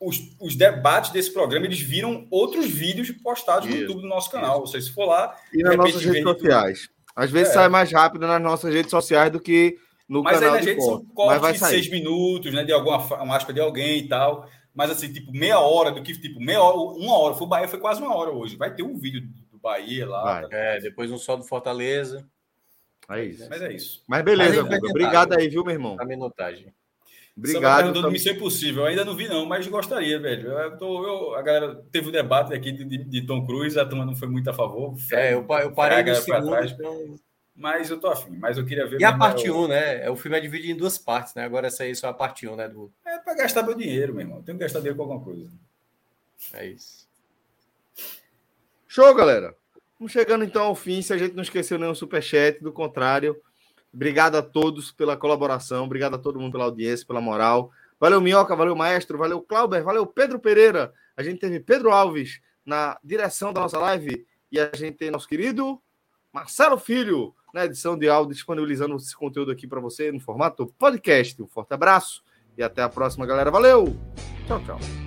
os, 0.00 0.20
os, 0.40 0.54
debates 0.54 1.10
desse 1.10 1.32
programa, 1.32 1.66
eles 1.66 1.80
viram 1.80 2.26
outros 2.30 2.66
vídeos 2.66 3.10
postados 3.10 3.66
isso, 3.68 3.76
no 3.76 3.82
YouTube 3.82 4.02
do 4.02 4.08
nosso 4.08 4.30
canal. 4.30 4.52
Isso. 4.52 4.60
Ou 4.60 4.66
seja, 4.66 4.86
se 4.86 4.92
for 4.92 5.06
lá. 5.06 5.34
E 5.52 5.62
nas 5.62 5.76
nossas 5.76 6.04
redes 6.04 6.22
sociais. 6.22 6.88
Às 7.14 7.30
vezes 7.30 7.50
é. 7.50 7.54
sai 7.54 7.68
mais 7.68 7.90
rápido 7.90 8.26
nas 8.26 8.42
nossas 8.42 8.72
redes 8.72 8.90
sociais 8.90 9.32
do 9.32 9.40
que 9.40 9.78
no 10.08 10.22
Mas 10.22 10.38
canal. 10.38 10.54
Mas 10.54 10.60
aí 10.60 10.66
na 10.66 10.72
gente 10.72 10.84
são 10.84 11.04
cortes 11.06 11.60
de 11.60 11.66
seis 11.66 11.90
minutos, 11.90 12.52
né? 12.52 12.62
De 12.62 12.72
alguma 12.72 12.98
uma 13.22 13.36
aspa 13.36 13.52
de 13.52 13.60
alguém 13.60 14.00
e 14.00 14.08
tal. 14.08 14.48
Mas 14.74 14.90
assim, 14.90 15.10
tipo, 15.10 15.32
meia 15.32 15.58
hora 15.58 15.90
do 15.90 16.02
que, 16.02 16.12
tipo, 16.12 16.38
meia 16.38 16.62
hora, 16.62 16.76
uma 16.76 17.18
hora. 17.18 17.34
Foi 17.34 17.46
o 17.46 17.48
Bahia, 17.48 17.66
foi 17.66 17.80
quase 17.80 18.02
uma 18.02 18.14
hora 18.14 18.30
hoje. 18.30 18.56
Vai 18.56 18.74
ter 18.74 18.82
um 18.82 18.98
vídeo 18.98 19.22
do 19.50 19.58
Bahia 19.58 20.06
lá. 20.06 20.42
Tá? 20.42 20.48
É, 20.54 20.80
depois 20.80 21.10
um 21.10 21.16
só 21.16 21.34
do 21.34 21.44
Fortaleza. 21.44 22.28
É 23.08 23.24
isso. 23.24 23.46
Mas 23.48 23.62
é 23.62 23.72
isso. 23.72 24.02
Mas 24.06 24.22
beleza, 24.22 24.62
Mas 24.64 24.82
Obrigado 24.82 25.32
aí, 25.32 25.48
viu, 25.48 25.64
meu 25.64 25.72
irmão? 25.72 25.96
A 25.98 26.04
minutagem. 26.04 26.74
Obrigado. 27.36 27.92
Tô... 27.92 28.10
Missão 28.10 28.32
Impossível. 28.32 28.82
Eu 28.82 28.88
ainda 28.88 29.04
não 29.04 29.14
vi, 29.14 29.28
não, 29.28 29.44
mas 29.44 29.66
gostaria, 29.66 30.18
velho. 30.18 30.48
Eu 30.52 30.78
tô, 30.78 31.04
eu, 31.04 31.34
a 31.34 31.42
galera 31.42 31.74
teve 31.92 32.08
um 32.08 32.12
debate 32.12 32.54
aqui 32.54 32.72
de, 32.72 32.84
de, 32.84 33.04
de, 33.04 33.26
Tom 33.26 33.44
Cruise, 33.44 33.78
a 33.78 33.84
turma 33.84 34.06
não 34.06 34.16
foi 34.16 34.28
muito 34.28 34.48
a 34.48 34.54
favor. 34.54 34.94
É, 35.12 35.34
eu, 35.34 35.46
eu 35.46 35.72
parei 35.72 36.02
no 36.02 36.14
segundo, 36.16 36.50
trás, 36.50 36.72
então... 36.72 37.18
Mas 37.54 37.88
eu 37.88 37.98
tô 37.98 38.08
afim, 38.08 38.36
mas 38.36 38.58
eu 38.58 38.66
queria 38.66 38.86
ver. 38.86 39.00
E 39.00 39.04
a 39.04 39.16
parte 39.16 39.50
1, 39.50 39.56
um, 39.58 39.66
né? 39.66 40.10
O 40.10 40.16
filme 40.16 40.36
é 40.36 40.40
dividido 40.40 40.74
em 40.74 40.76
duas 40.76 40.98
partes, 40.98 41.34
né? 41.34 41.44
Agora 41.44 41.68
essa 41.68 41.84
aí 41.84 41.90
é 41.90 41.94
só 41.94 42.08
a 42.08 42.14
parte 42.14 42.46
1, 42.46 42.52
um, 42.52 42.56
né? 42.56 42.68
Do... 42.68 42.92
É 43.04 43.18
para 43.18 43.34
gastar 43.34 43.62
meu 43.62 43.74
dinheiro, 43.74 44.12
meu 44.12 44.20
irmão. 44.22 44.38
Eu 44.38 44.42
tenho 44.42 44.58
que 44.58 44.64
gastar 44.64 44.80
dinheiro 44.80 44.96
com 44.96 45.04
alguma 45.04 45.24
coisa. 45.24 45.50
É 46.52 46.66
isso. 46.66 47.08
Show, 48.86 49.14
galera. 49.14 49.56
Vamos 49.98 50.12
chegando 50.12 50.44
então 50.44 50.64
ao 50.64 50.74
fim. 50.74 51.00
Se 51.00 51.14
a 51.14 51.16
gente 51.16 51.34
não 51.34 51.42
esqueceu 51.42 51.78
nenhum 51.78 51.94
superchat, 51.94 52.62
do 52.62 52.72
contrário, 52.72 53.40
Obrigado 53.92 54.36
a 54.36 54.42
todos 54.42 54.92
pela 54.92 55.16
colaboração, 55.16 55.84
obrigado 55.84 56.14
a 56.14 56.18
todo 56.18 56.38
mundo 56.38 56.52
pela 56.52 56.64
audiência, 56.64 57.06
pela 57.06 57.20
moral. 57.20 57.70
Valeu, 57.98 58.20
Minhoca, 58.20 58.54
valeu, 58.54 58.76
Maestro, 58.76 59.16
valeu, 59.16 59.40
Clauber, 59.40 59.82
valeu, 59.82 60.06
Pedro 60.06 60.38
Pereira. 60.38 60.92
A 61.16 61.22
gente 61.22 61.40
teve 61.40 61.60
Pedro 61.60 61.90
Alves 61.90 62.40
na 62.64 62.98
direção 63.02 63.52
da 63.52 63.60
nossa 63.60 63.78
live 63.78 64.26
e 64.52 64.60
a 64.60 64.70
gente 64.74 64.98
tem 64.98 65.10
nosso 65.10 65.26
querido 65.26 65.80
Marcelo 66.32 66.78
Filho 66.78 67.34
na 67.54 67.64
edição 67.64 67.96
de 67.96 68.06
áudio, 68.06 68.34
disponibilizando 68.34 68.96
esse 68.96 69.16
conteúdo 69.16 69.50
aqui 69.50 69.66
para 69.66 69.80
você 69.80 70.12
no 70.12 70.20
formato 70.20 70.66
podcast. 70.78 71.42
Um 71.42 71.46
forte 71.46 71.72
abraço 71.72 72.22
e 72.58 72.62
até 72.62 72.82
a 72.82 72.88
próxima, 72.88 73.24
galera. 73.24 73.50
Valeu! 73.50 73.96
Tchau, 74.46 74.62
tchau. 74.64 75.05